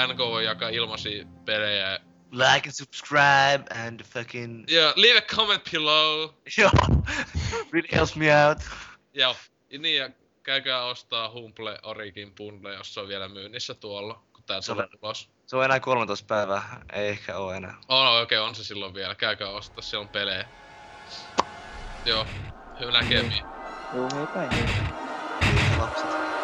NK 0.07 0.42
jakaa 0.44 0.68
ilmaisia 0.68 1.26
pelejä. 1.44 2.00
Like 2.32 2.68
and 2.68 2.73
subscribe 2.73 3.65
and 3.86 4.00
fucking... 4.05 4.65
Ja 4.78 4.92
leave 4.97 5.18
a 5.18 5.23
comment 5.36 5.62
below. 5.73 6.31
Joo. 6.58 6.70
really 7.73 7.89
helps 7.92 8.16
me 8.16 8.47
out. 8.47 8.58
Ja 9.15 9.34
niin, 9.78 9.97
ja 9.97 10.10
käykää 10.42 10.84
ostaa 10.84 11.31
Humble 11.31 11.78
Origin 11.82 12.34
bundle, 12.34 12.74
jos 12.74 12.94
se 12.94 13.00
on 13.00 13.08
vielä 13.08 13.28
myynnissä 13.28 13.74
tuolla, 13.74 14.23
kun 14.32 14.44
tää 14.44 14.60
Se 14.60 14.73
tulee 14.73 14.84
on- 14.92 14.98
ulos. 15.02 15.31
Se 15.47 15.57
on 15.57 15.65
enää 15.65 15.81
13 15.81 16.26
päivää. 16.26 16.81
Ei 16.92 17.08
ehkä 17.08 17.36
oo 17.39 17.52
enää. 17.52 17.74
Oh, 17.89 18.05
no, 18.05 18.20
okei, 18.20 18.39
okay, 18.39 18.48
on 18.48 18.55
se 18.55 18.65
silloin 18.65 18.94
vielä. 18.94 19.15
Käykää 19.15 19.48
ostaa, 19.50 19.82
siellä 19.82 20.02
on 20.02 20.08
pelejä. 20.08 20.44
Joo, 22.05 22.26
hyvä 22.81 22.92
näkemiin. 22.92 23.42
Joo, 23.94 24.08
hei 24.15 24.26
päin. 24.26 24.50
Lapset. 25.78 26.38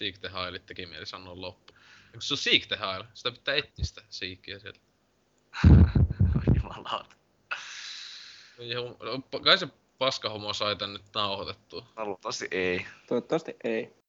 Seek, 0.00 0.14
Seek 0.14 0.20
the 0.20 0.28
Hail 0.28 0.58
teki 0.66 0.86
mieli 0.86 1.06
sanoa 1.06 1.40
loppu. 1.40 1.72
Eikö 2.06 2.20
se 2.20 2.34
on 2.34 2.38
Seek 2.38 2.66
the 2.66 2.76
Hail? 2.76 3.04
Sitä 3.14 3.30
pitää 3.30 3.54
etsiä 3.54 3.84
sitä 3.84 4.02
Seekia 4.10 4.58
sieltä. 4.58 4.80
Jumalauta. 6.62 7.16
Kai 9.44 9.58
se 9.58 9.68
paskahomo 9.98 10.52
sai 10.52 10.76
tän 10.76 10.92
nyt 10.92 11.02
nauhoitettua. 11.14 11.86
Luultavasti 11.96 12.48
ei. 12.50 12.86
Toivottavasti 13.06 13.56
ei. 13.64 13.99